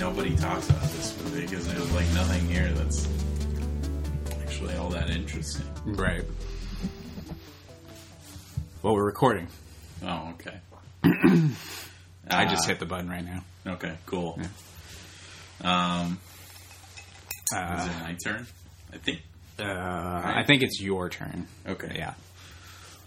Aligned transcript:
nobody 0.00 0.34
talks 0.36 0.68
about 0.70 0.82
this 0.82 1.16
movie 1.22 1.42
because 1.42 1.66
there's 1.68 1.92
like 1.92 2.06
nothing 2.14 2.46
here 2.48 2.68
that's 2.72 3.06
actually 4.42 4.74
all 4.76 4.88
that 4.88 5.10
interesting. 5.10 5.66
Right. 5.84 6.24
Well, 8.82 8.94
we're 8.94 9.04
recording. 9.04 9.46
Oh, 10.02 10.32
okay. 10.34 10.58
I 11.04 12.46
just 12.46 12.64
Ah, 12.64 12.68
hit 12.68 12.78
the 12.78 12.86
button 12.86 13.10
right 13.10 13.24
now. 13.24 13.44
Okay, 13.66 13.92
cool. 14.06 14.38
Um, 15.62 16.18
is 17.52 17.58
Uh, 17.58 17.88
it 17.90 18.02
my 18.02 18.16
turn? 18.24 18.46
I 18.92 18.96
think. 18.96 19.20
uh, 19.58 19.64
I 19.64 20.44
think 20.46 20.62
it's 20.62 20.80
your 20.80 21.10
turn. 21.10 21.46
Okay. 21.68 21.92
Yeah. 21.96 22.14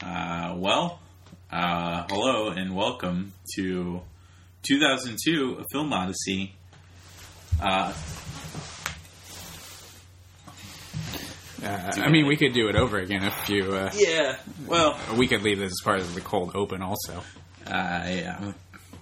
Uh, 0.01 0.55
well, 0.57 0.99
uh, 1.51 2.03
hello 2.09 2.49
and 2.49 2.75
welcome 2.75 3.33
to 3.55 4.01
2002: 4.61 5.57
A 5.59 5.63
Film 5.71 5.91
Odyssey. 5.91 6.53
Uh, 7.61 7.93
Uh, 11.63 11.91
I 11.95 12.09
mean, 12.09 12.25
we 12.27 12.35
could 12.35 12.51
do 12.53 12.67
it 12.67 12.75
over 12.75 12.97
again 12.99 13.23
if 13.23 13.47
you. 13.49 13.73
Uh, 13.73 13.89
yeah. 13.95 14.35
Well, 14.67 14.99
we 15.15 15.29
could 15.29 15.43
leave 15.43 15.59
this 15.59 15.71
as 15.71 15.79
part 15.81 16.01
of 16.01 16.13
the 16.13 16.19
cold 16.19 16.51
open 16.55 16.81
also. 16.81 17.23
uh, 17.65 18.03
yeah. 18.05 18.51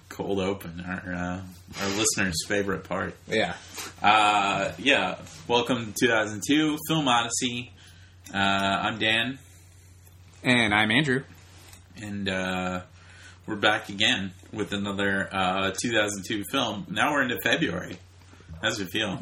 Cold 0.08 0.38
open, 0.38 0.80
our 0.86 1.12
uh, 1.12 1.40
our 1.82 1.88
listeners' 1.96 2.36
favorite 2.46 2.84
part. 2.84 3.16
Yeah. 3.26 3.54
Uh, 4.00 4.70
yeah. 4.78 5.16
Welcome 5.48 5.86
to 5.92 6.06
2002 6.06 6.78
Film 6.86 7.08
Odyssey. 7.08 7.72
Uh, 8.32 8.36
I'm 8.36 9.00
Dan, 9.00 9.40
And 10.44 10.72
I'm 10.72 10.92
Andrew. 10.92 11.24
and 12.00 12.28
uh, 12.28 12.82
we're 13.46 13.56
back 13.56 13.88
again 13.88 14.34
with 14.52 14.72
another 14.72 15.28
uh, 15.32 15.72
2002 15.82 16.44
film. 16.52 16.86
Now 16.88 17.12
we're 17.12 17.22
into 17.22 17.38
February. 17.42 17.96
How's 18.62 18.80
it 18.80 18.88
feel? 18.90 19.20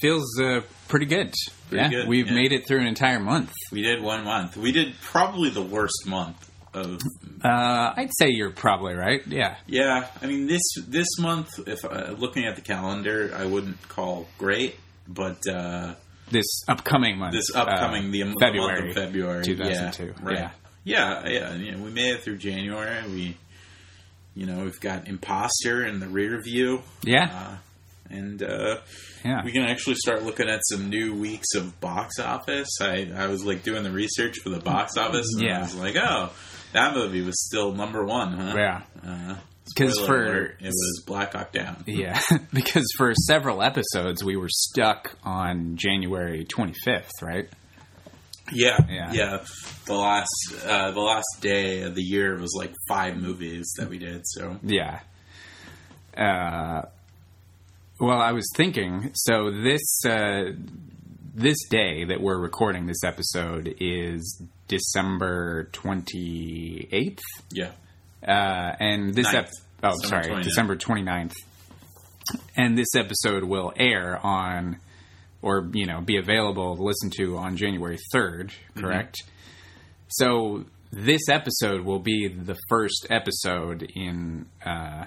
Feels 0.00 0.38
uh, 0.40 0.60
pretty 0.88 1.06
good. 1.06 1.34
Pretty 1.70 1.82
yeah, 1.84 1.90
good, 1.90 2.08
we've 2.08 2.28
yeah. 2.28 2.34
made 2.34 2.52
it 2.52 2.66
through 2.68 2.80
an 2.80 2.86
entire 2.86 3.18
month. 3.18 3.52
We 3.72 3.82
did 3.82 4.02
one 4.02 4.24
month. 4.24 4.56
We 4.56 4.70
did 4.72 4.94
probably 5.00 5.50
the 5.50 5.62
worst 5.62 6.06
month 6.06 6.50
of. 6.74 7.00
Uh, 7.42 7.92
I'd 7.96 8.10
say 8.18 8.28
you're 8.30 8.50
probably 8.50 8.94
right. 8.94 9.26
Yeah. 9.26 9.56
Yeah, 9.66 10.06
I 10.22 10.26
mean 10.26 10.46
this 10.46 10.62
this 10.86 11.18
month. 11.18 11.48
If 11.66 11.84
uh, 11.84 12.14
looking 12.18 12.44
at 12.44 12.56
the 12.56 12.62
calendar, 12.62 13.34
I 13.36 13.46
wouldn't 13.46 13.88
call 13.88 14.28
great, 14.38 14.76
but 15.08 15.38
uh, 15.48 15.94
This 16.30 16.46
upcoming 16.68 17.18
month. 17.18 17.32
this 17.32 17.54
upcoming 17.54 18.08
uh, 18.08 18.12
the, 18.12 18.22
the 18.22 18.34
February 18.40 18.80
month 18.82 18.96
of 18.96 19.02
February, 19.02 19.44
2002. 19.44 20.04
Yeah, 20.04 20.10
right. 20.22 20.38
Yeah. 20.38 20.50
Yeah, 20.84 21.28
yeah, 21.28 21.54
you 21.56 21.72
know, 21.72 21.82
we 21.82 21.90
made 21.90 22.12
it 22.14 22.22
through 22.22 22.36
January. 22.36 23.02
We, 23.08 23.36
you 24.36 24.46
know, 24.46 24.62
we've 24.62 24.78
got 24.78 25.08
Impostor 25.08 25.84
in 25.84 25.98
the 25.98 26.06
rear 26.06 26.40
view, 26.40 26.82
Yeah. 27.02 27.56
Uh, 28.10 28.14
and 28.14 28.42
uh, 28.42 28.76
yeah. 29.24 29.44
we 29.44 29.52
can 29.52 29.62
actually 29.62 29.96
start 29.96 30.22
looking 30.22 30.48
at 30.48 30.60
some 30.64 30.88
new 30.90 31.14
weeks 31.14 31.54
of 31.54 31.78
box 31.80 32.18
office. 32.18 32.68
I, 32.80 33.10
I 33.14 33.26
was 33.26 33.44
like 33.44 33.62
doing 33.62 33.82
the 33.82 33.90
research 33.90 34.38
for 34.42 34.50
the 34.50 34.60
box 34.60 34.96
office, 34.96 35.26
and 35.36 35.46
Yeah. 35.46 35.58
I 35.58 35.62
was 35.62 35.74
like, 35.74 35.96
oh, 35.96 36.32
that 36.72 36.94
movie 36.94 37.22
was 37.22 37.34
still 37.46 37.72
number 37.72 38.04
one, 38.04 38.32
huh? 38.32 38.54
yeah. 38.56 38.82
Uh, 39.06 39.36
'Cause 39.76 39.94
spoiler 39.94 40.06
for- 40.06 40.24
alert, 40.26 40.56
it 40.60 40.66
was 40.68 41.02
Black 41.06 41.32
Hawk 41.32 41.50
Down. 41.52 41.82
Yeah, 41.86 42.20
because 42.52 42.86
for 42.96 43.12
several 43.14 43.62
episodes 43.62 44.22
we 44.22 44.36
were 44.36 44.48
stuck 44.48 45.16
on 45.24 45.76
January 45.76 46.44
25th, 46.44 47.10
right? 47.20 47.48
Yeah, 48.52 48.78
Yeah. 48.88 49.12
yeah, 49.12 49.44
The 49.86 49.94
last 49.94 50.30
uh, 50.64 50.92
the 50.92 51.00
last 51.00 51.26
day 51.40 51.82
of 51.82 51.96
the 51.96 52.02
year 52.02 52.38
was 52.38 52.54
like 52.56 52.72
five 52.88 53.16
movies 53.16 53.74
that 53.76 53.88
we 53.90 53.98
did. 53.98 54.22
So 54.24 54.60
Yeah. 54.62 55.00
Uh, 56.16 56.82
well, 57.98 58.18
I 58.18 58.32
was 58.32 58.46
thinking. 58.54 59.10
So 59.14 59.50
this 59.50 60.04
uh, 60.04 60.52
this 61.34 61.56
day 61.68 62.04
that 62.04 62.20
we're 62.20 62.38
recording 62.38 62.86
this 62.86 63.04
episode 63.04 63.74
is 63.80 64.42
December 64.68 65.68
28th, 65.72 67.18
yeah, 67.52 67.70
uh, 68.26 68.76
and 68.80 69.14
this 69.14 69.32
ep- 69.32 69.50
oh 69.82 69.92
December 70.02 70.06
sorry 70.06 70.34
29th. 70.34 70.44
December 70.44 70.76
29th, 70.76 71.32
and 72.56 72.76
this 72.78 72.94
episode 72.94 73.44
will 73.44 73.72
air 73.76 74.18
on 74.24 74.78
or 75.42 75.68
you 75.72 75.86
know 75.86 76.00
be 76.00 76.16
available 76.16 76.76
to 76.76 76.82
listen 76.82 77.10
to 77.16 77.36
on 77.36 77.56
January 77.56 77.98
3rd, 78.14 78.52
correct? 78.76 79.22
So 80.08 80.64
this 80.92 81.28
episode 81.28 81.82
will 81.82 81.98
be 81.98 82.28
the 82.28 82.56
first 82.68 83.06
episode 83.10 83.82
in 83.94 84.46
uh, 84.64 85.06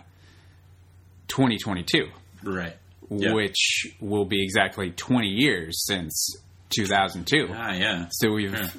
2022, 1.28 2.07
right. 2.44 2.75
Yeah. 3.11 3.33
which 3.33 3.88
will 4.00 4.25
be 4.25 4.44
exactly 4.44 4.91
20 4.91 5.27
years 5.27 5.83
since 5.88 6.35
2002. 6.75 7.47
Ah, 7.51 7.73
yeah, 7.73 8.05
So 8.11 8.31
we've 8.31 8.53
Yeah. 8.53 8.69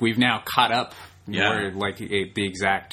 we've 0.00 0.18
now 0.18 0.42
caught 0.44 0.70
up. 0.70 0.94
Yeah. 1.26 1.48
We're 1.50 1.70
like 1.72 2.00
a, 2.00 2.06
the 2.32 2.46
exact 2.46 2.92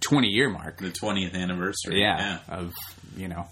20 0.00 0.28
year 0.28 0.50
mark. 0.50 0.78
the 0.78 0.90
twentieth 0.90 1.34
anniversary. 1.34 2.00
Yeah, 2.00 2.40
of 2.48 2.74
you 3.16 3.28
know 3.28 3.46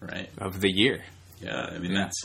right. 0.00 0.30
of 0.38 0.60
the 0.60 0.70
year. 0.70 1.04
Yeah, 1.42 1.56
I 1.74 1.78
mean 1.78 1.90
Yeah. 1.92 2.02
that's 2.04 2.24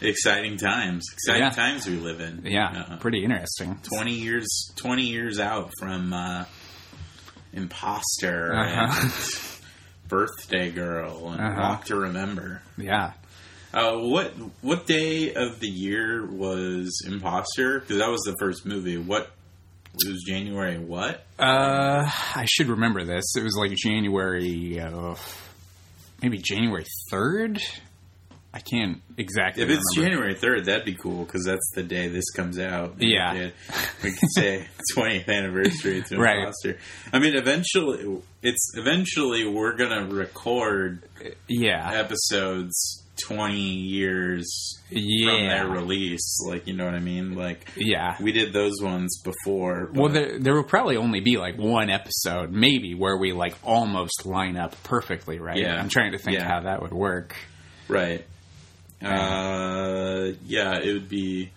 exciting 0.00 0.56
times. 0.58 1.04
Exciting 1.12 1.42
Yeah. 1.44 1.50
times 1.50 1.86
we 1.86 1.96
live 1.96 2.20
in. 2.20 2.42
Yeah, 2.44 2.84
Uh, 2.90 2.96
pretty 2.98 3.24
interesting. 3.24 3.80
twenty 3.82 4.12
years. 4.14 4.46
Twenty 4.76 5.06
years 5.06 5.40
out 5.40 5.72
from 5.80 6.12
uh, 6.12 6.44
Impostor 7.52 8.54
Uh-huh. 8.54 9.50
Birthday 10.08 10.70
Girl 10.70 11.30
and 11.30 11.40
Uh-huh. 11.40 11.60
Walk 11.60 11.84
to 11.86 11.96
Remember. 11.96 12.62
Yeah. 12.76 13.12
Uh, 13.72 13.96
what 13.98 14.32
what 14.60 14.86
day 14.86 15.34
of 15.34 15.58
the 15.60 15.66
year 15.68 16.24
was 16.24 17.02
Impostor? 17.06 17.80
Because 17.80 17.98
that 17.98 18.08
was 18.10 18.20
the 18.22 18.36
first 18.38 18.64
movie. 18.64 18.96
What 18.98 19.30
it 20.04 20.08
was 20.10 20.22
January? 20.22 20.78
What? 20.78 21.24
Uh, 21.38 22.08
I 22.36 22.44
should 22.48 22.68
remember 22.68 23.04
this. 23.04 23.24
It 23.36 23.42
was 23.42 23.56
like 23.56 23.72
January, 23.72 24.78
uh, 24.80 25.14
maybe 26.22 26.38
January 26.38 26.84
third. 27.10 27.60
I 28.56 28.60
can't 28.60 29.02
exactly. 29.18 29.64
If 29.64 29.68
it's 29.70 29.82
remember. 29.96 30.14
January 30.16 30.34
third, 30.36 30.66
that'd 30.66 30.84
be 30.84 30.94
cool 30.94 31.24
because 31.24 31.44
that's 31.44 31.68
the 31.74 31.82
day 31.82 32.06
this 32.06 32.30
comes 32.30 32.56
out. 32.56 32.94
Yeah. 33.00 33.50
we 34.04 34.12
could, 34.12 34.30
say 34.30 34.68
twentieth 34.94 35.28
anniversary 35.28 36.02
to 36.02 36.16
Right. 36.16 36.38
Impostor. 36.38 36.78
I 37.12 37.18
mean, 37.18 37.34
eventually, 37.34 38.22
it's 38.42 38.72
eventually 38.76 39.44
we're 39.44 39.74
gonna 39.76 40.06
record 40.06 41.02
yeah, 41.48 41.90
episodes 41.94 43.02
twenty 43.26 43.58
years 43.58 44.78
from 44.88 44.98
yeah, 44.98 45.48
their 45.48 45.68
release. 45.68 46.38
Like, 46.46 46.68
you 46.68 46.74
know 46.74 46.84
what 46.84 46.94
I 46.94 47.00
mean? 47.00 47.34
Like, 47.34 47.66
yeah. 47.76 48.16
we 48.20 48.30
did 48.30 48.52
those 48.52 48.80
ones 48.80 49.20
before. 49.22 49.90
Well, 49.92 50.10
there 50.10 50.38
there 50.38 50.54
will 50.54 50.62
probably 50.62 50.96
only 50.96 51.18
be 51.18 51.38
like 51.38 51.58
one 51.58 51.90
episode, 51.90 52.52
maybe, 52.52 52.94
where 52.94 53.16
we 53.16 53.32
like 53.32 53.56
almost 53.64 54.26
line 54.26 54.56
up 54.56 54.80
perfectly, 54.84 55.40
right? 55.40 55.58
Yeah. 55.58 55.74
I'm 55.80 55.88
trying 55.88 56.12
to 56.12 56.18
think 56.18 56.38
Yeah. 56.38 56.44
how 56.46 56.60
that 56.60 56.82
would 56.82 56.92
work. 56.92 57.34
Right. 57.88 58.24
Uh, 59.02 60.32
yeah, 60.46 60.78
it 60.78 60.92
would 60.92 61.08
be. 61.08 61.50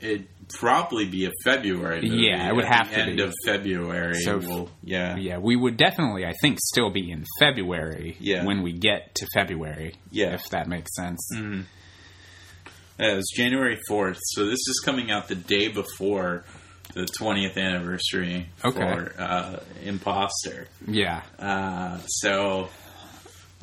It'd 0.00 0.26
probably 0.58 1.06
be 1.06 1.24
a 1.26 1.30
February. 1.44 2.02
Movie. 2.02 2.24
Yeah, 2.24 2.48
it 2.48 2.54
would 2.54 2.66
have 2.66 2.90
the 2.90 2.96
to 2.96 3.00
end 3.02 3.16
be. 3.16 3.22
of 3.22 3.32
February. 3.46 4.20
So- 4.20 4.38
we'll, 4.38 4.70
yeah, 4.82 5.16
Yeah, 5.16 5.38
we 5.38 5.56
would 5.56 5.76
definitely, 5.78 6.26
I 6.26 6.32
think, 6.42 6.58
still 6.60 6.90
be 6.90 7.10
in 7.10 7.24
February 7.38 8.16
Yeah. 8.20 8.44
when 8.44 8.62
we 8.62 8.72
get 8.72 9.14
to 9.16 9.26
February. 9.34 9.94
Yeah. 10.10 10.34
if 10.34 10.48
that 10.50 10.68
makes 10.68 10.94
sense. 10.94 11.26
Mm. 11.34 11.64
Yeah, 12.98 13.12
it 13.12 13.16
was 13.16 13.32
January 13.34 13.78
fourth. 13.88 14.18
So 14.22 14.44
this 14.46 14.60
is 14.68 14.80
coming 14.84 15.10
out 15.10 15.28
the 15.28 15.34
day 15.34 15.68
before 15.68 16.44
the 16.92 17.06
twentieth 17.06 17.56
anniversary 17.56 18.48
Okay. 18.64 18.78
for 18.78 19.14
uh, 19.18 19.60
Impostor. 19.84 20.68
Yeah, 20.86 21.22
Uh, 21.38 21.98
so 22.06 22.68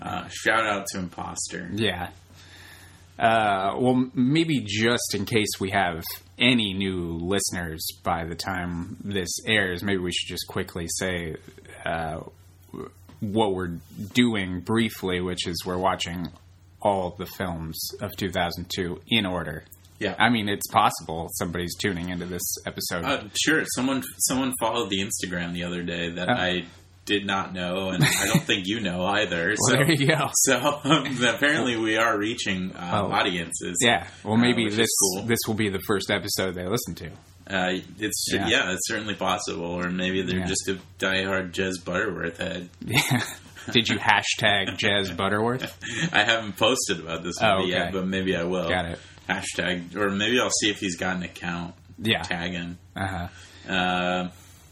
uh, 0.02 0.28
shout 0.30 0.66
out 0.66 0.86
to 0.92 1.00
Impostor. 1.00 1.70
yeah. 1.74 2.10
Uh, 3.20 3.76
well, 3.78 4.10
maybe 4.16 4.62
just 4.66 5.14
in 5.14 5.26
case 5.26 5.48
we 5.60 5.70
have 5.70 6.04
any 6.40 6.74
new 6.74 7.20
listeners 7.22 7.86
by 8.04 8.26
the 8.26 8.34
time 8.34 8.98
this 9.04 9.30
airs, 9.46 9.84
maybe 9.84 10.02
we 10.02 10.12
should 10.12 10.28
just 10.28 10.48
quickly 10.48 10.88
say 10.98 11.36
uh, 11.86 12.20
what 13.20 13.54
we're 13.54 13.78
doing 14.14 14.62
briefly, 14.62 15.22
which 15.22 15.46
is 15.46 15.64
we're 15.66 15.78
watching 15.78 16.30
all 16.82 17.12
the 17.12 17.28
films 17.28 17.80
of 18.02 18.10
2002 18.18 19.02
in 19.10 19.28
order. 19.28 19.66
Yeah. 20.00 20.16
I 20.18 20.30
mean, 20.30 20.50
it's 20.50 20.66
possible 20.72 21.28
somebody's 21.38 21.76
tuning 21.76 22.10
into 22.10 22.26
this 22.26 22.42
episode. 22.66 23.06
Uh, 23.06 23.24
sure. 23.40 23.64
Someone 23.76 24.02
someone 24.18 24.52
followed 24.60 24.90
the 24.90 25.00
Instagram 25.00 25.54
the 25.54 25.64
other 25.64 25.84
day 25.84 26.10
that 26.14 26.28
Oh. 26.28 26.34
I 26.34 26.66
did 27.20 27.26
not 27.26 27.54
know, 27.54 27.90
and 27.90 28.04
I 28.04 28.26
don't 28.26 28.44
think 28.44 28.64
you 28.68 28.80
know 28.80 29.06
either. 29.06 29.48
well, 29.60 29.70
so, 29.70 29.74
there 29.76 29.92
you 29.92 30.08
go. 30.08 30.30
so 30.34 30.80
um, 30.84 31.24
apparently 31.24 31.78
we 31.78 31.98
are 31.98 32.18
reaching 32.18 32.72
uh, 32.76 33.04
Oh. 33.06 33.12
audiences. 33.12 33.78
Yeah. 33.82 34.08
Well, 34.24 34.34
uh, 34.34 34.38
maybe 34.38 34.66
is 34.66 34.76
this 34.78 34.90
cool. 35.14 35.24
this 35.24 35.40
will 35.48 35.54
be 35.56 35.70
the 35.70 35.82
first 35.88 36.10
episode 36.10 36.56
they 36.56 36.66
listen 36.68 36.96
to. 36.96 37.08
Uh, 37.48 37.80
it's 38.00 38.26
Yeah. 38.34 38.48
yeah. 38.48 38.72
it's 38.74 38.88
certainly 38.88 39.16
possible, 39.16 39.66
or 39.66 39.90
maybe 39.90 40.22
they're 40.22 40.40
Yeah. 40.40 40.46
just 40.46 40.68
a 40.70 40.78
diehard 41.00 41.52
Jez 41.54 41.84
Butterworth 41.84 42.38
head. 42.38 42.70
Yeah. 42.86 43.24
Did 43.72 43.90
you 43.90 43.98
hashtag 44.00 44.78
Jez 44.80 45.16
Butterworth? 45.16 45.78
I 46.12 46.24
haven't 46.24 46.58
posted 46.58 47.00
about 47.00 47.24
this 47.24 47.36
movie 47.42 47.54
Oh, 47.54 47.60
okay. 47.60 47.70
yet, 47.70 47.92
but 47.94 48.08
maybe 48.08 48.36
I 48.36 48.44
will. 48.44 48.68
Got 48.70 48.86
it. 48.86 49.00
Hashtag, 49.30 49.96
or 49.96 50.10
maybe 50.10 50.40
I'll 50.40 50.50
see 50.62 50.70
if 50.72 50.78
he's 50.80 50.96
got 50.98 51.16
an 51.18 51.24
account. 51.24 51.76
Yeah. 52.00 52.24
Tag 52.24 52.52
him. 52.54 52.80
Uh 52.96 53.08
huh. 53.08 53.72
Uh, 53.72 54.30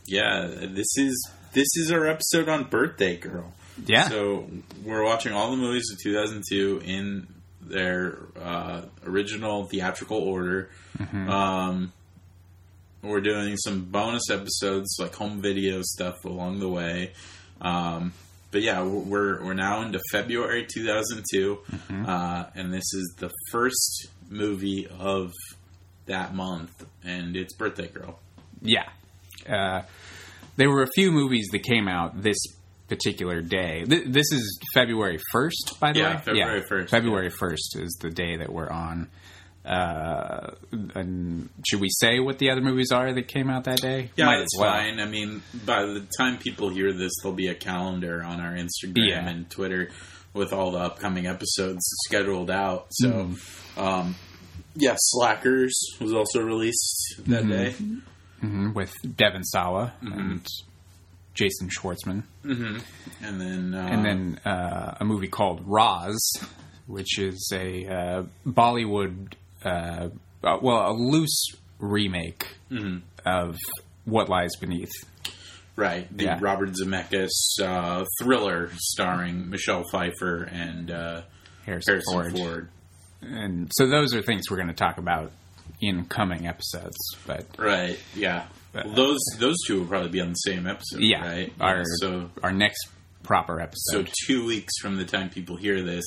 yeah, 0.08 0.48
this 0.50 0.98
is 0.98 1.32
this 1.54 1.68
is 1.76 1.92
our 1.92 2.08
episode 2.08 2.50
on 2.50 2.66
Birthday 2.66 3.18
Girl. 3.18 3.54
Yeah. 3.86 4.08
So 4.10 4.48
we're 4.84 5.04
watching 5.04 5.34
all 5.34 5.52
the 5.52 5.58
movies 5.58 5.90
of 5.92 6.00
2002 6.04 6.82
in 6.86 7.28
their 7.62 8.18
uh, 8.40 8.82
original 9.06 9.66
theatrical 9.66 10.18
order. 10.18 10.70
Mm-hmm. 10.98 11.30
Um, 11.30 11.94
we're 13.02 13.22
doing 13.22 13.56
some 13.58 13.86
bonus 13.86 14.30
episodes, 14.30 14.98
like 15.00 15.16
home 15.16 15.42
video 15.42 15.82
stuff 15.82 16.16
along 16.26 16.60
the 16.60 16.68
way. 16.70 17.14
Um, 17.62 18.14
but 18.52 18.62
yeah, 18.62 18.84
we're 18.84 19.44
we're 19.44 19.54
now 19.54 19.82
into 19.84 20.00
February 20.12 20.66
2002, 20.74 21.60
Mm-hmm. 21.72 22.06
uh, 22.10 22.46
and 22.56 22.74
this 22.74 22.94
is 22.94 23.14
the 23.20 23.32
first 23.52 24.08
movie 24.30 24.88
of 25.00 25.32
that 26.08 26.34
month, 26.34 26.86
and 27.04 27.36
it's 27.38 27.54
Birthday 27.56 27.88
Girl. 27.88 28.20
Yeah. 28.62 28.90
Uh, 29.48 29.84
there 30.60 30.70
were 30.70 30.84
a 30.84 30.90
few 30.94 31.12
movies 31.12 31.48
that 31.54 31.64
came 31.64 31.88
out 31.88 32.22
this 32.22 32.38
particular 32.88 33.42
day. 33.42 33.86
Th- 33.86 34.06
this 34.06 34.26
is 34.32 34.60
February 34.74 35.18
1st, 35.34 35.80
by 35.80 35.94
the 35.94 36.02
way. 36.02 36.06
Yeah, 36.06 36.16
way? 36.16 36.22
February 36.22 36.62
1st, 36.86 36.90
February 36.90 37.32
1st 37.32 37.82
is 37.84 37.98
the 38.02 38.10
day 38.10 38.38
that 38.38 38.52
we're 38.52 38.70
on. 38.70 39.08
Uh, 39.66 40.52
and 40.96 41.50
should 41.68 41.80
we 41.80 41.90
say 41.90 42.20
what 42.20 42.40
the 42.40 42.50
other 42.50 42.62
movies 42.62 42.92
are 42.92 43.14
that 43.14 43.28
came 43.28 43.50
out 43.50 43.66
that 43.66 43.82
day? 43.82 44.10
Yeah, 44.16 44.26
Might 44.26 44.40
that's 44.40 44.58
well. 44.58 44.72
fine. 44.72 45.00
I 45.00 45.06
mean, 45.06 45.42
by 45.66 45.82
the 45.84 46.08
time 46.18 46.38
people 46.38 46.70
hear 46.70 46.92
this, 46.94 47.12
there'll 47.22 47.36
be 47.36 47.48
a 47.48 47.56
calendar 47.56 48.24
on 48.24 48.40
our 48.40 48.54
Instagram 48.54 49.08
Yeah. 49.10 49.28
and 49.28 49.50
Twitter 49.50 49.90
with 50.34 50.54
all 50.54 50.72
the 50.72 50.80
upcoming 50.80 51.28
episodes 51.28 51.80
scheduled 52.08 52.50
out. 52.52 52.88
So, 52.92 53.10
Mm-hmm. 53.10 53.80
um, 53.80 54.16
yeah, 54.76 54.96
Slackers 54.98 55.78
was 56.00 56.14
also 56.14 56.42
released 56.42 57.16
that 57.28 57.44
Mm-hmm. 57.44 57.50
day. 57.52 57.76
Mhm, 58.42 58.74
with 58.74 58.94
Devon 59.16 59.44
Sawa 59.44 59.94
Mm-hmm. 60.04 60.20
and 60.20 60.48
Jason 61.34 61.70
Schwartzman. 61.70 62.24
And 62.44 62.82
then, 63.42 63.74
uh, 63.74 63.88
and 63.90 64.04
then 64.06 64.40
uh, 64.46 64.98
a 65.00 65.06
movie 65.06 65.28
called 65.28 65.66
Raaz, 65.66 66.18
which 66.88 67.18
is 67.20 67.50
a 67.54 67.86
uh, 67.88 68.24
Bollywood, 68.46 69.34
uh, 69.64 70.10
uh, 70.44 70.58
well, 70.62 70.92
a 70.92 70.94
loose 70.94 71.46
remake 71.80 72.48
Mm-hmm. 72.72 72.98
of 73.26 73.58
What 74.06 74.28
Lies 74.30 74.56
Beneath. 74.60 74.92
right, 75.76 76.08
the 76.16 76.26
yeah. 76.26 76.38
Robert 76.42 76.72
Zemeckis 76.72 77.30
uh, 77.64 78.04
thriller 78.22 78.70
starring 78.78 79.50
Michelle 79.50 79.84
Pfeiffer 79.92 80.44
and 80.44 80.92
uh, 80.92 81.22
Harrison, 81.66 81.94
Harrison 81.94 82.14
Ford. 82.14 82.38
Ford. 82.38 82.70
And 83.22 83.72
so 83.76 83.88
those 83.88 84.14
are 84.14 84.22
things 84.22 84.50
we're 84.50 84.58
going 84.58 84.68
to 84.70 84.74
talk 84.74 84.98
about 84.98 85.32
in 85.82 86.06
coming 86.06 86.46
episodes. 86.48 86.98
But 87.26 87.46
Right, 87.58 88.00
yeah. 88.16 88.46
Well, 88.74 88.90
those 88.90 89.20
those 89.40 89.56
two 89.66 89.80
will 89.80 89.88
probably 89.88 90.10
be 90.10 90.22
on 90.22 90.30
the 90.30 90.36
same 90.36 90.68
episode, 90.68 91.02
yeah, 91.02 91.28
right? 91.28 91.54
our 91.60 91.84
so 92.00 92.30
our 92.44 92.52
next 92.52 92.88
proper 93.24 93.60
episode. 93.60 94.08
So 94.08 94.14
two 94.28 94.46
weeks 94.46 94.74
from 94.80 94.98
the 94.98 95.06
time 95.06 95.30
people 95.30 95.56
hear 95.56 95.82
this, 95.82 96.06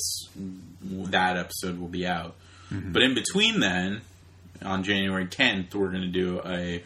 that 0.85 1.37
episode 1.37 1.79
will 1.79 1.87
be 1.89 2.05
out. 2.07 2.35
Mm-hmm. 2.71 2.91
But 2.93 3.01
in 3.03 3.13
between 3.15 3.59
then, 3.59 4.01
on 4.63 4.83
January 4.83 5.25
10th, 5.27 5.75
we're 5.75 5.89
going 5.89 6.03
to 6.03 6.07
do 6.07 6.41
a 6.45 6.81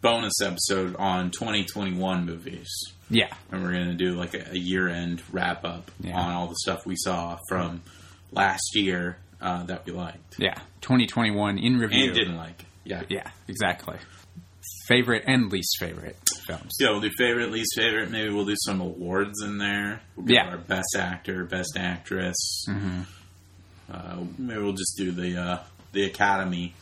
bonus 0.00 0.40
episode 0.42 0.96
on 0.96 1.30
2021 1.30 2.24
movies. 2.24 2.68
yeah, 3.10 3.32
And 3.52 3.62
we're 3.62 3.72
going 3.72 3.88
to 3.88 3.94
do 3.94 4.14
like 4.14 4.32
a, 4.34 4.52
a 4.52 4.56
year 4.58 4.88
end 4.88 5.22
wrap 5.30 5.64
up 5.64 5.90
Yeah. 6.00 6.18
on 6.18 6.32
all 6.32 6.46
the 6.48 6.56
stuff 6.62 6.86
we 6.86 6.96
saw 6.96 7.38
from 7.48 7.82
last 8.32 8.70
year 8.74 9.18
uh, 9.44 9.62
that 9.64 9.86
we 9.86 9.92
liked 9.92 10.36
yeah, 10.38 10.54
2021 10.80 11.58
in 11.58 11.78
review. 11.78 12.06
and 12.06 12.14
didn't 12.14 12.36
like. 12.36 12.64
Yeah. 12.84 13.02
Yeah, 13.08 13.30
exactly. 13.46 13.96
Favorite 14.88 15.24
and 15.26 15.50
least 15.52 15.76
favorite 15.78 16.16
films. 16.46 16.72
Yeah, 16.80 16.90
we'll 16.90 17.00
do 17.00 17.10
favorite, 17.18 17.50
least 17.52 17.74
favorite. 17.76 18.10
Maybe 18.10 18.30
we'll 18.32 18.44
do 18.46 18.56
some 18.64 18.80
awards 18.80 19.42
in 19.42 19.58
there. 19.58 20.00
We'll 20.16 20.30
Yeah. 20.30 20.48
our 20.48 20.58
best 20.58 20.96
actor, 20.98 21.44
best 21.44 21.76
actress. 21.78 22.66
Uh, 22.68 24.24
maybe 24.38 24.60
we'll 24.60 24.72
just 24.72 24.96
do 24.96 25.12
the 25.12 25.36
uh, 25.38 25.58
the 25.92 26.04
Academy, 26.04 26.74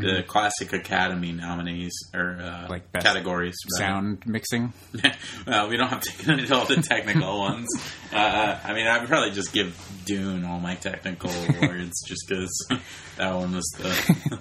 the 0.00 0.22
classic 0.26 0.72
Academy 0.72 1.32
nominees 1.32 1.92
or 2.14 2.38
uh, 2.40 2.66
Like 2.68 2.92
categories. 2.92 3.56
rather. 3.78 3.90
Sound 3.92 4.22
mixing. 4.26 4.72
well, 5.46 5.68
we 5.68 5.76
don't 5.76 5.88
have 5.88 6.00
to 6.02 6.12
get 6.24 6.38
into 6.38 6.54
all 6.54 6.64
the 6.66 6.76
technical 6.82 7.38
ones. 7.48 7.68
Uh, 8.12 8.58
I 8.64 8.72
mean, 8.74 8.86
I 8.86 8.98
would 8.98 9.08
probably 9.08 9.30
just 9.32 9.52
give 9.52 9.76
Dune 10.04 10.44
all 10.44 10.60
my 10.60 10.74
technical 10.74 11.30
awards 11.30 12.02
just 12.06 12.26
because 12.28 12.66
that 13.16 13.34
one 13.34 13.54
was 13.54 13.66
the 13.78 14.40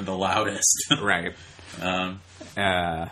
the 0.00 0.12
loudest. 0.16 0.86
Right. 1.00 1.34
Um, 1.80 2.20
Uh, 2.56 3.06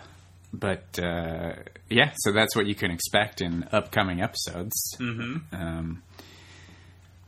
but 0.53 0.99
uh, 0.99 1.53
yeah, 1.89 2.11
so 2.17 2.31
that's 2.31 2.55
what 2.55 2.67
you 2.67 2.75
can 2.75 2.91
expect 2.91 3.41
in 3.41 3.65
upcoming 3.71 4.21
episodes. 4.21 4.75
Mm-hmm. 4.99 5.55
Um, 5.55 6.03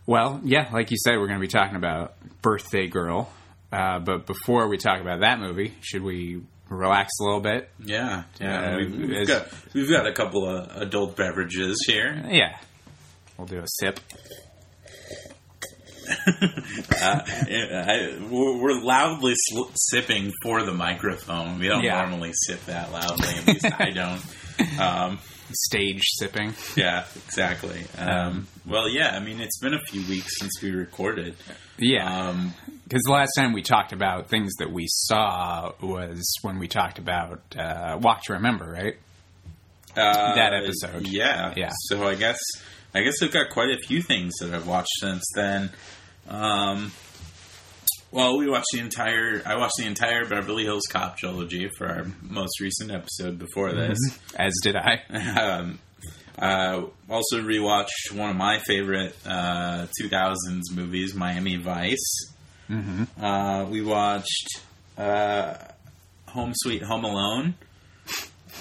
well, 0.05 0.41
yeah, 0.43 0.69
like 0.73 0.91
you 0.91 0.97
said, 0.97 1.13
we're 1.17 1.27
going 1.27 1.39
to 1.39 1.45
be 1.45 1.47
talking 1.47 1.77
about 1.77 2.15
Birthday 2.41 2.87
Girl. 2.87 3.31
Uh, 3.73 3.99
but 3.99 4.25
before 4.27 4.67
we 4.67 4.77
talk 4.77 5.01
about 5.01 5.21
that 5.21 5.39
movie, 5.39 5.73
should 5.81 6.03
we 6.03 6.41
relax 6.69 7.11
a 7.19 7.23
little 7.23 7.41
bit? 7.41 7.69
Yeah, 7.83 8.23
yeah. 8.39 8.71
Uh, 8.73 8.77
we've, 8.77 8.95
we've 9.09 9.27
got 9.27 9.47
we've 9.73 9.89
got 9.89 10.05
a 10.07 10.13
couple 10.13 10.47
of 10.47 10.69
adult 10.81 11.15
beverages 11.15 11.83
here. 11.87 12.23
Yeah. 12.29 12.55
We'll 13.37 13.47
do 13.47 13.59
a 13.59 13.65
sip. 13.67 13.99
I, 17.01 18.17
we're 18.29 18.81
loudly 18.81 19.33
sl- 19.35 19.71
sipping 19.75 20.31
for 20.41 20.63
the 20.63 20.73
microphone. 20.73 21.59
We 21.59 21.67
don't 21.67 21.83
Yeah. 21.83 22.01
normally 22.05 22.31
sip 22.33 22.63
that 22.65 22.91
loudly. 22.91 23.27
At 23.29 23.47
least 23.47 23.65
I 23.79 23.89
don't. 23.91 24.79
Um, 24.79 25.19
Stage 25.55 26.01
sipping. 26.15 26.53
yeah, 26.75 27.05
exactly. 27.27 27.85
Um, 27.97 28.47
well, 28.65 28.89
yeah. 28.89 29.15
I 29.15 29.19
mean, 29.19 29.39
it's 29.39 29.59
been 29.59 29.73
a 29.73 29.81
few 29.89 30.01
weeks 30.07 30.39
since 30.39 30.51
we 30.61 30.71
recorded. 30.71 31.35
Yeah. 31.77 32.29
Because 32.83 33.01
the 33.05 33.11
last 33.11 33.31
time 33.37 33.53
we 33.53 33.61
talked 33.61 33.93
about 33.93 34.29
things 34.29 34.51
that 34.59 34.71
we 34.71 34.85
saw 34.87 35.71
was 35.81 36.23
when 36.41 36.59
we 36.59 36.67
talked 36.67 36.99
about 36.99 37.41
uh, 37.57 37.97
Walk 38.01 38.23
to 38.23 38.33
Remember, 38.33 38.65
right? 38.65 38.95
uh, 39.95 40.35
That 40.35 40.53
episode. 40.53 41.07
Yeah, 41.07 41.53
Yeah. 41.55 41.71
So 41.87 42.07
I 42.07 42.15
guess 42.15 42.37
I 42.93 43.01
guess 43.01 43.15
I've 43.21 43.31
got 43.31 43.49
quite 43.49 43.69
a 43.69 43.77
few 43.77 44.01
things 44.01 44.33
that 44.39 44.53
I've 44.53 44.67
watched 44.67 44.91
since 44.99 45.23
then. 45.35 45.71
Um, 46.29 46.91
well, 48.11 48.37
we 48.37 48.47
watched 48.47 48.67
the 48.73 48.79
entire. 48.79 49.41
I 49.45 49.55
watched 49.55 49.77
the 49.79 49.87
entire 49.87 50.25
Beverly 50.25 50.63
Hills 50.63 50.83
Cop 50.89 51.17
trilogy 51.17 51.69
for 51.77 51.87
our 51.87 52.05
most 52.21 52.59
recent 52.59 52.91
episode 52.91 53.39
before 53.39 53.73
this. 53.73 53.97
As 54.35 54.53
did 54.61 54.75
I. 54.75 55.01
um, 55.39 55.79
uh, 56.37 56.83
also 57.09 57.41
rewatched 57.41 58.11
one 58.11 58.29
of 58.29 58.35
my 58.35 58.59
favorite 58.59 59.15
uh, 59.25 59.87
2000s 60.01 60.61
movies, 60.71 61.15
Miami 61.15 61.55
Vice. 61.55 62.32
Mm-hmm. 62.69 63.23
Uh, 63.23 63.65
we 63.65 63.81
watched 63.81 64.61
uh, 64.97 65.55
Home 66.27 66.51
Sweet 66.55 66.81
Home 66.83 67.03
Alone, 67.03 67.55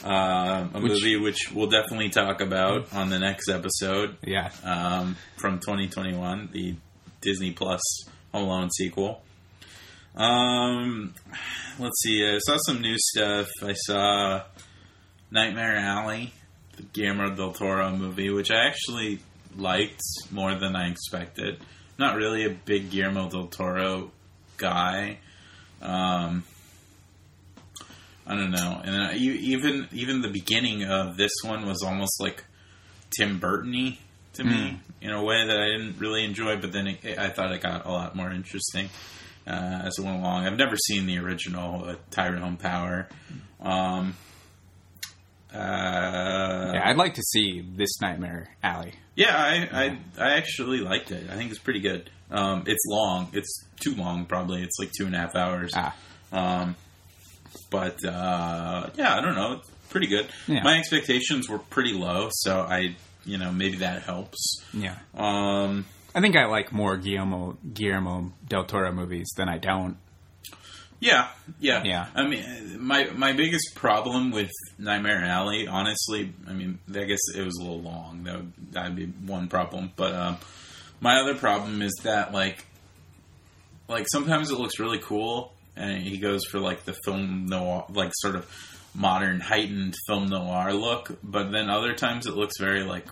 uh, 0.04 0.68
a 0.74 0.80
Which- 0.80 0.92
movie 0.92 1.16
which 1.16 1.38
we'll 1.54 1.68
definitely 1.70 2.08
talk 2.10 2.40
about 2.40 2.92
on 2.92 3.10
the 3.10 3.18
next 3.18 3.48
episode 3.48 4.16
Yeah. 4.24 4.50
um, 4.64 5.16
from 5.36 5.58
2021, 5.60 6.50
the 6.52 6.74
Disney 7.20 7.52
Plus 7.52 7.80
Home 8.32 8.44
Alone 8.48 8.70
sequel. 8.70 9.22
Um, 10.14 11.14
let's 11.78 12.02
see. 12.02 12.22
I 12.26 12.38
saw 12.40 12.56
some 12.66 12.80
new 12.82 12.96
stuff. 12.98 13.48
I 13.62 13.72
saw 13.72 14.42
Nightmare 15.30 15.76
Alley, 15.76 16.32
the 16.76 16.82
Guillermo 16.82 17.34
del 17.34 17.52
Toro 17.52 17.90
movie, 17.96 18.30
which 18.30 18.50
I 18.50 18.66
actually 18.66 19.20
liked 19.56 20.00
more 20.30 20.54
than 20.58 20.76
I 20.76 20.90
expected. 20.90 21.60
Not 21.98 22.16
really 22.16 22.44
a 22.44 22.50
big 22.50 22.90
Guillermo 22.90 23.28
del 23.28 23.46
Toro 23.48 24.10
guy. 24.56 25.18
Um, 25.80 26.44
I 28.26 28.34
don't 28.36 28.50
know. 28.50 28.80
And 28.84 28.96
I, 28.96 29.12
you- 29.14 29.32
even 29.32 29.88
even 29.92 30.22
the 30.22 30.28
beginning 30.28 30.84
of 30.84 31.16
this 31.16 31.32
one 31.44 31.66
was 31.66 31.82
almost 31.82 32.20
like 32.20 32.44
Tim 33.18 33.38
Burton-y 33.38 33.98
to 34.34 34.44
me 34.44 34.80
in 35.02 35.10
a 35.10 35.22
way 35.22 35.46
that 35.46 35.58
I 35.60 35.66
didn't 35.76 35.98
really 35.98 36.24
enjoy. 36.24 36.56
But 36.56 36.72
then 36.72 36.86
it, 36.86 37.18
I 37.18 37.28
thought 37.28 37.52
it 37.52 37.60
got 37.60 37.84
a 37.84 37.90
lot 37.90 38.16
more 38.16 38.30
interesting 38.30 38.88
uh, 39.46 39.82
as 39.84 39.98
it 39.98 40.04
went 40.04 40.20
along. 40.20 40.46
I've 40.46 40.56
never 40.56 40.76
seen 40.76 41.06
the 41.06 41.18
original 41.18 41.84
uh, 41.84 41.96
Tyrone 42.10 42.56
Power. 42.56 43.08
Um, 43.60 44.14
uh, 45.52 45.58
Yeah, 46.74 46.82
I'd 46.84 46.96
like 46.96 47.14
to 47.14 47.22
see 47.22 47.60
this 47.76 48.00
Nightmare 48.00 48.48
Alley. 48.62 48.94
Yeah, 49.16 49.36
I, 49.36 49.68
I 49.84 49.98
I 50.18 50.32
actually 50.34 50.78
liked 50.80 51.10
it. 51.10 51.28
I 51.30 51.34
think 51.36 51.50
it's 51.50 51.60
pretty 51.60 51.80
good. 51.80 52.10
Um, 52.30 52.64
it's 52.66 52.82
long. 52.86 53.28
It's 53.34 53.64
too 53.80 53.94
long, 53.94 54.24
probably. 54.26 54.62
It's 54.62 54.78
like 54.78 54.90
two 54.96 55.06
and 55.06 55.14
a 55.14 55.18
half 55.18 55.36
hours. 55.36 55.72
Ah, 55.74 55.94
Um, 56.32 56.76
but 57.70 58.02
uh, 58.04 58.88
yeah, 58.94 59.16
I 59.16 59.20
don't 59.20 59.34
know. 59.34 59.54
It's 59.54 59.70
pretty 59.90 60.06
good. 60.06 60.26
Yeah. 60.46 60.62
My 60.62 60.78
expectations 60.78 61.48
were 61.48 61.58
pretty 61.58 61.92
low, 61.92 62.28
so 62.32 62.60
I 62.60 62.96
you 63.24 63.38
know 63.38 63.52
maybe 63.52 63.78
that 63.78 64.02
helps. 64.02 64.62
Yeah. 64.72 64.96
Um, 65.14 65.84
I 66.14 66.20
think 66.20 66.36
I 66.36 66.46
like 66.46 66.72
more 66.72 66.96
Guillermo 66.96 67.56
Guillermo 67.74 68.32
del 68.48 68.64
Toro 68.64 68.92
movies 68.92 69.28
than 69.36 69.48
I 69.48 69.58
don't. 69.58 69.96
Yeah, 71.02 71.30
yeah, 71.58 71.82
Yeah. 71.82 72.06
I 72.14 72.28
mean, 72.28 72.76
my 72.78 73.10
my 73.16 73.32
biggest 73.32 73.74
problem 73.74 74.30
with 74.30 74.52
Nightmare 74.78 75.24
Alley, 75.24 75.66
honestly, 75.66 76.32
I 76.46 76.52
mean, 76.52 76.78
I 76.94 77.02
guess 77.02 77.18
it 77.36 77.42
was 77.44 77.56
a 77.58 77.60
little 77.60 77.82
long. 77.82 78.22
That 78.22 78.36
would 78.36 78.52
that'd 78.70 78.94
be 78.94 79.06
one 79.06 79.48
problem. 79.48 79.90
But 79.96 80.14
um, 80.14 80.36
my 81.00 81.18
other 81.20 81.34
problem 81.34 81.82
is 81.82 81.92
that 82.04 82.32
like, 82.32 82.64
like 83.88 84.06
sometimes 84.12 84.52
it 84.52 84.58
looks 84.60 84.78
really 84.78 85.00
cool, 85.00 85.52
and 85.74 86.00
he 86.00 86.18
goes 86.18 86.44
for 86.44 86.60
like 86.60 86.84
the 86.84 86.94
film 87.04 87.46
noir, 87.46 87.84
like 87.88 88.12
sort 88.14 88.36
of 88.36 88.48
modern 88.94 89.40
heightened 89.40 89.96
film 90.06 90.28
noir 90.28 90.72
look. 90.72 91.18
But 91.20 91.50
then 91.50 91.68
other 91.68 91.94
times 91.94 92.26
it 92.26 92.36
looks 92.36 92.60
very 92.60 92.84
like 92.84 93.08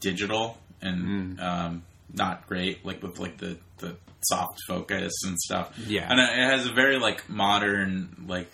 digital 0.00 0.58
and 0.82 1.40
um, 1.40 1.82
not 2.12 2.46
great, 2.46 2.84
like 2.84 3.02
with 3.02 3.18
like 3.18 3.38
the 3.38 3.56
the 3.78 3.96
soft 4.22 4.58
focus 4.66 5.12
and 5.24 5.38
stuff. 5.38 5.78
Yeah. 5.86 6.10
and 6.10 6.18
it 6.20 6.50
has 6.50 6.66
a 6.66 6.72
very 6.72 6.98
like 6.98 7.28
modern, 7.28 8.24
like 8.26 8.52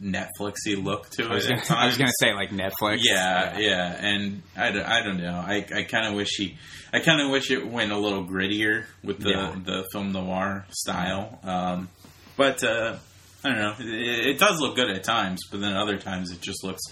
Netflixy 0.00 0.82
look 0.82 1.08
to 1.10 1.24
it. 1.24 1.30
I 1.30 1.34
was 1.34 1.46
gonna, 1.48 1.62
I 1.70 1.86
was 1.86 1.96
gonna 1.98 2.12
say 2.20 2.32
like 2.32 2.50
Netflix. 2.50 2.98
Yeah, 3.02 3.58
yeah, 3.58 3.96
and 3.98 4.42
I, 4.56 4.70
don't- 4.72 4.86
I 4.86 5.02
don't 5.02 5.18
know. 5.20 5.34
I, 5.46 5.66
I 5.74 5.82
kind 5.84 6.06
of 6.06 6.14
wish 6.14 6.28
he, 6.36 6.56
I 6.92 7.00
kind 7.00 7.20
of 7.20 7.30
wish 7.30 7.50
it 7.50 7.66
went 7.66 7.92
a 7.92 7.98
little 7.98 8.24
grittier 8.24 8.84
with 9.02 9.18
the 9.20 9.30
Yeah. 9.30 9.54
the 9.64 9.84
film 9.92 10.12
noir 10.12 10.66
style. 10.70 11.38
Um, 11.42 11.88
but 12.36 12.62
uh, 12.64 12.96
I 13.44 13.48
don't 13.48 13.58
know. 13.58 13.74
It, 13.80 14.26
it 14.28 14.38
does 14.38 14.60
look 14.60 14.76
good 14.76 14.90
at 14.90 15.02
times, 15.04 15.40
but 15.50 15.60
then 15.60 15.74
other 15.76 15.98
times 15.98 16.30
it 16.30 16.40
just 16.40 16.62
looks, 16.64 16.82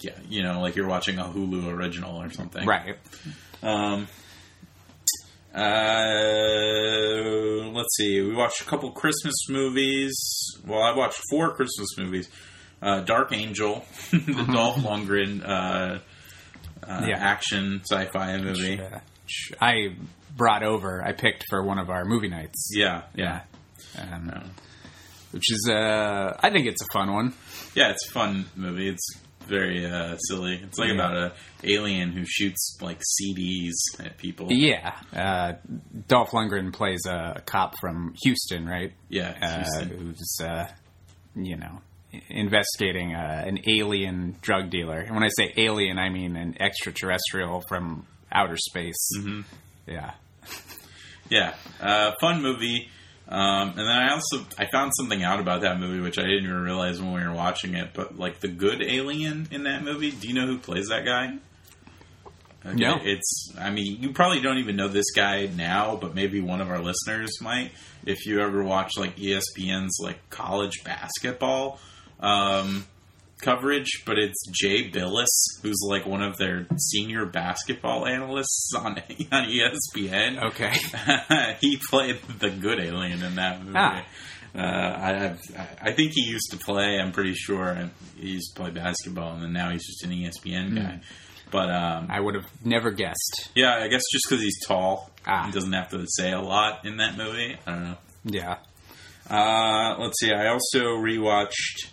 yeah, 0.00 0.12
you 0.28 0.42
know, 0.42 0.60
like 0.60 0.76
you're 0.76 0.88
watching 0.88 1.18
a 1.18 1.24
Hulu 1.24 1.66
original 1.68 2.20
or 2.20 2.30
something. 2.30 2.66
Right. 2.66 2.96
Um, 3.62 4.08
uh, 5.54 5.60
let's 7.72 7.96
see. 7.96 8.20
We 8.20 8.34
watched 8.34 8.62
a 8.62 8.64
couple 8.64 8.90
Christmas 8.92 9.34
movies. 9.48 10.14
Well, 10.66 10.82
I 10.82 10.94
watched 10.96 11.20
four 11.30 11.54
Christmas 11.54 11.88
movies. 11.98 12.28
Uh, 12.82 13.00
Dark 13.00 13.32
Angel, 13.32 13.84
the 14.10 14.48
Dolph 14.52 14.76
Lundgren 14.78 15.42
uh, 15.46 15.98
uh, 16.86 17.06
Yeah. 17.06 17.18
action 17.18 17.82
sci-fi 17.84 18.38
movie. 18.38 18.80
Sh- 19.26 19.52
I 19.60 19.96
brought 20.36 20.62
over. 20.62 21.02
I 21.04 21.12
picked 21.12 21.44
for 21.50 21.62
one 21.62 21.78
of 21.78 21.90
our 21.90 22.04
movie 22.04 22.28
nights. 22.28 22.70
Yeah, 22.74 23.02
yeah, 23.14 23.42
Um, 23.98 24.30
Yeah. 24.32 24.42
which 25.32 25.52
is 25.52 25.68
uh, 25.70 26.36
I 26.40 26.50
think 26.50 26.66
it's 26.66 26.82
a 26.82 26.86
fun 26.92 27.12
one. 27.12 27.34
yeah. 27.74 27.90
It's 27.90 28.08
a 28.08 28.12
fun 28.12 28.46
movie. 28.56 28.88
It's 28.88 29.06
very 29.50 29.84
uh, 29.84 30.16
silly. 30.16 30.58
It's 30.62 30.78
like 30.78 30.88
Yeah. 30.88 30.94
about 30.94 31.16
a 31.16 31.32
alien 31.64 32.12
who 32.12 32.24
shoots 32.26 32.78
like 32.80 33.00
CDs 33.02 33.74
at 33.98 34.16
people. 34.16 34.46
Yeah. 34.50 34.94
Uh, 35.14 35.52
Dolph 36.08 36.30
Lundgren 36.30 36.72
plays 36.72 37.04
a 37.06 37.42
cop 37.44 37.74
from 37.80 38.14
Houston, 38.22 38.66
right? 38.66 38.92
Yeah, 39.10 39.34
Uh, 39.42 39.56
Houston. 39.64 39.88
who's 39.98 40.38
uh, 40.42 40.68
you 41.36 41.56
know 41.56 41.82
investigating 42.28 43.14
uh, 43.14 43.44
an 43.46 43.60
alien 43.68 44.36
drug 44.40 44.70
dealer. 44.70 44.98
And 44.98 45.14
when 45.14 45.22
I 45.24 45.28
say 45.36 45.52
alien, 45.56 45.98
I 45.98 46.08
mean 46.08 46.36
an 46.36 46.56
extraterrestrial 46.60 47.62
from 47.68 48.06
outer 48.32 48.56
space. 48.56 49.10
Mm-hmm. 49.18 49.40
Yeah. 49.86 50.12
Yeah, 51.28 51.54
uh, 51.80 52.10
fun 52.20 52.42
movie. 52.42 52.88
Um, 53.30 53.68
and 53.70 53.78
then 53.78 53.86
I 53.88 54.10
also 54.12 54.44
I 54.58 54.66
found 54.72 54.90
something 54.96 55.22
out 55.22 55.38
about 55.38 55.60
that 55.60 55.78
movie 55.78 56.00
which 56.00 56.18
I 56.18 56.22
didn't 56.22 56.44
even 56.44 56.60
realize 56.62 57.00
when 57.00 57.12
we 57.12 57.22
were 57.22 57.32
watching 57.32 57.74
it. 57.74 57.90
But 57.94 58.18
like 58.18 58.40
the 58.40 58.48
good 58.48 58.82
alien 58.82 59.46
in 59.52 59.62
that 59.64 59.84
movie, 59.84 60.10
do 60.10 60.26
you 60.26 60.34
know 60.34 60.46
who 60.46 60.58
plays 60.58 60.88
that 60.88 61.04
guy? 61.04 61.38
Okay, 62.66 62.74
No. 62.76 62.98
it's. 63.02 63.52
I 63.58 63.70
mean, 63.70 64.02
you 64.02 64.12
probably 64.12 64.40
don't 64.42 64.58
even 64.58 64.76
know 64.76 64.88
this 64.88 65.12
guy 65.14 65.46
now, 65.46 65.96
but 65.96 66.14
maybe 66.14 66.40
one 66.40 66.60
of 66.60 66.68
our 66.70 66.80
listeners 66.80 67.40
might. 67.40 67.70
If 68.04 68.26
you 68.26 68.40
ever 68.40 68.62
watch 68.64 68.98
like 68.98 69.16
ESPN's 69.16 69.98
like 70.02 70.28
college 70.30 70.82
basketball 70.84 71.78
um, 72.18 72.84
coverage, 73.40 74.02
but 74.06 74.18
it's 74.18 74.42
Jay 74.50 74.90
Bilas, 74.90 75.60
who's 75.62 75.80
like 75.88 76.06
one 76.06 76.22
of 76.22 76.36
their 76.36 76.66
senior 76.76 77.26
basketball 77.26 78.06
analysts 78.06 78.72
on 78.76 78.98
on 79.32 79.48
ESPN. 79.48 80.42
Okay. 80.50 80.72
he 81.60 81.78
played 81.90 82.20
the 82.38 82.50
good 82.50 82.78
alien 82.80 83.22
in 83.22 83.34
that 83.36 83.60
movie. 83.60 83.72
Ah. 83.76 84.04
Uh, 84.52 84.58
I, 84.58 85.12
I 85.56 85.68
I 85.80 85.92
think 85.92 86.12
he 86.14 86.22
used 86.22 86.50
to 86.50 86.56
play. 86.58 86.98
I'm 86.98 87.12
pretty 87.12 87.34
sure 87.34 87.90
he 88.16 88.30
used 88.30 88.54
to 88.54 88.60
play 88.62 88.70
basketball, 88.70 89.34
and 89.34 89.42
then 89.42 89.52
now 89.52 89.70
he's 89.70 89.86
just 89.86 90.02
an 90.04 90.10
ESPN 90.10 90.74
guy. 90.74 91.00
But 91.52 91.70
um, 91.70 92.06
I 92.10 92.18
would 92.20 92.34
have 92.36 92.46
never 92.64 92.90
guessed. 92.90 93.50
yeah, 93.56 93.76
I 93.80 93.88
guess 93.88 94.02
just 94.12 94.24
because 94.28 94.42
he's 94.42 94.58
tall, 94.66 95.10
Ah. 95.26 95.46
he 95.46 95.52
doesn't 95.52 95.72
have 95.72 95.90
to 95.90 96.04
say 96.08 96.32
a 96.32 96.40
lot 96.40 96.84
in 96.84 96.96
that 96.98 97.16
movie. 97.16 97.56
I 97.66 97.70
don't 97.72 97.84
know. 97.84 97.96
Yeah. 98.24 98.56
Uh, 99.28 99.96
let's 100.00 100.18
see. 100.20 100.32
I 100.32 100.48
also 100.48 100.96
rewatched 100.96 101.90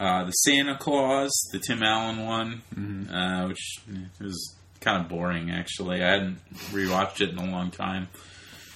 uh, 0.00 0.24
the 0.24 0.32
Santa 0.32 0.76
Claus, 0.76 1.30
the 1.52 1.60
Tim 1.60 1.82
Allen 1.84 2.26
one, 2.26 3.08
uh, 3.12 3.46
which 3.46 3.78
was 4.20 4.56
kind 4.80 5.02
of 5.04 5.08
boring. 5.08 5.50
Actually, 5.50 6.02
I 6.02 6.08
hadn't 6.10 6.38
rewatched 6.72 7.20
it 7.20 7.28
in 7.30 7.38
a 7.38 7.50
long 7.50 7.70
time. 7.70 8.08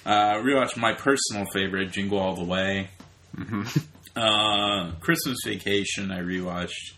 Uh, 0.05 0.35
rewatched 0.35 0.77
my 0.77 0.93
personal 0.93 1.45
favorite, 1.51 1.91
Jingle 1.91 2.19
All 2.19 2.35
the 2.35 2.43
Way. 2.45 2.89
Uh, 4.15 4.91
Christmas 5.01 5.37
Vacation. 5.45 6.09
I 6.09 6.19
rewatched. 6.19 6.93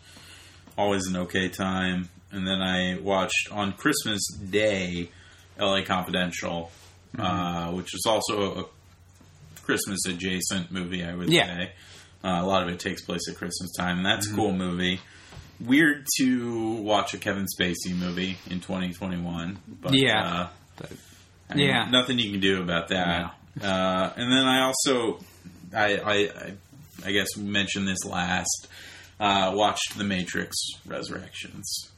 Always 0.77 1.07
an 1.07 1.15
okay 1.17 1.50
time. 1.50 2.10
And 2.31 2.46
then 2.46 2.62
I 2.62 3.00
watched 3.00 3.48
on 3.51 3.72
Christmas 3.74 4.22
Day, 4.34 5.10
L.A. 5.57 5.81
Confidential, 5.84 6.69
uh, 7.17 7.72
which 7.72 7.96
is 7.96 8.03
also 8.07 8.60
a 8.60 8.65
Christmas 9.63 10.05
adjacent 10.07 10.72
movie, 10.72 11.03
I 11.03 11.15
would 11.15 11.31
Yeah. 11.34 11.48
say. 11.48 11.72
Uh, 12.24 12.40
a 12.42 12.46
lot 12.46 12.64
of 12.64 12.70
it 12.70 12.80
takes 12.80 13.02
place 13.04 13.22
at 13.30 13.36
Christmas 13.36 13.72
time, 13.78 13.98
and 13.98 14.06
that's 14.06 14.30
a 14.30 14.34
cool 14.34 14.52
movie. 14.52 15.00
Weird 15.60 16.06
to 16.20 16.74
watch 16.74 17.14
a 17.14 17.18
Kevin 17.18 17.46
Spacey 17.60 17.96
movie 17.96 18.38
in 18.50 18.60
2021, 18.60 19.58
but 19.82 19.94
Yeah. 19.94 20.24
uh, 20.24 20.48
But 20.78 20.92
I 21.50 21.56
mean, 21.56 21.68
Yeah. 21.70 21.90
nothing 21.90 22.20
you 22.20 22.32
can 22.32 22.40
do 22.40 22.62
about 22.62 22.90
that. 22.90 23.34
Uh, 23.62 24.12
and 24.16 24.32
then 24.32 24.48
I 24.48 24.62
also, 24.64 25.20
I, 25.74 25.98
I, 25.98 26.14
I, 26.14 26.54
I 27.06 27.12
guess 27.12 27.36
mentioned 27.38 27.88
this 27.88 28.04
last. 28.06 28.68
Uh, 29.20 29.52
watched 29.56 29.98
The 29.98 30.04
Matrix 30.04 30.56
Resurrections. 30.86 31.90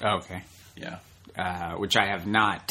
okay. 0.00 0.42
Yeah, 0.76 0.98
Uh, 1.36 1.72
which 1.76 1.96
I 1.96 2.06
have 2.06 2.26
not 2.26 2.68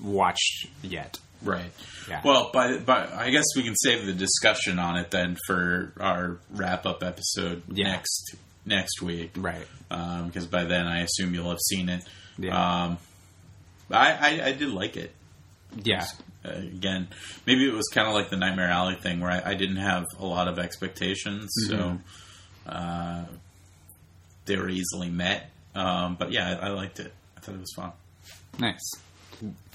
watched 0.00 0.66
yet. 0.82 1.18
Right. 1.44 1.70
Yeah. 2.08 2.20
Well, 2.24 2.50
by, 2.52 2.78
by 2.78 3.08
I 3.14 3.30
guess 3.30 3.44
we 3.56 3.62
can 3.62 3.74
save 3.76 4.04
the 4.06 4.12
discussion 4.12 4.78
on 4.78 4.96
it 4.96 5.10
then 5.10 5.36
for 5.46 5.92
our 5.98 6.38
wrap 6.50 6.84
up 6.86 7.02
episode 7.02 7.62
Yeah. 7.70 7.84
next 7.92 8.34
next 8.66 9.00
week. 9.02 9.32
right. 9.36 9.66
because 9.88 10.46
by 10.46 10.64
then 10.64 10.86
I 10.86 11.00
assume 11.00 11.34
you'll 11.34 11.50
have 11.50 11.60
seen 11.60 11.88
it. 11.88 12.02
Yeah. 12.38 12.84
Um, 12.84 12.98
I, 13.90 14.12
I 14.12 14.46
I 14.46 14.52
did 14.52 14.70
like 14.70 14.96
it. 14.96 15.14
yeah. 15.82 16.06
Uh, 16.44 16.50
again, 16.58 17.08
maybe 17.46 17.66
it 17.66 17.72
was 17.72 17.88
kind 17.88 18.06
of 18.06 18.12
like 18.12 18.28
the 18.28 18.36
Nightmare 18.36 18.68
Alley 18.68 18.96
thing 18.96 19.20
where 19.20 19.30
I, 19.30 19.52
I 19.52 19.54
didn't 19.54 19.76
have 19.76 20.04
a 20.18 20.26
lot 20.26 20.46
of 20.46 20.58
expectations, 20.58 21.50
so 21.68 21.76
Mm-hmm. 21.76 21.96
uh, 22.68 23.24
they 24.44 24.56
were 24.56 24.68
easily 24.68 25.08
met. 25.08 25.50
Um, 25.74 26.16
but 26.18 26.32
yeah, 26.32 26.58
I, 26.60 26.66
I 26.66 26.70
liked 26.70 27.00
it. 27.00 27.12
I 27.36 27.40
thought 27.40 27.54
it 27.54 27.60
was 27.60 27.72
fun. 27.74 27.92
Nice. 28.58 28.82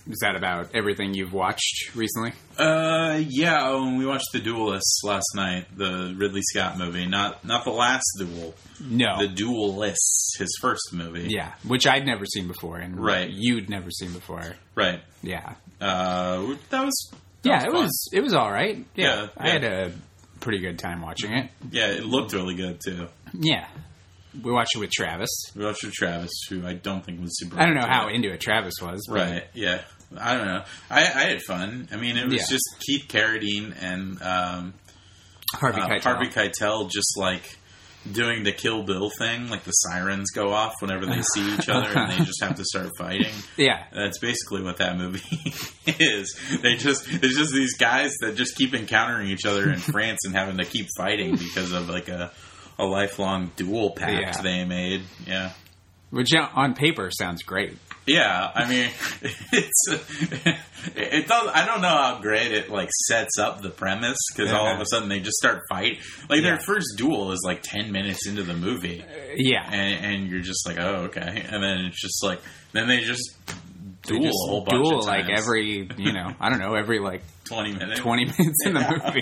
Is 0.07 0.19
that 0.21 0.35
about 0.35 0.69
everything 0.73 1.13
you've 1.13 1.33
watched 1.33 1.93
recently? 1.95 2.33
Uh, 2.57 3.21
yeah. 3.27 3.59
Oh, 3.61 3.95
we 3.97 4.05
watched 4.05 4.27
The 4.33 4.39
Duelists 4.39 5.01
last 5.03 5.27
night, 5.35 5.65
the 5.77 6.13
Ridley 6.17 6.41
Scott 6.41 6.77
movie. 6.77 7.05
Not 7.05 7.43
not 7.45 7.63
the 7.63 7.71
last 7.71 8.05
duel, 8.17 8.55
No. 8.79 9.19
the 9.19 9.27
Duelists, 9.27 10.35
his 10.37 10.49
first 10.61 10.93
movie. 10.93 11.27
yeah, 11.29 11.53
which 11.63 11.85
I'd 11.87 12.05
never 12.05 12.25
seen 12.25 12.47
before, 12.47 12.77
and 12.77 12.99
Right. 12.99 13.29
you'd 13.29 13.69
never 13.69 13.91
seen 13.91 14.13
before. 14.13 14.55
Right. 14.75 15.01
Yeah. 15.21 15.53
Uh, 15.81 16.55
that 16.69 16.85
was 16.85 17.11
that 17.43 17.49
Yeah, 17.49 17.59
it 17.67 17.71
fun. 17.71 17.83
was 17.83 18.09
it 18.13 18.21
was 18.21 18.33
all 18.33 18.51
right. 18.51 18.83
Yeah, 18.95 19.05
Yeah, 19.23 19.27
I 19.37 19.45
yeah. 19.47 19.51
had 19.53 19.63
a 19.63 19.91
pretty 20.39 20.59
good 20.59 20.79
time 20.79 21.01
watching 21.01 21.33
it. 21.33 21.49
Yeah, 21.71 21.87
it 21.87 22.05
looked 22.05 22.33
really 22.33 22.55
good 22.55 22.79
too. 22.83 23.07
Yeah, 23.33 23.67
we 24.43 24.51
watched 24.51 24.75
it 24.75 24.79
with 24.79 24.91
Travis. 24.91 25.29
We 25.55 25.65
watched 25.65 25.83
with 25.83 25.93
Travis, 25.93 26.29
who 26.49 26.65
I 26.65 26.73
don't 26.73 27.03
think 27.05 27.19
was 27.21 27.37
super. 27.39 27.59
I 27.59 27.65
don't 27.65 27.75
know 27.75 27.87
how 27.87 28.07
it. 28.09 28.15
into 28.15 28.31
it 28.31 28.39
Travis 28.41 28.75
was. 28.81 29.05
but- 29.07 29.15
Right. 29.15 29.43
Yeah. 29.53 29.81
I 30.17 30.35
don't 30.37 30.47
know. 30.47 30.63
I, 30.89 31.01
I 31.01 31.23
had 31.29 31.41
fun. 31.43 31.87
I 31.91 31.97
mean, 31.97 32.17
it 32.17 32.25
was 32.25 32.33
Yeah. 32.35 32.45
just 32.49 32.63
Keith 32.79 33.05
Carradine 33.07 33.75
and 33.79 34.19
um, 34.23 34.73
Harvey 35.53 35.81
uh, 35.81 35.87
Keitel. 35.87 36.01
Harvey 36.03 36.27
Keitel 36.29 36.89
just 36.89 37.15
like 37.17 37.43
doing 38.11 38.41
the 38.43 38.51
Kill 38.51 38.81
Bill 38.81 39.11
thing. 39.19 39.49
Like 39.49 39.65
the 39.65 39.71
sirens 39.71 40.31
go 40.31 40.51
off 40.51 40.73
whenever 40.79 41.05
they 41.05 41.21
see 41.35 41.53
each 41.53 41.69
other, 41.69 41.89
and 41.95 42.11
they 42.11 42.25
just 42.25 42.41
have 42.43 42.55
to 42.55 42.63
start 42.65 42.89
fighting. 42.97 43.31
Yeah, 43.57 43.83
That's 43.93 44.17
basically 44.19 44.63
what 44.63 44.77
that 44.77 44.97
movie 44.97 45.21
is. 45.85 46.35
They 46.63 46.75
just 46.75 47.05
it's 47.11 47.37
just 47.37 47.53
these 47.53 47.77
guys 47.77 48.11
that 48.21 48.35
just 48.35 48.55
keep 48.55 48.73
encountering 48.73 49.27
each 49.27 49.45
other 49.45 49.69
in 49.71 49.77
France 49.79 50.21
and 50.25 50.33
having 50.35 50.57
to 50.57 50.65
keep 50.65 50.87
fighting 50.97 51.35
because 51.35 51.71
of 51.71 51.87
like 51.89 52.07
a 52.07 52.31
a 52.79 52.85
lifelong 52.85 53.51
duel 53.55 53.91
pact 53.91 54.37
Yeah. 54.37 54.41
they 54.41 54.65
made. 54.65 55.03
Yeah. 55.27 55.51
which 56.09 56.33
uh, 56.33 56.47
on 56.55 56.73
paper 56.73 57.11
sounds 57.11 57.43
great. 57.43 57.77
Yeah, 58.07 58.49
I 58.55 58.67
mean, 58.67 58.89
it's 59.51 59.83
it 60.95 61.27
does. 61.27 61.51
I 61.53 61.65
don't 61.67 61.81
know 61.81 61.89
how 61.89 62.19
great 62.21 62.51
it 62.51 62.71
like 62.71 62.89
sets 63.07 63.37
up 63.37 63.61
the 63.61 63.69
premise 63.69 64.17
because 64.33 64.51
all 64.51 64.65
of 64.67 64.79
a 64.79 64.85
sudden 64.89 65.09
they 65.09 65.19
just 65.19 65.37
start 65.37 65.61
fight. 65.69 65.99
Like 66.27 66.41
their 66.41 66.57
first 66.59 66.87
duel 66.97 67.31
is 67.33 67.41
like 67.45 67.61
ten 67.61 67.91
minutes 67.91 68.25
into 68.27 68.41
the 68.41 68.55
movie, 68.55 69.03
Yeah, 69.35 69.63
and, 69.71 70.05
and 70.05 70.27
you're 70.27 70.41
just 70.41 70.65
like, 70.67 70.79
oh 70.79 71.03
okay, 71.09 71.45
and 71.51 71.61
then 71.61 71.85
it's 71.85 72.01
just 72.01 72.23
like 72.23 72.41
then 72.71 72.87
they 72.87 73.01
just 73.01 73.35
They 74.07 74.15
duel 74.17 74.23
just 74.23 74.37
a 74.43 74.49
whole 74.49 74.61
bunch 74.63 74.83
duel 74.89 75.03
like 75.05 75.29
every 75.29 75.87
you 75.97 76.11
know 76.13 76.31
I 76.39 76.49
don't 76.49 76.59
know 76.59 76.73
every 76.73 76.97
like 76.99 77.21
twenty 77.43 77.73
minutes. 77.73 77.99
twenty 77.99 78.25
minutes 78.25 78.65
in 78.65 78.73
the 78.73 78.79
movie. 79.05 79.21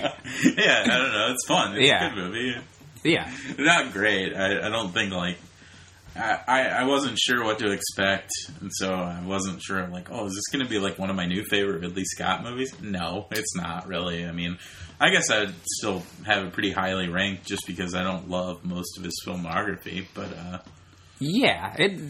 yeah, 0.62 0.82
I 0.84 0.86
don't 0.86 1.12
know. 1.12 1.28
It's 1.32 1.46
fun. 1.46 1.76
It's 1.76 1.86
Yeah. 1.88 2.10
a 2.10 2.14
good 2.14 2.24
movie. 2.24 2.56
Yeah, 3.04 3.30
Not 3.58 3.92
great. 3.92 4.34
I, 4.34 4.66
I 4.66 4.68
don't 4.70 4.92
think 4.92 5.12
like. 5.12 5.38
I, 6.16 6.64
I 6.80 6.84
wasn't 6.84 7.16
sure 7.16 7.44
what 7.44 7.60
to 7.60 7.70
expect, 7.70 8.30
and 8.60 8.70
so 8.74 8.92
I 8.92 9.22
wasn't 9.24 9.62
sure. 9.62 9.86
Like, 9.86 10.08
oh, 10.10 10.26
is 10.26 10.34
this 10.34 10.48
going 10.48 10.64
to 10.64 10.68
be 10.68 10.80
like 10.80 10.98
one 10.98 11.10
of 11.10 11.16
my 11.16 11.26
new 11.26 11.44
favorite 11.44 11.80
Ridley 11.80 12.02
Scott 12.04 12.42
movies? 12.42 12.74
No, 12.82 13.26
it's 13.30 13.54
not 13.54 13.86
really. 13.86 14.26
I 14.26 14.32
mean, 14.32 14.58
I 14.98 15.10
guess 15.10 15.30
I'd 15.30 15.54
still 15.64 16.02
have 16.26 16.44
it 16.44 16.52
pretty 16.52 16.72
highly 16.72 17.08
ranked 17.08 17.46
just 17.46 17.68
because 17.68 17.94
I 17.94 18.02
don't 18.02 18.28
love 18.28 18.64
most 18.64 18.98
of 18.98 19.04
his 19.04 19.14
filmography. 19.24 20.06
But 20.12 20.36
uh, 20.36 20.58
yeah, 21.20 21.74
it. 21.78 22.00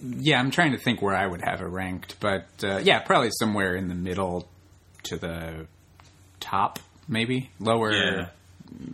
Yeah, 0.00 0.38
I'm 0.38 0.50
trying 0.52 0.72
to 0.72 0.78
think 0.78 1.02
where 1.02 1.16
I 1.16 1.26
would 1.26 1.42
have 1.42 1.60
it 1.60 1.66
ranked, 1.66 2.20
but 2.20 2.46
uh, 2.62 2.78
yeah, 2.78 3.00
probably 3.00 3.30
somewhere 3.38 3.74
in 3.74 3.88
the 3.88 3.96
middle 3.96 4.48
to 5.02 5.16
the 5.18 5.66
top, 6.40 6.78
maybe 7.08 7.50
lower, 7.58 7.92
Yeah. 7.92 8.28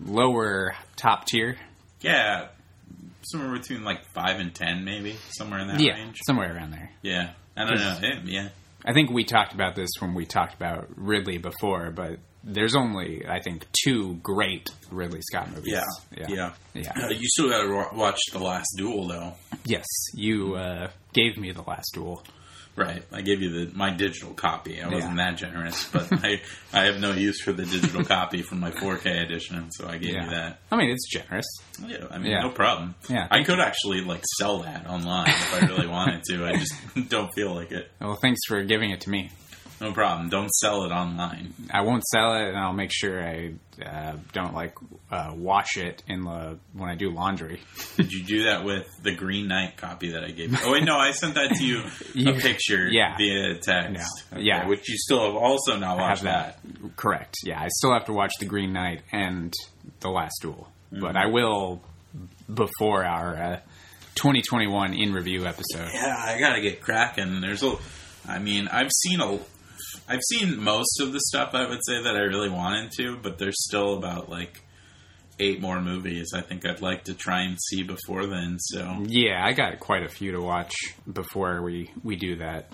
Lower 0.05 0.75
top 0.97 1.27
tier. 1.27 1.57
yeah, 2.01 2.49
somewhere 3.23 3.59
between 3.59 3.85
like 3.85 4.05
five 4.15 4.39
and 4.41 4.55
ten, 4.55 4.85
maybe 4.85 5.17
somewhere 5.31 5.61
in 5.61 5.69
that 5.69 5.81
yeah, 5.81 5.95
range. 5.95 6.21
somewhere 6.27 6.55
around 6.55 6.73
there. 6.73 6.91
Yeah, 7.03 7.31
I 7.57 7.65
don't 7.65 7.77
know. 7.79 7.99
Eh, 8.03 8.21
Yeah, 8.25 8.49
I 8.85 8.93
think 8.93 9.11
we 9.11 9.25
talked 9.25 9.55
about 9.55 9.75
this 9.75 9.91
when 10.01 10.15
we 10.15 10.27
talked 10.27 10.55
about 10.55 10.89
Ridley 10.97 11.39
before, 11.39 11.91
but 11.91 12.19
there's 12.43 12.77
only 12.77 13.25
I 13.27 13.41
think 13.41 13.65
two 13.85 14.17
great 14.23 14.69
Ridley 14.91 15.21
Scott 15.23 15.51
movies. 15.51 15.73
yeah, 15.73 15.83
yeah, 16.17 16.27
yeah. 16.29 16.53
yeah. 16.75 16.93
Uh, 17.07 17.09
you 17.09 17.27
still 17.29 17.49
got 17.49 17.63
to 17.63 17.97
watch 17.97 18.19
The 18.33 18.39
Last 18.39 18.69
Duel, 18.77 19.09
though. 19.09 19.33
Yes, 19.65 19.87
you 20.13 20.55
uh, 20.57 20.91
gave 21.15 21.39
me 21.39 21.53
the 21.53 21.63
last 21.63 21.91
duel. 21.95 22.23
Right. 22.77 23.03
I 23.13 23.21
gave 23.21 23.41
you 23.41 23.67
the 23.67 23.77
my 23.77 23.91
digital 23.91 24.35
copy. 24.35 24.83
I 24.83 24.89
wasn't 24.89 25.17
Yeah. 25.17 25.31
that 25.31 25.37
generous, 25.39 25.89
but 25.91 26.09
I 26.25 26.41
I 26.73 26.87
have 26.87 26.99
no 27.01 27.13
use 27.13 27.41
for 27.41 27.53
the 27.53 27.65
digital 27.65 28.05
copy 28.05 28.43
from 28.43 28.61
my 28.61 28.71
4K 28.73 29.23
edition, 29.25 29.71
so 29.71 29.87
I 29.89 29.99
gave 29.99 30.15
Yeah, 30.15 30.25
you 30.25 30.31
that. 30.31 30.59
I 30.73 30.77
mean 30.77 30.91
it's 30.91 31.09
generous. 31.09 31.47
Yeah, 31.87 32.07
I 32.11 32.19
mean, 32.19 32.33
Yeah. 32.33 32.41
no 32.43 32.51
problem. 32.51 32.95
Yeah, 33.09 33.29
I 33.31 33.45
could 33.45 33.61
actually 33.61 34.01
like 34.01 34.23
sell 34.39 34.59
that 34.63 34.87
online 34.89 35.29
if 35.29 35.55
I 35.63 35.67
really 35.67 35.87
wanted 35.87 36.23
to. 36.31 36.45
I 36.47 36.57
just 36.57 36.75
don't 37.09 37.31
feel 37.35 37.55
like 37.55 37.71
it. 37.71 37.91
Well, 38.01 38.17
thanks 38.17 38.41
for 38.49 38.63
giving 38.65 38.91
it 38.91 39.03
to 39.03 39.11
me. 39.11 39.31
No 39.81 39.93
problem. 39.93 40.29
Don't 40.29 40.51
sell 40.51 40.85
it 40.85 40.93
online. 40.93 41.53
I 41.71 41.81
won't 41.83 42.05
sell 42.05 42.35
it, 42.35 42.49
and 42.49 42.57
I'll 42.57 42.73
make 42.73 42.91
sure 42.93 43.21
I 43.23 43.55
uh, 43.85 44.17
don't 44.33 44.55
like 44.55 44.75
uh, 45.11 45.33
wash 45.35 45.77
it 45.77 46.03
in 46.07 46.23
the 46.25 46.59
when 46.73 46.89
I 46.89 46.95
do 46.95 47.11
laundry. 47.11 47.61
Did 47.97 48.13
you 48.13 48.23
do 48.25 48.45
that 48.45 48.65
with 48.65 48.87
the 49.03 49.15
Green 49.15 49.49
Knight 49.49 49.77
copy 49.77 50.13
that 50.13 50.23
I 50.25 50.31
gave 50.31 50.53
you? 50.53 50.59
Oh 50.63 50.73
wait, 50.73 50.85
no, 50.85 50.97
I 50.97 51.11
sent 51.11 51.35
that 51.35 51.57
to 51.57 51.65
you 51.65 51.83
You- 52.15 52.31
a 52.31 52.35
picture 52.35 52.89
yeah. 52.89 53.17
via 53.17 53.59
text. 53.59 54.25
Yeah. 54.33 54.39
Yeah. 54.39 54.69
which 54.69 54.89
you 54.89 54.97
still 54.97 55.25
have 55.27 55.35
also 55.35 55.77
not 55.77 55.99
watched 55.99 56.23
that 56.23 56.61
correct. 56.97 57.35
Yeah, 57.45 57.61
I 57.61 57.69
still 57.69 57.93
have 57.93 58.05
to 58.07 58.13
watch 58.13 58.33
The 58.39 58.47
Green 58.47 58.73
Knight 58.73 59.03
and 59.13 59.53
The 60.01 60.09
Last 60.11 60.35
Duel, 60.41 60.69
Mm-hmm. 60.93 61.01
but 61.03 61.17
I 61.17 61.27
will 61.27 61.83
before 62.53 63.05
our 63.05 63.35
uh, 63.37 63.61
2021 64.15 64.95
in 64.95 65.13
review 65.13 65.45
episode. 65.47 65.89
Yeah, 65.93 66.15
I 66.17 66.39
gotta 66.39 66.61
get 66.61 66.81
cracking. 66.81 67.41
There's 67.41 67.63
a, 67.65 67.75
I 68.29 68.39
mean, 68.39 68.69
I've 68.69 68.91
seen 68.93 69.21
a, 69.21 69.39
I've 70.09 70.23
seen 70.23 70.63
most 70.63 71.01
of 71.01 71.13
the 71.13 71.21
stuff 71.21 71.51
I 71.55 71.67
would 71.69 71.81
say 71.87 72.03
that 72.03 72.15
I 72.15 72.21
really 72.21 72.51
wanted 72.51 72.93
to, 72.99 73.17
but 73.17 73.39
there's 73.39 73.63
still 73.65 73.97
about 73.97 74.29
like 74.29 74.63
eight 75.41 75.61
more 75.61 75.81
movies 75.81 76.33
I 76.35 76.43
think 76.43 76.65
I'd 76.67 76.81
like 76.83 77.05
to 77.05 77.15
try 77.15 77.43
and 77.43 77.57
see 77.61 77.83
before 77.83 78.27
then. 78.27 78.59
So 78.59 78.99
Yeah, 79.07 79.45
I 79.45 79.53
got 79.53 79.81
quite 79.81 80.03
a 80.05 80.09
few 80.09 80.33
to 80.33 80.41
watch 80.41 80.73
before 81.11 81.63
we 81.63 81.91
we 82.03 82.17
do 82.17 82.37
that 82.37 82.71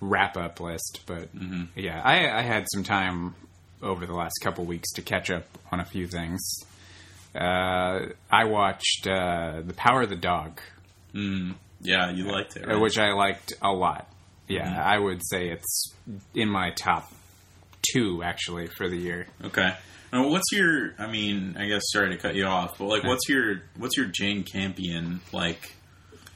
wrap 0.00 0.36
up 0.36 0.60
list. 0.60 1.00
But 1.06 1.34
Mm-hmm. 1.36 1.78
yeah, 1.78 2.00
I, 2.02 2.28
I 2.38 2.42
had 2.42 2.66
some 2.72 2.82
time 2.82 3.34
over 3.82 4.06
the 4.06 4.14
last 4.14 4.34
couple 4.42 4.64
weeks 4.64 4.90
to 4.94 5.02
catch 5.02 5.30
up 5.30 5.44
on 5.70 5.80
a 5.80 5.84
few 5.84 6.06
things. 6.08 6.40
Uh, 7.34 8.06
I 8.30 8.44
watched 8.46 9.06
uh, 9.06 9.60
The 9.64 9.74
Power 9.74 10.02
of 10.02 10.08
the 10.08 10.16
Dog, 10.16 10.60
mm, 11.14 11.54
yeah, 11.80 12.10
you 12.10 12.24
liked 12.24 12.56
it, 12.56 12.64
uh, 12.66 12.72
right? 12.72 12.80
which 12.80 12.98
I 12.98 13.12
liked 13.12 13.52
a 13.62 13.70
lot. 13.70 14.10
Yeah, 14.48 14.66
Mm-hmm. 14.68 14.80
I 14.88 14.98
would 14.98 15.20
say 15.24 15.48
it's 15.50 15.92
in 16.34 16.48
my 16.48 16.70
top 16.70 17.12
two 17.92 18.22
actually 18.24 18.66
for 18.76 18.88
the 18.88 18.96
year. 18.96 19.26
okay. 19.44 19.74
Now, 20.12 20.26
what's 20.28 20.50
your? 20.52 20.94
I 20.98 21.06
mean, 21.06 21.54
I 21.58 21.66
guess 21.68 21.82
sorry 21.92 22.08
to 22.10 22.16
cut 22.16 22.34
you 22.34 22.46
off, 22.46 22.78
but 22.78 22.86
like, 22.86 23.04
what's 23.04 23.28
your 23.28 23.62
what's 23.76 23.96
your 23.98 24.06
Jane 24.06 24.42
Campion 24.42 25.20
like 25.32 25.74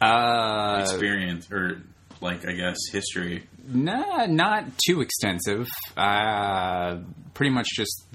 Uh, 0.00 0.80
experience 0.82 1.50
or 1.50 1.80
like 2.20 2.46
I 2.46 2.52
guess 2.52 2.76
history? 2.92 3.48
Nah, 3.66 4.26
not 4.26 4.64
too 4.86 5.00
extensive. 5.00 5.68
Uh, 5.96 6.98
pretty 7.32 7.50
much 7.50 7.66
just 7.74 8.06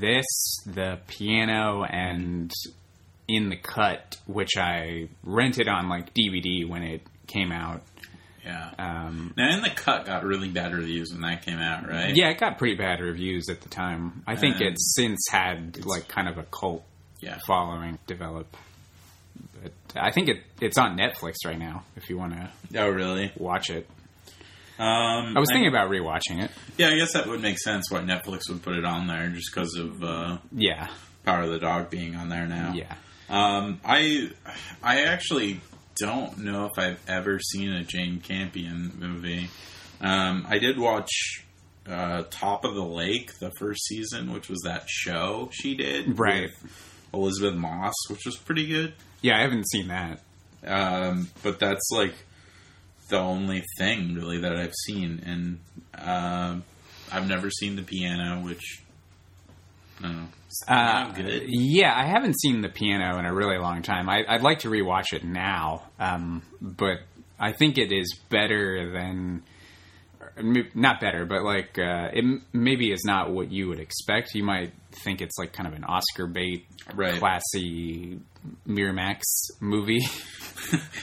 this, 0.00 0.26
the 0.66 0.98
piano, 1.06 1.84
and 1.84 2.50
in 3.28 3.48
the 3.48 3.56
cut, 3.56 4.16
which 4.26 4.56
I 4.58 5.08
rented 5.22 5.66
on 5.68 5.88
like 5.88 6.12
DVD 6.12 6.68
when 6.68 6.82
it 6.82 7.02
came 7.26 7.52
out. 7.52 7.82
Yeah. 8.44 8.70
Um, 8.78 9.34
now, 9.36 9.54
in 9.54 9.62
the 9.62 9.70
cut 9.70 10.06
got 10.06 10.24
really 10.24 10.48
bad 10.48 10.72
reviews 10.74 11.10
when 11.12 11.20
that 11.22 11.44
came 11.44 11.58
out, 11.58 11.88
right? 11.88 12.14
yeah, 12.16 12.28
it 12.30 12.38
got 12.38 12.56
pretty 12.58 12.74
bad 12.76 13.00
reviews 13.00 13.48
at 13.50 13.60
the 13.60 13.68
time. 13.68 14.22
I 14.26 14.36
think 14.36 14.56
And 14.56 14.64
it's 14.70 14.94
since 14.96 15.18
had 15.30 15.84
like 15.84 16.08
kind 16.08 16.28
of 16.28 16.38
a 16.38 16.44
cult 16.44 16.84
Yeah. 17.20 17.38
following 17.46 17.98
develop. 18.06 18.56
But 19.62 19.72
I 20.02 20.10
think 20.10 20.28
it 20.28 20.42
it's 20.60 20.78
on 20.78 20.96
Netflix 20.96 21.34
right 21.44 21.58
now. 21.58 21.84
If 21.96 22.08
you 22.08 22.16
want 22.18 22.32
to 22.34 22.80
Oh, 22.80 22.88
really? 22.88 23.30
watch 23.36 23.68
it, 23.70 23.86
Um, 24.78 25.36
I 25.36 25.40
was 25.40 25.48
thinking 25.50 25.68
about 25.68 25.90
rewatching 25.90 26.42
it. 26.42 26.50
Yeah, 26.78 26.88
I 26.88 26.96
guess 26.96 27.12
that 27.12 27.26
would 27.26 27.42
make 27.42 27.58
sense 27.58 27.90
why 27.90 28.00
Netflix 28.00 28.48
would 28.48 28.62
put 28.62 28.76
it 28.76 28.84
on 28.86 29.06
there, 29.06 29.28
just 29.28 29.50
because 29.54 29.74
of 29.76 30.02
uh, 30.02 30.38
Yeah, 30.52 30.88
Power 31.26 31.42
of 31.42 31.50
the 31.50 31.58
Dog 31.58 31.90
being 31.90 32.16
on 32.16 32.30
there 32.30 32.46
now. 32.46 32.72
yeah. 32.74 32.94
Um, 33.28 33.80
I 33.84 34.30
I 34.82 35.02
actually 35.02 35.60
don't 36.00 36.38
know 36.38 36.66
if 36.66 36.78
I've 36.78 37.00
ever 37.08 37.38
seen 37.38 37.70
a 37.70 37.84
Jane 37.84 38.20
Campion 38.20 38.92
movie. 38.98 39.48
Um, 40.00 40.46
I 40.48 40.58
did 40.58 40.78
watch 40.78 41.10
uh, 41.88 42.24
Top 42.30 42.64
of 42.64 42.74
the 42.74 42.84
Lake, 42.84 43.38
the 43.38 43.50
first 43.58 43.84
season, 43.86 44.32
which 44.32 44.48
was 44.48 44.60
that 44.64 44.88
show 44.88 45.50
she 45.52 45.74
did, 45.76 46.18
Right. 46.18 46.42
with 46.62 46.72
Elisabeth 47.12 47.54
Moss, 47.54 47.94
which 48.08 48.24
was 48.26 48.36
pretty 48.36 48.66
good. 48.66 48.94
Yeah, 49.22 49.36
I 49.38 49.42
haven't 49.42 49.68
seen 49.70 49.88
that. 49.88 50.20
Um, 50.66 51.28
but 51.42 51.58
that's 51.58 51.88
like 51.92 52.14
the 53.08 53.18
only 53.18 53.62
thing 53.78 54.14
really 54.14 54.38
that 54.38 54.54
I've 54.56 54.74
seen, 54.86 55.22
and 55.26 55.58
um 55.98 56.64
I've 57.12 57.26
never 57.26 57.50
seen 57.50 57.74
the 57.76 57.82
piano, 57.82 58.40
which 58.44 58.82
I 60.00 60.06
don't 60.06 60.16
know. 60.16 60.28
It's 60.46 60.62
Uh, 60.68 61.12
good. 61.12 61.44
yeah, 61.48 61.92
I 61.96 62.06
haven't 62.06 62.38
seen 62.40 62.60
the 62.60 62.68
piano 62.68 63.18
in 63.18 63.24
a 63.26 63.32
really 63.34 63.58
long 63.58 63.82
time. 63.82 64.08
I, 64.08 64.24
I'd 64.28 64.42
like 64.42 64.60
to 64.60 64.68
rewatch 64.68 65.12
it 65.12 65.24
now, 65.24 65.82
um, 65.98 66.42
but 66.60 66.98
I 67.38 67.52
think 67.52 67.78
it 67.78 67.92
is 67.92 68.18
better 68.28 68.90
than. 68.92 69.42
Not 70.74 71.00
better, 71.00 71.26
but 71.26 71.42
like 71.42 71.78
uh, 71.78 72.08
it 72.14 72.24
maybe 72.52 72.92
is 72.92 73.02
not 73.04 73.30
what 73.30 73.50
you 73.52 73.68
would 73.68 73.80
expect. 73.80 74.34
You 74.34 74.42
might 74.44 74.72
think 75.04 75.20
it's 75.20 75.36
like 75.38 75.52
kind 75.52 75.66
of 75.66 75.74
an 75.74 75.84
Oscar 75.84 76.26
bait, 76.26 76.64
Right. 76.94 77.18
classy 77.18 78.20
Miramax 78.66 79.20
movie. 79.60 80.00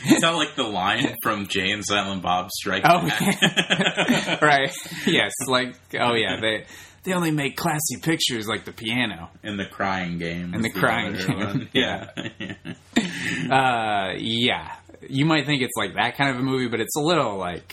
It's 0.06 0.22
not 0.22 0.36
like 0.36 0.56
the 0.56 0.64
line 0.64 1.16
from 1.24 1.48
Jay 1.48 1.72
and 1.72 1.84
Silent 1.86 2.22
Bob 2.22 2.50
Strike 2.52 2.84
Oh, 2.86 3.06
Back. 3.06 4.42
right? 4.42 4.72
yes, 5.06 5.34
like 5.48 5.76
oh 6.00 6.14
yeah, 6.14 6.40
they 6.40 6.66
they 7.08 7.14
only 7.14 7.32
make 7.32 7.56
classy 7.56 7.98
pictures 8.02 8.48
like 8.48 8.66
the 8.66 8.74
piano. 8.74 9.30
and 9.42 9.58
the 9.58 9.66
crying 9.66 10.18
game. 10.18 10.54
and 10.54 10.62
was 10.62 10.74
the 10.74 10.80
crying 10.80 11.14
game, 11.16 11.70
yeah. 11.74 12.10
yeah. 12.38 12.54
Uh, 13.52 14.14
yeah, 14.18 14.76
you 15.08 15.24
might 15.26 15.46
think 15.46 15.62
it's 15.62 15.76
like 15.78 15.94
that 15.96 16.18
kind 16.18 16.30
of 16.32 16.38
a 16.38 16.44
movie, 16.44 16.68
but 16.68 16.80
it's 16.80 16.96
a 16.98 17.00
little 17.02 17.38
like 17.38 17.72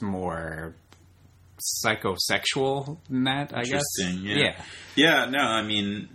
more 0.00 0.74
psychosexual 1.84 2.98
than 3.08 3.24
that. 3.24 3.52
I 3.54 3.64
guess. 3.64 3.82
Yeah. 3.98 4.34
yeah. 4.36 4.62
Yeah, 4.94 5.24
no, 5.26 5.38
I 5.40 5.62
mean, 5.62 6.08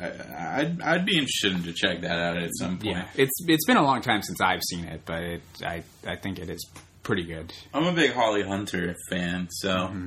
I, 0.00 0.60
I'd, 0.60 0.82
I'd 0.82 1.04
be 1.06 1.18
interested 1.18 1.64
to 1.64 1.72
check 1.72 2.00
that 2.02 2.18
out 2.18 2.36
at 2.36 2.50
some 2.58 2.78
point. 2.78 2.96
Yeah. 2.96 3.06
It's 3.16 3.32
it's 3.46 3.66
been 3.66 3.76
a 3.76 3.82
long 3.84 4.00
time 4.02 4.22
since 4.22 4.40
I've 4.40 4.62
seen 4.62 4.84
it, 4.84 5.02
but 5.04 5.22
it, 5.22 5.42
I 5.64 5.82
I 6.06 6.16
think 6.16 6.38
it 6.38 6.48
is 6.48 6.64
pretty 7.02 7.24
good. 7.24 7.52
I'm 7.74 7.84
a 7.86 7.92
big 7.92 8.12
Holly 8.12 8.42
Hunter 8.42 8.94
fan, 9.10 9.48
so 9.50 9.68
Mm-hmm. 9.70 10.06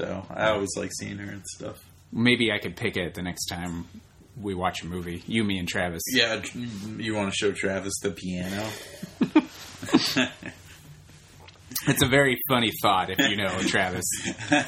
So 0.00 0.26
I 0.30 0.50
always 0.50 0.70
like 0.76 0.90
seeing 0.98 1.18
her 1.18 1.30
and 1.30 1.44
stuff. 1.46 1.78
Maybe 2.12 2.50
I 2.50 2.58
could 2.58 2.76
pick 2.76 2.96
it 2.96 3.14
the 3.14 3.22
next 3.22 3.46
time 3.46 3.86
we 4.40 4.54
watch 4.54 4.82
a 4.82 4.86
movie. 4.86 5.22
You, 5.26 5.44
me, 5.44 5.58
and 5.58 5.68
Travis. 5.68 6.02
Yeah, 6.12 6.42
you 6.96 7.14
want 7.14 7.30
to 7.32 7.36
show 7.36 7.52
Travis 7.52 7.94
the 8.02 8.10
piano? 8.10 8.68
It's 11.86 12.02
a 12.02 12.06
very 12.06 12.36
funny 12.46 12.70
thought 12.82 13.08
if 13.08 13.18
you 13.18 13.36
know 13.36 13.48
Travis. 13.62 14.04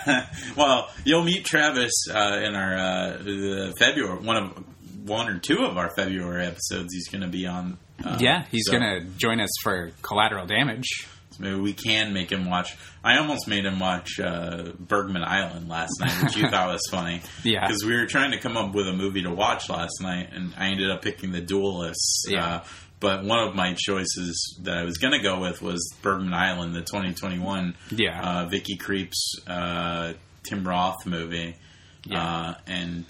well, 0.56 0.88
you'll 1.04 1.24
meet 1.24 1.44
Travis 1.44 1.92
uh, 2.10 2.40
in 2.42 2.54
our 2.54 2.74
uh, 2.74 3.18
the 3.18 3.74
February 3.78 4.18
one 4.20 4.36
of 4.36 4.64
one 5.06 5.28
or 5.28 5.38
two 5.38 5.58
of 5.58 5.76
our 5.76 5.90
February 5.94 6.46
episodes. 6.46 6.94
He's 6.94 7.08
going 7.08 7.20
to 7.20 7.28
be 7.28 7.46
on. 7.46 7.76
Uh, 8.02 8.16
yeah, 8.18 8.44
he's 8.50 8.64
so- 8.66 8.72
going 8.72 8.82
to 8.82 9.04
join 9.18 9.40
us 9.40 9.50
for 9.62 9.90
collateral 10.00 10.46
damage. 10.46 11.06
So 11.32 11.42
maybe 11.42 11.56
we 11.60 11.72
can 11.72 12.12
make 12.12 12.30
him 12.30 12.48
watch. 12.48 12.76
I 13.02 13.18
almost 13.18 13.48
made 13.48 13.64
him 13.64 13.78
watch 13.78 14.20
uh, 14.20 14.72
Bergman 14.78 15.22
Island 15.24 15.68
last 15.68 15.92
night, 16.00 16.22
which 16.22 16.36
you 16.36 16.48
thought 16.50 16.68
was 16.68 16.82
funny. 16.90 17.20
Yeah. 17.44 17.66
because 17.66 17.84
we 17.84 17.94
were 17.96 18.06
trying 18.06 18.30
to 18.32 18.38
come 18.38 18.56
up 18.56 18.74
with 18.74 18.86
a 18.88 18.92
movie 18.92 19.22
to 19.22 19.30
watch 19.30 19.68
last 19.68 20.00
night, 20.00 20.28
and 20.32 20.52
I 20.56 20.68
ended 20.68 20.90
up 20.90 21.02
picking 21.02 21.32
The 21.32 21.40
Duelists. 21.40 22.24
Yeah. 22.28 22.46
Uh, 22.56 22.64
but 23.00 23.24
one 23.24 23.40
of 23.40 23.56
my 23.56 23.74
choices 23.76 24.60
that 24.62 24.76
I 24.76 24.84
was 24.84 24.98
going 24.98 25.12
to 25.12 25.22
go 25.22 25.40
with 25.40 25.60
was 25.60 25.92
Bergman 26.02 26.32
Island, 26.34 26.74
the 26.74 26.82
2021 26.82 27.74
Yeah. 27.90 28.20
uh, 28.22 28.46
Vicky 28.46 28.76
Krieps, 28.76 29.16
uh, 29.48 30.12
Tim 30.44 30.66
Roth 30.66 31.04
movie. 31.04 31.56
Yeah. 32.04 32.22
Uh, 32.24 32.54
and 32.68 33.06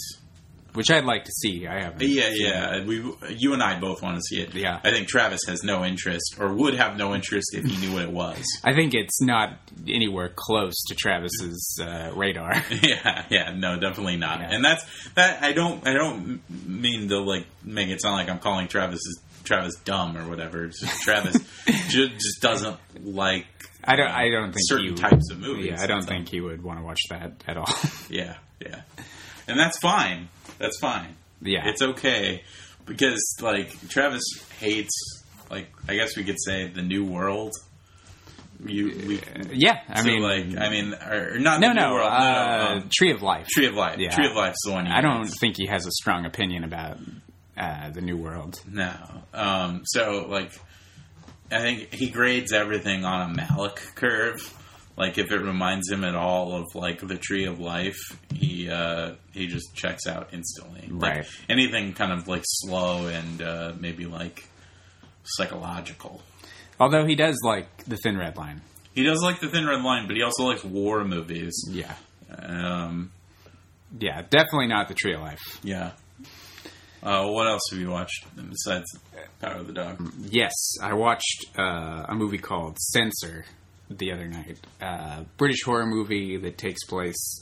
Which 0.74 0.90
I'd 0.90 1.04
like 1.04 1.24
to 1.24 1.32
see. 1.32 1.66
I 1.66 1.82
haven't. 1.82 2.02
yeah, 2.02 2.30
seen 2.30 2.46
it. 2.46 2.48
yeah, 2.48 2.84
we, 2.84 3.14
you 3.28 3.52
and 3.52 3.62
I 3.62 3.78
both 3.78 4.02
want 4.02 4.16
to 4.16 4.22
see 4.22 4.40
it. 4.40 4.54
Yeah. 4.54 4.80
I 4.82 4.90
think 4.90 5.08
Travis 5.08 5.40
has 5.46 5.62
no 5.62 5.84
interest, 5.84 6.36
or 6.38 6.52
would 6.54 6.74
have 6.74 6.96
no 6.96 7.14
interest 7.14 7.54
if 7.54 7.64
he 7.64 7.76
knew 7.86 7.92
what 7.92 8.02
it 8.02 8.10
was. 8.10 8.42
I 8.64 8.74
think 8.74 8.94
it's 8.94 9.20
not 9.20 9.58
anywhere 9.86 10.32
close 10.34 10.74
to 10.88 10.94
Travis's 10.94 11.78
uh, 11.82 12.12
radar. 12.14 12.54
yeah, 12.82 13.26
yeah, 13.28 13.52
no, 13.54 13.78
definitely 13.78 14.16
not. 14.16 14.40
Yeah. 14.40 14.48
And 14.50 14.64
that's 14.64 14.84
that. 15.14 15.42
I 15.42 15.52
don't, 15.52 15.86
I 15.86 15.92
don't 15.92 16.40
mean 16.66 17.08
to 17.08 17.20
like 17.20 17.46
make 17.62 17.88
it 17.88 18.00
sound 18.00 18.16
like 18.16 18.28
I'm 18.28 18.38
calling 18.38 18.68
Travis 18.68 19.00
Travis 19.44 19.74
dumb 19.84 20.16
or 20.16 20.28
whatever. 20.28 20.68
Just 20.68 21.02
Travis 21.02 21.36
ju- 21.88 22.08
just 22.08 22.40
doesn't 22.40 22.78
like. 23.04 23.46
I 23.84 23.96
don't. 23.96 24.08
I 24.08 24.30
don't 24.30 24.52
think 24.52 24.60
certain 24.60 24.86
you, 24.86 24.94
types 24.94 25.30
of 25.30 25.40
movies. 25.40 25.66
Yeah, 25.66 25.82
I 25.82 25.86
don't 25.86 26.06
think 26.06 26.28
he 26.28 26.40
would 26.40 26.62
want 26.62 26.78
to 26.78 26.84
watch 26.84 27.00
that 27.10 27.32
at 27.46 27.56
all. 27.56 27.68
Yeah, 28.08 28.36
yeah, 28.60 28.82
and 29.48 29.58
that's 29.58 29.78
fine. 29.78 30.28
That's 30.58 30.78
fine. 30.78 31.16
yeah, 31.40 31.68
It's 31.68 31.82
okay 31.82 32.42
because 32.86 33.36
like 33.40 33.88
Travis 33.88 34.22
hates 34.58 35.22
like 35.50 35.68
I 35.88 35.96
guess 35.96 36.16
we 36.16 36.24
could 36.24 36.38
say 36.40 36.68
the 36.68 36.82
new 36.82 37.04
world. 37.04 37.52
You 38.64 38.86
we 39.06 39.20
yeah. 39.52 39.80
I 39.88 40.02
so, 40.02 40.06
mean, 40.06 40.22
like 40.22 40.56
I 40.56 40.70
mean 40.70 40.94
or, 40.94 41.34
or 41.34 41.38
not 41.38 41.60
no, 41.60 41.68
the 41.68 41.74
new 41.74 41.80
no. 41.80 41.92
world. 41.94 42.12
Uh, 42.12 42.18
no, 42.74 42.76
um, 42.82 42.90
Tree 42.94 43.12
of 43.12 43.20
Life. 43.22 43.48
Tree 43.48 43.66
of 43.66 43.74
Life. 43.74 43.98
Yeah. 43.98 44.10
Tree 44.10 44.26
of 44.26 44.36
Life's 44.36 44.62
the 44.64 44.72
one. 44.72 44.86
I 44.86 45.00
don't 45.00 45.26
think 45.26 45.56
he 45.56 45.66
has 45.66 45.86
a 45.86 45.90
strong 45.90 46.26
opinion 46.26 46.62
about 46.62 46.98
uh, 47.56 47.90
the 47.90 48.00
New 48.00 48.16
World. 48.16 48.60
No. 48.70 48.94
Um, 49.34 49.82
so 49.84 50.26
like 50.28 50.52
I 51.50 51.60
think 51.60 51.92
he 51.92 52.08
grades 52.10 52.52
everything 52.52 53.04
on 53.04 53.30
a 53.30 53.34
Malick 53.34 53.94
curve. 53.94 54.40
Like 54.96 55.16
if 55.18 55.32
it 55.32 55.38
reminds 55.40 55.90
him 55.90 56.04
at 56.04 56.14
all 56.14 56.52
of 56.54 56.66
like 56.74 57.00
the 57.00 57.16
Tree 57.16 57.46
of 57.46 57.58
Life, 57.60 57.96
he 58.34 58.68
uh, 58.70 59.12
he 59.32 59.46
just 59.46 59.74
checks 59.74 60.06
out 60.06 60.28
instantly. 60.32 60.88
Like, 60.90 61.16
Right. 61.16 61.26
anything 61.48 61.92
kind 61.94 62.12
of 62.12 62.28
like 62.28 62.42
slow 62.44 63.06
and 63.06 63.40
uh, 63.42 63.72
maybe 63.80 64.04
like 64.06 64.46
psychological. 65.24 66.20
Although 66.80 67.06
he 67.06 67.14
does 67.14 67.38
like 67.44 67.84
the 67.84 67.96
Thin 67.96 68.16
Red 68.18 68.36
Line. 68.36 68.60
He 68.94 69.02
does 69.04 69.22
like 69.22 69.40
the 69.40 69.48
Thin 69.48 69.66
Red 69.66 69.82
Line, 69.82 70.06
but 70.06 70.16
he 70.16 70.22
also 70.22 70.44
likes 70.44 70.64
war 70.64 71.04
movies. 71.04 71.54
Yeah, 71.70 71.94
Um, 72.30 73.12
yeah. 73.98 74.22
Definitely 74.28 74.66
not 74.66 74.88
the 74.88 74.94
Tree 74.94 75.14
of 75.14 75.20
Life. 75.20 75.40
yeah. 75.62 75.92
Uh, 77.02 77.26
what 77.26 77.48
else 77.48 77.62
have 77.70 77.80
you 77.80 77.90
watched 77.90 78.24
besides 78.36 78.84
Power 79.40 79.56
of 79.56 79.66
the 79.66 79.72
Dog? 79.72 80.12
Yes, 80.20 80.52
I 80.80 80.92
watched 80.94 81.46
uh, 81.58 82.04
a 82.08 82.14
movie 82.14 82.38
called 82.38 82.78
Censor 82.78 83.44
the 83.98 84.12
other 84.12 84.26
night. 84.28 84.58
Uh, 84.80 85.24
British 85.36 85.62
horror 85.64 85.86
movie 85.86 86.36
that 86.36 86.58
takes 86.58 86.84
place 86.84 87.40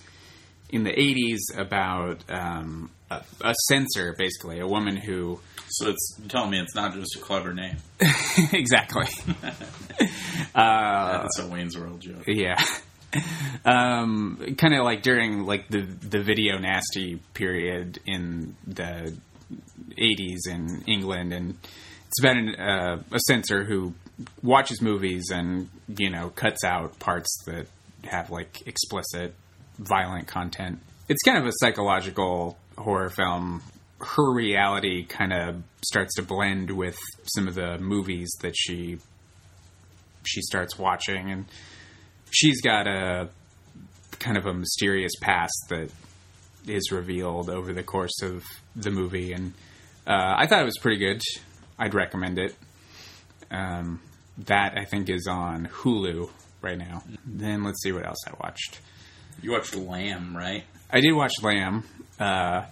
in 0.70 0.84
the 0.84 0.90
80s 0.92 1.58
about 1.58 2.22
um, 2.30 2.90
a, 3.10 3.22
a 3.42 3.54
censor, 3.68 4.14
basically, 4.16 4.60
a 4.60 4.66
woman 4.66 4.96
who. 4.96 5.40
So 5.68 5.88
it's 5.90 6.16
you're 6.18 6.28
telling 6.28 6.50
me 6.50 6.60
it's 6.60 6.74
not 6.74 6.94
just 6.94 7.16
a 7.16 7.20
clever 7.20 7.52
name. 7.54 7.76
exactly. 8.52 9.06
uh, 10.54 11.22
That's 11.22 11.38
a 11.38 11.46
Wayne's 11.46 11.76
World 11.78 12.00
joke. 12.00 12.24
yeah. 12.26 12.62
Um, 13.64 14.54
kind 14.56 14.74
of 14.74 14.84
like 14.84 15.02
during 15.02 15.44
like 15.44 15.68
the 15.68 15.80
the 15.80 16.22
video 16.22 16.58
nasty 16.58 17.16
period 17.34 17.98
in 18.06 18.54
the 18.66 19.12
80s 19.96 20.48
in 20.48 20.84
England, 20.86 21.32
and 21.32 21.56
it's 22.06 22.20
about 22.20 22.36
an, 22.36 22.54
uh, 22.54 23.02
a 23.12 23.18
censor 23.20 23.64
who 23.64 23.94
watches 24.42 24.80
movies 24.80 25.30
and 25.30 25.68
you 25.88 26.10
know 26.10 26.30
cuts 26.30 26.64
out 26.64 26.98
parts 26.98 27.42
that 27.46 27.66
have 28.04 28.30
like 28.30 28.66
explicit, 28.66 29.34
violent 29.78 30.26
content. 30.26 30.80
It's 31.08 31.22
kind 31.22 31.38
of 31.38 31.46
a 31.46 31.52
psychological 31.60 32.58
horror 32.78 33.10
film. 33.10 33.62
Her 34.00 34.32
reality 34.32 35.04
kind 35.04 35.32
of 35.32 35.62
starts 35.84 36.14
to 36.14 36.22
blend 36.22 36.70
with 36.70 36.98
some 37.34 37.48
of 37.48 37.54
the 37.54 37.78
movies 37.78 38.30
that 38.42 38.54
she 38.56 38.98
she 40.24 40.42
starts 40.42 40.78
watching, 40.78 41.30
and 41.30 41.46
she's 42.30 42.60
got 42.60 42.86
a 42.86 43.28
kind 44.18 44.36
of 44.36 44.46
a 44.46 44.54
mysterious 44.54 45.12
past 45.20 45.54
that 45.70 45.90
is 46.66 46.92
revealed 46.92 47.48
over 47.48 47.72
the 47.72 47.82
course 47.82 48.22
of 48.22 48.44
the 48.76 48.90
movie, 48.90 49.32
and 49.32 49.54
uh, 50.06 50.34
I 50.36 50.46
thought 50.46 50.62
it 50.62 50.66
was 50.66 50.78
pretty 50.78 50.98
good. 50.98 51.20
I'd 51.78 51.94
recommend 51.94 52.38
it. 52.38 52.54
Um, 53.50 54.00
that 54.46 54.76
I 54.76 54.84
think 54.84 55.08
is 55.08 55.26
on 55.28 55.66
Hulu 55.66 56.30
right 56.62 56.78
now. 56.78 57.02
Then 57.24 57.64
let's 57.64 57.82
see 57.82 57.92
what 57.92 58.06
else 58.06 58.18
I 58.26 58.32
watched. 58.42 58.80
You 59.42 59.52
watched 59.52 59.74
Lamb, 59.74 60.36
right? 60.36 60.64
I 60.90 61.00
did 61.00 61.12
watch 61.12 61.32
Lamb, 61.42 61.84
uh, 62.18 62.64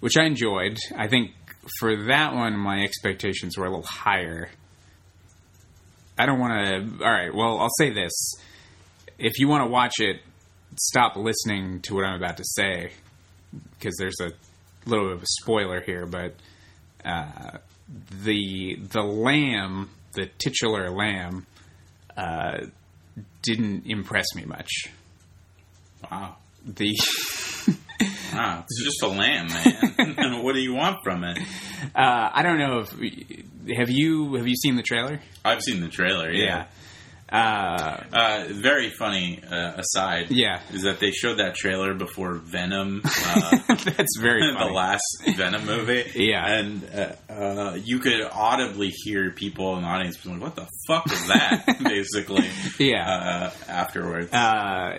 which 0.00 0.16
I 0.16 0.24
enjoyed. 0.24 0.76
I 0.96 1.08
think 1.08 1.30
for 1.78 2.04
that 2.06 2.34
one, 2.34 2.56
my 2.58 2.82
expectations 2.82 3.56
were 3.56 3.66
a 3.66 3.70
little 3.70 3.86
higher. 3.86 4.50
I 6.18 6.26
don't 6.26 6.38
want 6.38 6.52
to. 6.52 7.04
All 7.04 7.10
right, 7.10 7.34
well, 7.34 7.58
I'll 7.58 7.70
say 7.78 7.92
this: 7.92 8.34
if 9.18 9.38
you 9.38 9.48
want 9.48 9.64
to 9.64 9.70
watch 9.70 9.94
it, 9.98 10.20
stop 10.76 11.16
listening 11.16 11.80
to 11.82 11.94
what 11.94 12.04
I'm 12.04 12.16
about 12.16 12.36
to 12.38 12.44
say 12.44 12.92
because 13.78 13.96
there's 13.98 14.20
a 14.20 14.32
little 14.88 15.06
bit 15.06 15.16
of 15.16 15.22
a 15.22 15.26
spoiler 15.26 15.80
here. 15.80 16.06
But 16.06 16.34
uh, 17.04 17.58
the 18.24 18.76
the 18.76 19.02
lamb, 19.02 19.90
the 20.14 20.30
titular 20.38 20.90
lamb, 20.90 21.46
uh, 22.16 22.66
didn't 23.42 23.86
impress 23.86 24.26
me 24.34 24.44
much. 24.44 24.70
Wow. 26.10 26.36
The 26.64 26.94
Wow. 28.34 28.64
It's 28.64 28.82
just 28.82 29.02
a 29.02 29.08
lamb, 29.08 29.48
man. 29.48 30.42
what 30.42 30.54
do 30.54 30.60
you 30.60 30.74
want 30.74 30.98
from 31.04 31.22
it? 31.24 31.38
Uh, 31.94 32.30
I 32.32 32.42
don't 32.42 32.58
know 32.58 32.78
if 32.80 32.90
have 33.76 33.90
you 33.90 34.34
have 34.34 34.46
you 34.46 34.56
seen 34.56 34.76
the 34.76 34.82
trailer? 34.82 35.20
I've 35.44 35.62
seen 35.62 35.80
the 35.80 35.88
trailer, 35.88 36.30
yeah. 36.30 36.66
Uh, 37.32 37.96
Uh, 38.12 38.44
very 38.50 38.90
funny 38.90 39.40
uh, 39.50 39.72
aside 39.80 40.26
Yeah. 40.30 40.60
is 40.72 40.82
that 40.82 41.00
they 41.00 41.10
showed 41.12 41.38
that 41.38 41.54
trailer 41.54 41.94
before 41.94 42.34
Venom, 42.34 43.00
uh, 43.04 43.50
that's 43.74 44.18
very 44.20 44.42
the 44.58 44.64
last 44.72 45.02
Venom 45.36 45.64
movie. 45.64 46.04
Yeah. 46.14 46.46
And 46.46 46.84
uh, 46.94 47.32
uh, 47.32 47.78
you 47.82 47.98
could 48.00 48.20
audibly 48.30 48.90
hear 48.90 49.30
people 49.30 49.76
in 49.76 49.82
the 49.82 49.88
audience 49.88 50.18
being 50.18 50.38
like, 50.38 50.42
what 50.42 50.56
the 50.56 50.68
fuck 50.86 51.06
was 51.06 51.26
that? 51.28 51.78
Basically. 51.82 52.48
Yeah. 52.78 53.08
Uh, 53.08 53.50
afterwards. 53.68 54.32
Uh, 54.32 54.98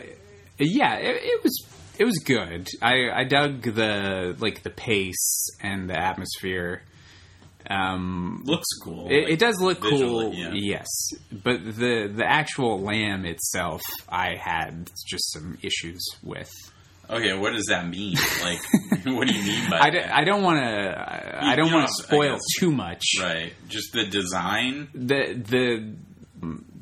yeah, 0.60 0.96
it, 0.98 1.16
it 1.22 1.44
was 1.44 1.66
it 2.00 2.06
was 2.06 2.18
good. 2.26 2.68
I, 2.82 3.10
I 3.14 3.24
dug 3.26 3.62
the 3.62 4.36
like 4.40 4.64
the 4.64 4.70
pace 4.72 5.50
and 5.62 5.88
the 5.90 5.96
atmosphere. 6.00 6.82
Um, 7.70 8.42
Looks 8.46 8.68
cool. 8.82 9.08
it, 9.10 9.24
like, 9.24 9.34
it 9.34 9.40
does 9.40 9.60
look 9.62 9.82
visually, 9.82 10.26
cool, 10.26 10.34
yeah. 10.34 10.52
yes, 10.54 10.88
but 11.32 11.64
the 11.64 12.12
the 12.14 12.26
actual 12.26 12.82
lamb 12.82 13.26
itself, 13.26 13.82
I 14.10 14.36
had 14.36 14.90
just 15.08 15.32
some 15.34 15.58
issues 15.64 16.04
with. 16.22 16.52
Okay, 17.10 17.38
what 17.38 17.52
does 17.54 17.66
that 17.70 17.88
mean? 17.88 18.16
Like, 18.42 18.60
what 19.06 19.28
do 19.28 19.34
you 19.34 19.44
mean 19.44 19.70
by 19.70 19.80
I, 19.80 19.90
d- 19.90 20.00
that? 20.00 20.16
I 20.16 20.24
don't 20.24 20.42
want 20.42 20.60
to 20.64 21.44
I 21.46 21.56
don't 21.56 21.72
want 21.72 21.88
to 21.88 21.94
spoil 22.04 22.38
too 22.60 22.72
much. 22.72 23.04
Right. 23.20 23.54
Just 23.68 23.92
the 23.94 24.06
design, 24.06 24.88
The 24.94 25.34
the 25.34 25.94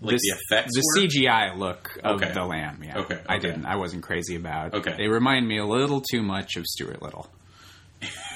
like 0.03 0.17
the, 0.17 0.35
effects. 0.49 0.71
the 0.73 0.83
work? 1.01 1.09
CGI 1.11 1.57
look 1.57 1.97
of 2.03 2.21
Okay. 2.21 2.31
the 2.33 2.43
lamb. 2.45 2.81
Yeah, 2.83 2.99
Okay, 2.99 3.19
I 3.27 3.37
didn't. 3.39 3.65
I 3.65 3.75
wasn't 3.77 4.03
crazy 4.03 4.35
about. 4.35 4.73
Okay. 4.73 4.95
they 4.97 5.07
remind 5.07 5.47
me 5.47 5.57
a 5.59 5.65
little 5.65 6.01
too 6.01 6.21
much 6.23 6.55
of 6.55 6.65
Stuart 6.65 7.01
Little. 7.01 7.27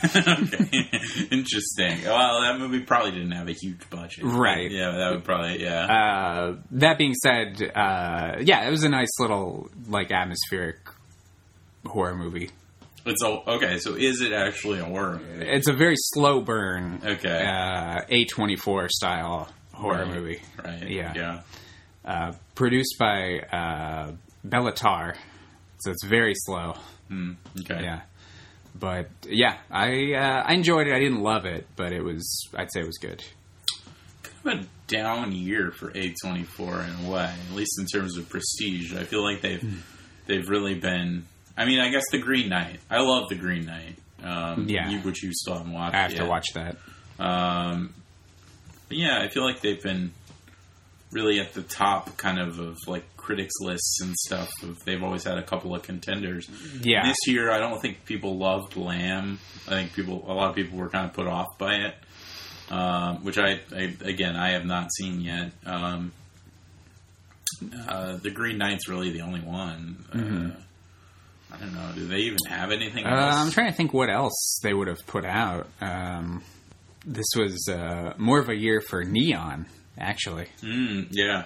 okay. 0.16 0.90
Interesting. 1.32 2.04
Well, 2.04 2.42
that 2.42 2.58
movie 2.60 2.82
probably 2.82 3.12
didn't 3.12 3.32
have 3.32 3.48
a 3.48 3.54
huge 3.54 3.90
budget. 3.90 4.24
Right. 4.24 4.70
Yeah, 4.72 4.92
that 4.92 5.12
would 5.12 5.24
probably, 5.24 5.62
yeah. 5.64 5.86
Uh, 5.86 6.56
that 6.72 6.98
being 6.98 7.14
said, 7.16 7.62
uh, 7.76 8.38
yeah, 8.42 8.68
it 8.68 8.72
was 8.72 8.84
a 8.84 8.90
nice 8.90 9.20
little 9.20 9.70
like 9.88 10.12
atmospheric 10.12 10.78
horror 11.86 12.16
movie. 12.16 12.50
it's 13.06 13.24
a, 13.24 13.28
okay, 13.52 13.78
so 13.78 13.94
is 13.96 14.22
it 14.22 14.32
actually 14.34 14.80
a 14.80 14.86
horror 14.86 15.20
movie? 15.20 15.46
It's 15.46 15.68
a 15.68 15.74
very 15.74 15.96
slow 15.98 16.42
burn, 16.42 17.02
Okay. 17.06 17.46
uh, 17.46 18.02
A 18.10 18.26
twenty 18.26 18.56
four 18.56 18.90
style 18.90 19.50
horror 19.74 20.06
Right, 20.06 20.14
movie. 20.16 20.42
Right. 20.64 20.90
Yeah. 20.90 21.14
Yeah. 21.16 21.42
Uh, 22.04 22.34
produced 22.56 22.96
by 23.00 23.40
uh, 23.52 24.12
Béla 24.48 24.74
Tarr, 24.76 25.16
so 25.80 25.92
it's 25.92 26.06
very 26.06 26.34
slow. 26.36 26.76
Okay. 27.12 27.84
Yeah, 27.84 28.02
but 28.78 29.10
yeah, 29.28 29.58
I 29.72 30.14
uh, 30.14 30.44
I 30.46 30.54
enjoyed 30.54 30.88
it. 30.88 30.94
I 30.94 31.00
didn't 31.00 31.22
love 31.22 31.46
it, 31.46 31.68
but 31.76 31.92
it 31.94 32.02
was 32.04 32.48
I'd 32.56 32.72
say 32.72 32.82
it 32.82 32.86
was 32.86 32.98
good. 32.98 33.24
Kind 34.44 34.60
of 34.60 34.66
a 34.66 34.70
down 34.88 35.32
year 35.32 35.72
for 35.72 35.92
A24 35.92 36.88
in 37.00 37.06
a 37.06 37.10
way, 37.10 37.34
at 37.50 37.56
least 37.56 37.80
in 37.80 37.86
terms 37.88 38.18
of 38.18 38.30
prestige. 38.30 38.94
I 38.96 39.04
feel 39.04 39.24
like 39.24 39.42
they've 39.42 39.62
Hmm. 39.62 39.78
they've 40.28 40.48
really 40.50 40.76
been. 40.76 41.26
I 41.58 41.66
mean, 41.66 41.80
I 41.80 41.90
guess 41.90 42.04
the 42.12 42.20
Green 42.20 42.50
Knight. 42.50 42.80
I 42.90 43.00
love 43.00 43.30
the 43.30 43.36
Green 43.36 43.66
Knight. 43.66 43.96
Um, 44.24 44.68
Yeah. 44.68 44.90
you, 44.90 45.00
which 45.00 45.24
you 45.24 45.32
still 45.34 45.58
haven't 45.58 45.72
watched. 45.74 45.96
I 45.96 46.02
have 46.02 46.12
yet. 46.12 46.20
to 46.22 46.26
watch 46.26 46.46
that. 46.56 46.78
Um, 47.20 47.94
but 48.90 48.98
yeah, 48.98 49.22
I 49.22 49.30
feel 49.30 49.44
like 49.44 49.62
they've 49.62 49.82
been 49.82 50.12
really 51.16 51.40
at 51.40 51.54
the 51.54 51.64
top, 51.64 52.16
kind 52.18 52.38
of 52.40 52.60
of 52.60 52.78
like 52.86 53.04
critics 53.18 53.54
lists 53.62 54.02
and 54.02 54.14
stuff. 54.16 54.50
Of, 54.62 54.84
they've 54.86 55.02
always 55.02 55.24
had 55.24 55.38
a 55.40 55.44
couple 55.44 55.74
of 55.74 55.82
contenders. 55.82 56.48
Yeah, 56.84 57.08
This 57.08 57.18
year, 57.26 57.50
I 57.52 57.58
don't 57.58 57.82
think 57.82 58.06
people 58.06 58.38
loved 58.38 58.76
Lamb. 58.78 59.40
I 59.68 59.72
think 59.72 59.94
people, 59.94 60.24
a 60.28 60.34
lot 60.34 60.50
of 60.52 60.56
people 60.56 60.78
were 60.78 60.90
kind 60.90 61.06
of 61.06 61.14
put 61.14 61.26
off 61.26 61.48
by 61.58 61.76
it, 61.76 61.96
um, 62.70 63.24
which 63.24 63.40
I, 63.40 63.62
I, 63.76 63.96
again, 64.04 64.36
I 64.36 64.52
have 64.52 64.66
not 64.66 64.90
seen 64.94 65.22
yet. 65.22 65.52
Um, 65.66 66.12
uh, 67.88 68.18
the 68.18 68.30
Green 68.32 68.58
Knight's 68.58 68.88
really 68.90 69.12
the 69.12 69.22
only 69.22 69.40
one. 69.42 70.04
Uh, 70.14 71.56
I 71.56 71.58
don't 71.60 71.74
know. 71.74 71.92
Do 71.96 72.06
they 72.08 72.18
even 72.18 72.38
have 72.50 72.72
anything 72.72 73.06
Mm-hmm. 73.06 73.14
Uh, 73.16 73.26
else? 73.28 73.36
I'm 73.36 73.52
trying 73.52 73.72
to 73.72 73.74
think 73.78 73.94
what 73.94 74.10
else 74.10 74.60
they 74.62 74.74
would 74.74 74.88
have 74.88 75.06
put 75.08 75.26
out. 75.26 75.68
Um, 75.80 76.44
this 77.06 77.28
was 77.38 77.70
uh, 77.72 78.14
more 78.18 78.40
of 78.40 78.50
a 78.50 78.56
year 78.56 78.82
for 78.82 79.04
Neon, 79.04 79.68
actually. 79.98 80.48
Mm, 80.62 81.08
yeah. 81.12 81.46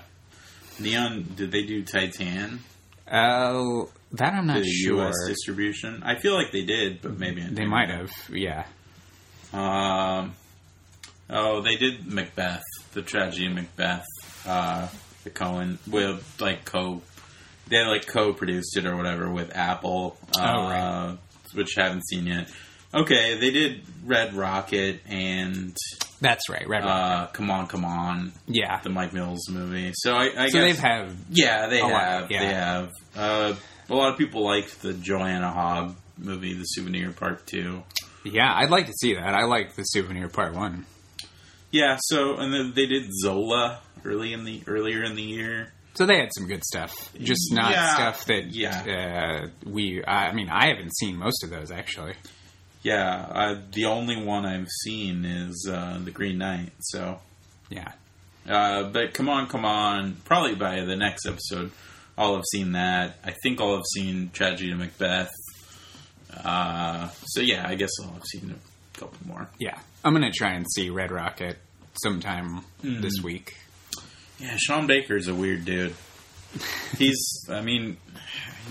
Neon, 0.79 1.33
did 1.35 1.51
they 1.51 1.63
do 1.63 1.83
Titan? 1.83 2.59
Uh, 3.07 3.83
that 4.13 4.33
I'm 4.33 4.47
not 4.47 4.59
the 4.61 4.69
sure. 4.69 4.97
U.S. 5.03 5.15
distribution? 5.27 6.01
I 6.03 6.15
feel 6.15 6.33
like 6.35 6.51
they 6.51 6.63
did, 6.63 7.01
but 7.01 7.17
maybe 7.17 7.41
They 7.41 7.65
might 7.65 7.89
have, 7.89 8.11
yeah. 8.31 8.65
Um, 9.51 10.33
oh, 11.29 11.61
they 11.61 11.75
did 11.75 12.05
Macbeth, 12.11 12.61
the 12.93 13.01
tragedy 13.01 13.47
of 13.47 13.53
Macbeth. 13.53 14.05
Uh, 14.45 14.87
the 15.23 15.29
Coen 15.29 15.77
with 15.87 16.37
like 16.39 16.63
co, 16.65 17.01
they 17.67 17.83
like 17.85 18.07
co-produced 18.07 18.77
it 18.77 18.85
or 18.85 18.95
whatever 18.95 19.29
with 19.29 19.53
Apple. 19.55 20.17
Uh, 20.39 20.41
Oh, 20.55 20.63
right. 20.69 21.17
Which 21.53 21.77
I 21.77 21.83
haven't 21.85 22.07
seen 22.07 22.27
yet. 22.27 22.49
Okay, 22.93 23.37
they 23.39 23.49
did 23.51 23.81
Red 24.05 24.33
Rocket 24.33 25.01
and 25.07 25.75
That's 26.21 26.49
right, 26.49 26.67
Rocket. 26.67 26.87
uh, 26.87 27.27
Come 27.27 27.49
On, 27.49 27.67
Come 27.67 27.85
On, 27.85 28.31
yeah. 28.47 28.79
the 28.81 28.89
Mike 28.89 29.13
Mills 29.13 29.49
movie. 29.49 29.91
So 29.95 30.13
I, 30.13 30.25
I 30.25 30.47
So 30.49 30.59
guess 30.59 30.67
they've 30.67 30.79
had 30.79 31.15
yeah, 31.29 31.67
they 31.67 31.79
a 31.79 31.83
lot, 31.87 32.01
have. 32.01 32.31
yeah. 32.31 32.39
They 32.39 32.53
have. 32.53 32.91
Uh, 33.15 33.55
a 33.89 33.95
lot 33.95 34.11
of 34.11 34.17
people 34.17 34.43
liked 34.43 34.81
the 34.81 34.93
Joanna 34.93 35.49
Hogg 35.51 35.95
movie, 36.17 36.53
The 36.53 36.63
Souvenir 36.65 37.11
Part 37.11 37.47
Two. 37.47 37.83
Yeah, 38.25 38.51
I'd 38.53 38.69
like 38.69 38.87
to 38.87 38.93
see 38.93 39.13
that. 39.15 39.33
I 39.33 39.45
like 39.45 39.75
the 39.75 39.83
souvenir 39.83 40.27
part 40.27 40.53
one. 40.53 40.85
Yeah, 41.71 41.97
so 42.01 42.35
and 42.37 42.53
then 42.53 42.73
they 42.75 42.85
did 42.85 43.09
Zola 43.23 43.79
early 44.03 44.33
in 44.33 44.43
the 44.43 44.61
earlier 44.67 45.03
in 45.03 45.15
the 45.15 45.23
year. 45.23 45.71
So 45.95 46.05
they 46.05 46.17
had 46.19 46.29
some 46.35 46.47
good 46.47 46.63
stuff, 46.65 47.11
just 47.17 47.51
not 47.53 47.71
Yeah, 47.71 47.93
stuff 47.93 48.25
that 48.25 48.47
yeah. 48.53 49.41
uh, 49.45 49.47
we. 49.65 50.03
I 50.05 50.33
mean, 50.33 50.49
I 50.49 50.67
haven't 50.67 50.95
seen 50.97 51.15
most 51.17 51.43
of 51.43 51.49
those 51.49 51.71
actually. 51.71 52.13
Yeah, 52.81 53.25
uh, 53.29 53.55
the 53.73 53.85
only 53.85 54.15
one 54.23 54.45
I've 54.45 54.69
seen 54.83 55.25
is 55.25 55.67
uh, 55.69 55.99
the 56.03 56.11
Green 56.11 56.37
Knight. 56.37 56.71
So, 56.79 57.19
Yeah, 57.69 57.91
uh, 58.47 58.83
but 58.83 59.13
come 59.13 59.27
on, 59.29 59.47
come 59.47 59.65
on! 59.65 60.15
Probably 60.25 60.55
by 60.55 60.81
the 60.85 60.95
next 60.95 61.25
episode, 61.27 61.71
I'll 62.17 62.35
have 62.35 62.45
seen 62.51 62.71
that. 62.73 63.17
I 63.23 63.33
think 63.43 63.59
I'll 63.59 63.75
have 63.75 63.85
seen 63.95 64.29
Tragedy 64.33 64.71
of 64.71 64.77
Macbeth. 64.79 65.29
Uh, 66.43 67.09
so 67.25 67.41
yeah, 67.41 67.67
I 67.67 67.75
guess 67.75 67.89
I'll 68.01 68.13
have 68.13 68.23
seen 68.25 68.53
a 68.55 68.97
couple 68.97 69.17
more. 69.27 69.49
yeah. 69.59 69.79
I'm 70.03 70.13
gonna 70.13 70.31
try 70.31 70.53
and 70.53 70.65
see 70.75 70.89
Red 70.89 71.11
Rocket 71.11 71.57
sometime 72.01 72.59
Hmm. 72.81 73.01
this 73.01 73.15
week. 73.21 73.57
Yeah, 74.39 74.55
Sean 74.57 74.87
Baker's 74.87 75.27
a 75.27 75.35
weird 75.35 75.65
dude. 75.65 75.93
He's, 76.97 77.19
I 77.49 77.61
mean, 77.61 77.97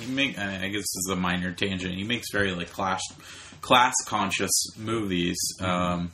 he 0.00 0.10
make. 0.10 0.38
I 0.38 0.64
I 0.64 0.68
guess 0.68 0.80
this 0.80 0.96
is 0.96 1.10
a 1.12 1.16
minor 1.16 1.52
tangent. 1.52 1.94
He 1.94 2.04
makes 2.04 2.28
very 2.32 2.52
like 2.52 2.70
class 2.72 3.02
class 3.60 3.94
conscious 4.06 4.50
movies, 4.76 5.36
um, 5.60 6.12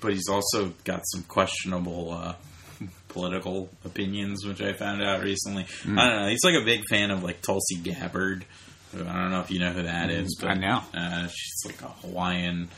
but 0.00 0.12
he's 0.12 0.28
also 0.28 0.72
got 0.84 1.02
some 1.06 1.22
questionable 1.24 2.12
uh, 2.12 2.34
political 3.08 3.68
opinions, 3.84 4.44
which 4.44 4.60
I 4.60 4.72
found 4.72 5.02
out 5.02 5.22
recently. 5.22 5.66
I 5.84 5.86
don't 6.08 6.22
know. 6.22 6.28
He's 6.28 6.44
like 6.44 6.60
a 6.60 6.64
big 6.64 6.82
fan 6.88 7.10
of 7.10 7.22
like 7.22 7.40
Tulsi 7.42 7.76
Gabbard. 7.76 8.44
I 8.94 8.98
don't 8.98 9.30
know 9.30 9.40
if 9.40 9.50
you 9.50 9.58
know 9.58 9.72
who 9.72 9.84
that 9.84 10.10
is, 10.10 10.36
but 10.40 10.50
I 10.50 10.54
know. 10.54 10.82
uh, 10.94 11.26
she's 11.28 11.62
like 11.64 11.80
a 11.82 11.88
Hawaiian 12.06 12.68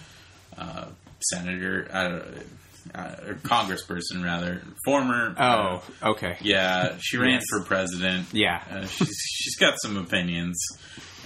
uh, 0.57 0.87
senator, 1.21 1.89
uh, 1.93 2.97
uh, 2.97 3.17
or 3.27 3.35
congressperson 3.37 4.23
rather, 4.23 4.63
former. 4.85 5.35
uh, 5.37 5.81
Oh, 6.03 6.11
okay. 6.11 6.37
yeah, 6.43 6.97
she 7.01 7.17
ran 7.17 7.33
Yes. 7.35 7.43
for 7.51 7.63
president. 7.65 8.27
Yeah. 8.33 8.63
Uh, 8.71 8.87
she's 8.87 9.09
she's 9.27 9.57
got 9.57 9.75
some 9.83 9.97
opinions. 9.97 10.57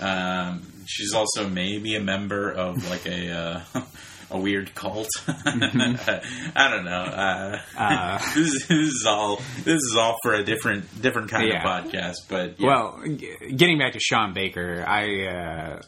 Um, 0.01 0.63
she's 0.87 1.13
also 1.15 1.49
maybe 1.49 1.95
a 1.97 2.01
member 2.01 2.51
of 2.51 2.89
like 2.91 3.07
a 3.07 3.31
uh, 3.75 3.81
a 4.31 4.39
weird 4.39 4.75
cult. 4.75 5.09
I 5.27 6.69
don't 6.71 6.85
know. 6.85 6.91
Uh, 6.91 7.59
Mm-hmm. 7.79 7.79
Uh, 7.79 8.19
this, 8.35 8.55
is, 8.55 8.67
this 8.69 8.71
is 8.93 9.05
all 9.09 9.37
this 9.65 9.81
is 9.83 9.97
all 9.99 10.17
for 10.23 10.35
a 10.35 10.45
different 10.45 11.01
different 11.03 11.31
kind 11.31 11.49
Yeah. 11.49 11.63
of 11.63 11.85
podcast. 11.93 12.17
But 12.29 12.59
yeah. 12.61 12.67
Well, 12.67 13.01
g- 13.07 13.35
getting 13.57 13.79
back 13.79 13.93
to 13.95 14.01
Sean 14.01 14.33
Baker, 14.35 14.85
I 14.87 15.27
uh, 15.27 15.83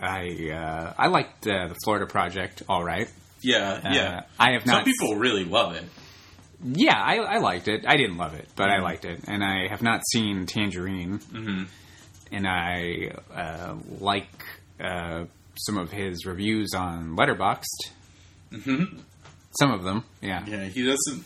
I 0.00 0.50
uh, 0.52 0.94
I 0.98 1.06
liked 1.08 1.46
uh, 1.46 1.68
the 1.68 1.74
Florida 1.84 2.06
Project. 2.06 2.62
All 2.68 2.82
right. 2.84 3.08
yeah, 3.42 3.80
yeah. 3.92 4.22
I 4.38 4.52
have 4.52 4.66
not. 4.66 4.76
Some 4.76 4.84
people 4.84 5.16
really 5.16 5.44
love 5.44 5.74
it. 5.76 5.84
Yeah, 6.64 6.94
I, 6.98 7.16
I 7.16 7.38
liked 7.38 7.68
it. 7.68 7.84
I 7.86 7.96
didn't 7.98 8.16
love 8.16 8.34
it, 8.34 8.48
but 8.56 8.68
Mm-hmm. 8.68 8.80
I 8.80 8.84
liked 8.84 9.04
it, 9.04 9.20
and 9.28 9.44
I 9.44 9.68
have 9.68 9.82
not 9.82 10.00
seen 10.10 10.46
Tangerine. 10.46 11.18
hmm 11.18 11.64
And 12.32 12.46
I 12.46 13.12
uh, 13.34 13.74
like 14.00 14.28
uh, 14.80 15.24
some 15.56 15.78
of 15.78 15.90
his 15.92 16.26
reviews 16.26 16.74
on 16.74 17.16
Letterboxd. 17.16 17.64
hmm 18.64 18.84
Some 19.58 19.70
of 19.72 19.84
them, 19.84 20.04
yeah. 20.20 20.44
Yeah, 20.46 20.64
he 20.64 20.84
doesn't. 20.84 21.24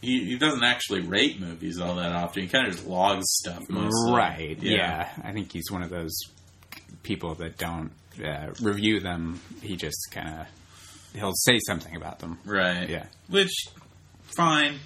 He, 0.00 0.24
he 0.26 0.38
doesn't 0.38 0.62
actually 0.62 1.00
rate 1.00 1.40
movies 1.40 1.80
all 1.80 1.96
that 1.96 2.12
often. 2.12 2.42
He 2.42 2.48
kind 2.48 2.68
of 2.68 2.74
just 2.74 2.86
logs 2.86 3.24
stuff 3.26 3.68
mostly. 3.68 4.12
Right. 4.12 4.56
Yeah. 4.60 5.08
I 5.24 5.32
think 5.32 5.52
he's 5.52 5.70
one 5.72 5.82
of 5.82 5.90
those 5.90 6.16
people 7.02 7.34
that 7.36 7.58
don't 7.58 7.90
uh, 8.24 8.52
review 8.62 9.00
them. 9.00 9.40
He 9.60 9.74
just 9.76 9.98
kind 10.12 10.28
of 10.28 10.46
he'll 11.18 11.32
say 11.34 11.58
something 11.66 11.96
about 11.96 12.20
them. 12.20 12.38
Right. 12.44 12.88
Yeah. 12.88 13.06
Which, 13.28 13.50
fine. 14.36 14.78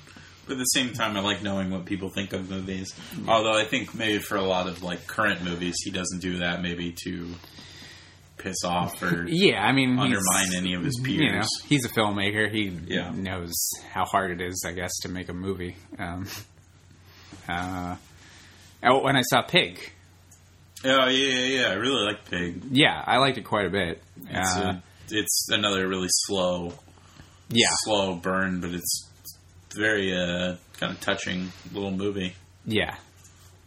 But 0.46 0.54
at 0.54 0.58
the 0.58 0.64
same 0.64 0.92
time, 0.92 1.16
I 1.16 1.20
like 1.20 1.42
knowing 1.42 1.70
what 1.70 1.84
people 1.84 2.10
think 2.10 2.32
of 2.32 2.50
movies. 2.50 2.92
Although 3.28 3.56
I 3.56 3.64
think 3.64 3.94
maybe 3.94 4.18
for 4.18 4.36
a 4.36 4.42
lot 4.42 4.66
of 4.68 4.82
like 4.82 5.06
current 5.06 5.42
movies, 5.44 5.76
he 5.84 5.90
doesn't 5.90 6.20
do 6.20 6.38
that 6.38 6.60
maybe 6.62 6.94
to 7.04 7.28
piss 8.38 8.64
off 8.64 9.00
or 9.04 9.24
Yeah, 9.28 9.62
I 9.64 9.70
mean, 9.72 9.98
undermine 9.98 10.54
any 10.56 10.74
of 10.74 10.82
his 10.82 10.98
peers. 11.02 11.20
You 11.20 11.32
know, 11.32 11.46
he's 11.68 11.84
a 11.84 11.88
filmmaker. 11.90 12.50
He 12.52 12.72
Yeah. 12.88 13.10
knows 13.14 13.52
how 13.92 14.04
hard 14.04 14.32
it 14.32 14.40
is, 14.44 14.64
I 14.66 14.72
guess, 14.72 14.90
to 15.02 15.08
make 15.08 15.28
a 15.28 15.32
movie. 15.34 15.76
Um, 15.96 16.26
uh, 17.48 17.96
oh, 18.82 19.06
and 19.06 19.16
I 19.16 19.22
saw 19.22 19.42
Pig. 19.42 19.78
Oh 20.84 21.06
yeah, 21.06 21.08
yeah, 21.08 21.60
yeah. 21.60 21.66
I 21.68 21.74
really 21.74 22.04
like 22.04 22.28
Pig. 22.28 22.62
Yeah, 22.70 23.02
I 23.06 23.18
liked 23.18 23.38
it 23.38 23.42
quite 23.44 23.66
a 23.66 23.70
bit. 23.70 24.02
It's, 24.28 24.56
Uh, 24.56 24.60
a, 24.60 24.82
it's 25.10 25.46
another 25.50 25.86
really 25.86 26.08
slow, 26.10 26.72
yeah, 27.48 27.68
slow 27.84 28.16
burn, 28.16 28.60
but 28.60 28.70
it's 28.70 29.08
very 29.76 30.14
uh, 30.16 30.56
kind 30.78 30.92
of 30.92 31.00
touching 31.00 31.52
little 31.72 31.90
movie. 31.90 32.34
yeah, 32.66 32.96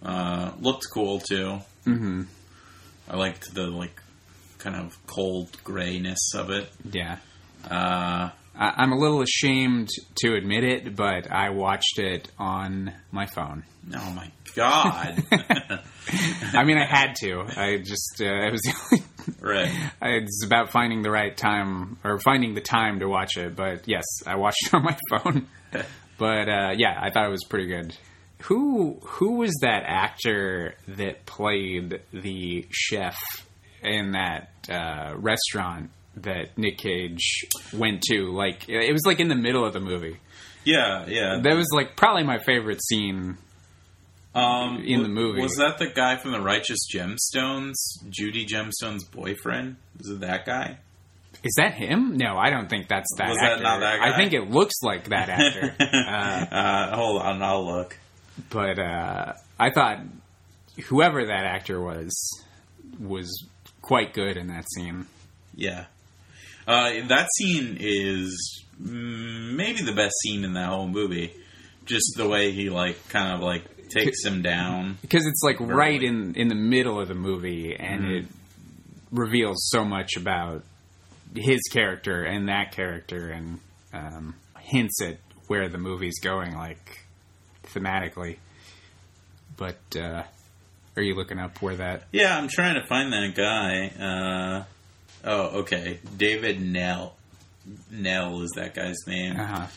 Uh, 0.01 0.51
looked 0.59 0.85
cool 0.93 1.19
too. 1.19 1.59
hmm 1.83 2.23
I 3.09 3.15
liked 3.17 3.53
the 3.53 3.67
like 3.67 4.01
kind 4.57 4.75
of 4.75 4.97
cold 5.07 5.49
grayness 5.63 6.33
of 6.35 6.49
it. 6.49 6.69
yeah. 6.91 7.17
Uh, 7.69 8.29
I'm 8.57 8.91
a 8.91 8.97
little 8.97 9.21
ashamed 9.21 9.89
to 10.17 10.35
admit 10.35 10.63
it, 10.63 10.95
but 10.95 11.31
I 11.31 11.49
watched 11.49 11.99
it 11.99 12.29
on 12.39 12.93
my 13.11 13.25
phone. 13.25 13.63
oh 13.93 14.11
my 14.11 14.31
god! 14.55 15.21
I 16.53 16.63
mean, 16.63 16.77
I 16.77 16.85
had 16.85 17.15
to. 17.21 17.43
I 17.57 17.77
just 17.77 18.21
uh, 18.21 18.25
it 18.25 18.51
was 18.51 18.61
the 18.61 19.01
only 19.41 19.55
right. 19.55 19.91
It's 20.01 20.45
about 20.45 20.71
finding 20.71 21.01
the 21.01 21.11
right 21.11 21.35
time 21.35 21.97
or 22.03 22.19
finding 22.19 22.53
the 22.53 22.61
time 22.61 22.99
to 22.99 23.07
watch 23.07 23.37
it. 23.37 23.55
But 23.55 23.87
yes, 23.87 24.03
I 24.25 24.35
watched 24.35 24.67
it 24.67 24.73
on 24.73 24.83
my 24.83 24.97
phone. 25.09 25.47
but 26.17 26.49
uh, 26.49 26.73
yeah, 26.77 26.97
I 26.99 27.09
thought 27.11 27.25
it 27.25 27.31
was 27.31 27.45
pretty 27.49 27.67
good. 27.67 27.95
Who 28.43 28.99
who 29.03 29.37
was 29.37 29.53
that 29.61 29.83
actor 29.85 30.75
that 30.87 31.25
played 31.25 32.01
the 32.13 32.67
chef 32.69 33.17
in 33.81 34.11
that 34.13 34.49
uh, 34.69 35.13
restaurant 35.17 35.91
that 36.17 36.57
Nick 36.57 36.77
Cage 36.77 37.45
went 37.73 38.01
to. 38.03 38.31
Like 38.31 38.67
it 38.69 38.91
was 38.93 39.05
like 39.05 39.19
in 39.19 39.27
the 39.27 39.35
middle 39.35 39.65
of 39.65 39.73
the 39.73 39.79
movie. 39.79 40.17
Yeah, 40.63 41.05
yeah. 41.07 41.39
That 41.43 41.55
was 41.55 41.67
like 41.73 41.95
probably 41.95 42.23
my 42.23 42.39
favorite 42.39 42.81
scene. 42.83 43.37
Um, 44.33 44.83
in 44.83 45.01
the 45.01 45.07
movie. 45.07 45.39
was 45.41 45.55
that 45.55 45.77
the 45.77 45.87
guy 45.87 46.17
from 46.17 46.31
the 46.33 46.41
Righteous 46.41 46.79
Gemstones, 46.93 47.73
Judy 48.09 48.45
Gemstone's 48.45 49.05
boyfriend? 49.05 49.77
Is 50.01 50.09
it 50.09 50.19
that 50.21 50.45
guy? 50.45 50.79
Is 51.41 51.53
that 51.55 51.73
him? 51.75 52.17
No, 52.17 52.35
I 52.37 52.49
don't 52.49 52.67
think 52.69 52.89
that's 52.89 53.07
that 53.17 53.29
Was 53.29 53.37
that 53.37 53.51
actor. 53.53 53.63
not 53.63 53.79
that 53.79 53.99
guy? 53.99 54.13
I 54.13 54.17
think 54.17 54.33
it 54.33 54.49
looks 54.51 54.73
like 54.81 55.07
that 55.07 55.29
actor. 55.29 55.73
uh, 55.79 56.53
Uh, 56.53 56.95
hold 56.97 57.21
on, 57.21 57.41
I'll 57.41 57.65
look. 57.65 57.97
but 58.49 58.77
uh, 58.77 59.33
I 59.57 59.69
thought 59.69 59.99
whoever 60.87 61.25
that 61.27 61.45
actor 61.45 61.79
was 61.79 62.43
was 62.99 63.45
quite 63.81 64.13
good 64.13 64.35
in 64.35 64.47
that 64.47 64.65
scene. 64.75 65.05
Yeah, 65.55 65.85
uh, 66.67 67.07
that 67.07 67.27
scene 67.37 67.77
is 67.79 68.63
maybe 68.79 69.81
the 69.81 69.93
best 69.93 70.13
scene 70.21 70.43
in 70.43 70.53
that 70.53 70.69
whole 70.69 70.87
movie. 70.87 71.33
Just 71.85 72.13
the 72.17 72.27
way 72.27 72.51
he 72.51 72.69
like 72.69 73.07
kind 73.09 73.33
of 73.33 73.41
like 73.41 73.63
takes 73.89 74.25
him 74.25 74.41
down. 74.41 74.97
because 75.01 75.25
it's 75.27 75.41
like 75.43 75.59
right 75.59 76.01
in 76.01 76.33
in 76.35 76.47
the 76.47 76.55
middle 76.55 76.99
of 76.99 77.07
the 77.07 77.13
movie 77.15 77.75
and 77.75 78.03
Mhm. 78.03 78.19
it 78.21 78.25
reveals 79.11 79.69
so 79.69 79.85
much 79.85 80.17
about 80.17 80.63
his 81.35 81.61
character 81.71 82.23
and 82.23 82.49
that 82.49 82.71
character 82.71 83.29
and 83.29 83.59
um, 83.93 84.35
hints 84.59 84.99
at 85.03 85.19
where 85.47 85.69
the 85.69 85.77
movie's 85.77 86.19
going 86.19 86.55
like 86.55 87.05
thematically 87.65 88.37
but 89.57 89.77
uh, 89.95 90.23
are 90.97 91.01
you 91.03 91.13
looking 91.15 91.39
up 91.39 91.61
where 91.61 91.75
that 91.75 92.03
Yeah, 92.11 92.37
I'm 92.37 92.47
trying 92.49 92.75
to 92.81 92.87
find 92.87 93.13
that 93.13 93.35
guy. 93.35 93.87
Uh, 94.03 94.63
oh, 95.25 95.59
okay, 95.61 95.99
David 96.17 96.61
Knell. 96.61 97.15
Knell 97.91 98.41
is 98.43 98.51
that 98.55 98.73
guy's 98.75 98.95
name. 99.07 99.39
uh-huh. 99.39 99.67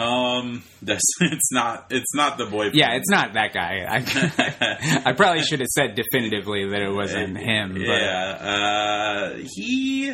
Um, 0.00 0.64
that's 0.82 1.04
it's 1.20 1.52
not 1.52 1.86
it's 1.90 2.16
not 2.16 2.36
the 2.36 2.46
boyfriend. 2.46 2.74
yeah 2.74 2.94
it's 2.96 3.08
not 3.08 3.34
that 3.34 3.52
guy 3.52 3.84
I, 3.88 5.02
I 5.10 5.12
probably 5.12 5.42
should 5.44 5.60
have 5.60 5.68
said 5.68 5.94
definitively 5.94 6.68
that 6.70 6.82
it 6.82 6.90
wasn't 6.92 7.38
him 7.38 7.74
but 7.74 7.80
Yeah, 7.80 8.30
uh, 8.40 9.38
he 9.54 10.12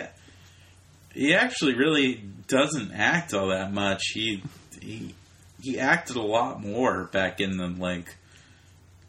he 1.15 1.35
actually 1.35 1.77
really 1.77 2.23
doesn't 2.47 2.93
act 2.93 3.33
all 3.33 3.49
that 3.49 3.73
much. 3.73 4.03
He 4.13 4.43
he 4.83 5.15
he 5.63 5.79
acted 5.79 6.17
a 6.17 6.23
lot 6.23 6.61
more 6.63 7.05
back 7.05 7.41
in 7.41 7.57
the 7.57 7.69
like 7.69 8.17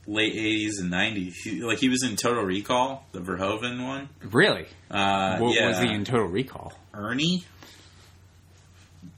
late 0.07 0.33
eighties 0.33 0.79
and 0.79 0.89
nineties. 0.89 1.35
Like 1.61 1.77
he 1.79 1.89
was 1.89 2.03
in 2.03 2.15
Total 2.15 2.43
Recall, 2.43 3.05
the 3.11 3.19
Verhoeven 3.19 3.85
one. 3.85 4.09
really 4.23 4.65
Uh, 4.89 5.37
what 5.37 5.55
yeah, 5.55 5.67
was 5.69 5.79
he 5.79 5.87
in 5.93 6.03
total 6.05 6.27
recall 6.27 6.73
Ernie. 6.93 7.43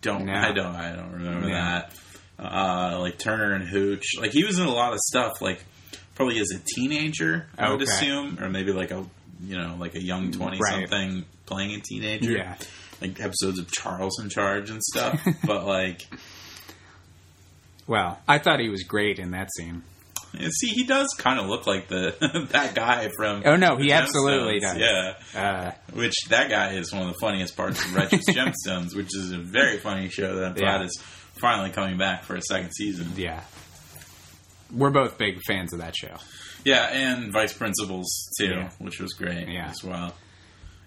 Don't 0.01 0.25
No. 0.25 0.33
I 0.33 0.51
don't 0.51 0.75
I 0.75 0.95
don't 0.95 1.11
remember 1.13 1.47
Yeah. 1.49 1.81
that. 2.37 2.43
Uh, 2.43 2.99
like 2.99 3.17
Turner 3.17 3.53
and 3.53 3.67
Hooch. 3.67 4.03
Like 4.19 4.31
he 4.31 4.43
was 4.43 4.59
in 4.59 4.65
a 4.65 4.71
lot 4.73 4.93
of 4.93 4.99
stuff. 4.99 5.41
Like 5.41 5.63
probably 6.15 6.39
as 6.39 6.51
a 6.51 6.59
teenager, 6.75 7.47
I 7.57 7.71
would 7.71 7.81
Okay. 7.81 7.91
assume, 7.91 8.37
or 8.41 8.49
maybe 8.49 8.71
like 8.73 8.91
a 8.91 9.05
you 9.43 9.57
know 9.57 9.75
like 9.79 9.95
a 9.95 10.01
young 10.03 10.31
twenty 10.31 10.57
Right. 10.59 10.87
something 10.89 11.25
playing 11.45 11.75
a 11.75 11.79
teenager. 11.79 12.31
yeah 12.31 12.55
like 13.01 13.19
episodes 13.19 13.59
of 13.59 13.69
Charles 13.71 14.17
in 14.21 14.29
Charge 14.29 14.69
and 14.69 14.81
stuff. 14.93 15.21
but 15.45 15.65
like, 15.65 16.01
well 17.87 18.19
i 18.27 18.37
thought 18.37 18.59
he 18.61 18.69
was 18.69 18.83
great 18.83 19.19
in 19.19 19.31
that 19.31 19.49
scene 19.57 19.83
see, 20.51 20.67
he 20.69 20.83
does 20.83 21.07
kind 21.17 21.39
of 21.39 21.47
look 21.47 21.67
like 21.67 21.87
the 21.87 22.47
that 22.51 22.75
guy 22.75 23.09
from. 23.15 23.43
Oh, 23.45 23.55
no, 23.55 23.75
he 23.77 23.91
absolutely 23.91 24.59
does. 24.59 24.77
Yeah. 24.77 25.13
uh, 25.35 25.71
Which 25.93 26.15
that 26.29 26.49
guy 26.49 26.73
is 26.73 26.91
one 26.91 27.03
of 27.03 27.07
the 27.09 27.19
funniest 27.19 27.55
parts 27.55 27.83
of 27.83 27.93
Righteous 27.95 28.25
Gemstones, 28.29 28.95
which 28.95 29.15
is 29.15 29.31
a 29.31 29.37
very 29.39 29.77
funny 29.77 30.09
show 30.09 30.35
that 30.35 30.43
I'm 30.45 30.53
glad 30.53 30.79
Yeah. 30.81 30.85
is 30.85 31.01
finally 31.39 31.69
coming 31.71 31.97
back 31.97 32.23
for 32.23 32.35
a 32.35 32.41
second 32.41 32.71
season. 32.73 33.11
Yeah. 33.15 33.41
We're 34.71 34.89
both 34.91 35.17
big 35.17 35.39
fans 35.45 35.71
of 35.73 35.79
that 35.79 35.95
show. 35.95 36.15
Yeah, 36.65 36.85
and 36.91 37.31
Vice 37.31 37.53
Principals 37.53 38.29
too, 38.39 38.45
Yeah. 38.47 38.69
which 38.79 38.99
was 38.99 39.13
great 39.13 39.47
Yeah. 39.49 39.67
as 39.69 39.83
well. 39.83 40.15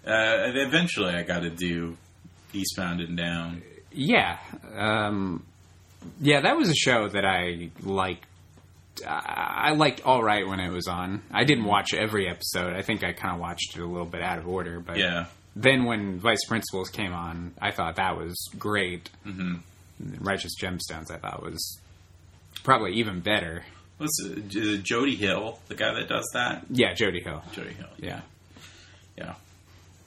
Uh, 0.06 0.50
eventually, 0.54 1.14
I 1.14 1.22
got 1.22 1.40
to 1.40 1.50
do 1.50 1.96
Eastbound 2.52 3.00
and 3.00 3.16
Down. 3.16 3.62
Yeah. 3.92 4.38
Um, 4.74 5.44
yeah, 6.20 6.40
that 6.40 6.56
was 6.56 6.68
a 6.68 6.74
show 6.74 7.08
that 7.08 7.24
I 7.24 7.70
liked. 7.82 8.24
I 9.06 9.72
liked 9.72 10.02
all 10.04 10.22
right 10.22 10.46
when 10.46 10.60
it 10.60 10.70
was 10.70 10.86
on. 10.88 11.22
I 11.32 11.44
didn't 11.44 11.64
watch 11.64 11.92
every 11.94 12.28
episode. 12.28 12.74
I 12.74 12.82
think 12.82 13.02
I 13.04 13.12
kind 13.12 13.34
of 13.34 13.40
watched 13.40 13.76
it 13.76 13.80
a 13.82 13.86
little 13.86 14.06
bit 14.06 14.22
out 14.22 14.38
of 14.38 14.46
order. 14.48 14.80
But 14.80 14.98
Yeah, 14.98 15.26
then 15.54 15.84
when 15.84 16.18
Vice 16.18 16.44
Principals 16.46 16.88
came 16.90 17.12
on, 17.12 17.52
I 17.60 17.70
thought 17.72 17.96
that 17.96 18.16
was 18.16 18.34
great. 18.58 19.10
hmm 19.24 19.56
Righteous 20.20 20.52
Gemstones, 20.60 21.10
I 21.10 21.16
thought 21.16 21.42
was 21.42 21.78
probably 22.62 22.92
even 22.94 23.20
better. 23.20 23.64
is 23.98 24.30
it 24.54 24.82
Jody 24.82 25.16
Hill, 25.16 25.58
the 25.68 25.74
guy 25.74 25.94
that 25.94 26.06
does 26.08 26.28
that? 26.34 26.64
Yeah, 26.70 26.92
Jody 26.92 27.20
Hill. 27.22 27.42
Jody 27.52 27.72
Hill. 27.72 27.88
Yeah, 27.98 28.20
Yeah. 29.16 29.34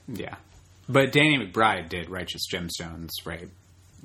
yeah. 0.08 0.36
But 0.88 1.12
Danny 1.12 1.38
McBride 1.38 1.90
did 1.90 2.10
Righteous 2.10 2.44
Gemstones, 2.52 3.10
right? 3.26 3.48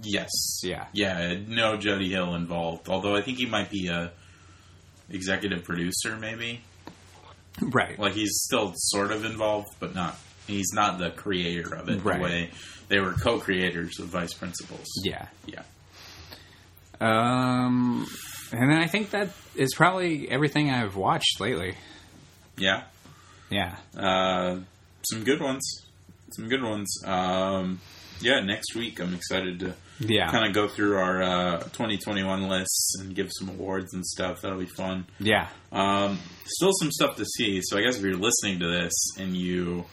Yes. 0.02 0.30
Yeah. 0.62 0.86
Yeah. 0.92 1.36
No 1.46 1.76
Jody 1.76 2.10
Hill 2.10 2.34
involved. 2.34 2.88
Although 2.88 3.14
I 3.16 3.20
think 3.22 3.38
he 3.38 3.46
might 3.46 3.70
be 3.70 3.88
a 3.88 4.10
executive 5.10 5.64
producer, 5.64 6.16
maybe. 6.16 6.62
Right. 7.60 7.98
Like 7.98 8.14
he's 8.14 8.32
still 8.44 8.72
sort 8.76 9.12
of 9.12 9.24
involved, 9.24 9.68
but 9.78 9.94
not. 9.94 10.18
He's 10.46 10.72
not 10.72 10.98
the 10.98 11.10
creator 11.10 11.74
of 11.74 11.88
it. 11.88 12.02
Right. 12.04 12.18
The 12.18 12.24
way 12.24 12.50
they 12.88 13.00
were 13.00 13.12
co-creators 13.12 13.98
of 13.98 14.06
Vice 14.06 14.34
Principals. 14.34 14.86
Yeah. 15.04 15.28
Yeah. 15.46 15.62
Um, 17.00 18.06
and 18.52 18.70
then 18.70 18.78
I 18.78 18.86
think 18.86 19.10
that 19.10 19.30
is 19.54 19.74
probably 19.74 20.30
everything 20.30 20.70
I've 20.70 20.96
watched 20.96 21.40
lately. 21.40 21.76
Yeah. 22.56 22.84
Yeah. 23.50 23.76
Uh, 23.96 24.60
some 25.10 25.24
good 25.24 25.40
ones. 25.40 25.62
Some 26.32 26.48
good 26.48 26.62
ones. 26.62 27.02
Um, 27.04 27.80
yeah. 28.20 28.40
Next 28.40 28.74
week, 28.74 29.00
I'm 29.00 29.14
excited 29.14 29.60
to 29.60 29.74
Yeah. 30.00 30.30
kind 30.30 30.46
of 30.46 30.52
go 30.54 30.66
through 30.68 30.96
our 30.96 31.22
uh, 31.22 31.58
2021 31.60 32.48
lists 32.48 32.96
and 32.98 33.14
give 33.14 33.30
some 33.32 33.48
awards 33.48 33.94
and 33.94 34.04
stuff. 34.04 34.40
That'll 34.42 34.58
be 34.58 34.66
fun. 34.66 35.06
Yeah. 35.20 35.48
Um, 35.72 36.18
still 36.46 36.72
some 36.80 36.90
stuff 36.90 37.16
to 37.16 37.24
see. 37.24 37.60
So 37.62 37.78
I 37.78 37.82
guess 37.82 37.96
if 37.96 38.02
you're 38.02 38.16
listening 38.16 38.58
to 38.60 38.66
this 38.66 38.92
and 39.18 39.36
you 39.36 39.84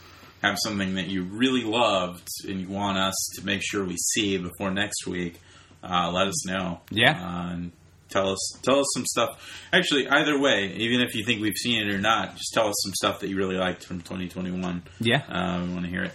have 0.42 0.56
something 0.64 0.94
that 0.94 1.06
you 1.06 1.22
really 1.24 1.62
loved 1.62 2.26
and 2.48 2.60
you 2.60 2.68
want 2.68 2.98
us 2.98 3.14
to 3.36 3.46
make 3.46 3.60
sure 3.62 3.84
we 3.84 3.96
see 3.96 4.38
before 4.38 4.70
next 4.72 5.06
week, 5.06 5.40
uh, 5.84 6.10
let 6.12 6.26
us 6.26 6.46
know. 6.46 6.80
Yeah. 6.90 7.12
Uh, 7.12 7.52
and 7.52 7.72
tell 8.10 8.30
us 8.30 8.52
tell 8.62 8.80
us 8.80 8.86
some 8.94 9.06
stuff. 9.06 9.64
Actually, 9.72 10.08
either 10.08 10.38
way, 10.38 10.72
even 10.76 11.00
if 11.00 11.14
you 11.14 11.24
think 11.24 11.40
we've 11.40 11.56
seen 11.56 11.86
it 11.86 11.94
or 11.94 11.98
not, 11.98 12.32
just 12.36 12.52
tell 12.52 12.68
us 12.68 12.74
some 12.84 12.92
stuff 12.94 13.20
that 13.20 13.28
you 13.28 13.36
really 13.36 13.56
liked 13.56 13.84
from 13.84 14.00
2021. 14.00 14.82
Yeah. 15.00 15.22
Uh, 15.28 15.64
we 15.64 15.72
want 15.72 15.84
to 15.84 15.90
hear 15.90 16.02
it. 16.04 16.12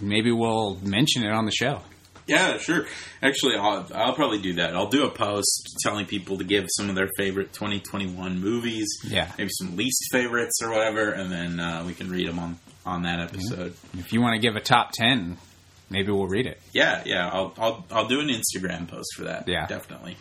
Maybe 0.00 0.32
we'll 0.32 0.76
mention 0.82 1.22
it 1.24 1.30
on 1.32 1.44
the 1.44 1.52
show. 1.52 1.82
Yeah, 2.26 2.58
sure. 2.58 2.86
Actually, 3.22 3.54
I'll, 3.56 3.86
I'll 3.94 4.14
probably 4.14 4.40
do 4.40 4.54
that. 4.54 4.74
I'll 4.74 4.88
do 4.88 5.04
a 5.04 5.10
post 5.10 5.76
telling 5.82 6.06
people 6.06 6.38
to 6.38 6.44
give 6.44 6.66
some 6.70 6.88
of 6.88 6.96
their 6.96 7.08
favorite 7.16 7.52
2021 7.52 8.40
movies. 8.40 8.86
Yeah. 9.04 9.30
Maybe 9.38 9.50
some 9.52 9.76
least 9.76 10.08
favorites 10.10 10.60
or 10.62 10.70
whatever, 10.70 11.10
and 11.10 11.30
then 11.30 11.60
uh, 11.60 11.84
we 11.86 11.94
can 11.94 12.10
read 12.10 12.28
them 12.28 12.38
on, 12.40 12.58
on 12.84 13.02
that 13.02 13.20
episode. 13.20 13.74
If 13.96 14.12
you 14.12 14.20
want 14.20 14.34
to 14.34 14.40
give 14.40 14.56
a 14.56 14.60
top 14.60 14.90
10, 14.92 15.36
maybe 15.88 16.10
we'll 16.10 16.26
read 16.26 16.46
it. 16.46 16.60
Yeah, 16.72 17.02
yeah. 17.06 17.28
I'll, 17.32 17.54
I'll, 17.58 17.86
I'll 17.92 18.08
do 18.08 18.20
an 18.20 18.28
Instagram 18.28 18.88
post 18.88 19.14
for 19.16 19.24
that. 19.24 19.46
Yeah. 19.46 19.66
Definitely. 19.66 20.16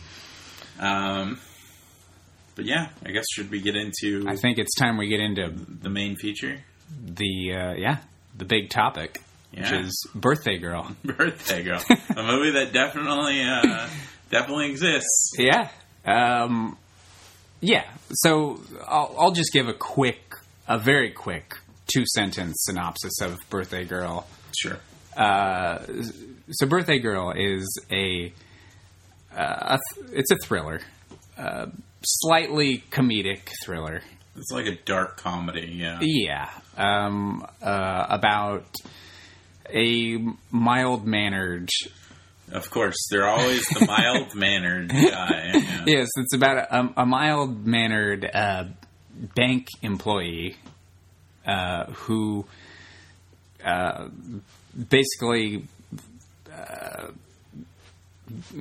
Um, 0.80 1.40
but 2.56 2.66
yeah, 2.66 2.90
I 3.06 3.12
guess 3.12 3.26
should 3.32 3.50
we 3.50 3.62
get 3.62 3.76
into 3.76 4.26
I 4.28 4.36
think 4.36 4.60
it's 4.60 4.76
time 4.76 4.98
we 4.98 5.08
get 5.08 5.20
into 5.20 5.50
the 5.82 5.90
main 5.90 6.16
feature? 6.18 6.60
the, 7.04 7.54
uh, 7.54 7.74
yeah, 7.74 7.98
the 8.38 8.46
big 8.46 8.70
topic, 8.70 9.22
Yeah. 9.56 9.62
which 9.62 9.86
is 9.86 10.08
Birthday 10.14 10.58
Girl. 10.58 10.94
Birthday 11.06 11.64
Girl. 11.64 11.82
a 12.16 12.24
movie 12.24 12.52
that 12.52 12.74
definitely, 12.74 13.42
uh, 13.42 13.88
definitely 14.30 14.70
exists. 14.70 15.32
Yeah. 15.38 15.70
Um, 16.06 16.78
yeah. 17.62 17.86
So 18.12 18.60
I'll, 18.88 19.16
I'll 19.18 19.32
just 19.32 19.54
give 19.54 19.68
a 19.68 19.74
quick, 19.74 20.34
a 20.68 20.78
very 20.78 21.12
quick 21.12 21.56
two 21.94 22.04
sentence 22.14 22.56
synopsis 22.66 23.22
of 23.22 23.38
Birthday 23.50 23.86
Girl. 23.86 24.28
Sure. 24.58 24.78
Uh, 25.16 25.80
so 26.52 26.68
Birthday 26.68 27.00
Girl 27.00 27.32
is 27.36 27.80
a, 27.92 28.34
uh, 29.36 29.78
a 29.78 29.80
th- 29.96 30.12
it's 30.12 30.32
a 30.32 30.38
thriller, 30.44 30.82
uh, 31.38 31.68
slightly 32.04 32.84
comedic 32.92 33.50
thriller. 33.64 34.02
It's 34.38 34.52
like 34.52 34.66
a 34.66 34.76
dark 34.76 35.18
comedy, 35.18 35.74
yeah. 35.78 36.00
Yeah, 36.02 36.50
um, 36.76 37.46
uh, 37.62 38.06
about 38.10 38.66
a 39.70 40.18
mild 40.52 41.06
mannered. 41.06 41.70
Of 42.52 42.70
course, 42.70 43.08
they're 43.10 43.28
always 43.28 43.68
the 43.70 43.86
mild 43.86 44.36
mannered 44.36 44.90
guy. 44.90 45.52
Yeah. 45.54 45.84
Yes, 45.86 46.10
it's 46.18 46.34
about 46.36 46.58
a, 46.58 47.02
a 47.02 47.06
mild 47.06 47.66
mannered 47.66 48.30
uh, 48.32 48.66
bank 49.36 49.68
employee 49.82 50.56
uh, 51.46 51.86
who 51.86 52.46
uh, 53.64 54.10
basically 54.90 55.66
uh, 56.54 57.08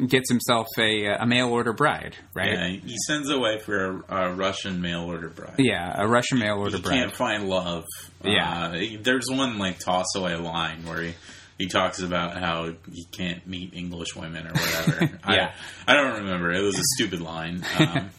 gets 0.08 0.28
himself 0.30 0.66
a, 0.78 1.06
a 1.06 1.26
mail 1.26 1.48
order 1.48 1.72
bride, 1.72 2.16
right? 2.34 2.52
Yeah, 2.52 2.68
he 2.68 2.96
sends 3.06 3.30
away 3.30 3.58
for 3.58 4.02
a, 4.08 4.14
a 4.28 4.34
Russian 4.34 4.80
mail 4.82 5.02
order 5.04 5.28
bride. 5.28 5.54
Yeah, 5.58 5.92
a 5.96 6.06
Russian 6.06 6.38
mail 6.38 6.58
order 6.58 6.76
he 6.76 6.82
bride. 6.82 6.94
can't 6.98 7.16
find 7.16 7.48
love. 7.48 7.84
Yeah. 8.22 8.66
Uh, 8.74 8.78
there's 9.00 9.26
one 9.30 9.58
like 9.58 9.78
toss 9.78 10.06
away 10.16 10.36
line 10.36 10.84
where 10.84 11.02
he, 11.02 11.14
he 11.58 11.68
talks 11.68 12.00
about 12.00 12.36
how 12.38 12.72
he 12.92 13.04
can't 13.12 13.46
meet 13.46 13.72
English 13.74 14.14
women 14.16 14.46
or 14.46 14.52
whatever. 14.52 15.18
Yeah. 15.28 15.52
I, 15.86 15.92
I 15.92 15.96
don't 15.96 16.20
remember. 16.24 16.52
It 16.52 16.62
was 16.62 16.78
a 16.78 16.82
stupid 16.96 17.20
line. 17.20 17.62
Um, 17.78 18.10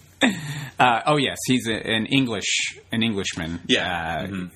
Uh, 0.80 1.02
oh 1.08 1.18
yes, 1.18 1.38
he's 1.46 1.68
a, 1.68 1.74
an 1.74 2.06
English 2.08 2.80
an 2.92 3.04
Englishman. 3.04 3.60
Yeah. 3.68 4.24
uh, 4.24 4.28
Mhm. 4.28 4.50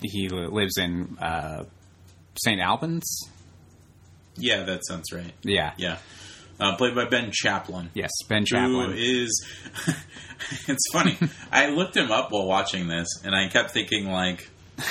he 0.00 0.28
lives 0.30 0.78
in 0.78 1.18
uh, 1.20 1.64
St. 2.42 2.60
Albans. 2.60 3.04
yeah, 4.36 4.62
that 4.62 4.80
sounds 4.86 5.12
right. 5.12 5.32
Yeah. 5.42 5.72
Yeah. 5.76 5.98
Uh, 6.60 6.76
played 6.76 6.94
by 6.94 7.04
Ben 7.06 7.30
Chaplin. 7.32 7.90
Yes, 7.94 8.10
Ben 8.28 8.44
Chaplin. 8.44 8.94
is? 8.96 9.46
it's 10.68 10.92
funny. 10.92 11.18
I 11.52 11.68
looked 11.70 11.96
him 11.96 12.10
up 12.10 12.30
while 12.30 12.46
watching 12.46 12.88
this, 12.88 13.08
and 13.24 13.34
I 13.34 13.48
kept 13.48 13.70
thinking, 13.72 14.06
like, 14.06 14.48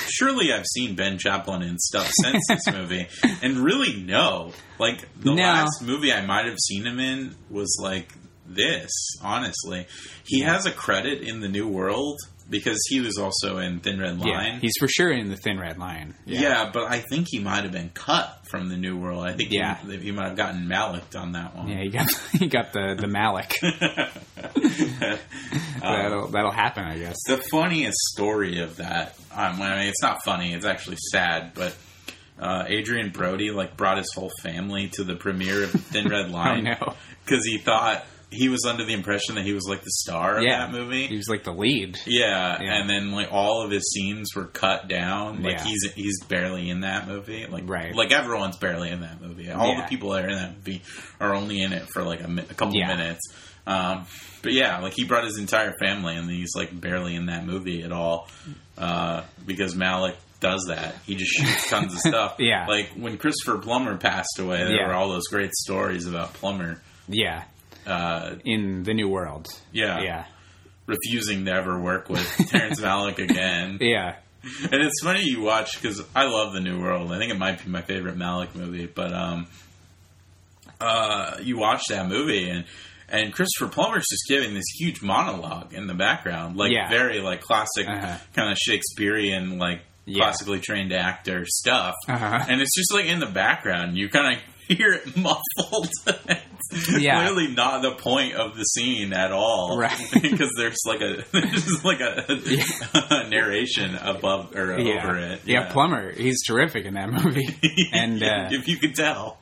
surely 0.08 0.52
I've 0.52 0.66
seen 0.66 0.94
Ben 0.94 1.18
Chaplin 1.18 1.62
in 1.62 1.78
stuff 1.78 2.10
since 2.22 2.44
this 2.48 2.66
movie, 2.72 3.06
and 3.42 3.58
really 3.58 4.02
no. 4.02 4.52
Like 4.78 5.00
the 5.20 5.34
No. 5.34 5.42
last 5.42 5.82
movie 5.82 6.12
I 6.12 6.24
might 6.24 6.46
have 6.46 6.58
seen 6.58 6.84
him 6.86 6.98
in 7.00 7.34
was 7.50 7.78
like 7.82 8.12
this. 8.46 8.90
Honestly, 9.22 9.86
he 10.26 10.40
Yeah. 10.40 10.52
has 10.54 10.66
a 10.66 10.72
credit 10.72 11.22
in 11.22 11.40
the 11.40 11.48
New 11.48 11.68
World 11.68 12.18
because 12.48 12.78
he 12.88 13.00
was 13.00 13.18
also 13.18 13.58
in 13.58 13.80
Thin 13.80 13.98
Red 13.98 14.18
yeah, 14.18 14.36
Line. 14.36 14.60
he's 14.60 14.74
for 14.78 14.88
sure 14.88 15.10
in 15.10 15.30
the 15.30 15.36
Thin 15.36 15.58
Red 15.58 15.78
Line. 15.78 16.14
Yeah. 16.26 16.70
but 16.72 16.90
I 16.90 17.00
think 17.00 17.28
he 17.30 17.38
might 17.38 17.64
have 17.64 17.72
been 17.72 17.90
cut 17.90 18.46
from 18.48 18.68
the 18.68 18.76
New 18.76 18.98
World. 18.98 19.24
I 19.24 19.32
think 19.32 19.50
Yeah. 19.52 19.76
he, 19.78 19.96
he 19.98 20.10
might 20.12 20.28
have 20.28 20.36
gotten 20.36 20.66
Malick 20.66 21.18
on 21.18 21.32
that 21.32 21.56
one. 21.56 21.68
Yeah, 21.68 21.80
he 21.82 21.88
got 21.90 22.08
he 22.32 22.48
got 22.48 22.72
the 22.72 22.96
the 22.98 23.06
Malick. 23.06 23.52
that'll 25.80 26.28
that'll 26.28 26.50
happen, 26.52 26.84
I 26.84 26.98
guess. 26.98 27.16
the 27.26 27.38
funniest 27.50 27.98
story 28.12 28.60
of 28.60 28.76
that 28.76 29.16
um, 29.34 29.60
I 29.60 29.78
mean 29.80 29.88
it's 29.88 30.02
not 30.02 30.22
funny 30.24 30.52
it's 30.52 30.64
actually 30.64 30.96
sad 31.10 31.52
but 31.54 31.74
uh, 32.38 32.64
Adrien 32.68 33.10
Brody 33.10 33.50
like 33.50 33.76
brought 33.76 33.98
his 33.98 34.12
whole 34.14 34.30
family 34.42 34.88
to 34.94 35.04
the 35.04 35.16
premiere 35.16 35.64
of 35.64 35.70
Thin 35.70 36.08
Red 36.08 36.26
Oh 36.28 36.32
Line 36.32 36.64
no, 36.64 36.94
because 37.24 37.44
he 37.44 37.58
thought 37.58 38.04
he 38.32 38.48
was 38.48 38.64
under 38.66 38.84
the 38.84 38.92
impression 38.94 39.34
that 39.36 39.44
he 39.44 39.52
was 39.52 39.66
like 39.68 39.82
the 39.82 39.90
star 39.90 40.38
of 40.38 40.42
Yeah. 40.42 40.66
that 40.66 40.72
movie 40.72 41.06
he 41.06 41.16
was 41.16 41.28
like 41.28 41.44
the 41.44 41.52
lead. 41.52 41.98
yeah, 42.06 42.60
Yeah. 42.60 42.80
and 42.80 42.88
then 42.90 43.12
like 43.12 43.28
all 43.30 43.62
of 43.64 43.70
his 43.70 43.90
scenes 43.92 44.30
were 44.34 44.46
cut 44.46 44.88
down. 44.88 45.42
Like 45.42 45.58
Yeah. 45.58 45.64
he's 45.64 45.92
he's 45.94 46.24
barely 46.24 46.68
in 46.70 46.80
that 46.80 47.06
movie. 47.06 47.46
Like 47.46 47.64
Right. 47.68 47.94
like 47.94 48.10
everyone's 48.12 48.56
barely 48.56 48.90
in 48.90 49.02
that 49.02 49.20
movie. 49.20 49.50
All 49.50 49.76
the 49.76 49.82
people 49.82 50.10
that 50.10 50.24
are 50.24 50.28
in 50.30 50.36
that 50.38 50.56
movie 50.56 50.82
are 51.20 51.34
only 51.34 51.60
in 51.62 51.72
it 51.72 51.86
for 51.92 52.02
like 52.02 52.22
a, 52.24 52.28
mi- 52.28 52.42
a 52.48 52.54
couple 52.54 52.74
minutes. 52.78 53.20
Um, 53.66 54.06
but 54.42 54.52
yeah, 54.52 54.80
like 54.80 54.92
he 54.94 55.04
brought 55.04 55.22
his 55.24 55.38
entire 55.38 55.72
family, 55.78 56.16
and 56.16 56.28
he's 56.28 56.50
like 56.56 56.78
barely 56.78 57.14
in 57.14 57.26
that 57.26 57.46
movie 57.46 57.82
at 57.84 57.92
all 57.92 58.28
uh, 58.76 59.22
because 59.46 59.74
Malick 59.76 60.16
does 60.40 60.64
that. 60.68 60.96
He 61.06 61.14
just 61.14 61.30
shoots 61.30 61.70
tons 61.70 61.92
of 61.94 62.00
stuff. 62.06 62.36
Yeah. 62.40 62.66
like 62.66 62.90
when 62.96 63.18
Christopher 63.18 63.58
Plummer 63.58 63.96
passed 63.98 64.40
away, 64.40 64.64
there 64.64 64.88
were 64.88 64.94
all 64.94 65.10
those 65.10 65.28
great 65.28 65.52
stories 65.54 66.06
about 66.08 66.32
Plummer. 66.34 66.80
Yeah, 67.08 67.44
Uh, 67.86 68.36
in 68.44 68.82
the 68.84 68.94
New 68.94 69.08
World. 69.08 69.48
yeah, 69.72 70.00
Yeah, 70.02 70.24
refusing 70.86 71.44
to 71.46 71.52
ever 71.52 71.80
work 71.80 72.08
with 72.08 72.26
Terrence 72.50 72.80
Malick 72.80 73.18
again. 73.18 73.78
yeah, 73.80 74.16
And 74.70 74.82
it's 74.82 75.02
funny 75.02 75.22
you 75.24 75.40
watch 75.42 75.80
because 75.80 76.02
I 76.14 76.24
love 76.24 76.52
the 76.52 76.60
New 76.60 76.80
World. 76.80 77.12
I 77.12 77.18
think 77.18 77.32
it 77.32 77.38
might 77.38 77.62
be 77.64 77.70
my 77.70 77.82
favorite 77.82 78.16
Malick 78.16 78.54
movie. 78.54 78.86
But 78.86 79.12
um, 79.12 79.46
uh, 80.80 81.36
you 81.42 81.58
watch 81.58 81.82
that 81.88 82.08
movie 82.08 82.48
and 82.48 82.64
and 83.08 83.30
Christopher 83.32 83.70
Plummer's 83.70 84.06
just 84.10 84.24
giving 84.26 84.54
this 84.54 84.64
huge 84.78 85.02
monologue 85.02 85.74
in 85.74 85.86
the 85.86 85.92
background, 85.94 86.56
like 86.56 86.72
Yeah. 86.72 86.88
very 86.88 87.20
like 87.20 87.42
classic 87.42 87.86
Uh-huh. 87.86 88.16
kind 88.34 88.50
of 88.50 88.56
Shakespearean, 88.56 89.58
like 89.58 89.82
Yeah. 90.06 90.22
classically 90.24 90.60
trained 90.60 90.92
actor 90.92 91.44
stuff. 91.46 91.94
Uh-huh. 92.08 92.44
And 92.48 92.60
it's 92.62 92.74
just 92.74 92.92
like 92.94 93.04
in 93.06 93.20
the 93.20 93.26
background, 93.26 93.98
you 93.98 94.08
kind 94.08 94.34
of 94.36 94.42
hear 94.74 94.92
it 94.92 95.16
muffled. 95.16 95.88
It's 96.06 96.98
Yeah. 96.98 97.26
clearly 97.26 97.48
not 97.54 97.82
the 97.82 97.92
point 97.96 98.34
of 98.34 98.56
the 98.56 98.64
scene 98.64 99.12
at 99.12 99.30
all, 99.30 99.76
Right. 99.78 99.98
because 100.22 100.50
there's 100.56 100.78
like 100.86 101.00
a 101.02 101.22
there's 101.32 101.84
like 101.84 102.00
a, 102.00 102.24
a 103.10 103.28
narration 103.28 103.94
above 103.96 104.54
or 104.56 104.78
yeah. 104.80 105.04
over 105.04 105.18
it. 105.18 105.40
Yeah, 105.44 105.70
Plummer, 105.70 106.12
he's 106.12 106.42
terrific 106.46 106.86
in 106.86 106.94
that 106.94 107.10
movie. 107.10 107.46
and 107.92 108.22
uh, 108.22 108.48
if 108.50 108.68
you 108.68 108.78
could 108.78 108.94
tell, 108.94 109.36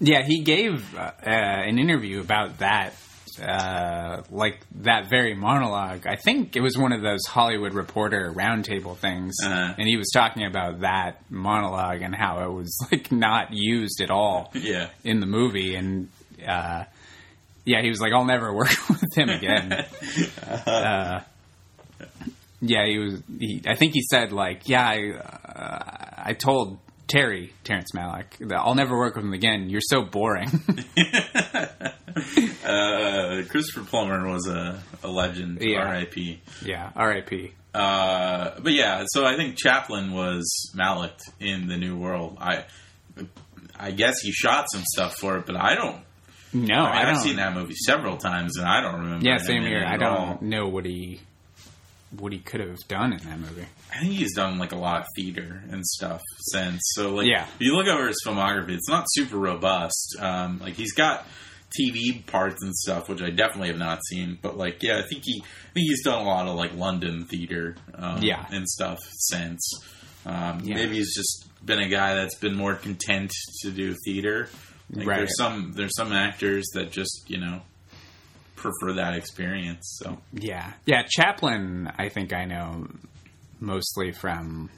yeah, 0.00 0.22
he 0.26 0.42
gave 0.42 0.94
uh, 0.96 1.12
an 1.22 1.78
interview 1.78 2.20
about 2.20 2.58
that, 2.58 2.94
uh, 3.40 4.22
like 4.30 4.60
that 4.82 5.08
very 5.08 5.34
monologue. 5.34 6.06
I 6.06 6.16
think 6.16 6.56
it 6.56 6.60
was 6.60 6.76
one 6.76 6.92
of 6.92 7.02
those 7.02 7.20
Hollywood 7.26 7.74
Reporter 7.74 8.32
roundtable 8.34 8.96
things, 8.96 9.34
Uh-huh. 9.42 9.74
and 9.78 9.88
he 9.88 9.96
was 9.96 10.10
talking 10.12 10.44
about 10.44 10.80
that 10.80 11.22
monologue 11.30 12.02
and 12.02 12.14
how 12.14 12.40
it 12.44 12.52
was 12.52 12.76
like 12.92 13.10
not 13.10 13.48
used 13.52 14.00
at 14.00 14.10
all 14.10 14.50
yeah. 14.54 14.88
in 15.04 15.20
the 15.20 15.26
movie, 15.26 15.74
and 15.74 16.08
uh, 16.46 16.84
yeah, 17.64 17.82
he 17.82 17.88
was 17.88 18.00
like, 18.00 18.12
"I'll 18.12 18.24
never 18.24 18.54
work 18.62 18.70
with 18.88 19.16
him 19.16 19.28
again." 19.28 19.72
uh, 20.66 21.20
yeah, 22.62 22.86
he 22.86 22.98
was. 22.98 23.22
He, 23.38 23.62
I 23.66 23.74
think 23.74 23.94
he 23.94 24.02
said 24.02 24.32
like, 24.32 24.68
"Yeah, 24.68 24.86
I, 24.86 25.12
uh, 25.18 26.22
I 26.30 26.32
told 26.34 26.78
Terry 27.10 27.52
Terrence 27.64 27.90
Malick 27.94 28.52
I'll 28.52 28.74
never 28.74 28.96
work 28.96 29.16
with 29.16 29.24
him 29.24 29.32
again. 29.32 29.68
You're 29.68 29.80
so 29.82 30.02
boring." 30.02 30.48
Uh, 32.64 33.42
Christopher 33.48 33.84
Plummer 33.88 34.28
was 34.28 34.46
a, 34.46 34.80
a 35.02 35.08
legend. 35.08 35.58
Yeah. 35.60 35.78
R.I.P. 35.86 36.40
yeah, 36.64 36.90
R.I.P. 36.94 37.52
Uh, 37.74 38.50
but 38.60 38.72
yeah, 38.72 39.04
so 39.08 39.24
I 39.24 39.36
think 39.36 39.56
Chaplin 39.56 40.12
was 40.12 40.72
Malick 40.76 41.18
in 41.38 41.68
the 41.68 41.76
New 41.76 41.96
World. 41.96 42.36
I 42.40 42.64
I 43.78 43.92
guess 43.92 44.20
he 44.22 44.32
shot 44.32 44.66
some 44.70 44.82
stuff 44.92 45.16
for 45.16 45.38
it, 45.38 45.46
but 45.46 45.56
I 45.56 45.74
don't. 45.74 46.02
No, 46.52 46.74
I 46.74 46.78
I, 46.78 46.82
mean, 46.82 47.06
don't. 47.06 47.14
I've 47.14 47.22
seen 47.22 47.36
that 47.36 47.54
movie 47.54 47.76
several 47.76 48.16
times, 48.16 48.56
and 48.58 48.66
I 48.66 48.80
don't 48.80 49.00
remember. 49.00 49.26
Yeah, 49.26 49.38
same 49.38 49.62
here. 49.62 49.84
I 49.86 49.96
don't 49.96 50.18
all. 50.18 50.38
know 50.40 50.68
what 50.68 50.84
he 50.84 51.20
what 52.10 52.32
he 52.32 52.38
could 52.40 52.60
have 52.60 52.76
done 52.88 53.12
in 53.12 53.18
that 53.20 53.38
movie. 53.38 53.66
I 53.94 54.00
think 54.00 54.12
he's 54.14 54.34
done 54.34 54.58
like 54.58 54.72
a 54.72 54.76
lot 54.76 55.00
of 55.02 55.06
theater 55.16 55.62
and 55.70 55.86
stuff 55.86 56.20
since. 56.52 56.80
So 56.94 57.14
like, 57.14 57.26
Yeah. 57.26 57.44
if 57.44 57.60
you 57.60 57.74
look 57.76 57.86
over 57.86 58.08
his 58.08 58.20
filmography, 58.26 58.70
it's 58.70 58.88
not 58.88 59.04
super 59.10 59.36
robust. 59.36 60.16
Um, 60.18 60.58
like 60.60 60.74
he's 60.74 60.92
got 60.92 61.26
TV 61.78 62.26
parts 62.26 62.62
and 62.64 62.74
stuff, 62.74 63.08
which 63.08 63.22
I 63.22 63.30
definitely 63.30 63.68
have 63.68 63.78
not 63.78 64.00
seen. 64.08 64.38
But 64.42 64.56
like, 64.56 64.82
yeah, 64.82 64.98
I 64.98 65.02
think 65.08 65.22
he, 65.24 65.40
I 65.40 65.72
think 65.72 65.86
he's 65.86 66.02
done 66.02 66.20
a 66.20 66.26
lot 66.26 66.48
of 66.48 66.56
like 66.56 66.74
London 66.74 67.26
theater, 67.26 67.76
um, 67.94 68.22
Yeah. 68.22 68.44
and 68.50 68.68
stuff 68.68 68.98
since. 69.12 69.70
Um, 70.26 70.62
Yeah. 70.64 70.74
Maybe 70.74 70.96
he's 70.96 71.14
just 71.14 71.46
been 71.64 71.78
a 71.78 71.88
guy 71.88 72.14
that's 72.14 72.34
been 72.34 72.56
more 72.56 72.74
content 72.74 73.30
to 73.62 73.70
do 73.70 73.94
theater. 74.04 74.48
Like 74.92 75.06
Right. 75.06 75.16
There's 75.18 75.36
some 75.36 75.72
there's 75.76 75.94
some 75.94 76.12
actors 76.12 76.66
that 76.74 76.90
just 76.90 77.30
you 77.30 77.38
know 77.38 77.62
prefer 78.60 78.94
that 78.94 79.14
experience. 79.14 79.98
So 80.02 80.18
Yeah, 80.32 80.72
yeah. 80.86 81.02
Chaplin, 81.08 81.90
I 81.98 82.08
think 82.08 82.32
I 82.32 82.44
know 82.44 82.86
mostly 83.58 84.12
from 84.12 84.70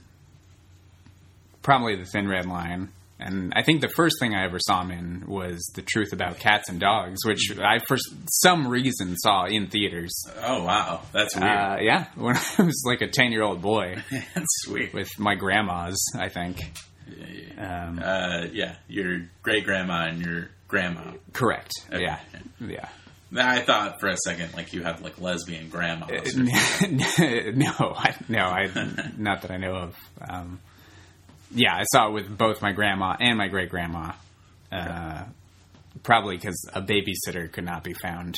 probably 1.63 1.97
the 1.97 2.05
Thin 2.05 2.27
Red 2.29 2.47
Line, 2.47 2.89
and 3.21 3.53
I 3.55 3.63
think 3.63 3.81
the 3.81 3.89
first 3.89 4.17
thing 4.19 4.35
I 4.35 4.45
ever 4.45 4.59
saw 4.59 4.83
him 4.83 4.91
in 4.91 5.25
was 5.29 5.61
The 5.77 5.83
Truth 5.83 6.13
About 6.13 6.39
Cats 6.39 6.69
and 6.69 6.81
Dogs, 6.81 7.25
which 7.25 7.57
I 7.59 7.79
for 7.87 7.97
some 8.43 8.67
reason 8.67 9.17
saw 9.17 9.45
in 9.45 9.69
theaters. 9.69 10.13
oh 10.43 10.65
wow, 10.65 11.03
that's 11.13 11.37
weird. 11.37 11.49
Uh, 11.49 11.77
yeah, 11.81 12.07
when 12.17 12.37
I 12.37 12.63
was 12.63 12.83
like 12.87 13.01
a 13.03 13.09
ten 13.09 13.31
year 13.33 13.43
old 13.43 13.63
boy 13.63 13.97
that's 14.35 14.67
weird. 14.69 14.93
with 14.93 15.11
my 15.19 15.35
grandmas, 15.37 16.05
I 16.19 16.29
think. 16.29 16.59
Um, 17.59 18.01
Uh, 18.03 18.47
yeah, 18.53 18.77
your 18.89 19.21
great 19.43 19.65
grandma 19.65 20.07
and 20.07 20.21
your 20.25 20.49
grandma. 20.67 21.13
correct. 21.33 21.71
Okay. 21.93 22.03
Yeah, 22.03 22.19
yeah. 22.61 22.89
I 23.37 23.61
thought 23.61 24.01
for 24.01 24.09
a 24.09 24.17
second 24.17 24.55
like 24.55 24.73
you 24.73 24.83
have 24.83 25.01
like 25.01 25.21
lesbian 25.21 25.69
grandmas. 25.69 26.37
no, 26.37 26.53
I, 27.97 28.15
no, 28.29 28.41
I 28.41 28.69
not 29.17 29.43
that 29.43 29.51
I 29.51 29.57
know 29.57 29.75
of. 29.75 29.97
Um, 30.29 30.61
yeah, 31.55 31.75
I 31.75 31.85
saw 31.93 32.09
it 32.09 32.13
with 32.13 32.37
both 32.37 32.63
my 32.63 32.73
grandma 32.73 33.17
and 33.19 33.39
my 33.39 33.49
great 33.49 33.69
grandma. 33.71 34.13
Uh, 34.71 35.25
probably 36.03 36.37
because 36.37 36.69
a 36.73 36.81
babysitter 36.81 37.51
could 37.51 37.65
not 37.65 37.85
be 37.85 37.93
found. 37.95 38.37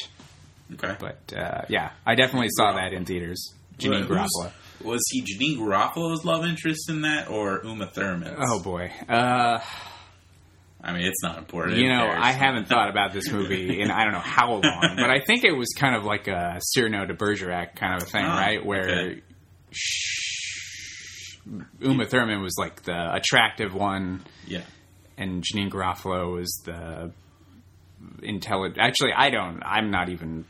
Okay, 0.73 0.97
But 0.99 1.33
uh, 1.37 1.63
yeah, 1.69 1.91
I 2.07 2.15
definitely 2.15 2.49
saw 2.51 2.73
that 2.73 2.93
in 2.93 3.05
theaters. 3.05 3.53
Janeane 3.79 4.07
Garofalo. 4.07 4.53
Was 4.83 5.03
he 5.11 5.23
Janeane 5.23 5.59
Garofalo's 5.59 6.25
love 6.25 6.45
interest 6.45 6.89
in 6.89 7.03
that, 7.03 7.29
or 7.29 7.65
Uma 7.65 7.87
Thurman? 7.87 8.35
Oh 8.39 8.61
boy, 8.61 8.91
uh, 9.09 9.61
I 10.85 10.93
mean, 10.93 11.07
it's 11.07 11.23
not 11.23 11.39
important. 11.39 11.79
you 11.79 11.89
know. 11.89 12.07
I 12.07 12.33
haven't 12.33 12.69
thought 12.69 12.91
about 12.91 13.13
this 13.15 13.31
movie 13.33 13.81
in 13.83 13.91
I 13.91 14.05
don't 14.05 14.13
know 14.13 14.19
how 14.19 14.51
long, 14.53 14.97
but 14.97 15.11
I 15.11 15.21
think 15.27 15.45
it 15.45 15.53
was 15.57 15.69
kind 15.79 15.97
of 15.97 16.05
like 16.05 16.29
a 16.29 16.59
Cyrano 16.61 17.07
de 17.07 17.15
Bergerac 17.15 17.75
kind 17.77 17.95
of 17.97 18.03
a 18.03 18.11
thing, 18.11 18.25
Oh, 18.25 18.29
right? 18.29 18.65
Where 18.65 18.83
okay. 18.91 19.23
sh- 19.71 21.39
Uma 21.81 22.07
Thurman 22.07 22.41
was 22.43 22.55
like 22.59 22.83
the 22.83 23.15
attractive 23.15 23.75
one, 23.75 24.25
Yeah. 24.47 24.63
and 25.19 25.43
Janeane 25.43 25.71
Garofalo 25.71 26.35
was 26.35 26.51
the 26.65 27.13
intelligent. 28.23 28.79
Actually, 28.79 29.13
I 29.17 29.31
don't. 29.31 29.63
I'm 29.65 29.91
not 29.91 30.09
even. 30.09 30.45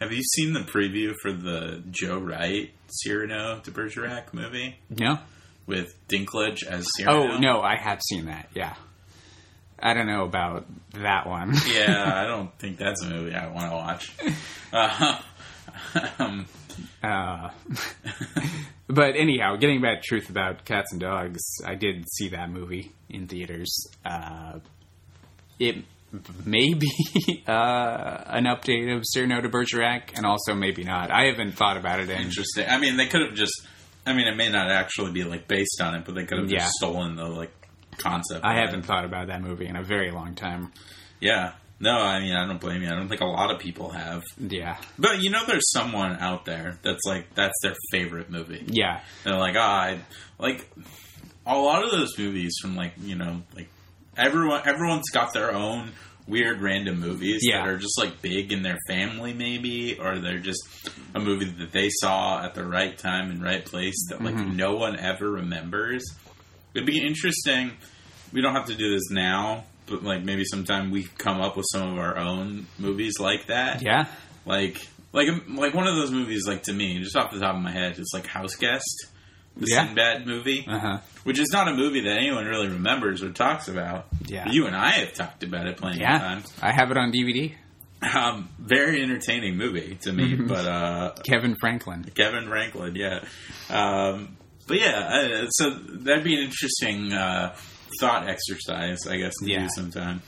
Have 0.00 0.12
you 0.12 0.22
seen 0.22 0.52
the 0.54 0.60
preview 0.60 1.14
for 1.20 1.30
the 1.32 1.82
Joe 1.90 2.18
Wright 2.18 2.70
Cyrano 2.88 3.60
de 3.62 3.70
Bergerac 3.70 4.32
movie 4.32 4.76
No. 4.88 5.18
with 5.66 5.94
Dinklage 6.08 6.64
as 6.66 6.86
oh, 6.86 6.88
Cyrano? 6.96 7.32
Oh 7.34 7.38
no, 7.38 7.60
I 7.60 7.76
have 7.76 8.00
seen 8.08 8.26
that. 8.26 8.48
Yeah. 8.54 8.74
I 9.82 9.94
don't 9.94 10.06
know 10.06 10.24
about 10.24 10.66
that 10.94 11.26
one. 11.26 11.54
Yeah, 11.72 12.12
I 12.14 12.26
don't 12.26 12.56
think 12.58 12.78
that's 12.78 13.02
a 13.02 13.08
movie 13.08 13.34
I 13.34 13.48
want 13.48 13.70
to 13.70 13.76
watch. 13.76 14.12
Uh, 14.72 15.20
um, 16.18 16.46
Uh, 17.02 17.50
but 18.88 19.16
anyhow, 19.16 19.56
getting 19.56 19.80
back 19.80 20.02
to 20.02 20.06
truth 20.08 20.30
about 20.30 20.64
cats 20.64 20.92
and 20.92 21.00
dogs, 21.00 21.40
I 21.66 21.74
did 21.74 22.04
see 22.10 22.28
that 22.30 22.50
movie 22.50 22.92
in 23.08 23.26
theaters. 23.26 23.86
Uh, 24.04 24.60
it 25.58 25.76
may 26.44 26.74
be 26.74 26.90
uh, 27.46 28.24
an 28.26 28.44
update 28.44 28.94
of 28.96 29.02
Cyrano 29.04 29.40
de 29.40 29.48
Bergerac, 29.48 30.16
and 30.16 30.26
also 30.26 30.54
maybe 30.54 30.82
not. 30.84 31.10
I 31.10 31.26
haven't 31.26 31.52
thought 31.52 31.76
about 31.76 32.00
it. 32.00 32.08
In, 32.10 32.20
interesting. 32.20 32.66
I 32.68 32.78
mean, 32.78 32.96
they 32.96 33.06
could 33.06 33.22
have 33.22 33.34
just. 33.34 33.66
I 34.06 34.14
mean, 34.14 34.26
it 34.26 34.36
may 34.36 34.48
not 34.50 34.70
actually 34.70 35.12
be 35.12 35.24
like 35.24 35.46
based 35.46 35.80
on 35.82 35.94
it, 35.94 36.04
but 36.04 36.14
they 36.14 36.24
could 36.24 36.38
have 36.38 36.50
Yeah. 36.50 36.60
just 36.60 36.72
stolen 36.74 37.16
the 37.16 37.26
like 37.26 37.52
concept. 38.02 38.44
I 38.44 38.54
haven't 38.60 38.82
thought 38.82 39.04
about 39.04 39.28
that 39.28 39.42
movie 39.42 39.66
in 39.66 39.76
a 39.76 39.82
very 39.82 40.10
long 40.10 40.34
time. 40.34 40.72
Yeah. 41.20 41.52
No, 41.82 41.92
I 41.92 42.20
mean, 42.20 42.34
I 42.34 42.46
don't 42.46 42.60
blame 42.60 42.82
you. 42.82 42.88
I 42.88 42.94
don't 42.94 43.08
think 43.08 43.22
a 43.22 43.26
lot 43.26 43.50
of 43.50 43.58
people 43.58 43.88
have. 43.90 44.22
Yeah, 44.38 44.76
But 44.98 45.22
you 45.22 45.30
know, 45.30 45.44
there's 45.46 45.70
someone 45.70 46.12
out 46.18 46.44
there 46.44 46.78
that's 46.82 47.04
like 47.06 47.34
that's 47.34 47.54
their 47.62 47.74
favorite 47.90 48.30
movie. 48.30 48.62
yeah, 48.66 49.00
They're 49.24 49.38
like, 49.38 49.56
ah, 49.56 49.80
I 49.84 49.98
like 50.38 50.68
a 51.46 51.56
lot 51.56 51.82
of 51.82 51.90
those 51.90 52.18
movies 52.18 52.54
from 52.60 52.76
like 52.76 52.92
you 53.00 53.14
know 53.14 53.42
like 53.56 53.68
everyone 54.16 54.60
everyone's 54.66 55.08
got 55.10 55.32
their 55.32 55.54
own 55.54 55.92
weird 56.28 56.60
random 56.60 57.00
movies 57.00 57.40
Yeah. 57.42 57.62
that 57.64 57.68
are 57.68 57.78
just 57.78 57.98
like 57.98 58.20
big 58.20 58.52
in 58.52 58.62
their 58.62 58.76
family 58.86 59.32
maybe 59.32 59.98
or 59.98 60.18
they're 60.18 60.38
just 60.38 60.60
a 61.14 61.18
movie 61.18 61.46
that 61.46 61.72
they 61.72 61.88
saw 61.90 62.44
at 62.44 62.54
the 62.54 62.64
right 62.64 62.96
time 62.96 63.30
and 63.30 63.42
right 63.42 63.64
place 63.64 63.96
that 64.10 64.22
like 64.22 64.34
Mm-hmm. 64.34 64.54
no 64.56 64.76
one 64.76 64.98
ever 64.98 65.28
remembers 65.30 66.04
it'd 66.74 66.86
be 66.86 67.04
interesting 67.04 67.72
we 68.32 68.40
don't 68.40 68.54
have 68.54 68.66
to 68.66 68.74
do 68.74 68.90
this 68.94 69.10
now 69.10 69.64
but 69.86 70.02
like 70.04 70.22
maybe 70.24 70.44
sometime 70.44 70.90
we 70.90 71.04
come 71.18 71.40
up 71.40 71.56
with 71.56 71.66
some 71.72 71.92
of 71.92 71.98
our 71.98 72.16
own 72.16 72.66
movies 72.78 73.14
like 73.18 73.46
that 73.46 73.82
yeah. 73.82 74.06
like 74.46 74.80
like 75.12 75.28
like 75.48 75.74
one 75.74 75.86
of 75.86 75.96
those 75.96 76.10
movies 76.12 76.46
like 76.46 76.62
to 76.62 76.72
me 76.72 77.00
just 77.00 77.16
off 77.16 77.32
the 77.32 77.40
top 77.40 77.56
of 77.56 77.62
my 77.62 77.72
head 77.72 77.98
it's 77.98 78.12
like 78.14 78.26
house 78.26 78.54
guest 78.56 79.06
the 79.56 79.66
Yeah. 79.68 79.86
Sinbad 79.86 80.26
movie 80.28 80.64
Uh 80.68 80.78
huh. 80.78 80.98
which 81.24 81.38
is 81.40 81.50
not 81.52 81.66
a 81.66 81.74
movie 81.74 82.02
that 82.02 82.16
anyone 82.16 82.46
really 82.46 82.68
remembers 82.68 83.22
or 83.22 83.32
talks 83.32 83.66
about 83.68 84.06
Yeah. 84.26 84.44
But 84.44 84.54
you 84.54 84.66
and 84.66 84.76
I 84.76 84.90
have 84.90 85.12
talked 85.14 85.42
about 85.42 85.66
it 85.66 85.76
plenty 85.76 86.02
of 86.04 86.08
times 86.20 86.52
I 86.62 86.70
have 86.72 86.90
it 86.92 86.96
on 86.96 87.10
DVD. 87.12 87.52
um, 88.16 88.48
very 88.58 89.02
entertaining 89.02 89.56
movie 89.56 89.98
to 90.02 90.12
me 90.12 90.34
but 90.52 90.64
uh 90.66 91.12
Kevin 91.28 91.56
Franklin. 91.60 92.04
Kevin 92.14 92.46
Franklin 92.48 92.94
yeah 92.94 93.24
um 93.68 94.36
but 94.70 94.78
yeah 94.80 95.42
uh, 95.44 95.46
so 95.50 95.70
that'd 95.70 96.24
be 96.24 96.34
an 96.34 96.44
interesting 96.44 97.12
uh 97.12 97.54
thought 98.00 98.26
exercise 98.28 99.06
I 99.06 99.18
guess 99.18 99.34
to 99.42 99.50
Yeah. 99.50 99.62
do 99.64 99.68
sometime 99.76 100.22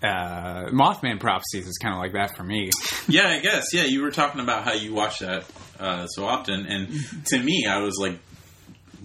Uh, 0.00 0.70
Mothman 0.70 1.18
Prophecies 1.18 1.66
is 1.66 1.76
kind 1.82 1.92
of 1.92 1.98
like 2.00 2.12
that 2.12 2.36
for 2.36 2.44
me. 2.44 2.70
Yeah, 3.08 3.26
I 3.26 3.40
guess. 3.40 3.64
Yeah, 3.72 3.82
you 3.84 4.02
were 4.02 4.12
talking 4.12 4.40
about 4.40 4.62
how 4.64 4.74
you 4.74 4.94
watch 4.94 5.18
that 5.20 5.44
uh, 5.80 6.06
so 6.06 6.24
often, 6.26 6.66
and 6.66 6.88
to 7.30 7.38
me, 7.42 7.66
I 7.66 7.78
was 7.78 7.96
like, 7.98 8.18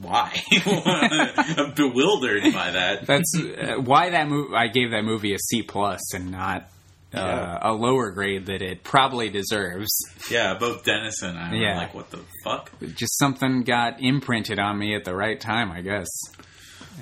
"Why?" 0.02 0.30
I'm 0.66 1.72
bewildered 1.74 2.44
by 2.54 2.72
that. 2.72 3.08
That's 3.08 3.34
uh, 3.36 3.82
why 3.82 4.10
that 4.12 4.28
movie. 4.28 4.54
I 4.54 4.68
gave 4.68 4.92
that 4.92 5.04
movie 5.06 5.34
a 5.34 5.38
C 5.40 5.64
plus 5.64 6.14
and 6.14 6.32
not 6.32 6.70
uh, 7.14 7.20
Yeah. 7.20 7.60
a 7.62 7.74
lower 7.74 8.12
grade 8.12 8.46
that 8.48 8.62
it 8.62 8.84
probably 8.84 9.30
deserves. 9.30 9.90
Yeah, 10.32 10.56
both 10.56 10.84
Dennis 10.84 11.22
and 11.22 11.38
I 11.38 11.52
were 11.52 11.56
Yeah. 11.58 11.78
like, 11.78 11.94
"What 11.94 12.10
the 12.12 12.20
fuck?" 12.44 12.72
Just 12.96 13.18
something 13.20 13.64
got 13.64 14.02
imprinted 14.02 14.60
on 14.60 14.78
me 14.80 14.96
at 14.96 15.04
the 15.06 15.16
right 15.16 15.40
time, 15.40 15.72
I 15.72 15.82
guess. 15.82 16.08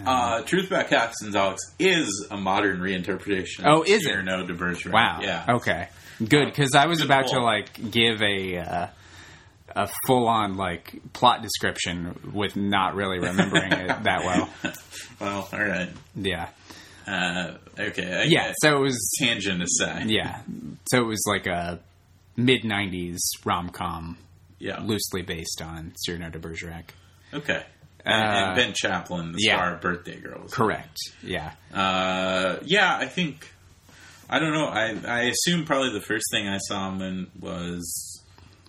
Uh, 0.05 0.41
Truth 0.43 0.67
About 0.67 0.89
Cats 0.89 1.21
and 1.21 1.33
Dogs 1.33 1.61
is 1.77 2.27
a 2.31 2.37
modern 2.37 2.79
reinterpretation. 2.79 3.63
Oh, 3.65 3.83
is 3.83 4.05
it? 4.05 4.23
No, 4.23 4.45
de 4.45 4.53
Bergerac. 4.53 4.93
Wow. 4.93 5.19
Yeah. 5.21 5.45
Okay. 5.49 5.89
Good, 6.19 6.45
because 6.45 6.73
I 6.75 6.85
was 6.85 6.99
Good 6.99 7.05
about 7.07 7.27
to 7.29 7.39
like 7.41 7.91
give 7.91 8.21
a 8.21 8.57
uh, 8.57 8.87
a 9.75 9.89
full 10.07 10.27
on 10.27 10.55
like 10.55 10.93
plot 11.13 11.41
description 11.41 12.31
with 12.33 12.55
not 12.55 12.95
really 12.95 13.19
remembering 13.19 13.71
it 13.71 14.03
that 14.03 14.23
well. 14.25 14.49
Well, 15.19 15.47
all 15.53 15.59
right. 15.63 15.89
Yeah. 16.15 16.47
Uh, 17.07 17.53
okay. 17.79 18.21
I 18.21 18.23
Yeah. 18.27 18.53
So 18.61 18.77
it 18.77 18.79
was. 18.81 19.11
Tangent 19.19 19.61
aside. 19.63 20.09
Yeah. 20.09 20.41
So 20.91 21.01
it 21.01 21.05
was 21.07 21.23
like 21.27 21.47
a 21.47 21.79
mid 22.37 22.63
'90s 22.63 23.19
rom 23.45 23.69
com, 23.69 24.17
Yeah. 24.59 24.79
loosely 24.81 25.21
based 25.21 25.61
on 25.61 25.93
Cyrano 25.97 26.29
de 26.29 26.39
Bergerac. 26.39 26.93
Okay. 27.33 27.63
And, 28.03 28.23
Uh, 28.23 28.35
and 28.47 28.55
Ben 28.55 28.73
Chaplin, 28.73 29.31
the 29.33 29.37
yeah. 29.41 29.55
star 29.57 29.75
of 29.75 29.81
Birthday 29.81 30.19
Girls. 30.19 30.51
Correct. 30.53 30.97
Yeah. 31.21 31.51
Uh, 31.73 32.57
yeah, 32.63 32.97
I 32.97 33.05
think 33.07 33.47
I 34.29 34.39
don't 34.39 34.53
know. 34.53 34.65
I 34.67 34.95
I 35.07 35.21
assume 35.23 35.65
probably 35.65 35.91
the 35.93 36.01
first 36.05 36.25
thing 36.31 36.47
I 36.47 36.57
saw 36.59 36.89
him 36.89 37.01
in 37.01 37.27
was 37.39 38.10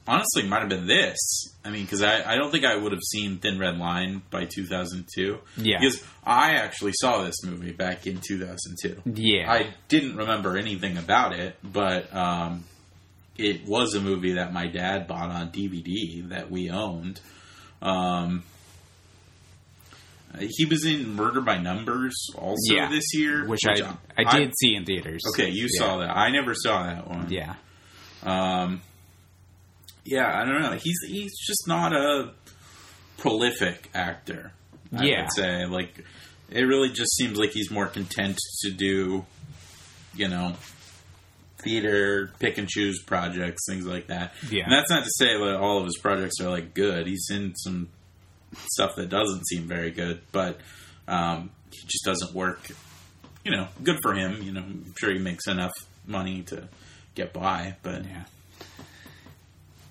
honestly 0.07 0.43
might 0.49 0.61
have 0.61 0.69
been 0.69 0.87
this. 0.87 1.19
I 1.65 1.71
mean, 1.71 1.85
because 1.85 2.03
I 2.03 2.23
I 2.33 2.37
don't 2.37 2.51
think 2.51 2.65
I 2.65 2.77
would 2.77 2.93
have 2.93 3.03
seen 3.13 3.39
Thin 3.39 3.59
Red 3.59 3.79
Line 3.79 4.23
by 4.31 4.45
2002. 4.47 5.39
Yeah. 5.57 5.79
because 5.81 6.03
I 6.25 6.55
actually 6.55 6.93
saw 7.01 7.23
this 7.25 7.43
movie 7.45 7.73
back 7.73 8.07
in 8.07 8.21
2002. 8.27 9.03
Yeah. 9.15 9.51
I 9.51 9.75
didn't 9.89 10.17
remember 10.17 10.57
anything 10.57 10.97
about 10.99 11.33
it, 11.35 11.57
but 11.63 12.13
um, 12.15 12.65
it 13.39 13.65
was 13.67 13.95
a 13.95 14.01
movie 14.01 14.33
that 14.35 14.53
my 14.53 14.67
dad 14.67 15.07
bought 15.07 15.31
on 15.31 15.51
DVD 15.51 16.29
that 16.31 16.51
we 16.51 16.69
owned. 16.71 17.21
Um, 17.81 18.43
he 20.39 20.65
was 20.65 20.85
in 20.87 21.15
Murder 21.15 21.41
by 21.43 21.59
Numbers 21.59 22.15
also 22.39 22.75
Yeah. 22.75 22.89
this 22.89 23.13
year, 23.13 23.47
which, 23.47 23.61
I 23.67 23.97
I 24.17 24.39
did 24.39 24.53
see 24.59 24.75
in 24.75 24.85
theaters. 24.85 25.21
okay, 25.35 25.51
you 25.51 25.69
Yeah. 25.75 25.79
saw 25.87 25.99
that. 25.99 26.17
I 26.17 26.31
never 26.31 26.55
saw 26.55 26.85
that 26.85 27.07
one. 27.09 27.31
Yeah. 27.31 27.55
Um, 28.23 28.81
yeah, 30.05 30.41
I 30.41 30.45
don't 30.45 30.61
know. 30.63 30.73
He's 30.73 30.99
he's 31.07 31.33
just 31.47 31.67
not 31.69 31.93
a 31.95 32.33
prolific 33.19 33.89
actor. 33.95 34.53
I 34.97 35.05
Yeah. 35.05 35.23
would 35.23 35.33
say 35.35 35.67
like 35.67 36.05
it 36.51 36.63
really 36.65 36.91
just 36.91 37.15
seems 37.17 37.39
like 37.39 37.51
he's 37.53 37.71
more 37.71 37.87
content 37.87 38.39
to 38.63 38.71
do, 38.71 39.25
you 40.15 40.29
know, 40.29 40.55
theater, 41.63 42.33
pick 42.41 42.59
and 42.59 42.69
choose 42.69 43.03
projects, 43.03 43.63
things 43.69 43.87
like 43.87 44.09
that. 44.09 44.35
Yeah. 44.51 44.65
and 44.65 44.73
that's 44.73 44.91
not 44.91 45.05
to 45.05 45.11
say 45.17 45.37
that 45.39 45.57
all 45.57 45.79
of 45.79 45.85
his 45.85 45.97
projects 45.99 46.41
are 46.41 46.51
like 46.51 46.75
good. 46.75 47.07
He's 47.07 47.29
in 47.31 47.55
some 47.57 47.89
stuff 48.73 48.97
that 48.97 49.09
doesn't 49.09 49.47
seem 49.47 49.67
very 49.67 49.91
good, 49.91 50.21
but 50.33 50.59
um, 51.09 51.51
he 51.71 51.87
just 51.87 52.05
doesn't 52.05 52.35
work. 52.35 52.69
You 53.45 53.53
know, 53.53 53.69
good 53.83 53.99
for 54.03 54.13
him. 54.15 54.43
You 54.43 54.53
know, 54.53 54.61
I'm 54.61 54.95
sure 54.99 55.13
he 55.13 55.19
makes 55.19 55.47
enough 55.49 55.73
money 56.07 56.43
to 56.43 56.69
get 57.15 57.33
by, 57.33 57.77
but 57.83 58.05
Yeah. 58.05 58.25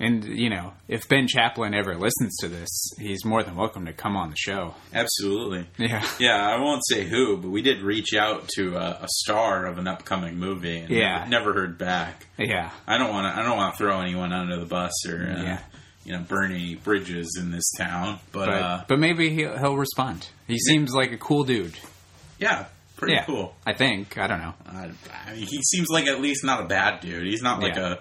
And 0.04 0.26
you 0.26 0.50
know, 0.50 0.74
if 0.88 1.08
Ben 1.08 1.28
Chaplin 1.28 1.74
ever 1.76 1.96
listens 1.96 2.36
to 2.42 2.48
this, 2.48 2.92
he's 3.00 3.24
more 3.24 3.44
than 3.44 3.56
welcome 3.56 3.86
to 3.86 3.94
come 3.94 4.16
on 4.18 4.32
the 4.32 4.36
show. 4.36 4.74
absolutely. 4.94 5.68
Yeah. 5.78 6.04
Yeah, 6.20 6.36
I 6.48 6.60
won't 6.60 6.82
say 6.90 7.04
who, 7.06 7.38
but 7.38 7.50
we 7.50 7.62
did 7.62 7.82
reach 7.82 8.16
out 8.16 8.48
to 8.56 8.78
a, 8.78 9.00
a 9.04 9.08
star 9.08 9.66
of 9.68 9.78
an 9.78 9.88
upcoming 9.88 10.38
movie, 10.38 10.78
and 10.80 10.90
Yeah. 10.90 11.26
never, 11.28 11.30
never 11.30 11.54
heard 11.54 11.78
back. 11.78 12.26
Yeah. 12.40 12.72
I 12.88 12.98
don't 12.98 13.12
want 13.12 13.34
to. 13.34 13.40
I 13.40 13.46
don't 13.46 13.58
want 13.58 13.76
to 13.76 13.78
throw 13.78 14.02
anyone 14.02 14.34
under 14.34 14.58
the 14.58 14.66
bus 14.66 14.92
or 15.08 15.18
uh, 15.18 15.44
Yeah. 15.44 15.60
you 16.04 16.14
know 16.14 16.24
burn 16.28 16.52
any 16.52 16.74
bridges 16.76 17.38
in 17.40 17.52
this 17.52 17.70
town. 17.78 18.20
But, 18.32 18.48
But 18.48 18.54
uh, 18.56 18.84
but 18.88 19.00
maybe 19.00 19.30
he'll, 19.30 19.56
he'll 19.58 19.78
respond. 19.78 20.28
He 20.48 20.58
seems 20.58 20.94
like 20.94 21.12
a 21.12 21.18
cool 21.18 21.44
dude. 21.44 21.78
yeah, 22.40 22.66
pretty 22.98 23.14
yeah. 23.14 23.26
cool. 23.26 23.54
I 23.68 23.74
think. 23.74 24.18
I 24.18 24.26
don't 24.26 24.40
know. 24.42 24.54
I 24.68 24.88
mean, 25.34 25.46
he 25.48 25.62
seems 25.62 25.90
like 25.90 26.08
at 26.08 26.20
least 26.20 26.44
not 26.44 26.62
a 26.62 26.66
bad 26.66 27.02
dude. 27.02 27.28
He's 27.28 27.44
not 27.44 27.62
like 27.62 27.76
Yeah. 27.76 27.94
a. 27.94 27.98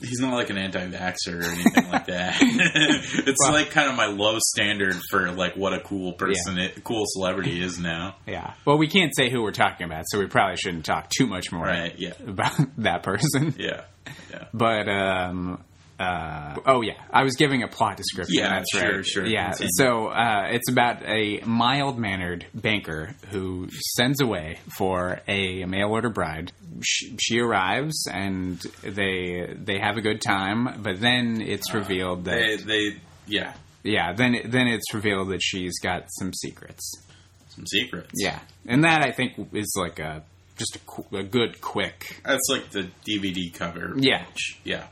He's 0.00 0.18
not 0.20 0.32
like 0.34 0.50
an 0.50 0.58
anti-vaxxer 0.58 1.40
or 1.40 1.44
anything 1.44 1.90
like 1.90 2.06
that. 2.06 2.36
it's 2.40 3.36
Well- 3.40 3.52
like 3.52 3.70
kind 3.70 3.88
of 3.88 3.96
my 3.96 4.06
low 4.06 4.38
standard 4.40 4.96
for 5.10 5.30
like 5.30 5.56
what 5.56 5.72
a 5.72 5.80
cool 5.80 6.12
person, 6.14 6.58
i 6.58 6.68
cool 6.84 7.04
celebrity 7.06 7.62
is 7.62 7.78
now. 7.78 8.16
yeah. 8.26 8.54
Well, 8.64 8.78
we 8.78 8.88
can't 8.88 9.14
say 9.14 9.30
who 9.30 9.42
we're 9.42 9.52
talking 9.52 9.84
about, 9.86 10.04
so 10.08 10.18
we 10.18 10.26
probably 10.26 10.56
shouldn't 10.56 10.84
talk 10.84 11.08
too 11.10 11.26
much 11.26 11.52
more 11.52 11.64
Right? 11.66 11.98
Yeah. 11.98 12.12
about 12.26 12.52
that 12.78 13.02
person. 13.02 13.54
Yeah. 13.58 13.82
Yeah. 14.30 14.44
But 14.54 14.88
um 14.88 15.62
uh, 16.00 16.56
oh 16.66 16.80
yeah, 16.80 16.94
I 17.12 17.22
was 17.22 17.36
giving 17.36 17.62
a 17.62 17.68
plot 17.68 17.96
description. 17.96 18.36
Yeah, 18.38 18.48
that's 18.48 18.70
sure, 18.72 18.96
right. 18.96 19.06
sure, 19.06 19.26
Yeah, 19.26 19.50
continue. 19.50 19.68
so 19.76 20.06
uh, 20.08 20.48
it's 20.50 20.70
about 20.70 21.02
a 21.04 21.40
mild-mannered 21.44 22.46
banker 22.54 23.14
who 23.30 23.68
sends 23.96 24.20
away 24.20 24.58
for 24.76 25.20
a 25.28 25.64
mail-order 25.66 26.08
bride. 26.08 26.52
She, 26.82 27.16
she 27.20 27.38
arrives 27.40 28.06
and 28.10 28.58
they 28.82 29.54
they 29.56 29.78
have 29.78 29.96
a 29.96 30.00
good 30.00 30.20
time, 30.22 30.80
but 30.82 31.00
then 31.00 31.40
it's 31.42 31.72
revealed 31.74 32.24
that 32.24 32.38
They, 32.38 32.56
they, 32.90 32.96
yeah, 33.26 33.52
yeah, 33.82 34.12
then 34.14 34.36
then 34.46 34.68
it's 34.68 34.92
revealed 34.94 35.28
that 35.30 35.42
she's 35.42 35.78
got 35.80 36.04
some 36.18 36.32
secrets. 36.32 36.90
Some 37.50 37.66
secrets. 37.66 38.10
Yeah, 38.14 38.38
and 38.66 38.84
that 38.84 39.02
I 39.02 39.10
think 39.12 39.34
is 39.52 39.74
like 39.76 39.98
a 39.98 40.22
just 40.56 40.76
a, 41.12 41.16
a 41.16 41.22
good 41.22 41.60
quick. 41.60 42.20
That's 42.24 42.46
like 42.50 42.70
the 42.70 42.88
DVD 43.08 43.52
cover. 43.54 43.92
Yeah. 43.96 44.24
Yeah. 44.64 44.86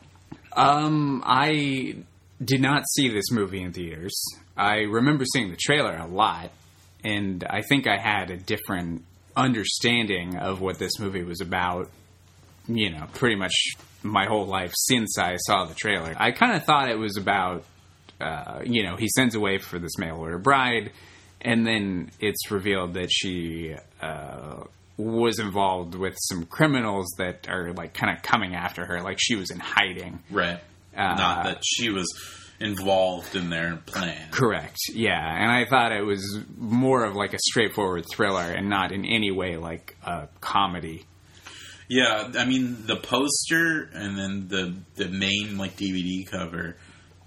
Um, 0.52 1.22
I 1.24 1.96
did 2.42 2.60
not 2.60 2.84
see 2.94 3.08
this 3.08 3.30
movie 3.30 3.62
in 3.62 3.72
theaters. 3.72 4.20
I 4.56 4.78
remember 4.80 5.24
seeing 5.24 5.50
the 5.50 5.56
trailer 5.56 5.96
a 5.96 6.06
lot, 6.06 6.50
and 7.04 7.44
I 7.48 7.62
think 7.62 7.86
I 7.86 7.98
had 7.98 8.30
a 8.30 8.36
different 8.36 9.04
understanding 9.36 10.36
of 10.36 10.60
what 10.60 10.78
this 10.78 10.98
movie 10.98 11.22
was 11.22 11.40
about. 11.40 11.90
You 12.66 12.90
know, 12.90 13.06
pretty 13.14 13.36
much 13.36 13.54
my 14.02 14.26
whole 14.26 14.46
life 14.46 14.72
since 14.74 15.18
I 15.18 15.36
saw 15.36 15.64
the 15.64 15.74
trailer. 15.74 16.14
I 16.16 16.32
kind 16.32 16.54
of 16.54 16.64
thought 16.64 16.90
it 16.90 16.98
was 16.98 17.16
about, 17.16 17.64
uh, 18.20 18.60
you 18.64 18.84
know, 18.84 18.96
he 18.96 19.08
sends 19.08 19.34
away 19.34 19.58
for 19.58 19.78
this 19.78 19.96
mail 19.98 20.16
order 20.16 20.38
bride, 20.38 20.92
and 21.40 21.66
then 21.66 22.10
it's 22.20 22.50
revealed 22.50 22.94
that 22.94 23.10
she 23.10 23.74
uh, 24.02 24.64
was 24.98 25.38
involved 25.38 25.94
with 25.94 26.16
some 26.18 26.44
criminals 26.44 27.06
that 27.18 27.48
are 27.48 27.72
like 27.72 27.94
kind 27.94 28.14
of 28.14 28.22
coming 28.22 28.54
after 28.54 28.84
her, 28.84 29.00
like 29.00 29.16
she 29.18 29.36
was 29.36 29.50
in 29.50 29.60
hiding. 29.60 30.18
Right. 30.30 30.60
Uh, 30.94 31.14
Not 31.14 31.44
that 31.44 31.62
she 31.64 31.90
was 31.90 32.06
involved 32.60 33.36
in 33.36 33.50
their 33.50 33.76
plan. 33.76 34.30
Correct. 34.32 34.76
Yeah, 34.92 35.16
and 35.16 35.50
I 35.50 35.64
thought 35.64 35.92
it 35.92 36.02
was 36.02 36.40
more 36.56 37.04
of 37.04 37.14
like 37.14 37.32
a 37.32 37.38
straightforward 37.38 38.04
thriller 38.12 38.42
and 38.42 38.68
not 38.68 38.90
in 38.90 39.04
any 39.04 39.30
way 39.30 39.56
like 39.56 39.96
a 40.04 40.28
comedy. 40.40 41.04
Yeah, 41.88 42.32
I 42.36 42.44
mean 42.44 42.86
the 42.86 42.96
poster 42.96 43.88
and 43.94 44.18
then 44.18 44.48
the 44.48 44.74
the 44.96 45.08
main 45.08 45.56
like 45.56 45.76
DVD 45.76 46.26
cover 46.28 46.76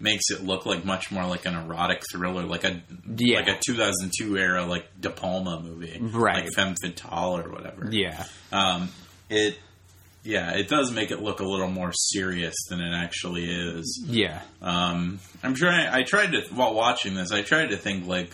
makes 0.02 0.30
it 0.32 0.43
look 0.43 0.66
like 0.66 0.84
much 0.86 1.12
more 1.12 1.26
like 1.26 1.45
an 1.45 1.56
erotic 1.56 2.02
thriller, 2.12 2.43
like 2.43 2.64
a 2.64 2.82
Yeah. 3.16 3.39
like 3.39 3.47
a 3.49 3.60
2002 3.66 4.38
era 4.38 4.66
like 4.66 4.86
De 4.99 5.10
Palma 5.10 5.60
movie, 5.62 5.97
Right. 6.02 6.43
Like 6.45 6.54
Femme 6.56 6.76
Fatale 6.82 7.38
or 7.38 7.49
whatever. 7.52 7.88
Yeah. 7.91 8.26
Um, 8.52 8.89
it 9.30 9.58
yeah, 10.24 10.52
it 10.52 10.68
does 10.70 10.91
make 10.91 11.10
it 11.10 11.20
look 11.22 11.39
a 11.39 11.45
little 11.45 11.68
more 11.70 11.91
serious 11.93 12.54
than 12.70 12.80
it 12.80 12.93
actually 12.93 13.45
is. 13.49 14.04
Yeah. 14.08 14.41
Um, 14.62 15.20
I'm 15.41 15.56
trying. 15.56 15.88
I 15.88 16.04
tried 16.04 16.32
to 16.34 16.41
while 16.54 16.76
watching 16.76 17.16
this. 17.16 17.32
I 17.32 17.41
tried 17.41 17.72
to 17.72 17.78
think 17.78 18.06
like 18.08 18.32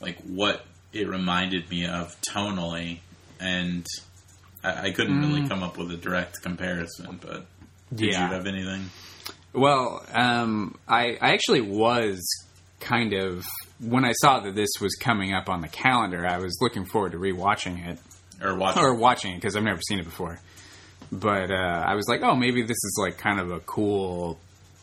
like 0.00 0.18
what 0.22 0.64
it 0.92 1.08
reminded 1.08 1.70
me 1.70 1.86
of 1.86 2.16
tonally, 2.28 2.98
and 3.38 3.86
I, 4.64 4.88
I 4.88 4.90
couldn't 4.90 5.20
really 5.20 5.48
come 5.48 5.62
up 5.62 5.78
with 5.78 5.92
a 5.92 5.96
direct 5.96 6.42
comparison. 6.42 7.20
But 7.22 7.46
did 7.94 8.12
Yeah. 8.12 8.26
you 8.28 8.34
have 8.34 8.46
anything? 8.48 8.90
Well, 9.54 10.04
um, 10.12 10.76
I, 10.88 11.18
I 11.20 11.32
actually 11.34 11.60
was 11.60 12.20
kind 12.80 13.12
of 13.12 13.44
when 13.80 14.04
I 14.04 14.12
saw 14.12 14.40
that 14.40 14.54
this 14.54 14.70
was 14.80 14.94
coming 14.94 15.32
up 15.34 15.48
on 15.48 15.60
the 15.60 15.68
calendar, 15.68 16.26
I 16.26 16.38
was 16.38 16.56
looking 16.60 16.84
forward 16.84 17.12
to 17.12 17.18
rewatching 17.18 17.86
it 17.86 17.98
Or 18.42 18.54
watch? 18.56 18.76
or 18.76 18.94
watching 18.94 19.32
it 19.32 19.36
because 19.36 19.56
I've 19.56 19.62
never 19.64 19.80
seen 19.80 19.98
it 19.98 20.04
before. 20.04 20.40
But 21.10 21.50
uh, 21.50 21.84
I 21.86 21.94
was 21.94 22.06
like, 22.08 22.22
oh, 22.22 22.34
maybe 22.34 22.62
this 22.62 22.70
is 22.70 22.98
like 23.00 23.18
kind 23.18 23.38
of 23.40 23.50
a 23.50 23.60
cool, 23.60 24.38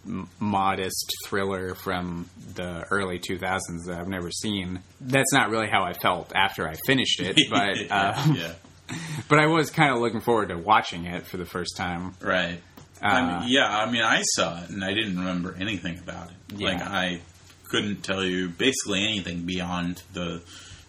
m- 0.06 0.30
modest 0.40 1.12
thriller 1.26 1.74
from 1.76 2.30
the 2.56 2.86
early 2.92 3.18
2000s 3.20 3.86
that 3.88 4.00
I've 4.00 4.08
never 4.08 4.30
seen. 4.30 4.80
That's 5.02 5.34
not 5.34 5.50
really 5.50 5.68
how 5.70 5.84
I 5.84 5.94
felt 5.94 6.32
after 6.36 6.68
I 6.68 6.76
finished 6.86 7.20
it, 7.22 7.38
but 7.50 7.78
uh, 7.90 8.28
yeah, 8.36 8.54
but 9.28 9.40
I 9.40 9.48
was 9.48 9.72
kind 9.72 9.92
of 9.94 10.00
looking 10.02 10.22
forward 10.22 10.50
to 10.50 10.58
watching 10.58 11.06
it 11.06 11.26
for 11.26 11.38
the 11.38 11.46
first 11.46 11.76
time. 11.78 12.14
right. 12.22 12.60
Uh, 13.02 13.06
I 13.08 13.40
mean, 13.40 13.50
yeah, 13.50 13.68
I 13.68 13.90
mean, 13.90 14.02
I 14.04 14.22
saw 14.24 14.62
it 14.64 14.70
and 14.70 14.84
I 14.84 14.94
didn't 14.94 15.18
remember 15.18 15.56
anything 15.60 16.00
about 16.00 16.30
it. 16.32 16.60
Like 16.60 16.82
I 16.82 17.22
couldn't 17.70 18.04
tell 18.04 18.24
you 18.24 18.50
basically 18.50 19.04
anything 19.04 19.46
beyond 19.46 20.02
the 20.14 20.42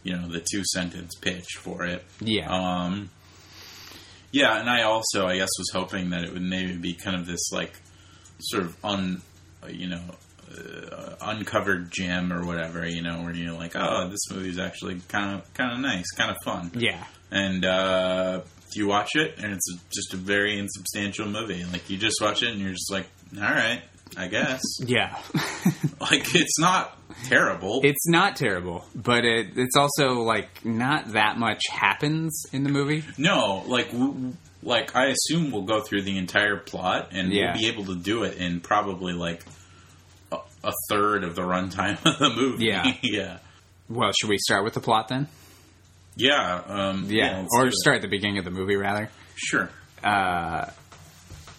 you 0.02 0.16
know 0.16 0.28
the 0.28 0.40
two 0.40 0.62
sentence 0.64 1.14
pitch 1.20 1.46
for 1.58 1.84
it. 1.84 2.04
Yeah, 2.20 2.48
Um, 2.50 3.10
yeah, 4.32 4.58
and 4.60 4.70
I 4.70 4.82
also, 4.82 5.26
I 5.26 5.36
guess, 5.36 5.50
was 5.58 5.70
hoping 5.72 6.10
that 6.10 6.24
it 6.24 6.32
would 6.32 6.42
maybe 6.42 6.76
be 6.76 6.94
kind 6.94 7.16
of 7.16 7.26
this 7.26 7.50
like 7.52 7.72
sort 8.40 8.62
of 8.64 8.76
un, 8.84 9.22
you 9.68 9.88
know, 9.88 10.02
uh, 10.56 11.14
uncovered 11.20 11.90
gem 11.90 12.32
or 12.32 12.44
whatever, 12.46 12.86
you 12.88 13.02
know, 13.02 13.22
where 13.22 13.34
you're 13.34 13.52
like, 13.52 13.72
oh, 13.74 14.08
this 14.08 14.30
movie's 14.30 14.58
actually 14.58 15.00
kind 15.08 15.34
of 15.36 15.52
kind 15.54 15.72
of 15.72 15.80
nice, 15.80 16.10
kind 16.12 16.30
of 16.30 16.36
fun, 16.44 16.70
yeah, 16.74 17.04
and 17.30 17.64
uh, 17.64 18.40
you 18.76 18.86
watch 18.88 19.10
it, 19.14 19.34
and 19.38 19.52
it's 19.52 19.66
just 19.94 20.14
a 20.14 20.16
very 20.16 20.58
insubstantial 20.58 21.26
movie. 21.26 21.64
Like 21.64 21.88
you 21.90 21.96
just 21.96 22.20
watch 22.20 22.42
it, 22.42 22.50
and 22.50 22.60
you're 22.60 22.70
just 22.72 22.90
like, 22.90 23.06
all 23.36 23.42
right, 23.42 23.82
I 24.16 24.26
guess. 24.28 24.60
yeah. 24.80 25.18
like 26.00 26.34
it's 26.34 26.58
not 26.58 26.96
terrible. 27.24 27.80
It's 27.84 28.08
not 28.08 28.36
terrible, 28.36 28.84
but 28.94 29.24
it, 29.24 29.48
it's 29.56 29.76
also 29.76 30.22
like 30.22 30.64
not 30.64 31.12
that 31.12 31.36
much 31.38 31.62
happens 31.70 32.44
in 32.52 32.62
the 32.64 32.70
movie. 32.70 33.04
No, 33.18 33.62
like 33.66 33.92
w- 33.92 34.32
like 34.62 34.94
I 34.96 35.06
assume 35.06 35.50
we'll 35.52 35.62
go 35.62 35.80
through 35.80 36.02
the 36.02 36.18
entire 36.18 36.56
plot 36.56 37.08
and 37.12 37.32
Yeah. 37.32 37.52
we'll 37.52 37.60
be 37.62 37.68
able 37.68 37.84
to 37.86 37.96
do 37.96 38.24
it 38.24 38.36
in 38.38 38.60
probably 38.60 39.12
like 39.14 39.44
a, 40.32 40.38
a 40.64 40.72
third 40.88 41.24
of 41.24 41.34
the 41.34 41.42
runtime 41.42 41.98
of 42.04 42.18
the 42.18 42.30
movie. 42.30 42.66
Yeah. 42.66 42.92
yeah, 43.02 43.38
Well, 43.88 44.10
should 44.20 44.28
we 44.28 44.38
start 44.38 44.64
with 44.64 44.74
the 44.74 44.80
plot 44.80 45.08
then? 45.08 45.28
Yeah, 46.16 46.62
um, 46.66 47.06
Yeah, 47.08 47.38
let's 47.40 47.48
or 47.56 47.70
start 47.70 47.96
at 47.96 48.02
the 48.02 48.08
beginning 48.08 48.38
of 48.38 48.44
the 48.44 48.50
movie 48.50 48.76
rather. 48.76 49.08
Sure. 49.36 49.70
Uh, 50.02 50.66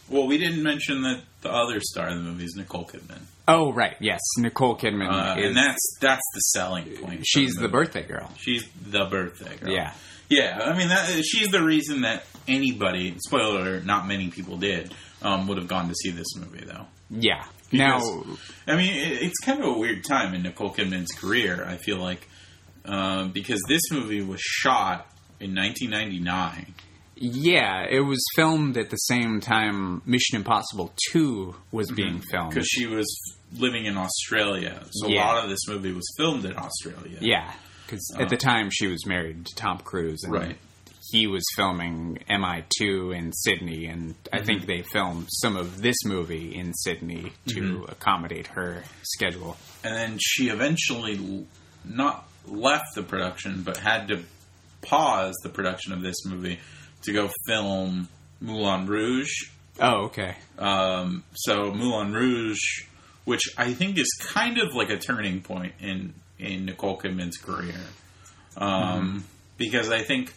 Well, 0.09 0.27
we 0.27 0.37
didn't 0.37 0.61
mention 0.63 1.03
that 1.03 1.21
the 1.41 1.51
other 1.51 1.79
star 1.79 2.09
of 2.09 2.15
the 2.15 2.21
movie 2.21 2.43
is 2.45 2.55
Nicole 2.55 2.85
Kidman, 2.85 3.21
oh, 3.47 3.71
right, 3.73 3.95
yes, 3.99 4.19
Nicole 4.37 4.77
Kidman 4.77 5.09
uh, 5.09 5.39
is 5.39 5.47
and 5.47 5.55
that's 5.57 5.97
that's 5.99 6.21
the 6.33 6.39
selling 6.39 6.85
point. 6.97 7.21
she's 7.25 7.53
the 7.55 7.61
movie. 7.61 7.71
birthday 7.71 8.03
girl. 8.03 8.29
She's 8.37 8.63
the 8.85 9.05
birthday 9.05 9.55
girl. 9.57 9.71
Yeah, 9.73 9.93
Yeah, 10.29 10.59
I 10.63 10.77
mean, 10.77 10.89
that, 10.89 11.23
she's 11.25 11.47
the 11.49 11.63
reason 11.63 12.01
that 12.01 12.25
anybody, 12.47 13.15
spoiler 13.25 13.61
alert, 13.61 13.85
not 13.85 14.07
many 14.07 14.29
people 14.29 14.57
did, 14.57 14.93
um, 15.21 15.47
would 15.47 15.57
have 15.57 15.67
gone 15.67 15.87
to 15.87 15.95
see 15.95 16.11
this 16.11 16.35
movie, 16.35 16.65
though. 16.65 16.85
yeah. 17.09 17.45
Because- 17.71 18.03
now, 18.03 18.23
I 18.67 18.75
mean, 18.75 18.93
it, 18.93 19.21
it's 19.23 19.39
kind 19.45 19.61
of 19.61 19.65
a 19.67 19.77
weird 19.79 20.03
time 20.03 20.33
in 20.35 20.43
Nicole 20.43 20.73
Kidman's 20.73 21.13
career. 21.13 21.65
I 21.65 21.77
feel 21.77 21.97
like 21.99 22.27
uh, 22.85 23.25
because 23.27 23.61
this 23.67 23.81
movie 23.91 24.21
was 24.21 24.41
shot 24.41 25.07
in 25.39 25.55
1999. 25.55 26.73
yeah, 27.15 27.85
it 27.89 28.01
was 28.01 28.23
filmed 28.35 28.77
at 28.77 28.89
the 28.89 28.97
same 28.97 29.39
time 29.39 30.01
Mission 30.05 30.37
Impossible 30.37 30.93
Two 31.11 31.55
was 31.71 31.87
mm-hmm. 31.87 31.95
being 31.95 32.21
filmed. 32.31 32.49
because 32.49 32.67
she 32.67 32.85
was 32.87 33.07
living 33.57 33.85
in 33.85 33.97
Australia. 33.97 34.83
So 34.91 35.07
a 35.07 35.13
lot 35.15 35.43
of 35.43 35.49
this 35.49 35.67
movie 35.67 35.91
was 35.91 36.05
filmed 36.17 36.45
in 36.45 36.57
Australia. 36.57 37.17
Yeah, 37.19 37.51
because 37.85 38.15
at 38.19 38.29
the 38.29 38.35
uh, 38.35 38.39
time 38.39 38.69
she 38.71 38.87
was 38.87 39.05
married 39.05 39.45
to 39.45 39.55
Tom 39.55 39.79
Cruise, 39.79 40.23
and 40.23 40.33
Right. 40.33 40.57
he 41.11 41.27
was 41.27 41.43
filming 41.55 42.19
MI2 42.29 43.15
in 43.15 43.33
Sydney, 43.33 43.85
and 43.85 44.15
I 44.31 44.37
mm-hmm. 44.37 44.45
think 44.45 44.65
they 44.65 44.81
filmed 44.81 45.27
some 45.29 45.57
of 45.57 45.81
this 45.81 45.97
movie 46.05 46.55
in 46.55 46.73
Sydney 46.73 47.33
to 47.47 47.61
mm-hmm. 47.61 47.91
accommodate 47.91 48.47
her 48.47 48.83
schedule. 49.03 49.57
And 49.83 49.95
then 49.95 50.17
she 50.21 50.49
eventually 50.49 51.45
not 51.83 52.27
left 52.47 52.95
the 52.95 53.03
production, 53.03 53.63
but 53.63 53.77
had 53.77 54.07
to 54.09 54.23
pause 54.81 55.35
the 55.43 55.49
production 55.49 55.93
of 55.93 56.01
this 56.01 56.25
movie 56.25 56.59
to 57.03 57.13
go 57.13 57.29
film 57.47 58.07
Moulin 58.39 58.87
Rouge. 58.87 59.49
Oh, 59.79 60.05
okay. 60.05 60.35
Um, 60.57 61.23
so 61.33 61.71
Moulin 61.71 62.13
Rouge, 62.13 62.85
which 63.25 63.43
I 63.57 63.73
think 63.73 63.97
is 63.97 64.11
kind 64.19 64.57
of 64.57 64.73
like 64.73 64.89
a 64.89 64.97
turning 64.97 65.41
point 65.41 65.73
in 65.79 66.13
in 66.37 66.65
Nicole 66.65 66.97
Kidman's 66.97 67.37
career, 67.37 67.75
um, 68.57 69.23
because 69.57 69.91
I 69.91 70.01
think 70.01 70.33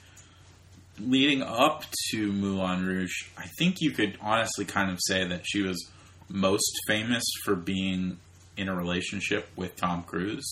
leading 1.00 1.42
up 1.42 1.84
to 2.10 2.32
Moulin 2.32 2.86
Rouge, 2.86 3.28
I 3.36 3.46
think 3.58 3.76
you 3.80 3.90
could 3.90 4.18
honestly 4.20 4.64
kind 4.64 4.90
of 4.90 4.98
say 5.00 5.26
that 5.26 5.42
she 5.44 5.62
was 5.62 5.90
most 6.28 6.70
famous 6.86 7.24
for 7.44 7.56
being 7.56 8.18
in 8.56 8.68
a 8.68 8.74
relationship 8.74 9.48
with 9.56 9.76
Tom 9.76 10.02
Cruise. 10.02 10.46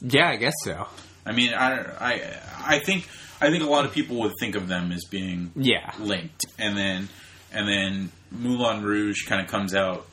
Yeah, 0.00 0.28
I 0.28 0.36
guess 0.36 0.54
so. 0.64 0.86
I 1.26 1.32
mean, 1.32 1.52
I, 1.54 1.80
I, 2.00 2.40
I 2.76 2.78
think 2.80 3.08
I 3.40 3.50
think 3.50 3.62
a 3.62 3.66
lot 3.66 3.84
of 3.84 3.92
people 3.92 4.16
would 4.20 4.32
think 4.40 4.54
of 4.54 4.68
them 4.68 4.92
as 4.92 5.04
being 5.10 5.52
Yeah. 5.56 5.92
linked, 5.98 6.44
and 6.58 6.76
then 6.76 7.08
and 7.52 7.68
then 7.68 8.10
Moulin 8.30 8.82
Rouge 8.82 9.26
kind 9.26 9.40
of 9.42 9.48
comes 9.48 9.74
out. 9.74 10.06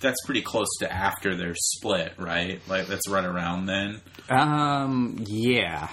That's 0.00 0.16
pretty 0.26 0.42
close 0.42 0.68
to 0.80 0.92
after 0.92 1.36
their 1.36 1.54
split, 1.54 2.12
right? 2.18 2.60
Like 2.68 2.86
that's 2.86 3.08
right 3.08 3.24
around 3.24 3.66
then. 3.66 4.00
Um. 4.28 5.22
Yeah. 5.26 5.88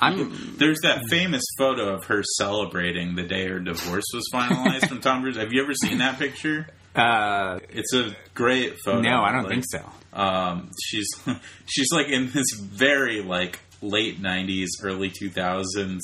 I'm. 0.00 0.56
There's 0.58 0.80
that 0.82 1.02
famous 1.10 1.42
photo 1.58 1.94
of 1.94 2.04
her 2.06 2.22
celebrating 2.38 3.14
the 3.14 3.22
day 3.22 3.46
her 3.48 3.60
divorce 3.60 4.04
was 4.14 4.28
finalized 4.32 4.88
from 4.88 5.00
Tom 5.00 5.22
Cruise. 5.22 5.36
Have 5.36 5.52
you 5.52 5.62
ever 5.62 5.74
seen 5.74 5.98
that 5.98 6.18
picture? 6.18 6.66
Uh. 6.94 7.58
It's 7.70 7.94
a 7.94 8.14
great 8.34 8.76
photo. 8.84 9.00
No, 9.00 9.22
I 9.22 9.32
don't 9.32 9.44
Like, 9.44 9.52
think 9.52 9.64
so. 9.70 9.90
Um, 10.12 10.70
she's 10.84 11.08
she's 11.66 11.88
like 11.92 12.08
in 12.08 12.30
this 12.32 12.46
very 12.58 13.22
like 13.22 13.58
late 13.80 14.20
'90s, 14.20 14.66
early 14.82 15.10
2000s 15.10 15.98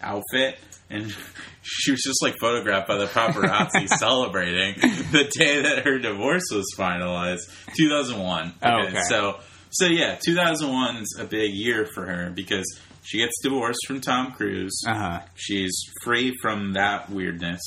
outfit, 0.00 0.58
and 0.90 1.12
she 1.62 1.90
was 1.90 2.00
just 2.02 2.22
like 2.22 2.34
photographed 2.40 2.86
by 2.88 2.96
the 2.98 3.06
paparazzi 3.06 3.88
celebrating 3.98 4.74
the 5.12 5.28
day 5.38 5.62
that 5.62 5.84
her 5.84 5.98
divorce 5.98 6.44
was 6.52 6.64
finalized, 6.78 7.40
2001. 7.76 8.54
Oh, 8.62 8.86
okay. 8.86 9.00
So, 9.08 9.38
so 9.70 9.86
yeah, 9.86 10.16
2001 10.24 10.96
is 10.98 11.16
a 11.20 11.24
big 11.24 11.52
year 11.52 11.86
for 11.94 12.06
her 12.06 12.30
because 12.30 12.64
she 13.02 13.18
gets 13.18 13.32
divorced 13.42 13.80
from 13.88 14.00
Tom 14.00 14.32
Cruise. 14.32 14.80
Uh 14.86 14.94
huh. 14.94 15.20
She's 15.34 15.76
free 16.04 16.32
from 16.40 16.74
that 16.74 17.10
weirdness, 17.10 17.60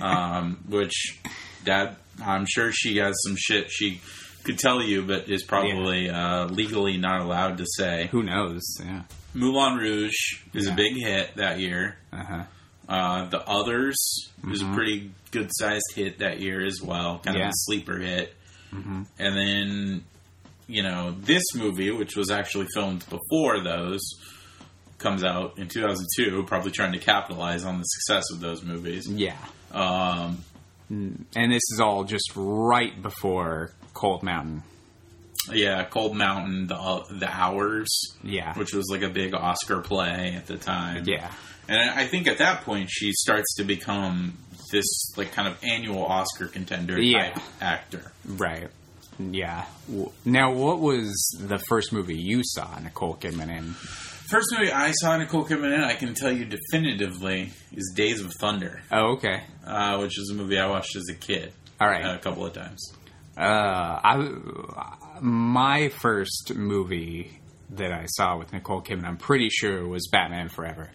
um, 0.00 0.62
which 0.68 1.18
that 1.66 1.98
I'm 2.24 2.46
sure 2.48 2.72
she 2.72 2.96
has 2.96 3.14
some 3.24 3.36
shit 3.36 3.70
she 3.70 4.00
could 4.44 4.58
tell 4.58 4.82
you, 4.82 5.02
but 5.02 5.28
is 5.28 5.42
probably 5.44 6.08
uh, 6.08 6.46
legally 6.46 6.96
not 6.96 7.20
allowed 7.20 7.58
to 7.58 7.66
say. 7.76 8.08
Who 8.12 8.22
knows? 8.22 8.62
Yeah. 8.80 9.02
Moulin 9.34 9.76
Rouge 9.76 10.14
is 10.54 10.66
Yeah. 10.66 10.72
a 10.72 10.76
big 10.76 10.96
hit 10.96 11.36
that 11.36 11.60
year. 11.60 11.96
Uh 12.12 12.24
huh. 12.24 12.42
Uh, 12.88 13.28
the 13.28 13.40
Others 13.46 13.96
was 14.48 14.62
a 14.62 14.64
Mhm. 14.64 14.74
pretty 14.74 15.10
good 15.32 15.50
sized 15.52 15.84
hit 15.94 16.20
that 16.20 16.40
year 16.40 16.64
as 16.64 16.80
well, 16.80 17.18
kind 17.18 17.36
of 17.36 17.48
a 17.48 17.52
sleeper 17.52 17.98
hit. 17.98 18.34
hmm 18.70 19.02
And 19.18 19.36
then, 19.36 20.04
you 20.68 20.82
know, 20.84 21.14
this 21.20 21.42
movie, 21.56 21.90
which 21.90 22.16
was 22.16 22.30
actually 22.30 22.66
filmed 22.74 23.04
before 23.10 23.60
those, 23.62 24.00
comes 24.98 25.24
out 25.24 25.58
in 25.58 25.68
2002, 25.68 26.44
probably 26.44 26.70
trying 26.70 26.92
to 26.92 26.98
capitalize 26.98 27.64
on 27.64 27.78
the 27.78 27.84
success 27.84 28.24
of 28.32 28.40
those 28.40 28.62
movies. 28.62 29.06
Yeah. 29.10 29.36
Um, 29.72 30.38
And 30.88 31.26
this 31.34 31.62
is 31.72 31.80
all 31.80 32.04
just 32.04 32.30
right 32.36 33.00
before 33.02 33.72
Cold 33.94 34.22
Mountain. 34.22 34.62
yeah, 35.52 35.84
Cold 35.84 36.16
Mountain, 36.16 36.66
the 36.68 36.76
uh, 36.76 37.04
the 37.10 37.28
Hours, 37.28 37.88
Yeah. 38.22 38.54
which 38.54 38.72
was 38.72 38.86
like 38.90 39.02
a 39.02 39.08
big 39.10 39.34
Oscar 39.34 39.80
play 39.80 40.34
at 40.36 40.46
the 40.46 40.56
time. 40.56 41.04
Yeah. 41.06 41.30
And 41.68 41.78
I 41.78 42.02
I 42.02 42.06
think 42.06 42.26
at 42.28 42.38
that 42.38 42.62
point 42.64 42.88
she 42.90 43.12
starts 43.12 43.54
to 43.56 43.64
become 43.64 44.38
this 44.72 45.12
like 45.16 45.32
kind 45.32 45.48
of 45.48 45.56
annual 45.64 46.04
Oscar 46.04 46.46
contender 46.46 47.00
Yeah. 47.00 47.30
type 47.32 47.42
actor. 47.60 48.12
Right. 48.24 48.68
Yeah. 49.18 49.64
Now, 50.24 50.52
what 50.52 50.78
was 50.80 51.10
the 51.40 51.58
first 51.68 51.92
movie 51.92 52.18
you 52.18 52.42
saw 52.44 52.78
Nicole 52.78 53.16
Kidman 53.16 53.48
in? 53.56 53.74
First 54.30 54.48
movie 54.58 54.72
I 54.72 54.90
saw 54.92 55.16
Nicole 55.16 55.44
Kidman 55.44 55.72
in, 55.74 55.80
I 55.80 55.94
can 55.94 56.14
tell 56.14 56.32
you 56.32 56.44
definitively, 56.44 57.50
is 57.72 57.92
Days 57.94 58.20
of 58.20 58.32
Thunder, 58.40 58.82
Oh, 58.90 59.12
okay. 59.12 59.42
uh, 59.64 59.98
which 59.98 60.18
is 60.18 60.30
a 60.30 60.34
movie 60.34 60.58
I 60.58 60.66
watched 60.68 60.96
as 60.96 61.04
a 61.10 61.14
kid 61.14 61.52
All 61.80 61.86
right. 61.88 62.04
a 62.04 62.18
couple 62.18 62.44
of 62.44 62.52
times. 62.52 62.92
Uh, 63.36 63.42
I 64.02 64.30
my 65.20 65.90
first 65.90 66.52
movie 66.54 67.38
that 67.70 67.92
I 67.92 68.06
saw 68.06 68.36
with 68.38 68.52
Nicole 68.52 68.80
Kidman, 68.82 69.04
I'm 69.04 69.16
pretty 69.16 69.48
sure 69.50 69.86
was 69.86 70.08
Batman 70.10 70.48
Forever. 70.48 70.90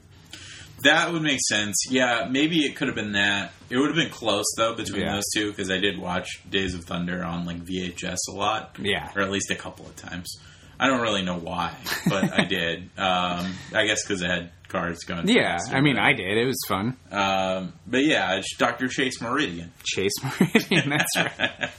That 0.84 1.14
would 1.14 1.22
make 1.22 1.40
sense. 1.48 1.76
Yeah, 1.90 2.28
maybe 2.30 2.62
it 2.66 2.76
could 2.76 2.88
have 2.88 2.96
been 2.96 3.12
that. 3.12 3.52
It 3.70 3.78
would 3.78 3.88
have 3.88 3.96
been 3.96 4.10
close 4.10 4.46
though 4.58 4.74
between 4.76 5.04
Yeah. 5.04 5.14
those 5.16 5.26
two 5.36 5.52
because 5.52 5.70
I 5.70 5.78
did 5.78 6.00
watch 6.00 6.28
Days 6.50 6.74
of 6.74 6.84
Thunder 6.86 7.24
on 7.24 7.46
like 7.46 7.58
VHS 7.64 8.18
a 8.30 8.32
lot. 8.32 8.76
Yeah. 8.82 9.10
or 9.16 9.22
at 9.22 9.30
least 9.30 9.52
a 9.52 9.56
couple 9.56 9.86
of 9.86 9.96
times. 9.96 10.36
I 10.84 10.88
don't 10.88 11.02
really 11.02 11.22
know 11.22 11.38
why, 11.38 11.76
but 12.10 12.34
I 12.38 12.46
did. 12.46 12.90
Um, 12.98 13.54
I 13.76 13.86
guess 13.86 14.04
because 14.04 14.24
I 14.24 14.28
had 14.28 14.52
cars 14.68 15.00
going. 15.04 15.28
Yeah, 15.28 15.60
I 15.72 15.80
mean, 15.82 15.98
I 16.00 16.14
did. 16.14 16.38
It 16.38 16.46
was 16.48 16.60
fun. 16.68 16.98
Um, 17.12 17.74
but 17.86 18.04
yeah, 18.04 18.36
it's 18.38 18.56
Dr. 18.58 18.88
Chase 18.88 19.22
Meridian. 19.22 19.72
Chase 19.84 20.14
Meridian. 20.24 20.90
That's 20.90 21.16
right. 21.18 21.70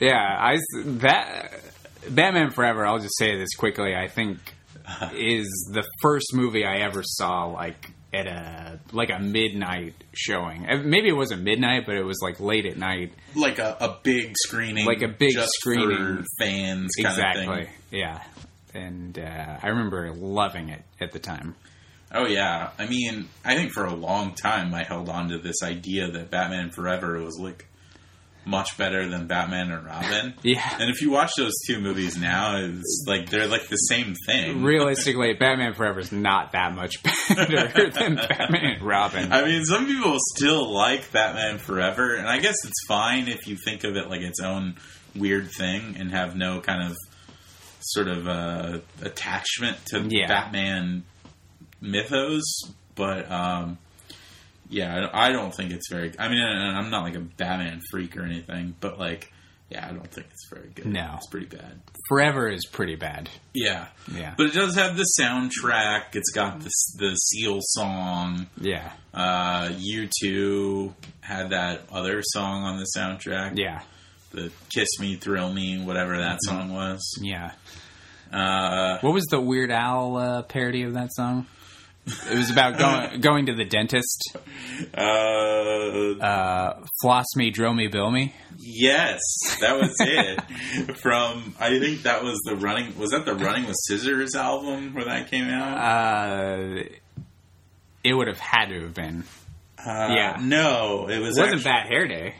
yeah, 0.00 0.36
I 0.38 0.58
that 0.84 1.52
Batman 2.10 2.50
Forever. 2.50 2.84
I'll 2.86 2.98
just 2.98 3.16
say 3.18 3.36
this 3.38 3.54
quickly. 3.56 3.94
I 3.96 4.08
think 4.08 4.38
is 5.14 5.70
the 5.72 5.84
first 6.02 6.34
movie 6.34 6.66
I 6.66 6.80
ever 6.80 7.02
saw 7.02 7.46
like 7.46 7.90
at 8.12 8.26
a 8.26 8.78
like 8.92 9.08
a 9.10 9.18
midnight 9.18 9.94
showing. 10.12 10.68
Uh, 10.68 10.82
Maybe 10.84 11.08
it 11.08 11.16
wasn't 11.16 11.42
midnight, 11.42 11.84
but 11.86 11.94
it 11.96 12.04
was 12.04 12.20
like 12.22 12.40
late 12.40 12.66
at 12.66 12.76
night. 12.76 13.12
like 13.34 13.58
a, 13.58 13.76
a 13.80 13.98
big 14.02 14.34
screening, 14.36 14.84
Like 14.86 15.00
a 15.02 15.08
big 15.08 15.32
screening. 15.38 16.24
fans, 16.38 16.90
kind 17.00 17.06
exactly. 17.16 17.46
of 17.46 17.54
thing. 17.66 17.68
Yeah, 17.90 18.22
and 18.74 19.18
uh, 19.18 19.58
I 19.62 19.68
remember 19.68 20.12
loving 20.12 20.68
it 20.68 20.82
at 21.00 21.12
the 21.12 21.18
time. 21.18 21.54
Oh 22.12 22.26
yeah, 22.26 22.70
I 22.78 22.86
mean, 22.86 23.28
I 23.44 23.54
think 23.56 23.72
for 23.72 23.84
a 23.84 23.94
long 23.94 24.34
time 24.34 24.74
I 24.74 24.84
held 24.84 25.08
on 25.08 25.30
to 25.30 25.38
this 25.38 25.62
idea 25.62 26.10
that 26.10 26.30
Batman 26.30 26.70
Forever 26.70 27.20
was 27.20 27.38
like 27.40 27.66
much 28.46 28.76
better 28.76 29.08
than 29.08 29.26
Batman 29.26 29.70
and 29.70 29.86
Robin. 29.86 30.34
Yeah. 30.42 30.76
And 30.78 30.90
if 30.90 31.00
you 31.00 31.10
watch 31.10 31.30
those 31.38 31.54
two 31.66 31.80
movies 31.80 32.18
now, 32.18 32.56
it's 32.58 33.04
like 33.08 33.30
they're 33.30 33.46
like 33.46 33.68
the 33.68 33.76
same 33.76 34.14
thing. 34.26 34.62
Realistically, 34.62 35.32
Batman 35.40 35.72
Forever 35.72 36.00
is 36.00 36.12
not 36.12 36.52
that 36.52 36.74
much 36.74 37.02
better 37.02 37.90
than 37.90 38.16
Batman 38.16 38.64
and 38.74 38.82
Robin. 38.82 39.32
I 39.32 39.44
mean, 39.46 39.64
some 39.64 39.86
people 39.86 40.16
still 40.36 40.72
like 40.72 41.10
Batman 41.10 41.58
Forever, 41.58 42.14
and 42.14 42.28
I 42.28 42.38
guess 42.38 42.56
it's 42.64 42.86
fine 42.86 43.28
if 43.28 43.46
you 43.48 43.56
think 43.64 43.84
of 43.84 43.96
it 43.96 44.10
like 44.10 44.20
its 44.20 44.40
own 44.40 44.74
weird 45.16 45.50
thing 45.50 45.96
and 45.98 46.10
have 46.10 46.36
no 46.36 46.60
kind 46.60 46.90
of 46.90 46.96
sort 47.84 48.08
of 48.08 48.26
uh, 48.28 48.78
attachment 49.02 49.78
to 49.86 50.06
Yeah. 50.08 50.26
Batman 50.28 51.04
mythos. 51.80 52.42
But 52.94 53.30
um, 53.30 53.78
yeah, 54.68 55.08
I 55.12 55.30
don't 55.32 55.54
think 55.54 55.72
it's 55.72 55.88
very. 55.90 56.12
I 56.18 56.28
mean, 56.28 56.42
I'm 56.42 56.90
not 56.90 57.02
like 57.02 57.16
a 57.16 57.20
Batman 57.20 57.80
freak 57.90 58.16
or 58.16 58.22
anything, 58.22 58.74
but 58.80 58.98
like, 58.98 59.32
yeah, 59.70 59.86
I 59.88 59.92
don't 59.92 60.06
think 60.10 60.26
it's 60.30 60.48
very 60.48 60.68
good. 60.74 60.86
No. 60.86 61.14
it's 61.16 61.26
pretty 61.28 61.46
bad. 61.46 61.80
Forever 62.08 62.48
is 62.48 62.66
pretty 62.66 62.96
bad. 62.96 63.30
Yeah, 63.54 63.86
Yeah. 64.14 64.34
but 64.36 64.46
it 64.46 64.52
does 64.52 64.74
have 64.76 64.96
the 64.96 65.06
soundtrack. 65.20 66.14
It's 66.14 66.30
got 66.30 66.60
the 66.60 66.70
the 66.98 67.14
Seal 67.16 67.58
song. 67.62 68.46
Yeah. 68.60 68.92
Uh, 69.12 69.70
U 69.76 70.08
two 70.22 70.94
had 71.20 71.50
that 71.50 71.82
other 71.90 72.20
song 72.22 72.62
on 72.62 72.78
the 72.78 72.86
soundtrack. 72.96 73.58
Yeah. 73.58 73.80
the 74.32 74.50
"Kiss 74.74 74.88
Me, 75.00 75.14
Thrill 75.16 75.52
Me," 75.52 75.80
whatever 75.82 76.16
that 76.18 76.38
song 76.42 76.72
was. 76.72 77.00
Yeah. 77.22 77.52
Uh, 78.34 78.98
What 79.00 79.14
was 79.14 79.24
the 79.26 79.40
Weird 79.40 79.70
Al 79.70 80.16
uh, 80.16 80.42
parody 80.42 80.82
of 80.82 80.94
that 80.94 81.12
song? 81.14 81.46
It 82.06 82.36
was 82.36 82.50
about 82.50 82.76
going 82.78 83.20
going 83.28 83.46
to 83.46 83.54
the 83.54 83.64
dentist. 83.64 84.36
uh, 84.94 85.00
Uh, 85.00 86.84
floss 87.00 87.24
me, 87.36 87.50
drill 87.50 87.72
me, 87.74 87.86
bill 87.88 88.10
me. 88.10 88.34
yes, 88.58 89.20
that 89.60 89.78
was 89.80 89.94
it. 90.00 90.96
From 91.02 91.54
I 91.60 91.78
think 91.78 92.02
that 92.02 92.22
was 92.22 92.38
the 92.44 92.56
running. 92.56 92.98
Was 92.98 93.10
that 93.10 93.24
the 93.24 93.34
Running 93.34 93.66
with 93.66 93.76
Scissors 93.86 94.34
album 94.34 94.94
where 94.94 95.04
that 95.06 95.30
came 95.30 95.48
out? 95.48 95.78
Uh, 95.78 96.82
it 98.02 98.12
would 98.14 98.28
have 98.28 98.38
had 98.38 98.66
to 98.66 98.80
have 98.82 98.94
been. 98.94 99.24
Uh, 99.78 100.08
yeah. 100.14 100.38
no, 100.42 101.08
it 101.08 101.18
was 101.20 101.36
It 101.38 101.40
wasn't 101.42 101.60
actu- 101.60 101.64
Bad 101.64 101.86
Hair 101.88 102.08
Day. 102.08 102.34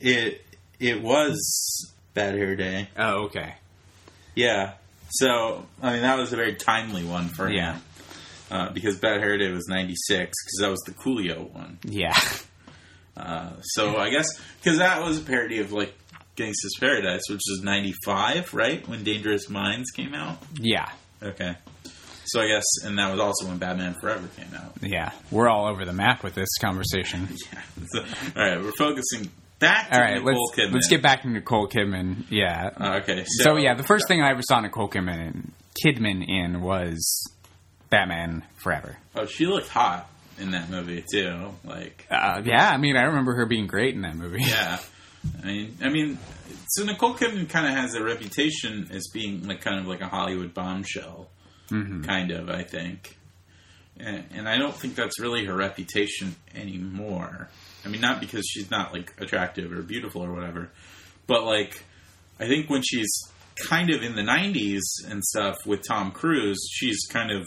It 0.00 0.44
it 0.80 1.02
was 1.02 1.92
Bad 2.14 2.34
Hair 2.34 2.56
Day. 2.56 2.88
Oh, 2.96 3.24
okay. 3.26 3.54
Yeah. 4.34 4.72
So 5.10 5.66
I 5.82 5.92
mean 5.94 6.02
that 6.02 6.18
was 6.18 6.32
a 6.32 6.36
very 6.36 6.54
timely 6.54 7.04
one 7.04 7.28
for 7.28 7.46
him. 7.48 7.54
Yeah. 7.54 7.78
Uh, 8.50 8.70
because 8.72 8.96
Bad 8.98 9.20
Hair 9.20 9.38
Day 9.38 9.50
was 9.52 9.68
'96, 9.68 10.08
because 10.08 10.58
that 10.60 10.70
was 10.70 10.80
the 10.80 10.90
Coolio 10.92 11.52
one. 11.52 11.78
Yeah. 11.84 12.18
Uh, 13.16 13.50
so 13.62 13.96
I 13.96 14.10
guess 14.10 14.26
because 14.60 14.78
that 14.78 15.02
was 15.02 15.18
a 15.18 15.22
parody 15.22 15.60
of 15.60 15.72
like 15.72 15.94
Gangsta's 16.36 16.76
Paradise, 16.80 17.22
which 17.28 17.40
is 17.48 17.60
'95, 17.62 18.52
right? 18.54 18.86
When 18.88 19.04
Dangerous 19.04 19.48
Minds 19.48 19.90
came 19.90 20.14
out. 20.14 20.38
Yeah. 20.54 20.90
Okay. 21.22 21.54
So 22.26 22.40
I 22.40 22.46
guess, 22.46 22.64
and 22.84 22.98
that 22.98 23.10
was 23.10 23.20
also 23.20 23.46
when 23.46 23.58
Batman 23.58 23.94
Forever 24.00 24.28
came 24.36 24.54
out. 24.54 24.72
Yeah. 24.82 25.10
We're 25.30 25.48
all 25.48 25.66
over 25.66 25.84
the 25.84 25.92
map 25.92 26.22
with 26.22 26.34
this 26.34 26.48
conversation. 26.60 27.28
Yeah. 27.52 27.60
So, 27.92 28.04
all 28.36 28.42
right, 28.48 28.60
we're 28.62 28.72
focusing 28.78 29.30
back 29.60 29.90
to 29.90 29.94
All 29.94 30.00
right, 30.00 30.14
Nicole 30.22 30.46
let's 30.46 30.58
Kidman. 30.58 30.72
let's 30.74 30.88
get 30.88 31.02
back 31.02 31.22
to 31.22 31.28
Nicole 31.30 31.68
Kidman. 31.68 32.24
Yeah. 32.30 32.70
Uh, 32.76 33.00
okay. 33.02 33.24
So 33.26 33.56
yeah, 33.56 33.74
the 33.74 33.84
first 33.84 34.08
thing 34.08 34.20
I 34.20 34.30
ever 34.30 34.42
saw 34.42 34.60
Nicole 34.60 34.88
Kidman 34.88 35.50
Kidman 35.84 36.26
in 36.28 36.60
was 36.60 36.98
Batman 37.90 38.44
Forever. 38.62 38.96
Oh, 39.14 39.26
she 39.26 39.46
looked 39.46 39.68
hot 39.68 40.10
in 40.38 40.50
that 40.52 40.70
movie 40.70 41.04
too. 41.12 41.50
Like, 41.64 42.06
Uh, 42.10 42.42
yeah, 42.44 42.68
I 42.70 42.76
mean, 42.78 42.96
I 42.96 43.02
remember 43.04 43.34
her 43.34 43.46
being 43.46 43.66
great 43.66 43.94
in 43.94 44.02
that 44.02 44.16
movie. 44.16 44.42
yeah. 44.42 44.78
I 45.42 45.46
mean, 45.46 45.76
I 45.82 45.88
mean, 45.90 46.18
so 46.68 46.84
Nicole 46.84 47.14
Kidman 47.14 47.48
kind 47.48 47.66
of 47.66 47.72
has 47.74 47.94
a 47.94 48.02
reputation 48.02 48.88
as 48.90 49.06
being 49.12 49.46
like 49.46 49.60
kind 49.60 49.78
of 49.78 49.86
like 49.86 50.00
a 50.00 50.08
Hollywood 50.08 50.54
bombshell, 50.54 51.28
Mhm. 51.68 52.06
kind 52.06 52.30
of. 52.30 52.48
I 52.48 52.62
think, 52.62 53.16
and, 53.98 54.24
and 54.34 54.48
I 54.48 54.56
don't 54.56 54.74
think 54.74 54.94
that's 54.94 55.20
really 55.20 55.44
her 55.44 55.54
reputation 55.54 56.36
anymore. 56.54 57.48
I 57.84 57.88
mean, 57.88 58.00
not 58.00 58.20
because 58.20 58.46
she's 58.48 58.70
not 58.70 58.92
like 58.92 59.12
attractive 59.18 59.72
or 59.72 59.82
beautiful 59.82 60.22
or 60.22 60.32
whatever, 60.32 60.70
but 61.26 61.44
like, 61.44 61.82
I 62.38 62.46
think 62.46 62.68
when 62.70 62.82
she's 62.82 63.10
kind 63.68 63.90
of 63.90 64.02
in 64.02 64.14
the 64.16 64.22
'90s 64.22 64.80
and 65.08 65.22
stuff 65.24 65.56
with 65.66 65.86
Tom 65.86 66.10
Cruise, 66.12 66.58
she's 66.70 66.98
kind 67.10 67.30
of 67.30 67.46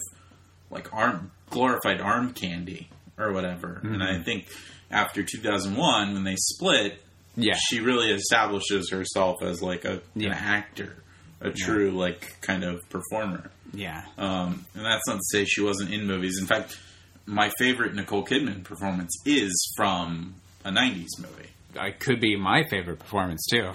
like 0.70 0.92
arm 0.94 1.32
glorified 1.50 2.02
arm 2.02 2.34
candy 2.34 2.90
or 3.18 3.32
whatever. 3.32 3.80
And 3.84 4.02
I 4.04 4.22
think 4.24 4.48
after 4.90 5.22
2001, 5.24 6.14
when 6.14 6.24
they 6.24 6.36
split, 6.36 7.00
Yeah. 7.36 7.56
she 7.70 7.80
really 7.80 8.12
establishes 8.12 8.90
herself 8.92 9.44
as 9.44 9.62
like 9.62 9.86
a 9.86 10.02
Yeah. 10.16 10.30
an 10.30 10.34
actor, 10.34 10.96
a 11.42 11.52
true 11.52 11.92
like 11.92 12.42
kind 12.42 12.64
of 12.64 12.88
performer. 12.90 13.52
Yeah. 13.72 14.04
Um, 14.18 14.66
and 14.76 14.86
that's 14.86 15.08
not 15.08 15.16
to 15.18 15.24
say 15.32 15.46
she 15.46 15.62
wasn't 15.62 15.92
in 15.94 16.06
movies. 16.08 16.38
In 16.40 16.46
fact, 16.48 16.78
my 17.26 17.52
favorite 17.58 17.94
Nicole 17.96 18.26
Kidman 18.26 18.64
performance 18.64 19.16
is 19.26 19.74
from 19.78 20.36
a 20.66 20.70
'90s 20.72 21.08
movie. 21.20 21.50
It 21.76 22.00
could 22.00 22.20
be 22.20 22.36
my 22.36 22.64
favorite 22.70 23.00
performance 23.00 23.46
too. 23.50 23.72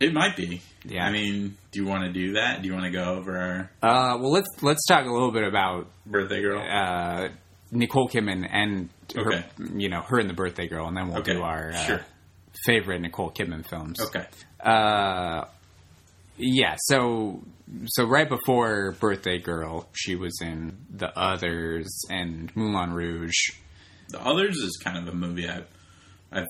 It 0.00 0.12
might 0.12 0.36
be. 0.36 0.60
Yeah. 0.84 1.04
I 1.06 1.12
mean, 1.12 1.56
do 1.70 1.80
you 1.80 1.86
want 1.86 2.04
to 2.04 2.12
do 2.12 2.32
that? 2.32 2.60
Do 2.60 2.66
you 2.68 2.74
want 2.74 2.86
to 2.86 2.90
go 2.90 3.04
over 3.14 3.70
Uh, 3.82 4.18
well, 4.20 4.32
let's 4.32 4.48
let's 4.62 4.84
talk 4.86 5.06
a 5.06 5.10
little 5.12 5.30
bit 5.30 5.44
about 5.44 5.86
birthday 6.06 6.42
girl? 6.42 6.60
uh, 6.60 7.28
Nicole 7.70 8.08
Kidman 8.08 8.46
and 8.50 8.88
her, 9.14 9.22
Okay. 9.32 9.44
you 9.74 9.88
know 9.88 10.00
her 10.02 10.18
and 10.18 10.28
the 10.28 10.34
Birthday 10.34 10.66
Girl, 10.66 10.88
and 10.88 10.96
then 10.96 11.08
we'll 11.08 11.18
Okay, 11.20 11.34
do 11.34 11.42
our 11.42 11.70
uh, 11.72 11.84
sure. 11.84 12.00
favorite 12.66 13.00
Nicole 13.00 13.30
Kidman 13.30 13.64
films. 13.66 14.00
okay. 14.00 14.26
Yeah. 16.42 16.74
So 16.78 17.42
so 17.86 18.04
right 18.04 18.28
before 18.28 18.92
Birthday 19.00 19.38
Girl, 19.38 19.88
she 19.92 20.14
was 20.16 20.38
in 20.42 20.76
The 20.90 21.16
Others 21.18 21.88
and 22.10 22.54
Moulin 22.56 22.92
Rouge. 22.92 23.36
The 24.08 24.20
Others 24.24 24.56
is 24.56 24.78
kind 24.84 24.98
of 24.98 25.12
a 25.12 25.16
movie 25.16 25.48
I've 25.48 25.66
I've 26.30 26.46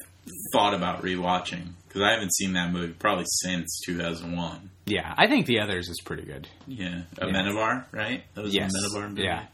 thought 0.53 0.75
about 0.75 1.03
rewatching 1.03 1.73
because 1.87 2.03
I 2.03 2.13
haven't 2.13 2.33
seen 2.35 2.53
that 2.55 2.73
movie 2.73 2.93
probably 2.93 3.25
since 3.43 3.81
2001. 3.87 4.71
Yeah, 4.87 5.15
I 5.17 5.27
think 5.29 5.47
The 5.47 5.61
Others 5.61 5.89
is 5.89 6.01
pretty 6.05 6.23
good. 6.25 6.49
Yeah, 6.67 7.03
Amenabar, 7.17 7.85
right? 7.93 8.25
That 8.35 8.45
was 8.45 8.55
Yes. 8.55 8.73
a 8.75 8.97
Amenabar 8.97 9.09
movie. 9.11 9.23
Yeah. 9.23 9.45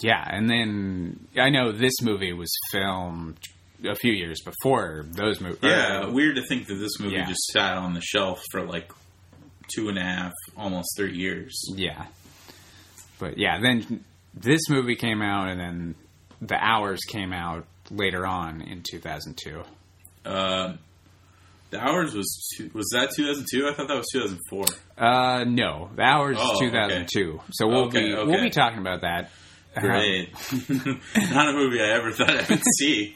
Yeah, 0.00 0.24
and 0.26 0.48
then 0.48 1.26
I 1.36 1.50
know 1.50 1.72
this 1.72 2.00
movie 2.02 2.32
was 2.32 2.50
filmed 2.70 3.38
a 3.86 3.94
few 3.94 4.12
years 4.12 4.40
before 4.42 5.04
those 5.12 5.40
movies. 5.42 5.58
Yeah, 5.62 6.06
weird 6.06 6.36
to 6.36 6.42
think 6.48 6.66
that 6.68 6.76
this 6.76 6.98
movie 7.00 7.16
Yeah. 7.16 7.26
just 7.26 7.44
sat 7.52 7.76
on 7.76 7.92
the 7.92 8.00
shelf 8.00 8.42
for 8.50 8.62
like 8.66 8.90
two 9.74 9.88
and 9.88 9.98
a 9.98 10.02
half, 10.02 10.32
almost 10.56 10.88
three 10.96 11.16
years. 11.16 11.60
Yeah. 11.74 12.06
But 13.18 13.38
yeah, 13.38 13.60
then 13.60 14.04
this 14.34 14.68
movie 14.68 14.96
came 14.96 15.22
out, 15.22 15.48
and 15.48 15.60
then 15.60 15.94
The 16.42 16.56
Hours 16.56 17.00
came 17.08 17.32
out 17.32 17.66
later 17.90 18.26
on 18.26 18.60
in 18.60 18.82
2002. 18.82 19.62
Uh, 20.24 20.74
the 21.70 21.80
Hours 21.80 22.14
was 22.14 22.48
two, 22.56 22.70
was 22.74 22.88
that 22.92 23.10
2002? 23.14 23.68
I 23.68 23.74
thought 23.74 23.88
that 23.88 23.96
was 23.96 24.06
2004. 24.12 24.64
Uh, 24.96 25.44
no, 25.44 25.90
The 25.94 26.02
Hours 26.02 26.36
Oh, 26.40 26.52
is 26.52 26.56
okay. 26.58 26.66
2002. 26.70 27.40
So 27.52 27.66
we'll 27.68 27.84
Okay, 27.86 28.00
be 28.08 28.14
okay. 28.14 28.30
we'll 28.30 28.42
be 28.42 28.50
talking 28.50 28.78
about 28.78 29.02
that. 29.02 29.30
Great, 29.76 30.30
not 31.32 31.48
a 31.48 31.52
movie 31.52 31.80
I 31.80 31.88
ever 31.96 32.12
thought 32.12 32.30
I 32.30 32.44
would 32.48 32.62
see. 32.78 33.14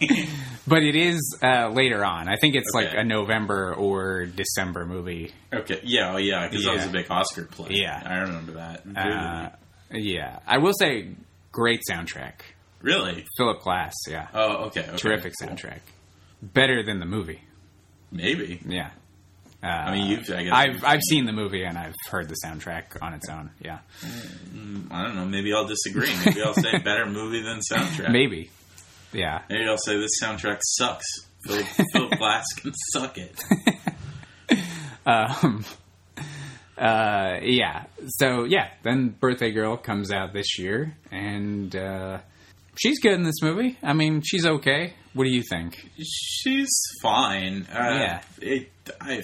but 0.67 0.83
it 0.83 0.97
is 0.97 1.39
uh, 1.43 1.69
later 1.69 2.05
on. 2.05 2.29
I 2.29 2.37
think 2.37 2.55
it's 2.57 2.73
like 2.75 2.93
a 2.95 3.05
November 3.05 3.75
or 3.75 4.27
December 4.27 4.85
movie. 4.87 5.33
okay, 5.53 5.81
yeah, 5.85 6.15
oh 6.15 6.17
yeah, 6.17 6.49
because 6.49 6.65
that 6.65 6.75
was 6.75 6.87
a 6.87 6.91
big 6.91 7.11
Oscar 7.11 7.45
play. 7.45 7.69
Yeah. 7.73 8.03
I 8.05 8.19
remember 8.21 8.53
that. 8.53 8.83
Uh, 8.97 9.51
yeah, 9.93 10.41
I 10.47 10.59
will 10.59 10.73
say, 10.79 11.11
great 11.53 11.81
soundtrack. 11.89 12.41
really? 12.83 13.25
Philip 13.37 13.63
Glass, 13.63 13.95
yeah, 14.09 14.29
Oh, 14.35 14.65
okay. 14.67 14.81
okay, 14.83 14.97
terrific 14.97 15.35
cool. 15.41 15.49
soundtrack. 15.51 15.81
Better 16.43 16.83
than 16.83 16.99
the 17.01 17.07
movie. 17.07 17.41
Maybe. 18.11 18.61
Yeah. 18.67 18.91
Uh, 19.63 19.67
I 19.67 19.93
mean, 19.93 20.11
you've. 20.11 20.31
I 20.31 20.43
guess 20.45 20.53
I've 20.53 20.85
I've 20.85 21.03
seen 21.03 21.27
the 21.27 21.33
movie 21.33 21.65
and 21.65 21.77
I've 21.77 21.95
heard 22.11 22.29
the 22.29 22.37
soundtrack 22.45 23.03
on 23.03 23.13
its 23.15 23.29
own. 23.29 23.51
Yeah, 23.61 23.79
I 24.91 25.03
don't 25.03 25.17
know. 25.17 25.25
Maybe 25.25 25.53
I'll 25.53 25.67
disagree. 25.67 26.13
Maybe 26.25 26.43
I'll 26.43 26.55
say 26.55 26.79
better 26.79 27.07
movie 27.07 27.43
than 27.43 27.61
soundtrack. 27.61 28.13
maybe. 28.13 28.51
Yeah, 29.13 29.41
Maybe 29.49 29.65
I'll 29.67 29.79
say 29.79 29.99
this 29.99 30.21
soundtrack 30.23 30.59
sucks. 30.63 31.07
Philip, 31.45 31.67
Philip 31.93 32.19
Glass 32.19 32.45
can 32.57 32.73
suck 32.93 33.17
it. 33.17 33.43
um, 35.07 35.65
uh, 36.77 37.39
yeah. 37.43 37.85
So 38.07 38.45
yeah, 38.45 38.69
then 38.83 39.09
Birthday 39.09 39.51
Girl 39.51 39.77
comes 39.77 40.13
out 40.13 40.33
this 40.33 40.59
year, 40.59 40.97
and 41.11 41.75
uh, 41.75 42.19
she's 42.79 42.99
good 43.01 43.13
in 43.15 43.23
this 43.25 43.43
movie. 43.43 43.77
I 43.83 43.93
mean, 43.93 44.23
she's 44.25 44.47
okay. 44.47 44.95
What 45.15 45.25
do 45.25 45.31
you 45.31 45.43
think? 45.43 45.91
She's 46.03 46.69
fine. 47.03 47.67
Uh, 47.73 47.79
Yeah. 47.79 48.23
It, 48.41 48.71
I, 49.01 49.23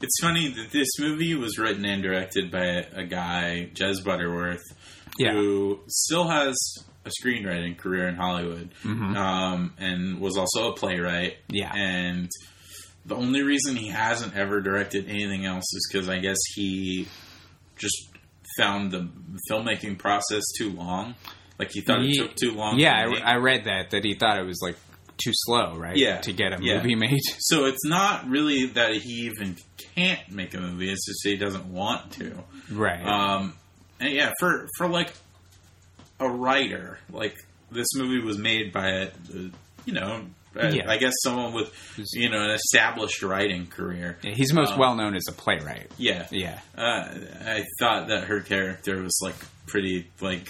it's 0.00 0.20
funny 0.20 0.48
that 0.52 0.70
this 0.72 0.88
movie 0.98 1.34
was 1.34 1.58
written 1.58 1.84
and 1.84 2.02
directed 2.02 2.50
by 2.50 2.84
a, 2.92 3.04
guy, 3.04 3.70
Jez 3.74 4.04
Butterworth, 4.04 4.62
Yeah. 5.18 5.32
who 5.32 5.80
still 5.88 6.28
has 6.28 6.54
a 7.06 7.10
screenwriting 7.22 7.76
career 7.76 8.08
in 8.08 8.16
Hollywood, 8.16 8.70
Mhm. 8.82 9.16
um, 9.16 9.74
and 9.78 10.20
was 10.20 10.36
also 10.36 10.70
a 10.72 10.74
playwright. 10.74 11.36
Yeah. 11.48 11.72
And 11.74 12.30
the 13.06 13.14
only 13.14 13.42
reason 13.42 13.76
he 13.76 13.88
hasn't 13.88 14.34
ever 14.34 14.60
directed 14.62 15.08
anything 15.08 15.44
else 15.44 15.64
is 15.74 15.88
because 15.92 16.08
I 16.08 16.18
guess 16.18 16.38
he 16.54 17.06
just 17.76 18.08
found 18.58 18.90
the 18.92 19.08
filmmaking 19.50 19.98
process 19.98 20.42
too 20.56 20.70
long. 20.70 21.14
Like 21.58 21.70
he 21.72 21.80
thought 21.82 22.02
it 22.02 22.14
took 22.16 22.34
too 22.34 22.52
long. 22.52 22.78
Yeah, 22.78 23.04
to. 23.06 23.16
I, 23.22 23.32
I 23.32 23.36
read 23.36 23.64
that 23.64 23.90
that 23.90 24.04
he 24.04 24.14
thought 24.14 24.38
it 24.38 24.46
was 24.46 24.60
like 24.62 24.76
too 25.22 25.30
slow, 25.32 25.76
right? 25.76 25.96
Yeah. 25.96 26.18
to 26.22 26.32
get 26.32 26.52
a 26.52 26.62
Yeah. 26.62 26.78
movie 26.78 26.94
made. 26.96 27.20
So 27.38 27.66
it's 27.66 27.84
not 27.84 28.28
really 28.28 28.66
that 28.66 28.94
he 28.94 29.26
even 29.26 29.56
can't 29.94 30.28
make 30.30 30.54
a 30.54 30.60
movie; 30.60 30.90
it's 30.90 31.06
just 31.06 31.20
he 31.24 31.36
doesn't 31.36 31.66
want 31.66 32.12
to. 32.14 32.32
Right. 32.72 33.04
Um, 33.06 33.54
and 34.00 34.12
yeah, 34.12 34.32
for 34.40 34.66
for 34.76 34.88
like 34.88 35.12
a 36.20 36.28
writer, 36.28 36.98
like 37.10 37.36
this 37.70 37.86
movie 37.96 38.20
was 38.24 38.38
made 38.38 38.72
by 38.72 38.88
a, 38.90 39.06
a 39.06 39.50
you 39.84 39.92
know, 39.92 40.22
Yeah. 40.56 40.88
I 40.90 40.96
guess 40.96 41.12
someone 41.22 41.52
with 41.52 41.72
you 42.14 42.28
know 42.30 42.42
an 42.42 42.50
established 42.50 43.22
writing 43.22 43.66
career. 43.68 44.18
Yeah, 44.22 44.32
He's 44.32 44.52
most 44.52 44.72
um, 44.72 44.78
well 44.80 44.94
known 44.96 45.14
as 45.14 45.24
a 45.28 45.32
playwright. 45.32 45.90
Yeah, 45.98 46.26
Yeah. 46.30 46.58
uh, 46.76 47.08
I 47.46 47.64
thought 47.78 48.08
that 48.08 48.24
her 48.24 48.40
character 48.40 49.00
was 49.02 49.16
like 49.22 49.36
pretty 49.66 50.06
like 50.20 50.48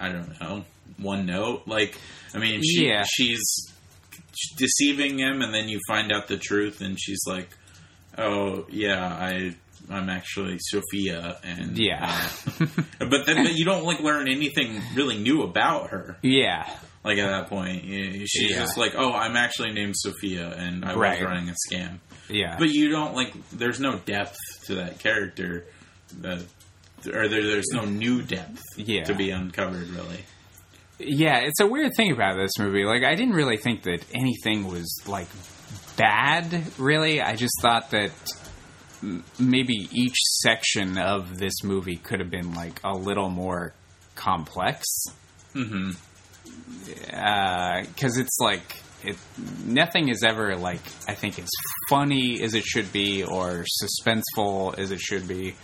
I 0.00 0.08
don't 0.10 0.40
know 0.40 0.64
one 0.98 1.26
note. 1.26 1.62
Like 1.66 1.96
I 2.34 2.38
mean, 2.38 2.62
she 2.62 2.86
Yeah. 2.88 3.04
she's 3.08 3.40
deceiving 4.56 5.18
him, 5.18 5.42
and 5.42 5.52
then 5.52 5.68
you 5.68 5.78
find 5.88 6.12
out 6.12 6.28
the 6.28 6.36
truth, 6.36 6.80
and 6.80 6.98
she's 7.00 7.20
like, 7.26 7.48
"Oh 8.18 8.66
yeah, 8.70 9.04
I." 9.06 9.54
I'm 9.88 10.08
actually 10.10 10.56
Sophia, 10.60 11.38
and 11.42 11.76
Yeah. 11.76 12.28
uh, 12.60 12.66
but 13.00 13.26
then 13.26 13.42
but 13.44 13.54
you 13.56 13.64
don't 13.64 13.82
like 13.84 13.98
learn 14.00 14.28
anything 14.28 14.80
really 14.94 15.18
new 15.18 15.42
about 15.42 15.90
her. 15.90 16.16
Yeah. 16.22 16.64
Like 17.02 17.18
at 17.18 17.26
that 17.28 17.48
point, 17.48 17.82
she's 18.28 18.50
Yeah. 18.52 18.58
just 18.60 18.76
like, 18.76 18.92
"Oh, 18.94 19.10
I'm 19.12 19.36
actually 19.36 19.72
named 19.72 19.94
Sophia, 19.96 20.54
and 20.56 20.84
I 20.84 20.94
Right. 20.94 21.18
was 21.20 21.26
running 21.28 21.48
a 21.48 21.54
scam." 21.68 21.98
Yeah. 22.28 22.56
But 22.58 22.68
you 22.68 22.90
don't 22.90 23.16
like. 23.16 23.32
There's 23.50 23.80
no 23.80 23.96
depth 23.98 24.36
to 24.66 24.76
that 24.76 25.00
character, 25.00 25.64
that, 26.20 26.42
or 27.06 27.28
there, 27.28 27.42
there's 27.42 27.68
no 27.72 27.84
new 27.84 28.22
depth 28.22 28.62
Yeah. 28.76 29.04
to 29.04 29.14
be 29.14 29.30
uncovered. 29.30 29.88
Really, 29.88 30.24
Yeah, 30.98 31.38
it's 31.40 31.60
a 31.60 31.66
weird 31.66 31.92
thing 31.96 32.12
about 32.12 32.36
this 32.36 32.52
movie. 32.58 32.84
Like, 32.84 33.02
I 33.04 33.14
didn't 33.14 33.34
really 33.34 33.56
think 33.56 33.82
that 33.84 34.04
anything 34.14 34.66
was 34.68 35.02
like 35.06 35.28
bad. 35.96 36.62
Really, 36.78 37.20
I 37.22 37.36
just 37.36 37.54
thought 37.62 37.90
that 37.90 38.10
m- 39.02 39.24
maybe 39.38 39.88
each 39.92 40.16
section 40.42 40.98
of 40.98 41.38
this 41.38 41.62
movie 41.64 41.96
could 41.96 42.20
have 42.20 42.30
been 42.30 42.54
like 42.54 42.80
a 42.84 42.94
little 42.94 43.30
more 43.30 43.72
complex. 44.14 44.86
mm-hmm. 45.54 45.92
Because 47.06 48.16
it's 48.18 48.38
like 48.40 48.76
it. 49.04 49.16
Nothing 49.64 50.08
is 50.08 50.22
ever 50.22 50.56
like 50.56 50.80
I 51.08 51.14
think 51.14 51.38
as 51.38 51.48
funny 51.88 52.40
as 52.42 52.54
it 52.54 52.64
should 52.64 52.92
be, 52.92 53.24
or 53.24 53.64
suspenseful 53.82 54.78
as 54.78 54.90
it 54.90 55.00
should 55.00 55.26
be, 55.28 55.54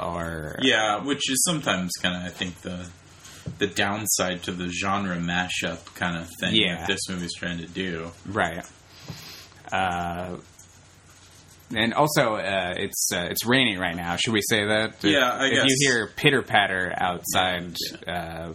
or 0.00 0.56
yeah, 0.62 1.02
which 1.04 1.30
is 1.30 1.42
sometimes 1.44 1.90
kind 2.00 2.16
of 2.16 2.22
I 2.22 2.28
think 2.28 2.60
the 2.62 2.86
the 3.58 3.66
downside 3.66 4.42
to 4.44 4.52
the 4.52 4.68
genre 4.68 5.16
mashup 5.16 5.94
kind 5.94 6.16
of 6.16 6.28
thing 6.40 6.54
Yeah. 6.54 6.78
that 6.78 6.86
this 6.88 7.08
movie's 7.08 7.34
trying 7.34 7.58
to 7.58 7.66
do. 7.66 8.10
Right. 8.26 8.64
Uh, 9.72 10.36
and 11.74 11.94
also, 11.94 12.34
uh, 12.34 12.74
it's 12.76 13.08
uh, 13.14 13.26
it's 13.30 13.46
raining 13.46 13.78
right 13.78 13.96
now. 13.96 14.16
Should 14.16 14.34
we 14.34 14.42
say 14.42 14.66
that? 14.66 15.02
Yeah, 15.02 15.30
I 15.32 15.46
if 15.46 15.52
guess. 15.54 15.64
you 15.68 15.76
hear 15.90 16.06
pitter 16.14 16.42
patter 16.42 16.92
outside, 16.94 17.74
uh, 18.06 18.52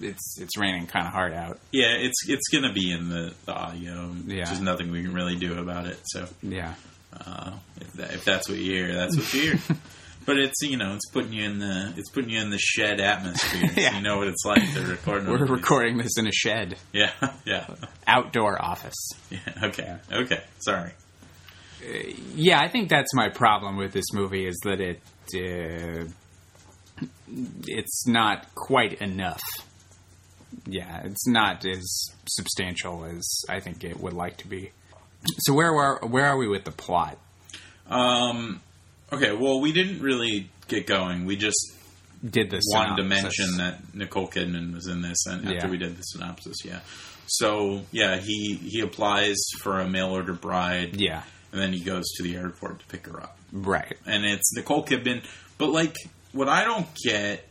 it's 0.00 0.38
it's 0.40 0.56
raining 0.56 0.86
kind 0.86 1.06
of 1.06 1.12
hard 1.12 1.32
out. 1.32 1.58
Yeah, 1.72 1.88
it's 1.98 2.28
it's 2.28 2.48
gonna 2.52 2.72
be 2.72 2.92
in 2.92 3.08
the, 3.08 3.34
the 3.46 3.52
audio. 3.52 4.14
Yeah. 4.26 4.44
There's 4.44 4.60
nothing 4.60 4.92
we 4.92 5.02
can 5.02 5.12
really 5.14 5.34
do 5.36 5.58
about 5.58 5.86
it. 5.86 5.98
So 6.04 6.28
Yeah, 6.42 6.74
uh, 7.12 7.52
if, 7.80 7.92
that, 7.94 8.14
if 8.14 8.24
that's 8.24 8.48
what 8.48 8.58
you 8.58 8.72
hear, 8.72 8.94
that's 8.94 9.16
what 9.16 9.34
you 9.34 9.40
hear. 9.56 9.58
but 10.24 10.38
it's 10.38 10.60
you 10.62 10.76
know 10.76 10.94
it's 10.94 11.08
putting 11.10 11.32
you 11.32 11.44
in 11.44 11.58
the 11.58 11.92
it's 11.96 12.10
putting 12.10 12.30
you 12.30 12.40
in 12.40 12.50
the 12.50 12.58
shed 12.58 13.00
atmosphere. 13.00 13.70
Yeah. 13.76 13.96
you 13.96 14.02
know 14.02 14.18
what 14.18 14.28
it's 14.28 14.44
like 14.44 14.62
to 14.74 14.86
record. 14.86 15.26
we're 15.26 15.44
recording 15.46 15.96
this 15.98 16.16
in 16.18 16.26
a 16.26 16.32
shed, 16.32 16.76
Yeah, 16.92 17.12
yeah, 17.46 17.66
outdoor 18.06 18.62
office. 18.62 19.08
yeah. 19.30 19.38
Okay, 19.64 19.96
okay. 20.12 20.40
Sorry. 20.60 20.92
Yeah, 22.36 22.60
I 22.60 22.68
think 22.68 22.88
that's 22.88 23.12
my 23.14 23.28
problem 23.28 23.76
with 23.76 23.92
this 23.92 24.12
movie 24.12 24.46
is 24.46 24.56
that 24.64 24.80
it 24.80 25.00
uh, 25.34 26.04
it's 27.66 28.06
not 28.06 28.54
quite 28.54 29.00
enough. 29.00 29.42
Yeah, 30.66 31.00
it's 31.04 31.26
not 31.26 31.64
as 31.64 32.10
substantial 32.28 33.04
as 33.04 33.26
I 33.48 33.60
think 33.60 33.82
it 33.84 33.98
would 33.98 34.12
like 34.12 34.36
to 34.38 34.46
be. 34.48 34.70
So 35.40 35.54
where 35.54 35.74
are 35.74 36.00
where 36.06 36.26
are 36.26 36.36
we 36.36 36.46
with 36.46 36.64
the 36.64 36.70
plot? 36.72 37.18
Um, 37.88 38.60
okay, 39.12 39.32
well, 39.32 39.60
we 39.60 39.72
didn't 39.72 40.00
really 40.00 40.50
get 40.68 40.86
going. 40.86 41.24
We 41.26 41.36
just 41.36 41.58
did 42.28 42.50
this 42.50 42.62
wanted 42.72 43.02
to 43.02 43.08
mention 43.08 43.56
that 43.58 43.94
Nicole 43.94 44.28
Kidman 44.28 44.74
was 44.74 44.86
in 44.86 45.02
this, 45.02 45.26
and 45.26 45.44
after 45.46 45.66
Yeah. 45.66 45.70
we 45.70 45.76
did 45.78 45.96
the 45.96 46.02
synopsis, 46.02 46.58
yeah. 46.64 46.80
So 47.26 47.82
yeah, 47.92 48.18
he 48.18 48.54
he 48.62 48.80
applies 48.80 49.36
for 49.60 49.80
a 49.80 49.88
mail 49.88 50.10
order 50.10 50.32
bride, 50.32 51.00
Yeah, 51.00 51.22
and 51.52 51.60
then 51.60 51.72
he 51.72 51.80
goes 51.80 52.04
to 52.16 52.22
the 52.22 52.36
airport 52.36 52.80
to 52.80 52.86
pick 52.86 53.06
her 53.06 53.20
up, 53.20 53.36
right. 53.52 53.96
and 54.06 54.24
it's 54.24 54.54
Nicole 54.54 54.84
Kidman. 54.84 55.22
But 55.58 55.70
like, 55.70 55.96
what 56.32 56.48
I 56.48 56.64
don't 56.64 56.86
get, 57.04 57.44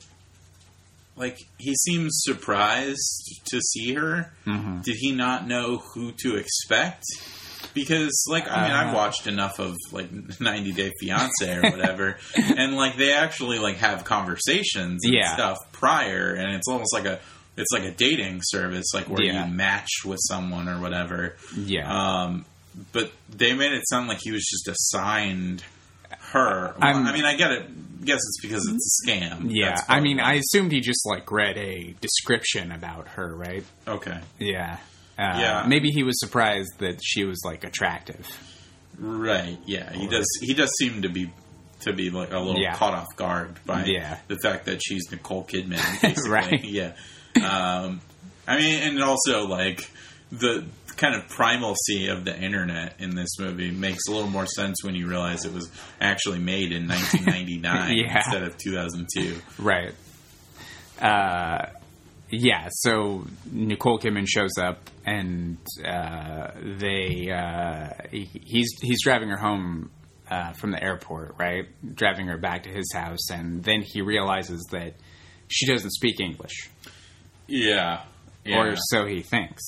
like, 1.16 1.38
he 1.58 1.74
seems 1.76 2.22
surprised 2.24 3.42
to 3.46 3.60
see 3.62 3.94
her. 3.94 4.32
Mm-hmm. 4.46 4.82
Did 4.82 4.96
he 5.00 5.12
not 5.12 5.48
know 5.48 5.78
who 5.94 6.12
to 6.24 6.36
expect? 6.36 7.04
Because, 7.74 8.26
like, 8.30 8.50
I 8.50 8.64
mean, 8.64 8.72
I've 8.72 8.94
Uh. 8.94 8.98
watched 8.98 9.28
enough 9.28 9.60
of 9.60 9.76
like 9.92 10.10
90 10.40 10.72
Day 10.74 10.92
Fiance 11.00 11.56
or 11.56 11.62
whatever, 11.62 12.18
and 12.36 12.76
like 12.76 12.98
they 12.98 13.14
actually 13.14 13.60
like 13.60 13.78
have 13.78 14.04
conversations 14.04 15.02
and 15.04 15.14
Yeah. 15.14 15.34
stuff 15.34 15.58
prior, 15.72 16.34
and 16.34 16.54
it's 16.56 16.68
almost 16.68 16.94
like 16.94 17.06
a 17.06 17.20
it's 17.58 17.72
like 17.74 17.84
a 17.84 17.92
dating 17.92 18.40
service, 18.44 18.88
like 18.94 19.10
where 19.10 19.22
Yeah. 19.24 19.46
you 19.46 19.54
match 19.54 19.90
with 20.06 20.20
someone 20.24 20.70
or 20.70 20.80
whatever. 20.80 21.36
Yeah, 21.56 21.92
Um, 21.92 22.46
but 22.94 23.12
they 23.30 23.54
made 23.54 23.74
it 23.74 23.84
sound 23.90 24.08
like 24.08 24.20
he 24.22 24.32
was 24.32 24.44
just 24.50 24.68
assigned 24.70 25.62
her. 26.32 26.74
Well, 26.80 26.98
I 27.08 27.12
mean, 27.12 27.26
I 27.26 27.36
get 27.36 27.52
it. 27.52 28.06
Guess 28.06 28.16
it's 28.16 28.40
because 28.42 28.66
it's 28.74 29.04
a 29.06 29.08
scam. 29.12 29.48
yeah. 29.54 29.82
I 29.90 30.00
mean, 30.00 30.20
I 30.20 30.36
assumed 30.36 30.72
he 30.72 30.80
just 30.80 31.06
like 31.06 31.30
read 31.32 31.58
a 31.58 31.94
description 32.02 32.72
about 32.72 33.10
her, 33.10 33.36
right? 33.36 33.64
okay, 33.88 34.20
Yeah. 34.40 34.78
Uh, 35.18 35.38
Yeah. 35.40 35.66
Maybe 35.68 35.90
he 35.90 36.04
was 36.04 36.20
surprised 36.20 36.72
that 36.80 37.00
she 37.04 37.24
was 37.26 37.42
like 37.46 37.64
attractive. 37.64 38.26
right? 38.98 39.58
Yeah, 39.66 39.92
he 39.94 40.08
does. 40.08 40.28
He 40.42 40.54
does 40.54 40.72
seem 40.80 41.02
to 41.04 41.10
be 41.10 41.32
to 41.82 41.94
be 41.94 42.10
like 42.12 42.32
a 42.32 42.38
little 42.40 42.62
Yeah. 42.62 42.76
caught 42.76 42.94
off 42.94 43.08
guard 43.16 43.60
by 43.66 43.86
Yeah. 43.86 44.20
the 44.28 44.38
fact 44.38 44.66
that 44.66 44.80
she's 44.86 45.10
Nicole 45.12 45.44
Kidman. 45.44 45.80
Right. 46.30 46.64
Yeah. 46.64 46.94
Um, 47.38 48.02
I 48.48 48.58
mean, 48.58 48.84
and 48.84 49.02
also 49.04 49.48
like 49.48 49.90
the 50.32 50.66
kind 50.98 51.16
of 51.16 51.28
primalcy 51.30 52.08
of 52.10 52.24
the 52.26 52.38
internet 52.40 52.96
in 53.00 53.16
this 53.16 53.40
movie 53.40 53.72
makes 53.72 54.08
a 54.08 54.12
little 54.12 54.30
more 54.30 54.46
sense 54.46 54.84
when 54.84 54.94
you 54.94 55.08
realize 55.08 55.46
it 55.46 55.54
was 55.54 55.72
actually 56.00 56.38
made 56.38 56.72
in 56.72 56.88
1999 56.88 57.98
Yeah. 57.98 58.18
instead 58.18 58.44
of 58.44 58.58
2002. 58.60 59.42
Right. 59.58 59.94
Uh, 61.02 61.66
yeah. 62.32 62.68
So 62.72 63.26
Nicole 63.52 64.00
Kidman 64.00 64.26
shows 64.28 64.58
up, 64.60 64.90
and 65.06 65.58
uh, 65.86 66.52
they 66.80 67.30
uh, 67.32 67.90
he, 68.12 68.30
he's 68.46 68.70
he's 68.82 69.04
driving 69.04 69.30
her 69.30 69.38
home 69.38 69.92
uh, 70.30 70.54
from 70.54 70.72
the 70.72 70.82
airport, 70.84 71.36
right? 71.38 71.66
Driving 71.96 72.28
her 72.28 72.38
back 72.38 72.64
to 72.64 72.70
his 72.70 72.92
house, 72.94 73.30
and 73.30 73.64
then 73.64 73.82
he 73.82 74.02
realizes 74.02 74.66
that 74.72 74.94
she 75.48 75.66
doesn't 75.68 75.92
speak 75.92 76.20
English, 76.22 76.70
Yeah. 77.48 78.04
yeah. 78.46 78.58
or 78.62 78.76
so 78.78 79.06
he 79.06 79.22
thinks. 79.22 79.62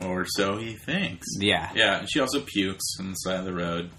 Or 0.00 0.24
so 0.26 0.56
he 0.56 0.74
thinks. 0.74 1.26
Yeah. 1.38 1.70
Yeah, 1.74 1.98
and 2.00 2.08
she 2.10 2.18
also 2.20 2.40
pukes 2.40 2.96
on 2.98 3.10
the 3.10 3.14
side 3.14 3.38
of 3.40 3.44
the 3.44 3.52
road, 3.52 3.90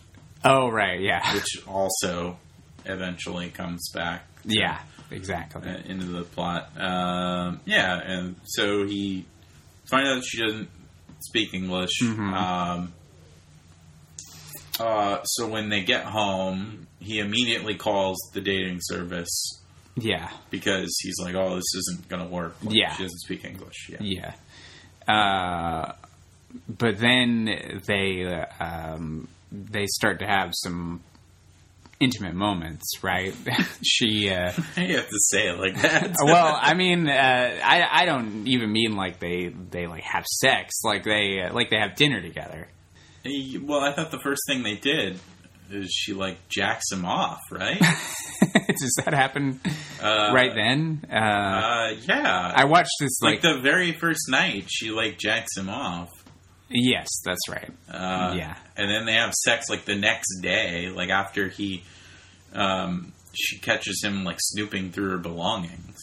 Oh, 0.44 0.70
right. 0.70 1.00
Yeah. 1.00 1.34
which 1.34 1.62
also 1.68 2.38
eventually 2.86 3.50
comes 3.50 3.90
back 3.94 4.28
yeah. 4.44 4.80
Exactly. 5.12 5.70
uh, 5.70 5.78
into 5.86 6.06
the 6.08 6.24
plot. 6.24 6.70
Um, 6.80 7.60
yeah, 7.66 8.00
and 8.00 8.36
so 8.46 8.86
he 8.86 9.26
finds 9.90 10.10
out 10.10 10.24
she 10.26 10.42
doesn't 10.42 10.70
speak 11.20 11.54
English. 11.54 11.92
Mm-hmm. 12.02 12.34
Um, 12.34 12.94
uh, 14.80 15.24
so 15.24 15.48
when 15.48 15.70
they 15.70 15.84
get 15.84 16.04
home, 16.04 16.88
he 17.00 17.20
immediately 17.20 17.76
calls 17.76 18.18
the 18.34 18.42
dating 18.42 18.80
service 18.82 19.62
Yeah. 19.96 20.30
because 20.50 20.94
he's 21.02 21.16
like, 21.22 21.36
"Oh, 21.36 21.56
this 21.56 21.74
isn't 21.76 22.10
going 22.10 22.22
to 22.24 22.28
work." 22.28 22.56
Like, 22.64 22.76
Yeah. 22.76 22.94
she 22.96 23.04
doesn't 23.04 23.20
speak 23.20 23.46
English. 23.46 23.90
Yeah, 23.90 24.34
Yeah. 25.08 25.14
Uh, 25.14 25.94
but 26.68 26.98
then 27.00 27.82
they 27.88 28.26
um, 28.60 29.28
they 29.52 29.86
start 29.88 30.20
to 30.20 30.26
have 30.28 30.52
some 30.54 31.02
intimate 32.00 32.34
moments, 32.36 33.02
right? 33.04 33.34
she. 33.84 34.30
Uh, 34.30 34.52
you 34.78 34.96
have 34.98 35.08
to 35.08 35.20
say 35.30 35.48
it 35.48 35.58
like 35.60 35.82
that. 35.82 36.16
well, 36.24 36.58
I 36.60 36.74
mean, 36.74 37.08
uh, 37.08 37.60
I 37.64 38.02
I 38.02 38.06
don't 38.06 38.48
even 38.48 38.72
mean 38.72 38.96
like 38.96 39.20
they 39.20 39.48
they 39.48 39.88
like 39.88 40.04
have 40.04 40.26
sex, 40.26 40.82
like 40.84 41.04
they 41.04 41.42
uh, 41.42 41.54
like 41.54 41.70
they 41.70 41.78
have 41.80 41.96
dinner 41.96 42.22
together. 42.22 42.68
Well, 43.62 43.80
I 43.82 43.92
thought 43.94 44.12
the 44.12 44.20
first 44.20 44.42
thing 44.48 44.62
they 44.64 44.76
did 44.76 45.20
is 45.72 45.90
she 45.92 46.14
like 46.14 46.48
jacks 46.48 46.92
him 46.92 47.06
off, 47.06 47.40
right? 47.52 47.80
Does 48.68 48.96
that 49.04 49.14
happen 49.16 49.60
Uh, 50.00 50.32
right 50.32 50.52
then? 50.54 51.04
Uh, 51.12 51.16
Uh, 51.16 51.96
yeah. 52.08 52.52
I 52.56 52.66
watched 52.66 52.92
this 53.00 53.20
like, 53.22 53.42
like, 53.44 53.56
the 53.56 53.62
very 53.62 53.94
first 53.94 54.30
night, 54.30 54.66
she 54.68 54.92
like 54.92 55.18
jacks 55.18 55.58
him 55.58 55.70
off. 55.70 56.10
yes, 56.70 57.08
that's 57.26 57.50
right. 57.50 57.72
Uh, 57.90 58.36
Yeah. 58.38 58.56
And 58.78 58.90
then 58.90 59.06
they 59.06 59.14
have 59.14 59.34
sex 59.34 59.70
like 59.70 59.86
the 59.86 59.96
next 59.96 60.40
day, 60.42 60.90
like 60.90 61.10
after 61.10 61.48
he, 61.48 61.84
um, 62.54 63.14
she 63.34 63.60
catches 63.60 64.02
him 64.04 64.24
like 64.24 64.38
snooping 64.40 64.92
through 64.92 65.12
her 65.12 65.18
belongings. 65.18 66.02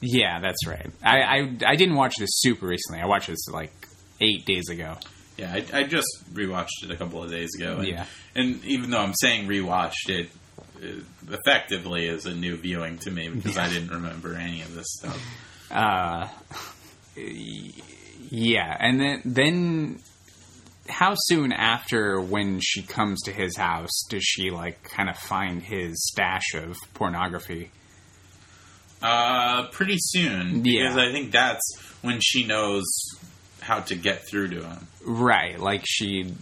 Yeah, 0.00 0.40
that's 0.40 0.66
right. 0.66 0.90
I, 1.02 1.20
I 1.20 1.56
I 1.66 1.76
didn't 1.76 1.94
watch 1.94 2.14
this 2.18 2.30
super 2.32 2.66
recently. 2.66 3.00
I 3.00 3.06
watched 3.06 3.28
this 3.28 3.46
like 3.48 3.72
eight 4.20 4.44
days 4.44 4.68
ago. 4.68 4.96
Yeah, 5.36 5.52
I, 5.52 5.78
I 5.78 5.82
just 5.84 6.08
rewatched 6.32 6.84
it 6.84 6.90
a 6.90 6.96
couple 6.96 7.22
of 7.22 7.30
days 7.30 7.50
ago. 7.56 7.76
And, 7.78 7.86
Yeah. 7.86 8.06
And 8.34 8.64
even 8.64 8.90
though 8.90 9.00
I'm 9.00 9.14
saying 9.14 9.48
rewatched 9.48 10.08
it, 10.08 10.30
it 10.80 11.04
effectively 11.28 12.06
is 12.06 12.26
a 12.26 12.34
new 12.34 12.56
viewing 12.56 12.98
to 12.98 13.10
me 13.10 13.28
because 13.28 13.56
I 13.56 13.68
didn't 13.68 13.90
remember 13.90 14.34
any 14.34 14.62
of 14.62 14.74
this 14.74 14.86
stuff. 14.88 15.18
Uh, 15.70 16.28
yeah, 18.30 18.76
and 18.78 19.00
then 19.00 19.22
then 19.24 20.00
how 20.88 21.14
soon 21.16 21.52
after 21.52 22.20
when 22.20 22.60
she 22.60 22.82
comes 22.82 23.22
to 23.22 23.32
his 23.32 23.56
house 23.56 24.02
does 24.08 24.22
she 24.24 24.50
like 24.50 24.82
kind 24.82 25.08
of 25.08 25.16
find 25.18 25.62
his 25.62 26.02
stash 26.08 26.54
of 26.54 26.76
pornography? 26.94 27.70
Uh, 29.00 29.66
pretty 29.68 29.96
soon 29.98 30.62
because 30.62 30.96
Yeah. 30.96 31.08
I 31.08 31.12
think 31.12 31.32
that's 31.32 31.62
when 32.02 32.20
she 32.20 32.44
knows 32.46 32.84
how 33.60 33.80
to 33.80 33.94
get 33.96 34.26
through 34.28 34.48
to 34.50 34.62
him. 34.64 34.86
Right, 35.04 35.58
like 35.58 35.82
she 35.84 36.34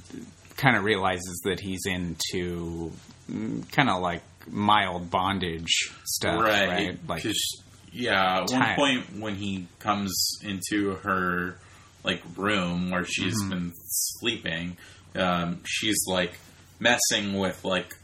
kind 0.56 0.76
of 0.76 0.84
realizes 0.84 1.40
that 1.44 1.60
he's 1.60 1.80
into 1.86 2.92
kind 3.28 3.88
of 3.88 4.02
like 4.02 4.22
mild 4.50 5.10
bondage 5.10 5.90
stuff, 6.04 6.40
right? 6.42 6.98
Like 7.08 7.22
'Cause, 7.22 7.62
yeah, 7.92 8.40
at 8.42 8.50
one 8.50 8.60
Time. 8.60 8.76
point 8.76 9.18
when 9.20 9.36
he 9.36 9.66
comes 9.78 10.38
into 10.42 10.96
her 10.96 11.56
like 12.04 12.22
room 12.36 12.90
where 12.90 13.04
she's 13.04 13.34
Mm-hmm. 13.40 13.50
been 13.50 13.72
sleeping, 13.86 14.76
um, 15.14 15.60
she's 15.66 15.98
like 16.06 16.32
messing 16.78 17.38
with 17.38 17.64
like 17.64 17.94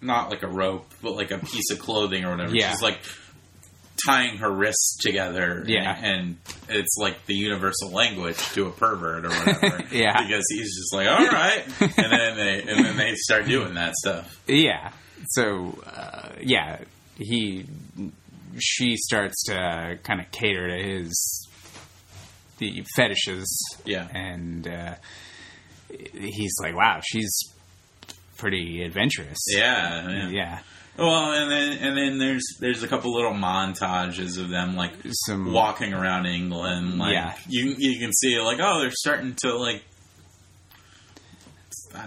not 0.00 0.30
like 0.30 0.42
a 0.42 0.48
rope, 0.48 0.86
but 1.02 1.14
like 1.14 1.30
a 1.30 1.38
piece 1.38 1.70
of 1.70 1.78
clothing 1.78 2.24
or 2.24 2.30
whatever. 2.30 2.54
Yeah. 2.54 2.70
She's 2.70 2.82
like 2.82 2.98
tying 4.06 4.38
her 4.38 4.50
wrists 4.50 4.96
together. 5.02 5.62
Yeah. 5.66 5.94
and, 5.94 6.36
and 6.68 6.76
it's 6.78 6.96
like 6.98 7.26
the 7.26 7.34
universal 7.34 7.90
language 7.90 8.38
to 8.52 8.66
a 8.66 8.70
pervert 8.70 9.26
or 9.26 9.28
whatever. 9.28 9.82
Yeah. 9.92 10.22
because 10.22 10.44
he's 10.48 10.74
just 10.74 10.94
like, 10.94 11.06
all 11.08 11.26
right, 11.26 11.64
and 11.80 12.12
then 12.12 12.36
they 12.36 12.62
and 12.62 12.84
then 12.84 12.96
they 12.96 13.14
start 13.16 13.44
doing 13.46 13.74
that 13.74 13.94
stuff. 13.96 14.40
Yeah. 14.46 14.92
So 15.32 15.78
uh, 15.86 16.30
yeah, 16.40 16.78
he 17.18 17.66
she 18.58 18.96
starts 18.96 19.44
to 19.44 19.98
kind 20.02 20.20
of 20.20 20.30
cater 20.30 20.68
to 20.68 20.82
his 20.82 21.46
the 22.60 22.84
fetishes. 22.94 23.48
Yeah. 23.84 24.06
and 24.14 24.68
uh, 24.68 24.94
he's 26.12 26.54
like, 26.62 26.76
"Wow, 26.76 27.00
she's 27.04 27.30
pretty 28.36 28.82
adventurous." 28.84 29.38
Yeah, 29.48 30.08
yeah. 30.08 30.28
yeah. 30.28 30.58
Well, 30.98 31.32
and 31.32 31.50
then 31.50 31.72
and 31.78 31.96
then 31.96 32.18
there's 32.18 32.44
there's 32.60 32.82
a 32.82 32.88
couple 32.88 33.14
little 33.14 33.32
montages 33.32 34.38
of 34.38 34.50
them 34.50 34.76
like 34.76 34.92
Some 35.26 35.52
walking 35.52 35.94
around 35.94 36.26
England. 36.26 36.98
Like 36.98 37.14
Yeah. 37.14 37.34
you 37.48 37.74
you 37.78 37.98
can 37.98 38.12
see 38.12 38.38
like 38.40 38.58
oh 38.60 38.80
they're 38.80 38.90
starting 38.92 39.34
to 39.42 39.56
like 39.56 39.82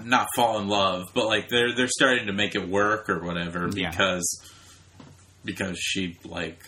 not 0.06 0.28
fall 0.36 0.60
in 0.60 0.68
love, 0.68 1.08
but 1.14 1.26
like 1.28 1.49
they're 1.49 1.74
they're 1.76 1.88
starting 1.88 2.28
to 2.28 2.34
make 2.34 2.56
it 2.56 2.68
work 2.68 3.10
or 3.10 3.20
whatever 3.24 3.70
Yeah. 3.74 3.89
because 3.89 4.41
because 5.43 5.78
she 5.80 6.18
like 6.24 6.60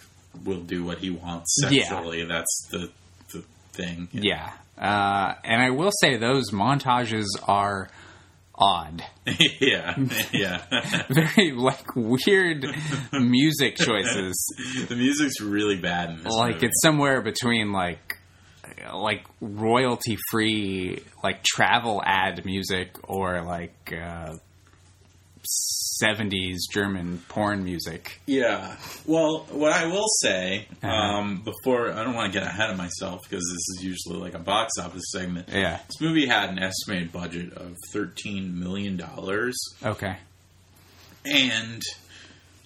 will 0.43 0.61
do 0.61 0.83
what 0.83 0.97
he 0.99 1.09
wants 1.11 1.55
Yeah. 1.69 1.83
sexually. 1.88 2.25
That's 2.25 2.67
the 2.71 2.77
the 2.79 2.89
thing. 3.76 4.07
yeah. 4.11 4.51
Uh, 4.78 5.34
and 5.45 5.61
I 5.61 5.69
will 5.69 5.91
say 6.01 6.17
those 6.17 6.51
montages 6.51 7.28
are 7.47 7.89
odd. 8.53 9.03
yeah, 9.61 9.95
yeah. 10.34 10.61
Very 11.09 11.51
like 11.51 11.95
weird 11.95 12.65
music 13.13 13.78
choices. 13.78 14.36
the 14.89 14.95
music's 14.95 15.39
really 15.41 15.78
bad 15.78 16.09
in 16.09 16.23
this. 16.23 16.34
like 16.34 16.55
movie. 16.55 16.67
it's 16.67 16.82
somewhere 16.82 17.21
between 17.21 17.71
like 17.71 18.17
like 18.93 19.26
royalty 19.41 20.17
free 20.30 21.01
like 21.23 21.43
travel 21.43 22.01
ad 22.05 22.43
music 22.45 22.95
or 23.09 23.41
like 23.43 23.93
uh 23.93 24.36
'70s 25.45 26.57
German 26.71 27.23
porn 27.29 27.63
music. 27.63 28.19
Yeah. 28.25 28.75
Well, 29.05 29.45
what 29.51 29.71
I 29.71 29.85
will 29.85 30.07
say 30.21 30.67
Uh-huh. 30.83 30.87
um, 30.91 31.41
before 31.43 31.91
I 31.91 32.03
don't 32.03 32.13
want 32.15 32.33
to 32.33 32.39
get 32.39 32.47
ahead 32.47 32.69
of 32.69 32.77
myself 32.77 33.21
because 33.23 33.43
this 33.43 33.77
is 33.77 33.79
usually 33.83 34.17
like 34.19 34.33
a 34.33 34.39
box 34.39 34.73
office 34.79 35.03
segment. 35.11 35.47
Yeah. 35.51 35.79
This 35.87 36.01
movie 36.01 36.25
had 36.27 36.49
an 36.49 36.59
estimated 36.59 37.11
budget 37.11 37.53
of 37.53 37.75
thirteen 37.93 38.59
million 38.59 38.97
dollars, 38.97 39.55
Okay. 39.83 40.17
and 41.25 41.81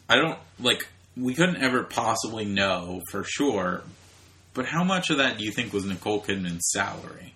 I 0.10 0.16
don't 0.16 0.40
like 0.60 0.88
we 1.16 1.34
couldn't 1.36 1.62
ever 1.62 1.84
possibly 1.84 2.46
know 2.46 3.02
for 3.12 3.24
sure. 3.24 3.84
But 4.56 4.66
how 4.66 4.84
much 4.84 5.10
of 5.12 5.18
that 5.18 5.38
do 5.38 5.44
you 5.46 5.52
think 5.52 5.72
was 5.74 5.86
Nicole 5.86 6.22
Kidman's 6.22 6.68
salary? 6.72 7.34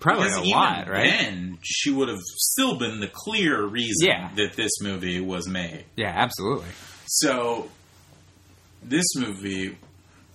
Probably 0.00 0.24
Because 0.28 0.46
a 0.46 0.50
lot, 0.50 0.88
right? 0.88 1.08
Then 1.10 1.58
she 1.62 1.90
would 1.90 2.08
have 2.08 2.20
still 2.20 2.78
been 2.78 3.00
the 3.00 3.08
clear 3.12 3.64
reason 3.64 4.06
Yeah. 4.08 4.30
that 4.36 4.54
this 4.54 4.72
movie 4.80 5.20
was 5.20 5.48
made. 5.48 5.84
Yeah, 5.96 6.12
absolutely. 6.14 6.68
So 7.06 7.70
this 8.82 9.06
movie, 9.16 9.76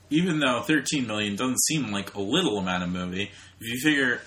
even 0.09 0.39
though 0.39 0.61
13 0.61 1.07
million 1.07 1.35
doesn't 1.35 1.61
seem 1.63 1.91
like 1.91 2.13
a 2.15 2.21
little 2.21 2.57
amount 2.57 2.83
of 2.83 2.89
movie, 2.89 3.31
if 3.59 3.67
you 3.67 3.79
figure, 3.83 4.21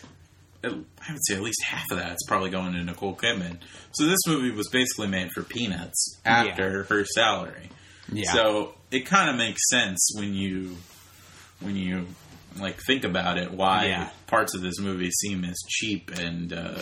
I 0.64 0.68
would 0.68 1.24
say 1.26 1.34
at 1.36 1.42
least 1.42 1.62
half 1.64 1.84
of 1.90 1.98
that's 1.98 2.24
probably 2.26 2.50
going 2.50 2.72
to 2.74 2.82
Nicole 2.84 3.14
Kidman. 3.16 3.58
So 3.92 4.06
this 4.06 4.18
movie 4.26 4.50
was 4.50 4.68
basically 4.72 5.08
made 5.08 5.30
for 5.32 5.42
peanuts 5.42 6.18
after 6.24 6.84
her 6.84 7.04
salary. 7.04 7.70
Yeah. 8.12 8.32
So 8.32 8.74
it 8.90 9.06
kind 9.06 9.28
of 9.30 9.36
makes 9.36 9.60
sense 9.70 10.10
when 10.16 10.34
you 10.34 10.76
when 11.60 11.74
you 11.74 12.06
like 12.60 12.78
think 12.86 13.04
about 13.04 13.38
it 13.38 13.50
why 13.52 13.86
Yeah. 13.86 14.10
parts 14.26 14.54
of 14.54 14.62
this 14.62 14.78
movie 14.78 15.10
seem 15.10 15.44
as 15.44 15.56
cheap 15.68 16.10
and 16.18 16.52
uh, 16.52 16.78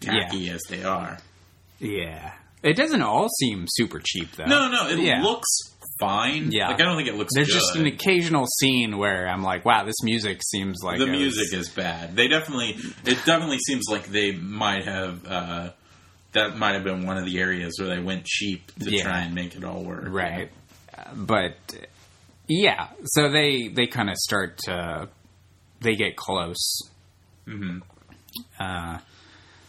tacky 0.00 0.50
as 0.50 0.62
they 0.68 0.82
are. 0.84 1.18
yeah. 1.78 2.32
It 2.62 2.74
doesn't 2.76 3.02
all 3.02 3.28
seem 3.40 3.66
super 3.68 4.00
cheap 4.04 4.32
though. 4.32 4.46
No, 4.46 4.68
no, 4.70 4.88
it 4.88 4.98
Yeah. 4.98 5.22
looks 5.22 5.46
fine. 6.00 6.50
Yeah. 6.50 6.68
like 6.68 6.80
I 6.80 6.84
don't 6.84 6.96
think 6.96 7.08
it 7.08 7.14
looks. 7.14 7.32
There's 7.34 7.46
good. 7.48 7.54
just 7.54 7.76
an 7.76 7.86
occasional 7.86 8.46
scene 8.60 8.98
where 8.98 9.28
I'm 9.28 9.42
like, 9.42 9.64
wow, 9.64 9.84
this 9.84 10.02
music 10.02 10.40
seems 10.44 10.78
like 10.82 10.98
the 10.98 11.04
it 11.06 11.10
was- 11.10 11.18
music 11.20 11.52
is 11.52 11.68
bad. 11.68 12.16
They 12.16 12.26
definitely, 12.28 12.76
it 13.04 13.24
definitely 13.24 13.58
seems 13.66 13.84
like 13.90 14.06
they 14.06 14.32
might 14.32 14.84
have. 14.84 15.24
Uh, 15.26 15.70
that 16.32 16.56
might 16.58 16.74
have 16.74 16.82
been 16.84 17.06
one 17.06 17.16
of 17.18 17.24
the 17.24 17.38
areas 17.38 17.76
where 17.78 17.88
they 17.88 18.00
went 18.02 18.24
cheap 18.26 18.70
to 18.80 18.90
Yeah. 18.90 19.04
try 19.04 19.20
and 19.20 19.34
make 19.34 19.54
it 19.54 19.62
all 19.64 19.82
work. 19.84 20.04
right. 20.08 20.50
But 21.14 21.56
yeah, 22.48 22.88
so 23.04 23.30
they 23.30 23.68
they 23.68 23.86
kind 23.86 24.10
of 24.10 24.16
start 24.16 24.58
to 24.64 25.08
they 25.80 25.94
get 25.96 26.16
close. 26.16 26.80
hmm 27.46 27.78
Uh, 28.58 28.98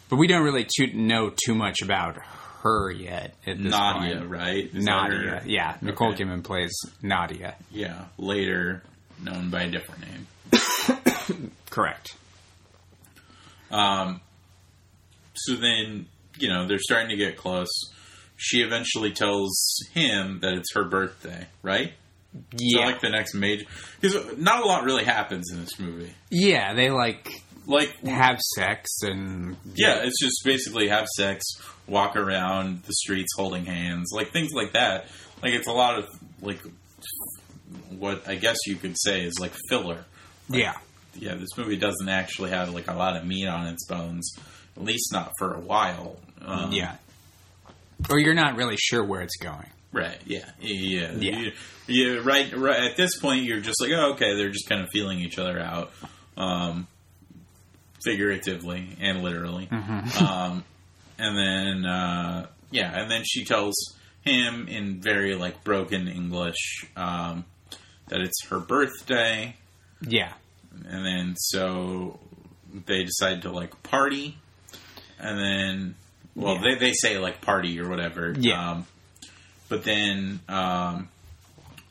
but 0.10 0.16
we 0.18 0.28
don't 0.28 0.44
really 0.44 0.66
too, 0.66 0.88
know 0.94 1.32
too 1.46 1.54
much 1.54 1.82
about 1.82 2.18
her 2.64 2.90
yet 2.92 3.36
at 3.46 3.58
this 3.62 3.72
Nadia, 3.72 4.18
point. 4.18 4.30
right? 4.30 4.66
Is 4.74 4.84
Nadia, 4.86 5.42
yeah. 5.46 5.78
Nicole 5.82 6.14
Okay. 6.14 6.24
Kidman 6.24 6.44
plays 6.44 6.74
Nadia. 7.02 7.56
Yeah, 7.72 8.06
later 8.18 8.84
known 9.22 9.50
by 9.50 9.64
a 9.64 9.70
different 9.72 10.02
name. 10.02 11.52
Correct. 11.70 12.16
Um, 13.72 14.22
so 15.34 15.56
then, 15.56 16.08
you 16.40 16.48
know, 16.50 16.68
they're 16.68 16.80
starting 16.80 17.10
to 17.10 17.18
get 17.18 17.38
close. 17.38 17.68
She 18.38 18.60
eventually 18.62 19.12
tells 19.12 19.80
him 19.94 20.40
that 20.42 20.54
it's 20.54 20.74
her 20.74 20.84
birthday, 20.86 21.48
right? 21.64 21.94
Yeah, 22.58 22.86
like 22.86 23.02
the 23.02 23.10
next 23.10 23.34
major, 23.34 23.66
because 24.00 24.38
not 24.38 24.62
a 24.64 24.66
lot 24.66 24.84
really 24.84 25.04
happens 25.04 25.52
in 25.52 25.60
this 25.60 25.80
movie. 25.80 26.14
yeah. 26.30 26.74
They 26.74 26.90
like 26.90 27.32
Like 27.66 27.96
have 28.06 28.40
sex 28.56 28.90
and 29.02 29.58
Yeah, 29.76 30.02
it's 30.04 30.20
just 30.22 30.42
basically 30.46 30.88
have 30.90 31.08
sex, 31.08 31.44
walk 31.88 32.16
around 32.16 32.84
the 32.84 32.94
streets 32.94 33.34
holding 33.36 33.66
hands, 33.66 34.10
like 34.14 34.32
things 34.32 34.52
like 34.54 34.74
that. 34.74 35.08
Like 35.42 35.54
it's 35.54 35.68
a 35.68 35.72
lot 35.72 35.98
of 36.00 36.06
like 36.42 36.60
what 37.90 38.28
I 38.28 38.36
guess 38.36 38.58
you 38.66 38.76
could 38.76 38.96
say 38.98 39.24
is 39.24 39.40
like 39.40 39.54
filler. 39.70 40.06
yeah, 40.50 40.74
Yeah, 41.16 41.36
this 41.36 41.58
movie 41.58 41.78
doesn't 41.78 42.10
actually 42.10 42.52
have 42.52 42.74
like 42.74 42.88
a 42.88 42.94
lot 42.94 43.18
of 43.18 43.26
meat 43.26 43.48
on 43.48 43.68
its 43.68 43.86
bones, 43.88 44.34
at 44.76 44.84
least 44.84 45.12
not 45.12 45.32
for 45.40 45.54
a 45.54 45.60
while. 45.60 46.18
Um, 46.42 46.72
yeah. 46.72 46.96
Or 48.10 48.20
you're 48.20 48.36
not 48.36 48.56
really 48.56 48.78
sure 48.78 49.04
where 49.04 49.22
it's 49.22 49.36
going. 49.38 49.72
Right. 49.92 50.18
Yeah, 50.26 50.50
yeah, 50.60 51.12
Yeah. 51.18 51.40
You, 51.40 51.52
you- 51.88 52.22
right, 52.22 52.52
right. 52.56 52.80
At 52.92 52.98
this 52.98 53.18
point, 53.20 53.44
you're 53.44 53.62
just 53.62 53.82
like, 53.82 53.92
oh, 53.94 54.12
okay, 54.14 54.36
they're 54.36 54.50
just 54.50 54.68
kind 54.70 54.82
of 54.82 54.88
feeling 54.92 55.20
each 55.20 55.38
other 55.40 55.60
out, 55.60 55.92
um, 56.38 56.88
figuratively 58.04 58.96
and 59.00 59.22
literally. 59.24 59.68
um, 59.72 60.64
and 61.20 61.38
then 61.38 61.86
uh, 61.86 62.48
yeah, 62.72 63.00
and 63.00 63.10
then 63.10 63.24
she 63.26 63.44
tells 63.44 63.76
him 64.24 64.68
in 64.68 65.00
very 65.02 65.36
like 65.36 65.64
broken 65.64 66.08
English 66.08 66.86
um, 66.96 67.46
that 68.10 68.20
it's 68.22 68.46
her 68.50 68.60
birthday, 68.60 69.56
Yeah, 70.02 70.34
and 70.88 71.06
then 71.06 71.36
so 71.38 72.20
they 72.86 73.04
decide 73.04 73.42
to 73.44 73.52
like 73.52 73.82
party, 73.84 74.38
and 75.20 75.40
then 75.40 75.96
well 76.36 76.56
Yeah. 76.56 76.62
they 76.62 76.76
they 76.88 76.92
say 76.94 77.18
like 77.18 77.42
party 77.42 77.80
or 77.80 77.90
whatever, 77.90 78.36
Yeah. 78.38 78.72
Um, 78.72 78.86
but 79.70 79.84
then 79.84 80.40
um, 80.50 81.10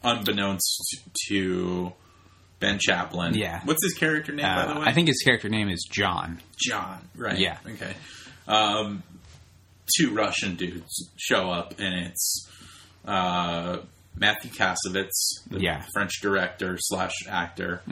unbeknownst 0.02 1.00
to 1.28 1.92
Ben 2.60 2.78
Chaplin, 2.78 3.34
Yeah. 3.34 3.60
what's 3.64 3.82
his 3.84 3.94
character 3.94 4.32
name 4.32 4.44
by 4.46 4.66
the 4.66 4.76
uh, 4.76 4.80
way? 4.80 4.86
I 4.86 4.92
think 4.92 5.08
his 5.08 5.20
character 5.24 5.48
name 5.48 5.68
is 5.68 5.86
John. 5.90 6.40
John, 6.58 7.00
right? 7.16 7.38
Yeah. 7.38 7.58
Okay. 7.66 7.94
Um, 8.48 9.02
two 9.96 10.14
Russian 10.14 10.56
dudes 10.56 11.10
show 11.16 11.50
up, 11.50 11.74
and 11.78 12.06
it's 12.06 12.48
uh, 13.04 13.78
Matthew 14.16 14.50
Kassovitz, 14.50 15.42
the 15.50 15.60
Yeah. 15.60 15.84
French 15.92 16.20
director 16.22 16.76
slash 16.78 17.12
actor, 17.28 17.82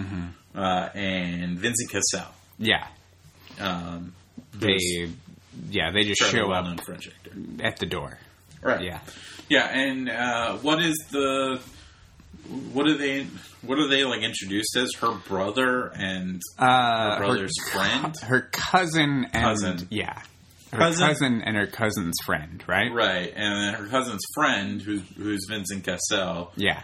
uh, 0.54 0.88
and 0.94 1.58
Vincent 1.58 1.90
Cassel. 1.90 2.32
Yeah, 2.58 2.86
Um, 3.60 4.14
they 4.54 4.78
yeah 5.70 5.90
they 5.92 6.02
just 6.04 6.22
show 6.30 6.50
up 6.52 6.80
French 6.84 7.08
actor. 7.08 7.32
at 7.62 7.78
the 7.78 7.86
door. 7.86 8.18
Right. 8.64 8.80
Yeah, 8.82 9.00
Yeah, 9.48 9.66
and 9.66 10.08
uh, 10.08 10.56
what 10.58 10.82
is 10.82 10.96
the 11.10 11.60
what 12.72 12.86
are 12.86 12.96
they 12.96 13.26
what 13.62 13.78
are 13.78 13.88
they 13.88 14.04
like 14.04 14.22
introduced 14.22 14.76
as 14.76 14.92
her 15.00 15.12
brother 15.28 15.86
and 15.94 16.42
uh, 16.58 17.18
brother's 17.18 17.52
her, 17.64 17.70
friend? 17.78 18.14
her 18.22 18.40
cousin, 18.52 19.26
and 19.32 19.44
Cousin. 19.44 19.88
yeah, 19.90 20.20
her 20.72 20.78
Cousin? 20.78 21.08
cousin? 21.08 21.42
and 21.42 21.56
her 21.56 21.66
cousin's 21.66 22.16
friend, 22.24 22.62
right? 22.66 22.92
right, 22.92 23.32
and 23.34 23.74
then 23.74 23.74
her 23.82 23.86
cousin's 23.88 24.22
friend 24.34 24.80
who's 24.82 25.02
who's 25.16 25.46
Vincent 25.48 25.84
Cassel 25.84 26.52
Yeah, 26.56 26.82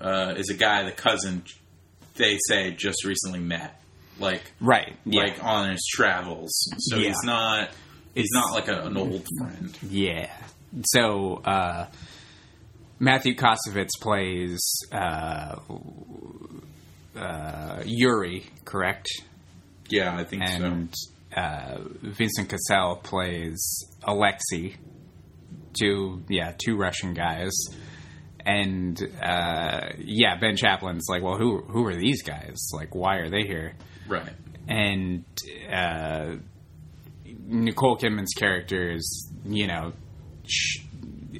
uh, 0.00 0.34
is 0.36 0.48
a 0.50 0.54
guy 0.54 0.84
the 0.84 0.92
cousin 0.92 1.44
they 2.16 2.36
say 2.48 2.72
just 2.72 3.04
recently 3.04 3.40
met, 3.40 3.80
like 4.18 4.42
right. 4.60 4.94
Yeah, 5.06 5.22
like 5.24 5.42
on 5.42 5.70
his 5.70 5.86
travels. 5.94 6.50
So 6.78 6.96
Yeah. 6.96 7.08
he's 7.08 7.22
not 7.24 7.70
he's 8.14 8.24
It's- 8.26 8.30
not 8.34 8.52
like 8.54 8.68
a, 8.68 8.82
an 8.86 8.96
old 8.98 9.26
friend. 9.38 9.78
yeah. 9.90 10.30
So 10.84 11.42
uh, 11.44 11.86
Matthew 12.98 13.34
Kassovitz 13.34 13.90
plays 14.00 14.60
uh, 14.92 15.56
uh, 17.16 17.82
Yuri, 17.84 18.46
correct? 18.64 19.06
Yeah, 19.88 20.16
I 20.16 20.24
think 20.24 20.42
and 20.44 20.94
uh, 21.36 21.78
Vincent 22.00 22.48
Cassel 22.48 22.96
plays 23.02 23.86
Alexei. 24.04 24.76
Two, 25.78 26.22
yeah, 26.28 26.52
two 26.58 26.76
Russian 26.76 27.14
guys, 27.14 27.50
and 28.44 29.00
uh, 29.22 29.88
yeah, 29.98 30.36
Ben 30.38 30.54
Chaplin's 30.54 31.06
like, 31.08 31.22
well, 31.22 31.38
who 31.38 31.62
who 31.62 31.86
are 31.86 31.94
these 31.94 32.22
guys? 32.22 32.68
Like, 32.74 32.94
why 32.94 33.16
are 33.16 33.30
they 33.30 33.44
here? 33.46 33.74
Right. 34.06 34.34
And 34.68 35.24
uh, 35.72 36.36
Nicole 37.46 37.96
Kidman's 37.96 38.34
character 38.34 38.92
is, 38.92 39.32
you 39.46 39.66
know, 39.66 39.94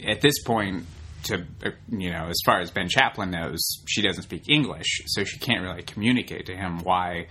at 0.07 0.21
this 0.21 0.43
point. 0.45 0.87
To 1.27 1.47
you 1.89 2.11
know, 2.11 2.27
as 2.27 2.41
far 2.45 2.59
as 2.59 2.73
Ben 2.73 2.89
Chaplin 2.89 3.31
knows, 3.31 3.61
she 3.87 4.03
doesn't 4.03 4.25
speak 4.25 4.49
English, 4.49 5.03
so 5.07 5.23
she 5.23 5.39
can't 5.39 5.63
really 5.63 5.85
communicate 5.85 6.47
to 6.47 6.57
him 6.57 6.81
why 6.81 7.29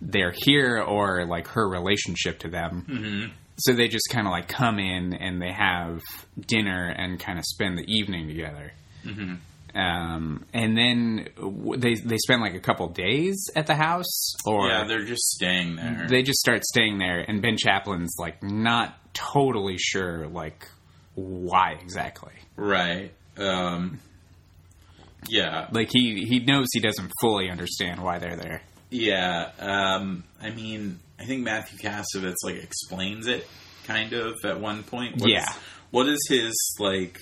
they're 0.00 0.34
here 0.34 0.78
or 0.78 1.24
like 1.24 1.48
her 1.48 1.68
relationship 1.68 2.40
to 2.40 2.48
them. 2.48 2.84
Mm-hmm. 2.88 3.32
So 3.60 3.72
they 3.72 3.88
just 3.88 4.08
kind 4.10 4.26
of 4.26 4.30
like 4.30 4.46
come 4.46 4.78
in 4.78 5.14
and 5.14 5.42
they 5.42 5.52
have 5.52 6.02
dinner 6.38 6.94
and 6.96 7.18
kind 7.18 7.38
of 7.38 7.44
spend 7.44 7.78
the 7.78 7.84
evening 7.88 8.28
together. 8.28 8.72
Mm-hmm. 9.04 9.34
Um, 9.78 10.44
and 10.52 10.76
then 10.76 11.28
they 11.76 11.94
they 11.94 12.16
spend 12.18 12.40
like 12.40 12.54
a 12.54 12.60
couple 12.60 12.88
days 12.88 13.50
at 13.54 13.66
the 13.66 13.74
house, 13.74 14.34
or 14.46 14.68
yeah, 14.68 14.84
they're 14.84 15.04
just 15.04 15.28
staying 15.30 15.76
there. 15.76 16.06
they 16.08 16.22
just 16.22 16.38
start 16.38 16.64
staying 16.64 16.98
there. 16.98 17.20
And 17.20 17.42
Ben 17.42 17.56
Chaplin's 17.56 18.16
like 18.18 18.42
not 18.42 18.96
totally 19.12 19.76
sure 19.78 20.26
like 20.28 20.68
why 21.22 21.72
exactly. 21.82 22.32
right. 22.56 23.12
Um, 23.36 24.00
yeah. 25.28 25.68
Like 25.72 25.90
he 25.92 26.24
he 26.26 26.40
knows 26.40 26.66
he 26.72 26.80
doesn't 26.80 27.10
fully 27.20 27.50
understand 27.50 28.02
why 28.02 28.18
they're 28.18 28.36
there. 28.36 28.62
Yeah, 28.90 29.50
um, 29.58 30.24
I 30.40 30.50
mean, 30.50 30.98
I 31.20 31.24
think 31.24 31.42
Matthew 31.44 31.78
Kassovitz 31.78 32.36
like 32.42 32.56
explains 32.56 33.26
it 33.26 33.46
kind 33.84 34.12
of 34.12 34.34
at 34.44 34.60
one 34.60 34.82
point. 34.82 35.16
What 35.18 35.30
Yeah. 35.30 35.42
is- 35.48 35.56
what 35.90 36.08
is 36.08 36.18
his 36.28 36.54
like 36.78 37.18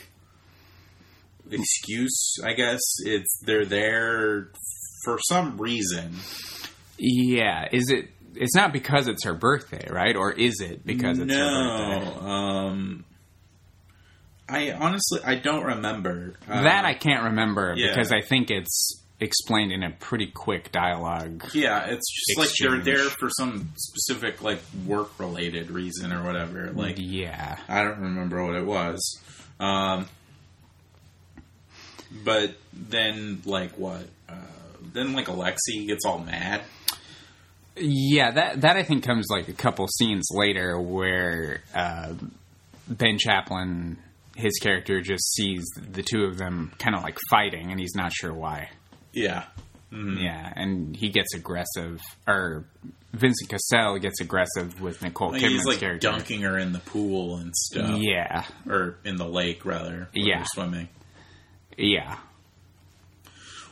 excuse? 1.51 2.37
I 2.45 2.53
guess 2.53 2.81
it's 3.05 3.41
they're 3.45 3.65
there 3.65 4.49
for 5.05 5.19
some 5.29 5.57
reason. 5.59 6.15
Yeah, 6.99 7.69
is 7.73 7.91
it? 7.91 8.11
It's 8.35 8.55
not 8.55 8.73
because 8.73 9.09
it's 9.09 9.25
her 9.25 9.35
birthday, 9.35 9.87
right? 9.91 10.15
Or 10.17 10.31
is 10.33 10.61
it 10.61 10.85
because 10.87 11.19
it's 11.19 11.33
her 11.33 11.39
birthday? 11.39 12.21
no, 12.21 12.29
um, 12.29 13.05
I 14.49 14.73
honestly 14.73 15.21
I 15.25 15.35
don't 15.37 15.65
remember 15.65 16.35
Uh, 16.49 16.63
that 16.63 16.85
I 16.85 16.95
can't 16.95 17.25
remember 17.25 17.75
yeah. 17.77 17.89
because 17.89 18.13
I 18.13 18.21
think 18.21 18.51
it's 18.51 19.03
explained 19.19 19.73
in 19.73 19.83
a 19.83 19.91
pretty 19.91 20.27
quick 20.27 20.71
dialogue. 20.73 21.43
Yeah, 21.55 21.87
it's 21.87 22.05
just 22.13 22.39
like 22.39 22.51
they're 22.61 22.79
there 22.81 23.09
for 23.19 23.29
some 23.31 23.71
specific 23.77 24.43
like 24.43 24.61
work 24.87 25.19
related 25.19 25.71
reason 25.71 26.13
or 26.13 26.23
whatever. 26.23 26.71
Like 26.73 26.97
yeah, 26.99 27.59
I 27.69 27.83
don't 27.83 27.99
remember 28.01 28.45
what 28.45 28.55
it 28.57 28.65
was. 28.67 29.01
Um, 29.59 30.07
but 32.25 32.55
then 32.73 33.43
like 33.45 33.73
what? 33.79 34.07
Uh, 34.29 34.35
then 34.93 35.13
like 35.13 35.29
Alexei 35.29 35.87
gets 35.87 36.05
all 36.05 36.19
mad. 36.19 36.63
yeah. 37.77 38.31
That 38.31 38.61
that 38.63 38.77
I 38.77 38.83
think 38.83 39.05
comes 39.05 39.27
like 39.31 39.49
a 39.49 39.53
couple 39.53 39.87
scenes 39.89 40.27
later 40.31 40.79
where 40.81 41.63
uh, 41.75 42.13
Ben 42.89 43.19
Chaplin, 43.19 43.99
his 44.37 44.53
character, 44.61 45.01
just 45.01 45.33
sees 45.35 45.65
the 45.77 46.03
two 46.03 46.25
of 46.25 46.37
them 46.39 46.73
kind 46.79 46.95
of 46.95 47.03
like 47.03 47.19
fighting, 47.31 47.71
and 47.73 47.81
he's 47.81 47.95
not 47.95 48.13
sure 48.13 48.33
why. 48.33 48.71
Yeah. 49.13 49.45
Yeah, 49.91 50.53
and 50.55 50.95
he 50.95 51.09
gets 51.09 51.33
aggressive, 51.35 52.03
or 52.29 52.67
Vincent 53.15 53.49
Cassel 53.49 53.99
gets 53.99 54.21
aggressive 54.21 54.79
with 54.81 55.01
Nicole 55.01 55.31
Like, 55.31 55.41
Kidman's 55.41 55.53
he's 55.53 55.65
like 55.65 55.79
character. 55.79 56.11
dunking 56.11 56.43
her 56.43 56.59
in 56.59 56.73
the 56.73 56.81
pool 56.81 57.37
and 57.37 57.55
stuff. 57.57 57.99
Yeah, 58.03 58.45
Or 58.69 58.99
in 59.05 59.17
the 59.17 59.25
lake 59.27 59.65
rather. 59.65 60.09
Yeah. 60.13 60.45
swimming. 60.49 60.91
yeah, 61.79 62.19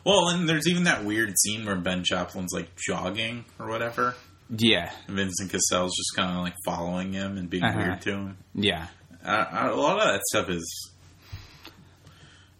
Well, 0.04 0.28
and 0.28 0.48
there's 0.48 0.66
even 0.68 0.84
that 0.84 1.04
weird 1.04 1.34
scene 1.38 1.66
where 1.66 1.76
Ben 1.76 2.04
Chaplin's 2.04 2.52
like 2.54 2.70
jogging 2.76 3.44
or 3.58 3.68
whatever. 3.68 4.14
yeah, 4.48 4.92
And 5.08 5.16
Vincent 5.16 5.50
Cassel's 5.50 5.94
just 5.96 6.14
kind 6.16 6.30
of 6.30 6.42
like 6.42 6.54
following 6.64 7.12
him 7.12 7.36
and 7.36 7.50
being 7.50 7.64
Uh-huh. 7.64 7.78
weird 7.78 8.00
to 8.02 8.10
him. 8.12 8.36
yeah. 8.54 8.86
A 9.24 9.72
lot 9.74 9.98
of 9.98 10.04
that 10.12 10.20
stuff 10.30 10.48
is. 10.50 10.90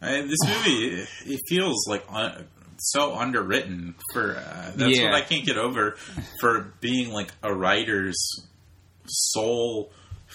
I, 0.00 0.22
this 0.22 0.38
movie, 0.46 1.04
it 1.26 1.40
feels 1.48 1.86
like 1.88 2.04
un, 2.10 2.46
so 2.78 3.14
underwritten 3.16 3.94
for. 4.12 4.36
Uh, 4.36 4.72
that's 4.74 4.98
Yeah. 4.98 5.04
what 5.06 5.14
I 5.14 5.20
can't 5.22 5.44
get 5.46 5.56
over 5.56 5.96
for 6.40 6.72
being 6.80 7.12
like 7.12 7.30
a 7.42 7.54
writer's 7.54 8.16
sole 9.06 9.92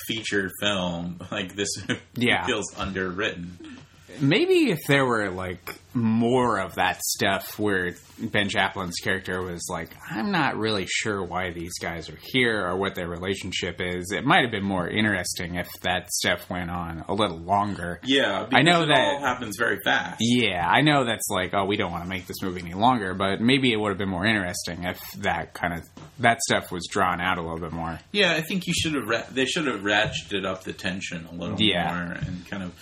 feature 0.08 0.50
film. 0.62 1.20
Like 1.32 1.56
this, 1.56 1.70
Yeah. 2.16 2.46
feels 2.48 2.66
underwritten. 2.78 3.79
Maybe 4.20 4.72
if 4.72 4.80
there 4.88 5.06
were 5.06 5.30
like 5.30 5.76
more 5.94 6.60
of 6.60 6.76
that 6.76 7.02
stuff 7.02 7.58
where 7.58 7.96
Ben 8.20 8.48
Chaplin's 8.50 8.98
character 8.98 9.42
was 9.42 9.68
like, 9.70 9.90
I'm 10.12 10.32
not 10.32 10.56
really 10.58 10.86
sure 10.88 11.24
why 11.24 11.52
these 11.52 11.80
guys 11.80 12.10
are 12.10 12.18
here 12.22 12.66
or 12.68 12.78
what 12.78 12.94
their 12.96 13.08
relationship 13.08 13.78
is, 13.80 14.12
it 14.12 14.24
might 14.26 14.44
have 14.44 14.52
been 14.52 14.64
more 14.64 14.88
interesting 14.88 15.56
if 15.56 15.68
that 15.82 16.12
stuff 16.12 16.48
went 16.50 16.70
on 16.70 17.04
a 17.08 17.14
little 17.14 17.38
longer. 17.40 18.00
Yeah, 18.04 18.48
I 18.54 18.62
know 18.62 18.84
it 18.84 18.88
that- 18.88 18.98
all 19.16 19.20
happens 19.20 19.56
very 19.58 19.80
fast. 19.84 20.18
Yeah, 20.20 20.68
I 20.68 20.82
know 20.82 21.06
that's 21.06 21.28
like, 21.30 21.54
oh, 21.54 21.66
we 21.66 21.78
don't 21.78 21.92
want 21.92 22.04
to 22.04 22.10
make 22.10 22.28
this 22.28 22.42
movie 22.44 22.62
any 22.62 22.74
longer, 22.76 23.14
but 23.14 23.42
maybe 23.42 23.72
it 23.72 23.78
would 23.78 23.90
have 23.90 23.98
been 23.98 24.10
more 24.10 24.26
interesting 24.26 24.84
if 24.84 25.00
that 25.20 25.54
kind 25.54 25.74
of 25.74 25.84
that 26.20 26.42
stuff 26.42 26.72
was 26.72 26.88
drawn 26.92 27.20
out 27.22 27.38
a 27.38 27.42
little 27.42 27.60
bit 27.60 27.72
more. 27.72 28.00
Yeah, 28.12 28.34
I 28.34 28.42
think 28.42 28.68
you 28.68 28.74
should 28.74 28.94
have. 28.96 29.08
Ra- 29.08 29.24
they 29.32 29.46
should 29.46 29.66
have 29.68 29.82
ratcheted 29.82 30.46
up 30.46 30.64
the 30.66 30.74
tension 30.74 31.26
a 31.32 31.34
little 31.36 31.60
Yeah. 31.60 31.94
more 31.94 32.14
and 32.14 32.46
kind 32.50 32.64
of 32.64 32.74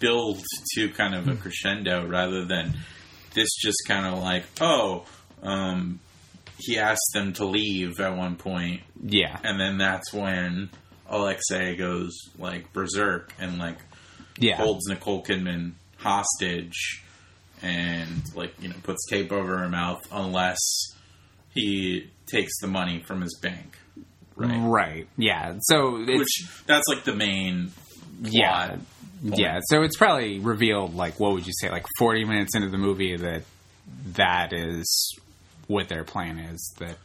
build 0.00 0.42
to 0.74 0.88
kind 0.90 1.14
of 1.14 1.28
a 1.28 1.36
crescendo 1.36 2.06
rather 2.06 2.44
than 2.44 2.74
this 3.34 3.48
just 3.62 3.78
kind 3.86 4.06
of 4.06 4.20
like 4.20 4.44
oh, 4.60 5.04
um, 5.42 6.00
he 6.58 6.78
asked 6.78 7.10
them 7.14 7.32
to 7.34 7.44
leave 7.44 8.00
at 8.00 8.16
one 8.16 8.36
point, 8.36 8.82
Yeah, 9.02 9.38
and 9.44 9.60
then 9.60 9.78
that's 9.78 10.12
when 10.12 10.70
Alexei 11.08 11.76
goes 11.76 12.12
like 12.38 12.72
berserk 12.72 13.32
and 13.38 13.58
like 13.58 13.78
yeah, 14.38 14.56
holds 14.56 14.86
Nicole 14.88 15.22
Kidman 15.22 15.72
hostage 15.98 17.04
and 17.62 18.22
like 18.34 18.54
you 18.60 18.68
know 18.68 18.76
puts 18.82 19.06
tape 19.08 19.32
over 19.32 19.58
her 19.58 19.68
mouth 19.68 20.00
unless 20.10 20.58
he 21.52 22.10
takes 22.26 22.58
the 22.60 22.66
money 22.66 23.02
from 23.06 23.20
his 23.20 23.38
bank. 23.40 23.76
Right. 24.36 24.60
right. 24.62 25.08
Yeah, 25.18 25.56
so 25.60 25.98
it's 26.00 26.18
which 26.18 26.48
that's 26.66 26.86
like 26.88 27.04
the 27.04 27.14
main 27.14 27.72
yeah, 28.22 28.76
plot. 29.28 29.38
yeah. 29.38 29.58
So 29.68 29.82
it's 29.82 29.96
probably 29.96 30.38
revealed 30.38 30.94
like 30.94 31.18
what 31.20 31.32
would 31.32 31.46
you 31.46 31.52
say, 31.60 31.70
like 31.70 31.86
forty 31.98 32.24
minutes 32.24 32.54
into 32.54 32.68
the 32.68 32.78
movie 32.78 33.16
that 33.16 33.42
that 34.14 34.52
is 34.52 35.18
what 35.66 35.88
their 35.88 36.04
plan 36.04 36.38
is. 36.38 36.74
That 36.78 36.96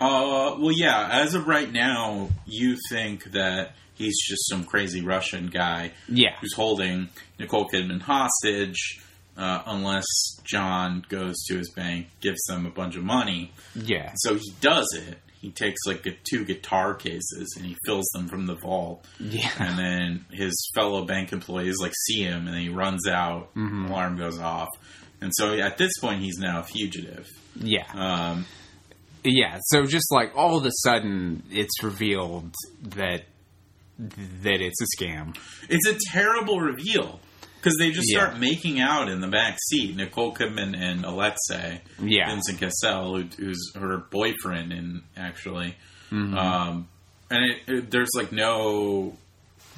Uh, 0.00 0.56
well, 0.58 0.72
yeah. 0.72 1.08
As 1.12 1.34
of 1.34 1.46
right 1.46 1.70
now, 1.70 2.28
you 2.46 2.76
think 2.90 3.24
that 3.32 3.74
he's 3.94 4.18
just 4.26 4.48
some 4.48 4.64
crazy 4.64 5.00
Russian 5.02 5.46
guy 5.48 5.92
yeah, 6.08 6.36
who's 6.40 6.54
holding 6.54 7.08
Nicole 7.38 7.68
Kidman 7.68 8.00
hostage, 8.00 9.00
uh, 9.36 9.62
unless 9.66 10.06
John 10.44 11.04
goes 11.08 11.44
to 11.44 11.56
his 11.56 11.70
bank, 11.70 12.08
gives 12.20 12.42
them 12.44 12.66
a 12.66 12.70
bunch 12.70 12.96
of 12.96 13.04
money. 13.04 13.52
yeah, 13.76 14.12
So 14.16 14.34
he 14.34 14.52
does 14.60 14.92
it. 14.94 15.18
He 15.42 15.50
takes 15.50 15.80
like 15.86 16.06
a, 16.06 16.12
two 16.24 16.44
guitar 16.46 16.94
cases 16.94 17.52
and 17.58 17.66
he 17.66 17.76
fills 17.84 18.08
them 18.14 18.28
from 18.28 18.46
the 18.46 18.54
vault. 18.54 19.04
yeah, 19.20 19.50
And 19.58 19.76
then 19.78 20.24
his 20.30 20.54
fellow 20.74 21.04
bank 21.04 21.32
employees 21.32 21.76
like 21.78 21.92
see 22.06 22.22
him, 22.22 22.46
and 22.46 22.54
then 22.54 22.62
he 22.62 22.68
runs 22.70 23.06
out. 23.06 23.54
Mm-hmm. 23.54 23.86
Alarm 23.86 24.16
goes 24.16 24.38
off, 24.38 24.68
and 25.20 25.30
so 25.34 25.52
at 25.58 25.76
this 25.78 25.92
point 26.00 26.22
he's 26.22 26.38
now 26.38 26.60
a 26.60 26.62
fugitive. 26.62 27.26
yeah. 27.56 27.86
Um, 27.92 28.46
Yeah, 29.24 29.58
so 29.66 29.84
just 29.84 30.10
like 30.10 30.32
all 30.36 30.56
of 30.56 30.64
a 30.64 30.70
sudden, 30.84 31.42
it's 31.50 31.82
revealed 31.82 32.54
that 32.82 33.22
that 33.98 34.60
it's 34.60 34.80
a 34.80 34.86
scam. 35.04 35.36
it's 35.68 35.86
a 35.86 35.96
terrible 36.12 36.58
reveal 36.60 37.20
because 37.62 37.76
they 37.78 37.90
just 37.92 38.08
Yeah. 38.12 38.22
start 38.24 38.40
making 38.40 38.80
out 38.80 39.08
in 39.08 39.20
the 39.20 39.28
back 39.28 39.56
seat. 39.70 39.94
Nicole 39.94 40.34
Kidman 40.34 40.76
and 40.76 41.04
Alexei, 41.04 41.80
Yeah, 42.00 42.28
Vincent 42.28 42.58
Cassel, 42.58 43.16
who, 43.18 43.24
who's 43.38 43.72
her 43.76 43.98
boyfriend, 43.98 44.72
and 44.72 45.02
actually, 45.16 45.76
Mm-hmm. 46.10 46.36
um, 46.36 46.88
and 47.30 47.44
it, 47.50 47.58
it, 47.68 47.90
there's 47.90 48.10
like 48.16 48.32
no. 48.32 49.16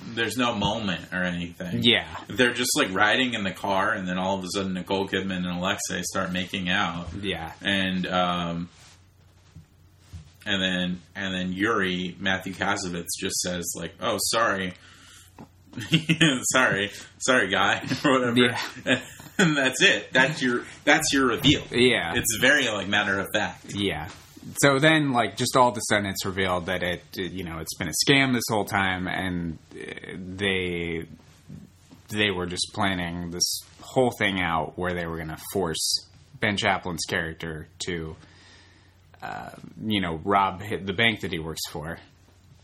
There's 0.06 0.36
no 0.36 0.55
moment 0.55 1.12
or 1.12 1.23
anything. 1.23 1.82
yeah, 1.82 2.05
They're 2.27 2.52
just 2.52 2.73
like 2.77 2.93
riding 2.93 3.32
in 3.35 3.44
the 3.44 3.52
car, 3.52 3.93
and 3.93 4.06
then 4.09 4.19
all 4.19 4.36
of 4.36 4.44
a 4.44 4.48
sudden, 4.52 4.74
Nicole 4.74 5.06
Kidman 5.09 5.47
and 5.47 5.59
Alexei 5.59 6.02
start 6.02 6.32
making 6.32 6.69
out. 6.69 7.06
yeah, 7.23 7.52
and 7.62 8.06
um, 8.09 8.69
and 10.44 10.62
then 10.62 11.01
and 11.15 11.35
then 11.35 11.52
Yuri 11.52 12.16
Matthew 12.19 12.52
Kassovitz 12.52 13.09
just 13.19 13.36
says 13.36 13.65
like, 13.77 13.94
"Oh, 14.01 14.19
sorry, 14.31 14.74
sorry, 16.52 16.90
sorry, 17.18 17.48
guy," 17.48 17.82
or 18.05 18.12
whatever, 18.18 18.36
Yeah. 18.36 18.60
and 19.38 19.56
that's 19.56 19.82
it. 19.82 20.12
That's 20.12 20.40
your 20.42 20.62
that's 20.84 21.12
your 21.12 21.26
reveal. 21.26 21.62
yeah, 21.70 22.12
It's 22.16 22.36
very 22.40 22.68
like 22.68 22.88
matter 22.88 23.18
of 23.18 23.26
fact. 23.34 23.74
yeah. 23.74 24.09
So 24.59 24.78
then, 24.78 25.12
like, 25.12 25.38
just 25.38 25.56
all 25.56 25.70
of 25.70 25.76
a 25.76 25.80
sudden, 25.88 26.05
it's 26.05 26.26
revealed 26.26 26.66
that 26.66 26.82
it, 26.82 27.02
you 27.16 27.44
know, 27.44 27.59
it's 27.60 27.74
been 27.78 27.88
a 27.88 27.92
scam 28.06 28.34
this 28.34 28.44
whole 28.51 28.66
time, 28.66 29.09
and 29.09 29.56
uh, 29.74 30.16
they 30.16 31.06
they 32.10 32.30
were 32.30 32.44
just 32.46 32.70
planning 32.74 33.30
this 33.30 33.60
whole 33.80 34.10
thing 34.18 34.40
out 34.42 34.76
where 34.76 34.92
they 34.92 35.06
were 35.06 35.16
going 35.16 35.28
to 35.30 35.38
force 35.55 36.06
Ben 36.40 36.59
Chaplin's 36.59 37.05
character 37.09 37.66
to, 37.86 38.14
uh, 39.22 39.48
you 39.82 40.02
know, 40.02 40.20
rob 40.24 40.60
the 40.60 40.92
bank 40.92 41.20
that 41.20 41.32
he 41.32 41.38
works 41.38 41.62
for, 41.70 41.98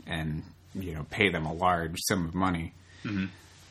and 0.07 0.43
you 0.75 0.93
know, 0.95 1.07
pay 1.11 1.31
them 1.31 1.47
a 1.47 1.53
large 1.55 1.97
sum 2.09 2.27
of 2.27 2.35
money. 2.35 2.75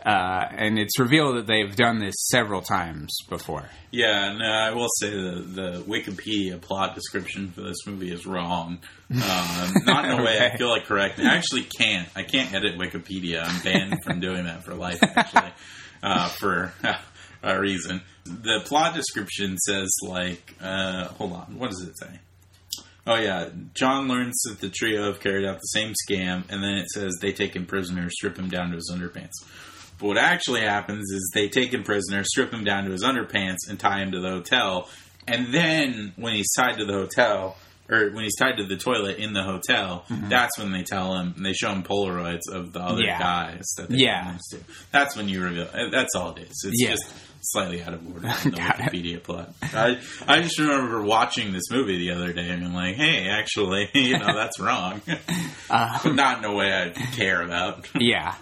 Uh, 0.05 0.45
and 0.51 0.79
it's 0.79 0.97
revealed 0.97 1.35
that 1.35 1.45
they've 1.47 1.75
done 1.75 1.99
this 1.99 2.15
several 2.29 2.61
times 2.61 3.17
before. 3.27 3.69
Yeah, 3.91 4.33
no, 4.33 4.45
I 4.45 4.71
will 4.71 4.87
say 4.97 5.09
the 5.09 5.41
the 5.41 5.83
Wikipedia 5.85 6.59
plot 6.61 6.95
description 6.95 7.51
for 7.51 7.61
this 7.61 7.85
movie 7.85 8.11
is 8.11 8.25
wrong. 8.25 8.79
Um, 9.11 9.73
not 9.85 10.05
in 10.05 10.19
a 10.19 10.23
way 10.23 10.39
I 10.39 10.55
feel 10.57 10.69
like 10.69 10.85
correct. 10.85 11.19
I 11.19 11.35
actually 11.35 11.63
can't. 11.63 12.07
I 12.15 12.23
can't 12.23 12.53
edit 12.53 12.77
Wikipedia. 12.77 13.43
I'm 13.43 13.61
banned 13.61 13.97
from 14.05 14.21
doing 14.21 14.45
that 14.45 14.63
for 14.63 14.73
life. 14.73 14.99
Actually, 15.03 15.51
uh, 16.01 16.29
for 16.29 16.73
a 17.43 17.59
reason. 17.59 18.01
The 18.23 18.61
plot 18.65 18.93
description 18.95 19.57
says 19.57 19.89
like, 20.03 20.55
uh, 20.61 21.05
hold 21.09 21.33
on, 21.33 21.57
what 21.57 21.71
does 21.71 21.81
it 21.81 21.97
say? 21.97 22.19
Oh 23.11 23.15
yeah, 23.15 23.49
John 23.73 24.07
learns 24.07 24.39
that 24.43 24.59
the 24.61 24.69
trio 24.69 25.05
have 25.05 25.19
carried 25.19 25.43
out 25.43 25.55
the 25.55 25.61
same 25.61 25.93
scam, 26.07 26.43
and 26.49 26.61
then 26.63 26.75
it 26.77 26.87
says 26.89 27.17
they 27.21 27.31
take 27.31 27.55
him 27.55 27.65
prisoner, 27.65 28.07
strip 28.11 28.37
him 28.37 28.49
down 28.49 28.69
to 28.69 28.75
his 28.75 28.91
underpants. 28.93 29.31
But 29.97 30.07
what 30.09 30.17
actually 30.17 30.61
happens 30.61 31.09
is 31.11 31.31
they 31.33 31.49
take 31.49 31.73
him 31.73 31.83
prisoner, 31.83 32.23
strip 32.23 32.53
him 32.53 32.63
down 32.63 32.85
to 32.85 32.91
his 32.91 33.03
underpants, 33.03 33.67
and 33.67 33.79
tie 33.79 34.01
him 34.03 34.11
to 34.11 34.19
the 34.19 34.29
hotel. 34.29 34.87
And 35.27 35.51
then 35.51 36.13
when 36.17 36.33
he's 36.35 36.53
tied 36.55 36.77
to 36.77 36.85
the 36.85 36.93
hotel, 36.93 37.57
or 37.89 38.11
when 38.11 38.23
he's 38.25 38.37
tied 38.37 38.57
to 38.57 38.63
the 38.65 38.77
toilet 38.77 39.17
in 39.17 39.33
the 39.33 39.41
hotel, 39.43 40.05
that's 40.09 40.57
when 40.59 40.71
they 40.71 40.83
tell 40.83 41.15
him 41.15 41.33
and 41.35 41.43
they 41.43 41.53
show 41.53 41.71
him 41.71 41.81
Polaroids 41.81 42.47
of 42.51 42.73
the 42.73 42.79
other 42.79 43.01
Mm-hmm. 43.01 43.07
Yeah. 43.07 43.19
guys 43.19 43.65
that 43.77 43.89
they 43.89 43.97
Yeah. 43.97 44.23
filmed 44.25 44.37
this 44.39 44.47
to. 44.51 44.73
That's 44.91 45.15
when 45.17 45.27
you 45.27 45.41
reveal. 45.43 45.67
That's 45.91 46.13
all 46.15 46.35
it 46.35 46.43
is. 46.43 46.63
It's 46.67 46.81
Yeah. 46.83 46.91
just 46.91 47.11
slightly 47.41 47.81
out 47.81 47.93
of 47.93 48.05
order 48.07 48.27
in 48.45 48.51
the 48.51 48.57
Got 48.57 48.79
it. 48.79 48.83
Wikipedia 48.91 49.23
plot. 49.23 49.53
I 49.61 49.99
I 50.27 50.41
just 50.41 50.59
remember 50.59 51.01
watching 51.01 51.51
this 51.53 51.69
movie 51.71 51.97
the 51.97 52.11
other 52.11 52.33
day 52.33 52.49
and 52.49 52.61
being 52.61 52.73
like, 52.73 52.95
hey, 52.95 53.27
actually, 53.29 53.89
you 53.93 54.17
know, 54.19 54.33
that's 54.33 54.59
wrong. 54.59 55.01
Uh, 55.71 55.99
but 56.03 56.15
not 56.15 56.39
in 56.39 56.45
a 56.45 56.53
way 56.53 56.73
I 56.73 56.89
care 57.15 57.43
about. 57.43 57.87
yeah. 57.99 58.33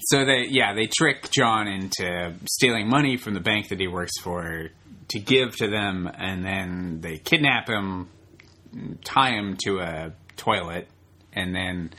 So 0.00 0.26
they 0.26 0.46
yeah 0.50 0.74
they 0.74 0.86
trick 0.86 1.30
John 1.30 1.66
into 1.68 2.34
stealing 2.46 2.86
money 2.88 3.16
from 3.16 3.32
the 3.32 3.40
bank 3.40 3.68
that 3.68 3.80
he 3.80 3.88
works 3.88 4.12
for 4.22 4.68
to 5.08 5.18
give 5.20 5.56
to 5.56 5.68
them, 5.68 6.06
and 6.12 6.44
then 6.44 7.00
they 7.00 7.16
kidnap 7.16 7.66
him, 7.68 8.08
tie 9.04 9.30
him 9.30 9.56
to 9.64 9.78
a 9.80 10.12
toilet, 10.36 10.88
and 11.32 11.54
then 11.54 11.90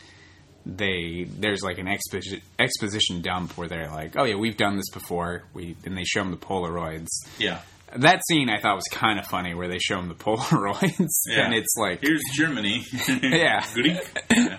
they 0.65 1.25
there's 1.29 1.61
like 1.61 1.77
an 1.77 1.87
exposition 1.87 2.41
exposition 2.59 3.21
dump 3.21 3.57
where 3.57 3.67
they're 3.67 3.89
like, 3.91 4.15
oh 4.17 4.23
yeah, 4.23 4.35
we've 4.35 4.57
done 4.57 4.77
this 4.77 4.89
before. 4.91 5.43
We 5.53 5.75
and 5.85 5.97
they 5.97 6.03
show 6.05 6.21
them 6.21 6.31
the 6.31 6.37
Polaroids. 6.37 7.07
yeah. 7.37 7.61
That 7.95 8.21
scene 8.27 8.49
I 8.49 8.59
thought 8.59 8.75
was 8.75 8.87
kind 8.91 9.19
of 9.19 9.25
funny 9.27 9.53
where 9.53 9.67
they 9.69 9.77
show 9.79 9.95
them 9.97 10.09
the 10.09 10.15
Polaroids, 10.25 11.07
Yeah. 11.27 11.45
and 11.45 11.53
it's 11.53 11.75
like 11.77 12.01
Here's 12.01 12.21
Germany. 12.33 12.83
Yeah. 13.21 13.65
Yeah. 13.75 14.57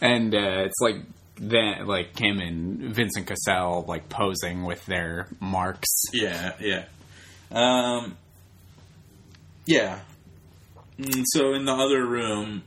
and 0.00 0.34
uh, 0.34 0.64
it's 0.66 0.78
like 0.80 0.96
then 1.38 1.86
like 1.86 2.18
him 2.18 2.38
and 2.40 2.94
Vincent 2.94 3.26
Cassel 3.26 3.84
like 3.88 4.08
posing 4.08 4.64
with 4.64 4.84
their 4.86 5.28
marks. 5.40 5.88
Yeah, 6.12 6.52
yeah. 6.60 6.84
Um, 7.50 8.16
yeah. 9.66 10.00
And 10.98 11.24
so 11.28 11.52
in 11.54 11.64
the 11.66 11.72
other 11.72 12.04
room, 12.06 12.62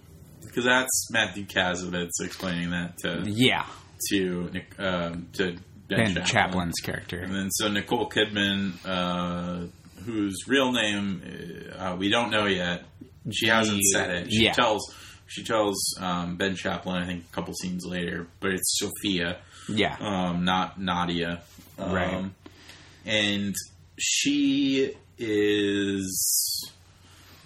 because 0.49 0.65
that's 0.65 1.09
Matthew 1.11 1.45
Kassovitz 1.45 2.11
explaining 2.21 2.71
that 2.71 2.97
to 2.99 3.23
Yeah, 3.25 3.65
to 4.09 4.49
um, 4.77 5.27
to 5.33 5.57
Ben, 5.87 6.13
Ben 6.13 6.15
Chaplin. 6.15 6.25
Chaplin's 6.25 6.79
character. 6.81 7.19
and 7.19 7.33
then 7.33 7.49
so 7.51 7.67
Nicole 7.67 8.09
Kidman, 8.09 8.73
uh, 8.85 9.67
whose 10.05 10.35
real 10.47 10.71
name 10.71 11.21
uh, 11.77 11.95
we 11.97 12.09
don't 12.09 12.29
know 12.31 12.45
yet. 12.45 12.83
She 13.31 13.47
hasn't 13.47 13.81
said 13.93 14.09
it. 14.11 14.31
She 14.33 14.45
Yeah. 14.45 14.53
tells 14.53 14.81
she 15.27 15.43
tells 15.43 15.77
um, 15.99 16.37
Ben 16.37 16.55
Chaplin, 16.55 16.95
I 17.01 17.05
think, 17.05 17.25
a 17.31 17.35
couple 17.35 17.53
scenes 17.53 17.85
later, 17.85 18.27
but 18.39 18.51
it's 18.51 18.79
Sophia 18.79 19.37
Yeah, 19.67 19.95
um, 19.99 20.43
not 20.45 20.79
Nadia. 20.81 21.41
Um, 21.77 21.91
Right. 21.93 22.25
And 23.05 23.55
she 23.99 24.93
is 25.17 26.71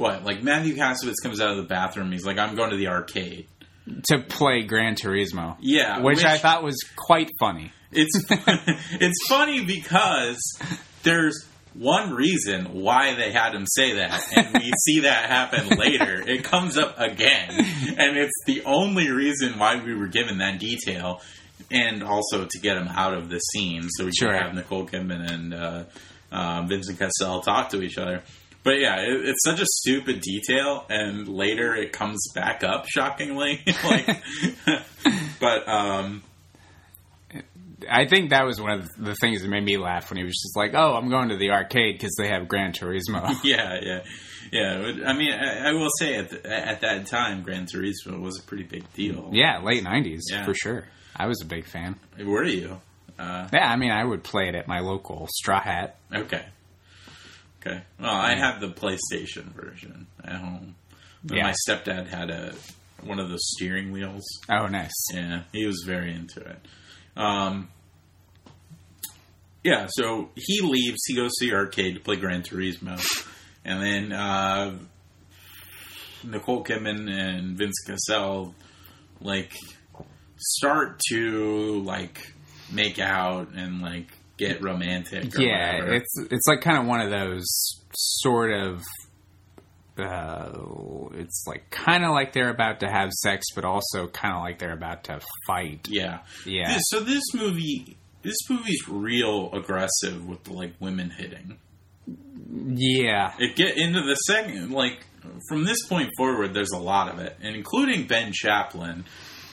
what? 0.04 0.24
Like 0.24 0.44
Matthew 0.44 0.76
Kassovitz 0.76 1.16
comes 1.24 1.42
out 1.42 1.52
of 1.52 1.58
the 1.58 1.64
bathroom. 1.64 2.12
He's 2.12 2.26
like, 2.26 2.38
"I'm 2.38 2.56
going 2.56 2.70
to 2.72 2.78
the 2.78 2.88
arcade." 2.90 3.48
to 4.06 4.18
play 4.20 4.64
Gran 4.64 4.96
Turismo. 4.96 5.58
Yeah, 5.60 6.00
which, 6.00 6.18
which- 6.20 6.26
I 6.26 6.38
thought 6.38 6.64
was 6.64 6.78
quite 6.96 7.30
funny. 7.40 7.72
It's 7.92 8.12
it's 8.30 9.28
funny 9.28 9.66
because 9.66 10.38
there's 11.04 11.46
one 11.74 12.14
reason 12.14 12.82
why 12.82 13.16
they 13.16 13.32
had 13.32 13.54
him 13.54 13.66
say 13.68 13.94
that, 13.96 14.22
and 14.38 14.54
we 14.54 14.72
see 14.86 15.02
that 15.02 15.30
happen 15.30 15.78
later. 15.78 16.22
It 16.26 16.44
comes 16.44 16.78
up 16.78 16.98
again, 17.00 17.50
and 17.50 18.18
it's 18.18 18.32
the 18.46 18.64
only 18.66 19.10
reason 19.12 19.58
why 19.60 19.84
we 19.84 19.94
were 19.96 20.08
given 20.08 20.38
that 20.38 20.60
detail, 20.60 21.20
and 21.72 22.04
also 22.04 22.46
to 22.46 22.60
get 22.60 22.78
him 22.78 22.88
out 22.88 23.14
of 23.16 23.28
the 23.30 23.40
scene 23.40 23.90
so 23.90 24.06
we 24.06 24.12
Sure. 24.14 24.32
could 24.32 24.42
have 24.42 24.54
Nicole 24.56 24.86
Kidman 24.88 25.30
and 25.32 25.54
uh, 25.54 25.84
uh, 26.32 26.62
Vincent 26.68 27.00
Cassel 27.00 27.42
talk 27.42 27.70
to 27.72 27.82
each 27.82 27.98
other. 27.98 28.22
But 28.64 28.80
yeah, 28.80 29.02
it, 29.02 29.26
it's 29.26 29.44
such 29.44 29.60
a 29.60 29.66
stupid 29.66 30.22
detail, 30.22 30.86
and 30.90 31.28
later 31.28 31.76
it 31.76 31.92
comes 31.92 32.32
back 32.34 32.64
up 32.64 32.86
shockingly. 32.88 33.62
like, 33.84 34.08
but 35.40 35.68
um, 35.68 36.24
I 37.90 38.06
think 38.08 38.30
that 38.30 38.46
was 38.46 38.62
one 38.62 38.80
of 38.80 38.90
the 38.98 39.16
things 39.16 39.42
that 39.42 39.50
made 39.50 39.64
me 39.66 39.78
laugh 39.78 40.10
when 40.10 40.18
he 40.18 40.24
was 40.24 40.34
just 40.42 40.56
like, 40.56 40.72
"Oh, 40.74 40.96
I'm 40.96 41.10
going 41.10 41.30
to 41.30 41.38
the 41.38 41.52
arcade 41.52 41.96
because 41.96 42.16
they 42.18 42.30
have 42.30 42.48
Gran 42.48 42.72
Turismo." 42.72 43.36
Yeah, 43.44 43.80
yeah, 43.82 44.04
yeah. 44.52 44.94
I 45.06 45.14
mean, 45.14 45.34
I, 45.34 45.70
I 45.70 45.74
will 45.74 45.90
say 46.00 46.16
at 46.16 46.30
the, 46.30 46.46
at 46.50 46.82
that 46.82 47.08
time, 47.08 47.44
Gran 47.44 47.66
Turismo 47.66 48.22
was 48.22 48.40
a 48.40 48.44
pretty 48.44 48.64
big 48.64 48.92
deal. 48.94 49.30
yeah, 49.34 49.60
late 49.62 49.84
'90s 49.84 50.22
Yeah. 50.32 50.46
for 50.46 50.54
sure. 50.54 50.88
I 51.16 51.28
was 51.28 51.42
a 51.42 51.46
big 51.46 51.66
fan. 51.66 51.98
Were 52.24 52.44
you? 52.46 52.80
Uh, 53.20 53.48
Yeah, 53.54 53.70
I 53.70 53.76
mean, 53.76 53.92
I 53.92 54.04
would 54.04 54.24
play 54.24 54.48
it 54.48 54.56
at 54.56 54.68
my 54.68 54.80
local 54.80 55.28
Straw 55.32 55.60
Hat. 55.62 55.98
okay. 56.14 56.46
Okay. 57.66 57.82
Well, 58.00 58.14
I 58.14 58.36
have 58.36 58.60
the 58.60 58.68
PlayStation 58.68 59.54
version 59.54 60.08
at 60.24 60.36
home. 60.36 60.76
But 61.24 61.38
Yeah. 61.38 61.44
My 61.44 61.56
stepdad 61.68 62.08
had 62.08 62.30
a 62.30 62.54
one 63.02 63.20
of 63.20 63.30
those 63.30 63.46
steering 63.56 63.92
wheels. 63.92 64.24
Oh, 64.50 64.68
nice. 64.68 64.92
Yeah, 65.14 65.44
he 65.52 65.66
was 65.66 65.84
very 65.86 66.14
into 66.14 66.40
it. 66.42 66.60
Um, 67.16 67.70
yeah, 69.64 69.88
so 69.90 70.30
he 70.36 70.62
leaves. 70.62 71.00
He 71.06 71.16
goes 71.16 71.32
to 71.40 71.46
the 71.50 71.56
arcade 71.56 71.96
to 71.96 72.00
play 72.02 72.16
Gran 72.16 72.44
Turismo, 72.44 73.02
and 73.64 73.82
then 73.82 74.12
uh, 74.12 74.78
Nicole 76.24 76.64
Kidman 76.64 77.10
and 77.10 77.58
Vince 77.58 77.76
Cassel 77.86 78.56
like 79.22 79.54
start 80.38 81.00
to 81.10 81.82
like 81.84 82.20
make 82.72 83.00
out 83.00 83.50
and 83.54 83.82
like 83.82 84.08
get 84.38 84.62
romantic. 84.64 85.34
Yeah, 85.38 85.74
whatever. 85.76 85.94
it's 85.94 86.14
it's 86.32 86.48
like 86.48 86.62
kind 86.62 86.78
of 86.78 86.86
one 86.86 87.02
of 87.02 87.10
those 87.12 87.46
sort 87.94 88.52
of. 88.52 88.82
Uh, 89.96 90.50
it's 91.14 91.44
like 91.46 91.70
kind 91.70 92.04
of 92.04 92.12
like 92.12 92.34
they're 92.34 92.50
about 92.50 92.80
to 92.80 92.90
have 92.90 93.12
sex, 93.12 93.46
but 93.54 93.64
also 93.64 94.08
kind 94.08 94.34
of 94.36 94.42
like 94.42 94.58
they're 94.58 94.74
about 94.74 95.04
to 95.04 95.20
fight. 95.46 95.88
yeah, 95.88 96.22
Yeah, 96.48 96.74
This- 96.74 96.84
so 96.88 97.00
this 97.02 97.22
movie, 97.36 97.96
this 98.24 98.36
movie's 98.50 98.88
real 98.90 99.52
aggressive 99.54 100.26
with 100.28 100.44
the 100.46 100.54
like 100.54 100.74
women 100.80 101.12
hitting. 101.12 101.60
yeah, 102.50 103.34
it 103.38 103.56
get 103.56 103.78
into 103.78 104.02
the 104.02 104.16
second 104.16 104.72
like 104.72 105.06
from 105.48 105.64
this 105.64 105.86
point 105.88 106.10
forward 106.18 106.54
there's 106.54 106.72
a 106.72 106.78
lot 106.78 107.08
of 107.14 107.20
it 107.20 107.38
and 107.42 107.56
including 107.56 108.06
ben 108.08 108.32
chaplin 108.34 109.06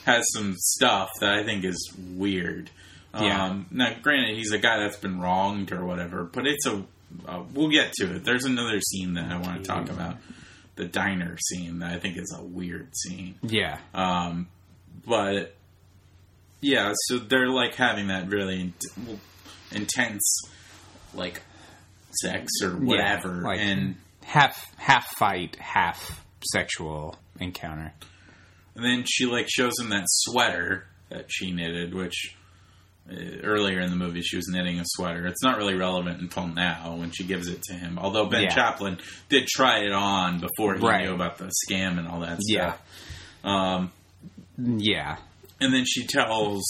has 0.04 0.24
some 0.34 0.54
stuff 0.58 1.08
that 1.20 1.32
i 1.32 1.44
think 1.44 1.64
is 1.64 1.94
weird 2.16 2.68
Yeah. 3.14 3.44
um, 3.46 3.66
now 3.70 3.94
granted 4.02 4.36
he's 4.36 4.52
a 4.52 4.58
guy 4.58 4.78
that's 4.78 4.96
been 4.98 5.20
wronged 5.20 5.72
or 5.72 5.84
whatever 5.84 6.22
but 6.24 6.46
it's 6.46 6.66
a 6.66 6.84
uh, 7.26 7.42
we'll 7.52 7.70
get 7.70 7.92
to 7.94 8.14
it 8.16 8.24
there's 8.24 8.44
another 8.44 8.80
scene 8.80 9.14
that 9.14 9.32
i 9.32 9.36
want 9.38 9.62
to 9.62 9.66
talk 9.66 9.88
about 9.90 10.16
the 10.76 10.84
diner 10.84 11.36
scene 11.48 11.80
that 11.80 11.92
i 11.92 11.98
think 11.98 12.16
is 12.16 12.32
a 12.38 12.42
weird 12.42 12.88
scene 12.96 13.34
yeah, 13.42 13.78
um, 13.94 14.46
but 15.06 15.54
yeah, 16.62 16.92
so 17.06 17.18
they're 17.18 17.48
like 17.48 17.74
having 17.74 18.08
that 18.08 18.28
really 18.28 18.74
well, 19.06 19.18
intense, 19.72 20.42
like 21.14 21.40
sex 22.10 22.50
or 22.62 22.72
whatever, 22.72 23.36
Yeah, 23.40 23.48
like- 23.48 23.60
and 23.60 23.96
half 24.24 24.72
half 24.76 25.06
fight, 25.16 25.56
half 25.56 26.22
sexual 26.52 27.16
encounter. 27.40 27.92
and 28.74 28.84
then 28.84 29.04
she 29.08 29.24
like 29.26 29.46
shows 29.48 29.72
him 29.80 29.88
that 29.88 30.04
sweater 30.06 30.86
that 31.08 31.26
she 31.28 31.50
knitted, 31.50 31.94
which. 31.94 32.36
Uh, 33.08 33.14
earlier 33.42 33.80
in 33.80 33.90
the 33.90 33.96
movie, 33.96 34.22
she 34.22 34.36
was 34.36 34.46
knitting 34.48 34.78
a 34.80 34.84
sweater. 34.84 35.26
It's 35.26 35.42
not 35.42 35.56
really 35.58 35.74
relevant 35.74 36.20
until 36.20 36.46
now 36.46 36.94
when 36.96 37.10
she 37.10 37.24
gives 37.24 37.48
it 37.48 37.62
to 37.62 37.74
him. 37.74 37.98
Although 37.98 38.26
Ben 38.26 38.42
Yeah. 38.44 38.54
Chaplin 38.54 38.98
did 39.28 39.46
try 39.48 39.80
it 39.80 39.92
on 39.92 40.38
before 40.40 40.74
he 40.76 40.80
Right. 40.80 41.04
knew 41.06 41.14
about 41.14 41.38
the 41.38 41.50
scam 41.68 41.98
and 41.98 42.06
all 42.06 42.20
that 42.20 42.38
Yeah. 42.46 42.74
stuff. 42.74 42.82
Um, 43.44 43.92
Yeah, 44.58 45.16
and 45.60 45.72
then 45.74 45.84
she 45.86 46.06
tells 46.06 46.62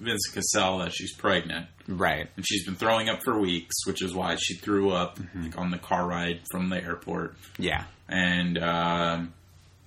Vince 0.00 0.28
Cassel 0.32 0.78
that 0.78 0.92
she's 0.94 1.12
pregnant. 1.14 1.66
right. 1.88 2.30
and 2.36 2.46
she's 2.46 2.64
been 2.64 2.76
throwing 2.76 3.08
up 3.08 3.20
for 3.24 3.38
weeks, 3.38 3.84
which 3.86 4.00
is 4.02 4.14
why 4.14 4.36
she 4.36 4.54
threw 4.54 4.90
up 4.92 5.18
Mm-hmm. 5.18 5.42
like, 5.42 5.58
on 5.58 5.70
the 5.72 5.78
car 5.78 6.06
ride 6.06 6.40
from 6.52 6.68
the 6.70 6.76
airport. 6.82 7.36
Yeah, 7.58 7.84
And 8.08 8.56
um, 8.58 9.34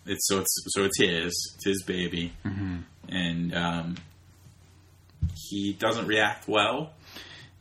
it's 0.05 0.27
so 0.27 0.39
it's 0.41 0.55
so 0.67 0.83
it's 0.83 0.99
his, 0.99 1.53
it's 1.55 1.65
his 1.65 1.83
baby, 1.83 2.33
Mm-hmm. 2.45 2.77
and 3.09 3.55
um, 3.55 3.95
he 5.33 5.73
doesn't 5.73 6.07
react 6.07 6.47
well. 6.47 6.93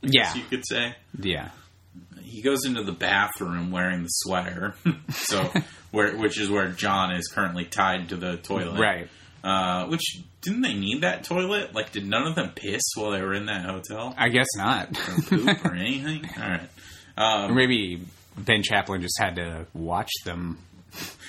Yeah. 0.03 0.35
you 0.35 0.43
could 0.51 0.65
say 0.67 0.95
yeah, 1.19 1.51
he 2.23 2.43
goes 2.43 2.67
into 2.67 2.83
the 2.83 2.93
bathroom 2.93 3.71
wearing 3.71 4.03
the 4.03 4.09
sweater, 4.09 4.75
so 5.11 5.51
where 5.91 6.17
which 6.17 6.39
is 6.39 6.51
where 6.51 6.69
John 6.69 7.13
is 7.13 7.29
currently 7.29 7.65
tied 7.65 8.11
to 8.11 8.17
the 8.17 8.37
toilet, 8.37 8.79
right. 8.79 9.09
Uh, 9.43 9.87
which 9.89 10.03
didn't 10.41 10.63
they 10.63 10.73
need 10.73 11.03
that 11.03 11.25
toilet? 11.25 11.75
Like, 11.75 11.93
did 11.93 12.07
none 12.07 12.27
of 12.27 12.35
them 12.35 12.51
piss 12.55 12.83
while 12.97 13.11
they 13.11 13.21
were 13.21 13.35
in 13.35 13.47
that 13.47 13.67
hotel? 13.67 14.15
I 14.17 14.29
guess 14.31 14.47
not. 14.57 14.89
or 14.91 15.23
poop 15.23 15.65
or 15.65 15.75
anything? 15.75 16.25
All 16.37 16.49
right. 16.49 16.69
Um, 17.17 17.51
or 17.51 17.55
maybe 17.55 18.01
Ben 18.39 18.63
Chaplin 18.63 19.03
just 19.03 19.19
had 19.21 19.37
to 19.37 19.67
watch 19.75 20.11
them 20.25 20.59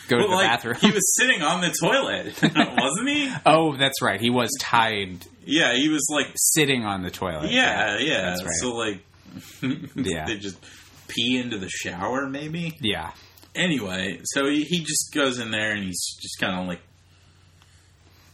go 0.07 0.17
to 0.17 0.23
the 0.27 0.29
like, 0.35 0.47
bathroom. 0.47 0.75
he 0.81 0.91
was 0.91 1.15
sitting 1.15 1.41
on 1.41 1.61
the 1.61 1.73
toilet, 1.81 2.25
wasn't 2.77 3.09
he? 3.09 3.31
oh, 3.45 3.75
that's 3.75 4.01
right. 4.01 4.19
He 4.21 4.29
was 4.29 4.49
tied, 4.61 5.25
Yeah, 5.45 5.73
he 5.75 5.89
was 5.89 6.07
like, 6.11 6.27
sitting 6.35 6.83
on 6.85 7.01
the 7.03 7.11
toilet. 7.11 7.51
yeah, 7.51 7.97
yeah. 7.99 8.31
Right. 8.31 8.47
So 8.61 8.73
like, 8.75 8.99
Yeah. 9.95 10.25
they 10.25 10.37
just 10.37 10.57
pee 11.07 11.37
into 11.37 11.57
the 11.57 11.69
shower, 11.69 12.27
maybe. 12.29 12.77
yeah. 12.81 13.11
anyway, 13.53 14.19
so 14.23 14.47
he, 14.49 14.63
he 14.63 14.79
just 14.79 15.13
goes 15.13 15.39
in 15.39 15.51
there 15.51 15.71
and 15.71 15.83
he's 15.83 16.17
just 16.21 16.39
kind 16.39 16.59
of 16.59 16.67
like 16.67 16.81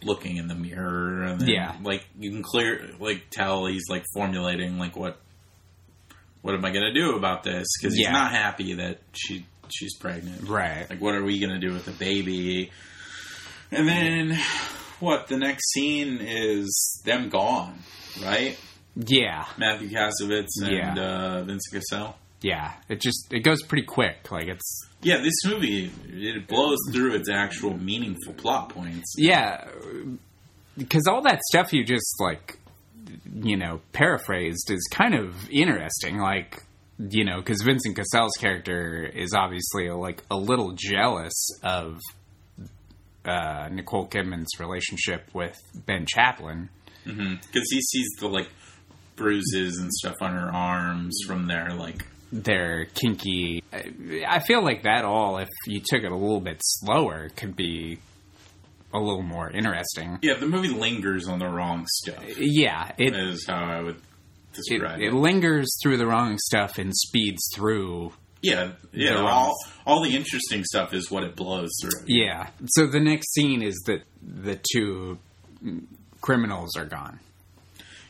looking 0.04 0.38
in 0.38 0.48
the 0.48 0.56
mirror, 0.56 1.24
and 1.24 1.40
then, 1.40 1.48
Yeah. 1.48 1.76
like 1.84 2.06
you 2.20 2.32
can 2.32 2.42
clear 2.44 2.90
like 3.00 3.30
tell 3.30 3.68
he's 3.68 3.88
like 3.90 4.04
formulating 4.16 4.78
like 4.80 4.96
what 4.96 5.20
what 6.42 6.56
am 6.56 6.66
I 6.66 6.72
gonna 6.72 6.94
do 6.94 7.16
about 7.16 7.44
this 7.44 7.68
because 7.80 7.94
he's 7.96 8.06
Yeah. 8.08 8.12
not 8.14 8.32
happy 8.32 8.74
that 8.76 9.00
she 9.14 9.46
she's 9.74 9.96
pregnant. 9.98 10.48
Right. 10.48 10.88
Like, 10.90 11.02
what 11.02 11.16
are 11.16 11.24
we 11.24 11.40
gonna 11.40 11.60
do 11.60 11.72
with 11.74 11.86
the 11.86 11.92
baby? 11.92 12.72
And 13.72 13.88
then 13.88 14.38
what? 15.00 15.28
The 15.28 15.38
next 15.38 15.72
scene 15.72 16.20
is 16.22 17.02
them 17.06 17.30
gone, 17.30 17.80
right? 18.22 18.58
Yeah. 18.96 19.46
Matthew 19.58 19.90
Kassovitz 19.90 20.50
and 20.62 20.72
Yeah. 20.74 20.96
uh, 21.02 21.44
Vincent 21.44 21.74
Cassel. 21.90 22.18
Yeah. 22.42 22.74
It 22.90 23.00
just 23.02 23.32
it 23.32 23.40
goes 23.42 23.62
pretty 23.64 23.86
quick. 23.86 24.30
Like 24.32 24.48
it's 24.48 24.82
Yeah, 25.02 25.18
this 25.22 25.36
movie 25.46 25.92
it 26.10 26.48
blows 26.48 26.78
through 26.92 27.16
its 27.16 27.30
actual 27.30 27.78
meaningful 27.78 28.34
plot 28.34 28.70
points. 28.70 29.14
yeah, 29.18 29.66
because 30.78 31.08
all 31.08 31.22
that 31.22 31.40
stuff 31.50 31.72
you 31.74 31.84
just 31.86 32.16
like 32.20 32.58
you 33.34 33.56
know 33.58 33.82
paraphrased 33.94 34.70
is 34.72 34.88
kind 34.92 35.16
of 35.16 35.50
interesting. 35.50 36.18
Like 36.18 36.64
you 37.10 37.24
know, 37.26 37.38
because 37.38 37.62
Vincent 37.64 37.96
Cassel's 37.96 38.34
character 38.40 39.04
is 39.04 39.34
obviously 39.34 39.90
like 39.90 40.22
a 40.30 40.38
little 40.38 40.74
jealous 40.74 41.34
of 41.64 42.00
uh, 43.26 43.70
Nicole 43.72 44.08
Kidman's 44.08 44.60
relationship 44.60 45.28
with 45.34 45.58
Ben 45.86 46.06
Chaplin. 46.08 46.70
because 47.06 47.68
he 47.72 47.82
sees 47.82 48.08
the 48.20 48.28
like 48.28 48.48
bruises 49.16 49.78
and 49.80 49.92
stuff 49.92 50.16
on 50.22 50.34
her 50.34 50.50
arms 50.54 51.18
from 51.28 51.48
their 51.48 51.74
like 51.74 52.06
They're 52.32 52.86
kinky. 52.86 53.64
I- 53.74 54.24
I 54.28 54.40
feel 54.40 54.64
like 54.64 54.84
that 54.84 55.04
all, 55.06 55.38
if 55.38 55.50
you 55.68 55.80
took 55.84 56.04
it 56.04 56.12
a 56.12 56.16
little 56.16 56.40
bit 56.40 56.58
slower, 56.64 57.30
could 57.36 57.56
be 57.56 58.00
a 58.94 59.00
little 59.00 59.22
more 59.22 59.50
interesting. 59.50 60.20
yeah 60.22 60.34
the 60.36 60.46
movie 60.48 60.68
lingers 60.70 61.28
on 61.28 61.40
the 61.40 61.48
wrong 61.48 61.86
stuff 61.88 62.24
Yeah, 62.38 62.92
it 62.98 63.16
is 63.16 63.46
how 63.48 63.64
i 63.64 63.82
would 63.82 64.02
it, 64.70 64.82
it, 65.02 65.14
lingers 65.14 65.70
through 65.82 65.98
the 65.98 66.06
wrong 66.08 66.38
stuff 66.38 66.78
and 66.78 66.92
speeds 66.96 67.42
through. 67.54 68.14
yeah 68.42 68.72
yeah 68.94 69.16
all, 69.22 69.56
all 69.86 70.04
the 70.04 70.16
interesting 70.16 70.64
stuff 70.64 70.94
is 70.94 71.10
what 71.12 71.24
it 71.24 71.36
blows 71.36 71.70
through 71.82 71.92
Yeah. 72.08 72.48
So 72.68 72.88
the 72.88 73.00
next 73.00 73.34
scene 73.34 73.62
is 73.62 73.76
that 73.88 74.04
the 74.22 74.60
two 74.74 75.18
criminals 76.22 76.76
are 76.78 76.86
gone. 76.86 77.20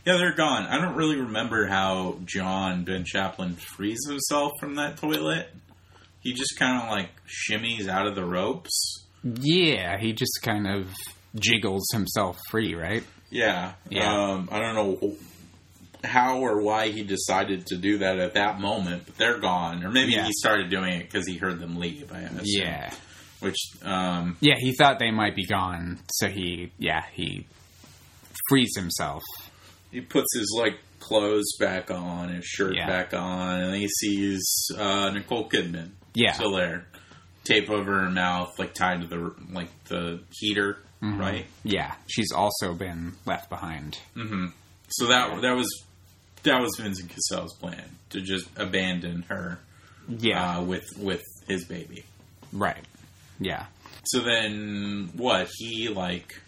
yeah 0.05 0.17
they're 0.17 0.35
gone 0.35 0.63
i 0.67 0.77
don't 0.81 0.95
really 0.95 1.15
remember 1.17 1.67
how 1.67 2.17
john 2.25 2.83
ben 2.83 3.03
chaplin 3.05 3.55
frees 3.55 3.99
himself 4.07 4.51
from 4.59 4.75
that 4.75 4.97
toilet 4.97 5.47
he 6.19 6.33
just 6.33 6.57
kind 6.59 6.81
of 6.83 6.89
like 6.89 7.09
shimmies 7.27 7.87
out 7.87 8.05
of 8.07 8.15
the 8.15 8.23
ropes 8.25 9.05
Yeah, 9.23 9.97
he 9.99 10.13
just 10.13 10.39
kind 10.43 10.67
of 10.67 10.87
jiggles 11.35 11.87
himself 11.93 12.37
free, 12.49 12.75
right? 12.75 13.03
yeah 13.29 13.73
Yeah. 13.89 14.11
um 14.33 14.49
i 14.51 14.59
don't 14.59 14.75
know 14.75 15.15
how 16.03 16.39
or 16.39 16.61
why 16.61 16.89
he 16.89 17.03
decided 17.03 17.65
to 17.67 17.77
do 17.77 17.99
that 17.99 18.19
at 18.19 18.33
that 18.33 18.59
moment 18.59 19.03
but 19.05 19.15
they're 19.17 19.39
gone 19.39 19.83
or 19.83 19.91
maybe 19.91 20.13
Yeah. 20.13 20.25
he 20.25 20.31
started 20.33 20.69
doing 20.69 20.93
it 20.93 21.03
because 21.03 21.27
he 21.27 21.37
heard 21.37 21.59
them 21.59 21.77
leave 21.77 22.11
i 22.13 22.19
assume. 22.19 22.43
Yeah. 22.45 22.93
which 23.39 23.57
um 23.83 24.37
Yeah, 24.39 24.55
he 24.57 24.73
thought 24.73 24.99
they 24.99 25.11
might 25.11 25.35
be 25.35 25.45
gone, 25.45 25.99
so 26.11 26.27
he, 26.27 26.71
yeah, 26.77 27.03
he 27.13 27.45
frees 28.49 28.71
himself. 28.75 29.23
he 29.91 30.01
puts 30.01 30.27
his 30.37 30.53
like 30.57 30.77
clothes 30.99 31.55
back 31.59 31.89
on, 31.91 32.29
his 32.29 32.45
shirt 32.45 32.75
Yeah. 32.75 32.87
back 32.87 33.13
on, 33.13 33.59
and 33.61 33.75
he 33.75 33.87
sees 33.87 34.43
uh, 34.77 35.09
Nicole 35.11 35.49
Kidman 35.49 35.89
Yeah. 36.13 36.33
still 36.33 36.55
there, 36.55 36.85
tape 37.43 37.69
over 37.69 38.01
her 38.01 38.09
mouth, 38.09 38.57
like 38.59 38.73
tied 38.73 39.01
to 39.01 39.07
the 39.07 39.33
like 39.51 39.69
the 39.85 40.19
heater, 40.39 40.77
Mm-hmm. 41.01 41.19
right? 41.19 41.45
Yeah, 41.63 41.95
she's 42.07 42.31
also 42.31 42.75
been 42.75 43.13
left 43.25 43.49
behind. 43.49 43.97
So 44.89 45.07
that 45.07 45.41
that 45.41 45.55
was 45.55 45.67
that 46.43 46.59
was 46.61 46.71
Vincent 46.79 47.09
Cassel's 47.09 47.53
plan 47.55 47.83
to 48.11 48.21
just 48.21 48.47
abandon 48.57 49.23
her 49.29 49.59
Yeah, 50.07 50.57
uh, 50.57 50.63
with 50.63 50.85
with 50.97 51.23
his 51.47 51.65
baby. 51.65 52.03
right. 52.53 52.83
Yeah. 53.39 53.65
So 54.05 54.19
then 54.21 55.11
what 55.15 55.49
he 55.57 55.89
like. 55.89 56.39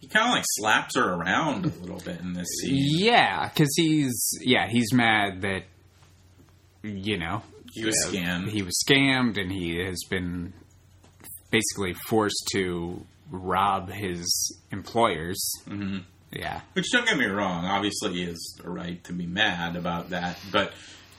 He 0.00 0.08
kind 0.08 0.26
of 0.30 0.32
like 0.34 0.44
slaps 0.58 0.96
her 0.96 1.12
around 1.14 1.64
a 1.64 1.68
little 1.68 2.00
bit 2.00 2.18
in 2.20 2.32
this 2.32 2.48
scene. 2.60 2.74
Yeah, 2.98 3.48
because 3.48 3.72
he's 3.76 4.32
yeah 4.40 4.66
he's 4.68 4.92
mad 4.92 5.42
that 5.42 5.62
you 6.82 7.18
know 7.18 7.42
He 7.72 7.84
was 7.84 7.94
scammed. 8.08 8.48
he 8.48 8.62
was 8.62 8.74
scammed 8.84 9.40
and 9.40 9.52
he 9.52 9.78
has 9.78 10.02
been 10.10 10.52
basically 11.52 11.94
forced 12.08 12.48
to 12.52 13.06
rob 13.30 13.90
his 13.90 14.26
employers. 14.72 15.40
Mm-hmm. 15.68 15.98
Yeah, 16.32 16.60
Which 16.72 16.90
don't 16.90 17.06
get 17.06 17.18
me 17.18 17.26
wrong, 17.26 17.66
obviously 17.66 18.14
he 18.14 18.24
has 18.26 18.40
a 18.64 18.70
right 18.70 19.02
to 19.04 19.12
be 19.12 19.26
mad 19.26 19.76
about 19.76 20.10
that, 20.10 20.38
but 20.50 20.72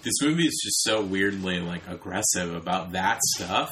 this 0.03 0.13
movie 0.21 0.45
is 0.45 0.59
just 0.63 0.83
so 0.83 1.03
weirdly 1.03 1.59
like 1.59 1.87
aggressive 1.87 2.53
about 2.53 2.93
that 2.93 3.19
stuff. 3.35 3.69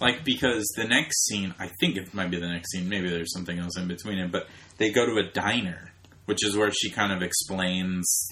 Like 0.00 0.24
because 0.24 0.64
the 0.76 0.84
next 0.84 1.26
scene, 1.26 1.54
I 1.58 1.70
think 1.80 1.96
it 1.96 2.14
might 2.14 2.30
be 2.30 2.38
the 2.38 2.48
next 2.48 2.70
scene, 2.70 2.88
maybe 2.88 3.10
there's 3.10 3.32
something 3.32 3.58
else 3.58 3.76
in 3.76 3.88
between 3.88 4.18
it, 4.18 4.30
but 4.30 4.46
they 4.76 4.90
go 4.90 5.04
to 5.04 5.16
a 5.16 5.24
diner, 5.32 5.92
which 6.26 6.44
is 6.44 6.56
where 6.56 6.70
she 6.70 6.90
kind 6.90 7.12
of 7.12 7.22
explains 7.22 8.28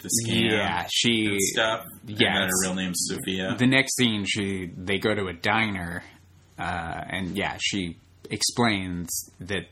the 0.00 0.10
scam 0.22 0.50
yeah. 0.50 0.86
She 0.92 1.26
and 1.26 1.40
stuff. 1.40 1.84
yeah, 2.06 2.46
her 2.46 2.50
real 2.62 2.74
name's 2.74 3.08
Sophia. 3.08 3.56
the 3.58 3.66
next 3.66 3.96
scene 3.96 4.24
she 4.26 4.70
they 4.76 4.98
go 4.98 5.14
to 5.14 5.28
a 5.28 5.32
diner 5.32 6.04
uh, 6.58 7.00
and 7.08 7.36
yeah 7.36 7.56
she 7.58 7.96
explains 8.30 9.30
that 9.40 9.66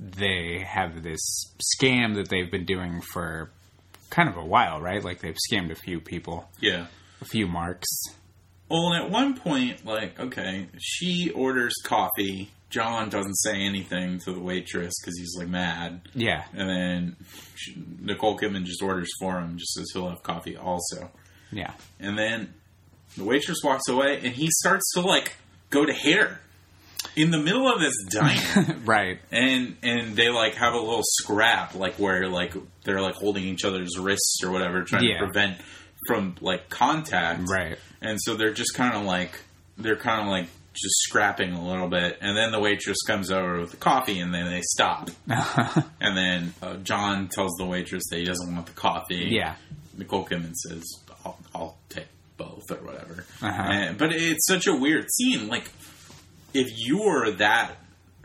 they 0.00 0.64
have 0.66 1.02
this 1.02 1.20
scam 1.80 2.14
that 2.14 2.28
they've 2.28 2.50
been 2.50 2.64
doing 2.64 3.00
for 3.00 3.50
kind 4.10 4.28
of 4.28 4.36
a 4.36 4.44
while 4.44 4.80
right 4.80 5.04
like 5.04 5.20
they've 5.20 5.36
scammed 5.50 5.70
a 5.70 5.74
few 5.74 6.00
people 6.00 6.48
yeah. 6.60 6.86
a 7.20 7.24
few 7.24 7.46
marks 7.46 7.88
Well, 8.68 8.92
and 8.92 9.04
at 9.04 9.10
one 9.10 9.34
point, 9.38 9.84
like, 9.84 10.20
okay, 10.20 10.66
she 10.78 11.30
orders 11.30 11.74
coffee. 11.84 12.50
John 12.70 13.08
doesn't 13.08 13.36
say 13.36 13.62
anything 13.62 14.18
to 14.26 14.32
the 14.32 14.40
waitress 14.40 14.92
because 15.00 15.16
he's 15.18 15.34
like 15.38 15.48
mad. 15.48 16.02
yeah 16.14 16.44
And 16.52 16.68
then 16.68 17.16
she, 17.54 17.74
Nicole 18.00 18.38
Kidman 18.38 18.64
just 18.64 18.82
orders 18.82 19.08
for 19.18 19.40
him, 19.40 19.56
just 19.56 19.72
says 19.72 19.86
he'll 19.94 20.10
have 20.10 20.22
coffee 20.22 20.56
also. 20.56 21.10
yeah 21.50 21.72
And 21.98 22.18
then 22.18 22.52
the 23.16 23.24
waitress 23.24 23.58
walks 23.64 23.88
away, 23.88 24.20
and 24.22 24.34
he 24.34 24.48
starts 24.50 24.92
to 24.94 25.00
like 25.00 25.36
go 25.70 25.86
to 25.86 25.94
her 25.94 26.40
in 27.16 27.30
the 27.30 27.38
middle 27.38 27.72
of 27.72 27.80
this 27.80 27.94
diner, 28.10 28.76
right 28.84 29.18
and 29.32 29.76
and 29.82 30.16
they 30.16 30.28
like 30.30 30.54
have 30.54 30.74
a 30.74 30.78
little 30.80 31.02
scrap, 31.04 31.74
like 31.74 31.94
where 31.96 32.28
like 32.28 32.54
they're 32.84 33.00
like 33.00 33.14
holding 33.14 33.44
each 33.44 33.64
other's 33.64 33.98
wrists 33.98 34.40
or 34.44 34.50
whatever, 34.50 34.82
trying 34.84 35.04
Yeah. 35.04 35.18
to 35.18 35.24
prevent 35.26 35.58
from 36.06 36.36
like 36.40 36.68
contact, 36.68 37.48
right 37.50 37.78
and 38.00 38.18
so 38.22 38.34
they're 38.36 38.52
just 38.54 38.74
kind 38.74 38.94
of 38.94 39.02
like 39.04 39.38
they're 39.76 39.96
kind 39.96 40.22
of 40.22 40.28
like 40.28 40.46
just 40.74 40.94
scrapping 41.08 41.52
a 41.52 41.68
little 41.68 41.88
bit, 41.88 42.18
and 42.20 42.36
then 42.36 42.52
the 42.52 42.60
waitress 42.60 42.98
comes 43.06 43.32
over 43.32 43.60
with 43.60 43.72
the 43.72 43.76
coffee, 43.76 44.20
and 44.20 44.32
then 44.32 44.48
they 44.50 44.60
stop. 44.62 45.10
And 46.00 46.16
then 46.16 46.54
uh, 46.62 46.76
John 46.76 47.28
tells 47.28 47.52
the 47.58 47.66
waitress 47.66 48.04
that 48.10 48.18
he 48.18 48.24
doesn't 48.24 48.54
want 48.54 48.66
the 48.66 48.72
coffee. 48.72 49.26
yeah 49.30 49.56
Nicole 49.96 50.24
Kidman 50.24 50.54
says, 50.54 50.84
"I'll, 51.24 51.36
I'll 51.52 51.76
take 51.88 52.06
both 52.36 52.70
or 52.70 52.76
whatever." 52.76 53.24
Uh-huh. 53.42 53.62
And- 53.62 53.98
but 53.98 54.12
it's 54.12 54.46
such 54.46 54.68
a 54.68 54.76
weird 54.76 55.06
scene. 55.12 55.48
Like, 55.48 55.64
if 56.54 56.68
you 56.76 57.02
were 57.02 57.30
that 57.32 57.72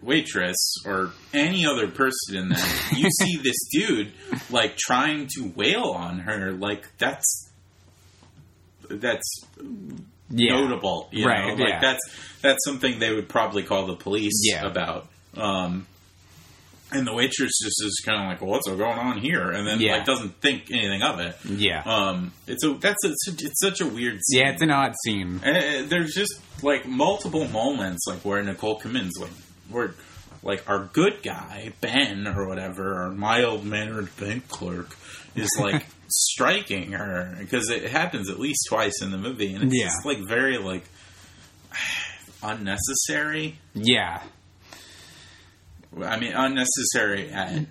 waitress 0.02 0.76
or 0.86 1.12
any 1.34 1.66
other 1.66 1.88
person 1.88 2.36
in 2.36 2.50
that, 2.50 2.92
you 2.96 3.10
see 3.22 3.38
this 3.38 3.56
dude 3.72 4.12
like 4.50 4.76
trying 4.78 5.28
to 5.36 5.52
wail 5.56 5.92
on 5.96 6.20
her. 6.20 6.52
Like 6.52 6.86
that's 6.98 7.50
that's 8.90 9.44
yeah 10.30 10.60
notable, 10.60 11.08
you 11.12 11.26
Right, 11.26 11.48
know? 11.48 11.54
Like 11.64 11.70
yeah. 11.74 11.80
that's 11.80 12.02
that's 12.42 12.60
something 12.66 13.00
they 13.00 13.14
would 13.14 13.30
probably 13.30 13.64
call 13.64 13.86
the 13.88 13.96
police 13.96 14.42
Yeah. 14.44 14.66
about. 14.66 15.08
Um, 15.36 15.88
and 16.94 17.06
the 17.08 17.14
waitress 17.14 17.52
just 17.64 17.84
is 17.84 18.02
kind 18.06 18.22
of 18.22 18.28
like, 18.30 18.42
well, 18.42 18.52
"What's 18.52 18.68
going 18.68 18.82
on 18.82 19.18
here?" 19.20 19.52
And 19.52 19.68
then 19.68 19.80
Yeah. 19.82 19.98
like 19.98 20.06
doesn't 20.06 20.40
think 20.42 20.70
anything 20.72 21.02
of 21.02 21.20
it. 21.20 21.36
yeah 21.46 21.82
Um, 21.86 22.32
it's 22.48 22.64
a 22.64 22.74
that's 22.76 23.04
a, 23.06 23.10
it's, 23.10 23.28
it's 23.44 23.60
such 23.62 23.82
a 23.82 23.86
weird. 23.86 24.20
Scene. 24.24 24.42
yeah 24.42 24.52
it's 24.52 24.62
an 24.62 24.72
odd 24.72 24.94
scene 25.06 25.40
And 25.44 25.58
it- 25.58 25.90
there's 25.90 26.14
just 26.14 26.34
like 26.62 26.86
multiple 26.88 27.48
moments 27.50 28.06
like 28.08 28.24
where 28.24 28.42
Nicole 28.44 28.80
Kidman's 28.80 29.18
like, 29.20 29.32
where 29.70 29.96
like 30.44 30.70
our 30.70 30.86
good 30.94 31.24
guy 31.24 31.72
Ben 31.82 32.28
or 32.28 32.48
whatever, 32.48 32.96
our 33.04 33.10
mild 33.12 33.66
mannered 33.66 34.16
bank 34.18 34.48
clerk 34.50 34.96
is 35.36 35.50
like 35.60 35.86
striking 36.10 36.92
her 36.92 37.36
because 37.40 37.70
it 37.70 37.90
happens 37.90 38.30
at 38.30 38.40
least 38.40 38.66
twice 38.70 39.02
in 39.02 39.10
the 39.12 39.18
movie, 39.18 39.54
and 39.54 39.64
it's 39.64 39.74
Yeah. 39.76 39.86
just 39.88 40.06
like 40.06 40.20
very 40.28 40.58
like 40.58 40.84
unnecessary. 42.44 43.58
yeah 43.74 44.22
I 46.02 46.20
mean, 46.20 46.34
unnecessary 46.34 47.30
at 47.32 47.66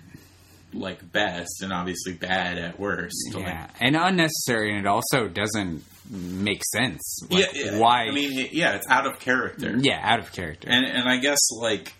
like 0.73 1.11
best, 1.11 1.61
and 1.61 1.71
obviously 1.71 2.13
bad 2.13 2.57
at 2.57 2.79
worst. 2.79 3.15
Like, 3.33 3.43
Yeah, 3.45 3.67
and 3.79 3.95
unnecessary, 3.95 4.69
and 4.71 4.79
it 4.79 4.87
also 4.87 5.27
doesn't 5.27 5.83
make 6.09 6.61
sense. 6.71 7.19
yeah, 7.29 7.37
Like, 7.45 7.49
yeah. 7.53 7.77
Why? 7.79 8.03
I 8.07 8.11
mean, 8.11 8.49
yeah, 8.51 8.73
it's 8.75 8.87
out 8.89 9.05
of 9.05 9.19
character. 9.19 9.75
yeah, 9.77 9.99
out 10.03 10.19
of 10.19 10.31
character. 10.31 10.67
and 10.69 10.85
and 10.85 11.07
I 11.07 11.17
guess 11.17 11.39
like 11.51 11.93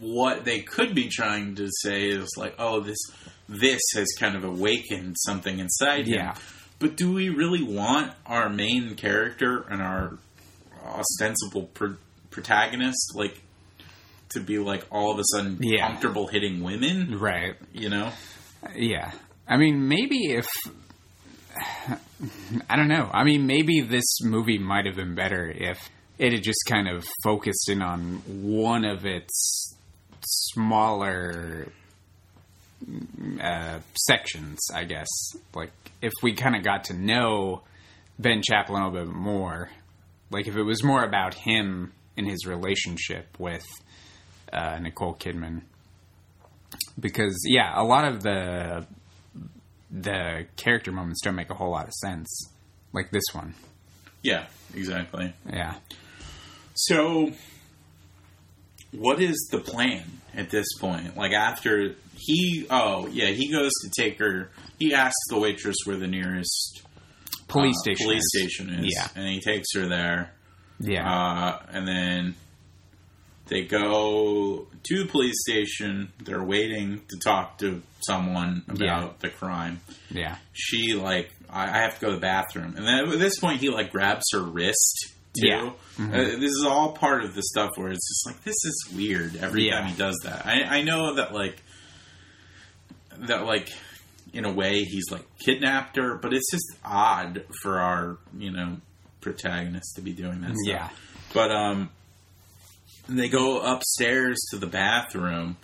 what 0.00 0.44
they 0.44 0.60
could 0.60 0.94
be 0.94 1.08
trying 1.08 1.54
to 1.56 1.68
say 1.82 2.08
is 2.08 2.28
like, 2.36 2.54
oh, 2.58 2.80
this 2.80 2.98
this 3.48 3.80
has 3.94 4.06
kind 4.18 4.36
of 4.36 4.44
awakened 4.44 5.16
something 5.18 5.58
inside 5.58 6.06
him. 6.06 6.14
Yeah. 6.14 6.34
But 6.78 6.96
do 6.96 7.12
we 7.12 7.28
really 7.28 7.62
want 7.62 8.12
our 8.24 8.48
main 8.48 8.94
character 8.94 9.64
and 9.68 9.82
our 9.82 10.18
ostensible 10.86 11.64
pr- 11.74 11.96
protagonist 12.30 13.12
like 13.14 13.42
to 14.30 14.40
be 14.40 14.58
like 14.58 14.84
all 14.90 15.12
of 15.12 15.18
a 15.18 15.22
sudden 15.34 15.58
Yeah. 15.60 15.86
comfortable 15.88 16.26
hitting 16.26 16.62
women? 16.62 17.18
right. 17.18 17.54
You 17.72 17.88
know? 17.88 18.12
Yeah. 18.74 19.12
I 19.48 19.56
mean, 19.56 19.88
maybe 19.88 20.32
if. 20.32 20.46
I 22.68 22.76
don't 22.76 22.88
know. 22.88 23.08
I 23.12 23.24
mean, 23.24 23.46
maybe 23.46 23.80
this 23.80 24.20
movie 24.22 24.58
might 24.58 24.86
have 24.86 24.96
been 24.96 25.14
better 25.14 25.50
if 25.50 25.78
it 26.18 26.32
had 26.32 26.42
just 26.42 26.60
kind 26.68 26.88
of 26.88 27.04
focused 27.24 27.68
in 27.68 27.82
on 27.82 28.22
one 28.42 28.84
of 28.84 29.04
its 29.06 29.74
smaller 30.22 31.68
uh, 33.40 33.80
sections, 33.94 34.58
I 34.74 34.84
guess. 34.84 35.08
Like, 35.54 35.72
if 36.02 36.12
we 36.22 36.34
kind 36.34 36.56
of 36.56 36.62
got 36.62 36.84
to 36.84 36.94
know 36.94 37.62
Ben 38.18 38.42
Chaplin 38.42 38.82
a 38.82 38.88
little 38.90 39.06
bit 39.06 39.14
more, 39.14 39.70
like 40.30 40.46
if 40.46 40.56
it 40.56 40.62
was 40.62 40.84
more 40.84 41.02
about 41.04 41.34
him 41.34 41.92
and 42.16 42.26
his 42.28 42.46
relationship 42.46 43.26
with 43.38 43.64
uh, 44.52 44.78
Nicole 44.80 45.14
Kidman 45.14 45.62
because 46.98 47.40
yeah, 47.46 47.72
a 47.80 47.84
lot 47.84 48.04
of 48.04 48.22
the 48.22 48.86
the 49.90 50.46
character 50.56 50.92
moments 50.92 51.20
don't 51.22 51.34
make 51.34 51.50
a 51.50 51.54
whole 51.54 51.70
lot 51.70 51.86
of 51.86 51.92
sense, 51.94 52.48
like 52.92 53.10
this 53.10 53.24
one. 53.32 53.54
Yeah, 54.22 54.46
exactly. 54.74 55.32
Yeah, 55.50 55.74
So, 56.74 57.32
what 58.92 59.20
is 59.20 59.48
the 59.50 59.58
plan 59.58 60.04
at 60.34 60.50
this 60.50 60.66
point? 60.78 61.16
Like 61.16 61.32
after 61.32 61.94
he, 62.16 62.66
oh 62.70 63.06
yeah, 63.08 63.28
he 63.28 63.50
goes 63.50 63.72
to 63.82 63.90
take 64.02 64.18
her. 64.18 64.50
He 64.78 64.94
asks 64.94 65.16
the 65.28 65.38
waitress 65.38 65.76
where 65.84 65.96
the 65.96 66.06
nearest 66.06 66.82
police 67.48 67.76
uh, 67.80 67.82
station. 67.82 68.06
police 68.06 68.22
is. 68.22 68.30
station 68.40 68.70
is, 68.84 68.94
Yeah, 68.94 69.08
and 69.16 69.26
he 69.28 69.40
takes 69.40 69.68
her 69.74 69.88
there. 69.88 70.32
yeah, 70.78 71.10
Uh, 71.10 71.62
and 71.72 71.88
then 71.88 72.34
they 73.50 73.62
go 73.62 74.66
to 74.84 75.02
the 75.02 75.06
police 75.06 75.36
station. 75.46 76.12
They're 76.24 76.42
waiting 76.42 77.02
to 77.10 77.18
talk 77.18 77.58
to 77.58 77.82
someone 78.06 78.62
about 78.68 78.80
Yeah. 78.80 79.08
the 79.18 79.28
crime. 79.28 79.80
yeah, 80.10 80.36
She 80.54 80.94
like, 80.94 81.30
I, 81.50 81.64
I 81.64 81.82
have 81.82 81.96
to 81.98 82.00
go 82.00 82.06
to 82.10 82.14
the 82.14 82.20
bathroom, 82.20 82.74
and 82.76 82.86
then 82.86 83.08
at 83.12 83.18
this 83.18 83.38
point, 83.38 83.60
he 83.60 83.68
like 83.68 83.90
grabs 83.92 84.24
her 84.32 84.40
wrist 84.42 85.10
too. 85.38 85.46
Yeah. 85.48 85.70
Mm-hmm. 85.98 86.12
Uh, 86.14 86.16
this 86.40 86.50
is 86.52 86.64
all 86.66 86.92
part 86.92 87.22
of 87.24 87.34
the 87.34 87.42
stuff 87.42 87.70
where 87.76 87.90
it's 87.90 88.08
just 88.08 88.26
like 88.26 88.42
this 88.44 88.56
is 88.64 88.88
weird 88.96 89.36
every 89.36 89.66
Yeah. 89.66 89.80
time 89.80 89.88
he 89.90 89.96
does 89.96 90.16
that. 90.24 90.46
I, 90.46 90.78
I 90.78 90.82
know 90.82 91.14
that 91.16 91.32
like 91.34 91.60
that 93.18 93.44
like 93.44 93.68
in 94.32 94.44
a 94.44 94.52
way 94.52 94.84
he's 94.84 95.10
like 95.10 95.24
kidnapped 95.44 95.96
her, 95.96 96.14
but 96.16 96.32
it's 96.32 96.50
just 96.50 96.64
odd 96.84 97.44
for 97.62 97.78
our 97.80 98.18
you 98.38 98.50
know 98.52 98.76
protagonist 99.20 99.96
to 99.96 100.02
be 100.02 100.12
doing 100.12 100.40
that. 100.40 100.56
Stuff. 100.56 100.64
yeah, 100.64 100.88
But 101.34 101.50
um, 101.52 101.90
they 103.08 103.28
go 103.28 103.60
upstairs 103.60 104.38
to 104.50 104.58
the 104.58 104.66
bathroom, 104.66 105.56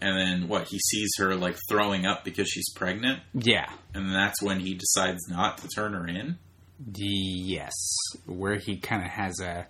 and 0.00 0.18
then 0.18 0.48
what? 0.48 0.68
He 0.68 0.78
sees 0.78 1.10
her 1.18 1.34
like 1.34 1.56
throwing 1.68 2.06
up 2.06 2.24
because 2.24 2.48
she's 2.48 2.70
pregnant, 2.74 3.20
yeah. 3.34 3.70
and 3.94 4.14
that's 4.14 4.42
when 4.42 4.60
he 4.60 4.74
decides 4.74 5.28
not 5.28 5.58
to 5.58 5.68
turn 5.68 5.92
her 5.92 6.06
in. 6.06 6.38
Yes, 6.94 7.72
where 8.26 8.56
he 8.56 8.76
kind 8.78 9.02
of 9.02 9.10
has 9.10 9.40
a 9.40 9.66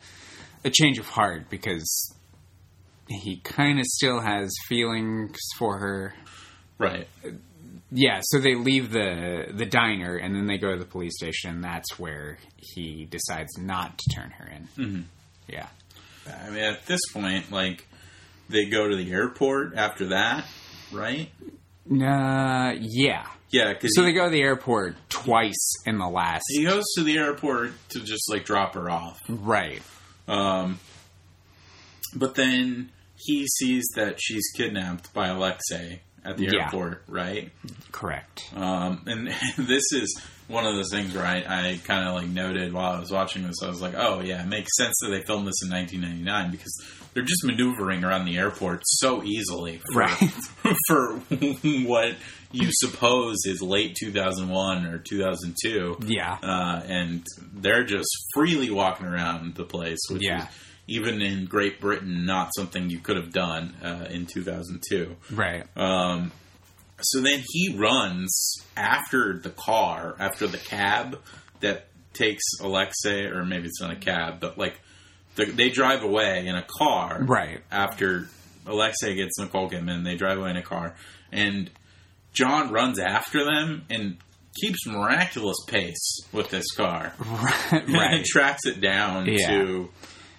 a 0.64 0.70
change 0.70 0.98
of 0.98 1.06
heart 1.06 1.50
because 1.50 2.14
he 3.08 3.38
kind 3.38 3.78
of 3.78 3.86
still 3.86 4.20
has 4.20 4.52
feelings 4.68 5.38
for 5.58 5.78
her. 5.78 6.14
Right. 6.78 7.08
Yeah, 7.90 8.20
so 8.22 8.38
they 8.38 8.54
leave 8.54 8.90
the 8.90 9.48
the 9.52 9.66
diner 9.66 10.16
and 10.16 10.34
then 10.34 10.46
they 10.46 10.58
go 10.58 10.72
to 10.72 10.78
the 10.78 10.86
police 10.86 11.12
station. 11.16 11.50
And 11.50 11.64
that's 11.64 11.98
where 11.98 12.38
he 12.56 13.04
decides 13.04 13.58
not 13.58 13.98
to 13.98 14.14
turn 14.14 14.30
her 14.30 14.46
in. 14.46 14.68
Mm-hmm. 14.78 15.00
Yeah, 15.48 15.66
I 16.26 16.50
mean, 16.50 16.58
at 16.62 16.86
this 16.86 17.00
point, 17.12 17.50
like 17.50 17.86
they 18.48 18.66
go 18.66 18.88
to 18.88 18.96
the 18.96 19.10
airport 19.12 19.74
after 19.76 20.08
that, 20.08 20.46
right? 20.92 21.30
uh, 21.90 22.74
yeah. 22.80 23.26
Yeah, 23.50 23.72
because 23.74 23.90
So 23.94 24.02
he, 24.02 24.08
they 24.08 24.14
go 24.14 24.24
to 24.24 24.30
the 24.30 24.40
airport 24.40 24.96
twice 25.10 25.72
in 25.84 25.98
the 25.98 26.08
last. 26.08 26.42
he 26.48 26.64
goes 26.64 26.84
to 26.96 27.04
the 27.04 27.18
airport 27.18 27.72
to 27.90 28.00
just 28.00 28.30
like 28.30 28.44
drop 28.46 28.74
her 28.74 28.88
off. 28.88 29.18
Right. 29.28 29.82
Um, 30.26 30.78
but 32.14 32.34
then 32.34 32.90
he 33.16 33.46
sees 33.46 33.84
that 33.96 34.16
she's 34.20 34.44
kidnapped 34.56 35.12
by 35.12 35.28
Alexei 35.28 36.00
at 36.24 36.36
the 36.36 36.44
Yeah. 36.44 36.64
airport, 36.64 37.02
right? 37.08 37.50
Correct. 37.90 38.42
Um, 38.54 39.02
and 39.06 39.28
this 39.58 39.82
is 39.92 40.20
one 40.48 40.66
of 40.66 40.74
those 40.74 40.90
things 40.90 41.14
where 41.14 41.24
I, 41.24 41.38
I 41.38 41.80
kind 41.84 42.06
of 42.08 42.14
like 42.14 42.28
noted 42.28 42.72
while 42.72 42.92
I 42.92 43.00
was 43.00 43.10
watching 43.10 43.42
this. 43.46 43.56
I 43.62 43.68
was 43.68 43.80
like, 43.80 43.94
oh 43.96 44.20
yeah, 44.20 44.42
it 44.42 44.46
makes 44.48 44.76
sense 44.76 44.94
that 45.02 45.10
they 45.10 45.22
filmed 45.22 45.46
this 45.46 45.62
in 45.64 45.70
1999 45.70 46.50
because 46.50 46.84
they're 47.14 47.22
just 47.24 47.44
maneuvering 47.44 48.04
around 48.04 48.24
the 48.26 48.38
airport 48.38 48.80
so 48.84 49.22
easily 49.22 49.80
for, 49.92 50.00
Right. 50.00 50.30
for 50.88 51.14
what 51.86 52.14
you 52.52 52.68
suppose 52.72 53.36
is 53.46 53.62
late 53.62 53.96
2001 53.98 54.86
or 54.86 54.98
2002. 54.98 55.96
Yeah. 56.06 56.38
Uh, 56.42 56.82
and 56.86 57.26
they're 57.54 57.84
just 57.84 58.08
freely 58.34 58.70
walking 58.70 59.06
around 59.06 59.54
the 59.54 59.64
place, 59.64 59.98
which 60.10 60.22
Yeah. 60.22 60.42
is 60.44 60.48
even 60.88 61.22
in 61.22 61.46
Great 61.46 61.80
Britain 61.80 62.26
not 62.26 62.50
something 62.56 62.90
you 62.90 62.98
could 62.98 63.16
have 63.16 63.32
done 63.32 63.74
uh, 63.82 64.06
in 64.10 64.26
2002. 64.26 65.16
Right. 65.32 65.64
Um, 65.76 66.32
so 67.00 67.20
then 67.20 67.42
he 67.48 67.76
runs 67.76 68.54
after 68.76 69.38
the 69.38 69.50
car, 69.50 70.14
after 70.18 70.46
the 70.46 70.58
cab 70.58 71.18
that 71.60 71.86
takes 72.14 72.42
Alexei, 72.60 73.26
or 73.26 73.44
maybe 73.44 73.66
it's 73.66 73.80
not 73.80 73.90
a 73.92 73.96
cab, 73.96 74.38
but 74.40 74.58
like 74.58 74.80
the, 75.36 75.46
they 75.46 75.70
drive 75.70 76.02
away 76.02 76.46
in 76.46 76.54
a 76.54 76.64
car. 76.78 77.22
Right. 77.22 77.60
After 77.70 78.28
Alexei 78.66 79.14
gets 79.14 79.38
Nicole 79.38 79.70
Kidman, 79.70 80.04
they 80.04 80.16
drive 80.16 80.38
away 80.38 80.50
in 80.50 80.56
a 80.56 80.62
car, 80.62 80.94
and 81.32 81.70
John 82.32 82.70
runs 82.70 82.98
after 82.98 83.44
them 83.44 83.84
and 83.90 84.18
keeps 84.60 84.86
miraculous 84.86 85.56
pace 85.66 86.18
with 86.32 86.50
this 86.50 86.70
car, 86.76 87.14
Right. 87.20 87.82
and 87.88 88.24
tracks 88.24 88.66
it 88.66 88.80
down 88.80 89.26
Yeah. 89.26 89.48
to 89.48 89.90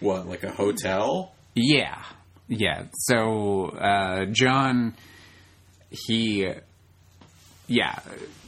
what, 0.04 0.28
like 0.28 0.44
a 0.44 0.52
hotel. 0.52 1.34
Yeah. 1.56 2.04
Yeah. 2.48 2.84
So 2.94 3.68
uh, 3.70 4.26
John, 4.26 4.96
he, 5.90 6.48
yeah, 7.68 8.00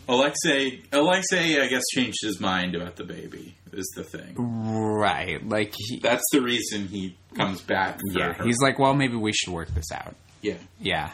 Alexei, 0.08 0.82
Alexei, 0.92 1.60
I 1.62 1.68
guess, 1.68 1.84
changed 1.94 2.18
his 2.22 2.40
mind 2.40 2.76
about 2.76 2.96
the 2.96 3.04
baby. 3.06 3.56
Is 3.74 3.92
the 3.96 4.04
thing. 4.06 4.36
right. 4.38 5.46
Like, 5.46 5.74
he, 5.76 6.00
That's 6.00 6.24
the 6.32 6.42
reason 6.42 6.88
he 6.88 7.18
comes 7.36 7.60
back. 7.62 8.00
Yeah, 8.10 8.32
her. 8.34 8.46
he's 8.46 8.60
like, 8.62 8.80
well, 8.80 8.94
maybe 8.94 9.16
we 9.18 9.34
should 9.34 9.52
work 9.54 9.68
this 9.74 9.92
out. 9.92 10.16
yeah. 10.42 10.56
Yeah. 10.80 11.10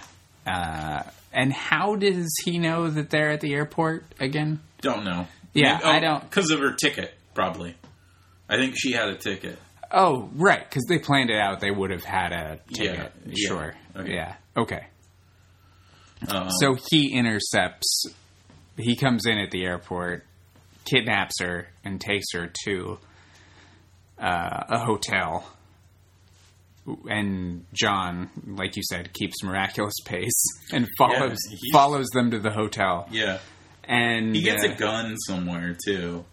Uh, 0.45 1.01
and 1.33 1.51
how 1.53 1.95
does 1.95 2.31
he 2.43 2.59
know 2.59 2.87
that 2.89 3.09
they're 3.09 3.31
at 3.31 3.41
the 3.41 3.53
airport 3.53 4.05
again? 4.19 4.59
Don't 4.81 5.03
know. 5.05 5.27
Yeah, 5.53 5.79
I 5.83 5.99
don't- 5.99 6.21
because 6.29 6.51
of 6.51 6.59
her 6.59 6.73
ticket. 6.73 7.13
Probably. 7.33 7.75
I 8.49 8.57
think 8.57 8.75
she 8.77 8.91
had 8.91 9.09
a 9.09 9.15
ticket. 9.15 9.57
Oh, 9.93 10.29
right, 10.35 10.63
because 10.67 10.85
they 10.87 10.99
planned 10.99 11.29
it 11.29 11.37
out. 11.39 11.59
They 11.59 11.71
would 11.71 11.91
have 11.91 12.03
had 12.03 12.31
a 12.31 12.59
ticket. 12.73 12.95
Yeah, 12.95 13.07
yeah. 13.25 13.47
Sure. 13.47 13.75
Okay. 13.95 14.13
Yeah. 14.13 14.35
Okay. 14.57 14.85
Um, 16.27 16.49
So 16.59 16.75
he 16.89 17.13
intercepts. 17.13 18.05
He 18.77 18.95
comes 18.95 19.25
in 19.25 19.37
at 19.37 19.51
the 19.51 19.63
airport, 19.65 20.25
kidnaps 20.85 21.41
her, 21.41 21.67
and 21.83 21.99
takes 21.99 22.27
her 22.33 22.51
to 22.65 22.99
uh, 24.19 24.63
a 24.69 24.79
hotel. 24.79 25.45
And 27.09 27.65
John, 27.73 28.29
like 28.47 28.75
you 28.75 28.81
said, 28.89 29.13
keeps 29.13 29.43
miraculous 29.43 29.93
pace 30.05 30.43
and 30.71 30.87
follows 30.97 31.37
he's- 31.49 31.59
follows 31.73 32.07
them 32.13 32.31
to 32.31 32.39
the 32.39 32.51
hotel. 32.51 33.07
yeah, 33.11 33.39
And 33.83 34.35
he 34.35 34.41
gets 34.41 34.63
uh, 34.63 34.71
a 34.71 34.75
gun 34.75 35.15
somewhere 35.17 35.75
too. 35.85 36.25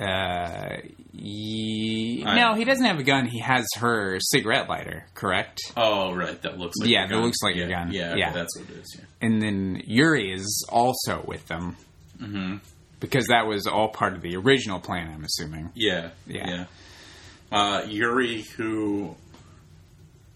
Uh, 0.00 0.76
ye- 1.12 2.24
no, 2.24 2.54
he 2.54 2.64
doesn't 2.64 2.84
have 2.84 2.98
a 2.98 3.02
gun. 3.02 3.26
He 3.26 3.38
has 3.40 3.66
her 3.78 4.18
cigarette 4.20 4.68
lighter, 4.68 5.06
correct? 5.14 5.60
Oh, 5.76 6.14
right. 6.14 6.40
That 6.42 6.58
looks 6.58 6.76
like 6.80 6.88
Yeah, 6.90 7.04
a 7.04 7.08
that 7.08 7.16
looks 7.18 7.38
like 7.42 7.56
a 7.56 7.68
gun. 7.68 7.92
Yeah, 7.92 8.14
Yeah. 8.14 8.28
okay, 8.30 8.38
that's 8.38 8.58
what 8.58 8.70
it 8.70 8.76
is. 8.80 8.96
Yeah. 8.98 9.04
And 9.20 9.42
then 9.42 9.82
Yuri 9.86 10.32
is 10.32 10.66
also 10.70 11.22
with 11.26 11.46
them 11.48 11.76
hmm 12.18 12.56
because 13.00 13.26
that 13.26 13.46
was 13.48 13.66
all 13.66 13.88
part 13.88 14.14
of 14.14 14.22
the 14.22 14.36
original 14.36 14.78
plan. 14.78 15.10
I'm 15.12 15.24
assuming. 15.24 15.70
Yeah, 15.74 16.10
Yeah. 16.26 16.48
yeah. 16.48 16.64
Uh, 17.50 17.84
Yuri, 17.88 18.42
who 18.56 19.16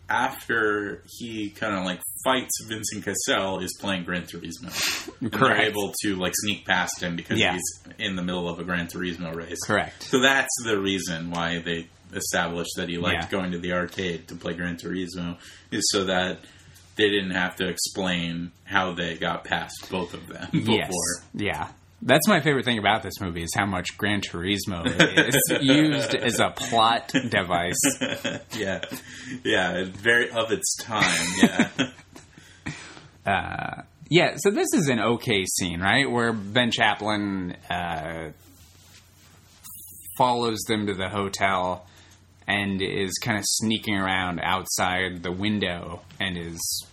after 0.08 1.02
he 1.18 1.50
kind 1.50 1.74
of 1.76 1.84
like 1.84 2.00
fights 2.24 2.52
Vincent 2.68 3.04
Cassel 3.04 3.60
is 3.60 3.76
playing 3.80 4.04
Gran 4.04 4.22
Turismo. 4.22 4.72
And 5.20 5.30
they're 5.32 5.62
able 5.62 5.92
to 6.02 6.14
like 6.16 6.32
sneak 6.36 6.64
past 6.66 7.02
him 7.02 7.16
because 7.16 7.38
Yeah. 7.38 7.54
he's 7.54 7.94
in 7.98 8.16
the 8.16 8.22
middle 8.22 8.48
of 8.48 8.58
a 8.58 8.64
Gran 8.64 8.86
Turismo 8.86 9.34
race. 9.34 9.58
Correct. 9.64 10.02
So 10.04 10.20
that's 10.20 10.54
the 10.64 10.78
reason 10.78 11.30
why 11.30 11.58
they 11.60 11.88
established 12.14 12.70
that 12.76 12.88
he 12.88 12.98
liked 12.98 13.24
Yeah. 13.24 13.28
going 13.30 13.52
to 13.52 13.58
the 13.58 13.72
arcade 13.72 14.28
to 14.28 14.34
play 14.36 14.54
Gran 14.54 14.76
Turismo 14.76 15.38
is 15.70 15.88
so 15.90 16.04
that 16.04 16.40
they 16.96 17.08
didn't 17.10 17.32
have 17.32 17.56
to 17.56 17.66
explain 17.68 18.52
how 18.64 18.92
they 18.94 19.16
got 19.16 19.44
past 19.44 19.88
both 19.90 20.14
of 20.14 20.26
them 20.28 20.48
before. 20.52 20.74
Yes. 20.76 20.92
Yeah. 21.34 21.68
That's 22.02 22.28
my 22.28 22.40
favorite 22.40 22.64
thing 22.64 22.78
about 22.78 23.02
this 23.02 23.20
movie 23.20 23.42
is 23.42 23.50
how 23.56 23.66
much 23.66 23.96
Gran 23.96 24.20
Turismo 24.20 24.84
is 24.86 25.36
used 25.62 26.14
as 26.14 26.38
a 26.38 26.50
plot 26.50 27.08
device. 27.30 27.80
yeah, 28.56 28.84
yeah, 29.42 29.84
very 29.84 30.30
of 30.30 30.52
its 30.52 30.76
time. 30.76 31.70
Yeah, 33.26 33.74
Yeah, 34.08 34.36
so 34.36 34.52
this 34.52 34.68
is 34.72 34.88
an 34.88 35.00
okay 35.00 35.44
scene, 35.44 35.80
right? 35.80 36.08
Where 36.08 36.32
Ben 36.32 36.70
Chaplin 36.70 37.56
uh, 37.68 38.30
follows 40.16 40.60
them 40.68 40.86
to 40.86 40.94
the 40.94 41.08
hotel 41.08 41.86
and 42.46 42.80
is 42.80 43.18
kind 43.20 43.36
of 43.36 43.44
sneaking 43.44 43.96
around 43.96 44.38
outside 44.40 45.24
the 45.24 45.32
window 45.32 46.02
and 46.20 46.38
is 46.38 46.86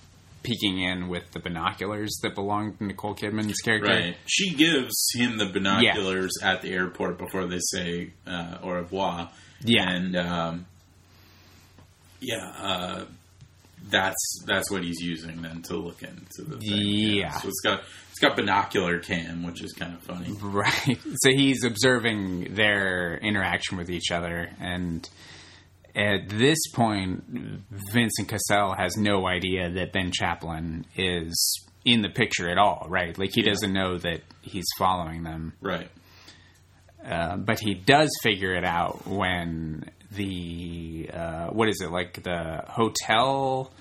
peeking 0.43 0.81
in 0.81 1.07
with 1.07 1.31
the 1.31 1.39
binoculars 1.39 2.19
that 2.21 2.35
belong 2.35 2.75
to 2.77 2.83
Nicole 2.83 3.15
Kidman's 3.15 3.59
character. 3.61 3.89
right. 3.89 4.17
She 4.25 4.53
gives 4.53 4.93
him 5.15 5.37
the 5.37 5.45
binoculars 5.47 6.31
at 6.43 6.61
the 6.61 6.71
airport 6.71 7.17
before 7.17 7.45
they 7.47 7.59
say 7.59 8.11
uh, 8.27 8.57
au 8.61 8.69
revoir. 8.71 9.31
Yeah. 9.65 9.89
and 9.89 10.15
um, 10.17 10.65
yeah, 12.19 12.53
uh, 12.57 13.05
that's 13.89 14.43
that's 14.45 14.71
what 14.71 14.83
he's 14.83 14.99
using 15.01 15.41
then 15.41 15.61
to 15.63 15.77
look 15.77 16.01
into 16.03 16.43
the 16.43 16.57
thing. 16.57 17.17
Yeah. 17.17 17.31
So 17.31 17.47
it's 17.47 17.61
got 17.61 17.83
it's 18.11 18.19
got 18.19 18.35
binocular 18.35 18.99
cam, 18.99 19.43
which 19.43 19.63
is 19.63 19.73
kind 19.73 19.93
of 19.93 20.01
funny. 20.01 20.31
Right. 20.41 20.97
So 21.15 21.29
he's 21.29 21.63
observing 21.63 22.53
their 22.55 23.17
interaction 23.17 23.77
with 23.77 23.89
each 23.89 24.11
other, 24.11 24.49
and 24.59 25.07
at 25.95 26.29
this 26.29 26.57
point, 26.73 27.23
Vincent 27.91 28.27
Cassel 28.27 28.73
has 28.77 28.97
no 28.97 29.27
idea 29.27 29.69
that 29.71 29.93
Ben 29.93 30.11
Chaplin 30.11 30.85
is 30.95 31.65
in 31.85 32.01
the 32.01 32.09
picture 32.09 32.49
at 32.49 32.57
all, 32.57 32.87
right? 32.89 33.17
Like 33.17 33.31
he 33.33 33.41
doesn't 33.41 33.73
know 33.73 33.97
that 33.97 34.21
he's 34.41 34.65
following 34.77 35.23
them, 35.23 35.53
Right. 35.61 35.89
uh, 37.05 37.37
but 37.37 37.59
he 37.59 37.73
does 37.73 38.09
figure 38.23 38.55
it 38.55 38.63
out 38.63 39.05
when 39.05 39.89
the 40.11 41.09
uh, 41.13 41.47
what 41.47 41.67
is 41.69 41.81
it 41.81 41.91
like 41.91 42.23
the 42.23 42.63
hotel 42.67 43.71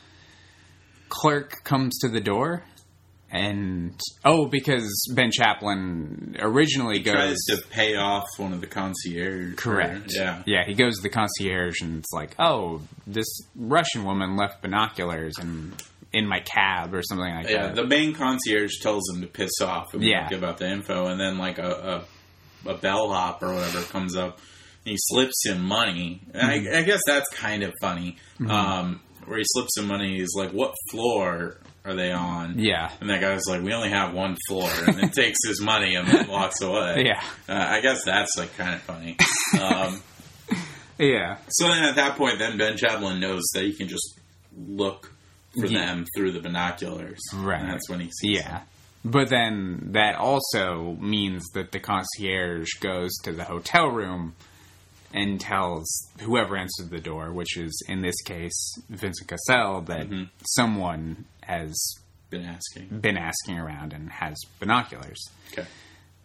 clerk 1.08 1.62
comes 1.64 1.98
to 2.00 2.08
the 2.08 2.20
door. 2.20 2.62
And 3.34 3.98
oh, 4.26 4.46
because 4.46 4.86
Ben 5.14 5.30
Chaplin 5.32 6.36
originally 6.38 6.98
goes 7.00 7.14
Tries 7.14 7.38
to 7.48 7.62
pay 7.70 7.96
off 7.96 8.26
one 8.36 8.52
of 8.52 8.60
the 8.60 8.66
concierge. 8.66 9.54
Correct. 9.56 10.12
Yeah. 10.14 10.42
Yeah, 10.44 10.64
he 10.66 10.74
goes 10.74 10.96
to 10.96 11.02
the 11.02 11.08
concierge 11.08 11.80
and 11.80 11.98
it's 12.00 12.12
like, 12.12 12.34
oh, 12.38 12.82
this 13.06 13.26
Russian 13.56 14.04
woman 14.04 14.36
left 14.36 14.60
binoculars 14.60 15.32
in 15.40 15.72
in 16.12 16.26
my 16.26 16.40
cab 16.40 16.92
or 16.92 17.02
something 17.02 17.26
like 17.34 17.48
Yeah, 17.48 17.68
that. 17.68 17.68
Yeah, 17.68 17.82
the 17.82 17.86
main 17.86 18.12
concierge 18.12 18.72
tells 18.82 19.02
him 19.14 19.22
to 19.22 19.26
piss 19.26 19.62
off 19.62 19.94
and 19.94 20.02
Yeah. 20.04 20.28
give 20.28 20.44
out 20.44 20.58
the 20.58 20.68
info, 20.70 21.06
and 21.06 21.18
then 21.18 21.38
like 21.38 21.56
a, 21.58 22.04
a, 22.66 22.68
a 22.70 22.74
bellhop 22.76 23.42
or 23.42 23.54
whatever 23.54 23.80
comes 23.84 24.14
up, 24.14 24.36
and 24.84 24.90
he 24.90 24.96
slips 24.98 25.42
him 25.46 25.62
money. 25.64 26.20
And 26.34 26.50
Mm-hmm. 26.66 26.74
I, 26.74 26.78
I 26.80 26.82
guess 26.82 27.00
that's 27.06 27.30
kind 27.30 27.62
of 27.62 27.72
funny. 27.80 28.18
Um, 28.46 29.00
where 29.24 29.38
he 29.38 29.44
slips 29.46 29.78
him 29.78 29.86
money, 29.86 30.18
he's 30.18 30.34
like, 30.36 30.50
"What 30.50 30.74
floor 30.90 31.56
are 31.84 31.94
they 31.94 32.12
on?" 32.12 32.58
yeah. 32.58 32.90
And 33.00 33.10
that 33.10 33.20
guy's 33.20 33.42
like, 33.48 33.62
"We 33.62 33.72
only 33.72 33.90
have 33.90 34.12
one 34.14 34.36
floor," 34.48 34.70
and 34.86 34.96
then 34.96 35.10
takes 35.16 35.38
his 35.46 35.60
money 35.60 35.94
and 35.94 36.06
then 36.08 36.28
walks 36.28 36.60
away. 36.60 37.04
Yeah. 37.06 37.22
uh, 37.48 37.66
I 37.68 37.80
guess 37.80 38.04
that's 38.04 38.32
like 38.36 38.56
kind 38.56 38.74
of 38.74 38.82
funny. 38.82 39.16
Um, 39.60 40.00
Yeah. 40.98 41.38
so 41.48 41.66
then 41.68 41.84
at 41.84 41.96
that 41.96 42.16
point, 42.16 42.38
then 42.38 42.58
Ben 42.58 42.76
Chaplin 42.76 43.18
knows 43.18 43.42
that 43.54 43.64
he 43.64 43.72
can 43.72 43.88
just 43.88 44.18
look 44.56 45.12
for 45.58 45.66
Yeah. 45.66 45.86
them 45.86 46.04
through 46.16 46.32
the 46.32 46.40
binoculars. 46.40 47.18
Right. 47.34 47.60
And 47.60 47.70
that's 47.70 47.88
when 47.88 48.00
he 48.00 48.10
sees 48.20 48.40
them. 48.42 48.52
Yeah. 48.52 48.60
But 49.04 49.28
then 49.30 49.88
that 49.92 50.14
also 50.16 50.96
means 51.00 51.42
that 51.54 51.72
the 51.72 51.80
concierge 51.80 52.68
goes 52.80 53.10
to 53.24 53.32
the 53.32 53.44
hotel 53.44 53.88
room 53.88 54.34
and 55.12 55.40
tells 55.40 55.88
whoever 56.20 56.56
answered 56.56 56.90
the 56.90 57.00
door, 57.00 57.32
which 57.32 57.56
is 57.56 57.82
in 57.88 58.02
this 58.02 58.20
case 58.22 58.78
Vincent 58.88 59.28
Cassel, 59.28 59.80
that 59.82 60.08
Mm-hmm. 60.08 60.24
someone 60.46 61.24
has 61.42 61.74
Been 62.30 62.44
asking. 62.44 63.00
been 63.00 63.16
asking 63.16 63.58
around 63.58 63.92
and 63.92 64.10
has 64.10 64.36
binoculars. 64.60 65.22
Okay. 65.52 65.66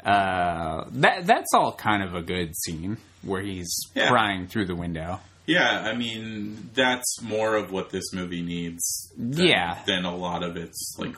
Uh, 0.03 0.85
that 0.91 1.25
that's 1.25 1.53
all 1.53 1.73
kind 1.73 2.03
of 2.03 2.13
a 2.15 2.21
good 2.21 2.55
scene 2.65 2.97
where 3.23 3.41
he's 3.41 3.69
Yeah. 3.95 4.09
prying 4.09 4.47
through 4.47 4.65
the 4.67 4.75
window. 4.75 5.19
Yeah, 5.47 5.81
I 5.85 5.95
mean 5.95 6.69
that's 6.73 7.21
more 7.21 7.55
of 7.55 7.71
what 7.71 7.89
this 7.89 8.13
movie 8.13 8.41
needs. 8.41 9.11
Than, 9.17 9.47
Yeah. 9.47 9.79
Than 9.85 10.05
a 10.05 10.15
lot 10.15 10.43
of 10.43 10.55
its 10.57 10.95
like 10.97 11.15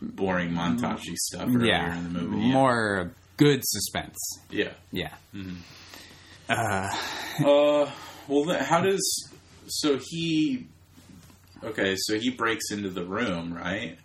boring 0.00 0.50
montagey 0.50 1.14
stuff 1.16 1.48
earlier 1.48 1.66
yeah, 1.72 1.98
in 1.98 2.12
the 2.12 2.20
movie. 2.22 2.46
Yeah. 2.46 2.52
more 2.52 3.12
good 3.36 3.60
suspense. 3.64 4.16
Yeah. 4.50 4.72
Yeah, 4.92 5.14
Uh, 6.48 6.88
uh, 7.44 7.90
well, 8.28 8.64
how 8.64 8.80
does 8.80 9.28
so 9.66 9.98
he? 10.02 10.66
Okay, 11.66 11.96
so 11.98 12.18
he 12.18 12.30
breaks 12.30 12.70
into 12.70 12.88
the 12.90 13.04
room, 13.04 13.52
right? 13.54 13.98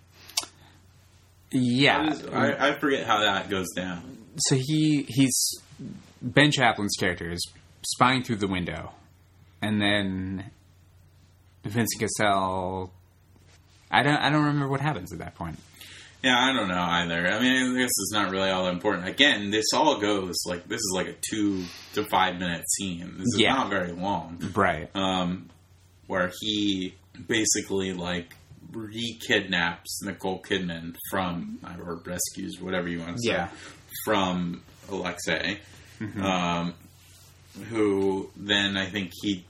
Yeah. 1.52 2.10
does- 2.10 2.28
I, 2.28 2.70
I 2.70 2.80
forget 2.80 3.06
how 3.06 3.20
that 3.20 3.50
goes 3.50 3.68
down. 3.76 4.18
so 4.38 4.56
he 4.56 5.06
he's 5.08 5.34
Ben 6.22 6.52
Chaplin's 6.52 6.96
character 7.00 7.30
is 7.32 7.42
spying 7.86 8.24
through 8.24 8.38
the 8.38 8.48
window, 8.48 8.92
and 9.62 9.82
then 9.82 10.50
Vincent 11.64 12.00
Cassel. 12.00 12.92
I 13.92 14.04
don't 14.04 14.18
I 14.18 14.30
don't 14.30 14.46
remember 14.46 14.68
what 14.70 14.80
happens 14.82 15.12
at 15.12 15.20
that 15.20 15.36
point. 15.36 15.60
Yeah, 16.24 16.38
I 16.40 16.54
don't 16.54 16.68
know 16.68 16.80
either. 16.82 17.28
I 17.28 17.40
mean, 17.40 17.74
this 17.74 17.86
is 17.90 18.12
not 18.14 18.32
really 18.32 18.52
all 18.52 18.66
that 18.66 18.74
important. 18.74 19.08
Again, 19.08 19.50
this 19.50 19.66
all 19.74 20.00
goes 20.00 20.36
like 20.46 20.68
this 20.68 20.80
is 20.80 20.92
like 20.96 21.08
a 21.08 21.16
two 21.30 21.66
to 21.94 22.06
five 22.06 22.36
minute 22.40 22.64
scene. 22.70 23.16
This 23.18 23.28
is 23.34 23.40
Yeah. 23.40 23.56
not 23.56 23.70
very 23.70 23.92
long. 23.92 24.40
Right. 24.56 24.90
um, 24.96 25.50
where 26.08 26.32
he 26.42 26.94
basically 27.28 27.94
like 27.94 28.36
re-kidnaps 28.72 30.02
Nicole 30.04 30.42
Kidman 30.42 30.96
from 31.10 31.60
or 31.86 32.02
rescues 32.06 32.60
whatever 32.62 32.88
you 32.88 33.00
want 33.00 33.18
to 33.18 33.22
say 33.22 33.32
Yeah. 33.34 33.50
from 34.06 34.62
Alexei, 34.90 35.60
Mm-hmm. 36.00 36.22
um, 36.24 36.74
who 37.70 38.30
then 38.36 38.78
I 38.78 38.86
think 38.90 39.12
he 39.22 39.46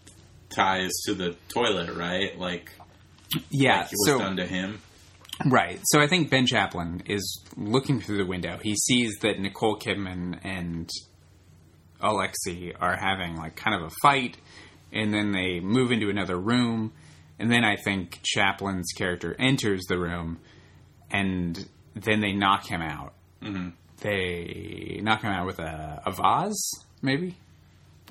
ties 0.50 0.90
to 1.06 1.14
the 1.14 1.36
toilet, 1.50 1.96
right? 1.96 2.38
Like, 2.38 2.72
Yeah. 3.50 3.82
like 3.82 3.92
was 3.92 4.06
so 4.08 4.20
done 4.20 4.36
to 4.38 4.46
him. 4.46 4.80
Right. 5.46 5.80
So 5.86 6.00
I 6.02 6.08
think 6.08 6.30
Ben 6.30 6.46
Chaplin 6.46 7.04
is 7.06 7.42
looking 7.56 8.02
through 8.02 8.18
the 8.18 8.26
window. 8.26 8.60
He 8.62 8.76
sees 8.76 9.16
that 9.22 9.40
Nicole 9.40 9.78
Kidman 9.80 10.40
and 10.44 10.90
Alexei 12.02 12.74
are 12.80 12.96
having 12.96 13.36
like 13.38 13.56
kind 13.56 13.76
of 13.76 13.84
a 13.84 13.92
fight, 14.02 14.38
and 14.92 15.14
then 15.14 15.32
they 15.32 15.60
move 15.60 15.92
into 15.92 16.10
another 16.10 16.38
room, 16.38 16.92
and 17.42 17.52
then 17.52 17.64
I 17.66 17.76
think 17.76 18.20
Chaplin's 18.24 18.92
character 18.94 19.36
enters 19.40 19.82
the 19.90 19.98
room, 20.00 20.40
and 21.10 21.68
then 21.96 22.22
they 22.22 22.32
knock 22.34 22.66
him 22.68 22.82
out. 22.82 23.14
Mm-hmm. 23.42 23.70
They 24.02 25.00
knock 25.04 25.22
him 25.22 25.32
out 25.32 25.46
with 25.46 25.60
a, 25.60 26.02
a 26.06 26.12
vase, 26.12 26.72
maybe. 27.02 27.36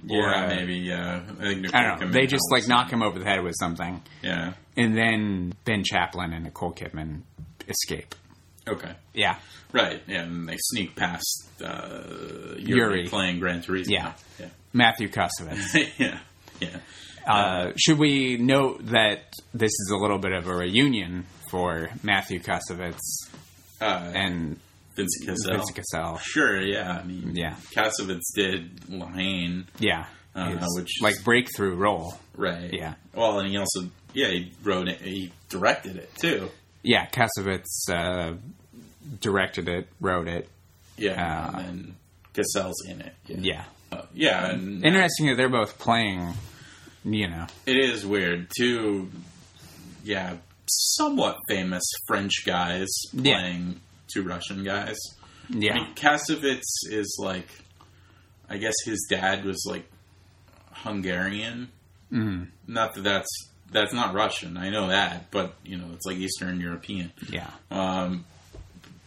Yeah, 0.04 0.44
Or, 0.44 0.48
maybe. 0.48 0.76
Yeah, 0.76 1.22
I 1.40 1.42
think 1.44 1.74
I 1.74 1.82
don't 1.86 2.00
know. 2.00 2.10
They 2.10 2.26
just 2.26 2.44
like 2.50 2.66
knock 2.68 2.90
him 2.90 3.02
over 3.02 3.18
the 3.18 3.24
head 3.24 3.42
with 3.42 3.54
something, 3.58 4.02
Yeah. 4.22 4.54
and 4.76 4.96
then 4.96 5.52
Ben 5.64 5.82
Chaplin 5.84 6.32
and 6.32 6.44
Nicole 6.44 6.72
Kidman 6.72 7.22
escape. 7.68 8.14
Okay. 8.68 8.92
Yeah. 9.14 9.36
Right. 9.72 10.02
Yeah, 10.06 10.22
and 10.22 10.48
they 10.48 10.56
sneak 10.58 10.94
past 10.96 11.48
uh, 11.64 12.54
Yuri, 12.56 12.58
Yuri. 12.58 13.08
playing 13.08 13.40
Gran 13.40 13.62
Turismo. 13.62 13.88
Yeah. 13.88 14.12
Yeah. 14.38 14.46
Matthew 14.72 15.08
Kassovitz. 15.08 15.74
yeah. 15.98 16.18
Yeah. 16.60 16.76
Uh, 17.30 17.72
should 17.76 17.98
we 17.98 18.36
note 18.36 18.84
that 18.86 19.32
this 19.54 19.70
is 19.70 19.90
a 19.92 19.96
little 19.96 20.18
bit 20.18 20.32
of 20.32 20.46
a 20.46 20.54
reunion 20.54 21.26
for 21.50 21.88
Matthew 22.02 22.40
Kassovitz 22.40 22.98
Uh, 23.80 24.12
and 24.14 24.58
Vincent 24.96 25.26
Cassel. 25.28 25.52
Vincent 25.52 25.76
Cassel? 25.76 26.18
Sure, 26.18 26.60
yeah. 26.60 26.98
I 26.98 27.04
mean, 27.04 27.34
Yeah. 27.34 27.56
Kassovitz 27.74 28.32
did 28.34 28.88
La 28.90 29.06
Haine, 29.08 29.66
Yeah, 29.78 30.06
Uh, 30.34 30.56
which 30.76 30.84
is- 30.96 31.02
like 31.02 31.22
breakthrough 31.24 31.74
role. 31.76 32.18
right? 32.36 32.72
Yeah. 32.72 32.94
Well, 33.14 33.38
and 33.40 33.48
he 33.48 33.56
also, 33.56 33.90
yeah, 34.14 34.28
he 34.28 34.52
wrote 34.62 34.88
it. 34.88 35.00
He 35.00 35.32
directed 35.48 35.96
it 35.96 36.10
too. 36.16 36.50
Yeah, 36.82 37.06
Kassovitz 37.06 37.88
uh, 37.92 38.34
directed 39.20 39.68
it, 39.68 39.88
wrote 40.00 40.28
it. 40.28 40.48
Yeah, 40.96 41.48
Uh, 41.54 41.58
and 41.60 41.94
Cassel's 42.34 42.84
in 42.86 43.00
it. 43.00 43.14
Yeah, 43.26 43.38
Yeah, 43.40 43.64
Uh, 43.92 44.02
yeah. 44.14 44.50
And 44.50 44.84
interesting 44.84 45.26
that 45.28 45.36
they're 45.36 45.48
both 45.48 45.78
playing. 45.78 46.34
You 47.04 47.28
know, 47.28 47.46
it 47.66 47.76
is 47.78 48.04
weird. 48.06 48.48
Two 48.56 49.10
yeah, 50.04 50.36
somewhat 50.66 51.36
famous 51.48 51.82
French 52.06 52.44
guys 52.44 52.88
Yeah. 53.12 53.38
playing 53.40 53.80
two 54.12 54.22
Russian 54.22 54.64
guys. 54.64 54.96
I 55.52 55.56
Yeah. 55.56 55.74
mean, 55.74 55.94
Kassovitz 55.94 56.62
is 56.88 57.16
like, 57.18 57.48
I 58.48 58.56
guess 58.58 58.74
his 58.84 59.06
dad 59.10 59.44
was 59.44 59.64
like 59.68 59.90
Hungarian. 60.72 61.68
Mhm. 62.12 62.48
Not 62.66 62.94
that 62.94 63.02
that's 63.04 63.28
that's 63.72 63.92
not 63.94 64.14
Russian. 64.14 64.56
I 64.56 64.68
know 64.70 64.88
that, 64.88 65.30
but 65.30 65.54
you 65.64 65.76
know, 65.76 65.86
it's 65.94 66.04
like 66.04 66.16
Eastern 66.16 66.60
European. 66.60 67.12
Yeah. 67.28 67.50
Um, 67.70 68.24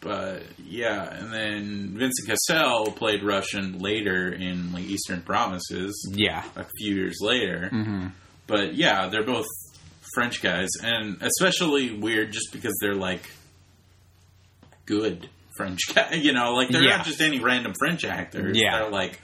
but 0.04 0.44
yeah, 0.64 1.10
and 1.16 1.32
then 1.34 1.98
Vincent 1.98 2.28
Cassel 2.28 2.92
played 2.92 3.24
Russian 3.24 3.80
later 3.80 4.32
in 4.32 4.74
like 4.74 4.84
Eastern 4.84 5.22
Promises 5.22 5.94
Yeah. 6.14 6.44
a 6.56 6.66
few 6.80 6.94
years 6.96 7.18
later. 7.22 7.70
hmm 7.70 8.08
But 8.46 8.76
yeah, 8.76 9.08
they're 9.08 9.24
both 9.26 9.46
French 10.14 10.42
guys, 10.42 10.70
and 10.84 11.22
especially 11.22 11.98
weird 11.98 12.32
just 12.34 12.52
because 12.52 12.74
they're 12.82 12.94
like 12.96 13.24
good 14.86 15.30
French 15.58 15.80
guys. 15.96 16.18
You 16.24 16.34
know, 16.34 16.54
like 16.54 16.70
they're 16.70 16.84
Yeah. 16.84 16.98
not 16.98 17.06
just 17.06 17.22
any 17.22 17.40
random 17.40 17.74
French 17.80 18.04
actors. 18.06 18.58
Yeah. 18.58 18.80
they're 18.80 18.90
like 18.92 19.22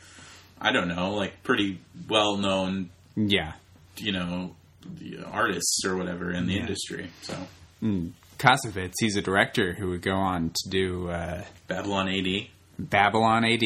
I 0.61 0.71
don't 0.73 0.89
know, 0.89 1.13
like 1.15 1.41
pretty 1.43 1.79
well 2.09 2.35
known, 2.37 2.89
Yeah. 3.15 3.53
you 3.97 4.11
know, 4.11 4.55
artists 5.31 5.83
or 5.85 5.95
whatever 5.95 6.31
in 6.31 6.47
the 6.47 6.53
Yeah. 6.53 6.59
industry. 6.61 7.09
So 7.21 7.35
Mm. 7.83 8.11
Kassovitz, 8.39 8.93
he's 8.99 9.15
a 9.17 9.21
director 9.21 9.73
who 9.73 9.89
would 9.89 10.01
go 10.01 10.15
on 10.15 10.49
to 10.63 10.69
do 10.69 11.09
uh, 11.09 11.43
Babylon 11.67 12.07
AD. 12.09 12.47
Babylon 12.79 13.43
AD 13.45 13.61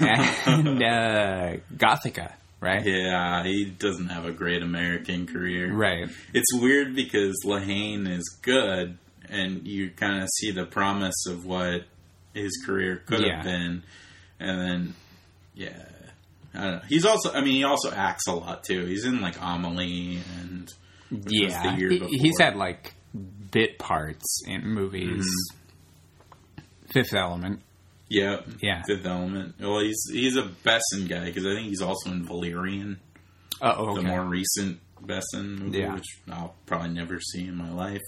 and 0.00 0.82
uh, 0.82 1.56
Gothika, 1.76 2.32
right? 2.60 2.82
Yeah, 2.84 3.44
he 3.44 3.66
doesn't 3.66 4.08
have 4.08 4.24
a 4.24 4.32
great 4.32 4.62
American 4.62 5.26
career. 5.26 5.72
Right. 5.72 6.08
It's 6.32 6.54
weird 6.54 6.94
because 6.96 7.34
La 7.44 7.58
Haine 7.58 8.06
is 8.06 8.38
good, 8.42 8.96
and 9.28 9.66
you 9.66 9.90
kind 9.90 10.22
of 10.22 10.28
see 10.38 10.50
the 10.50 10.64
promise 10.64 11.26
of 11.28 11.44
what 11.44 11.82
his 12.32 12.62
career 12.64 13.02
could 13.06 13.20
Yeah. 13.20 13.36
have 13.36 13.44
been, 13.44 13.82
and 14.40 14.60
then 14.60 14.94
yeah, 15.54 15.84
I 16.54 16.62
don't 16.64 16.72
know. 16.76 16.82
He's 16.88 17.04
also, 17.04 17.32
I 17.32 17.40
mean, 17.42 17.54
he 17.56 17.64
also 17.64 17.90
acts 17.92 18.26
a 18.26 18.32
lot 18.32 18.64
too. 18.64 18.86
He's 18.86 19.04
in 19.04 19.20
like 19.20 19.36
Amelie 19.40 20.20
and 20.40 20.72
Yeah. 21.10 21.62
the 21.74 21.78
year 21.78 21.90
He- 21.90 21.98
before. 21.98 22.08
he's 22.18 22.38
had 22.40 22.56
like 22.56 22.94
bit 23.56 23.78
parts 23.78 24.42
in 24.46 24.66
movies. 24.68 25.24
Mm-hmm. 25.24 26.62
Fifth 26.92 27.14
Element. 27.14 27.60
yeah, 28.10 28.40
Yeah. 28.60 28.82
Fifth 28.86 29.06
Element. 29.06 29.54
Well, 29.58 29.80
he's 29.80 29.98
he's 30.12 30.36
a 30.36 30.42
Besson 30.64 31.08
guy 31.08 31.24
because 31.24 31.46
I 31.46 31.54
think 31.54 31.68
he's 31.68 31.80
also 31.80 32.10
in 32.10 32.26
Valerian, 32.26 33.00
Uh, 33.62 33.74
oh, 33.78 33.94
the 33.94 34.02
more 34.02 34.22
recent 34.22 34.78
Besson 35.02 35.58
movie, 35.58 35.78
Yeah. 35.78 35.94
which 35.94 36.04
I'll 36.30 36.54
probably 36.66 36.90
never 36.90 37.18
see 37.18 37.46
in 37.46 37.56
my 37.56 37.70
life. 37.72 38.02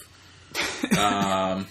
um, 0.98 1.66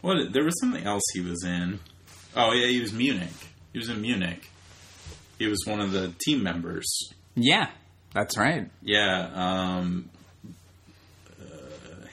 what? 0.00 0.32
There 0.32 0.44
was 0.44 0.58
something 0.60 0.84
else 0.84 1.02
he 1.12 1.20
was 1.20 1.44
in. 1.44 1.80
Oh 2.34 2.52
yeah, 2.52 2.68
he 2.68 2.80
was 2.80 2.92
Munich. 2.92 3.28
He 3.72 3.78
was 3.78 3.88
in 3.90 4.00
Munich. 4.00 4.48
He 5.38 5.46
was 5.46 5.62
one 5.66 5.80
of 5.80 5.92
the 5.92 6.14
team 6.24 6.42
members. 6.42 6.86
yeah, 7.34 7.68
that's 8.14 8.36
right. 8.38 8.70
Yeah, 8.82 9.30
um, 9.34 10.08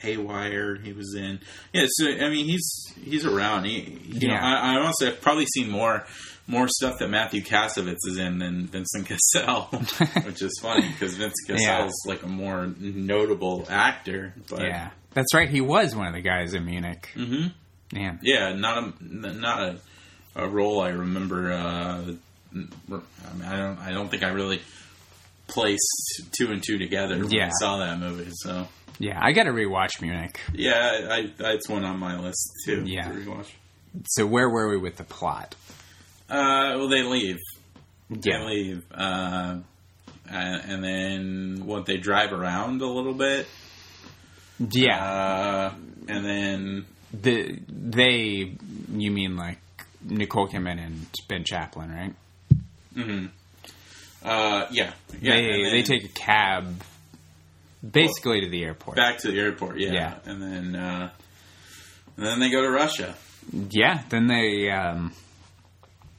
Haywire. 0.02 0.76
He 0.76 0.92
was 0.92 1.14
in. 1.16 1.40
Yeah, 1.72 1.84
so 1.88 2.06
I 2.08 2.28
mean, 2.28 2.44
he's 2.46 2.92
he's 3.02 3.24
around. 3.24 3.64
He, 3.64 3.80
you 4.04 4.28
know, 4.28 4.34
Yeah. 4.34 4.44
I, 4.44 4.74
I 4.74 4.78
honestly 4.80 5.08
I've 5.08 5.20
probably 5.20 5.46
seen 5.46 5.70
more 5.70 6.04
more 6.48 6.66
stuff 6.68 6.98
that 6.98 7.08
Matthew 7.08 7.40
Kassovitz 7.42 7.98
is 8.08 8.18
in 8.18 8.38
than 8.38 8.66
Vincent 8.66 9.06
Cassel, 9.06 9.62
which 10.24 10.42
is 10.42 10.58
funny 10.60 10.88
because 10.88 11.14
Vincent 11.16 11.60
Yeah. 11.60 11.88
Like 12.04 12.22
a 12.24 12.28
more 12.28 12.66
notable 12.78 13.64
actor. 13.70 14.34
But 14.50 14.62
yeah, 14.62 14.90
that's 15.14 15.32
right. 15.34 15.48
He 15.48 15.60
was 15.60 15.94
one 15.94 16.08
of 16.08 16.14
the 16.14 16.20
guys 16.20 16.52
in 16.54 16.64
Munich. 16.66 17.08
hmm 17.14 17.46
Yeah. 17.92 18.16
yeah, 18.22 18.52
not 18.54 18.78
a 18.78 18.92
not 19.00 19.62
a, 19.62 19.76
a 20.34 20.48
role 20.48 20.80
I 20.80 20.88
remember. 20.90 21.52
Uh, 21.52 22.12
I, 22.52 22.54
mean, 22.54 22.68
I 23.46 23.56
don't 23.56 23.78
I 23.78 23.90
don't 23.92 24.08
think 24.10 24.24
I 24.24 24.28
really 24.30 24.60
placed 25.48 26.22
two 26.36 26.50
and 26.50 26.62
two 26.62 26.78
together 26.78 27.18
when 27.18 27.30
Yeah. 27.30 27.46
I 27.46 27.50
saw 27.60 27.78
that 27.78 27.98
movie. 27.98 28.30
So 28.32 28.66
Yeah, 28.98 29.18
I 29.20 29.32
got 29.32 29.44
to 29.44 29.50
rewatch 29.52 30.00
Munich. 30.00 30.40
yeah, 30.54 31.08
I, 31.10 31.32
I 31.44 31.52
it's 31.52 31.68
one 31.68 31.84
on 31.84 31.98
my 31.98 32.18
list 32.20 32.48
too. 32.64 32.84
Yeah. 32.86 33.08
to 33.08 33.14
rewatch. 33.14 33.48
So 34.06 34.26
where 34.26 34.48
were 34.48 34.68
we 34.70 34.76
with 34.78 34.96
the 34.96 35.04
plot? 35.04 35.54
Uh, 36.30 36.74
well, 36.76 36.88
they 36.88 37.02
leave. 37.02 37.38
They 38.10 38.30
Yeah. 38.30 38.44
leave, 38.46 38.82
uh, 38.94 39.56
and, 40.30 40.62
and 40.70 40.84
then 40.84 41.66
what? 41.66 41.86
They 41.86 41.96
drive 41.98 42.32
around 42.32 42.80
a 42.80 42.86
little 42.86 43.14
bit. 43.14 43.46
Yeah. 44.58 45.02
Uh, 45.02 45.74
and 46.08 46.24
then 46.24 46.86
the 47.12 47.58
they 47.68 48.52
you 48.92 49.10
mean 49.10 49.36
like 49.36 49.58
Nicole 50.04 50.48
Kidman 50.48 50.78
and 50.84 51.06
Ben 51.28 51.44
Chaplin, 51.44 51.90
right? 51.90 52.14
mhm. 52.94 53.30
uh, 54.24 54.66
yeah, 54.70 54.92
yeah. 55.20 55.34
they 55.34 55.62
then 55.62 55.72
they 55.72 55.82
take 55.82 56.04
a 56.04 56.08
cab 56.08 56.82
basically 57.88 58.40
to 58.42 58.48
the 58.48 58.64
airport. 58.64 58.96
back 58.96 59.18
to 59.18 59.30
the 59.32 59.38
airport. 59.40 59.78
Yeah, 59.78 59.92
Yeah. 59.92 60.14
and 60.26 60.42
then 60.42 60.76
uh, 60.76 61.10
and 62.16 62.26
then 62.26 62.40
they 62.40 62.50
go 62.50 62.62
to 62.62 62.70
Russia. 62.70 63.14
Yeah, 63.70 64.02
then 64.08 64.26
they 64.28 64.70
um 64.70 65.12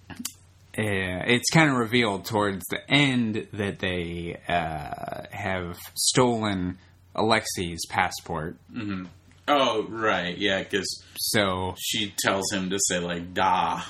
uh, 0.09 1.21
it's 1.27 1.49
kind 1.51 1.69
of 1.69 1.77
revealed 1.77 2.25
towards 2.25 2.63
the 2.69 2.79
end 2.91 3.47
that 3.53 3.79
they 3.79 4.39
uh, 4.47 5.23
have 5.31 5.77
stolen 5.93 6.77
Alexei's 7.15 7.85
passport. 7.89 8.55
Mm-hmm. 8.73 9.05
Oh, 9.47 9.85
right, 9.89 10.35
yeah, 10.37 10.63
because 10.63 11.03
So 11.17 11.75
she 11.77 12.13
tells 12.17 12.51
him 12.51 12.69
to 12.71 12.79
say 12.87 12.99
like 12.99 13.33
"da" 13.33 13.81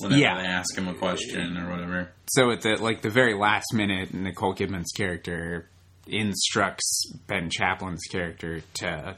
whenever 0.00 0.20
Yeah. 0.20 0.42
they 0.42 0.46
ask 0.46 0.76
him 0.76 0.88
a 0.88 0.94
question 0.94 1.56
or 1.56 1.70
whatever. 1.70 2.10
so 2.30 2.50
at 2.50 2.60
the 2.60 2.76
like 2.76 3.00
the 3.02 3.10
very 3.10 3.34
last 3.34 3.72
minute, 3.72 4.12
Nicole 4.12 4.54
Kidman's 4.54 4.92
character 4.94 5.68
instructs 6.08 7.12
Ben 7.26 7.50
Chaplin's 7.50 8.02
character 8.10 8.62
to 8.74 9.16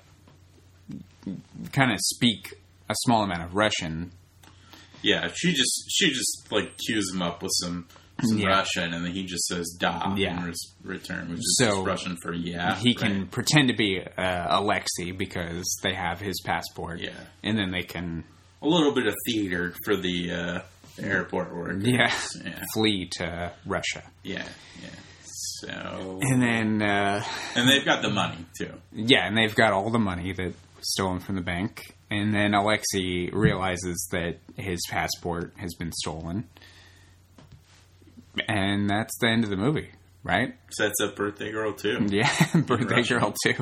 kind 1.72 1.92
of 1.92 1.98
speak 2.00 2.54
a 2.88 2.94
small 3.04 3.22
amount 3.22 3.42
of 3.42 3.54
Russian. 3.54 4.10
Yeah, 5.02 5.30
she 5.34 5.52
just 5.52 5.84
she 5.88 6.10
just 6.10 6.48
like 6.50 6.76
cues 6.86 7.10
him 7.14 7.22
up 7.22 7.42
with 7.42 7.52
some 7.62 7.86
some 8.22 8.38
Yeah. 8.38 8.48
Russian, 8.48 8.92
and 8.92 9.02
then 9.04 9.12
he 9.12 9.24
just 9.24 9.44
says 9.46 9.66
"da" 9.78 10.14
Yeah. 10.14 10.38
in 10.40 10.44
res- 10.46 10.74
return, 10.84 11.30
which 11.30 11.38
is 11.38 11.56
So, 11.58 11.76
just 11.76 11.86
Russian 11.86 12.16
for 12.22 12.34
yeah. 12.34 12.76
he 12.76 12.94
can 12.94 13.26
pretend 13.28 13.68
to 13.68 13.74
be 13.74 13.98
uh, 14.02 14.58
Alexei 14.60 15.12
because 15.12 15.64
they 15.82 15.94
have 15.94 16.20
his 16.20 16.38
passport. 16.44 17.00
Yeah. 17.00 17.12
and 17.42 17.56
then 17.56 17.70
they 17.70 17.82
can 17.82 18.24
a 18.60 18.66
little 18.68 18.92
bit 18.92 19.06
of 19.06 19.14
theater 19.26 19.72
for 19.86 19.96
the 19.96 20.30
uh, 20.32 20.60
airport 21.02 21.54
workers. 21.54 21.82
yeah, 21.86 22.12
yeah, 22.44 22.62
flee 22.74 23.08
to 23.12 23.52
Russia. 23.64 24.02
yeah, 24.22 24.46
yeah. 24.82 24.88
So 25.60 26.18
And 26.22 26.42
then 26.42 26.82
uh, 26.82 27.24
and 27.54 27.68
they've 27.68 27.84
got 27.84 28.02
the 28.02 28.10
money 28.10 28.44
too. 28.58 28.72
yeah, 28.92 29.26
and 29.26 29.36
they've 29.36 29.54
got 29.54 29.72
all 29.72 29.90
the 29.90 29.98
money 29.98 30.32
that 30.32 30.46
was 30.76 30.92
stolen 30.92 31.20
from 31.20 31.34
the 31.36 31.40
bank. 31.42 31.94
And 32.10 32.34
then 32.34 32.54
Alexei 32.54 33.30
realizes 33.32 34.08
that 34.12 34.38
his 34.56 34.80
passport 34.90 35.52
has 35.56 35.74
been 35.74 35.92
stolen. 35.92 36.48
And 38.48 38.88
that's 38.88 39.16
the 39.20 39.28
end 39.28 39.44
of 39.44 39.50
the 39.50 39.56
movie, 39.56 39.90
right? 40.22 40.54
Sets 40.70 41.00
up 41.02 41.16
birthday 41.16 41.50
girl 41.52 41.72
too. 41.72 42.06
Yeah, 42.08 42.30
Birthday. 42.54 43.02
Girl 43.02 43.34
2. 43.44 43.54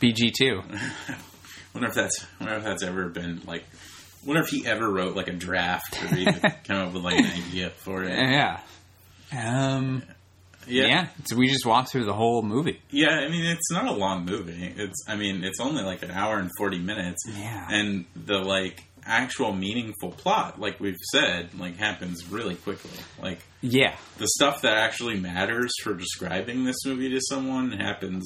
BG 0.00 0.32
2. 0.38 0.62
Wonder 1.74 1.88
if 1.88 1.94
that's 1.94 2.26
wonder 2.40 2.56
if 2.56 2.64
that's 2.64 2.82
ever 2.82 3.08
been 3.08 3.40
like. 3.46 3.64
Wonder 4.24 4.42
if 4.42 4.48
he 4.50 4.64
ever 4.66 4.88
wrote 4.88 5.16
like 5.16 5.26
a 5.28 5.32
draft 5.32 5.98
or 6.02 6.16
even 6.16 6.34
come 6.64 6.76
up 6.88 6.92
with 6.92 7.02
like 7.02 7.18
an 7.18 7.26
idea 7.26 7.70
for 7.70 8.04
it. 8.04 8.10
Yeah. 8.16 8.60
Um, 9.36 10.02
Yeah. 10.66 10.86
yeah. 10.86 11.08
So 11.24 11.36
we 11.36 11.48
just 11.48 11.66
walked 11.66 11.90
through 11.90 12.04
the 12.04 12.12
whole 12.14 12.42
movie. 12.42 12.80
Yeah, 12.90 13.10
I 13.10 13.28
mean 13.28 13.44
it's 13.44 13.70
not 13.70 13.86
a 13.86 13.92
long 13.92 14.24
movie. 14.24 14.72
It's 14.76 15.04
I 15.08 15.16
mean 15.16 15.44
it's 15.44 15.60
only 15.60 15.82
like 15.82 16.02
an 16.02 16.10
hour 16.10 16.38
and 16.38 16.50
forty 16.58 16.78
minutes. 16.78 17.22
Yeah. 17.28 17.66
And 17.70 18.04
the 18.14 18.38
like 18.38 18.82
actual 19.04 19.52
meaningful 19.52 20.12
plot, 20.12 20.60
like 20.60 20.78
we've 20.78 20.96
said, 21.12 21.48
like 21.58 21.76
happens 21.76 22.28
really 22.30 22.54
quickly. 22.54 22.90
Like 23.20 23.40
Yeah. 23.60 23.96
the 24.18 24.28
stuff 24.36 24.62
that 24.62 24.76
actually 24.76 25.18
matters 25.18 25.72
for 25.82 25.94
describing 25.94 26.64
this 26.64 26.76
movie 26.86 27.10
to 27.10 27.20
someone 27.28 27.72
happens 27.72 28.24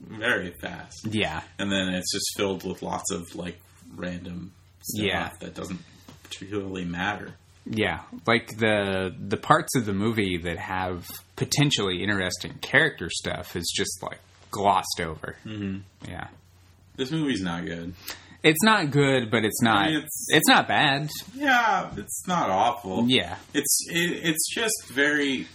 very 0.00 0.52
fast. 0.60 1.06
Yeah. 1.08 1.42
And 1.58 1.70
then 1.70 1.90
it's 1.94 2.12
just 2.12 2.26
filled 2.36 2.64
with 2.68 2.82
lots 2.82 3.12
of 3.12 3.34
like 3.36 3.60
random 3.94 4.52
stuff 4.82 5.04
Yeah. 5.06 5.30
that 5.40 5.54
doesn't 5.54 5.80
particularly 6.24 6.84
matter. 6.84 7.34
Yeah, 7.72 8.00
like 8.26 8.58
the 8.58 9.14
the 9.16 9.36
parts 9.36 9.76
of 9.76 9.86
the 9.86 9.92
movie 9.92 10.38
that 10.38 10.58
have 10.58 11.06
potentially 11.36 12.02
interesting 12.02 12.54
character 12.60 13.08
stuff 13.10 13.54
is 13.54 13.72
just 13.74 14.02
like 14.02 14.18
glossed 14.50 15.00
over. 15.00 15.36
Mm-hmm. 15.46 15.78
Yeah, 16.10 16.26
This 16.96 17.12
movie's 17.12 17.40
not 17.42 17.64
good. 17.64 17.94
it's 18.42 18.62
not 18.64 18.90
good, 18.90 19.30
but 19.30 19.44
it's 19.44 19.62
not. 19.62 19.86
I 19.86 19.90
mean, 19.90 19.96
it's, 20.00 20.26
it's- 20.30 20.48
not 20.48 20.66
bad. 20.66 21.08
Yeah, 21.34 21.90
it's 21.96 22.26
not 22.26 22.50
awful. 22.50 23.04
Yeah, 23.08 23.36
It's 23.54 23.86
it, 23.88 24.20
it's 24.24 24.52
just 24.52 24.74
very 24.92 25.46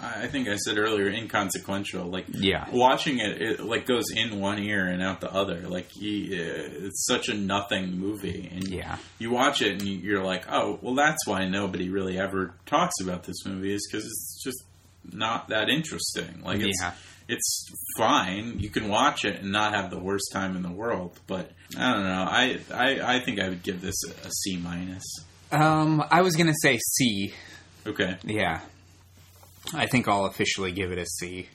I 0.00 0.26
think 0.26 0.46
I 0.48 0.56
said 0.56 0.76
earlier, 0.78 1.08
inconsequential. 1.08 2.06
Like, 2.06 2.26
Yeah. 2.28 2.66
watching 2.70 3.18
it, 3.18 3.40
it 3.40 3.60
like 3.60 3.86
goes 3.86 4.04
in 4.14 4.40
one 4.40 4.58
ear 4.58 4.86
and 4.86 5.02
out 5.02 5.20
the 5.20 5.32
other. 5.32 5.62
Like, 5.68 5.88
you, 5.96 6.28
it's 6.30 7.06
such 7.06 7.28
a 7.28 7.34
nothing 7.34 7.98
movie, 7.98 8.50
and 8.54 8.68
Yeah. 8.68 8.96
you 9.18 9.30
watch 9.30 9.62
it 9.62 9.72
and 9.72 9.82
you- 9.82 9.98
you're 9.98 10.22
like, 10.24 10.44
oh, 10.50 10.78
well, 10.82 10.94
that's 10.94 11.26
why 11.26 11.46
nobody 11.48 11.88
really 11.88 12.18
ever 12.18 12.52
talks 12.66 12.94
about 13.00 13.24
this 13.24 13.44
movie 13.46 13.72
is 13.72 13.86
because 13.90 14.04
it's 14.04 14.42
just 14.44 14.64
not 15.12 15.48
that 15.48 15.68
interesting. 15.70 16.42
Like, 16.44 16.60
it's 16.60 16.78
Yeah. 16.82 16.92
it's 17.28 17.66
fine. 17.96 18.58
You 18.60 18.68
can 18.70 18.88
watch 18.88 19.24
it 19.24 19.40
and 19.42 19.50
not 19.50 19.74
have 19.74 19.90
the 19.90 19.98
worst 19.98 20.30
time 20.32 20.56
in 20.56 20.62
the 20.62 20.70
world. 20.70 21.18
But 21.26 21.50
I 21.76 21.92
don't 21.92 22.04
know. 22.04 22.26
I 22.28 22.58
I, 22.72 23.16
I 23.16 23.20
think 23.24 23.40
I 23.40 23.48
would 23.48 23.62
give 23.62 23.80
this 23.80 23.96
a, 24.04 24.26
a 24.28 24.30
C 24.30 24.56
minus. 24.58 25.04
Um, 25.50 26.04
I 26.10 26.22
was 26.22 26.36
gonna 26.36 26.54
say 26.62 26.78
C. 26.78 27.32
Okay. 27.86 28.16
Yeah. 28.24 28.60
I 29.74 29.86
think 29.86 30.08
I'll 30.08 30.26
officially 30.26 30.72
give 30.72 30.92
it 30.92 30.98
a 30.98 31.06
C. 31.06 31.48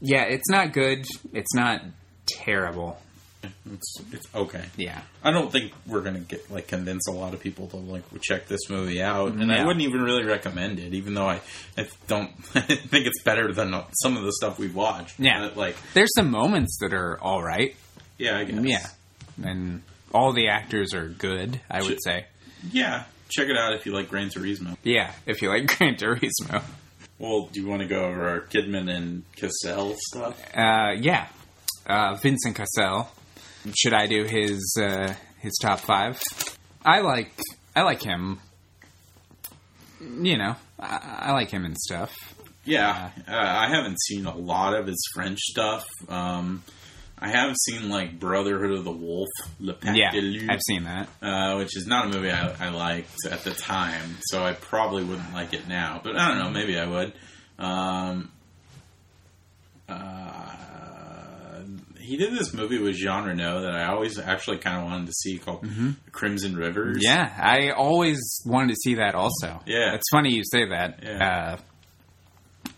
Yeah, 0.00 0.24
it's 0.24 0.48
not 0.50 0.72
good. 0.72 1.06
It's 1.32 1.54
not 1.54 1.82
terrible. 2.26 3.00
It's, 3.72 4.00
it's 4.12 4.26
okay. 4.34 4.64
Yeah. 4.76 5.00
I 5.22 5.30
don't 5.30 5.52
think 5.52 5.72
we're 5.86 6.00
gonna 6.00 6.18
get 6.20 6.50
like 6.50 6.66
convince 6.68 7.06
a 7.06 7.12
lot 7.12 7.32
of 7.32 7.40
people 7.40 7.68
to 7.68 7.76
like 7.76 8.02
check 8.20 8.48
this 8.48 8.68
movie 8.68 9.00
out, 9.00 9.32
and 9.32 9.52
I 9.52 9.64
wouldn't 9.64 9.84
even 9.84 10.02
really 10.02 10.24
recommend 10.24 10.78
it, 10.80 10.94
even 10.94 11.14
though 11.14 11.28
I, 11.28 11.40
I 11.78 11.86
don't 12.08 12.30
I 12.54 12.60
think 12.62 13.06
it's 13.06 13.22
better 13.22 13.52
than 13.52 13.72
some 14.02 14.16
of 14.16 14.24
the 14.24 14.32
stuff 14.32 14.58
we've 14.58 14.74
watched. 14.74 15.20
Yeah. 15.20 15.46
But, 15.46 15.56
like 15.56 15.76
There's 15.94 16.12
some 16.16 16.30
moments 16.30 16.78
that 16.80 16.92
are 16.92 17.18
all 17.20 17.42
right. 17.42 17.76
yeah, 18.18 18.38
I 18.38 18.44
guess 18.44 18.64
Yeah. 18.64 18.86
And 19.44 19.82
all 20.12 20.32
the 20.32 20.48
actors 20.48 20.94
are 20.94 21.08
good, 21.08 21.60
I 21.70 21.82
would 21.82 22.02
say. 22.02 22.26
yeah. 22.72 23.04
Check 23.28 23.48
it 23.48 23.56
out 23.56 23.74
if 23.74 23.86
you 23.86 23.92
like 23.92 24.08
Gran 24.08 24.28
Turismo. 24.30 24.76
Yeah, 24.84 25.12
if 25.26 25.42
you 25.42 25.48
like 25.48 25.66
Gran 25.78 25.96
Turismo. 25.96 26.62
Well, 27.18 27.48
do 27.50 27.60
you 27.60 27.66
want 27.66 27.82
to 27.82 27.88
go 27.88 28.04
over 28.04 28.28
our 28.28 28.40
Kidman 28.40 28.94
and 28.94 29.22
Cassel 29.36 29.96
stuff? 30.10 30.38
Uh, 30.54 30.94
yeah. 30.98 31.28
Uh, 31.86 32.14
Vincent 32.16 32.56
Cassel. 32.56 33.08
Should 33.74 33.94
I 33.94 34.06
do 34.06 34.24
his 34.24 34.76
uh, 34.80 35.14
his 35.38 35.56
top 35.60 35.80
five? 35.80 36.20
I 36.84 37.00
like 37.00 37.32
I 37.74 37.82
like 37.82 38.02
him. 38.02 38.40
You 40.00 40.36
know, 40.36 40.56
I, 40.78 41.16
I 41.20 41.32
like 41.32 41.50
him 41.50 41.64
and 41.64 41.76
stuff. 41.76 42.14
Yeah, 42.64 43.10
uh, 43.28 43.32
I 43.32 43.68
haven't 43.68 44.00
seen 44.02 44.26
a 44.26 44.36
lot 44.36 44.74
of 44.74 44.86
his 44.86 44.98
French 45.14 45.38
stuff. 45.38 45.86
Um, 46.08 46.64
I 47.18 47.28
have 47.30 47.54
seen 47.66 47.88
like 47.88 48.18
Brotherhood 48.20 48.72
of 48.72 48.84
the 48.84 48.90
Wolf, 48.92 49.28
Le 49.58 49.72
Pacte 49.72 49.96
Yeah, 49.96 50.10
des 50.12 50.20
Loups, 50.20 50.48
I've 50.50 50.60
seen 50.66 50.84
that. 50.84 51.08
uh, 51.22 51.56
which 51.56 51.74
is 51.76 51.86
not 51.86 52.06
a 52.06 52.08
movie 52.10 52.30
I, 52.30 52.66
I 52.66 52.68
liked 52.68 53.14
at 53.30 53.42
the 53.42 53.52
time, 53.52 54.16
so 54.26 54.44
I 54.44 54.52
probably 54.52 55.02
wouldn't 55.02 55.32
like 55.32 55.54
it 55.54 55.66
now. 55.66 56.00
But 56.04 56.16
I 56.16 56.28
don't 56.28 56.38
know, 56.38 56.50
maybe 56.50 56.78
I 56.78 56.86
would. 56.86 57.12
Um, 57.58 58.30
uh, 59.88 61.62
he 61.98 62.16
did 62.16 62.32
this 62.32 62.52
movie 62.54 62.78
with 62.78 62.94
Jean 62.96 63.24
Reno 63.24 63.62
that 63.62 63.74
I 63.74 63.86
always 63.86 64.18
actually 64.18 64.58
kind 64.58 64.76
of 64.78 64.84
wanted 64.84 65.06
to 65.06 65.12
see 65.12 65.38
called 65.38 65.66
Crimson 66.12 66.54
Rivers. 66.56 66.98
Mm-hmm. 66.98 67.02
Yeah, 67.04 67.32
I 67.36 67.70
always 67.70 68.20
wanted 68.44 68.68
to 68.70 68.76
see 68.76 68.94
that 68.96 69.14
also. 69.14 69.60
Yeah. 69.66 69.94
It's 69.94 70.08
funny 70.12 70.30
you 70.34 70.42
say 70.44 70.68
that. 70.68 71.00
Yeah. 71.02 71.56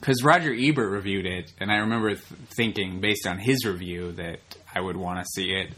Because 0.00 0.22
Roger 0.22 0.54
Ebert 0.56 0.90
reviewed 0.90 1.26
it, 1.26 1.52
and 1.58 1.72
I 1.72 1.78
remember 1.78 2.10
th- 2.10 2.22
thinking, 2.56 3.00
based 3.00 3.26
on 3.26 3.38
his 3.38 3.64
review, 3.64 4.12
that 4.12 4.38
I 4.74 4.80
would 4.80 4.96
want 4.96 5.18
to 5.20 5.26
see 5.34 5.50
it. 5.52 5.70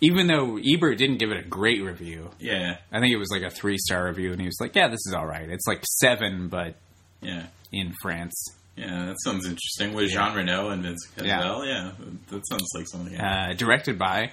Even 0.00 0.26
though 0.26 0.58
Ebert 0.58 0.98
didn't 0.98 1.18
give 1.18 1.30
it 1.30 1.38
a 1.38 1.48
great 1.48 1.82
review, 1.82 2.30
yeah, 2.38 2.76
I 2.92 3.00
think 3.00 3.12
it 3.12 3.16
was 3.18 3.30
like 3.30 3.42
a 3.42 3.50
three 3.50 3.78
star 3.78 4.06
review, 4.06 4.30
and 4.32 4.40
he 4.40 4.46
was 4.46 4.58
like, 4.60 4.74
"Yeah, 4.74 4.88
this 4.88 5.00
is 5.06 5.14
all 5.14 5.26
right. 5.26 5.48
It's 5.48 5.66
like 5.66 5.82
seven, 5.86 6.48
but 6.48 6.74
yeah. 7.22 7.46
in 7.72 7.94
France." 8.02 8.34
Yeah, 8.76 9.06
that 9.06 9.16
sounds 9.24 9.46
interesting. 9.46 9.94
With 9.94 10.12
Yeah. 10.12 10.28
Jean 10.28 10.36
Reno 10.36 10.68
and 10.68 10.82
Vince 10.82 11.06
Yeah. 11.16 11.38
Cassel, 11.40 11.66
yeah. 11.66 11.92
that 12.28 12.46
sounds 12.46 12.68
like 12.74 12.86
something. 12.88 13.14
Yeah. 13.14 13.48
Uh, 13.50 13.52
directed 13.54 13.98
by 13.98 14.32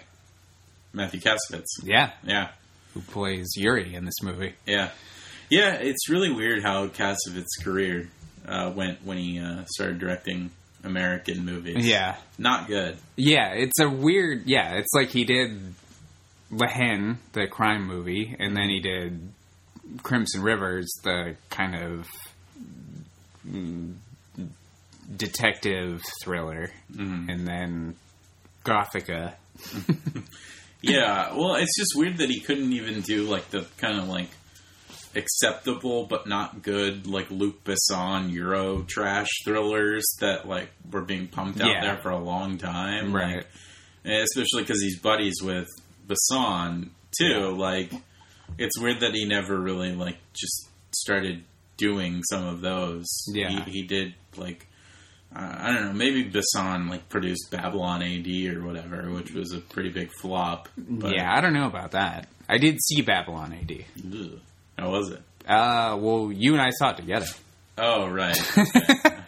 Matthew 0.92 1.22
Kassovitz. 1.22 1.66
yeah, 1.84 2.12
Yeah, 2.26 2.50
who 2.94 3.00
plays 3.02 3.54
Yuri 3.56 3.96
in 3.96 4.04
this 4.04 4.22
movie. 4.22 4.54
yeah, 4.66 4.90
yeah. 5.50 5.76
It's 5.76 6.10
really 6.10 6.30
weird 6.32 6.62
how 6.62 6.88
Kassovitz's 6.88 7.56
career 7.64 8.10
uh, 8.48 8.72
went 8.76 9.04
when 9.06 9.18
he 9.18 9.40
uh, 9.40 9.64
started 9.68 10.00
directing 10.00 10.52
American 10.84 11.46
movies. 11.46 11.86
Yeah, 11.86 12.18
not 12.38 12.68
good. 12.68 12.98
Yeah, 13.16 13.54
it's 13.54 13.80
a 13.80 13.90
weird. 13.90 14.44
Yeah, 14.46 14.76
it's 14.76 14.94
like 14.94 15.10
he 15.10 15.24
did 15.26 15.74
Haine, 16.52 17.18
the 17.34 17.48
crime 17.48 17.86
movie, 17.88 18.36
and 18.38 18.56
then 18.56 18.70
he 18.70 18.80
did 18.80 19.30
Crimson 20.04 20.42
Rivers, 20.42 20.92
the 21.04 21.36
kind 21.50 21.76
of 21.76 22.08
mm, 23.48 23.96
detective 25.16 26.02
thriller, 26.24 26.70
and 26.98 27.48
then 27.48 27.96
Gothika. 28.66 29.34
Yeah, 30.84 31.34
well, 31.38 31.56
it's 31.56 31.78
just 31.78 31.94
weird 31.96 32.18
that 32.18 32.30
he 32.30 32.42
couldn't 32.42 32.74
even 32.74 33.00
do 33.02 33.24
like 33.24 33.50
the 33.50 33.66
kind 33.78 33.98
of 33.98 34.10
like 34.10 34.28
acceptable 35.16 36.06
but 36.06 36.28
not 36.28 36.62
good 36.62 37.06
like 37.08 37.30
Luc 37.32 37.64
Besson 37.64 38.32
Euro 38.32 38.84
trash 38.84 39.28
thrillers 39.46 40.04
that 40.20 40.48
like 40.48 40.70
were 40.92 41.02
being 41.04 41.28
pumped 41.28 41.62
out 41.62 41.70
Yeah. 41.70 41.82
there 41.82 41.98
for 42.02 42.10
a 42.10 42.20
long 42.20 42.58
time, 42.58 43.14
Right. 43.14 43.38
Like, 43.38 43.48
especially 44.06 44.64
because 44.64 44.82
he's 44.82 45.00
buddies 45.00 45.36
with 45.42 45.68
Besson 46.08 46.90
too. 47.18 47.56
Like, 47.56 47.92
it's 48.58 48.80
weird 48.80 49.00
that 49.02 49.14
he 49.14 49.26
never 49.26 49.58
really 49.60 49.94
like 49.94 50.18
just 50.34 50.68
started 50.92 51.44
doing 51.78 52.22
some 52.24 52.46
of 52.46 52.62
those. 52.62 53.08
Yeah. 53.28 53.64
he, 53.66 53.72
he 53.72 53.82
did 53.84 54.14
like. 54.38 54.68
Uh, 55.36 55.56
I 55.62 55.74
don't 55.74 55.86
know. 55.88 55.94
Maybe 55.94 56.30
Besson 56.30 56.90
like 56.92 57.10
produced 57.10 57.50
Babylon 57.50 58.04
AD 58.04 58.28
or 58.56 58.64
whatever, 58.64 59.10
which 59.12 59.32
was 59.32 59.52
a 59.52 59.60
pretty 59.60 59.90
big 59.90 60.12
flop. 60.22 60.70
But, 60.78 61.16
yeah, 61.16 61.34
I 61.36 61.42
don't 61.42 61.54
know 61.54 61.66
about 61.66 61.92
that. 61.92 62.28
I 62.48 62.60
did 62.60 62.78
see 62.84 63.02
Babylon 63.02 63.52
AD. 63.54 63.86
Ugh. 64.14 64.40
How 64.78 64.90
was 64.92 65.12
it? 65.12 65.22
Uh, 65.48 65.98
well, 66.00 66.32
you 66.32 66.54
and 66.54 66.62
I 66.62 66.70
saw 66.72 66.92
it 66.92 66.98
together. 66.98 67.26
Oh, 67.78 68.08
right. 68.10 68.38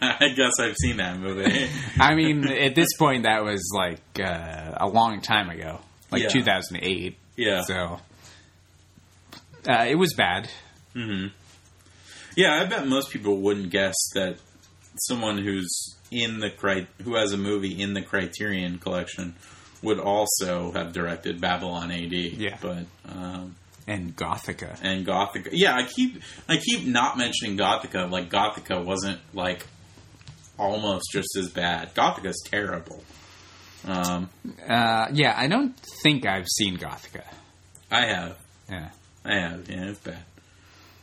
I 0.00 0.28
guess 0.34 0.52
I've 0.60 0.76
seen 0.76 0.98
that 0.98 1.18
movie. 1.18 1.68
I 2.00 2.14
mean, 2.14 2.46
at 2.48 2.74
this 2.74 2.88
point, 2.98 3.24
that 3.24 3.42
was 3.44 3.70
like 3.74 4.00
uh, 4.20 4.72
a 4.76 4.86
long 4.88 5.20
time 5.20 5.50
ago, 5.50 5.80
like 6.10 6.22
Yeah. 6.22 6.28
2008. 6.28 7.16
Yeah. 7.36 7.62
So 7.62 8.00
uh, 9.68 9.86
it 9.88 9.96
was 9.96 10.14
bad. 10.14 10.48
Yeah, 12.36 12.60
I 12.60 12.64
bet 12.66 12.86
most 12.86 13.10
people 13.10 13.38
wouldn't 13.38 13.70
guess 13.70 13.94
that 14.14 14.36
someone 14.98 15.38
who's 15.38 15.96
in 16.10 16.38
the 16.40 16.50
cri- 16.50 16.86
who 17.02 17.14
has 17.16 17.32
a 17.32 17.36
movie 17.36 17.80
in 17.82 17.94
the 17.94 18.02
Criterion 18.02 18.78
collection 18.78 19.34
would 19.82 19.98
also 19.98 20.72
have 20.72 20.92
directed 20.92 21.40
Babylon 21.40 21.90
AD. 21.90 22.12
Yeah. 22.12 22.56
But 22.60 22.84
um, 23.08 23.56
And 23.86 24.16
Gothika. 24.16 24.78
and 24.82 25.06
Gothika. 25.06 25.50
Yeah, 25.52 25.74
I 25.76 25.84
keep 25.84 26.20
I 26.48 26.56
keep 26.56 26.86
not 26.86 27.16
mentioning 27.16 27.56
Gothika. 27.56 28.10
Like 28.10 28.30
Gothika 28.30 28.84
wasn't 28.84 29.20
like 29.32 29.64
almost 30.58 31.04
just 31.12 31.36
as 31.38 31.48
bad. 31.50 31.94
Gothika's 31.94 32.42
terrible. 32.50 33.02
Um, 33.84 34.28
Uh, 34.66 35.06
yeah, 35.12 35.34
I 35.36 35.46
don't 35.46 35.76
think 36.02 36.26
I've 36.26 36.48
seen 36.48 36.76
Gothika. 36.78 37.22
I 37.90 38.06
have. 38.06 38.36
Yeah. 38.68 38.88
I 39.24 39.34
have, 39.36 39.68
yeah, 39.70 39.90
it's 39.90 40.00
bad. 40.00 40.24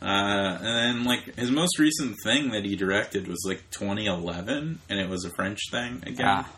Uh, 0.02 0.58
and 0.62 0.66
then, 0.98 1.04
like, 1.06 1.36
his 1.38 1.50
most 1.50 1.80
recent 1.80 2.18
thing 2.26 2.52
that 2.52 2.66
he 2.66 2.76
directed 2.76 3.26
was 3.28 3.42
like 3.48 3.62
2011, 3.72 4.80
and 4.90 5.00
it 5.00 5.08
was 5.10 5.24
a 5.24 5.30
French 5.38 5.60
thing 5.72 6.04
again. 6.06 6.26
Ah. 6.28 6.50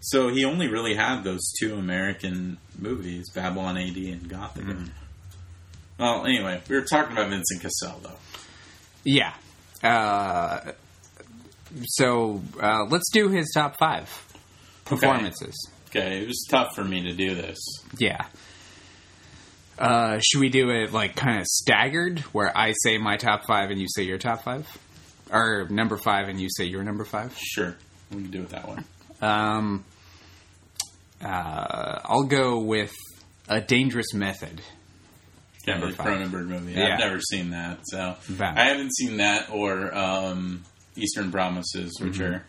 So 0.00 0.28
he 0.28 0.44
only 0.44 0.66
really 0.66 0.94
had 0.94 1.22
those 1.22 1.52
two 1.60 1.74
American 1.74 2.58
movies, 2.78 3.30
Babylon 3.32 3.76
AD 3.76 3.96
and 3.96 4.28
Gothika. 4.28 4.64
Mm-hmm. 4.64 4.84
Well, 6.00 6.24
anyway, 6.24 6.62
we 6.66 6.76
were 6.76 6.86
talking 6.86 7.12
about 7.12 7.28
Vincent 7.28 7.60
Cassel, 7.60 8.00
though. 8.02 8.16
Yeah. 9.04 9.34
Uh, 9.82 10.72
so 11.84 12.40
uh, 12.58 12.86
let's 12.88 13.10
do 13.12 13.28
his 13.28 13.50
top 13.54 13.76
five 13.78 14.08
performances. 14.86 15.54
Okay, 15.90 16.22
it 16.22 16.26
was 16.26 16.46
tough 16.48 16.74
for 16.74 16.84
me 16.84 17.02
to 17.02 17.12
do 17.12 17.34
this. 17.34 17.58
Yeah. 17.98 18.24
Uh, 19.78 20.20
should 20.20 20.40
we 20.40 20.48
do 20.48 20.70
it 20.70 20.92
like 20.92 21.16
kind 21.16 21.38
of 21.38 21.46
staggered, 21.46 22.20
where 22.32 22.56
I 22.56 22.72
say 22.82 22.96
my 22.96 23.18
top 23.18 23.46
five 23.46 23.70
and 23.70 23.78
you 23.78 23.86
say 23.88 24.02
your 24.02 24.18
top 24.18 24.42
five, 24.42 24.66
or 25.30 25.66
number 25.68 25.98
five 25.98 26.28
and 26.28 26.40
you 26.40 26.48
say 26.50 26.64
your 26.64 26.82
number 26.82 27.04
five? 27.04 27.36
Sure, 27.36 27.76
we 28.10 28.22
can 28.22 28.30
do 28.30 28.42
it 28.42 28.48
that 28.50 28.68
way. 28.68 28.78
Um, 29.20 29.84
uh, 31.22 32.00
I'll 32.04 32.24
go 32.24 32.60
with 32.60 32.94
a 33.48 33.60
dangerous 33.60 34.14
method. 34.14 34.62
The. 35.64 35.72
Cronenberg 35.72 36.46
movie. 36.46 36.72
Yeah. 36.72 36.94
I've 36.94 36.98
never 37.00 37.20
seen 37.20 37.50
that, 37.50 37.80
so. 37.84 38.16
I 38.40 38.64
haven't 38.64 38.94
seen 38.94 39.18
that 39.18 39.50
or 39.50 39.94
um, 39.94 40.64
Eastern 40.96 41.30
Promises, 41.30 41.98
which 42.00 42.14
Mm-hmm. 42.14 42.34
are 42.34 42.44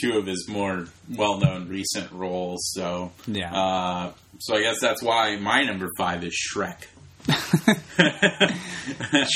two 0.00 0.18
of 0.18 0.26
his 0.26 0.48
more 0.48 0.86
well-known 1.16 1.68
recent 1.68 2.10
roles. 2.12 2.70
So 2.74 3.12
Yeah. 3.26 3.52
uh, 3.54 4.12
so 4.38 4.56
I 4.56 4.62
guess 4.62 4.80
that's 4.80 5.02
why 5.02 5.36
my 5.36 5.62
number 5.64 5.88
five 5.98 6.24
is 6.24 6.34
Shrek. 6.52 6.82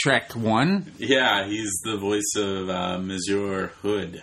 Shrek 0.05 0.35
One. 0.37 0.93
yeah, 0.99 1.47
he's 1.47 1.71
the 1.85 1.97
voice 1.97 2.33
of 2.37 2.69
uh, 2.69 2.99
Monsieur 2.99 3.69
Hood. 3.83 4.23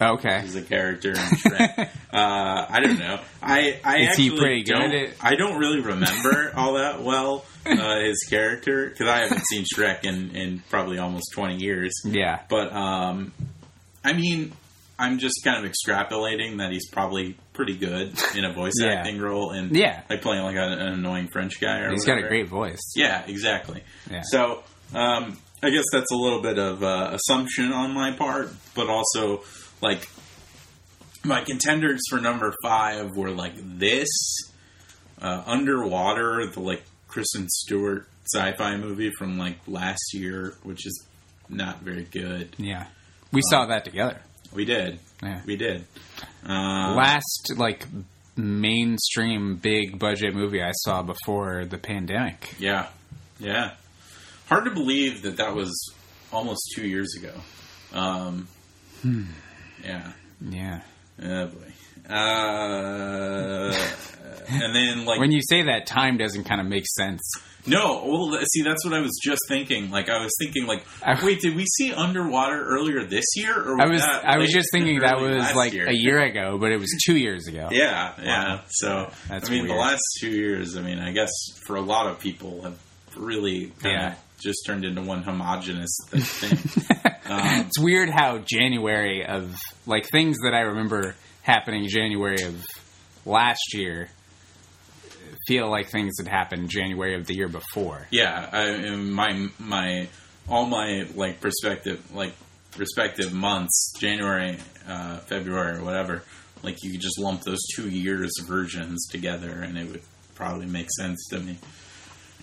Okay. 0.00 0.40
He's 0.42 0.56
a 0.56 0.62
character 0.62 1.10
in 1.10 1.16
Shrek. 1.16 1.78
uh, 2.12 2.66
I 2.70 2.80
don't 2.82 2.98
know. 2.98 3.20
I, 3.42 3.78
I 3.84 3.96
Is 3.98 4.16
he 4.16 4.28
actually 4.28 4.38
pretty 4.38 4.62
don't, 4.64 4.92
at? 4.92 5.10
I 5.20 5.34
don't 5.34 5.58
really 5.58 5.80
remember 5.80 6.52
all 6.56 6.74
that 6.74 7.02
well 7.02 7.44
uh, 7.66 8.00
his 8.00 8.24
character 8.30 8.88
because 8.88 9.08
I 9.08 9.18
haven't 9.24 9.44
seen 9.46 9.64
Shrek 9.76 10.04
in, 10.04 10.34
in 10.34 10.62
probably 10.70 10.98
almost 10.98 11.26
twenty 11.34 11.56
years. 11.56 11.92
Yeah. 12.04 12.40
But 12.48 12.72
um, 12.72 13.32
I 14.02 14.14
mean, 14.14 14.52
I'm 14.98 15.18
just 15.18 15.42
kind 15.44 15.64
of 15.64 15.70
extrapolating 15.70 16.58
that 16.58 16.72
he's 16.72 16.88
probably 16.88 17.36
pretty 17.52 17.76
good 17.76 18.14
in 18.34 18.44
a 18.46 18.52
voice 18.54 18.72
Yeah. 18.80 18.92
acting 18.94 19.18
role 19.20 19.50
and 19.50 19.76
Yeah. 19.76 20.00
like 20.08 20.22
playing 20.22 20.42
like 20.44 20.56
an, 20.56 20.72
an 20.72 20.92
annoying 20.94 21.28
French 21.30 21.60
guy 21.60 21.80
or 21.80 21.90
He's 21.90 22.06
got 22.06 22.16
a 22.18 22.22
great 22.26 22.48
voice. 22.48 22.80
Yeah, 22.96 23.22
exactly. 23.26 23.82
Yeah. 24.10 24.22
So 24.24 24.62
um, 24.94 25.36
I 25.62 25.68
guess 25.68 25.84
that's 25.92 26.10
a 26.10 26.16
little 26.16 26.40
bit 26.40 26.58
of 26.58 26.82
uh, 26.82 27.10
assumption 27.14 27.70
on 27.72 27.92
my 27.92 28.12
part, 28.12 28.50
but 28.74 28.88
also 28.88 29.42
like 29.80 30.08
my 31.24 31.42
contenders 31.44 32.00
for 32.10 32.20
number 32.20 32.54
five 32.62 33.16
were 33.16 33.30
like 33.30 33.52
this, 33.56 34.08
uh, 35.20 35.42
Underwater, 35.46 36.46
the 36.52 36.60
like 36.60 36.82
Kristen 37.08 37.48
Stewart 37.48 38.06
sci-fi 38.34 38.76
movie 38.76 39.10
from 39.18 39.38
like 39.38 39.58
last 39.66 40.14
year, 40.14 40.54
which 40.62 40.86
is 40.86 41.04
not 41.48 41.80
very 41.80 42.04
good. 42.04 42.54
Yeah. 42.58 42.86
We 43.32 43.42
saw 43.50 43.66
that 43.66 43.84
together. 43.84 44.20
We 44.52 44.64
did, 44.64 44.98
Yeah. 45.22 45.40
we 45.46 45.56
did. 45.56 45.84
Uh, 46.48 46.94
Last 46.96 47.52
like 47.56 47.86
mainstream 48.36 49.56
big 49.56 49.98
budget 49.98 50.34
movie 50.34 50.62
I 50.62 50.72
saw 50.72 51.02
before 51.02 51.64
the 51.66 51.78
pandemic. 51.78 52.54
Yeah, 52.58 52.88
yeah. 53.38 53.72
Hard 54.48 54.64
to 54.64 54.70
believe 54.72 55.22
that 55.22 55.36
that 55.36 55.54
was 55.54 55.72
almost 56.32 56.72
two 56.74 56.86
years 56.86 57.14
ago. 57.16 57.32
Um, 57.92 58.48
Yeah. 59.84 60.12
Yeah. 60.48 60.80
Oh 61.22 61.46
boy. 61.46 61.72
Uh, 62.12 63.72
and 64.48 64.74
then 64.74 65.04
like 65.04 65.20
When 65.20 65.32
you 65.32 65.40
say 65.42 65.62
that, 65.62 65.86
time 65.86 66.16
doesn't 66.16 66.44
kind 66.44 66.60
of 66.60 66.66
make 66.66 66.84
sense. 66.86 67.20
no, 67.66 68.02
well, 68.06 68.38
see, 68.50 68.62
that's 68.62 68.84
what 68.84 68.94
I 68.94 69.00
was 69.00 69.18
just 69.22 69.40
thinking. 69.48 69.90
Like 69.90 70.08
I 70.08 70.18
was 70.22 70.32
thinking, 70.40 70.66
like, 70.66 70.84
I- 71.04 71.22
wait, 71.24 71.40
did 71.40 71.54
we 71.54 71.66
see 71.66 71.92
Underwater 71.92 72.64
earlier 72.64 73.04
this 73.04 73.26
year? 73.36 73.54
Or 73.54 73.80
I 73.80 73.86
was 73.86 74.02
I 74.02 74.38
was 74.38 74.50
just 74.50 74.68
thinking 74.72 75.00
that 75.00 75.20
was 75.20 75.54
like 75.54 75.72
year? 75.72 75.86
a 75.88 75.94
year 75.94 76.20
ago, 76.20 76.58
but 76.58 76.72
it 76.72 76.78
was 76.80 76.90
two 77.04 77.16
years 77.16 77.46
ago. 77.46 77.68
Yeah, 77.70 78.14
yeah. 78.22 78.54
Wow. 78.56 78.60
So 78.68 79.12
That's 79.28 79.48
I 79.48 79.52
mean, 79.52 79.66
the 79.68 79.74
last 79.74 80.02
two 80.20 80.30
years, 80.30 80.76
I 80.76 80.82
mean, 80.82 80.98
I 80.98 81.12
guess 81.12 81.30
for 81.66 81.76
a 81.76 81.82
lot 81.82 82.06
of 82.08 82.18
people 82.18 82.62
have 82.62 82.78
really 83.16 83.72
kind 83.82 83.94
Yeah. 83.94 84.14
Just 84.40 84.60
turned 84.66 84.84
into 84.84 85.02
one 85.02 85.22
homogenous 85.22 85.96
thing. 86.10 86.58
um, 87.26 87.66
It's 87.66 87.78
weird 87.78 88.10
how 88.10 88.38
January 88.38 89.24
of 89.24 89.56
like 89.86 90.08
things 90.10 90.38
that 90.44 90.54
I 90.54 90.60
remember 90.60 91.14
happening 91.42 91.86
January 91.88 92.42
of 92.42 92.64
last 93.24 93.74
year 93.74 94.08
feel 95.46 95.70
like 95.70 95.88
things 95.90 96.16
that 96.18 96.28
happened 96.28 96.68
January 96.68 97.14
of 97.14 97.26
the 97.26 97.34
year 97.34 97.48
before. 97.48 98.06
yeah, 98.10 98.48
I, 98.52 98.94
my 98.96 99.48
my 99.58 100.08
all 100.48 100.66
my 100.66 101.06
like 101.14 101.40
perspective 101.40 102.00
like 102.14 102.32
respective 102.76 103.32
months, 103.32 103.92
January, 103.98 104.58
uh, 104.88 105.18
February, 105.18 105.78
or 105.78 105.84
whatever. 105.84 106.22
Like 106.62 106.76
you 106.82 106.92
could 106.92 107.00
just 107.00 107.18
lump 107.18 107.42
those 107.42 107.60
two 107.74 107.88
years 107.88 108.30
versions 108.46 109.06
together, 109.08 109.50
and 109.50 109.78
it 109.78 109.88
would 109.90 110.02
probably 110.34 110.66
make 110.66 110.88
sense 110.96 111.26
to 111.30 111.40
me. 111.40 111.56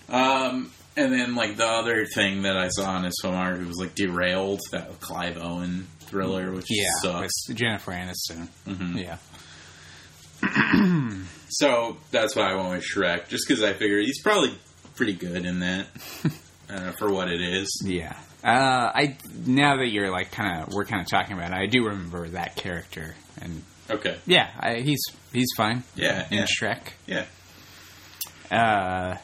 Um, 0.08 0.72
and 0.98 1.12
then 1.12 1.34
like 1.34 1.56
the 1.56 1.66
other 1.66 2.04
thing 2.06 2.42
that 2.42 2.56
I 2.56 2.68
saw 2.68 2.90
on 2.90 3.04
his 3.04 3.14
filmography 3.24 3.66
was 3.66 3.78
like 3.78 3.94
Derailed, 3.94 4.60
that 4.72 5.00
Clive 5.00 5.38
Owen 5.38 5.86
thriller, 6.00 6.50
which 6.52 6.66
Yeah, 6.68 6.88
sucks. 7.02 7.32
with 7.48 7.56
Jennifer 7.56 7.92
Aniston. 7.92 8.48
Mhm. 8.66 8.98
Yeah, 8.98 9.18
So 11.50 11.96
that's 12.10 12.36
why 12.36 12.52
I 12.52 12.54
went 12.54 12.70
with 12.70 12.84
Shrek, 12.84 13.28
just 13.28 13.46
because 13.48 13.62
I 13.62 13.72
figured 13.72 14.04
he's 14.04 14.20
probably 14.22 14.52
pretty 14.96 15.14
good 15.14 15.46
in 15.46 15.60
that 15.60 15.86
uh, 16.70 16.92
for 16.98 17.10
what 17.10 17.28
it 17.30 17.40
is. 17.40 17.82
yeah. 17.84 18.14
Uh, 18.44 18.92
I 18.94 19.16
now 19.46 19.76
that 19.78 19.88
you're 19.88 20.10
like 20.12 20.30
kind 20.30 20.62
of 20.62 20.72
we're 20.72 20.84
kind 20.84 21.02
of 21.02 21.08
talking 21.08 21.36
about 21.36 21.50
it, 21.50 21.56
I 21.56 21.66
do 21.66 21.86
remember 21.86 22.28
that 22.28 22.54
character, 22.56 23.16
and 23.42 23.62
Okay, 23.90 24.16
yeah, 24.26 24.50
I, 24.60 24.76
he's 24.80 25.00
he's 25.32 25.48
fine 25.56 25.82
yeah, 25.96 26.26
in 26.30 26.38
yeah, 26.38 26.46
Shrek. 26.46 26.80
yeah. 27.06 27.24
Uh, 28.50 29.16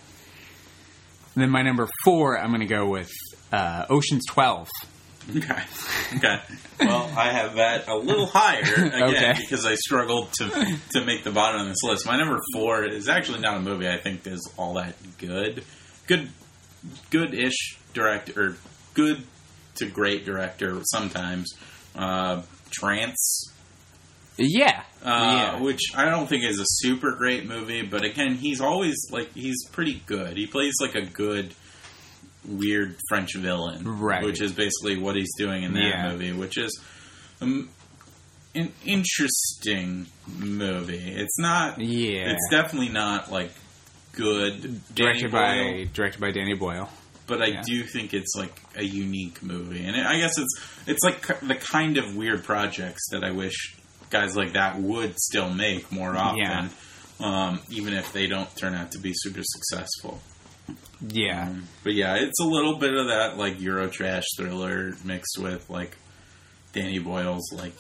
then 1.43 1.51
my 1.51 1.63
number 1.63 1.89
four, 2.05 2.39
I'm 2.39 2.49
going 2.49 2.61
to 2.61 2.67
go 2.67 2.87
with 2.89 3.11
uh, 3.53 3.87
Ocean's 3.91 4.25
Twelve. 4.29 4.69
Okay, 5.31 5.63
okay. 6.17 6.39
Well, 6.81 7.11
I 7.17 7.31
have 7.33 7.55
that 7.55 7.89
a 7.89 7.97
little 7.97 8.27
higher 8.27 8.61
again 8.75 9.03
Okay. 9.05 9.33
because 9.41 9.65
I 9.65 9.75
struggled 9.77 10.31
to 10.35 10.79
to 10.93 11.05
make 11.07 11.25
the 11.25 11.31
bottom 11.31 11.63
of 11.63 11.69
this 11.69 11.83
list. 11.83 12.07
My 12.07 12.19
number 12.19 12.39
four 12.53 12.85
is 12.85 13.09
actually 13.09 13.41
not 13.41 13.57
a 13.57 13.61
movie 13.61 13.89
I 13.89 13.97
think 13.97 14.27
is 14.27 14.47
all 14.59 14.75
that 14.75 14.95
good. 15.19 15.65
Good, 16.07 16.29
good-ish 17.09 17.79
director, 17.95 18.33
or 18.51 18.57
good 18.93 19.23
to 19.77 19.87
great 19.87 20.27
director 20.27 20.79
sometimes. 20.93 21.51
Uh, 21.97 22.43
Trance. 22.71 23.51
Yeah, 24.37 24.83
uh, 25.05 25.55
yeah, 25.55 25.61
which 25.61 25.81
I 25.95 26.07
don't 26.07 26.27
think 26.29 26.45
is 26.45 26.59
a 26.59 26.65
super 26.67 27.13
great 27.13 27.47
movie, 27.47 27.83
but 27.83 28.05
again, 28.05 28.35
he's 28.37 28.61
always 28.61 28.97
like 29.11 29.33
he's 29.35 29.65
pretty 29.71 30.03
good. 30.07 30.37
He 30.37 30.47
plays 30.47 30.75
like 30.81 30.95
a 30.95 31.03
good, 31.05 31.55
weird 32.47 32.97
French 33.09 33.35
villain, 33.35 33.83
Right. 34.01 34.25
Which 34.25 34.41
is 34.41 34.53
basically 34.53 34.99
what 34.99 35.17
he's 35.17 35.33
doing 35.37 35.63
in 35.63 35.75
that 35.75 35.83
Yeah. 35.83 36.11
movie, 36.11 36.33
which 36.33 36.57
is 36.59 36.79
um, 37.41 37.69
an 38.55 38.73
interesting 38.85 40.07
movie. 40.39 41.13
It's 41.17 41.39
not. 41.39 41.79
yeah. 41.81 42.31
It's 42.33 42.49
definitely 42.51 42.89
not 42.91 43.31
like 43.31 43.51
good. 44.13 44.81
Directed 44.95 45.31
by 45.33 45.89
directed 45.93 46.21
by 46.21 46.31
Danny 46.31 46.55
Boyle. 46.55 46.89
but 47.27 47.43
I 47.43 47.47
yeah. 47.47 47.63
do 47.67 47.83
think 47.83 48.15
it's 48.15 48.35
like 48.37 48.61
a 48.77 48.85
unique 48.85 49.43
movie, 49.43 49.85
and 49.85 49.97
I 49.97 50.19
guess 50.19 50.39
it's 50.39 50.55
it's 50.87 51.03
like 51.03 51.27
the 51.41 51.55
kind 51.57 51.99
of 51.99 52.15
weird 52.17 52.45
projects 52.45 53.03
that 53.11 53.25
I 53.25 53.31
wish 53.33 53.77
guys 54.15 54.37
like 54.37 54.53
that 54.53 54.79
would 54.81 55.19
still 55.19 55.51
make 55.53 55.91
more 55.91 56.17
often, 56.17 56.39
Yeah. 56.39 56.69
um, 57.21 57.61
even 57.71 57.93
if 57.95 58.13
they 58.13 58.27
don't 58.29 58.49
turn 58.57 58.75
out 58.75 58.93
to 58.93 58.99
be 58.99 59.13
super 59.15 59.41
successful. 59.43 60.21
Yeah, 61.07 61.49
Um, 61.49 61.65
but 61.83 61.95
yeah, 61.95 62.15
it's 62.15 62.41
a 62.41 62.45
little 62.45 62.79
bit 62.79 62.95
of 62.95 63.09
that 63.09 63.37
like 63.37 63.61
Euro 63.61 63.89
trash 63.89 64.23
thriller 64.39 64.95
mixed 65.05 65.37
with 65.39 65.69
like 65.69 65.97
Danny 66.73 66.99
Boyle's 66.99 67.53
like 67.53 67.77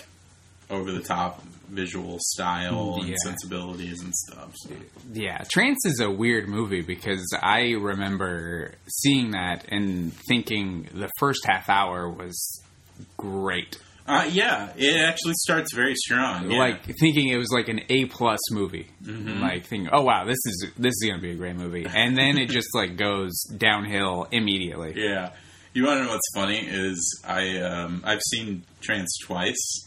over 0.70 0.90
the 0.92 1.00
top 1.00 1.42
visual 1.68 2.18
style 2.20 2.98
and 3.00 3.14
sensibilities 3.24 4.02
and 4.02 4.12
stuff. 4.14 4.52
So. 4.56 4.74
yeah. 5.12 5.38
Trance 5.50 5.86
is 5.86 6.00
a 6.00 6.10
weird 6.10 6.48
movie 6.48 6.82
because 6.82 7.24
I 7.40 7.70
remember 7.72 8.72
seeing 8.88 9.30
that 9.30 9.64
and 9.68 10.12
thinking 10.28 10.88
the 10.92 11.08
first 11.18 11.46
half 11.46 11.68
hour 11.70 12.08
was 12.10 12.60
great. 13.16 13.78
Uh, 14.06 14.28
yeah, 14.30 14.70
it 14.76 15.00
actually 15.00 15.32
starts 15.38 15.72
very 15.74 15.94
strong. 15.94 16.50
yeah. 16.50 16.58
Like 16.58 16.84
thinking 17.00 17.28
it 17.28 17.36
was 17.38 17.50
like 17.50 17.68
an 17.68 17.80
A 17.88 18.04
plus 18.04 18.38
movie. 18.50 18.88
Mhm. 19.02 19.40
Like 19.40 19.66
thinking, 19.66 19.88
oh 19.92 20.02
wow, 20.02 20.24
this 20.24 20.36
is 20.44 20.66
this 20.78 20.92
is 21.00 21.08
gonna 21.08 21.22
be 21.22 21.30
a 21.30 21.34
great 21.36 21.56
movie, 21.56 21.86
and 21.86 22.16
then 22.16 22.36
it 22.36 22.50
just 22.50 22.68
like 22.74 22.96
goes 22.96 23.32
downhill 23.56 24.26
immediately. 24.30 24.92
Yeah. 24.96 25.30
You 25.72 25.86
want 25.86 25.98
to 26.00 26.04
know 26.04 26.10
what's 26.12 26.30
funny 26.34 26.58
is 26.58 27.22
I 27.26 27.58
um, 27.60 28.02
I've 28.04 28.20
seen 28.30 28.62
Trance 28.82 29.16
twice, 29.24 29.86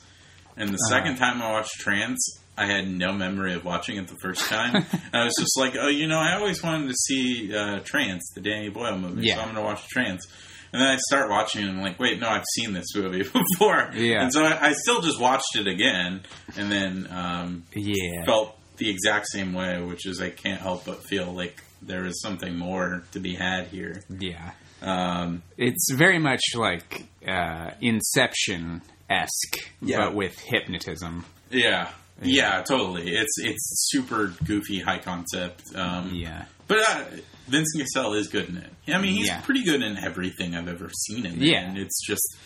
and 0.57 0.69
the 0.69 0.73
Uh-huh. 0.73 0.89
second 0.97 1.17
time 1.17 1.41
I 1.41 1.51
watched 1.51 1.75
Trance, 1.79 2.39
I 2.57 2.65
had 2.65 2.89
no 2.89 3.13
memory 3.13 3.53
of 3.53 3.63
watching 3.63 3.97
it 3.97 4.07
the 4.07 4.17
first 4.21 4.41
time. 4.49 4.83
I 5.13 5.23
was 5.23 5.33
just 5.39 5.57
like, 5.57 5.75
oh, 5.79 5.87
you 5.87 6.07
know, 6.07 6.17
I 6.19 6.33
always 6.33 6.61
wanted 6.63 6.87
to 6.89 6.93
see 6.95 7.55
uh, 7.55 7.79
Trance, 7.85 8.31
the 8.35 8.41
Danny 8.41 8.69
Boyle 8.69 8.97
movie, 8.97 9.27
Yeah. 9.27 9.35
so 9.35 9.41
I'm 9.41 9.53
going 9.53 9.57
to 9.57 9.61
watch 9.61 9.87
Trance. 9.87 10.25
And 10.73 10.81
then 10.81 10.89
I 10.89 10.97
start 11.09 11.29
watching 11.29 11.61
it, 11.63 11.69
and 11.69 11.77
I'm 11.77 11.83
like, 11.83 11.99
wait, 11.99 12.19
no, 12.19 12.27
I've 12.27 12.43
seen 12.55 12.73
this 12.73 12.87
movie 12.95 13.23
before. 13.57 13.89
Yeah. 13.93 14.23
And 14.23 14.33
so 14.33 14.43
I, 14.43 14.67
I 14.69 14.73
still 14.73 15.01
just 15.01 15.19
watched 15.19 15.55
it 15.55 15.67
again, 15.67 16.21
and 16.57 16.71
then 16.71 17.07
um, 17.11 17.63
Yeah, 17.73 18.25
felt 18.25 18.57
the 18.77 18.89
exact 18.89 19.27
same 19.29 19.53
way, 19.53 19.81
which 19.81 20.05
is 20.05 20.21
I 20.21 20.29
can't 20.29 20.61
help 20.61 20.85
but 20.85 21.03
feel 21.03 21.31
like 21.33 21.61
there 21.81 22.05
is 22.05 22.21
something 22.21 22.57
more 22.57 23.03
to 23.13 23.19
be 23.19 23.33
had 23.35 23.67
here. 23.67 24.03
yeah. 24.09 24.51
Um, 24.81 25.41
It's 25.57 25.87
very 25.93 26.19
much 26.19 26.41
like 26.55 27.05
uh, 27.27 27.71
Inception 27.81 28.81
esque, 29.09 29.57
Yeah. 29.81 29.97
but 30.05 30.15
with 30.15 30.37
hypnotism. 30.39 31.25
Yeah, 31.49 31.89
yeah, 32.21 32.61
totally. 32.61 33.09
It's 33.15 33.33
it's 33.39 33.87
super 33.89 34.33
goofy, 34.45 34.79
high 34.81 34.99
concept. 34.99 35.63
Um, 35.75 36.11
Yeah, 36.13 36.45
But 36.67 36.79
uh, 36.89 37.03
Vincent 37.47 37.83
Cassel 37.83 38.13
is 38.13 38.27
good 38.27 38.49
in 38.49 38.57
it. 38.57 38.69
I 38.93 38.97
mean, 38.99 39.15
he's 39.15 39.27
Yeah. 39.27 39.41
pretty 39.41 39.63
good 39.63 39.81
in 39.81 39.97
everything 39.97 40.55
I've 40.55 40.67
ever 40.67 40.89
seen 41.07 41.23
him. 41.25 41.41
Yeah. 41.41 41.69
in. 41.71 41.77
it's 41.77 42.05
just 42.05 42.37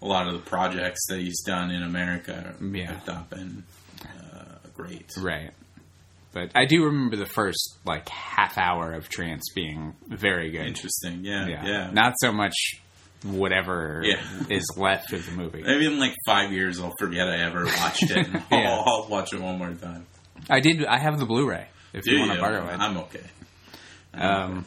a 0.00 0.06
lot 0.06 0.26
of 0.26 0.32
the 0.34 0.40
projects 0.40 1.06
that 1.08 1.20
he's 1.20 1.40
done 1.42 1.70
in 1.70 1.82
America 1.82 2.54
Yeah. 2.60 2.92
have 2.92 3.06
not 3.06 3.30
been 3.30 3.62
uh, 4.04 4.44
great. 4.74 5.10
right. 5.18 5.50
But 6.32 6.50
I 6.54 6.64
do 6.64 6.84
remember 6.86 7.16
the 7.16 7.26
first 7.26 7.76
like 7.84 8.08
half 8.08 8.56
hour 8.56 8.94
of 8.94 9.08
Trance 9.10 9.42
being 9.54 9.94
very 10.08 10.50
good. 10.50 10.66
Interesting. 10.66 11.24
Yeah. 11.24 11.46
Yeah. 11.46 11.66
Yeah. 11.66 11.90
Not 11.92 12.14
so 12.20 12.32
much 12.32 12.54
whatever 13.22 14.02
Yeah. 14.04 14.20
is 14.48 14.64
left 14.76 15.12
of 15.12 15.24
the 15.26 15.32
movie. 15.32 15.62
Maybe 15.62 15.86
in 15.86 15.98
like 15.98 16.14
five 16.26 16.50
years 16.52 16.80
I'll 16.80 16.94
forget 16.98 17.28
I 17.28 17.36
ever 17.42 17.64
watched 17.66 18.10
it. 18.10 18.26
Yeah. 18.50 18.70
I'll, 18.72 18.84
I'll 19.02 19.08
watch 19.08 19.32
it 19.32 19.40
one 19.40 19.58
more 19.58 19.72
time. 19.74 20.06
I 20.50 20.60
did. 20.60 20.84
I 20.86 20.98
have 20.98 21.18
the 21.18 21.26
Blu-ray. 21.26 21.66
If 21.92 22.04
Do 22.04 22.12
you 22.12 22.20
want 22.20 22.32
to 22.32 22.40
borrow 22.40 22.66
it. 22.66 22.78
I'm 22.80 22.96
okay. 22.96 23.20
Um, 24.14 24.64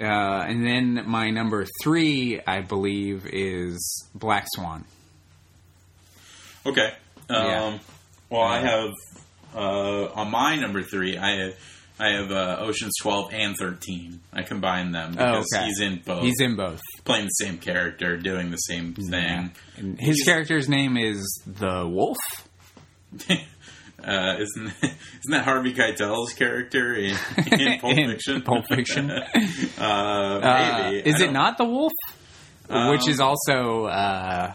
uh, 0.00 0.04
and 0.04 0.64
then 0.66 1.04
my 1.06 1.30
number 1.30 1.66
three, 1.82 2.40
I 2.46 2.60
believe, 2.62 3.26
is 3.26 4.06
Black 4.14 4.46
Swan. 4.54 4.84
Okay. 6.66 6.92
Um, 7.28 7.46
Yeah. 7.46 7.78
Well, 8.30 8.42
I 8.42 8.60
have 8.60 8.90
uh, 9.54 10.04
on 10.14 10.30
my 10.30 10.56
number 10.56 10.82
three. 10.82 11.16
I 11.18 11.30
have 11.36 11.54
I 11.98 12.10
have 12.12 12.30
uh, 12.30 12.56
Ocean's 12.60 12.92
Twelve 13.02 13.32
and 13.34 13.56
Thirteen. 13.58 14.20
I 14.32 14.42
combine 14.42 14.92
them 14.92 15.10
because 15.12 15.46
Oh, 15.52 15.58
okay. 15.58 15.66
he's 15.66 15.80
in 15.80 16.00
both. 16.06 16.22
He's 16.22 16.40
in 16.40 16.56
both. 16.56 16.80
playing 17.04 17.24
the 17.26 17.44
same 17.44 17.58
character, 17.58 18.16
doing 18.16 18.50
the 18.50 18.56
same 18.56 18.94
thing. 18.94 19.50
And 19.76 19.98
his 20.00 20.16
He's- 20.16 20.24
character's 20.26 20.68
name 20.68 20.96
is 20.96 21.20
the 21.46 21.86
Wolf. 21.86 22.16
Uh, 24.04 24.36
isn't 24.38 24.66
isn't 24.82 25.30
that 25.30 25.44
Harvey 25.44 25.72
Keitel's 25.74 26.32
character 26.32 26.94
in, 26.94 27.16
in 27.52 27.78
Pulp 27.80 27.96
In 27.98 28.10
Fiction? 28.10 28.42
Pulp 28.42 28.66
Fiction. 28.66 29.10
uh, 29.10 29.26
Uh, 29.78 30.80
maybe 30.90 31.08
is 31.08 31.20
it 31.20 31.24
don't- 31.26 31.32
the 31.58 31.64
Wolf? 31.64 31.92
Which 32.68 33.02
Um, 33.02 33.08
is 33.10 33.20
also 33.20 33.86
uh, 33.86 34.52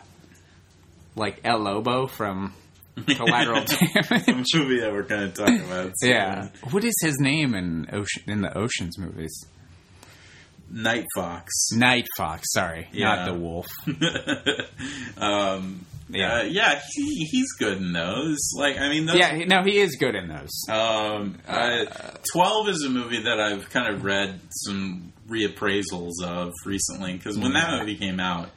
like 1.15 1.41
El 1.43 1.59
Lobo 1.59 2.07
from 2.07 2.53
Collateral 3.07 3.65
Damage. 3.65 4.25
the 4.25 4.43
movie 4.55 4.79
that 4.79 4.91
we're 4.93 5.03
going 5.03 5.31
to 5.31 5.35
talk 5.35 5.49
about? 5.49 5.91
Yeah. 6.01 6.47
What 6.71 6.83
is 6.85 6.93
his 7.01 7.17
name 7.19 7.53
in 7.53 7.87
Ocean 7.91 8.23
in 8.27 8.41
the 8.41 8.57
Ocean's 8.57 8.97
movies? 8.97 9.37
Night 10.69 11.05
Fox. 11.15 11.51
Night 11.73 12.07
Fox. 12.17 12.43
Sorry, 12.51 12.87
Yeah. 12.91 13.15
not 13.15 13.25
the 13.25 13.33
Wolf. 13.39 13.67
um, 15.17 15.85
Yeah. 16.09 16.43
yeah, 16.43 16.43
yeah, 16.43 16.81
he, 16.93 17.25
he's 17.31 17.51
good 17.53 17.77
in 17.77 17.93
those. 17.93 18.37
Like, 18.55 18.77
I 18.79 18.89
mean, 18.89 19.05
those, 19.05 19.15
Yeah, 19.17 19.35
no, 19.45 19.63
he 19.63 19.77
is 19.77 19.95
good 19.95 20.15
in 20.15 20.27
those. 20.27 20.51
Um, 20.69 21.37
uh, 21.47 21.85
Twelve 22.33 22.69
is 22.69 22.83
a 22.83 22.89
movie 22.89 23.23
that 23.23 23.39
I've 23.39 23.69
kind 23.69 23.93
of 23.93 24.03
read 24.03 24.39
some 24.49 25.13
reappraisals 25.27 26.23
of 26.23 26.53
recently 26.65 27.13
because 27.13 27.37
when 27.37 27.53
that 27.53 27.79
movie 27.79 27.95
came 27.95 28.19
out, 28.19 28.49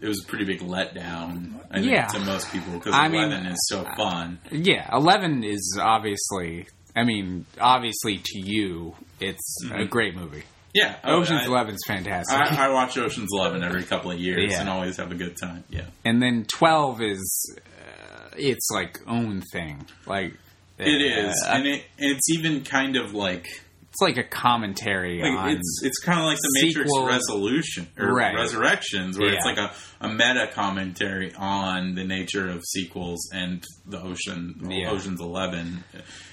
it 0.00 0.06
was 0.08 0.22
a 0.24 0.26
pretty 0.28 0.44
big 0.44 0.60
letdown. 0.60 1.54
I 1.70 1.80
think, 1.80 1.92
Yeah. 1.92 2.06
to 2.08 2.20
most 2.20 2.50
people 2.52 2.72
because 2.74 2.94
I 2.94 3.08
mean, 3.08 3.24
Eleven 3.24 3.46
is 3.46 3.58
so 3.68 3.84
fun. 3.96 4.38
Yeah, 4.50 4.88
Eleven 4.94 5.44
is 5.44 5.78
obviously. 5.80 6.66
I 6.96 7.04
mean, 7.04 7.46
obviously 7.60 8.18
to 8.18 8.38
you, 8.40 8.94
it's 9.20 9.58
a 9.72 9.84
great 9.84 10.16
movie. 10.16 10.42
Yeah, 10.74 10.96
oh, 11.04 11.16
Ocean's 11.20 11.42
I, 11.42 11.46
Eleven's 11.46 11.80
fantastic, 11.86 12.36
I, 12.36 12.66
I 12.66 12.68
watch 12.72 12.96
Ocean's 12.96 13.30
Eleven 13.32 13.62
every 13.64 13.82
couple 13.82 14.10
of 14.12 14.18
years 14.20 14.52
Yeah. 14.52 14.60
and 14.60 14.68
always 14.68 14.96
have 14.98 15.10
a 15.10 15.16
good 15.16 15.36
time. 15.40 15.64
Yeah, 15.68 15.86
and 16.04 16.22
then 16.22 16.44
Twelve 16.44 17.02
is 17.02 17.56
uh, 17.58 18.28
its 18.36 18.68
like 18.72 18.98
own 19.06 19.42
thing. 19.52 19.84
Like 20.06 20.34
it 20.78 20.84
is, 21.02 21.34
uh, 21.46 21.50
and 21.54 21.66
it 21.66 21.84
it's 21.98 22.30
even 22.30 22.62
kind 22.64 22.96
of 22.96 23.12
like. 23.14 23.46
it's 23.90 24.00
like 24.00 24.16
a 24.16 24.22
commentary 24.22 25.20
Like 25.20 25.36
on. 25.38 25.48
it's 25.50 25.80
it's 25.82 25.98
kind 25.98 26.20
of 26.20 26.26
like 26.26 26.38
the 26.38 26.60
Matrix 26.62 26.90
Resolution 27.04 27.88
or 27.98 28.14
Right. 28.14 28.34
Resurrections, 28.36 29.18
where 29.18 29.32
it's 29.34 29.44
like 29.44 29.58
a, 29.58 29.72
a 30.00 30.08
meta 30.08 30.48
commentary 30.52 31.34
on 31.34 31.96
the 31.96 32.04
nature 32.04 32.48
of 32.48 32.62
sequels 32.64 33.28
and 33.32 33.64
the 33.86 34.00
Ocean 34.00 34.68
Yeah. 34.70 34.90
Ocean's 34.90 35.20
Eleven. 35.20 35.82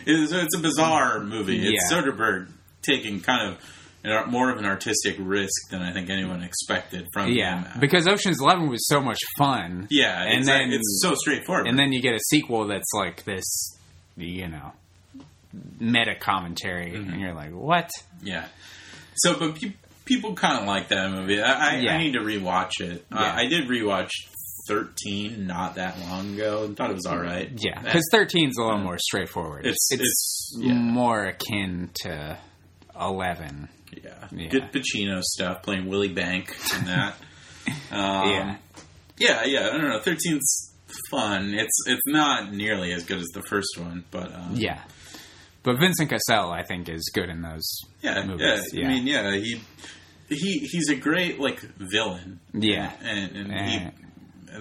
It's, 0.05 0.31
it's 0.31 0.55
a 0.55 0.59
bizarre 0.59 1.21
movie. 1.21 1.57
It's 1.67 1.91
Yeah. 1.91 1.97
Soderbergh 2.01 2.49
taking 2.83 3.19
kind 3.19 3.49
of 3.51 3.57
an, 4.03 4.29
more 4.29 4.49
of 4.51 4.57
an 4.57 4.65
artistic 4.65 5.15
risk 5.19 5.69
than 5.71 5.81
I 5.81 5.91
think 5.93 6.09
anyone 6.09 6.41
expected 6.43 7.07
from 7.13 7.31
yeah, 7.31 7.63
him. 7.71 7.79
because 7.79 8.07
Ocean's 8.07 8.39
Eleven 8.41 8.69
was 8.69 8.87
so 8.87 9.01
much 9.01 9.19
fun. 9.37 9.87
yeah, 9.89 10.23
and 10.23 10.39
it's, 10.39 10.47
then- 10.47 10.71
it's 10.71 10.99
so 11.01 11.13
straightforward. 11.15 11.67
and 11.67 11.77
then 11.77 11.91
you 11.91 12.01
get 12.01 12.13
a 12.13 12.19
sequel 12.29 12.67
that's 12.67 12.91
like 12.93 13.23
this, 13.25 13.77
you 14.15 14.47
know, 14.47 14.71
meta 15.79 16.15
commentary, 16.15 16.91
Mm-hmm. 16.91 17.09
and 17.11 17.21
you're 17.21 17.33
like, 17.33 17.51
what? 17.51 17.89
Yeah. 18.21 18.45
So, 19.15 19.37
but 19.39 19.55
pe- 19.55 19.73
people 20.05 20.35
kind 20.35 20.59
of 20.61 20.67
like 20.67 20.89
that 20.89 21.11
movie. 21.11 21.41
I, 21.41 21.51
I, 21.51 21.77
Yeah. 21.79 21.93
I 21.93 21.97
need 21.97 22.13
to 22.13 22.19
rewatch 22.19 22.79
it. 22.79 23.05
Uh, 23.11 23.17
I 23.19 23.47
did 23.47 23.67
rewatch 23.67 24.09
13 24.67 25.47
not 25.47 25.75
that 25.75 25.99
long 26.01 26.33
ago 26.35 26.65
and 26.65 26.75
thought 26.77 26.89
it 26.91 26.95
was 26.95 27.05
all 27.05 27.17
right. 27.17 27.49
Yeah, 27.57 27.81
because 27.81 28.03
13's 28.13 28.57
a 28.57 28.63
little 28.63 28.79
more 28.79 28.97
straightforward. 28.99 29.65
It's- 29.65 29.91
it's- 29.91 30.53
yeah. 30.59 30.73
more 30.73 31.23
akin 31.25 31.89
to 32.03 32.37
11. 32.99 33.69
Yeah. 34.03 34.27
Yeah. 34.31 34.47
Good 34.49 34.71
Pacino 34.71 35.21
stuff, 35.21 35.63
playing 35.63 35.87
Willy 35.87 36.09
Bank 36.09 36.55
and 36.75 36.87
that. 36.87 37.15
um, 37.91 38.29
yeah, 38.29 38.57
Yeah, 39.17 39.43
yeah. 39.45 39.67
I 39.67 39.77
don't 39.77 39.89
know. 39.89 39.99
13's 39.99 40.73
fun. 41.11 41.53
It's 41.53 41.75
it's 41.87 42.01
not 42.07 42.51
nearly 42.53 42.93
as 42.93 43.03
good 43.03 43.17
as 43.19 43.27
the 43.33 43.43
first 43.43 43.77
one, 43.77 44.03
but 44.11 44.33
um, 44.33 44.51
yeah. 44.55 44.81
But 45.63 45.79
Vincent 45.79 46.09
Cassel, 46.09 46.49
I 46.51 46.63
think, 46.63 46.87
is 46.87 47.11
good 47.13 47.29
in 47.29 47.41
those 47.41 47.67
yeah, 48.01 48.23
movies. 48.25 48.63
yeah. 48.71 48.85
I 48.85 48.87
mean, 48.87 49.05
yeah, 49.07 49.31
he 49.35 49.61
he 50.29 50.59
he's 50.59 50.89
a 50.89 50.95
great 50.95 51.39
like 51.39 51.59
villain. 51.77 52.39
Yeah. 52.53 52.93
and 53.01 53.35
and 53.35 53.51
Eh. 53.53 53.65
he 53.69 53.89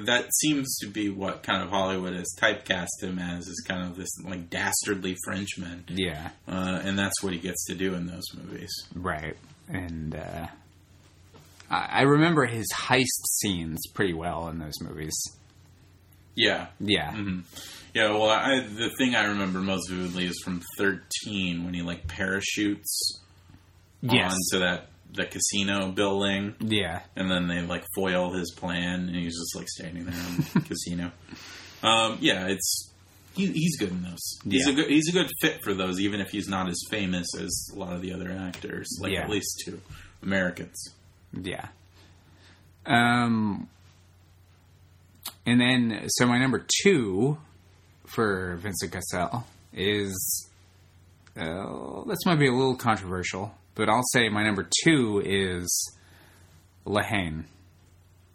that 0.05 0.27
seems 0.35 0.77
to 0.79 0.87
be 0.89 1.09
what 1.09 1.43
kind 1.43 1.63
of 1.63 1.71
Hollywood 1.71 2.15
has 2.15 2.35
typecast 2.39 3.03
him 3.03 3.19
as 3.19 3.47
is 3.47 3.65
kind 3.67 3.89
of 3.89 3.97
this 3.97 4.09
like 4.25 4.51
dastardly 4.51 5.17
Frenchman, 5.25 5.85
yeah, 5.89 6.31
uh, 6.47 6.81
and 6.85 6.99
that's 6.99 7.23
what 7.23 7.33
he 7.33 7.39
gets 7.39 7.65
to 7.67 7.75
do 7.75 7.95
in 7.95 8.07
those 8.07 8.25
movies. 8.35 8.71
right. 8.95 9.37
And 9.69 10.15
uh, 10.15 10.47
I, 11.69 12.03
remember 12.03 12.47
his 12.47 12.67
heist 12.73 13.25
scenes 13.41 13.81
pretty 13.95 14.15
well 14.15 14.49
in 14.49 14.61
those 14.61 14.81
movies. 14.81 15.13
Yeah, 16.37 16.67
Yeah, 16.79 17.13
Mm-hmm. 17.13 17.41
yeah. 17.95 18.11
Well, 18.13 18.29
I, 18.31 18.61
the 18.61 18.91
thing 18.99 19.15
I 19.17 19.25
remember 19.29 19.59
most 19.61 19.91
vividly 19.91 20.27
is 20.27 20.41
from 20.45 20.63
thirteen 20.79 21.65
when 21.65 21.75
he 21.75 21.83
like 21.83 22.07
parachutes 22.07 23.21
yes, 24.03 24.33
onto 24.53 24.65
that 24.65 24.91
the 25.17 25.27
casino 25.27 25.91
building, 25.93 26.55
yeah, 26.61 27.01
and 27.17 27.31
then 27.31 27.49
they 27.49 27.63
like 27.63 27.85
foil 27.95 28.33
his 28.33 28.53
plan, 28.53 29.09
and 29.09 29.17
he's 29.17 29.37
just 29.37 29.57
like 29.57 29.69
standing 29.69 30.05
there 30.05 30.15
in 30.15 30.37
the 30.55 30.61
casino. 30.69 31.11
Um, 31.83 32.19
yeah, 32.21 32.47
it's 32.49 32.93
he, 33.35 33.47
he's 33.49 33.77
good 33.79 33.91
in 33.91 34.03
those. 34.03 34.39
He's 34.45 34.67
Yeah. 34.67 34.73
a 34.73 34.77
good 34.77 34.89
he's 34.91 35.09
a 35.09 35.13
good 35.13 35.31
fit 35.41 35.63
for 35.63 35.75
those, 35.75 36.01
even 36.01 36.21
if 36.21 36.29
he's 36.31 36.49
not 36.49 36.69
as 36.69 36.81
famous 36.91 37.27
as 37.39 37.71
a 37.75 37.79
lot 37.79 37.93
of 37.93 38.03
the 38.03 38.13
other 38.13 38.31
actors, 38.31 38.89
like 39.01 39.13
Yeah. 39.13 39.23
at 39.25 39.31
least 39.31 39.63
two 39.65 39.81
Americans. 40.23 40.91
yeah. 41.33 41.69
Um, 42.87 43.69
and 45.45 45.61
then 45.61 46.05
so 46.09 46.27
my 46.27 46.39
number 46.39 46.65
two 46.83 47.39
for 48.07 48.57
Vincent 48.63 48.93
Cassel 48.93 49.45
is 49.73 50.49
uh, 51.37 52.05
this 52.05 52.25
might 52.25 52.37
be 52.39 52.47
a 52.49 52.53
little 52.53 52.77
controversial, 52.77 53.55
but 53.77 53.89
I'll 53.89 54.03
say 54.13 54.29
my 54.29 54.43
number 54.43 54.69
two 54.85 55.23
is 55.25 55.93
La 56.85 57.03
Haine. 57.03 57.45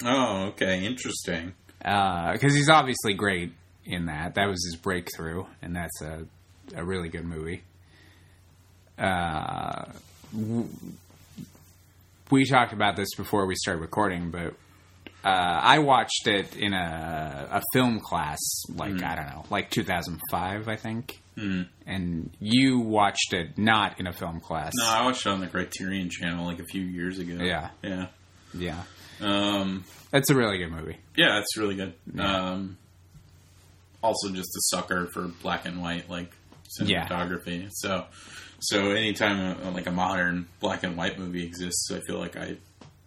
Oh, 0.04 0.46
okay, 0.48 0.86
interesting. 0.86 1.54
because 1.80 2.54
he's 2.56 2.70
obviously 2.70 3.14
great 3.14 3.52
in 3.86 4.06
that. 4.06 4.36
That 4.36 4.48
was 4.48 4.64
his 4.66 4.76
breakthrough, 4.78 5.46
and 5.62 5.76
that's 5.76 6.02
a 6.02 6.26
a 6.76 6.84
really 6.86 7.10
good 7.10 7.26
movie. 7.26 7.64
Uh, 8.98 9.86
w- 10.32 10.70
we 12.30 12.46
talked 12.46 12.72
about 12.74 12.96
this 12.96 13.10
before 13.16 13.46
we 13.46 13.56
started 13.56 13.82
recording, 13.82 14.32
but 14.32 14.54
uh, 15.24 15.28
I 15.28 15.80
watched 15.80 16.28
it 16.28 16.56
in 16.56 16.74
a 16.74 17.48
a 17.52 17.62
film 17.74 18.00
class, 18.00 18.40
like 18.76 19.02
I 19.04 19.16
don't 19.16 19.28
know, 19.28 19.46
like 19.50 19.70
2005, 19.72 20.68
I 20.68 20.76
think. 20.76 21.21
Mm. 21.38 21.68
And 21.86 22.30
you 22.40 22.80
watched 22.80 23.34
it 23.34 23.58
not 23.58 24.00
in 24.00 24.08
a 24.08 24.12
film 24.14 24.40
class. 24.42 24.74
No, 24.76 24.86
I 24.86 25.04
watched 25.06 25.26
it 25.26 25.30
on 25.30 25.40
the 25.40 25.48
Criterion 25.48 26.10
Channel 26.10 26.46
like 26.46 26.60
a 26.60 26.66
few 26.66 26.82
years 26.84 27.20
ago. 27.20 27.42
Yeah. 27.42 27.70
yeah, 27.82 28.08
Yeah, 28.54 28.84
um, 29.22 29.86
that's 30.12 30.30
a 30.30 30.36
really 30.36 30.58
good 30.58 30.72
movie. 30.72 30.98
yeah. 31.16 31.40
It's 31.40 31.56
really 31.58 31.76
good. 31.76 31.94
Yeah. 32.14 32.52
Um, 32.52 32.78
also, 34.04 34.30
just 34.30 34.50
a 34.56 34.62
sucker 34.76 35.08
for 35.14 35.28
black 35.42 35.66
and 35.66 35.82
white 35.82 36.10
like 36.10 36.32
Yeah. 36.80 37.08
cinematography. 37.08 37.70
So, 37.72 38.06
so 38.60 38.92
anytime 38.92 39.58
a, 39.64 39.72
like 39.72 39.88
a 39.88 39.92
modern 39.92 40.48
black 40.60 40.84
and 40.84 40.98
white 40.98 41.18
movie 41.20 41.46
exists, 41.46 41.90
I 41.92 42.00
feel 42.02 42.18
like 42.20 42.36
I 42.36 42.58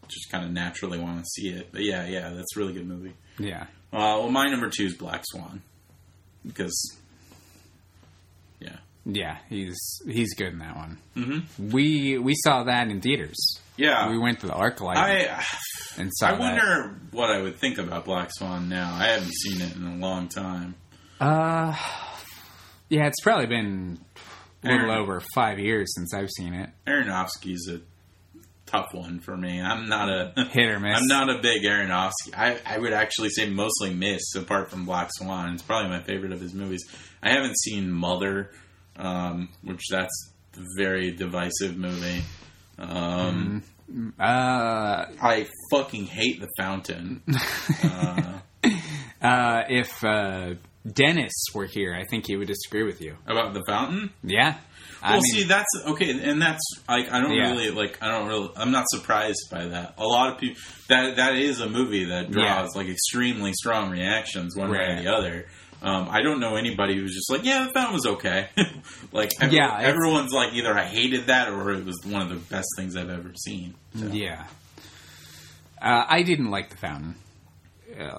just 0.08 0.30
kind 0.30 0.44
of 0.44 0.50
naturally 0.52 0.98
want 0.98 1.18
to 1.18 1.24
see 1.26 1.48
it. 1.48 1.68
But 1.72 1.82
yeah, 1.82 2.06
yeah, 2.06 2.30
that's 2.30 2.56
a 2.56 2.58
really 2.60 2.72
good 2.74 2.86
movie. 2.86 3.12
Yeah, 3.38 3.64
Uh, 3.92 4.18
well, 4.22 4.30
my 4.30 4.48
number 4.48 4.70
two 4.70 4.84
is 4.86 4.94
Black 4.94 5.22
Swan 5.26 5.60
because, 6.46 6.96
yeah, 9.06 9.38
he's 9.48 9.76
he's 10.06 10.34
good 10.34 10.52
in 10.52 10.58
that 10.58 10.76
one. 10.76 10.98
mm-hmm. 11.16 11.70
We 11.70 12.18
we 12.18 12.34
saw 12.36 12.64
that 12.64 12.88
in 12.88 13.00
theaters. 13.00 13.36
yeah. 13.76 14.08
We 14.10 14.18
went 14.18 14.40
to 14.40 14.46
the 14.46 14.52
ArcLight 14.54 14.96
I 14.96 15.44
and 15.98 16.10
saw 16.14 16.28
I 16.28 16.30
that. 16.32 16.40
wonder 16.40 17.00
what 17.12 17.30
I 17.30 17.42
would 17.42 17.56
think 17.56 17.78
about 17.78 18.04
Black 18.04 18.30
Swan 18.32 18.68
now. 18.68 18.94
I 18.94 19.08
haven't 19.08 19.32
seen 19.34 19.60
it 19.60 19.76
in 19.76 19.84
a 19.86 19.96
long 19.96 20.28
time. 20.28 20.74
Uh, 21.20 21.76
Yeah, 22.88 23.06
it's 23.06 23.20
probably 23.22 23.46
been 23.46 23.98
a 24.62 24.68
little 24.68 24.90
Aaron. 24.90 24.98
over 25.02 25.22
five 25.34 25.58
years 25.58 25.92
since 25.94 26.12
I've 26.14 26.30
seen 26.30 26.54
it. 26.54 26.70
Aronofsky's 26.86 27.68
a 27.68 27.80
tough 28.66 28.92
one 28.92 29.20
for 29.20 29.36
me. 29.36 29.60
I'm 29.60 29.88
not 29.88 30.08
a 30.08 30.32
Hit 30.52 30.68
or 30.70 30.80
miss. 30.80 30.98
I'm 31.00 31.06
not 31.06 31.30
a 31.30 31.40
big 31.40 31.62
Aronofsky. 31.62 32.34
I, 32.36 32.58
I 32.66 32.78
would 32.78 32.92
actually 32.92 33.30
say 33.30 33.48
mostly 33.48 33.92
miss, 33.94 34.34
apart 34.34 34.70
from 34.70 34.84
Black 34.86 35.10
Swan. 35.12 35.52
It's 35.54 35.62
probably 35.62 35.90
my 35.90 36.02
favorite 36.02 36.32
of 36.32 36.40
his 36.40 36.54
movies. 36.54 36.84
I 37.22 37.30
haven't 37.30 37.58
seen 37.58 37.90
Mother, 37.90 38.50
um, 38.96 39.48
which 39.62 39.82
that's 39.90 40.32
a 40.56 40.60
very 40.76 41.10
divisive 41.12 41.76
movie. 41.76 42.22
Um, 42.78 43.62
Uh, 44.18 45.06
I 45.20 45.46
fucking 45.70 46.06
hate 46.06 46.40
The 46.40 46.48
Fountain. 46.58 47.22
uh, 47.82 48.38
uh, 49.22 49.62
if 49.68 50.02
uh, 50.04 50.54
Dennis 50.90 51.32
were 51.54 51.66
here, 51.66 51.94
I 51.94 52.04
think 52.10 52.26
he 52.26 52.36
would 52.36 52.48
disagree 52.48 52.82
with 52.84 53.00
you. 53.00 53.16
about 53.26 53.52
The 53.54 53.62
Fountain? 53.68 54.10
Yeah. 54.22 54.56
I 55.02 55.12
Well, 55.12 55.20
mean, 55.20 55.32
see, 55.34 55.44
that's 55.44 55.68
okay, 55.88 56.10
and 56.18 56.40
that's 56.40 56.62
like 56.88 57.12
I 57.12 57.20
don't 57.20 57.34
Yeah. 57.34 57.50
really 57.50 57.70
like. 57.70 58.02
I 58.02 58.08
don't 58.08 58.26
really. 58.26 58.48
I'm 58.56 58.70
not 58.70 58.86
surprised 58.88 59.38
by 59.50 59.66
that. 59.66 59.94
A 59.98 60.04
lot 60.06 60.32
of 60.32 60.38
people 60.40 60.56
that 60.88 61.16
that 61.16 61.34
is 61.36 61.60
a 61.60 61.68
movie 61.68 62.06
that 62.06 62.30
draws 62.30 62.74
like 62.74 62.88
extremely 62.88 63.52
strong 63.52 63.90
reactions 63.90 64.56
one 64.56 64.70
way 64.70 64.78
or 64.78 65.02
the 65.02 65.12
other. 65.14 65.46
Um, 65.84 66.08
I 66.10 66.22
don't 66.22 66.40
know 66.40 66.56
anybody 66.56 66.96
who's 66.96 67.14
just 67.14 67.30
like, 67.30 67.44
yeah, 67.44 67.68
that 67.74 67.92
was 67.92 68.06
okay. 68.06 68.48
like, 69.12 69.30
every- 69.40 69.56
Yeah, 69.58 69.78
everyone's 69.80 70.32
like, 70.32 70.54
either 70.54 70.72
I 70.76 70.84
hated 70.84 71.26
that 71.26 71.50
or 71.50 71.72
it 71.72 71.84
was 71.84 72.00
one 72.06 72.22
of 72.22 72.28
the 72.30 72.36
best 72.36 72.68
things 72.76 72.96
I've 72.96 73.10
ever 73.10 73.32
seen. 73.36 73.74
So. 73.98 74.06
Yeah. 74.06 74.46
Uh, 75.80 76.04
I 76.08 76.22
didn't 76.22 76.50
like 76.50 76.70
The 76.70 76.76
Fountain. 76.78 77.16
Uh, 78.00 78.18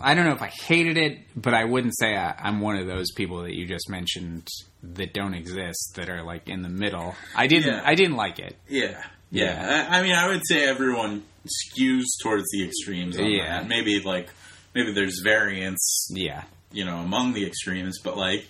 I 0.00 0.14
don't 0.14 0.24
know 0.24 0.32
if 0.34 0.40
I 0.42 0.46
hated 0.48 0.96
it, 0.96 1.18
but 1.36 1.52
I 1.52 1.64
wouldn't 1.64 1.98
say 1.98 2.16
I, 2.16 2.32
I'm 2.38 2.60
one 2.60 2.76
of 2.76 2.86
those 2.86 3.10
people 3.12 3.42
that 3.42 3.54
you 3.54 3.66
just 3.66 3.90
mentioned 3.90 4.46
that 4.82 5.12
don't 5.12 5.34
exist 5.34 5.94
that 5.96 6.08
are 6.08 6.22
like 6.22 6.48
in 6.48 6.62
the 6.62 6.68
middle. 6.68 7.14
I 7.36 7.46
didn't. 7.48 7.74
Yeah. 7.74 7.82
I 7.84 7.94
didn't 7.96 8.16
like 8.16 8.38
it. 8.38 8.56
Yeah, 8.68 9.02
yeah. 9.30 9.44
Yeah. 9.60 9.88
I, 9.90 9.98
I 9.98 10.02
mean, 10.02 10.12
I 10.14 10.28
would 10.28 10.40
say 10.46 10.64
everyone 10.66 11.24
skews 11.44 12.04
towards 12.22 12.44
the 12.52 12.64
extremes. 12.64 13.18
Yeah. 13.18 13.60
that. 13.60 13.68
maybe 13.68 14.00
like 14.00 14.30
maybe 14.74 14.92
there's 14.92 15.20
variance 15.22 16.08
Yeah. 16.14 16.44
You 16.72 16.84
know 16.84 16.98
among 16.98 17.32
the 17.32 17.44
extremes 17.46 17.98
but 18.02 18.16
like 18.16 18.46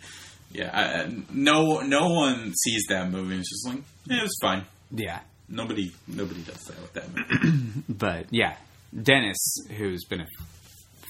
yeah 0.52 0.70
I, 1.06 1.12
no 1.32 1.80
no 1.80 2.08
one 2.08 2.52
sees 2.54 2.84
that 2.88 3.10
movie 3.10 3.36
it's 3.38 3.48
just 3.50 3.66
like 3.68 3.82
yeah, 4.06 4.24
it's 4.24 4.38
fine 4.40 4.64
Yeah. 4.90 5.20
nobody 5.48 5.92
nobody 6.08 6.42
does 6.42 6.62
that 6.64 6.80
with 6.80 6.92
that 6.94 7.08
movie 7.14 7.82
But 7.88 8.26
yeah, 8.30 8.56
Dennis, 8.94 9.38
who's 9.76 10.04
been 10.04 10.20
a 10.20 10.26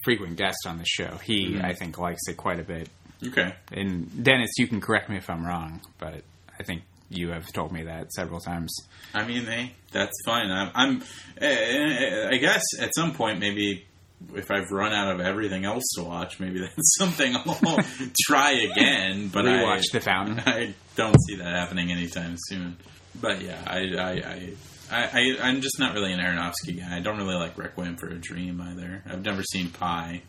frequent 0.04 0.36
guest 0.36 0.58
on 0.66 0.78
the 0.78 0.84
show, 0.86 1.16
he 1.22 1.54
Mhm. 1.54 1.64
I 1.64 1.72
think 1.74 1.98
likes 1.98 2.20
it 2.28 2.36
quite 2.36 2.60
a 2.60 2.64
bit. 2.64 2.88
okay 3.26 3.54
And 3.72 4.22
Dennis, 4.24 4.50
you 4.58 4.66
can 4.66 4.80
correct 4.80 5.08
me 5.10 5.16
if 5.16 5.28
I'm 5.30 5.44
wrong, 5.46 5.80
but 5.98 6.22
I 6.58 6.62
think 6.62 6.82
you 7.10 7.30
have 7.30 7.46
told 7.52 7.72
me 7.72 7.84
that 7.84 8.12
several 8.12 8.38
times. 8.40 8.72
i 9.14 9.26
mean 9.26 9.44
hey 9.44 9.72
that's 9.90 10.16
fine 10.24 10.48
i'm, 10.50 10.70
I'm 10.74 11.02
eh, 11.40 12.28
i 12.30 12.36
guess 12.36 12.62
at 12.78 12.94
some 12.94 13.12
point 13.14 13.40
maybe 13.40 13.84
if 14.34 14.50
I've 14.50 14.70
run 14.70 14.92
out 14.92 15.12
of 15.14 15.20
everything 15.20 15.64
else 15.64 15.84
to 15.96 16.02
watch, 16.04 16.38
maybe 16.40 16.60
that's 16.76 16.96
something 16.98 17.34
I'll 17.36 17.78
try 18.26 18.52
again. 18.52 19.28
But 19.28 19.46
I, 19.48 19.52
Rewatch 19.52 19.92
The 19.92 20.00
Fountain. 20.00 20.40
I 20.46 20.74
don't 20.96 21.16
see 21.26 21.36
that 21.36 21.46
happening 21.46 21.90
anytime 21.92 22.36
soon. 22.38 22.76
But 23.20 23.42
yeah, 23.42 23.60
I, 23.66 23.78
I, 23.78 24.10
I, 24.10 24.52
I, 24.90 25.08
I 25.12 25.36
I'm 25.42 25.60
just 25.60 25.78
not 25.78 25.94
really 25.94 26.12
an 26.12 26.20
Aronofsky 26.20 26.78
guy. 26.78 26.96
I 26.96 27.00
don't 27.00 27.16
really 27.18 27.34
like 27.34 27.58
Requiem 27.58 27.96
for 27.96 28.08
a 28.08 28.16
Dream 28.18 28.60
either. 28.60 29.02
I've 29.06 29.24
never 29.24 29.42
seen 29.42 29.70
Pi. 29.70 30.22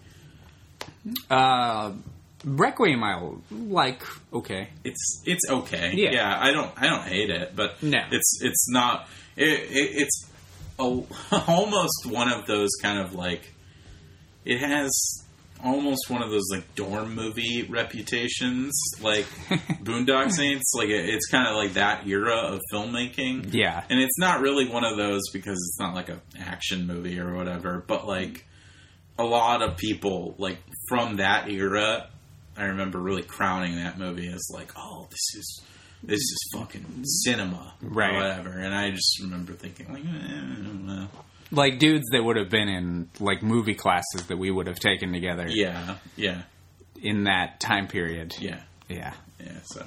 Uh, 1.30 1.94
Requiem, 2.44 3.04
I 3.04 3.22
like. 3.52 4.02
Okay. 4.34 4.70
It's 4.84 5.22
it's 5.26 5.48
okay. 5.50 5.94
Yeah. 5.96 6.36
I 6.40 6.52
don't 6.52 6.72
I 6.76 6.88
don't 6.88 7.04
hate 7.04 7.30
it, 7.30 7.56
but 7.56 7.82
No. 7.84 8.00
it's 8.12 8.40
it's 8.42 8.70
not. 8.70 9.08
It, 9.38 9.48
it, 9.48 9.90
it's 9.94 10.26
a, 10.80 11.04
almost 11.48 12.06
one 12.08 12.32
of 12.32 12.48
those 12.48 12.70
kind 12.82 13.00
of 13.00 13.14
like. 13.14 13.54
It 14.46 14.60
has 14.60 14.90
almost 15.64 16.10
one 16.10 16.24
of 16.24 16.32
those 16.32 16.48
like 16.52 16.74
dorm 16.76 17.14
movie 17.14 17.64
reputations, 17.70 18.74
like 19.02 19.26
Boondock 19.84 20.32
Saints. 20.32 20.72
Like 20.76 20.90
it, 20.90 21.08
it's 21.10 21.28
kind 21.28 21.48
of 21.48 21.56
like 21.56 21.74
that 21.74 22.08
era 22.08 22.36
of 22.36 22.60
filmmaking. 22.74 23.54
Yeah. 23.54 23.84
and 23.90 24.00
it's 24.00 24.18
not 24.18 24.42
really 24.42 24.68
one 24.68 24.84
of 24.84 24.98
those 24.98 25.22
because 25.32 25.54
it's 25.54 25.80
not 25.80 25.94
like 25.94 26.10
a 26.10 26.20
action 26.40 26.88
movie 26.88 27.20
or 27.20 27.36
whatever 27.36 27.84
but 27.88 28.08
like 28.08 28.46
a 29.20 29.24
lot 29.24 29.62
of 29.62 29.78
people 29.78 30.34
like 30.40 30.58
from 30.88 31.18
that 31.18 31.48
era 31.50 32.10
i 32.58 32.64
remember 32.66 32.98
really 33.00 33.22
crowning 33.22 33.76
that 33.76 34.00
movie 34.00 34.28
as 34.28 34.50
like 34.54 34.72
oh 34.76 35.06
this 35.12 35.36
is 35.36 35.62
this 36.04 36.20
is 36.20 36.50
fucking 36.56 37.04
cinema 37.04 37.74
Right. 37.82 38.14
or 38.14 38.18
whatever 38.18 38.58
and 38.60 38.74
i 38.74 38.90
just 38.92 39.20
remember 39.22 39.54
thinking 39.54 39.92
like 39.94 40.04
eh, 40.04 40.08
I 40.08 40.56
don't 40.56 40.86
know. 40.88 41.08
Like 41.52 41.80
dudes 41.80 42.06
that 42.12 42.24
would 42.24 42.38
have 42.38 42.50
been 42.50 42.70
in 42.70 43.10
like 43.20 43.44
movie 43.44 43.76
classes 43.76 44.28
that 44.28 44.38
we 44.38 44.50
would 44.50 44.68
have 44.68 44.80
taken 44.80 45.12
together 45.12 45.48
yeah 45.50 45.98
yeah 46.16 46.42
in 47.02 47.26
that 47.26 47.60
time 47.60 47.88
period. 47.88 48.34
yeah 48.40 48.62
Yeah. 48.88 49.14
yeah 49.40 49.52
so 49.66 49.84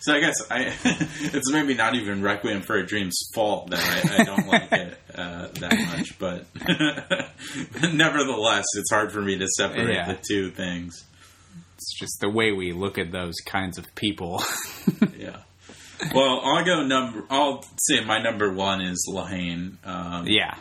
so 0.00 0.14
I 0.14 0.20
guess 0.20 0.34
I 0.50 0.72
it's 0.84 1.50
maybe 1.52 1.74
not 1.74 1.94
even 1.94 2.22
Requiem 2.22 2.62
for 2.62 2.76
a 2.76 2.86
Dream's 2.86 3.18
fault 3.34 3.70
that 3.70 3.80
I, 3.80 4.20
I 4.20 4.24
don't 4.24 4.46
like 4.46 4.72
it 4.72 4.98
uh, 5.14 5.48
that 5.60 5.78
much, 5.96 6.18
but 6.18 6.46
nevertheless, 7.92 8.64
it's 8.76 8.90
hard 8.92 9.12
for 9.12 9.20
me 9.22 9.38
to 9.38 9.46
separate 9.56 9.94
Yeah. 9.94 10.12
the 10.12 10.18
two 10.28 10.50
things. 10.50 11.04
It's 11.76 11.98
just 11.98 12.18
the 12.20 12.28
way 12.30 12.52
we 12.52 12.72
look 12.72 12.98
at 12.98 13.10
those 13.12 13.34
kinds 13.46 13.78
of 13.78 13.94
people. 13.94 14.42
Yeah. 15.16 15.38
Well, 16.14 16.40
I'll 16.42 16.64
go 16.64 16.82
number. 16.84 17.24
I'll 17.30 17.64
say 17.78 18.04
my 18.04 18.20
number 18.20 18.52
one 18.52 18.80
is 18.80 19.06
La 19.10 19.26
Haine. 19.26 19.78
Um, 19.84 20.26
yeah. 20.26 20.54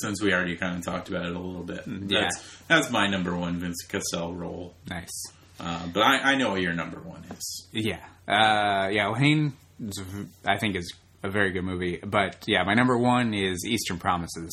Since 0.00 0.22
we 0.22 0.32
already 0.32 0.56
kind 0.56 0.76
of 0.78 0.84
talked 0.84 1.08
about 1.08 1.26
it 1.26 1.34
a 1.34 1.38
little 1.38 1.62
bit. 1.62 1.82
Yeah. 1.86 2.22
That's, 2.22 2.56
that's 2.68 2.90
my 2.90 3.06
number 3.06 3.36
one 3.36 3.56
Vince 3.56 3.82
Cassel 3.88 4.34
role. 4.34 4.74
Nice. 4.88 5.24
Uh, 5.60 5.86
but 5.92 6.02
I, 6.02 6.32
I 6.32 6.34
know 6.36 6.50
what 6.50 6.60
your 6.62 6.72
number 6.72 6.98
one 6.98 7.24
is. 7.30 7.68
Yeah. 7.72 8.00
Uh, 8.26 8.88
yeah, 8.88 9.06
La 9.08 9.14
Haine, 9.14 9.52
is 9.80 9.98
a 9.98 10.02
v- 10.02 10.28
I 10.44 10.58
think, 10.58 10.76
is 10.76 10.92
a 11.22 11.30
very 11.30 11.52
good 11.52 11.62
movie. 11.64 11.98
But 12.04 12.44
yeah, 12.46 12.64
my 12.64 12.74
number 12.74 12.98
one 12.98 13.34
is 13.34 13.64
Eastern 13.66 13.98
Promises, 13.98 14.52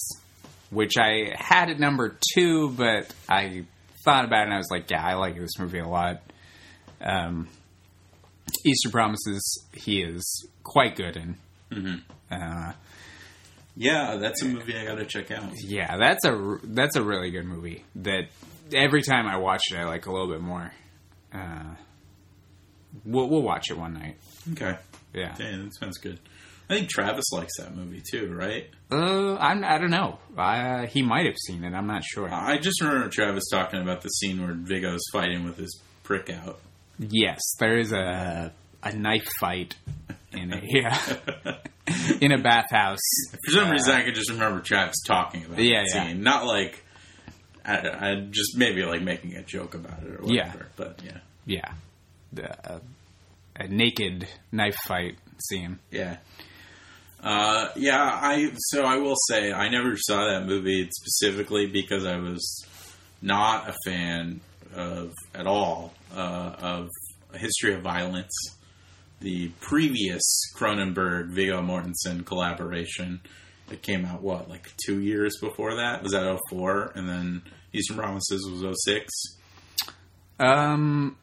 which 0.69 0.97
I 0.97 1.34
had 1.35 1.69
at 1.69 1.80
number 1.80 2.18
two, 2.35 2.69
but 2.72 3.11
I 3.27 3.65
thought 4.05 4.26
about 4.26 4.41
it 4.41 4.45
and 4.45 4.53
I 4.53 4.57
was 4.57 4.69
like, 4.72 4.89
yeah, 4.91 5.03
I 5.03 5.15
like 5.15 5.38
this 5.38 5.57
movie 5.59 5.80
a 5.80 5.88
lot. 5.88 6.22
Um, 7.01 7.47
Eastern 8.65 8.91
Promises, 8.91 9.65
he 9.73 10.01
is 10.01 10.47
quite 10.63 10.95
good 10.95 11.18
in. 11.18 11.35
Uh, 12.30 12.73
Yeah, 13.76 14.18
that's 14.18 14.41
a 14.41 14.45
movie 14.45 14.76
I 14.77 14.85
got 14.85 14.95
to 14.95 15.06
check 15.06 15.31
out. 15.31 15.52
yeah, 15.64 15.98
that's 15.98 16.26
a 16.26 16.57
that's 16.64 16.95
a 16.95 17.03
really 17.03 17.31
good 17.31 17.45
movie. 17.45 17.84
That 17.95 18.23
every 18.73 19.02
time 19.02 19.27
I 19.27 19.38
watch 19.38 19.61
it, 19.72 19.77
I 19.77 19.85
like 19.85 20.06
a 20.07 20.11
little 20.11 20.27
bit 20.27 20.41
more. 20.41 20.72
Uh, 21.34 21.76
we'll 23.06 23.30
we'll 23.30 23.41
watch 23.41 23.72
it 23.72 23.77
one 23.77 23.93
night. 23.93 24.18
Okay. 24.52 24.77
Yeah. 25.14 25.35
Yeah, 25.39 25.57
that 25.64 25.72
sounds 25.80 25.98
good. 25.98 26.19
I 26.69 26.76
think 26.76 26.89
Travis 26.89 27.26
likes 27.34 27.57
that 27.60 27.76
movie 27.76 28.02
too, 28.02 28.34
right? 28.34 28.69
Uh, 28.89 29.35
I'm, 29.35 29.61
I 29.65 29.77
don't 29.77 29.89
know. 29.91 30.19
Uh, 30.38 30.85
he 30.85 31.02
might 31.02 31.26
have 31.26 31.35
seen 31.45 31.65
it. 31.65 31.73
I'm 31.73 31.88
not 31.88 32.03
sure. 32.06 32.30
I 32.34 32.57
just 32.60 32.80
remember 32.81 33.10
Travis 33.10 33.43
talking 33.52 33.81
about 33.81 34.02
the 34.02 34.07
scene 34.10 34.41
where 34.41 34.53
Viggo's 34.53 35.02
fighting 35.11 35.43
with 35.43 35.57
his 35.57 35.81
prick 36.03 36.30
out. 36.30 36.60
yes, 36.98 37.39
there 37.60 37.77
is 37.77 37.91
a 37.91 38.53
a 38.83 38.93
knife 38.93 39.27
fight 39.39 39.75
in 40.33 40.53
a 40.53 40.61
yeah 40.63 40.97
in 42.21 42.31
a 42.31 42.37
bathhouse. 42.41 42.99
For 43.45 43.51
some 43.51 43.67
Uh, 43.67 43.71
reason, 43.71 43.93
I 43.95 44.03
could 44.03 44.15
just 44.15 44.29
remember 44.31 44.61
Travis 44.61 44.95
talking 45.05 45.45
about 45.45 45.59
Yeah, 45.59 45.81
that 45.83 45.91
yeah. 45.95 46.07
scene. 46.07 46.23
Not 46.23 46.45
like, 46.45 46.83
I, 47.65 47.77
I 48.11 48.15
just 48.31 48.57
maybe 48.57 48.83
like 48.83 49.01
making 49.01 49.35
a 49.35 49.43
joke 49.43 49.73
about 49.75 50.01
it 50.03 50.19
or 50.19 50.23
whatever. 50.23 50.29
Yeah. 50.33 50.53
But 50.77 51.01
yeah. 51.03 51.17
Yeah, 51.45 51.71
the, 52.31 52.71
uh, 52.73 52.79
a 53.55 53.67
naked 53.67 54.27
knife 54.51 54.77
fight 54.87 55.17
scene. 55.49 55.79
Yeah. 55.89 56.17
Uh, 57.21 57.69
yeah, 57.75 58.01
I 58.01 58.51
so 58.57 58.83
I 58.83 58.97
will 58.97 59.15
say 59.27 59.51
I 59.51 59.69
never 59.69 59.95
saw 59.97 60.25
that 60.31 60.45
movie 60.47 60.89
specifically 60.91 61.67
because 61.67 62.05
I 62.05 62.17
was 62.17 62.65
not 63.21 63.69
a 63.69 63.75
fan 63.85 64.41
of 64.73 65.11
at 65.35 65.45
all 65.45 65.93
uh, 66.15 66.55
of 66.59 66.89
a 67.33 67.37
History 67.37 67.73
of 67.75 67.81
Violence, 67.81 68.31
the 69.22 69.49
previous 69.61 70.22
Cronenberg 70.56 71.30
Viggo 71.30 71.61
Mortensen 71.61 72.26
collaboration 72.26 73.22
that 73.68 73.81
came 73.81 74.03
out 74.06 74.22
what 74.22 74.49
like 74.49 74.72
two 74.85 74.99
years 74.99 75.38
before 75.39 75.76
that 75.76 76.03
was 76.03 76.11
that 76.11 76.38
04 76.49 76.91
and 76.95 77.07
then 77.07 77.41
Eastern 77.73 77.98
Promises 77.98 78.45
was 78.52 78.84
06. 78.85 79.10
Um, 80.39 81.15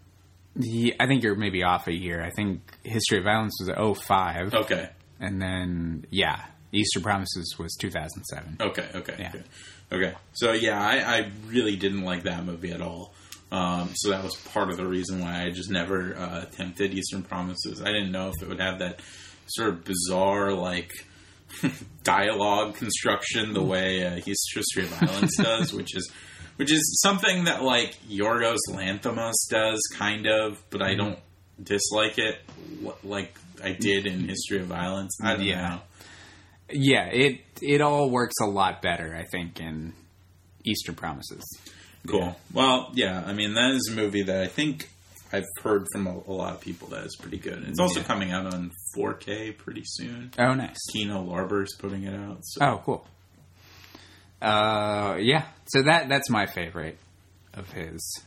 yeah, 0.57 0.95
I 0.99 1.07
think 1.07 1.23
you're 1.23 1.35
maybe 1.35 1.62
off 1.62 1.87
a 1.89 1.93
year. 1.95 2.23
I 2.25 2.31
think 2.31 2.61
History 2.85 3.19
of 3.19 3.25
Violence 3.25 3.55
was 3.61 3.99
05, 3.99 4.55
Okay, 4.55 4.89
and 5.20 5.41
then 5.43 6.07
yeah, 6.11 6.43
Easter 6.73 7.01
Promises 7.01 7.57
was 7.59 7.75
2007. 7.81 8.57
Okay, 8.61 8.89
okay, 8.95 9.16
Yeah. 9.19 9.29
okay. 9.29 9.43
Okay. 9.91 10.12
So 10.35 10.53
yeah, 10.53 10.79
I, 10.81 10.97
I 10.99 11.31
really 11.47 11.77
didn't 11.77 12.03
like 12.03 12.25
that 12.25 12.45
movie 12.45 12.73
at 12.73 12.83
all. 12.83 13.15
Um, 13.51 13.91
so 13.95 14.11
that 14.11 14.23
was 14.23 14.35
part 14.53 14.69
of 14.70 14.77
the 14.77 14.87
reason 14.87 15.20
why 15.20 15.43
I 15.45 15.51
just 15.51 15.70
never 15.70 16.15
uh, 16.16 16.43
attempted 16.43 16.93
Eastern 16.93 17.23
Promises. 17.23 17.81
I 17.81 17.87
didn't 17.87 18.12
know 18.12 18.29
if 18.29 18.43
it 18.43 18.49
would 18.49 18.61
have 18.61 18.79
that 18.81 19.01
sort 19.47 19.70
of 19.70 19.85
bizarre, 19.85 20.53
like, 20.53 20.91
dialogue 22.05 22.75
construction 22.77 23.55
the 23.55 23.62
way 23.62 24.05
uh, 24.05 24.11
History 24.20 24.83
of 24.85 24.89
Violence 24.91 25.37
does, 25.37 25.73
which 25.73 25.97
is 25.97 26.11
which 26.57 26.73
is 26.73 27.01
something 27.03 27.45
that 27.45 27.62
like 27.62 27.97
Yorgos 28.09 28.59
Lanthimos 28.69 29.35
does, 29.49 29.81
kind 29.97 30.27
of, 30.27 30.62
but 30.70 30.83
I 30.83 30.95
don't 30.95 31.19
dislike 31.62 32.19
it 32.19 32.39
like 33.05 33.35
I 33.62 33.73
did 33.73 34.07
in 34.07 34.29
History 34.29 34.59
of 34.61 34.66
Violence. 34.66 35.16
I 35.23 35.35
don't 35.37 35.43
Yeah. 35.47 35.69
know. 35.69 35.81
Yeah, 36.70 37.07
it 37.07 37.41
it 37.62 37.81
all 37.81 38.11
works 38.11 38.35
a 38.43 38.47
lot 38.47 38.83
better, 38.83 39.16
I 39.16 39.25
think, 39.25 39.59
in 39.61 39.95
Eastern 40.66 40.97
Promises. 40.97 41.45
Cool. 42.07 42.20
Yeah. 42.20 42.35
Well, 42.53 42.91
yeah, 42.95 43.25
I 43.27 43.33
mean 43.33 43.55
that 43.55 43.73
is 43.73 43.89
a 43.93 43.95
movie 43.97 44.23
that 44.23 44.43
I 44.43 44.47
think 44.47 44.89
I've 45.33 45.45
heard 45.62 45.87
from 45.93 46.07
a, 46.07 46.16
a 46.27 46.33
lot 46.33 46.55
of 46.55 46.61
people 46.61 46.89
that 46.89 47.05
is 47.05 47.16
pretty 47.16 47.37
good. 47.39 47.65
It's 47.69 47.79
also 47.81 48.01
Yeah. 48.01 48.07
coming 48.07 48.31
out 48.33 48.47
on 48.53 48.70
4K 48.97 49.57
pretty 49.59 49.83
soon. 49.85 50.31
Oh, 50.39 50.55
nice. 50.55 50.79
Kino 50.93 51.20
Lorber's 51.20 51.75
putting 51.79 52.05
it 52.05 52.15
out. 52.15 52.39
So. 52.43 52.65
Oh, 52.65 52.83
cool. 52.85 53.07
Uh, 54.41 55.16
yeah. 55.20 55.47
So 55.66 55.83
that 55.83 56.09
that's 56.09 56.31
my 56.31 56.47
favorite 56.47 56.99
of 57.55 57.70
his. 57.73 58.20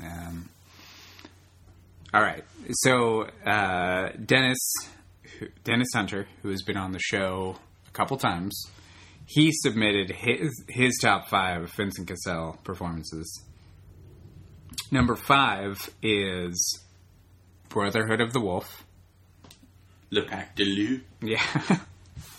Um, 0.00 0.48
all 2.14 2.20
right. 2.22 2.44
So 2.72 3.22
uh, 3.46 4.10
Dennis 4.24 4.58
Dennis 5.64 5.88
Hunter, 5.94 6.28
who 6.42 6.50
has 6.50 6.62
been 6.62 6.76
on 6.76 6.92
the 6.92 6.98
show 7.00 7.56
a 7.88 7.90
couple 7.92 8.16
times, 8.16 8.62
he 9.30 9.52
submitted 9.52 10.10
his 10.10 10.64
his 10.68 10.98
top 11.02 11.28
five 11.28 11.70
Vincent 11.76 12.08
Cassel 12.08 12.58
performances. 12.64 13.44
Number 14.90 15.16
five 15.16 15.76
is 16.02 16.80
Brotherhood 17.68 18.22
of 18.22 18.32
the 18.32 18.40
Wolf. 18.40 18.84
Le 20.10 20.22
Pacte 20.22 20.56
des 20.56 20.64
Loups. 20.64 21.04
Yeah. 21.20 21.78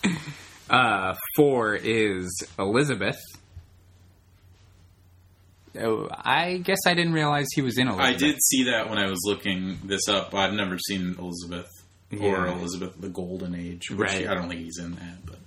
uh, 0.72 1.14
four 1.36 1.76
is 1.76 2.28
Elizabeth. 2.58 3.20
Oh, 5.80 6.08
I 6.12 6.58
guess 6.58 6.80
I 6.88 6.96
didn't 6.96 7.14
realize 7.14 7.46
he 7.54 7.62
was 7.62 7.78
in 7.78 7.88
Elizabeth. 7.88 8.16
I 8.16 8.18
did 8.18 8.36
see 8.42 8.64
that 8.64 8.90
when 8.90 8.98
I 8.98 9.08
was 9.08 9.20
looking 9.26 9.78
this 9.84 10.08
up. 10.10 10.34
I've 10.34 10.54
never 10.54 10.80
seen 10.80 11.16
Elizabeth 11.20 11.70
or 12.12 12.18
Yeah. 12.18 12.58
Elizabeth 12.58 13.00
the 13.00 13.10
Golden 13.10 13.54
Age. 13.54 13.92
Which 13.92 14.00
Right. 14.00 14.28
I 14.28 14.34
don't 14.34 14.50
think 14.50 14.62
he's 14.62 14.80
in 14.80 14.96
that, 14.96 15.24
but 15.26 15.39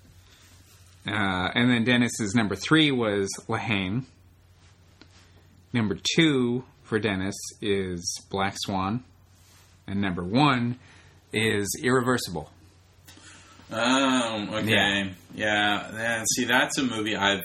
Uh, 1.07 1.51
and 1.55 1.71
then 1.71 1.85
Dennis's 1.85 2.35
number 2.35 2.55
three 2.55 2.91
was 2.91 3.29
La 3.49 3.57
Haine. 3.57 4.07
Number 5.73 5.99
two 6.17 6.65
for 6.85 6.99
Dennis 6.99 7.35
is 7.61 8.21
Black 8.31 8.55
Swan. 8.59 9.03
And 9.87 10.01
number 10.01 10.23
one 10.23 10.79
is 11.33 11.69
Irreversible. 11.83 12.51
Um. 13.71 14.51
Okay. 14.51 14.71
Yeah. 14.71 15.09
Yeah. 15.35 15.93
yeah. 15.93 16.25
See, 16.37 16.45
that's 16.45 16.79
a 16.79 16.83
movie 16.83 17.17
I've. 17.17 17.43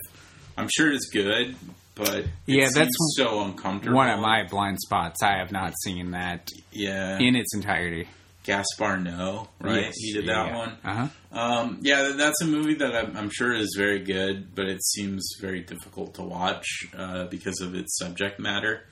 I'm 0.57 0.67
sure 0.69 0.91
it's 0.91 1.09
good, 1.09 1.55
but 1.95 2.09
it 2.15 2.27
Yeah, 2.45 2.69
that's 2.73 2.91
so 3.15 3.41
uncomfortable. 3.41 3.95
One 3.95 4.09
of 4.09 4.19
my 4.19 4.43
blind 4.43 4.79
spots. 4.79 5.23
I 5.23 5.37
have 5.37 5.51
not 5.51 5.73
seen 5.83 6.11
that 6.11 6.49
yeah. 6.71 7.17
in 7.19 7.35
its 7.35 7.55
entirety. 7.55 8.09
Gaspar 8.47 8.97
Noé, 8.97 9.47
right? 9.61 9.91
He 9.93 10.13
did 10.13 10.27
that 10.27 10.53
one. 10.55 10.77
Uh 10.83 10.93
huh. 10.95 11.07
Um, 11.37 11.79
yeah, 11.81 12.13
that's 12.15 12.41
a 12.41 12.45
movie 12.45 12.75
that 12.75 12.95
I'm, 12.95 13.15
I'm 13.17 13.29
sure 13.29 13.53
is 13.53 13.75
very 13.77 13.99
good, 13.99 14.55
but 14.55 14.65
it 14.67 14.81
seems 14.83 15.35
very 15.41 15.59
difficult 15.61 16.15
to 16.15 16.23
watch 16.23 16.65
uh, 16.97 17.25
because 17.25 17.59
of 17.61 17.75
its 17.75 17.97
subject 17.97 18.39
matter. 18.39 18.83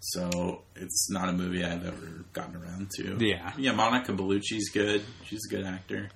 So 0.00 0.62
it's 0.76 1.10
not 1.10 1.28
a 1.28 1.32
movie 1.32 1.62
I've 1.62 1.84
ever 1.84 2.24
gotten 2.32 2.56
around 2.56 2.90
to. 2.96 3.18
Yeah. 3.20 3.52
yeah. 3.58 3.72
Monica 3.72 4.12
Bellucci's 4.12 4.70
good. 4.72 5.02
She's 5.26 5.40
a 5.50 5.54
good 5.54 5.66
actor. 5.66 6.08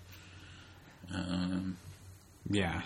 Um, 1.14 1.76
Yeah. 2.48 2.80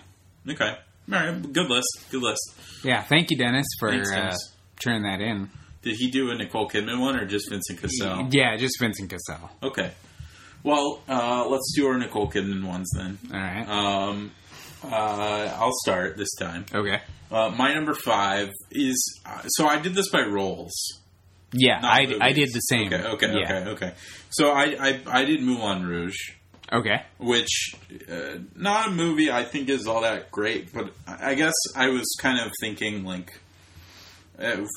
okay, 0.48 0.70
all 0.70 0.78
right, 1.08 1.52
good 1.52 1.68
list. 1.70 1.86
Good 2.10 2.22
list. 2.22 2.52
Yeah. 2.84 3.02
Thank 3.02 3.30
you, 3.30 3.36
Dennis, 3.36 3.66
for 3.78 3.90
Thanks, 3.90 4.10
uh, 4.12 4.34
turning 4.82 5.02
that 5.04 5.20
in. 5.20 5.50
Did 5.82 5.96
he 5.96 6.10
do 6.10 6.30
a 6.30 6.34
Nicole 6.34 6.68
Kidman 6.68 7.00
one 7.00 7.16
or 7.16 7.24
just 7.24 7.48
Vincent 7.50 7.80
Cassel? 7.80 8.28
Yeah, 8.30 8.56
just 8.56 8.78
Vincent 8.80 9.10
Cassel. 9.10 9.48
Okay. 9.62 9.92
Well, 10.64 11.00
uh, 11.08 11.46
let's 11.48 11.72
do 11.76 11.86
our 11.86 11.96
Nicole 11.98 12.28
Kidman 12.30 12.64
ones 12.66 12.90
then. 12.96 13.18
All 13.32 13.38
right. 13.38 13.68
Um, 13.68 14.32
uh, 14.84 15.56
I'll 15.58 15.72
start 15.84 16.16
this 16.16 16.34
time. 16.38 16.66
okay. 16.74 17.00
Uh, 17.30 17.50
my 17.56 17.74
number 17.74 17.92
five 17.94 18.50
is 18.70 19.20
uh, 19.26 19.42
so 19.48 19.66
I 19.66 19.78
did 19.78 19.94
this 19.94 20.08
by 20.10 20.22
roles. 20.22 20.72
Yeah, 21.52 21.78
I, 21.82 22.02
movies. 22.06 22.18
I 22.22 22.32
did 22.32 22.48
the 22.54 22.60
same. 22.60 22.86
Okay, 22.92 23.02
okay, 23.04 23.26
Yeah. 23.38 23.38
okay, 23.58 23.70
okay. 23.70 23.92
So 24.30 24.50
I, 24.50 24.76
I 24.80 25.00
I 25.06 25.24
did 25.26 25.42
Moulin 25.42 25.86
Rouge, 25.86 26.16
Okay. 26.72 27.02
which 27.18 27.74
uh, 28.10 28.38
not 28.56 28.88
a 28.88 28.90
movie 28.90 29.30
I 29.30 29.44
think 29.44 29.68
is 29.68 29.86
all 29.86 30.00
that 30.02 30.30
great, 30.30 30.72
but 30.72 30.90
I 31.06 31.34
guess 31.34 31.54
I 31.76 31.88
was 31.88 32.06
kind 32.20 32.38
of 32.40 32.50
thinking 32.62 33.04
like 33.04 33.38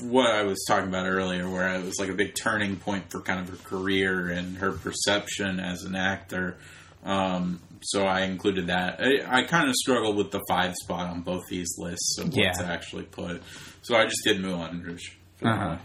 what 0.01 0.31
I 0.31 0.43
was 0.43 0.63
talking 0.67 0.89
about 0.89 1.05
earlier, 1.07 1.49
where 1.49 1.75
it 1.75 1.83
was 1.85 1.99
like 1.99 2.09
a 2.09 2.13
big 2.13 2.33
turning 2.35 2.77
point 2.77 3.11
for 3.11 3.21
kind 3.21 3.39
of 3.39 3.49
her 3.49 3.57
career 3.63 4.29
and 4.29 4.57
her 4.57 4.71
perception 4.71 5.59
as 5.59 5.83
an 5.83 5.95
actor. 5.95 6.57
Um, 7.03 7.59
so 7.83 8.03
I 8.05 8.21
included 8.21 8.67
that. 8.67 8.99
I, 8.99 9.39
I 9.41 9.43
kind 9.43 9.67
of 9.69 9.75
struggled 9.75 10.15
with 10.17 10.31
the 10.31 10.41
five 10.49 10.73
spot 10.83 11.09
on 11.09 11.21
both 11.21 11.43
these 11.49 11.69
lists 11.77 12.17
of 12.19 12.33
what 12.33 12.53
to 12.55 12.65
actually 12.65 13.03
put. 13.03 13.41
So 13.81 13.95
I 13.95 14.05
just 14.05 14.21
did 14.23 14.39
Moulin 14.41 14.81
Rouge. 14.83 15.09
for 15.37 15.47
Uh-huh. 15.47 15.77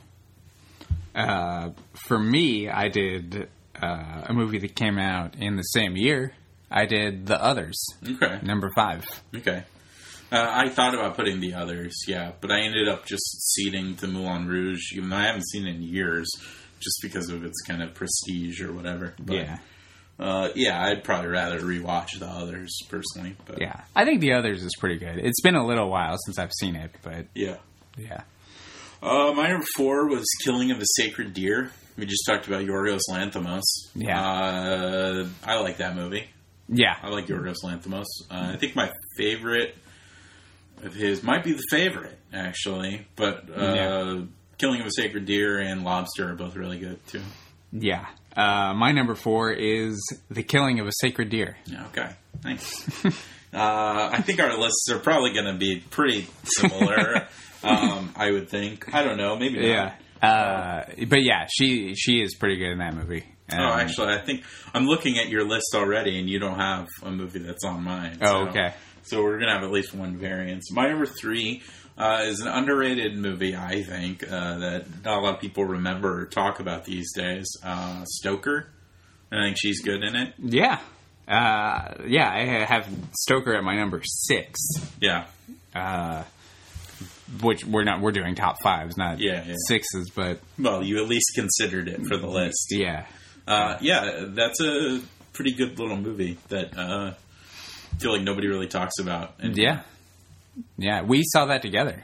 Uh, 1.14 1.70
for 2.06 2.18
me, 2.18 2.68
I 2.68 2.88
did 2.88 3.48
uh, 3.82 4.22
a 4.26 4.32
movie 4.34 4.58
that 4.58 4.74
came 4.74 4.98
out 4.98 5.34
in 5.36 5.56
the 5.56 5.62
same 5.62 5.96
year. 5.96 6.34
I 6.70 6.84
did 6.86 7.26
The 7.26 7.42
Others, 7.42 7.76
Okay. 8.06 8.40
number 8.42 8.70
five. 8.74 9.04
Okay. 9.34 9.62
Uh, 10.32 10.44
I 10.50 10.68
thought 10.70 10.94
about 10.94 11.16
putting 11.16 11.40
the 11.40 11.54
others, 11.54 11.94
yeah, 12.08 12.32
but 12.40 12.50
I 12.50 12.60
ended 12.62 12.88
up 12.88 13.06
just 13.06 13.24
ceding 13.52 13.94
the 13.94 14.08
Moulin 14.08 14.48
Rouge, 14.48 14.92
even 14.94 15.08
though 15.10 15.16
I 15.16 15.26
haven't 15.26 15.46
seen 15.48 15.66
it 15.66 15.76
in 15.76 15.82
years, 15.82 16.28
just 16.80 16.98
because 17.02 17.30
of 17.30 17.44
its 17.44 17.60
kind 17.62 17.82
of 17.82 17.94
prestige 17.94 18.60
or 18.60 18.72
whatever. 18.72 19.14
But, 19.20 19.36
yeah. 19.36 19.58
Uh, 20.18 20.48
yeah, 20.54 20.82
I'd 20.82 21.04
probably 21.04 21.28
rather 21.28 21.60
rewatch 21.60 22.18
the 22.18 22.26
others 22.26 22.76
personally. 22.88 23.36
But 23.44 23.60
Yeah. 23.60 23.82
I 23.94 24.04
think 24.04 24.20
The 24.22 24.32
Others 24.32 24.62
is 24.62 24.74
pretty 24.80 24.96
good. 24.96 25.18
It's 25.18 25.40
been 25.42 25.56
a 25.56 25.66
little 25.66 25.90
while 25.90 26.16
since 26.24 26.38
I've 26.38 26.52
seen 26.58 26.74
it, 26.74 26.90
but 27.02 27.26
yeah. 27.34 27.56
yeah. 27.98 28.22
Uh, 29.02 29.32
my 29.34 29.48
number 29.50 29.66
four 29.76 30.08
was 30.08 30.24
Killing 30.42 30.70
of 30.70 30.78
a 30.78 30.86
Sacred 30.96 31.34
Deer. 31.34 31.70
We 31.98 32.06
just 32.06 32.24
talked 32.26 32.46
about 32.48 32.64
Yorgos 32.64 33.00
Lanthimos. 33.10 33.62
Yeah. 33.94 34.20
Uh, 34.20 35.28
I 35.44 35.58
like 35.60 35.76
that 35.78 35.94
movie. 35.94 36.24
Yeah. 36.68 36.96
I 37.02 37.10
like 37.10 37.26
Yorgos 37.26 37.56
Lanthimos. 37.62 38.06
Uh, 38.30 38.52
I 38.52 38.56
think 38.56 38.74
my 38.74 38.90
favorite 39.18 39.76
of 40.82 40.94
his 40.94 41.22
might 41.22 41.44
be 41.44 41.52
the 41.52 41.62
favorite, 41.70 42.18
actually. 42.32 43.06
But 43.16 43.48
uh, 43.56 43.74
Yeah. 43.74 44.20
Killing 44.58 44.80
of 44.80 44.86
a 44.86 44.90
Sacred 44.90 45.26
Deer 45.26 45.58
and 45.58 45.84
Lobster 45.84 46.30
are 46.30 46.34
both 46.34 46.56
really 46.56 46.78
good, 46.78 47.04
too. 47.06 47.20
Yeah. 47.72 48.06
Uh, 48.34 48.72
my 48.74 48.92
number 48.92 49.14
four 49.14 49.52
is 49.52 50.00
The 50.30 50.42
Killing 50.42 50.80
of 50.80 50.86
a 50.86 50.92
Sacred 51.00 51.28
Deer. 51.30 51.56
Yeah, 51.66 51.86
okay. 51.88 52.10
Thanks. 52.42 53.04
uh, 53.04 53.10
I 53.52 54.22
think 54.22 54.40
our 54.40 54.56
lists 54.58 54.88
are 54.90 54.98
probably 54.98 55.32
going 55.34 55.46
to 55.46 55.58
be 55.58 55.80
pretty 55.90 56.26
similar, 56.44 57.26
um, 57.62 58.12
I 58.16 58.30
would 58.30 58.48
think. 58.48 58.94
I 58.94 59.02
don't 59.02 59.16
know. 59.18 59.36
Maybe 59.36 59.56
not. 59.56 59.66
Yeah. 60.22 60.26
Uh, 60.26 60.84
but 61.08 61.22
yeah, 61.22 61.46
she 61.50 61.94
she 61.94 62.22
is 62.22 62.34
pretty 62.34 62.56
good 62.56 62.70
in 62.72 62.78
that 62.78 62.94
movie. 62.94 63.24
Oh, 63.52 63.56
Um, 63.56 63.80
actually, 63.80 64.14
I 64.14 64.18
think 64.18 64.42
I'm 64.72 64.86
looking 64.86 65.18
at 65.18 65.28
your 65.28 65.44
list 65.44 65.66
already, 65.74 66.18
and 66.18 66.28
you 66.28 66.38
don't 66.38 66.58
have 66.58 66.86
a 67.02 67.10
movie 67.10 67.40
that's 67.40 67.64
on 67.64 67.84
mine. 67.84 68.18
Oh, 68.22 68.46
okay. 68.48 68.72
So 69.06 69.22
we're 69.22 69.38
gonna 69.38 69.52
have 69.54 69.62
at 69.64 69.70
least 69.70 69.94
one 69.94 70.16
variance. 70.16 70.70
My 70.72 70.88
number 70.88 71.06
three 71.06 71.62
uh, 71.96 72.22
is 72.24 72.40
an 72.40 72.48
underrated 72.48 73.16
movie, 73.16 73.54
I 73.56 73.82
think, 73.82 74.22
uh, 74.24 74.58
that 74.58 74.84
not 75.04 75.18
a 75.18 75.20
lot 75.20 75.34
of 75.34 75.40
people 75.40 75.64
remember 75.64 76.22
or 76.22 76.26
talk 76.26 76.60
about 76.60 76.84
these 76.84 77.12
days. 77.14 77.46
Uh, 77.64 78.04
Stoker. 78.04 78.68
I 79.32 79.36
think 79.46 79.56
she's 79.60 79.80
good 79.82 80.02
in 80.02 80.14
it. 80.16 80.34
Yeah. 80.38 80.78
Uh, 81.28 81.94
yeah, 82.06 82.30
I 82.30 82.64
have 82.64 82.86
Stoker 83.20 83.54
at 83.54 83.64
my 83.64 83.74
number 83.76 84.00
six. 84.04 84.58
Yeah, 85.00 85.26
Uh, 85.74 86.22
which 87.42 87.64
we're 87.64 87.82
not 87.84 88.00
we're 88.00 88.12
doing 88.12 88.34
top 88.36 88.56
fives, 88.62 88.96
not 88.96 89.18
Yeah, 89.18 89.44
yeah. 89.46 89.54
sixes, 89.66 90.10
but 90.14 90.38
well, 90.58 90.82
you 90.84 91.02
at 91.02 91.08
least 91.08 91.32
considered 91.34 91.88
it 91.88 92.00
for 92.06 92.16
the 92.16 92.28
list. 92.28 92.68
yeah. 92.70 93.06
Uh, 93.46 93.76
yeah, 93.80 94.24
that's 94.28 94.60
a 94.60 95.00
pretty 95.32 95.52
good 95.54 95.78
little 95.78 95.96
movie 95.96 96.38
that 96.48 96.76
uh, 96.78 97.14
feel 97.98 98.12
like 98.12 98.22
nobody 98.22 98.48
really 98.48 98.68
talks 98.68 98.98
about. 99.00 99.34
And 99.38 99.56
Yeah. 99.56 99.82
Yeah, 100.78 101.02
we 101.02 101.22
saw 101.24 101.46
that 101.46 101.60
together. 101.62 102.02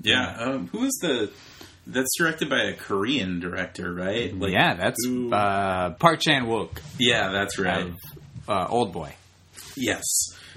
Yeah, 0.00 0.36
um, 0.38 0.68
who 0.68 0.84
is 0.84 0.98
the? 1.02 1.30
That's 1.86 2.08
directed 2.16 2.48
by 2.48 2.62
a 2.62 2.72
Korean 2.74 3.40
director, 3.40 3.92
right? 3.92 4.32
Like, 4.38 4.52
yeah, 4.52 4.74
that's 4.74 5.04
who- 5.04 5.32
uh, 5.32 5.90
Park 5.94 6.20
Chan 6.20 6.46
Wook 6.46 6.78
yeah, 6.98 7.30
that's 7.32 7.58
right. 7.58 7.92
uh, 8.48 8.66
Old 8.68 8.92
Boy. 8.92 9.14
Yes, 9.76 10.02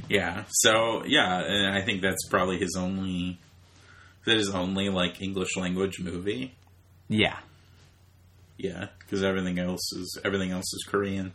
yeah. 0.10 0.44
So 0.50 1.04
yeah, 1.06 1.40
and 1.40 1.76
I 1.76 1.82
think 1.84 2.02
that's 2.02 2.28
probably 2.30 2.60
his 2.60 2.76
only, 2.78 3.40
That 4.26 4.38
is 4.38 4.50
only 4.54 4.90
like 4.90 5.22
English 5.22 5.56
language 5.58 6.00
movie. 6.00 6.54
Yeah. 7.10 7.38
Yeah, 8.58 8.88
because 9.00 9.24
everything 9.24 9.60
else 9.60 9.92
is 9.94 10.20
everything 10.24 10.52
else 10.52 10.66
is 10.74 10.86
Korean. 10.88 11.32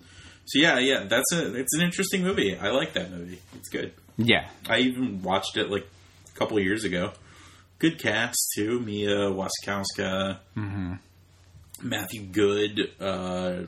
So 0.47 0.59
yeah, 0.59 0.79
yeah, 0.79 1.05
that's 1.05 1.33
a 1.33 1.55
it's 1.55 1.75
an 1.75 1.83
interesting 1.83 2.23
movie. 2.23 2.57
I 2.57 2.71
like 2.71 2.93
that 2.95 3.11
movie. 3.11 3.41
It's 3.55 3.69
good. 3.69 3.93
Yeah. 4.19 4.49
I 4.69 4.79
even 4.79 5.23
watched 5.23 5.57
it 5.57 5.71
like 5.71 5.87
a 6.35 6.39
couple 6.39 6.59
years 6.61 6.85
ago. 6.85 7.13
Good 7.79 7.99
cast 7.99 8.39
too. 8.55 8.81
Mia 8.81 9.31
Wasikowska, 9.31 10.39
Matthew 11.83 12.23
Goode, 12.23 12.93
uh, 13.01 13.63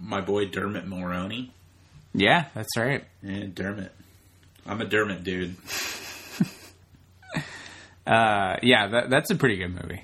my 0.00 0.20
boy 0.20 0.46
Dermot 0.46 0.86
Mulroney. 0.86 1.50
Yeah, 2.14 2.46
that's 2.54 2.76
right. 2.76 3.04
Yeah, 3.22 3.46
Dermot. 3.52 3.92
I'm 4.66 4.80
a 4.80 4.84
Dermot 4.86 5.22
dude. 5.24 5.56
Uh, 8.04 8.56
yeah, 8.62 8.88
that, 8.88 9.10
that's 9.10 9.30
a 9.30 9.36
pretty 9.36 9.56
good 9.58 9.68
movie. 9.68 10.02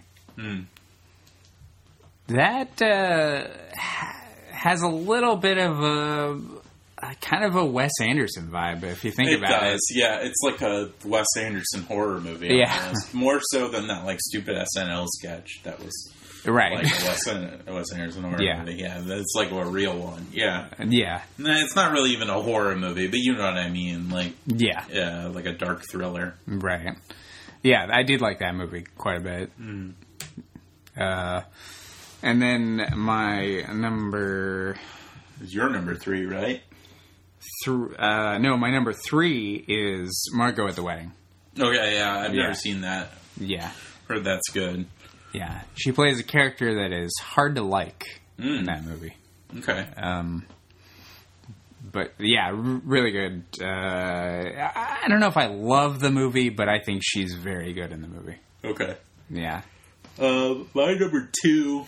That 2.29 2.81
uh, 2.81 3.49
has 4.59 4.83
a 4.83 4.89
little 4.89 5.37
bit 5.37 5.57
of 5.59 5.81
a, 5.83 6.41
kind 7.21 7.45
of 7.45 7.55
a 7.57 7.65
Wes 7.65 7.93
Anderson 8.01 8.49
vibe, 8.51 8.83
if 8.83 9.05
you 9.05 9.11
think 9.13 9.31
about 9.31 9.51
It 9.51 9.57
about 9.57 9.61
does, 9.71 9.87
yeah. 9.95 10.19
It's 10.23 10.41
like 10.43 10.61
a 10.63 10.91
Wes 11.05 11.27
Anderson 11.39 11.83
horror 11.85 12.21
movie. 12.21 12.49
Yeah. 12.49 12.93
more 13.13 13.41
so 13.53 13.69
than 13.69 13.87
that 13.87 14.05
like 14.05 14.19
stupid 14.21 14.57
SNL 14.77 15.07
sketch 15.09 15.61
that 15.63 15.79
was. 15.83 16.13
Right. 16.45 16.73
like 16.73 16.87
a 16.87 17.05
Wes, 17.05 17.27
a 17.27 17.61
Wes 17.75 17.93
Anderson 17.93 18.23
horror 18.23 18.41
Yeah. 18.43 18.61
movie. 18.61 18.75
Yeah, 18.81 19.01
that's 19.01 19.35
like 19.37 19.51
a 19.51 19.65
real 19.67 19.99
one. 19.99 20.27
Yeah, 20.33 20.69
yeah. 20.87 21.23
nah, 21.37 21.59
it's 21.59 21.75
not 21.77 21.93
really 21.93 22.11
even 22.11 22.31
a 22.31 22.41
horror 22.41 22.75
movie, 22.77 23.07
but 23.09 23.19
you 23.19 23.35
know 23.35 23.45
what 23.45 23.57
I 23.57 23.69
mean. 23.71 24.09
Like, 24.09 24.33
Yeah. 24.47 24.85
yeah, 24.91 25.27
like 25.27 25.47
a 25.47 25.53
dark 25.53 25.83
thriller. 25.91 26.35
Right. 26.47 26.97
Yeah, 27.63 27.87
I 27.91 28.03
did 28.05 28.21
like 28.21 28.39
that 28.39 28.55
movie 28.55 28.87
quite 28.97 29.19
a 29.19 29.21
bit. 29.21 29.51
Uh, 30.97 31.43
and 32.23 32.41
then 32.43 32.87
my 32.97 33.63
number 33.73 34.77
It's 35.41 35.53
your 35.55 35.69
number 35.71 35.95
three, 35.95 36.27
right? 36.27 36.63
th- 37.65 37.91
uh, 37.99 38.39
no, 38.39 38.57
my 38.57 38.71
number 38.71 38.93
three 38.93 39.65
is 39.69 40.31
Margot 40.35 40.67
at 40.69 40.77
the 40.77 40.83
Wedding. 40.83 41.13
Okay, 41.59 41.95
yeah, 41.97 42.19
I've 42.21 42.35
Yeah. 42.35 42.43
never 42.43 42.55
seen 42.55 42.81
that. 42.83 43.13
Yeah. 43.39 43.71
Heard 44.09 44.25
that's 44.25 44.49
good. 44.51 44.87
Yeah. 45.33 45.63
She 45.77 45.93
plays 45.93 46.19
a 46.21 46.25
character 46.25 46.83
that 46.83 46.93
is 46.93 47.13
hard 47.23 47.57
to 47.57 47.63
like 47.63 48.05
Mm. 48.39 48.59
in 48.61 48.65
that 48.67 48.85
movie. 48.85 49.15
Okay, 49.59 49.87
Um, 49.97 50.45
but 51.93 52.13
yeah, 52.19 52.47
r- 52.49 52.53
really 52.55 53.11
good. 53.11 53.45
Uh, 53.61 53.65
I 53.67 54.99
I 55.05 55.09
don't 55.09 55.21
know 55.21 55.29
if 55.29 55.37
I 55.37 55.47
love 55.47 56.01
the 56.01 56.11
movie, 56.11 56.49
but 56.51 56.69
I 56.69 56.81
think 56.81 57.03
she's 57.05 57.35
very 57.35 57.73
good 57.73 57.93
in 57.93 58.03
the 58.03 58.09
movie. 58.09 58.37
okay. 58.65 58.97
Yeah. 59.31 59.63
Uh, 60.19 60.65
my 60.75 60.95
number 60.95 61.29
two 61.45 61.87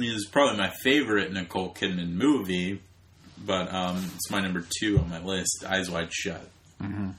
is 0.00 0.26
probably 0.30 0.58
my 0.58 0.70
favorite 0.82 1.32
Nicole 1.32 1.72
Kidman 1.74 2.12
movie, 2.12 2.80
but 3.44 3.72
um, 3.72 4.10
it's 4.14 4.30
my 4.30 4.40
number 4.40 4.64
two 4.80 4.98
on 4.98 5.08
my 5.10 5.22
list. 5.22 5.64
Eyes 5.66 5.90
Wide 5.90 6.12
Shut. 6.12 6.48
Mm-hmm. 6.82 7.10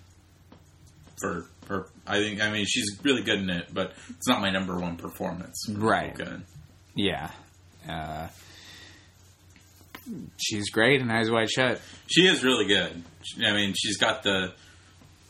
For 1.19 1.45
her, 1.67 1.88
I 2.07 2.19
think. 2.19 2.41
I 2.41 2.51
mean, 2.51 2.65
she's 2.67 2.97
really 3.03 3.23
good 3.23 3.39
in 3.39 3.49
it, 3.49 3.67
but 3.73 3.93
it's 4.09 4.27
not 4.27 4.41
my 4.41 4.49
number 4.51 4.77
one 4.80 4.95
performance. 4.97 5.67
Right. 5.69 6.15
Kidman. 6.15 6.41
Yeah. 6.95 7.31
Uh, 7.88 8.27
she's 10.38 10.69
great 10.69 11.01
in 11.01 11.09
Eyes 11.11 11.30
Wide 11.30 11.49
Shut. 11.49 11.81
She 12.07 12.27
is 12.27 12.43
really 12.43 12.67
good. 12.67 13.03
I 13.43 13.53
mean, 13.53 13.73
she's 13.77 13.97
got 13.97 14.23
the 14.23 14.53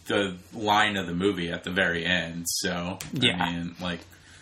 the 0.08 0.36
line 0.54 0.98
of 0.98 1.06
the 1.06 1.14
movie 1.14 1.50
at 1.52 1.64
the 1.64 1.72
very 1.72 2.04
end. 2.06 2.46
So 2.48 2.98
Yeah. 3.14 3.38
I 3.44 3.52
mean, 3.54 3.76
like, 3.80 4.00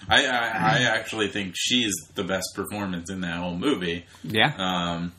I, 0.10 0.26
I 0.26 0.48
I 0.48 0.78
actually 0.84 1.28
think 1.28 1.54
she's 1.58 1.94
the 2.16 2.24
best 2.24 2.48
performance 2.56 3.10
in 3.10 3.22
that 3.22 3.38
whole 3.38 3.56
movie. 3.58 4.06
Yeah. 4.24 4.54
Um, 4.58 5.12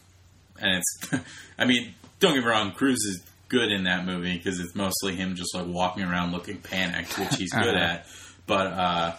and 0.60 0.78
it's, 0.82 1.22
I 1.58 1.64
mean, 1.66 1.94
don't 2.20 2.34
get 2.34 2.42
me 2.44 2.48
wrong, 2.50 2.72
Cruise 2.72 2.98
is 3.04 3.22
good 3.48 3.70
in 3.72 3.84
that 3.84 4.04
movie 4.04 4.36
because 4.36 4.60
it's 4.60 4.74
mostly 4.74 5.14
him 5.14 5.34
just 5.36 5.54
like 5.54 5.66
walking 5.66 6.02
around 6.04 6.32
looking 6.32 6.58
panicked, 6.58 7.18
which 7.18 7.34
he's 7.36 7.52
good 7.52 7.74
Uh-huh. 7.74 7.78
at. 7.94 8.06
But 8.46 8.66
uh, 8.68 9.16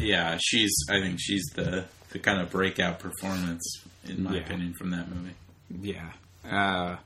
yeah, 0.00 0.38
she's. 0.42 0.72
I 0.90 1.00
think 1.00 1.18
she's 1.20 1.44
the 1.54 1.84
the 2.10 2.18
kind 2.18 2.40
of 2.40 2.50
breakout 2.50 2.98
performance 2.98 3.62
in 4.08 4.22
my 4.24 4.34
Yeah. 4.34 4.40
opinion 4.40 4.74
from 4.74 4.90
that 4.90 5.08
movie. 5.08 5.34
Yeah. 5.80 6.10
Uh, 6.48 6.96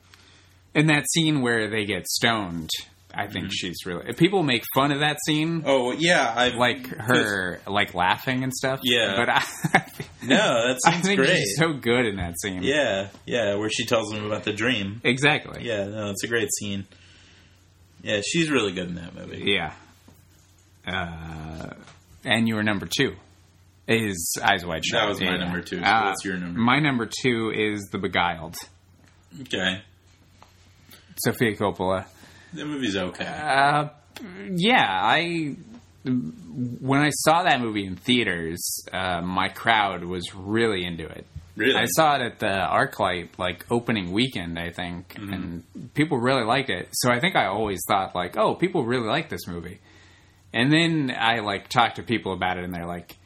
in 0.74 0.86
that 0.88 1.04
scene 1.12 1.40
where 1.42 1.68
they 1.70 1.84
get 1.84 2.06
stoned, 2.08 2.70
I 3.18 3.26
think 3.28 3.48
she's 3.50 3.76
really. 3.86 4.12
People 4.12 4.42
make 4.42 4.62
fun 4.74 4.92
of 4.92 5.00
that 5.00 5.16
scene, 5.26 5.62
Mm-hmm. 5.62 5.68
Oh 5.68 5.92
yeah, 5.92 6.32
I 6.36 6.48
like 6.50 6.86
her, 6.88 7.60
like 7.66 7.94
laughing 7.94 8.42
and 8.44 8.52
stuff. 8.52 8.80
Yeah. 8.82 9.14
But 9.16 9.28
I, 9.30 9.44
No, 10.22 10.36
that 10.68 10.78
I 10.86 11.00
think 11.00 11.18
great. 11.20 11.36
she's 11.38 11.56
so 11.56 11.72
good 11.72 12.04
in 12.06 12.16
that 12.16 12.34
scene. 12.42 12.62
yeah, 12.62 13.08
yeah, 13.26 13.54
where 13.54 13.70
she 13.70 13.84
tells 13.86 14.12
him 14.12 14.24
about 14.26 14.44
the 14.44 14.52
dream. 14.52 15.00
Exactly. 15.04 15.64
Yeah, 15.64 15.84
no, 15.86 16.10
it's 16.10 16.24
a 16.24 16.28
great 16.28 16.48
scene. 16.58 16.84
Yeah, 18.02 18.20
she's 18.26 18.50
really 18.50 18.72
good 18.72 18.88
in 18.88 18.94
that 18.96 19.14
movie. 19.14 19.42
Yeah. 19.46 19.72
Uh, 20.86 21.70
and 22.24 22.46
your 22.48 22.62
number 22.62 22.86
two 22.86 23.14
is 23.88 24.36
Eyes 24.42 24.64
Wide 24.66 24.84
Shut. 24.84 25.00
That 25.00 25.08
was 25.08 25.20
my 25.20 25.26
Yeah. 25.32 25.36
number 25.38 25.60
two. 25.60 25.78
So 25.78 25.84
Uh, 25.84 26.04
what's 26.06 26.24
your 26.24 26.36
number? 26.36 26.58
My 26.58 26.80
number 26.80 27.08
two 27.22 27.52
is 27.54 27.82
The 27.92 27.98
Beguiled. 27.98 28.56
Okay, 29.42 29.80
Sofia 31.24 31.56
Coppola. 31.56 32.06
The 32.56 32.64
movie's 32.64 32.96
okay. 32.96 33.24
Uh, 33.26 33.88
yeah, 34.54 34.84
I 34.88 35.54
when 36.04 37.00
I 37.02 37.10
saw 37.10 37.42
that 37.42 37.60
movie 37.60 37.84
in 37.86 37.96
theaters, 37.96 38.60
uh, 38.92 39.20
my 39.22 39.48
crowd 39.48 40.04
was 40.04 40.34
really 40.34 40.84
into 40.84 41.04
it. 41.06 41.26
really? 41.56 41.74
I 41.76 41.86
saw 41.86 42.16
it 42.16 42.22
at 42.22 42.38
the 42.38 42.46
ArcLight 42.46 43.30
like 43.38 43.66
opening 43.70 44.12
weekend, 44.12 44.58
I 44.58 44.70
think, 44.70 45.14
Mm-hmm. 45.14 45.32
and 45.32 45.94
people 45.94 46.18
really 46.18 46.44
liked 46.44 46.70
it. 46.70 46.88
So 46.92 47.10
I 47.10 47.18
think 47.20 47.34
I 47.36 47.46
always 47.46 47.80
thought 47.88 48.14
like, 48.14 48.36
oh, 48.36 48.54
people 48.54 48.84
really 48.84 49.06
like 49.08 49.28
this 49.28 49.46
movie. 49.46 49.80
And 50.52 50.72
then 50.72 51.12
I 51.16 51.40
like 51.40 51.68
talked 51.68 51.96
to 51.96 52.02
people 52.02 52.32
about 52.32 52.56
it, 52.56 52.64
and 52.64 52.72
they're 52.72 52.86
like, 52.86 53.16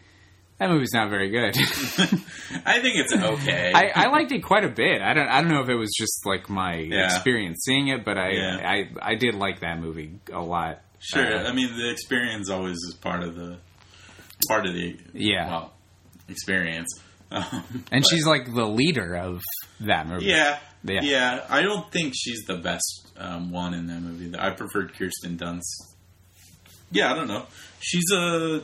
that 0.60 0.70
movie's 0.70 0.92
not 0.92 1.10
very 1.10 1.30
good. 1.30 1.56
I 2.64 2.80
think 2.80 2.94
it's 2.96 3.12
okay. 3.14 3.72
I, 3.74 3.90
I 3.94 4.06
liked 4.10 4.30
it 4.30 4.40
quite 4.44 4.64
a 4.64 4.68
bit. 4.68 5.02
I 5.02 5.14
don't 5.14 5.26
I 5.28 5.40
don't 5.40 5.50
know 5.50 5.62
if 5.62 5.68
it 5.68 5.74
was 5.74 5.90
just 5.98 6.24
like 6.26 6.48
my 6.48 6.76
Yeah. 6.76 7.06
experience 7.06 7.62
seeing 7.64 7.88
it, 7.88 8.04
but 8.04 8.16
I, 8.16 8.30
Yeah. 8.30 8.60
I 8.62 8.90
I 9.12 9.14
did 9.16 9.34
like 9.34 9.60
that 9.60 9.80
movie 9.80 10.20
a 10.32 10.40
lot. 10.40 10.80
sure. 11.00 11.24
Uh, 11.38 11.48
I 11.48 11.52
mean, 11.52 11.76
the 11.76 11.90
experience 11.90 12.50
always 12.50 12.76
is 12.76 12.94
part 13.00 13.22
of 13.24 13.34
the 13.34 13.58
part 14.48 14.66
of 14.66 14.74
the 14.74 14.96
Yeah. 15.14 15.48
well 15.48 15.72
experience. 16.28 16.88
Um, 17.32 17.44
and 17.92 18.02
but- 18.02 18.06
she's 18.10 18.26
like 18.26 18.52
the 18.52 18.66
leader 18.66 19.14
of 19.14 19.40
that 19.82 20.08
movie. 20.08 20.24
yeah, 20.26 20.58
Yeah. 20.82 21.00
yeah, 21.02 21.46
I 21.48 21.62
don't 21.62 21.88
think 21.92 22.12
she's 22.16 22.40
the 22.48 22.56
best 22.56 23.12
um, 23.16 23.52
one 23.52 23.72
in 23.72 23.86
that 23.86 24.00
movie. 24.00 24.36
I 24.36 24.50
preferred 24.50 24.94
Kirsten 24.98 25.38
Dunst. 25.38 25.60
Yeah, 26.90 27.12
I 27.12 27.14
don't 27.14 27.28
know. 27.28 27.46
She's 27.78 28.10
a 28.12 28.62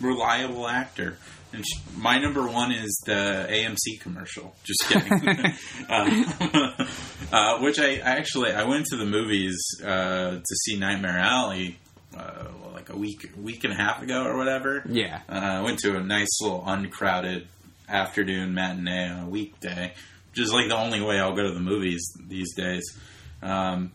reliable 0.00 0.66
actor. 0.66 1.18
And 1.52 1.64
my 1.96 2.18
number 2.18 2.46
one 2.46 2.70
is 2.70 3.02
the 3.06 3.46
AMC 3.50 4.00
commercial. 4.00 4.54
Just 4.62 4.84
kidding. 4.88 5.54
uh, 5.88 6.86
uh, 7.32 7.58
which 7.58 7.78
I, 7.78 7.94
I 7.96 8.16
actually 8.18 8.52
I 8.52 8.64
went 8.64 8.86
to 8.86 8.96
the 8.96 9.06
movies 9.06 9.58
uh, 9.82 10.36
to 10.36 10.56
see 10.64 10.78
Nightmare 10.78 11.18
Alley 11.18 11.78
uh, 12.16 12.44
like 12.72 12.90
a 12.90 12.96
week 12.96 13.30
week 13.36 13.64
and 13.64 13.72
a 13.72 13.76
half 13.76 14.02
ago 14.02 14.24
or 14.24 14.36
whatever. 14.36 14.82
Yeah. 14.88 15.20
Uh, 15.28 15.34
I 15.34 15.60
went 15.62 15.78
to 15.80 15.96
a 15.96 16.02
nice 16.02 16.40
little 16.40 16.62
uncrowded 16.64 17.46
afternoon 17.88 18.54
matinee 18.54 19.08
on 19.08 19.24
a 19.24 19.28
weekday, 19.28 19.92
which 20.30 20.40
is 20.40 20.52
like 20.52 20.68
the 20.68 20.76
only 20.76 21.00
way 21.00 21.18
I'll 21.18 21.34
go 21.34 21.42
to 21.42 21.52
the 21.52 21.60
movies 21.60 22.02
these 22.28 22.54
days. 22.54 22.96
Um, 23.42 23.92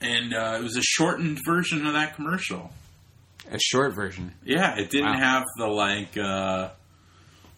and 0.00 0.32
uh, 0.32 0.56
it 0.58 0.62
was 0.62 0.76
a 0.76 0.82
shortened 0.82 1.40
version 1.44 1.86
of 1.86 1.92
that 1.92 2.14
commercial. 2.14 2.70
A 3.50 3.58
short 3.58 3.94
version. 3.94 4.32
Yeah, 4.44 4.76
it 4.78 4.90
didn't 4.90 5.12
Wow. 5.12 5.18
have 5.18 5.44
the 5.56 5.66
like 5.66 6.16
uh, 6.16 6.70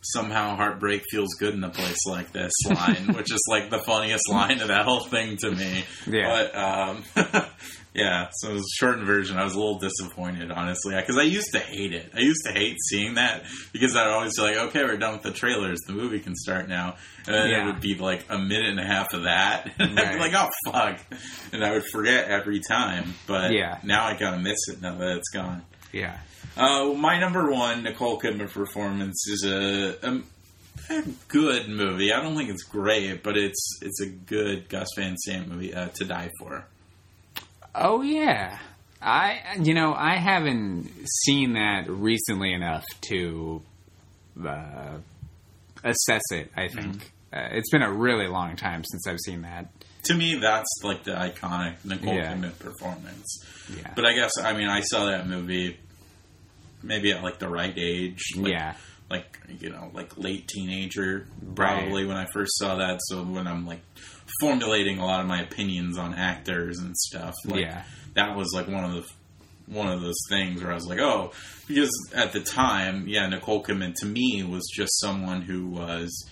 somehow 0.03 0.57
heartbreak 0.57 1.03
feels 1.11 1.35
good 1.39 1.55
in 1.55 1.63
a 1.63 1.69
place 1.71 1.99
like 2.07 2.33
this 2.33 2.53
line, 2.71 3.15
which 3.15 3.31
is 3.33 3.43
like 3.49 3.71
the 3.71 3.79
funniest 3.81 4.29
line 4.31 4.61
of 4.61 4.69
that 4.69 4.85
whole 4.87 5.01
thing 5.05 5.37
to 5.39 5.51
me. 5.51 5.85
Yeah. 6.07 6.29
But 6.53 6.57
um, 6.57 7.05
yeah, 7.95 8.29
so 8.33 8.51
it 8.51 8.55
was 8.55 8.63
a 8.63 8.77
shortened 8.79 9.07
version. 9.07 9.37
I 9.37 9.45
was 9.45 9.55
a 9.55 9.59
little 9.59 9.79
disappointed, 9.79 10.51
honestly, 10.51 10.95
because 10.97 11.19
I 11.19 11.25
used 11.25 11.53
to 11.53 11.59
hate 11.59 11.93
it. 11.93 12.11
I 12.15 12.21
used 12.21 12.41
to 12.47 12.53
hate 12.53 12.77
seeing 12.89 13.15
that 13.17 13.43
because 13.73 13.95
I'd 13.95 14.09
always 14.09 14.37
be 14.37 14.43
like, 14.43 14.57
okay, 14.69 14.85
we're 14.85 14.97
done 14.97 15.13
with 15.15 15.23
the 15.23 15.33
trailers. 15.33 15.81
The 15.87 15.93
movie 15.93 16.21
can 16.21 16.35
start 16.35 16.69
now. 16.69 16.97
And 17.27 17.35
then 17.35 17.51
Yeah. 17.51 17.63
it 17.65 17.67
would 17.67 17.81
be 17.83 17.95
like 17.97 18.25
a 18.31 18.39
minute 18.39 18.71
and 18.71 18.81
a 18.81 18.87
half 18.87 19.13
of 19.13 19.25
that. 19.25 19.71
And 19.79 19.99
I'd 20.01 20.15
be 20.15 20.19
like, 20.19 20.33
oh, 20.35 20.49
fuck. 20.73 20.99
And 21.53 21.63
I 21.63 21.73
would 21.73 21.85
forget 21.93 22.29
every 22.29 22.61
time. 22.61 23.13
But 23.27 23.53
Yeah. 23.53 23.79
now 23.83 24.07
I 24.07 24.15
kind 24.15 24.35
of 24.37 24.41
miss 24.41 24.59
it 24.69 24.81
now 24.81 24.95
that 24.97 25.17
it's 25.19 25.29
gone. 25.29 25.63
Yeah. 25.93 26.19
Uh, 26.57 26.93
my 26.95 27.19
number 27.19 27.51
one 27.51 27.83
Nicole 27.83 28.21
Kidman 28.21 28.51
performance 28.51 29.27
is 29.29 29.45
a, 29.45 29.97
a, 30.07 30.21
a 30.91 31.03
good 31.29 31.69
movie. 31.69 32.13
I 32.13 32.23
don't 32.23 32.37
think 32.37 32.51
it's 32.51 32.65
great, 32.65 33.23
but 33.23 33.37
it's 33.37 33.79
it's 33.83 34.01
a 34.03 34.07
good 34.09 34.69
Gus 34.69 34.89
Van 34.97 35.17
Sant 35.17 35.49
movie 35.49 35.75
uh, 35.75 35.89
to 35.89 36.05
die 36.05 36.31
for. 36.39 36.65
Oh 37.75 38.03
yeah. 38.03 38.59
I, 39.03 39.41
you 39.63 39.73
know, 39.73 39.95
I 39.95 40.17
haven't 40.17 40.91
seen 41.25 41.55
that 41.55 41.89
recently 41.89 42.53
enough 42.53 42.85
to 43.09 43.63
uh, 44.47 44.99
assess 45.83 46.23
it. 46.33 46.51
I 46.57 46.69
think 46.69 46.97
Mm-hmm. 47.33 47.39
uh, 47.39 47.49
it's 47.57 47.71
been 47.71 47.83
a 47.83 47.91
really 47.93 48.27
long 48.27 48.57
time 48.57 48.83
since 48.85 49.07
I've 49.07 49.21
seen 49.21 49.43
that. 49.43 49.69
To 50.05 50.15
me, 50.15 50.37
that's 50.37 50.69
like 50.83 51.05
the 51.05 51.13
iconic 51.13 51.85
Nicole 51.85 52.15
Yeah. 52.15 52.35
Kidman 52.35 52.59
performance. 52.59 53.45
Yeah, 53.77 53.93
But 53.95 54.07
I 54.07 54.15
guess 54.15 54.33
I 54.43 54.53
mean 54.53 54.69
I 54.69 54.81
saw 54.81 55.07
that 55.07 55.29
movie 55.29 55.79
maybe 56.83 57.13
at 57.13 57.23
like 57.23 57.39
the 57.39 57.49
right 57.49 57.75
age. 57.77 58.21
Like, 58.37 58.53
yeah, 58.53 58.75
Like 59.11 59.39
you 59.61 59.71
know, 59.71 59.91
like 59.93 60.17
late 60.17 60.49
teenager, 60.49 61.27
probably 61.55 62.07
when 62.07 62.17
I 62.17 62.27
first 62.33 62.53
saw 62.59 62.77
that. 62.77 63.01
So 63.09 63.23
when 63.23 63.47
I'm 63.47 63.67
like 63.67 63.81
formulating 64.41 64.99
a 64.99 65.05
lot 65.07 65.21
of 65.21 65.27
my 65.27 65.43
opinions 65.43 65.99
on 65.99 66.15
actors 66.15 66.79
and 66.79 66.97
stuff, 66.97 67.35
like, 67.45 67.61
yeah, 67.61 67.83
that 68.15 68.37
was 68.37 68.53
like 68.55 68.69
one 68.69 68.85
of 68.85 68.93
the 68.93 69.07
one 69.67 69.89
of 69.89 70.01
those 70.01 70.19
things 70.29 70.63
where 70.63 70.73
I 70.73 70.75
was 70.75 70.87
like, 70.87 70.99
oh, 70.99 71.33
because 71.69 71.91
at 72.15 72.33
the 72.33 72.41
time, 72.41 73.07
yeah, 73.07 73.29
Nicole 73.29 73.63
Kidman 73.63 73.95
to 74.01 74.07
me 74.07 74.43
was 74.43 74.69
just 74.75 74.99
someone 75.01 75.43
who 75.43 75.67
was 75.69 76.29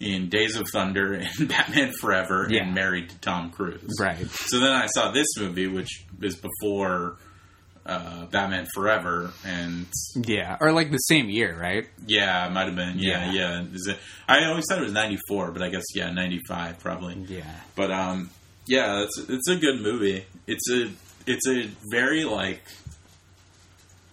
in 0.00 0.28
Days 0.28 0.56
of 0.56 0.68
Thunder 0.72 1.12
and 1.38 1.48
Batman 1.48 1.92
Forever 2.00 2.46
Yeah. 2.50 2.62
and 2.64 2.74
married 2.74 3.10
to 3.10 3.18
Tom 3.18 3.50
Cruise. 3.50 3.96
right. 4.00 4.26
So 4.30 4.60
then 4.60 4.72
I 4.72 4.86
saw 4.86 5.10
this 5.10 5.26
movie, 5.38 5.66
which 5.66 6.04
is 6.22 6.36
before 6.36 7.16
uh, 7.86 8.26
Batman 8.26 8.66
Forever, 8.74 9.30
and 9.46 9.86
Yeah, 10.14 10.56
or 10.60 10.72
like 10.72 10.90
the 10.90 10.98
same 10.98 11.28
year, 11.30 11.56
right? 11.58 11.86
yeah, 12.06 12.46
it 12.46 12.50
might 12.52 12.66
have 12.66 12.76
been 12.76 12.98
yeah, 12.98 13.30
Yeah. 13.32 13.60
yeah. 13.62 13.64
Is 13.72 13.86
it? 13.88 13.98
I 14.28 14.44
always 14.44 14.64
thought 14.68 14.78
it 14.78 14.82
was 14.84 14.92
ninety 14.92 15.18
four, 15.28 15.50
but 15.52 15.62
I 15.62 15.70
guess 15.70 15.84
yeah, 15.94 16.10
ninety 16.10 16.40
five 16.46 16.78
probably. 16.80 17.14
Yeah, 17.28 17.44
But 17.76 17.90
um, 17.90 18.28
yeah, 18.66 19.02
it's 19.04 19.18
it's 19.30 19.48
a 19.48 19.56
good 19.56 19.80
movie. 19.80 20.26
It's 20.46 20.70
a 20.70 20.90
it's 21.26 21.48
a 21.48 21.70
very 21.90 22.24
like, 22.24 22.62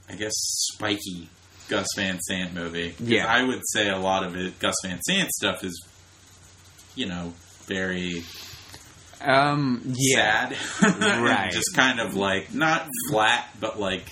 I 0.10 0.16
guess 0.16 0.32
spiky 0.36 1.28
Gus 1.68 1.88
Van 1.96 2.20
Sant 2.20 2.54
movie. 2.54 2.96
Yeah. 3.00 3.26
I 3.28 3.44
would 3.44 3.62
say 3.72 3.90
a 3.90 3.98
lot 3.98 4.24
of 4.24 4.36
it 4.36 4.60
Gus 4.60 4.76
Van 4.84 5.00
Sant 5.02 5.30
stuff 5.32 5.64
is, 5.64 5.88
you 6.96 7.08
know, 7.08 7.34
very 7.66 8.24
um, 9.22 9.82
yeah, 9.96 10.50
sad, 10.50 11.00
Right. 11.22 11.52
Just 11.52 11.76
kind 11.76 12.00
of 12.00 12.16
like 12.16 12.54
not 12.54 12.88
flat, 13.10 13.48
but 13.60 13.80
like 13.80 14.12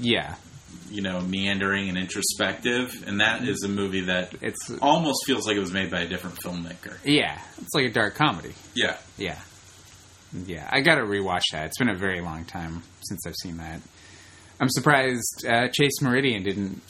yeah. 0.00 0.36
you 0.90 1.02
know 1.02 1.20
meandering 1.20 1.88
and 1.88 1.98
introspective. 1.98 3.04
And 3.06 3.20
that 3.20 3.46
is 3.46 3.62
a 3.64 3.68
movie 3.68 4.02
that 4.02 4.34
It's 4.40 4.70
almost 4.80 5.26
feels 5.26 5.46
like 5.46 5.56
it 5.56 5.60
was 5.60 5.72
made 5.72 5.90
by 5.90 6.02
a 6.02 6.08
different 6.08 6.36
filmmaker. 6.36 6.96
yeah, 7.04 7.40
it's 7.58 7.74
like 7.74 7.86
a 7.86 7.92
dark 7.92 8.14
comedy. 8.14 8.54
Yeah, 8.74 8.96
Yeah, 9.16 9.38
yeah. 10.44 10.68
I 10.70 10.80
got 10.80 10.96
to 10.96 11.02
rewatch 11.02 11.42
that. 11.52 11.66
It's 11.66 11.78
been 11.78 11.88
a 11.88 11.96
very 11.96 12.20
long 12.20 12.44
time 12.44 12.82
since 13.02 13.26
I've 13.26 13.36
seen 13.42 13.56
that. 13.56 13.80
I'm 14.60 14.68
surprised 14.70 15.44
uh, 15.48 15.68
Chase 15.68 16.00
Meridian 16.02 16.42
didn't 16.42 16.80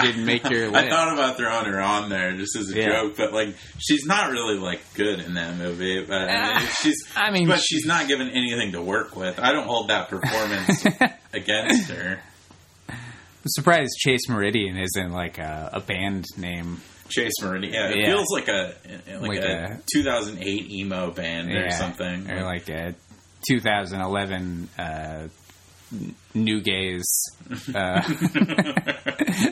didn't 0.00 0.24
make 0.24 0.48
your 0.48 0.70
list. 0.70 0.86
I 0.86 0.88
thought 0.88 1.12
about 1.12 1.36
throwing 1.36 1.66
her 1.66 1.80
on 1.80 2.08
there 2.08 2.32
just 2.36 2.56
as 2.56 2.70
a 2.70 2.76
Yeah. 2.76 2.86
joke, 3.02 3.16
but 3.16 3.32
like 3.32 3.54
she's 3.78 4.04
not 4.06 4.30
really 4.30 4.56
like 4.58 4.80
good 4.94 5.20
in 5.20 5.34
that 5.34 5.56
movie. 5.56 6.04
But 6.04 6.28
I 6.30 6.58
mean, 6.60 6.68
she's, 6.80 6.96
I 7.16 7.30
mean, 7.30 7.48
but 7.48 7.58
she- 7.60 7.76
she's 7.76 7.86
not 7.86 8.08
given 8.08 8.28
anything 8.30 8.72
to 8.72 8.80
work 8.82 9.14
with. 9.16 9.38
I 9.38 9.52
don't 9.52 9.66
hold 9.66 9.88
that 9.88 10.08
performance 10.08 10.84
against 11.32 11.90
her. 11.90 12.20
I'm 12.88 13.48
surprised 13.48 13.90
Chase 13.98 14.28
Meridian 14.28 14.76
isn't 14.78 15.10
like 15.10 15.38
a, 15.38 15.70
a 15.72 15.80
band 15.80 16.26
name. 16.38 16.80
Chase 17.08 17.32
Meridian, 17.42 17.74
yeah, 17.74 17.88
it 17.90 17.96
Yeah. 17.98 18.06
feels 18.06 18.28
like 18.32 18.48
a 18.48 18.74
like, 19.18 19.28
Like 19.28 19.38
a, 19.40 19.64
a- 19.64 19.80
2008 19.92 20.70
emo 20.70 21.10
band 21.10 21.50
or 21.52 21.70
something. 21.72 22.30
or 22.30 22.44
like 22.44 22.68
a 22.68 22.94
2011 23.48 24.68
uh, 24.78 25.26
nu 26.34 26.60
gaze 26.62 27.22
uh, 27.74 28.02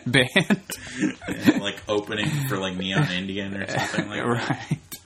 band, 0.06 0.60
like 1.60 1.82
opening 1.88 2.28
for 2.48 2.58
like 2.58 2.76
Neon 2.76 3.10
Indian 3.10 3.56
or 3.56 3.66
something 3.66 4.08
like 4.08 4.22
that. 4.22 4.26
right? 4.28 4.98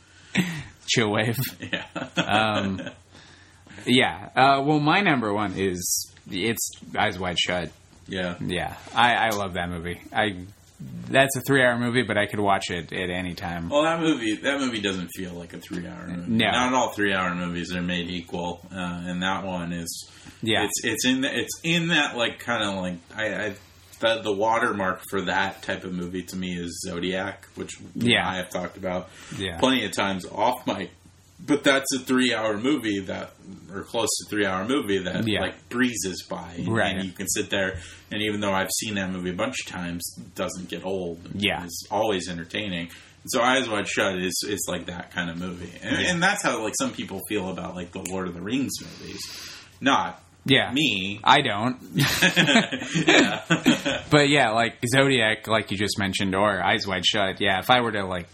Chillwave. 0.86 1.38
Yeah. 1.72 1.86
Um, 2.22 2.80
yeah. 3.86 4.28
Uh, 4.36 4.62
well, 4.64 4.80
my 4.80 5.00
number 5.00 5.32
one 5.32 5.54
is 5.56 6.12
it's 6.30 6.70
Eyes 6.96 7.18
Wide 7.18 7.38
Shut. 7.38 7.70
yeah. 8.06 8.36
Yeah, 8.40 8.76
I, 8.94 9.14
I 9.14 9.28
love 9.30 9.54
that 9.54 9.68
movie. 9.70 10.00
I 10.12 10.44
that's 11.08 11.36
a 11.36 11.40
three-hour 11.42 11.78
movie, 11.78 12.02
but 12.02 12.16
I 12.16 12.26
could 12.26 12.40
watch 12.40 12.70
it 12.70 12.92
at 12.92 13.10
any 13.10 13.34
time. 13.34 13.68
Well, 13.68 13.82
that 13.82 14.00
movie 14.00 14.36
that 14.36 14.58
movie 14.60 14.80
doesn't 14.80 15.08
feel 15.14 15.32
like 15.32 15.52
a 15.52 15.58
three 15.58 15.86
hour 15.86 16.06
movie. 16.06 16.30
No. 16.30 16.50
Not 16.50 16.72
all 16.74 16.92
three 16.92 17.12
hour 17.12 17.34
movies 17.34 17.74
are 17.74 17.82
made 17.82 18.08
equal, 18.10 18.66
uh, 18.72 18.76
and 19.06 19.22
that 19.22 19.44
one 19.44 19.72
is. 19.72 20.10
Yeah, 20.42 20.64
It's 20.64 20.84
it's 20.84 21.04
in 21.06 21.22
the, 21.22 21.38
it's 21.38 21.58
in 21.62 21.88
that 21.88 22.16
like 22.16 22.38
kind 22.38 22.62
of 22.62 22.74
like 22.82 22.94
I, 23.16 23.46
I 23.46 23.54
the 24.00 24.20
the 24.22 24.32
watermark 24.32 25.02
for 25.08 25.22
that 25.22 25.62
type 25.62 25.84
of 25.84 25.92
movie 25.94 26.22
to 26.24 26.36
me 26.36 26.54
is 26.58 26.82
Zodiac, 26.86 27.46
which 27.54 27.72
Yeah. 27.94 28.28
I 28.28 28.36
have 28.36 28.50
talked 28.50 28.76
about 28.76 29.08
yeah, 29.38 29.58
plenty 29.58 29.84
of 29.86 29.92
times 29.92 30.26
off 30.26 30.66
mic. 30.66 30.90
But 31.46 31.62
that's 31.62 31.92
a 31.94 31.98
three 31.98 32.32
hour 32.32 32.56
movie 32.56 33.00
that, 33.00 33.32
or 33.72 33.82
close 33.82 34.08
to 34.18 34.30
three 34.30 34.46
hour 34.46 34.66
movie 34.66 34.98
that 34.98 35.26
Yeah. 35.28 35.40
like 35.42 35.68
breezes 35.68 36.22
by, 36.28 36.54
and, 36.56 36.68
Right. 36.68 36.96
and 36.96 37.04
you 37.04 37.12
can 37.12 37.28
sit 37.28 37.50
there. 37.50 37.78
And 38.10 38.22
even 38.22 38.40
though 38.40 38.52
I've 38.52 38.70
seen 38.80 38.94
that 38.94 39.10
movie 39.10 39.30
a 39.30 39.34
bunch 39.34 39.56
of 39.66 39.70
times, 39.70 40.04
doesn't 40.34 40.68
get 40.70 40.84
old. 40.84 41.20
Yeah. 41.34 41.64
it's 41.64 41.84
always 41.90 42.28
entertaining. 42.28 42.88
So 43.26 43.40
Eyes 43.42 43.68
Wide 43.68 43.88
Shut 43.88 44.18
is 44.18 44.42
is 44.48 44.64
like 44.68 44.86
that 44.86 45.10
kind 45.12 45.30
of 45.30 45.38
movie, 45.38 45.72
and, 45.82 45.96
and 46.06 46.22
that's 46.22 46.42
how 46.42 46.62
like 46.62 46.74
some 46.78 46.92
people 46.92 47.20
feel 47.28 47.48
about 47.50 47.74
like 47.74 47.90
the 47.92 48.04
Lord 48.10 48.28
of 48.28 48.34
the 48.34 48.42
Rings 48.42 48.72
movies. 48.82 49.20
Not 49.80 50.22
yeah. 50.44 50.70
me. 50.72 51.20
I 51.24 51.40
don't, 51.40 51.78
yeah. 51.94 53.40
but 54.10 54.28
yeah, 54.28 54.50
like 54.50 54.74
Zodiac, 54.94 55.46
like 55.48 55.70
you 55.70 55.76
just 55.78 55.98
mentioned, 55.98 56.34
or 56.34 56.62
Eyes 56.62 56.86
Wide 56.86 57.04
Shut. 57.06 57.40
Yeah, 57.40 57.58
if 57.60 57.70
I 57.70 57.80
were 57.80 57.92
to 57.92 58.04
like 58.04 58.28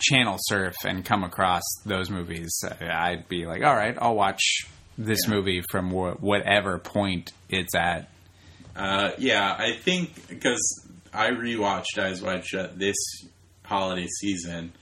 channel 0.00 0.36
surf 0.40 0.74
and 0.84 1.04
come 1.04 1.24
across 1.24 1.62
those 1.84 2.10
movies, 2.10 2.62
I'd 2.80 3.28
be 3.28 3.46
like, 3.46 3.62
all 3.62 3.74
right, 3.74 3.96
I'll 4.00 4.14
watch 4.14 4.66
this 4.98 5.20
Yeah. 5.26 5.34
movie 5.34 5.62
from 5.70 5.90
wh- 5.90 6.22
whatever 6.22 6.78
point 6.78 7.32
it's 7.48 7.74
at. 7.74 8.10
Uh, 8.76 9.10
yeah, 9.18 9.54
I 9.58 9.72
think 9.72 10.28
because 10.28 10.86
I 11.12 11.30
rewatched 11.30 11.98
Eyes 11.98 12.22
Wide 12.22 12.44
Shut 12.44 12.78
this 12.78 12.96
holiday 13.64 14.06
season, 14.20 14.72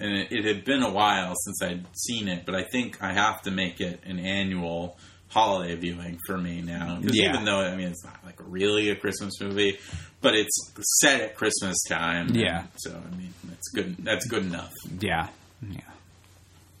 and 0.00 0.12
it, 0.12 0.32
it 0.32 0.44
had 0.44 0.64
been 0.64 0.82
a 0.82 0.90
while 0.90 1.34
since 1.36 1.62
I'd 1.62 1.86
seen 1.96 2.28
it, 2.28 2.44
but 2.46 2.54
I 2.54 2.64
think 2.64 3.02
I 3.02 3.12
have 3.12 3.42
to 3.42 3.50
make 3.50 3.80
it 3.80 4.00
an 4.04 4.18
annual 4.18 4.96
holiday 5.28 5.74
viewing 5.76 6.18
for 6.26 6.36
me 6.36 6.60
now. 6.60 7.00
'Cause 7.00 7.14
Yeah. 7.14 7.30
even 7.30 7.44
though 7.44 7.60
I 7.60 7.74
mean 7.76 7.88
it's 7.88 8.04
not 8.04 8.18
like 8.24 8.36
really 8.38 8.90
a 8.90 8.96
Christmas 8.96 9.40
movie, 9.40 9.78
but 10.22 10.34
it's 10.34 10.72
set 11.00 11.20
at 11.20 11.36
Christmas 11.36 11.76
time. 11.88 12.28
Yeah. 12.34 12.64
so 12.76 12.90
I 12.90 13.16
mean 13.16 13.34
that's 13.44 13.68
good. 13.74 13.96
That's 13.98 14.26
good 14.26 14.44
enough. 14.46 14.72
Yeah, 15.00 15.28
yeah, 15.68 15.80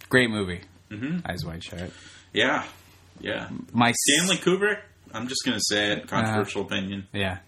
great 0.08 0.30
movie. 0.30 0.60
hmm 0.90 1.18
Eyes 1.26 1.44
Wide 1.44 1.62
Shut. 1.62 1.90
Yeah, 2.32 2.64
yeah. 3.20 3.48
My 3.72 3.92
Stanley 3.92 4.36
Kubrick. 4.36 4.78
I'm 5.12 5.28
just 5.28 5.44
gonna 5.44 5.60
say 5.60 5.92
it. 5.92 6.06
Controversial 6.08 6.62
opinion. 6.62 7.06
Yeah. 7.12 7.38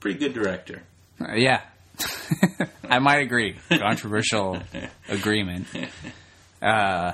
Pretty 0.00 0.18
good 0.18 0.34
director. 0.34 0.82
Uh, 1.20 1.32
yeah. 1.34 1.62
I 2.90 2.98
might 2.98 3.22
agree. 3.22 3.56
Controversial 3.70 4.58
agreement. 5.08 5.66
Uh, 6.60 7.12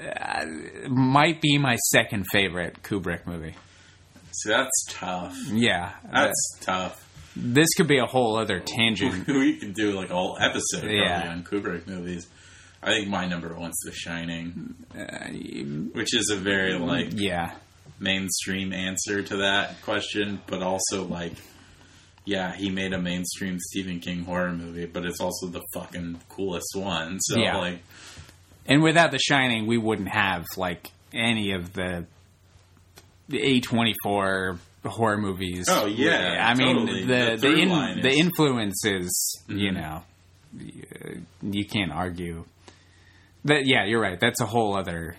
uh, 0.00 0.44
might 0.88 1.40
be 1.42 1.58
my 1.58 1.76
second 1.76 2.24
favorite 2.32 2.82
Kubrick 2.82 3.26
movie. 3.26 3.54
See, 4.32 4.48
that's 4.48 4.84
tough. 4.88 5.36
Yeah. 5.52 5.92
uh, 6.10 6.24
That's 6.24 6.58
tough. 6.60 7.03
This 7.36 7.68
could 7.74 7.88
be 7.88 7.98
a 7.98 8.06
whole 8.06 8.36
other 8.36 8.60
tangent. 8.60 9.26
we 9.28 9.56
could 9.56 9.74
do 9.74 9.92
like 9.92 10.10
a 10.10 10.14
whole 10.14 10.36
episode 10.40 10.80
probably 10.80 10.98
Yeah. 10.98 11.30
on 11.30 11.42
Kubrick 11.44 11.86
movies. 11.86 12.26
I 12.82 12.90
think 12.90 13.08
my 13.08 13.26
number 13.26 13.52
one's 13.54 13.78
The 13.84 13.92
Shining, 13.92 14.74
Uh, 14.96 15.28
which 15.92 16.14
is 16.14 16.30
a 16.30 16.36
very 16.36 16.74
like 16.78 17.08
yeah. 17.12 17.52
mainstream 17.98 18.72
answer 18.72 19.22
to 19.22 19.36
that 19.38 19.80
question, 19.82 20.40
but 20.46 20.62
also 20.62 21.04
like, 21.04 21.32
yeah, 22.26 22.54
he 22.54 22.70
made 22.70 22.92
a 22.92 22.98
mainstream 23.00 23.58
Stephen 23.58 24.00
King 24.00 24.24
horror 24.24 24.52
movie, 24.52 24.86
but 24.86 25.04
it's 25.04 25.20
also 25.20 25.46
the 25.46 25.62
fucking 25.74 26.20
coolest 26.28 26.74
one. 26.76 27.18
So 27.20 27.38
Yeah. 27.38 27.56
like, 27.56 27.78
And 28.66 28.82
without 28.82 29.10
The 29.10 29.18
Shining, 29.18 29.66
we 29.66 29.76
wouldn't 29.78 30.08
have 30.08 30.44
like 30.56 30.90
any 31.12 31.52
of 31.52 31.72
the 31.72 32.06
A 33.32 33.60
twenty 33.60 33.94
four 34.02 34.58
horror 34.90 35.18
movies. 35.18 35.66
Oh, 35.70 35.86
yeah, 35.86 36.46
I 36.46 36.54
mean 36.54 36.86
the 36.86 37.02
The 37.04 37.36
the, 37.40 37.52
in, 37.54 37.68
line 37.68 38.00
the 38.00 38.08
is- 38.10 38.18
influences. 38.20 39.42
You 39.48 39.70
Mhm. 39.70 39.74
know, 39.74 40.02
y- 40.58 41.20
you 41.42 41.64
can't 41.66 41.92
argue. 41.92 42.44
That 43.44 43.66
yeah, 43.66 43.84
you're 43.84 44.00
right. 44.00 44.18
That's 44.18 44.40
a 44.40 44.46
whole 44.46 44.76
other. 44.76 45.16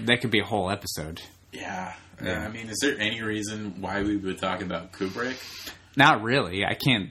That 0.00 0.20
could 0.20 0.30
be 0.30 0.40
a 0.40 0.44
whole 0.44 0.70
episode. 0.70 1.20
yeah. 1.52 1.94
Yeah. 2.22 2.46
I 2.46 2.48
mean, 2.48 2.70
is 2.70 2.78
there 2.80 2.98
any 2.98 3.20
reason 3.20 3.82
why 3.82 4.00
we 4.02 4.16
would 4.16 4.38
talk 4.38 4.62
about 4.62 4.92
Kubrick? 4.92 5.36
Not 5.96 6.22
really. 6.22 6.64
I 6.64 6.72
can't. 6.72 7.10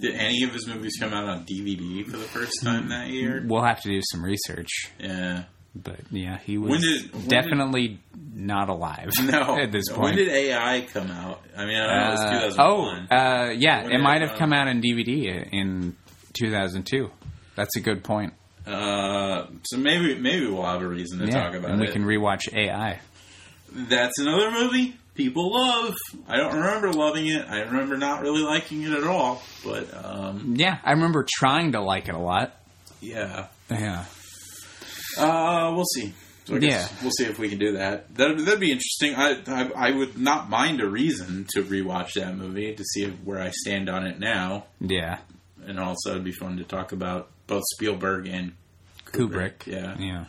Did 0.00 0.14
any 0.14 0.42
of 0.44 0.54
his 0.54 0.66
movies 0.66 0.96
come 0.98 1.12
out 1.12 1.24
on 1.28 1.44
DVD 1.44 2.02
for 2.04 2.16
the 2.16 2.24
first 2.24 2.62
time 2.62 2.88
that 2.88 3.08
year? 3.10 3.44
We'll 3.46 3.62
have 3.64 3.82
to 3.82 3.88
do 3.90 4.00
some 4.10 4.24
research. 4.24 4.68
Yeah. 4.98 5.44
But 5.82 6.00
yeah, 6.10 6.38
he 6.38 6.58
was 6.58 6.80
did- 6.82 7.12
when 7.12 7.22
did- 7.22 7.28
definitely 7.28 7.98
not 8.34 8.68
alive. 8.68 9.10
No, 9.22 9.58
at 9.60 9.70
this 9.72 9.88
point. 9.88 10.00
When 10.02 10.16
did 10.16 10.28
AI 10.28 10.86
come 10.92 11.10
out? 11.10 11.40
I 11.56 11.64
mean, 11.66 11.76
I 11.76 11.86
know 11.86 12.08
it 12.08 12.10
was 12.12 12.20
Uh, 12.20 12.30
2001. 12.50 13.08
oh, 13.10 13.14
uh, 13.16 13.50
yeah, 13.50 13.82
When 13.84 13.92
it 13.92 13.98
might 13.98 14.20
have 14.22 14.30
come 14.30 14.38
come 14.38 14.52
out 14.52 14.68
in 14.68 14.80
DVD 14.80 15.48
in 15.52 15.96
2002. 16.34 17.10
That's 17.56 17.76
a 17.76 17.80
good 17.80 18.04
point. 18.04 18.34
Uh, 18.66 19.46
so 19.64 19.78
maybe 19.78 20.14
maybe 20.18 20.46
we'll 20.46 20.62
have 20.64 20.82
a 20.82 20.86
reason 20.86 21.18
to 21.20 21.26
yeah, 21.26 21.42
talk 21.44 21.54
about 21.54 21.70
it. 21.70 21.72
and 21.72 21.80
we 21.80 21.88
it. 21.88 21.92
can 21.92 22.04
rewatch 22.04 22.52
AI. 22.54 23.00
That's 23.72 24.18
another 24.18 24.50
movie 24.50 24.94
people 25.14 25.52
love. 25.52 25.94
I 26.28 26.36
don't 26.36 26.54
remember 26.54 26.92
loving 26.92 27.26
it. 27.26 27.44
I 27.48 27.60
remember 27.62 27.96
not 27.96 28.20
really 28.22 28.42
liking 28.42 28.82
it 28.82 28.92
at 28.92 29.04
all. 29.04 29.42
But 29.64 29.88
um, 30.04 30.54
Yeah, 30.56 30.78
I 30.84 30.92
remember 30.92 31.26
trying 31.28 31.72
to 31.72 31.80
like 31.80 32.08
it 32.08 32.14
a 32.14 32.18
lot. 32.18 32.54
yeah, 33.00 33.46
Yeah, 33.70 34.04
uh, 35.18 35.72
we'll 35.74 35.84
see. 35.84 36.12
So 36.46 36.56
Yeah. 36.56 36.88
we'll 37.02 37.10
see 37.10 37.24
if 37.26 37.38
we 37.38 37.50
can 37.50 37.58
do 37.58 37.72
that. 37.72 38.14
That 38.14 38.38
that'd 38.38 38.60
be 38.60 38.70
interesting. 38.72 39.14
I, 39.14 39.42
I 39.46 39.88
I 39.88 39.90
would 39.90 40.16
not 40.18 40.48
mind 40.48 40.80
a 40.80 40.88
reason 40.88 41.46
to 41.50 41.62
rewatch 41.62 42.14
that 42.14 42.36
movie 42.36 42.74
to 42.74 42.84
see 42.84 43.06
where 43.24 43.38
I 43.40 43.50
stand 43.50 43.88
on 43.90 44.06
it 44.06 44.18
now, 44.18 44.64
yeah, 44.80 45.18
and 45.66 45.78
also 45.78 46.12
it'd 46.12 46.24
be 46.24 46.32
fun 46.32 46.56
to 46.56 46.64
talk 46.64 46.92
about 46.92 47.28
both 47.46 47.64
Spielberg 47.74 48.26
and 48.26 48.52
Kubrick. 49.06 49.66
Yeah, 49.66 49.96
yeah, 49.98 50.24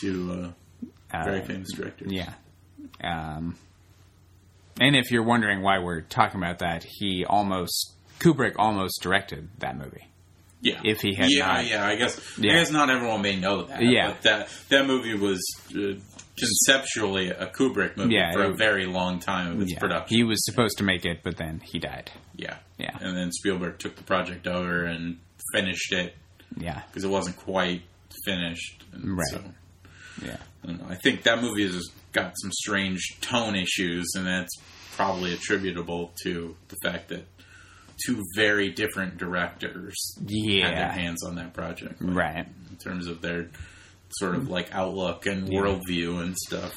two 0.00 0.32
uh, 0.32 0.86
Uh, 1.16 1.24
very 1.24 1.42
famous 1.42 1.68
directors. 1.74 2.10
Yeah. 2.12 2.32
Um, 3.04 3.56
and 4.80 4.96
if 4.96 5.10
you're 5.10 5.22
wondering 5.22 5.60
why 5.60 5.78
we're 5.80 6.00
talking 6.00 6.40
about 6.40 6.60
that, 6.60 6.84
he 6.88 7.24
almost 7.26 7.92
Kubrick 8.20 8.54
almost 8.56 9.00
directed 9.02 9.48
that 9.58 9.76
movie. 9.76 10.07
Yeah, 10.60 10.80
If 10.84 11.00
he 11.00 11.14
had 11.14 11.28
yeah, 11.30 11.46
not- 11.46 11.66
yeah. 11.66 11.86
I 11.86 11.94
guess 11.96 12.20
Yeah. 12.38 12.52
I 12.52 12.54
guess 12.56 12.70
not 12.72 12.90
everyone 12.90 13.22
may 13.22 13.36
know 13.38 13.62
that. 13.64 13.80
Yeah. 13.82 14.08
but 14.08 14.22
that 14.22 14.48
that 14.70 14.86
movie 14.86 15.14
was 15.14 15.40
uh, 15.74 15.94
conceptually 16.36 17.28
a 17.30 17.46
Kubrick 17.46 17.96
movie 17.96 18.14
Yeah, 18.14 18.32
for 18.32 18.44
a 18.44 18.54
very 18.54 18.86
long 18.86 19.20
time 19.20 19.52
of 19.52 19.62
its 19.62 19.72
Yeah. 19.72 19.78
production. 19.78 20.16
He 20.16 20.22
was 20.24 20.44
supposed 20.44 20.78
to 20.78 20.84
make 20.84 21.04
it, 21.04 21.20
but 21.22 21.36
then 21.36 21.60
he 21.64 21.78
died. 21.78 22.10
yeah, 22.36 22.56
Yeah. 22.78 22.96
and 23.00 23.16
then 23.16 23.30
Spielberg 23.32 23.78
took 23.78 23.96
the 23.96 24.02
project 24.04 24.46
over 24.46 24.84
and 24.84 25.18
finished 25.54 25.92
it 25.92 26.14
Yeah. 26.56 26.82
because 26.88 27.04
it 27.04 27.08
wasn't 27.10 27.36
quite 27.36 27.82
finished. 28.24 28.84
And 28.92 29.16
Right. 29.18 29.26
So, 29.30 29.44
Yeah. 30.24 30.36
I. 30.66 30.92
I 30.92 30.94
think 30.96 31.22
that 31.24 31.40
movie 31.40 31.64
has 31.66 31.88
got 32.12 32.32
some 32.42 32.50
strange 32.52 33.00
tone 33.20 33.54
issues, 33.54 34.06
and 34.16 34.26
that's 34.26 34.52
probably 34.96 35.32
attributable 35.34 36.12
to 36.24 36.56
the 36.68 36.76
fact 36.82 37.08
that 37.08 37.24
two 38.06 38.22
very 38.36 38.70
different 38.70 39.16
directors 39.18 39.94
had 40.18 40.28
their 40.28 40.92
hands 40.92 41.24
on 41.24 41.36
that 41.36 41.52
project. 41.54 42.00
Like, 42.00 42.14
Right. 42.16 42.46
in 42.70 42.76
terms 42.76 43.06
of 43.06 43.20
their 43.20 43.48
sort 44.10 44.34
of 44.36 44.48
like 44.48 44.72
outlook 44.74 45.26
and 45.26 45.48
worldview 45.48 46.22
and 46.22 46.36
stuff. 46.36 46.74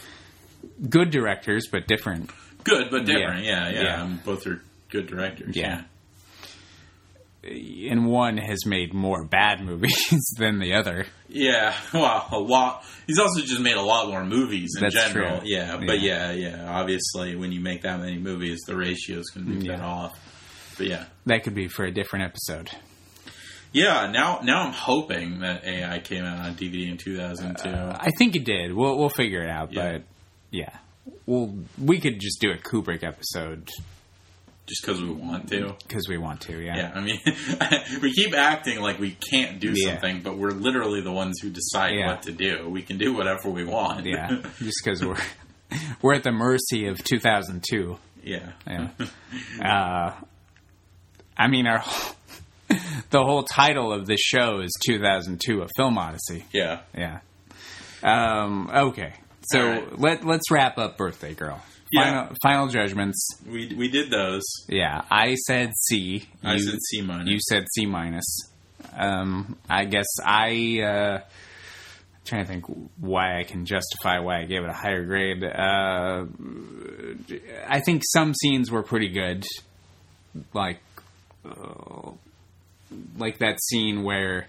Good 0.89 1.09
directors, 1.11 1.67
but 1.71 1.87
different. 1.87 2.29
Good, 2.63 2.89
but 2.91 3.05
different. 3.05 3.45
Yeah, 3.45 3.69
Yeah. 3.69 3.73
yeah. 3.73 3.81
Yeah. 3.83 4.01
um, 4.03 4.21
both 4.25 4.45
are 4.47 4.61
good 4.89 5.07
directors. 5.07 5.55
Yeah. 5.55 5.83
Yeah. 7.43 7.91
And 7.91 8.05
one 8.05 8.37
has 8.37 8.65
made 8.67 8.93
more 8.93 9.25
bad 9.25 9.61
movies 9.65 10.21
than 10.37 10.59
the 10.59 10.73
other. 10.75 11.05
Yeah. 11.27 11.73
Well, 11.93 12.27
a 12.31 12.37
lot. 12.39 12.83
He's 13.07 13.17
also 13.19 13.41
just 13.41 13.59
made 13.61 13.75
a 13.77 13.81
lot 13.81 14.07
more 14.09 14.23
movies 14.23 14.71
in 14.77 14.83
That's 14.83 14.93
general. 14.95 15.39
true. 15.39 15.47
Yeah, 15.49 15.77
but 15.85 15.99
yeah. 16.01 16.31
yeah, 16.33 16.69
Obviously, 16.69 17.35
when 17.35 17.51
you 17.51 17.59
make 17.59 17.81
that 17.81 17.99
many 17.99 18.17
movies, 18.19 18.59
the 18.67 18.75
ratios 18.77 19.25
can 19.33 19.59
be 19.59 19.65
Yeah. 19.65 19.83
off. 19.83 20.11
But 20.81 20.89
yeah, 20.89 21.05
That 21.27 21.43
could 21.43 21.53
be 21.53 21.67
for 21.67 21.85
a 21.85 21.91
different 21.91 22.25
episode. 22.25 22.71
yeah. 23.71 24.09
Now, 24.11 24.39
now 24.43 24.63
I'm 24.63 24.73
hoping 24.73 25.41
that 25.41 25.63
AI 25.63 25.99
came 25.99 26.23
out 26.23 26.43
on 26.43 26.55
DVD 26.55 26.89
in 26.89 26.97
2002. 26.97 27.69
I 27.69 28.09
think 28.17 28.35
it 28.35 28.43
did. 28.45 28.73
We'll 28.73 28.97
we'll 28.97 29.09
figure 29.09 29.43
it 29.43 29.49
out, 29.49 29.71
Yeah. 29.71 29.91
but 29.91 30.03
yeah. 30.49 30.75
Well, 31.27 31.53
we 31.77 31.99
could 31.99 32.19
just 32.19 32.41
do 32.41 32.49
a 32.51 32.57
Kubrick 32.57 33.03
episode 33.03 33.69
just 34.67 34.81
because 34.85 35.01
we 35.01 35.11
want 35.11 35.49
to. 35.49 35.75
because 35.87 36.07
we 36.09 36.17
want 36.17 36.41
to. 36.41 36.59
Yeah. 36.59 36.75
Yeah, 36.77 36.91
I 36.95 37.01
mean, 37.01 37.19
we 38.01 38.11
keep 38.13 38.33
acting 38.35 38.79
like 38.79 38.97
we 38.99 39.11
can't 39.31 39.59
do 39.59 39.73
Yeah. 39.75 39.91
something, 39.91 40.21
but 40.23 40.37
we're 40.37 40.51
literally 40.51 41.01
the 41.01 41.11
ones 41.11 41.39
who 41.41 41.49
decide 41.51 41.93
Yeah. 41.95 42.07
what 42.07 42.23
to 42.23 42.31
do. 42.31 42.67
We 42.69 42.81
can 42.81 42.97
do 42.97 43.13
whatever 43.13 43.49
we 43.51 43.65
want. 43.65 44.05
Yeah. 44.07 44.29
just 44.59 44.81
because 44.83 45.05
we're 45.05 45.17
we're 46.01 46.15
at 46.15 46.23
the 46.23 46.31
mercy 46.31 46.87
of 46.87 47.03
2002. 47.03 47.97
yeah. 48.23 48.51
Yeah. 48.67 48.89
uh, 49.61 50.13
I 51.41 51.47
mean, 51.47 51.65
our 51.65 51.83
the 53.09 53.23
whole 53.23 53.43
title 53.43 53.91
of 53.91 54.05
this 54.05 54.19
show 54.21 54.59
is 54.59 54.71
2002: 54.85 55.63
A 55.63 55.67
Film 55.75 55.97
Odyssey. 55.97 56.45
Yeah. 56.51 56.81
Yeah. 56.95 57.19
Um, 58.03 58.69
okay. 58.71 59.13
So 59.51 59.59
right. 59.59 59.99
let 59.99 60.25
let's 60.25 60.51
wrap 60.51 60.77
up 60.77 60.97
Birthday 60.97 61.33
Girl. 61.33 61.61
Yeah. 61.91 62.03
Final, 62.03 62.35
final 62.43 62.67
judgments. 62.67 63.27
We 63.45 63.73
we 63.75 63.89
did 63.89 64.11
those. 64.11 64.43
Yeah, 64.69 65.01
I 65.09 65.33
said 65.35 65.71
C. 65.75 66.27
I 66.43 66.53
You- 66.53 66.59
said 66.59 66.79
C 66.89 67.01
minus. 67.01 67.27
You 67.29 67.39
said 67.49 67.65
C 67.75 67.85
minus. 67.85 68.37
Um, 68.95 69.57
I 69.69 69.85
guess 69.85 70.07
I 70.23 70.81
uh, 70.81 71.19
trying 72.25 72.43
to 72.43 72.47
think 72.47 72.65
why 72.99 73.39
I 73.39 73.43
can 73.43 73.65
justify 73.65 74.19
why 74.19 74.41
I 74.41 74.45
gave 74.45 74.63
it 74.63 74.69
a 74.69 74.73
higher 74.73 75.03
grade. 75.05 75.43
Uh, 75.43 76.25
I 77.67 77.79
think 77.81 78.03
some 78.05 78.33
scenes 78.35 78.71
were 78.71 78.83
pretty 78.83 79.09
good, 79.09 79.43
like 80.53 80.79
uh, 81.45 82.11
like 83.17 83.39
that 83.39 83.61
scene 83.61 84.03
where 84.03 84.47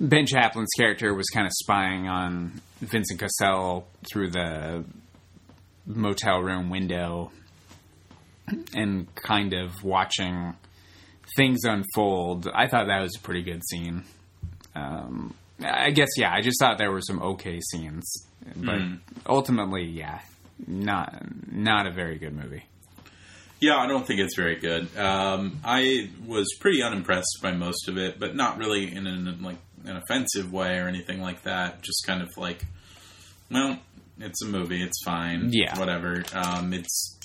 Ben 0.00 0.26
Chaplin's 0.26 0.70
character 0.76 1.14
was 1.14 1.26
kind 1.32 1.46
of 1.46 1.52
spying 1.54 2.08
on 2.08 2.60
Vincent 2.80 3.20
Cassel 3.20 3.86
through 4.12 4.30
the 4.30 4.84
motel 5.86 6.40
room 6.40 6.70
window 6.70 7.30
and 8.74 9.12
kind 9.14 9.54
of 9.54 9.82
watching 9.82 10.54
things 11.36 11.64
unfold. 11.64 12.48
I 12.52 12.66
thought 12.66 12.86
that 12.88 13.00
was 13.00 13.16
a 13.16 13.20
pretty 13.20 13.42
good 13.42 13.62
scene. 13.70 14.04
Um, 14.74 15.34
I 15.60 15.90
guess 15.90 16.08
yeah, 16.16 16.32
I 16.32 16.40
just 16.40 16.58
thought 16.60 16.78
there 16.78 16.90
were 16.90 17.00
some 17.00 17.22
okay 17.22 17.60
scenes, 17.60 18.26
but 18.56 18.80
ultimately, 19.26 19.84
yeah, 19.84 20.20
not 20.66 21.22
not 21.50 21.86
a 21.86 21.92
very 21.92 22.18
good 22.18 22.34
movie. 22.34 22.64
Yeah, 23.64 23.76
I 23.76 23.86
don't 23.86 24.06
think 24.06 24.20
it's 24.20 24.36
very 24.36 24.56
good. 24.56 24.94
Um, 24.98 25.60
I 25.64 26.10
was 26.26 26.46
pretty 26.60 26.82
unimpressed 26.82 27.38
by 27.42 27.52
most 27.52 27.88
of 27.88 27.96
it, 27.96 28.18
but 28.20 28.36
not 28.36 28.58
really 28.58 28.94
in 28.94 29.06
an 29.06 29.42
like 29.42 29.56
an 29.86 29.96
offensive 29.96 30.52
way 30.52 30.78
or 30.78 30.88
anything 30.88 31.20
like 31.20 31.42
that. 31.44 31.80
Just 31.82 32.04
kind 32.06 32.20
of 32.22 32.28
like, 32.36 32.64
well, 33.50 33.78
it's 34.18 34.42
a 34.42 34.46
movie. 34.48 34.82
It's 34.82 35.02
fine. 35.04 35.48
Yeah. 35.52 35.78
whatever. 35.78 36.24
Um, 36.34 36.72
it's 36.74 37.18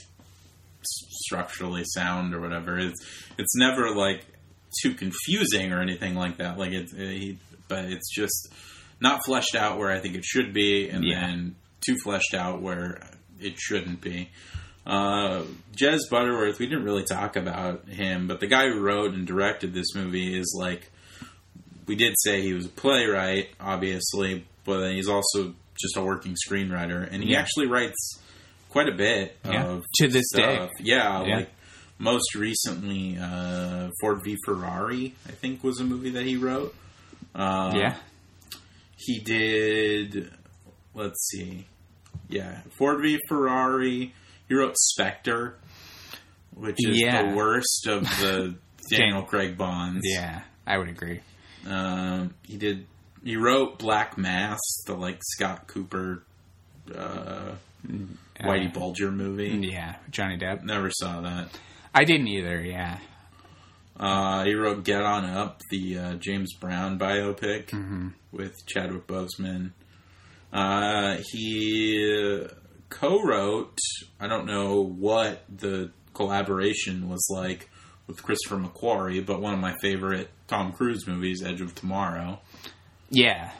structurally 0.82 1.84
sound 1.86 2.34
or 2.34 2.40
whatever. 2.42 2.78
It's 2.80 3.00
it's 3.38 3.56
never 3.56 3.94
like 3.96 4.26
too 4.82 4.94
confusing 4.94 5.74
or 5.74 5.82
anything 5.82 6.16
like 6.16 6.38
that. 6.38 6.58
Like 6.58 6.72
it's, 6.72 6.94
it, 6.96 7.38
but 7.68 7.86
it's 7.86 8.10
just 8.14 8.54
not 9.02 9.22
fleshed 9.26 9.56
out 9.56 9.78
where 9.78 9.92
I 9.92 10.00
think 10.00 10.16
it 10.16 10.24
should 10.26 10.54
be, 10.54 10.90
and 10.90 11.04
Yeah. 11.04 11.22
then 11.22 11.56
too 11.86 11.96
fleshed 12.04 12.34
out 12.34 12.62
where 12.62 13.02
it 13.40 13.58
shouldn't 13.60 14.02
be. 14.02 14.30
Uh, 14.90 15.44
Jez 15.76 16.00
Butterworth, 16.10 16.58
we 16.60 16.66
didn't 16.68 16.84
really 16.84 17.04
talk 17.04 17.36
about 17.36 17.88
him, 17.88 18.28
but 18.28 18.40
the 18.40 18.48
guy 18.48 18.68
who 18.70 18.80
wrote 18.82 19.14
and 19.14 19.28
directed 19.28 19.74
this 19.74 19.94
movie 19.96 20.38
is 20.38 20.54
like, 20.60 20.90
we 21.86 21.96
did 21.96 22.16
say 22.18 22.42
he 22.42 22.54
was 22.54 22.66
a 22.66 22.70
playwright, 22.70 23.50
obviously, 23.60 24.46
but 24.66 24.80
then 24.80 24.96
he's 24.96 25.08
also 25.08 25.54
just 25.80 25.96
a 25.96 26.02
working 26.04 26.36
screenwriter, 26.48 27.08
and 27.12 27.24
he 27.24 27.32
Yeah. 27.32 27.40
actually 27.40 27.68
writes 27.68 28.20
quite 28.70 28.90
a 28.90 28.96
bit 28.96 29.38
Yeah. 29.46 29.66
of 29.68 29.86
To 30.00 30.08
this 30.08 30.26
stuff. 30.34 30.72
Yeah, 30.80 31.24
Yeah. 31.24 31.36
like 31.38 31.50
most 32.00 32.34
recently, 32.36 33.18
uh, 33.20 33.90
Ford 34.02 34.24
v 34.24 34.36
Ferrari, 34.46 35.14
I 35.28 35.32
think, 35.34 35.64
was 35.64 35.80
a 35.80 35.84
movie 35.84 36.10
that 36.12 36.26
he 36.26 36.36
wrote. 36.36 36.74
Uh, 37.36 37.72
yeah, 37.76 37.96
he 38.98 39.20
did. 39.20 40.32
Let's 40.96 41.30
see. 41.30 41.68
Yeah, 42.28 42.62
Ford 42.78 43.02
v 43.02 43.20
Ferrari. 43.30 44.14
He 44.50 44.56
wrote 44.56 44.76
Spectre, 44.78 45.58
which 46.56 46.76
is 46.80 47.00
Yeah. 47.00 47.30
the 47.30 47.36
worst 47.38 47.88
of 47.88 48.02
the 48.20 48.56
Daniel 48.90 49.22
Craig 49.24 49.58
Bonds. 49.58 50.02
yeah, 50.04 50.42
I 50.68 50.78
would 50.78 50.90
agree. 50.90 51.22
Um, 51.68 52.34
he 52.44 52.58
did. 52.58 52.86
He 53.24 53.36
wrote 53.38 53.80
Black 53.80 54.18
Mass, 54.18 54.60
the 54.88 54.96
like 54.96 55.20
Scott 55.24 55.68
Cooper, 55.68 56.24
uh, 56.96 57.52
Whitey 58.42 58.74
Bulger 58.74 59.12
movie. 59.12 59.50
Yeah, 59.70 59.96
Johnny 60.10 60.38
Depp. 60.38 60.64
Never 60.64 60.90
saw 60.92 61.22
that. 61.22 61.50
I 61.94 62.04
didn't 62.06 62.28
either. 62.30 62.62
Yeah, 62.62 62.98
Uh, 64.00 64.46
he 64.46 64.54
wrote 64.56 64.84
Get 64.86 65.02
On 65.02 65.26
Up, 65.26 65.62
the 65.70 65.98
uh, 65.98 66.14
James 66.16 66.54
Brown 66.54 66.98
biopic 66.98 67.68
Mm-hmm. 67.68 68.10
with 68.32 68.66
Chadwick 68.66 69.06
Boseman. 69.08 69.72
Uh, 70.54 71.18
he 71.32 72.48
co-wrote. 72.90 73.78
I 74.20 74.28
don't 74.28 74.46
know 74.46 74.84
what 74.84 75.44
the 75.56 75.92
collaboration 76.14 77.10
was 77.10 77.28
like 77.30 77.70
with 78.08 78.22
Christopher 78.24 78.58
McQuarrie, 78.58 79.26
but 79.26 79.42
one 79.42 79.54
of 79.54 79.60
my 79.60 79.76
favorite 79.82 80.30
Tom 80.48 80.72
Cruise 80.74 81.08
movies, 81.08 81.44
Edge 81.44 81.62
of 81.62 81.76
Tomorrow. 81.76 82.40
yeah. 83.10 83.52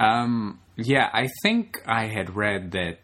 Um, 0.00 0.58
Yeah, 0.76 1.08
I 1.12 1.28
think 1.42 1.80
I 1.86 2.06
had 2.06 2.34
read 2.34 2.72
that 2.72 2.98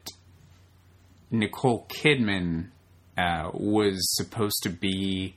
Nicole 1.31 1.87
Kidman 1.89 2.71
uh, 3.17 3.51
was 3.53 3.99
supposed 4.17 4.63
to 4.63 4.71
be 4.71 5.37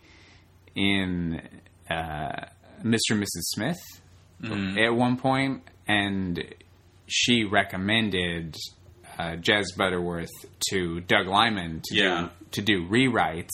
in 0.75 1.41
uh, 1.89 2.45
Mr. 2.83 3.11
and 3.11 3.21
Mrs. 3.21 3.43
Smith 3.53 3.79
at 4.43 4.95
one 4.95 5.17
point, 5.17 5.61
and 5.87 6.43
she 7.07 7.43
recommended 7.43 8.55
uh, 9.17 9.35
Jez 9.38 9.65
Butterworth 9.77 10.30
to 10.72 10.99
Doug 11.01 11.27
Liman 11.27 11.81
to 11.85 11.95
Yeah. 11.95 12.22
do, 12.22 12.30
to 12.51 12.61
do 12.61 12.88
rewrites, 12.88 13.49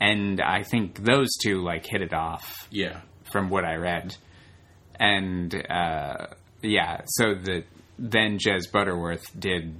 and 0.00 0.40
I 0.40 0.62
think 0.62 1.04
those 1.04 1.28
two 1.42 1.62
like 1.62 1.86
hit 1.86 2.02
it 2.02 2.12
off 2.14 2.66
Yeah. 2.70 3.00
from 3.32 3.50
what 3.50 3.64
I 3.64 3.76
read. 3.76 4.16
And 4.98 5.54
uh, 5.70 6.26
yeah, 6.62 7.00
so 7.06 7.34
the 7.34 7.64
then 7.98 8.38
Jez 8.38 8.70
Butterworth 8.70 9.24
did 9.38 9.74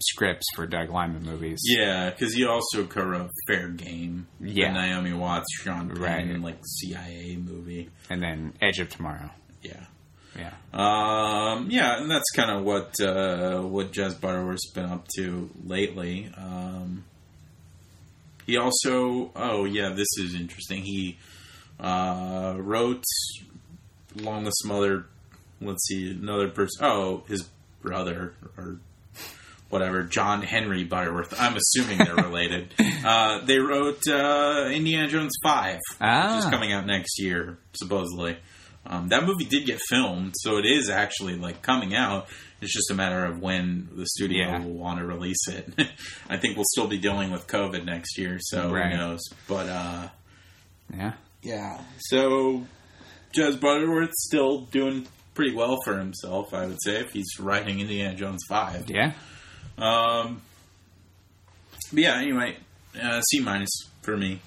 scripts 0.00 0.44
for 0.54 0.66
Doug 0.66 0.90
Liman 0.90 1.22
movies. 1.22 1.58
Yeah, 1.64 2.10
because 2.10 2.34
he 2.34 2.44
also 2.44 2.86
co-wrote 2.86 3.30
Fair 3.46 3.68
Game. 3.68 4.26
Yeah. 4.40 4.72
Naomi 4.72 5.12
Watts, 5.14 5.46
Sean 5.62 5.88
Penn, 5.88 5.98
Right. 6.00 6.40
like 6.40 6.58
CIA 6.64 7.36
movie. 7.36 7.88
And 8.10 8.22
then 8.22 8.52
Edge 8.60 8.78
of 8.78 8.90
Tomorrow. 8.90 9.30
Yeah. 9.62 9.84
Yeah. 10.36 10.52
Um, 10.72 11.70
yeah, 11.70 11.98
and 12.00 12.10
that's 12.10 12.30
kind 12.34 12.50
of 12.50 12.62
what 12.64 12.94
uh, 13.00 13.60
what 13.62 13.92
Jez 13.92 14.20
Butterworth's 14.20 14.70
been 14.70 14.84
up 14.86 15.06
to 15.16 15.48
lately. 15.64 16.30
Um, 16.36 17.04
he 18.46 18.56
also, 18.58 19.32
oh 19.34 19.64
yeah, 19.64 19.90
this 19.90 20.08
is 20.18 20.34
interesting. 20.34 20.82
He 20.82 21.16
uh, 21.80 22.54
wrote 22.58 23.02
along 24.18 24.44
with 24.44 24.54
some 24.62 24.70
other, 24.72 25.06
let's 25.60 25.86
see, 25.86 26.10
another 26.10 26.48
person. 26.48 26.84
Oh, 26.84 27.22
his 27.28 27.48
brother 27.82 28.34
or 28.56 28.78
whatever, 29.68 30.02
John 30.04 30.42
Henry 30.42 30.84
Butterworth. 30.84 31.34
I'm 31.40 31.56
assuming 31.56 31.98
they're 31.98 32.14
related. 32.24 32.72
uh, 33.04 33.44
they 33.44 33.58
wrote 33.58 34.00
uh, 34.08 34.68
Indiana 34.70 35.08
Jones 35.08 35.32
Five, 35.42 35.76
which 35.76 36.38
is 36.38 36.44
Ah. 36.46 36.48
coming 36.50 36.72
out 36.72 36.86
next 36.86 37.18
year, 37.18 37.58
supposedly. 37.74 38.36
Um, 38.88 39.08
that 39.08 39.24
movie 39.24 39.44
did 39.44 39.66
get 39.66 39.80
filmed, 39.88 40.34
so 40.38 40.56
it 40.58 40.66
is 40.66 40.88
actually 40.90 41.36
like 41.36 41.62
coming 41.62 41.94
out. 41.94 42.28
It's 42.60 42.72
just 42.72 42.90
a 42.90 42.94
matter 42.94 43.24
of 43.24 43.40
when 43.40 43.88
the 43.94 44.06
studio 44.06 44.46
Yeah. 44.48 44.58
will 44.64 44.72
want 44.72 44.98
to 45.00 45.04
release 45.06 45.46
it. 45.48 45.68
I 46.28 46.36
think 46.38 46.56
we'll 46.56 46.64
still 46.72 46.86
be 46.88 46.98
dealing 46.98 47.30
with 47.30 47.46
COVID 47.46 47.84
next 47.84 48.16
year, 48.18 48.38
so 48.40 48.72
Right. 48.72 48.90
who 48.92 48.96
knows? 48.98 49.20
But 49.46 49.68
uh, 49.68 50.08
Yeah. 50.94 51.12
yeah, 51.42 51.80
so 51.98 52.66
Jez 53.36 53.60
Butterworth's 53.60 54.24
still 54.26 54.60
doing 54.62 55.06
pretty 55.34 55.54
well 55.54 55.76
for 55.84 55.98
himself, 55.98 56.54
I 56.54 56.64
would 56.66 56.78
say, 56.82 56.96
if 57.00 57.10
he's 57.12 57.38
writing 57.38 57.80
Indiana 57.80 58.14
Jones 58.14 58.40
Five. 58.48 58.88
Yeah. 58.88 59.12
Um, 59.76 60.40
but 61.92 62.00
yeah, 62.02 62.18
anyway, 62.18 62.56
uh, 63.00 63.20
C 63.20 63.40
minus 63.40 63.68
for 64.02 64.16
me. 64.16 64.40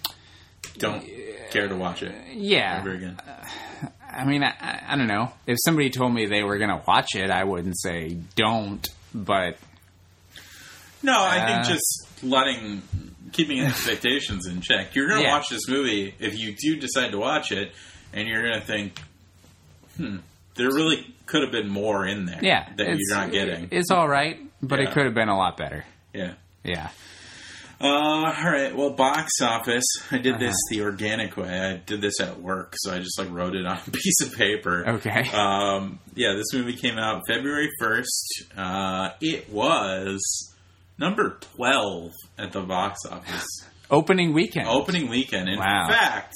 Don't 0.80 1.06
care 1.52 1.68
to 1.68 1.76
watch 1.76 2.02
it 2.02 2.16
Yeah. 2.34 2.78
ever 2.80 2.92
again. 2.96 3.20
I 4.20 4.26
mean, 4.26 4.44
I, 4.44 4.84
I, 4.90 4.96
don't 4.98 5.08
know. 5.08 5.32
If 5.48 5.58
somebody 5.64 5.90
told 5.90 6.14
me 6.14 6.26
they 6.26 6.44
were 6.44 6.58
going 6.58 6.70
to 6.70 6.82
watch 6.88 7.16
it, 7.16 7.30
I 7.32 7.44
wouldn't 7.44 7.80
say 7.80 8.18
don't, 8.36 8.88
but 9.14 9.58
No, 11.02 11.14
I 11.18 11.38
Uh, 11.40 11.48
think 11.64 11.68
just 11.80 12.24
letting 12.24 12.82
keeping 13.32 13.60
expectations 13.66 14.46
in 14.48 14.62
check. 14.62 14.96
You're 14.96 15.08
going 15.08 15.22
to 15.22 15.28
Yeah. 15.28 15.34
watch 15.38 15.50
this 15.50 15.68
movie 15.68 16.14
if 16.20 16.38
you 16.38 16.54
do 16.60 16.76
decide 16.80 17.12
to 17.12 17.18
watch 17.20 17.52
it, 17.52 17.72
and 18.14 18.28
you're 18.28 18.42
going 18.48 18.60
to 18.60 18.66
think, 18.68 19.00
hmm, 19.98 20.18
there 20.56 20.68
really 20.68 21.06
could 21.26 21.42
have 21.44 21.52
been 21.52 21.70
more 21.70 22.06
in 22.06 22.26
there 22.26 22.40
yeah. 22.42 22.68
that 22.76 22.88
you're 22.88 23.16
not 23.18 23.32
getting. 23.32 23.70
It's 23.72 23.92
all 23.92 24.08
right, 24.08 24.40
but 24.62 24.80
Yeah. 24.80 24.90
it 24.90 24.94
could 24.94 25.06
have 25.06 25.14
been 25.14 25.30
a 25.30 25.38
lot 25.38 25.56
better. 25.58 25.86
yeah. 26.14 26.34
Yeah. 26.64 26.90
Uh, 27.82 27.86
all 27.88 28.52
right. 28.52 28.76
Well, 28.76 28.90
box 28.90 29.42
office. 29.42 29.86
I 30.12 30.18
did 30.18 30.38
this 30.40 30.50
Uh-huh. 30.52 30.68
the 30.72 30.82
organic 30.82 31.38
way. 31.38 31.60
I 31.60 31.78
did 31.78 32.02
this 32.02 32.20
at 32.20 32.42
work, 32.42 32.74
so 32.78 32.94
I 32.94 33.00
just 33.00 33.18
like 33.18 33.30
wrote 33.32 33.56
it 33.56 33.66
on 33.68 33.78
a 33.88 33.92
piece 33.92 34.22
of 34.22 34.34
paper. 34.34 34.88
Okay. 34.88 35.30
Um, 35.32 36.00
yeah, 36.16 36.34
this 36.36 36.54
movie 36.54 36.76
came 36.76 36.98
out 36.98 37.22
February 37.28 37.70
1st. 37.82 38.58
Uh, 38.58 39.10
it 39.22 39.50
was 39.50 40.20
number 40.98 41.38
12 41.56 42.12
at 42.38 42.52
the 42.52 42.62
box 42.62 43.00
office. 43.10 43.46
Opening 43.92 44.34
weekend. 44.34 44.68
Opening 44.68 45.10
weekend. 45.10 45.48
In 45.50 45.58
Wow. 45.58 45.88
fact, 45.90 46.34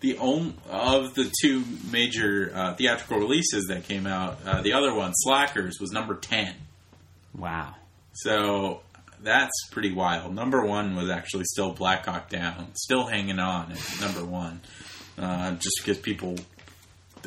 the 0.00 0.16
only 0.18 0.54
of 0.70 1.14
the 1.14 1.30
two 1.42 1.64
major 1.92 2.50
uh, 2.54 2.74
theatrical 2.74 3.18
releases 3.18 3.66
that 3.68 3.84
came 3.84 4.06
out, 4.06 4.38
uh, 4.46 4.62
the 4.62 4.72
other 4.72 4.94
one, 4.94 5.12
Slackers, 5.14 5.78
was 5.78 5.92
number 5.92 6.14
10. 6.16 6.54
Wow. 7.36 7.74
So 8.14 8.80
that's 9.22 9.68
pretty 9.70 9.92
wild. 9.92 10.34
Number 10.34 10.64
one 10.64 10.96
was 10.96 11.10
actually 11.10 11.44
still 11.44 11.72
Black 11.72 12.06
Hawk 12.06 12.28
Down, 12.28 12.68
still 12.74 13.06
hanging 13.06 13.38
on 13.38 13.72
at 13.72 14.00
number 14.00 14.24
one, 14.24 14.60
uh, 15.18 15.52
just 15.52 15.76
because 15.82 15.98
people. 15.98 16.36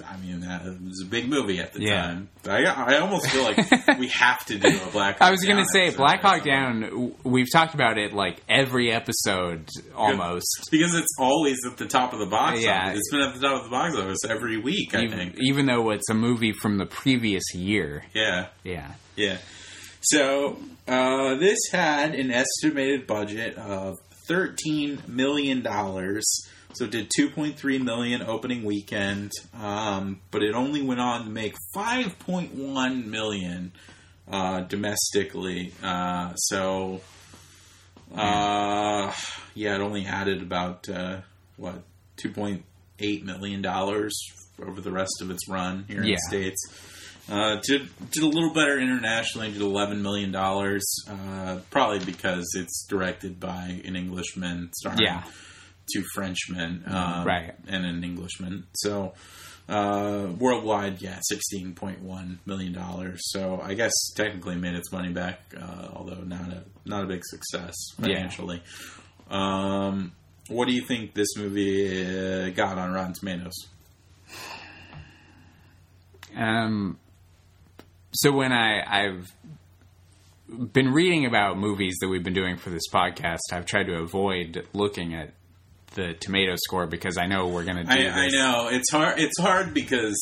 I 0.06 0.18
mean, 0.18 0.42
that 0.42 0.66
it 0.66 0.82
was 0.82 1.02
a 1.02 1.06
big 1.10 1.30
movie 1.30 1.60
at 1.62 1.72
the 1.72 1.80
Yeah. 1.82 2.02
time. 2.02 2.28
I, 2.46 2.66
I 2.66 2.98
almost 3.00 3.30
feel 3.30 3.44
like 3.46 3.58
we 3.98 4.10
have 4.10 4.46
to 4.48 4.58
do 4.60 4.68
a 4.68 4.92
Black. 4.92 5.20
Hawk 5.20 5.22
I 5.30 5.32
was 5.32 5.42
going 5.46 5.56
to 5.56 5.66
say 5.72 5.90
Black 5.96 6.22
Hawk. 6.22 6.44
Down. 6.44 7.14
We've 7.24 7.50
talked 7.50 7.76
about 7.76 7.98
it 7.98 8.12
like 8.12 8.42
every 8.50 8.92
episode 8.92 9.70
almost. 9.96 10.68
because 10.70 10.96
it's 10.96 11.16
always 11.18 11.60
at 11.66 11.78
the 11.78 11.86
top 11.86 12.12
of 12.12 12.20
the 12.20 12.26
box 12.26 12.62
Yeah. 12.62 12.88
office. 12.90 12.98
It's 13.00 13.10
been 13.10 13.22
at 13.22 13.36
the 13.36 13.40
top 13.40 13.60
of 13.60 13.64
the 13.64 13.70
box 13.70 13.96
office 13.96 14.20
every 14.28 14.58
week. 14.58 14.94
I 14.94 15.04
Even, 15.04 15.18
think. 15.18 15.36
even 15.40 15.66
though 15.66 15.90
it's 15.92 16.10
a 16.10 16.14
movie 16.14 16.52
from 16.52 16.78
the 16.78 16.86
previous 16.86 17.54
year. 17.54 18.04
Yeah. 18.14 18.48
Yeah. 18.66 18.92
Yeah. 19.16 19.38
So 20.12 20.58
uh, 20.88 21.36
this 21.36 21.58
had 21.72 22.16
an 22.16 22.32
estimated 22.32 23.08
budget 23.08 23.58
of 23.58 23.96
thirteen 24.28 25.02
million 25.08 25.62
dollars. 25.62 26.26
So 26.74 26.86
it 26.86 26.92
did 26.92 27.10
two 27.16 27.30
point 27.30 27.58
three 27.58 27.80
million 27.80 28.22
opening 28.22 28.64
weekend, 28.64 29.32
um, 29.60 30.20
but 30.32 30.44
it 30.44 30.54
only 30.54 30.82
went 30.82 31.00
on 31.00 31.24
to 31.24 31.30
make 31.30 31.56
five 31.74 32.20
point 32.20 32.54
one 32.54 33.10
million 33.10 33.72
uh, 34.30 34.62
domestically. 34.62 35.74
Uh, 35.82 36.34
so 36.36 37.02
uh, 38.14 39.12
yeah, 39.54 39.76
it 39.76 39.82
only 39.82 40.06
added 40.06 40.42
about 40.42 40.88
uh, 40.90 41.22
what 41.58 41.82
two 42.18 42.30
point 42.32 42.64
eight 43.00 43.26
million 43.26 43.62
dollars 43.62 44.14
over 44.62 44.82
the 44.82 44.92
rest 44.92 45.22
of 45.22 45.30
its 45.32 45.48
run 45.50 45.86
here 45.88 46.02
in 46.02 46.08
Yeah. 46.08 46.16
the 46.16 46.22
states. 46.38 46.68
Uh, 47.28 47.60
did 47.68 47.90
did 48.12 48.24
a 48.24 48.28
little 48.28 48.54
better 48.54 48.80
internationally. 48.80 49.52
Did 49.52 49.62
eleven 49.62 50.02
million 50.04 50.32
dollars, 50.32 50.86
uh, 51.10 51.58
probably 51.72 52.06
because 52.06 52.46
it's 52.56 52.86
directed 52.88 53.40
by 53.40 53.82
an 53.84 53.96
Englishman, 53.96 54.70
starring 54.78 55.00
Yeah. 55.02 55.24
two 55.92 56.04
Frenchmen, 56.14 56.84
um, 56.86 57.26
Right. 57.26 57.56
and 57.68 57.84
an 57.86 58.04
Englishman. 58.04 58.68
So 58.76 59.14
uh, 59.68 60.28
worldwide, 60.38 61.02
yeah, 61.02 61.18
sixteen 61.24 61.74
point 61.74 62.02
one 62.02 62.38
million 62.46 62.74
dollars. 62.74 63.20
So 63.32 63.60
I 63.60 63.74
guess 63.74 63.92
technically 64.16 64.56
made 64.58 64.76
its 64.76 64.92
money 64.92 65.12
back, 65.12 65.40
uh, 65.60 65.88
although 65.94 66.22
not 66.22 66.50
a 66.52 66.64
not 66.86 67.04
a 67.04 67.08
big 67.08 67.24
success 67.26 67.74
Yeah. 67.98 68.06
financially. 68.06 68.62
Um, 69.32 70.12
what 70.48 70.68
do 70.68 70.76
you 70.76 70.86
think 70.88 71.16
this 71.16 71.36
movie 71.36 72.06
uh, 72.06 72.50
got 72.52 72.78
on 72.78 72.92
Rotten 72.92 73.14
Tomatoes? 73.14 73.56
Um, 76.36 77.00
so 78.16 78.32
when 78.32 78.52
I, 78.52 78.82
I've 79.06 79.34
been 80.48 80.94
reading 80.94 81.26
about 81.26 81.58
movies 81.58 81.96
that 82.02 82.08
we've 82.08 82.24
been 82.24 82.34
doing 82.34 82.58
for 82.58 82.70
this 82.70 82.84
podcast, 82.92 83.40
I've 83.52 83.66
tried 83.66 83.88
to 83.88 83.98
avoid 83.98 84.68
looking 84.74 85.14
at 85.16 85.34
the 85.96 86.14
tomato 86.14 86.56
score 86.58 86.88
because 86.88 87.18
I 87.18 87.26
know 87.26 87.48
we're 87.48 87.64
going 87.64 87.78
to 87.78 87.84
do 87.84 87.92
I, 87.92 88.04
this. 88.04 88.14
I 88.16 88.28
know 88.28 88.70
it's 88.72 88.92
hard. 88.92 89.20
It's 89.20 89.40
hard 89.40 89.74
because 89.74 90.16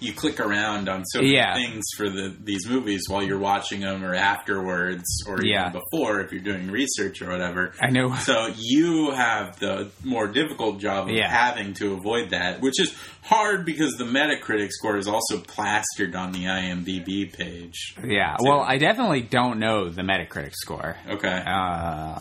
you 0.00 0.12
click 0.12 0.38
around 0.38 0.88
on 0.88 1.04
so 1.06 1.20
many 1.20 1.34
Yeah. 1.34 1.54
things 1.54 1.84
for 1.96 2.08
the 2.08 2.32
these 2.44 2.68
movies 2.68 3.02
while 3.08 3.22
you're 3.22 3.38
watching 3.38 3.80
them, 3.80 4.04
or 4.04 4.14
afterwards, 4.14 5.04
or 5.26 5.36
even 5.40 5.46
Yeah. 5.48 5.70
before 5.70 6.20
if 6.20 6.30
you're 6.32 6.40
doing 6.40 6.70
research 6.70 7.20
or 7.20 7.28
whatever. 7.30 7.72
I 7.82 7.90
know. 7.90 8.14
So 8.16 8.52
you 8.56 9.10
have 9.10 9.58
the 9.58 9.90
more 10.04 10.28
difficult 10.28 10.80
job 10.80 11.08
of 11.08 11.14
Yeah. 11.14 11.28
having 11.28 11.74
to 11.74 11.94
avoid 11.94 12.30
that, 12.30 12.60
which 12.60 12.80
is 12.80 12.94
hard 13.22 13.64
because 13.64 13.94
the 13.98 14.04
Metacritic 14.04 14.70
score 14.70 14.96
is 14.96 15.08
also 15.08 15.38
plastered 15.40 16.14
on 16.14 16.32
the 16.32 16.46
IMDb 16.46 17.26
page. 17.26 17.94
Yeah. 18.04 18.36
Well, 18.40 18.60
I 18.60 18.78
definitely 18.78 19.22
don't 19.22 19.58
know 19.58 19.88
the 19.88 20.02
Metacritic 20.02 20.54
score. 20.54 20.96
Okay. 21.08 21.42
Uh, 21.44 22.18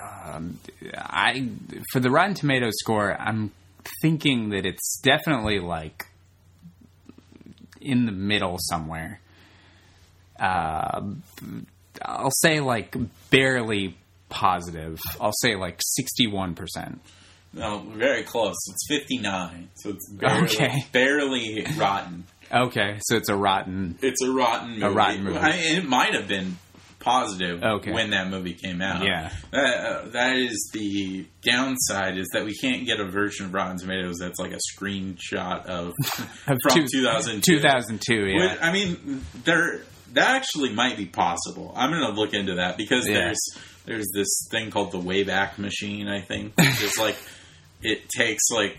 um, 0.00 0.58
I 0.96 1.48
for 1.92 2.00
the 2.00 2.10
Rotten 2.10 2.34
Tomatoes 2.34 2.74
score, 2.78 3.16
I'm 3.20 3.50
thinking 4.02 4.50
that 4.50 4.64
it's 4.64 5.00
definitely 5.02 5.58
like 5.58 6.06
in 7.80 8.06
the 8.06 8.12
middle 8.12 8.56
somewhere. 8.60 9.20
Uh, 10.38 11.02
I'll 12.02 12.30
say 12.30 12.60
like 12.60 12.96
barely 13.30 13.96
positive. 14.28 14.98
I'll 15.20 15.32
say 15.40 15.56
like 15.56 15.78
sixty-one 15.82 16.54
percent. 16.54 17.00
No, 17.52 17.80
very 17.80 18.22
close. 18.22 18.54
It's 18.70 18.86
59, 18.88 19.70
so 19.74 19.90
it's 19.90 20.08
barely, 20.12 20.44
Okay. 20.44 20.84
barely 20.92 21.66
rotten. 21.76 22.22
Okay, 22.52 22.98
so 23.00 23.16
it's 23.16 23.28
a 23.28 23.34
rotten. 23.34 23.98
It's 24.02 24.22
a 24.22 24.30
rotten 24.30 24.78
movie. 24.78 24.94
rotten 24.94 25.24
movie. 25.24 25.36
I, 25.38 25.50
it 25.56 25.84
might 25.84 26.14
have 26.14 26.28
been 26.28 26.58
positive 27.00 27.62
Okay. 27.62 27.90
when 27.92 28.10
that 28.10 28.28
movie 28.28 28.54
came 28.54 28.80
out. 28.80 29.02
Yeah. 29.04 29.32
That, 29.50 29.64
uh, 29.64 30.08
that 30.10 30.36
is 30.36 30.70
the 30.72 31.26
downside 31.42 32.18
is 32.18 32.28
that 32.34 32.44
we 32.44 32.54
can't 32.54 32.86
get 32.86 33.00
a 33.00 33.06
version 33.10 33.46
of 33.46 33.54
Rotten 33.54 33.78
Tomatoes 33.78 34.18
that's 34.20 34.38
like 34.38 34.52
a 34.52 34.58
screenshot 34.78 35.64
of, 35.66 35.94
Of 36.46 36.58
from 36.68 36.74
two- 36.74 36.86
2002. 36.92 37.56
2002, 37.56 38.14
yeah. 38.28 38.50
Which, 38.52 38.62
I 38.62 38.72
mean, 38.72 39.24
there 39.44 39.80
that 40.12 40.36
actually 40.36 40.72
might 40.72 40.96
be 40.96 41.06
possible. 41.06 41.72
I'm 41.76 41.90
going 41.90 42.02
to 42.02 42.12
look 42.20 42.34
into 42.34 42.56
that 42.56 42.76
because 42.76 43.08
Yeah. 43.08 43.14
there's 43.14 43.40
there's 43.86 44.08
this 44.14 44.46
thing 44.50 44.70
called 44.70 44.92
the 44.92 44.98
Wayback 45.00 45.56
Machine. 45.58 46.06
I 46.08 46.20
think 46.20 46.52
is 46.58 46.98
like 46.98 47.16
it 47.82 48.08
takes 48.10 48.42
like 48.50 48.76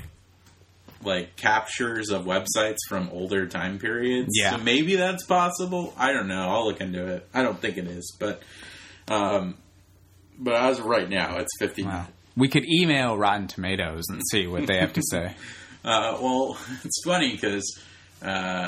like 1.03 1.35
captures 1.35 2.09
of 2.09 2.25
websites 2.25 2.77
from 2.87 3.09
older 3.11 3.47
time 3.47 3.79
periods. 3.79 4.29
Yeah. 4.33 4.51
So 4.51 4.63
maybe 4.63 4.95
that's 4.95 5.25
possible. 5.25 5.93
I 5.97 6.13
don't 6.13 6.27
know. 6.27 6.47
I'll 6.49 6.65
look 6.67 6.81
into 6.81 7.05
it. 7.07 7.27
I 7.33 7.41
don't 7.41 7.59
think 7.59 7.77
it 7.77 7.87
is, 7.87 8.15
but 8.19 8.41
um, 9.07 9.57
but 10.37 10.55
as 10.55 10.79
of 10.79 10.85
right 10.85 11.09
now, 11.09 11.37
it's 11.37 11.51
50. 11.59 11.83
Wow. 11.83 12.07
We 12.37 12.47
could 12.47 12.65
email 12.65 13.17
Rotten 13.17 13.47
Tomatoes 13.47 14.03
and 14.09 14.21
see 14.31 14.47
what 14.47 14.65
they 14.67 14.77
have 14.77 14.93
to 14.93 15.01
say. 15.09 15.35
Uh, 15.83 16.15
well, 16.21 16.59
it's 16.83 17.01
funny 17.03 17.31
because 17.31 17.79
uh, 18.21 18.27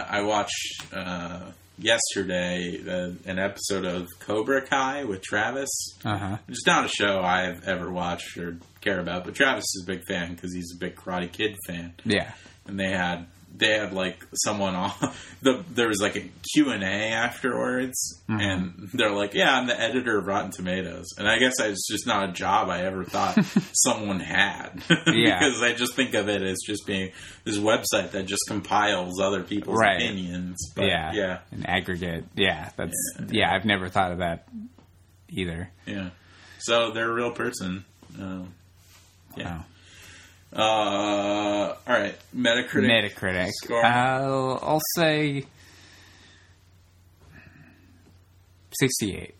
I 0.10 0.24
watched 0.24 0.84
uh, 0.92 1.42
yesterday 1.78 2.80
uh, 2.88 3.12
an 3.26 3.40
episode 3.40 3.86
of 3.86 4.08
Cobra 4.20 4.62
Kai 4.62 5.04
with 5.04 5.22
Travis. 5.22 5.70
Uh 6.06 6.18
huh. 6.18 6.38
Which 6.48 6.58
is 6.58 6.64
not 6.66 6.86
a 6.86 6.90
show 6.90 7.22
I've 7.22 7.64
ever 7.66 7.92
watched 7.92 8.38
or 8.38 8.58
care 8.82 9.00
about, 9.00 9.26
but 9.26 9.36
Travis 9.36 9.64
is 9.64 9.86
a 9.88 9.92
big 9.92 10.04
fan 10.08 10.34
because 10.34 10.54
he's 10.54 10.74
a 10.76 10.78
big 10.80 10.96
Karate 10.96 11.32
Kid 11.32 11.56
fan. 11.68 11.94
Yeah. 12.06 12.32
And 12.66 12.80
they 12.80 12.90
had 12.90 13.28
they 13.56 13.78
had 13.78 13.94
like 13.94 14.26
someone 14.34 14.74
on 14.76 14.92
the 15.42 15.64
there 15.74 15.88
was 15.88 16.02
like 16.02 16.16
a 16.16 16.30
Q 16.54 16.72
and 16.72 16.84
A 16.84 16.88
afterwards, 16.88 18.20
Mm-hmm. 18.30 18.40
and 18.40 18.90
they're 18.94 19.12
like, 19.12 19.34
"Yeah, 19.34 19.56
I'm 19.56 19.68
the 19.68 19.80
editor 19.80 20.18
of 20.18 20.26
Rotten 20.26 20.52
Tomatoes," 20.52 21.08
and 21.18 21.28
I 21.28 21.38
guess 21.38 21.60
it's 21.60 21.88
just 21.92 22.08
not 22.08 22.30
a 22.30 22.32
job 22.32 22.70
I 22.70 22.82
ever 22.84 23.04
thought 23.04 23.38
someone 23.74 24.20
had, 24.22 24.82
Yeah. 25.08 25.40
because 25.40 25.62
I 25.62 25.74
just 25.74 25.94
think 25.96 26.14
of 26.14 26.30
it 26.30 26.42
as 26.42 26.60
just 26.66 26.88
being 26.88 27.12
this 27.44 27.58
website 27.60 28.12
that 28.12 28.26
just 28.26 28.42
compiles 28.48 29.20
other 29.20 29.44
people's 29.44 29.78
Right. 29.80 29.98
opinions. 30.02 30.58
But 30.76 30.86
yeah. 30.86 31.12
yeah, 31.14 31.40
An 31.52 31.66
aggregate. 31.66 32.26
Yeah. 32.36 32.70
That's. 32.78 32.94
Yeah. 33.20 33.26
Yeah. 33.30 33.54
I've 33.54 33.66
never 33.66 33.90
thought 33.90 34.12
of 34.14 34.20
that 34.20 34.48
either. 35.30 35.70
yeah. 35.86 36.10
So 36.60 36.92
they're 36.92 37.10
a 37.12 37.14
real 37.14 37.32
person. 37.32 37.84
Um, 38.20 38.54
yeah. 39.36 39.58
Wow. 39.58 39.66
Uh, 40.56 40.60
all 40.62 41.76
right, 41.88 42.16
Metacritic. 42.36 43.12
Metacritic. 43.16 43.50
Score. 43.64 43.84
I'll, 43.84 44.60
I'll 44.62 44.82
say 44.96 45.46
68. 48.80 49.36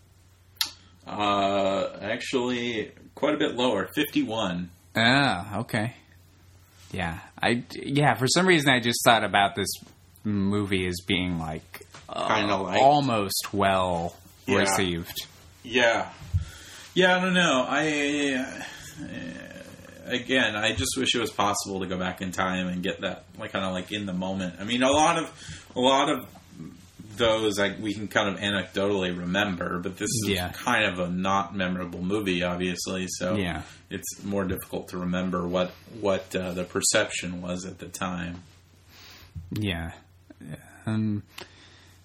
Uh, 1.06 1.88
actually, 2.00 2.90
quite 3.14 3.34
a 3.34 3.38
bit 3.38 3.54
lower, 3.56 3.88
fifty-one. 3.94 4.70
Ah, 4.96 5.58
okay. 5.60 5.94
Yeah, 6.92 7.18
I 7.40 7.62
yeah. 7.74 8.14
For 8.14 8.26
some 8.26 8.46
reason, 8.46 8.70
I 8.70 8.80
just 8.80 9.00
thought 9.04 9.22
about 9.24 9.54
this 9.54 9.68
movie 10.22 10.86
as 10.86 10.96
being 11.06 11.38
like 11.38 11.86
uh, 12.08 12.26
Kinda 12.34 12.56
like- 12.56 12.80
almost 12.80 13.52
well 13.52 14.16
Yeah. 14.46 14.58
received. 14.60 15.26
Yeah, 15.62 16.08
yeah. 16.94 17.16
I 17.16 17.20
don't 17.20 17.34
know. 17.34 17.66
I 17.68 18.46
uh, 19.02 19.43
again, 20.04 20.56
I 20.56 20.72
just 20.74 20.96
wish 20.96 21.14
it 21.14 21.20
was 21.20 21.30
possible 21.30 21.80
to 21.80 21.86
go 21.86 21.98
back 21.98 22.20
in 22.22 22.32
time 22.32 22.66
and 22.68 22.82
get 22.82 23.00
that, 23.02 23.24
like, 23.38 23.52
kind 23.52 23.64
of 23.64 23.72
like 23.72 23.92
in 23.92 24.06
the 24.06 24.12
moment. 24.12 24.56
I 24.60 24.64
mean, 24.64 24.82
a 24.82 24.90
lot 24.90 25.18
of 25.18 25.30
a 25.76 25.80
lot 25.80 26.08
of 26.10 26.26
those 27.16 27.58
like 27.58 27.78
we 27.80 27.94
can 27.94 28.08
kind 28.08 28.28
of 28.28 28.40
anecdotally 28.40 29.16
remember, 29.16 29.78
but 29.78 29.96
this 29.96 30.08
is 30.22 30.28
Yeah. 30.28 30.50
kind 30.52 30.84
of 30.84 30.98
a 30.98 31.08
not 31.08 31.54
memorable 31.54 32.02
movie, 32.02 32.42
obviously. 32.42 33.06
So 33.08 33.36
Yeah. 33.36 33.62
it's 33.90 34.22
more 34.24 34.44
difficult 34.44 34.88
to 34.88 34.98
remember 34.98 35.46
what 35.46 35.72
what 36.00 36.34
uh, 36.34 36.52
the 36.52 36.64
perception 36.64 37.40
was 37.40 37.64
at 37.66 37.78
the 37.78 37.86
time. 37.86 38.42
Yeah. 39.52 39.92
Um, 40.86 41.22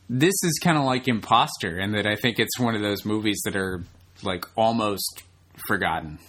this 0.09 0.35
is 0.43 0.59
kind 0.63 0.77
of 0.77 0.83
like 0.85 1.07
Impostor, 1.07 1.79
in 1.79 1.91
that 1.93 2.05
I 2.07 2.15
think 2.15 2.39
it's 2.39 2.57
one 2.59 2.75
of 2.75 2.81
those 2.81 3.03
movies 3.05 3.39
that 3.45 3.55
are 3.55 3.83
like 4.23 4.45
almost 4.55 5.23
forgotten. 5.67 6.19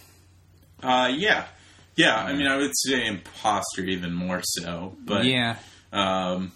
Uh, 0.81 1.11
yeah, 1.15 1.45
yeah. 1.95 2.15
I 2.15 2.33
mean, 2.33 2.47
I 2.47 2.57
would 2.57 2.71
say 2.73 3.05
Impostor 3.05 3.83
even 3.83 4.13
more 4.13 4.41
so, 4.43 4.95
but 5.03 5.25
yeah, 5.25 5.57
Um, 5.91 6.51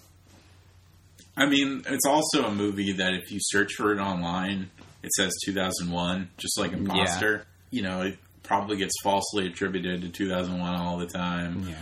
I 1.37 1.45
mean, 1.47 1.83
it's 1.87 2.05
also 2.05 2.45
a 2.45 2.51
movie 2.53 2.93
that 2.93 3.13
if 3.13 3.31
you 3.31 3.39
search 3.41 3.73
for 3.73 3.91
it 3.91 3.99
online, 3.99 4.69
it 5.03 5.11
says 5.13 5.33
2001, 5.45 6.29
just 6.37 6.57
like 6.57 6.71
Impostor. 6.71 7.45
You 7.71 7.81
know, 7.81 8.01
it 8.03 8.17
probably 8.43 8.77
gets 8.77 8.93
falsely 9.03 9.47
attributed 9.47 10.01
to 10.01 10.09
2001 10.09 10.75
all 10.75 10.97
the 10.97 11.07
time. 11.07 11.67
yeah. 11.67 11.75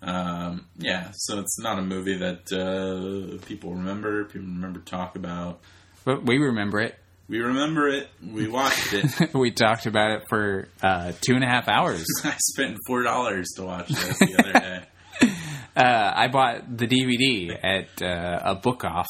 Um, 0.00 0.66
yeah, 0.78 1.10
so 1.12 1.40
it's 1.40 1.58
not 1.58 1.78
a 1.78 1.82
movie 1.82 2.18
that 2.18 2.52
uh, 2.52 3.44
people 3.46 3.74
remember, 3.74 4.24
people 4.24 4.46
remember 4.46 4.78
talk 4.80 5.16
about. 5.16 5.60
But 6.04 6.24
we 6.24 6.38
remember 6.38 6.78
it. 6.80 6.96
We 7.28 7.40
remember 7.40 7.88
it. 7.88 8.08
We 8.26 8.48
watched 8.48 8.94
it. 8.94 9.34
we 9.34 9.50
talked 9.50 9.86
about 9.86 10.12
it 10.12 10.22
for 10.30 10.68
uh, 10.82 11.12
two 11.20 11.34
and 11.34 11.44
a 11.44 11.46
half 11.46 11.68
hours. 11.68 12.04
I 12.24 12.34
spent 12.38 12.78
four 12.86 13.02
dollars 13.02 13.48
to 13.56 13.64
watch 13.64 13.88
this 13.88 14.18
the 14.18 14.36
other 14.38 14.52
day. 14.52 14.82
Uh, 15.76 16.12
I 16.12 16.26
bought 16.26 16.76
the 16.76 16.88
DVD 16.88 17.56
at 17.62 18.02
uh, 18.02 18.40
a 18.42 18.56
book 18.56 18.84
off. 18.84 19.06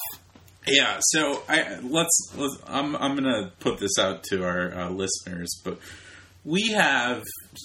Yeah, 0.66 0.98
so 1.00 1.42
I 1.48 1.78
let's, 1.80 2.32
let's 2.36 2.58
I'm 2.66 2.94
I'm 2.94 3.14
gonna 3.14 3.52
put 3.58 3.78
this 3.78 3.98
out 3.98 4.22
to 4.24 4.44
our 4.44 4.74
uh, 4.74 4.90
listeners, 4.90 5.48
but 5.64 5.78
we 6.44 6.72
have 6.72 7.22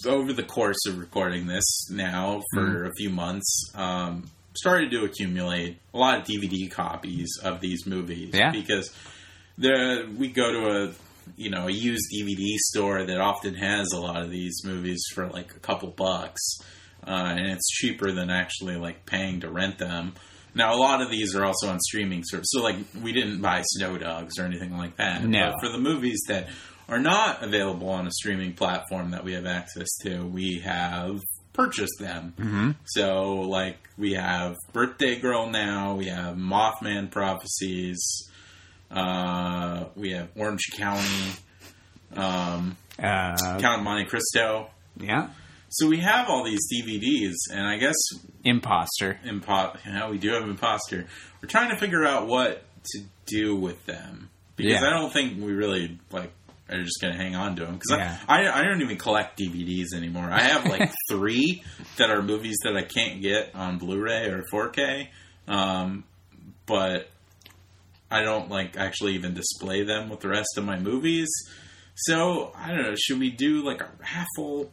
over 0.07 0.31
the 0.31 0.43
course 0.43 0.77
of 0.87 0.99
recording 0.99 1.47
this 1.47 1.89
now 1.89 2.41
for 2.53 2.85
a 2.85 2.91
few 2.97 3.09
months 3.09 3.73
um, 3.75 4.29
started 4.55 4.91
to 4.91 5.03
accumulate 5.03 5.79
a 5.93 5.97
lot 5.97 6.19
of 6.19 6.25
DVD 6.25 6.71
copies 6.71 7.37
of 7.43 7.59
these 7.59 7.85
movies. 7.85 8.31
Yeah. 8.33 8.51
because 8.51 8.89
the 9.57 10.09
we 10.17 10.29
go 10.29 10.51
to 10.51 10.67
a 10.67 10.93
you 11.35 11.49
know 11.49 11.67
a 11.67 11.71
used 11.71 12.05
DVD 12.13 12.55
store 12.57 13.05
that 13.05 13.19
often 13.19 13.55
has 13.55 13.91
a 13.93 13.99
lot 13.99 14.21
of 14.21 14.29
these 14.29 14.61
movies 14.63 15.03
for 15.13 15.27
like 15.27 15.55
a 15.55 15.59
couple 15.59 15.89
bucks, 15.89 16.41
uh, 17.05 17.35
and 17.37 17.47
it's 17.47 17.69
cheaper 17.69 18.11
than 18.11 18.29
actually 18.29 18.75
like 18.75 19.05
paying 19.05 19.41
to 19.41 19.49
rent 19.49 19.77
them. 19.77 20.13
Now 20.55 20.75
a 20.75 20.77
lot 20.77 21.01
of 21.01 21.09
these 21.09 21.35
are 21.35 21.45
also 21.45 21.69
on 21.69 21.79
streaming 21.79 22.23
service, 22.25 22.47
so 22.51 22.61
like 22.61 22.77
we 23.01 23.11
didn't 23.11 23.41
buy 23.41 23.63
Snow 23.63 23.97
Dogs 23.97 24.37
or 24.37 24.45
anything 24.45 24.77
like 24.77 24.97
that. 24.97 25.23
No. 25.23 25.51
But 25.51 25.67
for 25.67 25.71
the 25.71 25.79
movies 25.79 26.21
that 26.27 26.47
are 26.89 26.99
not 26.99 27.43
available 27.43 27.89
on 27.89 28.07
a 28.07 28.11
streaming 28.11 28.53
platform 28.53 29.11
that 29.11 29.23
we 29.23 29.33
have 29.33 29.45
access 29.45 29.87
to, 30.03 30.25
we 30.25 30.61
have 30.63 31.21
purchased 31.53 31.97
them. 31.99 32.33
Mm-hmm. 32.37 32.71
So, 32.85 33.41
like, 33.41 33.77
we 33.97 34.13
have 34.13 34.57
Birthday 34.73 35.19
Girl 35.19 35.49
now, 35.49 35.95
we 35.95 36.07
have 36.07 36.35
Mothman 36.35 37.09
Prophecies, 37.09 38.29
uh, 38.93 39.85
we 39.95 40.11
have 40.11 40.29
Orange 40.35 40.67
County, 40.77 41.31
um, 42.15 42.77
Uh, 42.99 43.59
Count 43.59 43.83
Monte 43.83 44.05
Cristo. 44.05 44.69
yeah, 44.99 45.29
So 45.69 45.87
we 45.87 45.97
have 45.99 46.29
all 46.29 46.43
these 46.43 46.61
DVDs, 46.71 47.33
and 47.51 47.65
I 47.65 47.77
guess 47.77 47.95
Impostor. 48.43 49.19
impo- 49.25 49.77
yeah, 49.85 50.09
we 50.09 50.17
do 50.19 50.29
have 50.33 50.43
Impostor. 50.43 51.07
We're 51.41 51.49
trying 51.49 51.71
to 51.71 51.77
figure 51.77 52.05
out 52.05 52.27
what 52.27 52.63
to 52.91 53.01
do 53.25 53.55
with 53.55 53.83
them 53.87 54.29
because 54.55 54.73
Yeah. 54.81 54.87
I 54.87 54.91
don't 54.91 55.11
think 55.11 55.37
we 55.43 55.51
really 55.53 55.97
like 56.11 56.31
are 56.69 56.81
just 56.83 57.01
going 57.01 57.13
to 57.13 57.19
hang 57.21 57.35
on 57.35 57.55
to 57.55 57.65
them 57.65 57.73
because 57.75 57.97
Yeah. 57.97 58.17
I, 58.27 58.45
I 58.45 58.59
I 58.59 58.63
don't 58.63 58.81
even 58.81 58.97
collect 58.97 59.39
DVDs 59.39 59.93
anymore. 59.95 60.29
I 60.31 60.41
have 60.43 60.65
like 60.65 60.91
three 61.09 61.63
that 61.97 62.09
are 62.11 62.21
movies 62.21 62.57
that 62.63 62.75
I 62.77 62.83
can't 62.83 63.21
get 63.21 63.55
on 63.55 63.77
Blu-ray 63.79 64.27
or 64.27 64.43
4K, 64.53 65.07
um, 65.47 66.03
but 66.65 67.09
I 68.13 68.21
don't 68.21 68.49
like 68.49 68.77
actually 68.77 69.13
even 69.15 69.33
display 69.33 69.83
them 69.83 70.09
with 70.09 70.19
the 70.19 70.29
rest 70.29 70.57
of 70.57 70.63
my 70.65 70.77
movies. 70.77 71.29
So 71.95 72.51
I 72.55 72.69
don't 72.69 72.83
know. 72.83 72.95
Should 72.95 73.19
we 73.19 73.31
do 73.31 73.63
like 73.63 73.81
a 73.81 73.89
raffle? 73.99 74.71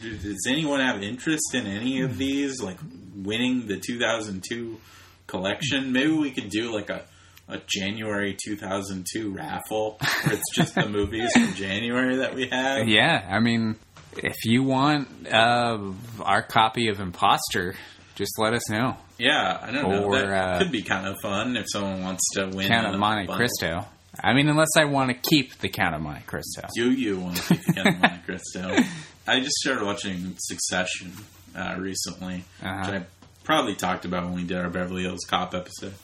Does 0.00 0.46
anyone 0.46 0.80
have 0.80 1.02
interest 1.02 1.54
in 1.54 1.66
any 1.66 2.02
of 2.02 2.18
these? 2.18 2.62
Like 2.62 2.78
winning 3.14 3.66
the 3.66 3.78
2002 3.78 4.78
collection? 5.26 5.92
Maybe 5.92 6.12
we 6.12 6.30
could 6.30 6.50
do 6.50 6.72
like 6.72 6.90
a 6.90 7.04
a 7.48 7.60
January 7.66 8.36
2002 8.42 9.34
raffle 9.34 9.98
where 10.24 10.34
it's 10.34 10.54
just 10.54 10.74
the 10.74 10.88
movies 10.88 11.32
from 11.32 11.52
January 11.54 12.16
that 12.16 12.34
we 12.34 12.46
have. 12.48 12.88
Yeah, 12.88 13.26
I 13.28 13.40
mean, 13.40 13.76
if 14.16 14.44
you 14.44 14.62
want 14.62 15.08
uh, 15.30 15.92
our 16.20 16.42
copy 16.42 16.88
of 16.88 17.00
Impostor, 17.00 17.74
just 18.14 18.32
let 18.38 18.54
us 18.54 18.68
know. 18.70 18.96
Yeah, 19.18 19.58
I 19.62 19.70
don't 19.70 19.88
know. 19.90 20.10
That 20.12 20.28
uh, 20.30 20.58
could 20.58 20.72
be 20.72 20.82
kind 20.82 21.06
of 21.06 21.16
fun 21.22 21.56
if 21.56 21.66
someone 21.68 22.02
wants 22.02 22.22
to 22.34 22.46
win. 22.48 22.68
Count 22.68 22.92
of 22.92 22.98
Monte 22.98 23.26
bundle. 23.26 23.36
Cristo. 23.36 23.86
I 24.22 24.34
mean, 24.34 24.48
unless 24.48 24.76
I 24.76 24.84
want 24.84 25.10
to 25.10 25.14
keep 25.30 25.58
the 25.60 25.68
Count 25.70 25.94
of 25.94 26.02
Monte 26.02 26.22
Cristo. 26.26 26.68
Do 26.74 26.90
you 26.92 27.18
want 27.18 27.36
to 27.36 27.42
keep 27.54 27.64
the 27.66 27.72
Count 27.72 27.88
of 27.88 28.00
Monte 28.00 28.18
Cristo? 28.26 28.76
I 29.26 29.38
just 29.40 29.54
started 29.56 29.84
watching 29.84 30.34
Succession, 30.38 31.12
uh, 31.56 31.76
recently, 31.78 32.44
Uh-huh. 32.62 32.90
which 32.92 33.02
I 33.02 33.06
probably 33.44 33.74
talked 33.76 34.04
about 34.04 34.24
when 34.24 34.34
we 34.34 34.44
did 34.44 34.58
our 34.58 34.68
Beverly 34.68 35.02
Hills 35.02 35.24
Cop 35.28 35.54
episode. 35.54 35.94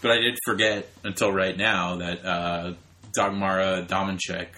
But 0.00 0.12
I 0.12 0.16
did 0.18 0.38
forget 0.46 0.88
until 1.04 1.30
right 1.32 1.56
now 1.56 1.96
that 1.96 2.24
uh, 2.24 2.74
Dagmara 3.16 3.86
Domińczyk 3.86 4.48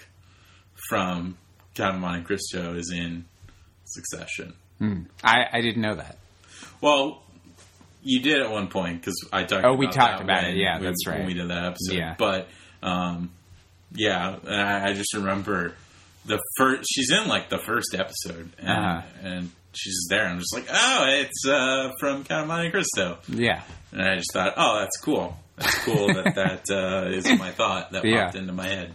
from 0.88 1.36
Count 1.74 1.96
of 1.96 2.00
Monte 2.00 2.24
Cristo 2.24 2.74
is 2.74 2.92
in 2.94 3.24
Succession. 3.86 4.54
I, 5.22 5.46
I 5.52 5.60
didn't 5.62 5.82
know 5.82 5.94
that. 5.96 6.18
Well, 6.84 7.22
you 8.02 8.20
did 8.20 8.42
at 8.42 8.50
one 8.50 8.68
point 8.68 9.00
because 9.00 9.14
I 9.32 9.44
talked. 9.44 9.64
Oh, 9.64 9.74
we 9.74 9.86
about 9.86 9.94
talked 9.94 10.20
about 10.22 10.44
it. 10.44 10.56
Yeah, 10.56 10.78
we- 10.78 10.84
that's 10.84 11.06
When 11.06 11.16
right. 11.18 11.26
we 11.26 11.32
did 11.34 11.48
that 11.48 11.64
episode, 11.64 11.94
Yeah. 11.96 12.14
But 12.18 12.48
um, 12.82 13.30
yeah, 13.94 14.36
I, 14.46 14.90
I 14.90 14.92
just 14.92 15.14
remember 15.14 15.74
the 16.26 16.38
first. 16.58 16.86
She's 16.94 17.10
in 17.10 17.26
like 17.28 17.48
the 17.48 17.58
first 17.58 17.94
episode, 17.94 18.50
and, 18.58 18.68
Uh-huh. 18.68 19.02
and 19.22 19.50
she's 19.72 20.06
there. 20.10 20.26
I'm 20.26 20.38
just 20.38 20.52
like, 20.54 20.66
oh, 20.70 21.04
it's 21.08 21.46
uh, 21.48 21.92
from 21.98 22.24
Count 22.24 22.42
of 22.42 22.48
Monte 22.48 22.70
Cristo, 22.70 23.18
Yeah. 23.28 23.62
and 23.92 24.02
I 24.02 24.16
just 24.16 24.32
thought, 24.34 24.52
oh, 24.58 24.80
that's 24.80 24.98
cool. 25.00 25.36
That's 25.56 25.78
cool 25.84 26.08
that 26.08 26.34
that 26.34 26.64
uh, 26.70 27.08
is 27.10 27.26
my 27.38 27.50
thought 27.52 27.92
that 27.92 28.04
Yeah. 28.04 28.24
popped 28.26 28.36
into 28.36 28.52
my 28.52 28.66
head. 28.68 28.92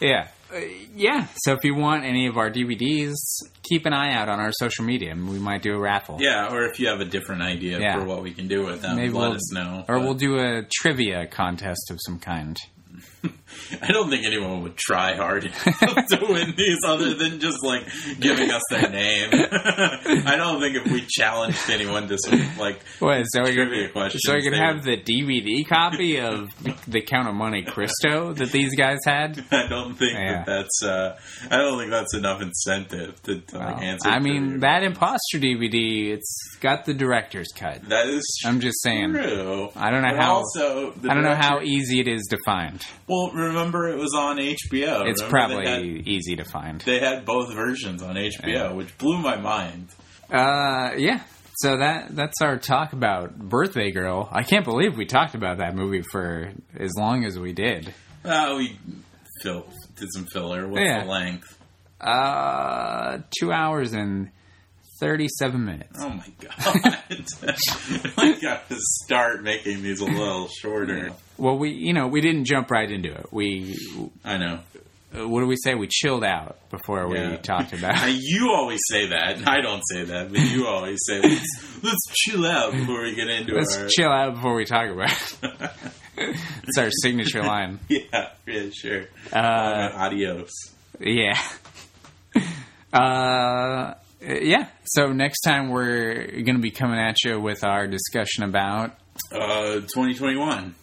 Yeah. 0.00 0.28
Uh, 0.54 0.58
yeah. 0.94 1.26
So 1.38 1.52
if 1.54 1.64
you 1.64 1.74
want 1.74 2.04
any 2.04 2.26
of 2.28 2.36
our 2.36 2.50
DVDs, 2.50 3.14
keep 3.62 3.84
an 3.86 3.92
eye 3.92 4.12
out 4.14 4.28
on 4.28 4.38
our 4.38 4.52
social 4.52 4.84
media. 4.84 5.12
We 5.14 5.38
might 5.38 5.62
do 5.62 5.74
a 5.74 5.78
raffle. 5.78 6.18
Yeah, 6.20 6.52
or 6.52 6.64
if 6.64 6.78
you 6.78 6.88
have 6.88 7.00
a 7.00 7.04
different 7.04 7.42
idea 7.42 7.80
Yeah. 7.80 7.98
for 7.98 8.04
what 8.04 8.22
we 8.22 8.32
can 8.32 8.46
do 8.46 8.64
with 8.64 8.82
them, 8.82 8.96
Maybe 8.96 9.12
let 9.12 9.20
we'll, 9.28 9.32
us 9.32 9.52
know. 9.52 9.84
Or 9.88 9.96
But- 9.98 10.04
we'll 10.04 10.14
do 10.14 10.38
a 10.38 10.62
trivia 10.80 11.26
contest 11.26 11.90
of 11.90 11.98
some 12.00 12.18
kind. 12.20 12.56
I 13.82 13.92
don't 13.92 14.10
think 14.10 14.24
anyone 14.26 14.62
would 14.62 14.76
try 14.76 15.14
hard 15.14 15.42
to 15.64 16.26
win 16.28 16.54
these 16.56 16.78
other 16.86 17.14
than 17.14 17.40
just 17.40 17.62
like 17.64 17.82
giving 18.20 18.50
us 18.50 18.62
their 18.70 18.88
name. 18.90 19.30
I 19.32 20.34
don't 20.36 20.60
think 20.60 20.76
if 20.76 20.90
we 20.92 21.04
challenged 21.08 21.68
anyone 21.70 22.08
to 22.08 22.16
like 22.58 22.80
What, 22.98 23.24
so 23.24 23.44
Trivia 23.44 23.88
can, 23.90 24.10
so 24.10 24.34
we 24.34 24.42
can 24.42 24.52
they 24.52 24.58
have 24.58 24.84
would- 24.84 24.84
the 24.84 24.96
DVD 25.02 25.66
copy 25.68 26.20
of 26.20 26.48
the 26.86 27.00
Count 27.02 27.28
of 27.28 27.34
Monte 27.34 27.62
Cristo 27.64 28.32
that 28.34 28.50
these 28.52 28.74
guys 28.74 28.98
had? 29.04 29.44
I 29.50 29.66
don't 29.68 29.94
think 29.94 30.12
Yeah. 30.12 30.44
that 30.44 30.46
that's 30.46 30.82
uh, 30.82 31.18
I 31.50 31.56
don't 31.58 31.78
think 31.78 31.90
that's 31.90 32.14
enough 32.14 32.40
incentive 32.42 33.22
to, 33.24 33.40
to 33.40 33.58
like, 33.58 33.82
answer. 33.82 34.08
I 34.08 34.18
mean, 34.20 34.60
that 34.60 34.82
Impostor 34.82 35.38
DVD, 35.38 36.12
it's 36.12 36.56
got 36.60 36.84
the 36.84 36.94
director's 36.94 37.48
cut. 37.54 37.88
that 37.88 38.06
is 38.08 38.24
I'm 38.44 38.60
just 38.60 38.82
saying. 38.82 39.12
true. 39.12 39.68
I 39.76 39.90
don't 39.90 40.02
know 40.02 40.10
But 40.12 40.20
how- 40.22 40.34
Also, 40.36 40.92
I 41.08 41.14
don't 41.14 41.22
know 41.24 41.34
how 41.34 41.60
easy 41.62 42.00
it 42.00 42.08
is 42.08 42.26
to 42.30 42.38
find. 42.44 42.80
Well, 43.08 43.30
remember 43.46 43.88
it 43.88 43.96
was 43.98 44.14
on 44.14 44.36
HBO. 44.38 45.08
It's 45.08 45.22
Remember 45.22 45.28
probably 45.30 45.66
had, 45.66 45.82
easy 46.08 46.36
to 46.36 46.44
find. 46.44 46.80
they 46.82 46.98
had 47.00 47.24
both 47.24 47.52
versions 47.54 48.02
on 48.02 48.14
HBO, 48.16 48.46
Yeah. 48.46 48.72
which 48.72 48.96
blew 48.98 49.18
my 49.18 49.36
mind. 49.36 49.88
Uh, 50.30 50.90
yeah. 50.96 51.22
So 51.58 51.78
that 51.78 52.14
that's 52.14 52.42
our 52.42 52.58
talk 52.58 52.92
about 52.92 53.38
Birthday 53.38 53.90
Girl. 53.90 54.28
I 54.30 54.42
can't 54.42 54.64
believe 54.64 54.96
we 54.96 55.06
talked 55.06 55.34
about 55.34 55.58
that 55.58 55.74
movie 55.74 56.02
for 56.12 56.50
as 56.78 56.92
long 56.98 57.24
as 57.24 57.38
we 57.38 57.52
did. 57.52 57.94
Uh, 58.24 58.54
we 58.58 58.76
fill, 59.42 59.66
did 59.96 60.08
some 60.12 60.26
filler. 60.26 60.68
What's 60.68 60.84
Yeah. 60.84 61.04
the 61.04 61.10
length? 61.10 61.58
Uh, 61.98 63.18
two 63.40 63.52
hours 63.52 63.94
and 63.94 64.30
thirty-seven 65.00 65.64
minutes. 65.64 65.98
Oh 65.98 66.10
my 66.10 66.26
god! 66.40 66.98
I 68.18 68.38
got 68.42 68.68
to 68.68 68.76
start 69.04 69.42
making 69.42 69.82
these 69.82 70.00
a 70.00 70.04
little 70.04 70.48
shorter. 70.48 71.10
Well, 71.38 71.58
we 71.58 71.70
you 71.72 71.92
know 71.92 72.06
we 72.08 72.20
didn't 72.20 72.44
jump 72.46 72.70
right 72.70 72.90
into 72.90 73.12
it. 73.12 73.26
We 73.32 73.76
I 74.24 74.38
know. 74.38 74.60
uh, 75.16 75.28
what 75.28 75.40
do 75.40 75.46
we 75.46 75.56
say? 75.56 75.74
We 75.74 75.86
chilled 75.88 76.24
out 76.24 76.58
before 76.70 77.08
we 77.08 77.18
Yeah. 77.18 77.36
talked 77.36 77.72
Now, 77.72 77.90
about. 77.90 78.08
you 78.12 78.50
always 78.52 78.80
say 78.90 79.08
that. 79.08 79.36
and 79.36 79.48
I 79.48 79.60
don't 79.60 79.82
say 79.92 80.04
that, 80.04 80.30
but 80.30 80.40
you 80.40 80.66
always 80.66 80.98
say 81.06 81.20
let's, 81.20 81.82
let's 81.84 82.06
chill 82.24 82.46
out 82.46 82.72
before 82.72 83.02
we 83.02 83.14
get 83.14 83.28
into 83.28 83.52
it. 83.54 83.58
Let's 83.58 83.76
our. 83.76 83.88
chill 83.88 84.10
out 84.10 84.34
before 84.34 84.54
we 84.54 84.64
talk 84.64 84.88
about. 84.90 85.10
it. 85.42 85.70
it's 86.64 86.78
our 86.78 86.90
signature 87.02 87.42
line. 87.42 87.78
yeah, 87.88 88.30
yeah, 88.46 88.70
sure. 88.74 89.04
Uh, 89.32 89.90
Adios. 89.94 90.50
Yeah. 90.98 91.38
Uh, 92.92 93.94
yeah. 94.22 94.68
So 94.84 95.12
next 95.12 95.40
time 95.42 95.68
we're 95.68 96.26
going 96.26 96.56
to 96.56 96.58
be 96.62 96.70
coming 96.70 96.98
at 96.98 97.16
you 97.24 97.38
with 97.40 97.64
our 97.64 97.86
discussion 97.86 98.44
about. 98.44 98.92
Uh, 99.32 99.80
2021. 99.80 100.74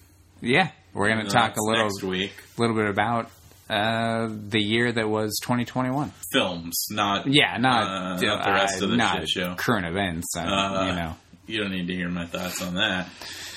Yeah, 0.43 0.69
we're 0.93 1.07
going 1.09 1.25
to 1.25 1.31
talk 1.31 1.55
a 1.55 1.61
little, 1.61 1.85
next 1.85 2.03
week. 2.03 2.33
little 2.57 2.75
bit 2.75 2.87
about 2.89 3.31
uh, 3.69 4.27
the 4.29 4.59
year 4.61 4.91
that 4.91 5.07
was 5.07 5.39
2021. 5.43 6.11
Films, 6.33 6.87
not 6.91 7.25
Yeah, 7.27 7.57
not 7.57 7.83
uh, 7.87 8.21
not 8.21 8.43
the 8.43 8.51
rest 8.51 8.81
uh, 8.81 8.85
of 8.85 8.91
the 8.91 8.97
not 8.97 9.19
shit 9.19 9.29
show. 9.29 9.55
current 9.55 9.85
events. 9.85 10.35
Uh, 10.37 10.41
Uh, 10.41 10.85
you 10.87 10.95
know. 10.95 11.15
you 11.47 11.61
don't 11.61 11.71
need 11.71 11.87
to 11.87 11.95
hear 11.95 12.09
my 12.09 12.25
thoughts 12.25 12.61
on 12.61 12.75
that. 12.75 13.07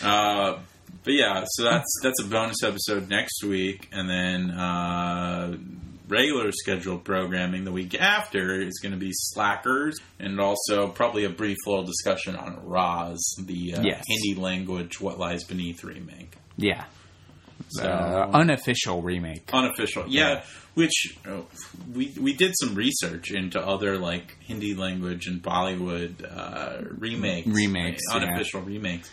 Uh, 0.02 0.58
but 1.02 1.12
yeah, 1.12 1.44
so 1.46 1.64
that's 1.64 1.92
that's 2.02 2.20
a 2.22 2.26
bonus 2.26 2.62
episode 2.62 3.08
next 3.08 3.42
week, 3.42 3.88
and 3.92 4.08
then 4.08 4.50
uh, 4.52 5.56
regular 6.08 6.52
scheduled 6.52 7.02
programming 7.04 7.64
the 7.64 7.72
week 7.72 8.00
after 8.00 8.60
is 8.60 8.78
going 8.80 8.92
to 8.92 8.98
be 8.98 9.10
Slackers, 9.12 9.98
and 10.20 10.40
also 10.40 10.86
probably 10.88 11.24
a 11.24 11.30
brief 11.30 11.56
little 11.66 11.84
discussion 11.84 12.36
on 12.36 12.56
Raaz, 12.58 13.18
the 13.44 13.74
uh, 13.74 13.82
Yes. 13.82 14.04
Hindi 14.06 14.40
language 14.40 15.00
"What 15.00 15.18
Lies 15.18 15.42
Beneath" 15.44 15.82
remake. 15.84 16.34
Yeah. 16.56 16.84
So 17.68 17.84
Uh, 17.88 18.30
unofficial 18.32 19.02
remake. 19.02 19.50
unofficial, 19.52 20.04
yeah. 20.08 20.28
Yeah. 20.28 20.42
Which 20.74 21.16
oh, 21.26 21.46
we 21.92 22.12
we 22.20 22.34
did 22.34 22.52
some 22.60 22.74
research 22.74 23.30
into 23.30 23.58
other 23.58 23.96
like 23.96 24.36
Hindi 24.40 24.74
language 24.74 25.26
and 25.26 25.42
Bollywood 25.42 26.22
uh, 26.22 26.82
remakes, 26.98 27.48
Remakes, 27.48 28.02
yeah. 28.10 28.16
unofficial 28.16 28.60
remakes. 28.60 29.10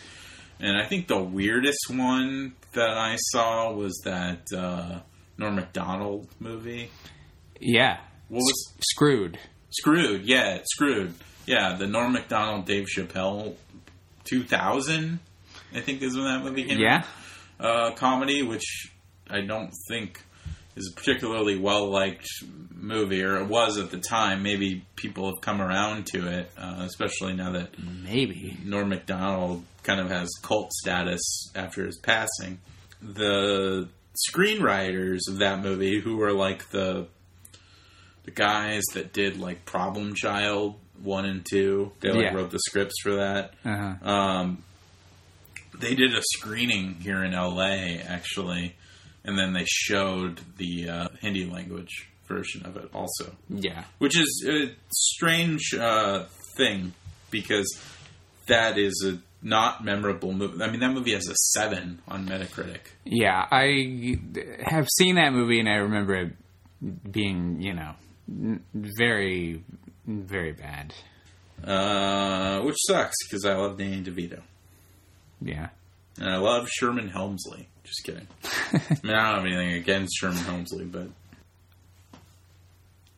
And 0.60 0.76
I 0.76 0.84
think 0.86 1.08
the 1.08 1.22
weirdest 1.22 1.86
one 1.90 2.54
that 2.72 2.90
I 2.96 3.16
saw 3.16 3.72
was 3.72 3.98
that 4.04 4.46
uh, 4.54 5.00
Norm 5.38 5.56
Macdonald 5.56 6.28
movie. 6.38 6.90
Yeah. 7.60 7.98
What 8.28 8.40
was 8.40 8.72
Screwed. 8.92 9.38
Screwed? 9.70 10.22
Yeah, 10.26 10.58
Screwed. 10.74 11.14
Yeah, 11.46 11.76
the 11.76 11.86
Norm 11.86 12.12
Macdonald 12.12 12.66
Dave 12.66 12.86
Chappelle 12.94 13.54
2000. 14.24 15.18
I 15.74 15.80
think 15.80 16.02
is 16.02 16.14
when 16.14 16.24
that 16.26 16.44
movie 16.44 16.64
came. 16.64 16.76
out 16.76 16.80
Yeah. 16.80 17.02
Uh, 17.64 17.92
comedy, 17.92 18.42
which 18.42 18.92
I 19.28 19.40
don't 19.40 19.72
think 19.88 20.20
is 20.76 20.90
a 20.92 20.94
particularly 20.94 21.56
well 21.58 21.90
liked 21.90 22.26
movie, 22.74 23.22
or 23.22 23.36
it 23.38 23.46
was 23.48 23.78
at 23.78 23.90
the 23.90 23.98
time. 23.98 24.42
Maybe 24.42 24.84
people 24.96 25.26
have 25.26 25.40
come 25.40 25.60
around 25.62 26.06
to 26.08 26.26
it, 26.28 26.50
uh, 26.58 26.80
especially 26.80 27.32
now 27.34 27.52
that 27.52 27.70
Maybe. 27.78 28.56
Norm 28.64 28.88
Macdonald 28.90 29.64
kind 29.82 30.00
of 30.00 30.10
has 30.10 30.28
cult 30.42 30.72
status 30.72 31.22
after 31.54 31.86
his 31.86 31.96
passing. 31.98 32.58
The 33.00 33.88
screenwriters 34.30 35.20
of 35.28 35.38
that 35.38 35.60
movie, 35.62 36.00
who 36.00 36.16
were 36.16 36.32
like 36.32 36.70
the 36.70 37.06
the 38.24 38.30
guys 38.30 38.82
that 38.94 39.12
did 39.12 39.38
like 39.38 39.64
Problem 39.66 40.14
Child 40.14 40.76
one 41.02 41.26
and 41.26 41.44
two, 41.44 41.92
they 42.00 42.10
like 42.10 42.22
Yeah. 42.22 42.34
wrote 42.34 42.50
the 42.50 42.58
scripts 42.60 42.94
for 43.02 43.16
that 43.16 43.52
Uh-huh. 43.64 44.10
um, 44.10 44.64
they 45.80 45.94
did 45.94 46.14
a 46.14 46.20
screening 46.36 46.94
here 47.00 47.22
in 47.24 47.32
LA 47.32 47.98
actually, 48.06 48.74
and 49.24 49.38
then 49.38 49.52
they 49.52 49.64
showed 49.66 50.40
the 50.56 50.88
uh, 50.88 51.08
Hindi 51.20 51.46
language 51.46 52.08
version 52.26 52.64
of 52.64 52.76
it 52.76 52.88
also, 52.94 53.32
Yeah. 53.48 53.84
which 53.98 54.18
is 54.18 54.46
a 54.48 54.74
strange 54.90 55.74
uh, 55.74 56.24
thing 56.56 56.92
because 57.30 57.66
that 58.46 58.78
is 58.78 59.04
a 59.06 59.18
not 59.46 59.84
memorable 59.84 60.32
movie. 60.32 60.62
I 60.62 60.70
mean, 60.70 60.80
that 60.80 60.92
movie 60.92 61.12
has 61.12 61.28
a 61.28 61.34
seven 61.34 62.00
on 62.08 62.26
Metacritic. 62.26 62.80
Yeah, 63.04 63.46
I 63.50 64.16
have 64.64 64.88
seen 64.98 65.16
that 65.16 65.32
movie 65.34 65.60
and 65.60 65.68
I 65.68 65.76
remember 65.76 66.14
it 66.14 66.32
being, 67.12 67.60
you 67.60 67.74
know, 67.74 67.92
very, 68.72 69.62
very 70.06 70.52
bad. 70.52 70.94
Uh, 71.62 72.60
which 72.62 72.76
sucks 72.88 73.14
because 73.26 73.44
I 73.44 73.54
love 73.54 73.78
Danny 73.78 74.02
DeVito 74.02 74.40
Yeah. 75.42 75.68
Uh, 76.20 76.24
and 76.24 76.30
I 76.30 76.36
love 76.36 76.68
Sherman 76.68 77.10
Hemsley. 77.10 77.66
Just 77.84 78.04
kidding. 78.04 78.26
I 78.72 78.78
mean, 79.02 79.14
I 79.14 79.32
don't 79.32 79.34
have 79.36 79.44
anything 79.46 79.72
against 79.74 80.16
Sherman 80.18 80.38
Hemsley, 80.38 80.90
but 80.90 81.08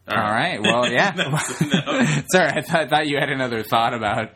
All 0.09 0.17
right. 0.17 0.61
Well, 0.63 0.91
yeah. 0.91 1.13
That's- 1.13 1.61
no. 1.61 2.23
Sorry, 2.33 2.51
I 2.51 2.63
thought, 2.63 2.89
thought 2.91 3.07
you 3.07 3.17
had 3.19 3.31
another 3.31 3.63
thought 3.63 3.93
about 3.95 4.31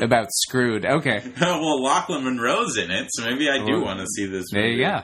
about 0.00 0.28
Screwed. 0.32 0.84
Okay, 0.84 1.22
well, 1.40 1.80
Lochlyn 1.80 2.22
Munro's 2.24 2.76
in 2.76 2.90
it, 2.90 3.08
so 3.10 3.24
maybe 3.24 3.48
I 3.48 3.64
do 3.64 3.80
want 3.80 4.00
to 4.00 4.06
see 4.06 4.26
this. 4.26 4.46
there 4.52 4.62
movie. 4.62 4.76
you 4.76 4.84
go. 4.84 5.00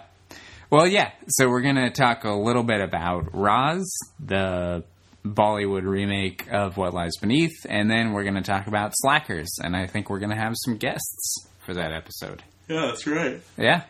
Well, 0.70 0.86
yeah. 0.89 1.12
So 1.28 1.49
we're 1.49 1.62
gonna 1.62 1.91
talk 1.91 2.24
a 2.24 2.33
little 2.33 2.65
bit 2.65 2.81
about 2.81 3.26
Raaz, 3.33 3.84
the 4.18 4.83
Bollywood 5.24 5.84
remake 5.84 6.49
of 6.52 6.76
What 6.76 6.92
Lies 6.92 7.12
Beneath, 7.20 7.65
and 7.68 7.89
then 7.91 8.12
we're 8.12 8.24
gonna 8.24 8.42
talk 8.42 8.66
about 8.66 8.92
Slackers, 8.97 9.58
and 9.62 9.76
I 9.76 9.86
think 9.86 10.10
we're 10.10 10.18
gonna 10.18 10.36
have 10.39 10.55
some 10.57 10.76
guests 10.76 11.47
for 11.65 11.75
that 11.75 11.93
episode. 11.93 12.43
Yeah, 12.68 12.86
that's 12.86 13.07
right. 13.07 13.41
Yeah. 13.59 13.83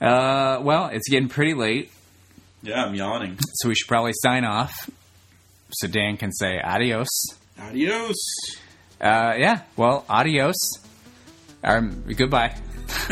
Uh, 0.00 0.60
well, 0.62 0.86
it's 0.92 1.08
getting 1.08 1.28
pretty 1.28 1.54
late, 1.54 1.90
Yeah, 2.62 2.84
I'm 2.84 2.94
yawning. 2.94 3.36
so 3.54 3.68
we 3.68 3.74
should 3.74 3.88
probably 3.88 4.12
sign 4.14 4.44
off. 4.44 4.88
So 5.70 5.88
Dan 5.88 6.16
can 6.16 6.32
say 6.32 6.60
adios. 6.60 7.08
Adios. 7.60 8.16
Uh, 9.00 9.34
yeah. 9.36 9.62
Well, 9.76 10.04
adios. 10.08 10.56
Um, 11.64 12.04
goodbye. 12.16 12.56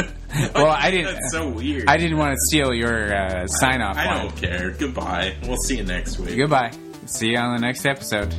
well, 0.55 0.69
I 0.69 0.91
didn't. 0.91 1.15
That's 1.15 1.33
so 1.33 1.49
weird. 1.49 1.85
I 1.89 1.97
didn't 1.97 2.17
want 2.17 2.33
to 2.33 2.39
steal 2.47 2.73
your 2.73 3.15
uh, 3.15 3.47
sign 3.47 3.83
off. 3.83 3.97
I 3.99 4.23
don't 4.23 4.37
care. 4.37 4.71
Goodbye. 4.71 5.35
We'll 5.43 5.57
see 5.59 5.77
you 5.79 5.83
next 5.85 6.19
week. 6.19 6.37
Goodbye. 6.37 6.71
See 7.07 7.29
you 7.31 7.39
on 7.39 7.55
the 7.57 7.61
next 7.61 7.85
episode. 7.85 8.33